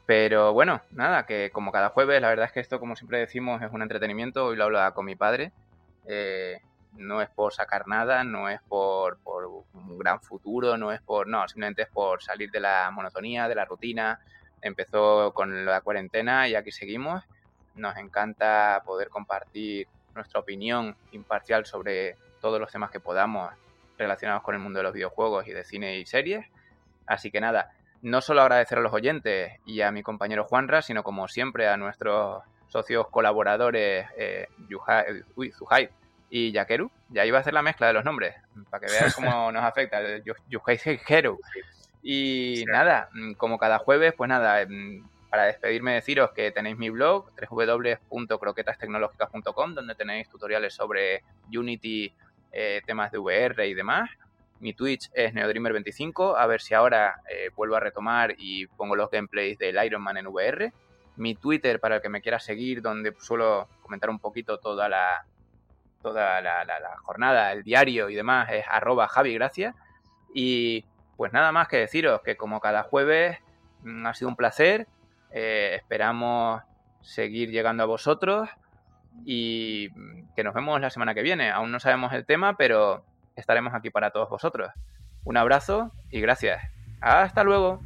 Pero 0.05 0.51
bueno, 0.53 0.81
nada, 0.91 1.25
que 1.25 1.49
como 1.51 1.71
cada 1.71 1.89
jueves, 1.89 2.21
la 2.21 2.27
verdad 2.27 2.47
es 2.47 2.51
que 2.51 2.59
esto, 2.59 2.79
como 2.79 2.95
siempre 2.95 3.19
decimos, 3.19 3.61
es 3.61 3.71
un 3.71 3.81
entretenimiento. 3.81 4.45
Hoy 4.45 4.57
lo 4.57 4.65
hablo 4.65 4.79
con 4.93 5.05
mi 5.05 5.15
padre. 5.15 5.53
Eh, 6.07 6.59
no 6.97 7.21
es 7.21 7.29
por 7.29 7.53
sacar 7.53 7.87
nada, 7.87 8.23
no 8.23 8.49
es 8.49 8.61
por, 8.61 9.19
un 9.25 9.97
gran 9.97 10.21
futuro, 10.21 10.77
no 10.77 10.91
es 10.91 11.01
por, 11.01 11.27
no, 11.27 11.47
simplemente 11.47 11.83
es 11.83 11.89
por 11.89 12.21
salir 12.21 12.51
de 12.51 12.59
la 12.59 12.91
monotonía, 12.91 13.47
de 13.47 13.55
la 13.55 13.65
rutina. 13.65 14.19
Empezó 14.61 15.33
con 15.33 15.65
la 15.65 15.81
cuarentena 15.81 16.47
y 16.47 16.55
aquí 16.55 16.71
seguimos. 16.71 17.23
Nos 17.75 17.97
encanta 17.97 18.81
poder 18.85 19.09
compartir 19.09 19.87
nuestra 20.15 20.39
opinión 20.39 20.95
imparcial 21.11 21.65
sobre 21.65 22.17
todos 22.39 22.59
los 22.59 22.71
temas 22.71 22.91
que 22.91 22.99
podamos 22.99 23.51
relacionados 23.97 24.43
con 24.43 24.55
el 24.55 24.61
mundo 24.61 24.79
de 24.79 24.83
los 24.83 24.93
videojuegos 24.93 25.47
y 25.47 25.51
de 25.51 25.63
cine 25.63 25.97
y 25.97 26.05
series. 26.05 26.45
Así 27.05 27.31
que 27.31 27.41
nada, 27.41 27.71
no 28.01 28.21
solo 28.21 28.41
agradecer 28.41 28.77
a 28.77 28.81
los 28.81 28.93
oyentes 28.93 29.53
y 29.65 29.81
a 29.81 29.91
mi 29.91 30.03
compañero 30.03 30.43
Juanra, 30.45 30.81
sino 30.81 31.03
como 31.03 31.27
siempre 31.27 31.67
a 31.67 31.77
nuestros 31.77 32.43
socios 32.73 33.07
colaboradores 33.09 34.05
eh, 34.17 34.49
uy, 35.35 35.53
y 36.29 36.51
Yakeru. 36.51 36.91
Ya 37.09 37.25
iba 37.25 37.37
a 37.37 37.41
hacer 37.41 37.53
la 37.53 37.61
mezcla 37.61 37.87
de 37.87 37.93
los 37.93 38.03
nombres, 38.03 38.35
para 38.71 38.85
que 38.85 38.91
veas 38.91 39.13
cómo 39.13 39.51
nos 39.51 39.63
afecta. 39.63 40.01
Yakeru. 40.49 41.39
Y 42.01 42.65
nada, 42.67 43.09
mm, 43.13 43.33
como 43.33 43.59
cada 43.59 43.77
jueves, 43.77 44.15
pues 44.17 44.27
nada, 44.27 44.65
mm, 44.67 45.07
para 45.29 45.45
despedirme 45.45 45.93
deciros 45.93 46.31
que 46.31 46.49
tenéis 46.51 46.75
mi 46.77 46.89
blog, 46.89 47.29
www.croquetastecnológicas.com, 47.49 49.75
donde 49.75 49.93
tenéis 49.93 50.27
tutoriales 50.27 50.73
sobre 50.73 51.21
Unity, 51.55 52.11
eh, 52.51 52.81
temas 52.85 53.11
de 53.11 53.19
VR 53.19 53.67
y 53.67 53.75
demás. 53.75 54.09
Mi 54.59 54.73
Twitch 54.73 55.11
es 55.13 55.35
Neodreamer25, 55.35 56.33
a 56.37 56.47
ver 56.47 56.61
si 56.61 56.73
ahora 56.73 57.21
eh, 57.29 57.51
vuelvo 57.55 57.75
a 57.75 57.79
retomar 57.79 58.33
y 58.37 58.65
pongo 58.65 58.95
los 58.95 59.11
gameplays 59.11 59.59
del 59.59 59.77
Iron 59.85 60.01
Man 60.01 60.17
en 60.17 60.25
VR. 60.27 60.73
Mi 61.15 61.35
Twitter 61.35 61.79
para 61.79 61.97
el 61.97 62.01
que 62.01 62.09
me 62.09 62.21
quiera 62.21 62.39
seguir, 62.39 62.81
donde 62.81 63.13
suelo 63.19 63.67
comentar 63.81 64.09
un 64.09 64.19
poquito 64.19 64.59
toda 64.59 64.89
la, 64.89 65.25
toda 66.01 66.41
la, 66.41 66.97
jornada, 67.01 67.51
el 67.51 67.63
diario 67.63 68.09
y 68.09 68.15
demás, 68.15 68.49
es 68.51 68.65
arroba 68.69 69.07
Javi. 69.07 69.37
Y 70.33 70.85
pues 71.15 71.33
nada 71.33 71.51
más 71.51 71.67
que 71.67 71.77
deciros 71.77 72.21
que 72.21 72.35
como 72.35 72.59
cada 72.59 72.83
jueves 72.83 73.39
mm, 73.83 74.05
ha 74.05 74.13
sido 74.13 74.29
un 74.29 74.35
placer. 74.35 74.87
Eh, 75.31 75.75
esperamos 75.75 76.61
seguir 77.01 77.49
llegando 77.49 77.83
a 77.83 77.87
vosotros 77.87 78.49
y 79.25 79.89
mm, 79.95 80.33
que 80.35 80.43
nos 80.43 80.53
vemos 80.53 80.79
la 80.81 80.89
semana 80.89 81.13
que 81.13 81.21
viene. 81.21 81.51
Aún 81.51 81.71
no 81.71 81.79
sabemos 81.79 82.13
el 82.13 82.25
tema, 82.25 82.55
pero 82.57 83.05
estaremos 83.35 83.73
aquí 83.73 83.89
para 83.89 84.11
todos 84.11 84.29
vosotros. 84.29 84.71
Un 85.23 85.37
abrazo 85.37 85.91
y 86.09 86.19
gracias. 86.21 86.61
Hasta 87.01 87.43
luego. 87.43 87.81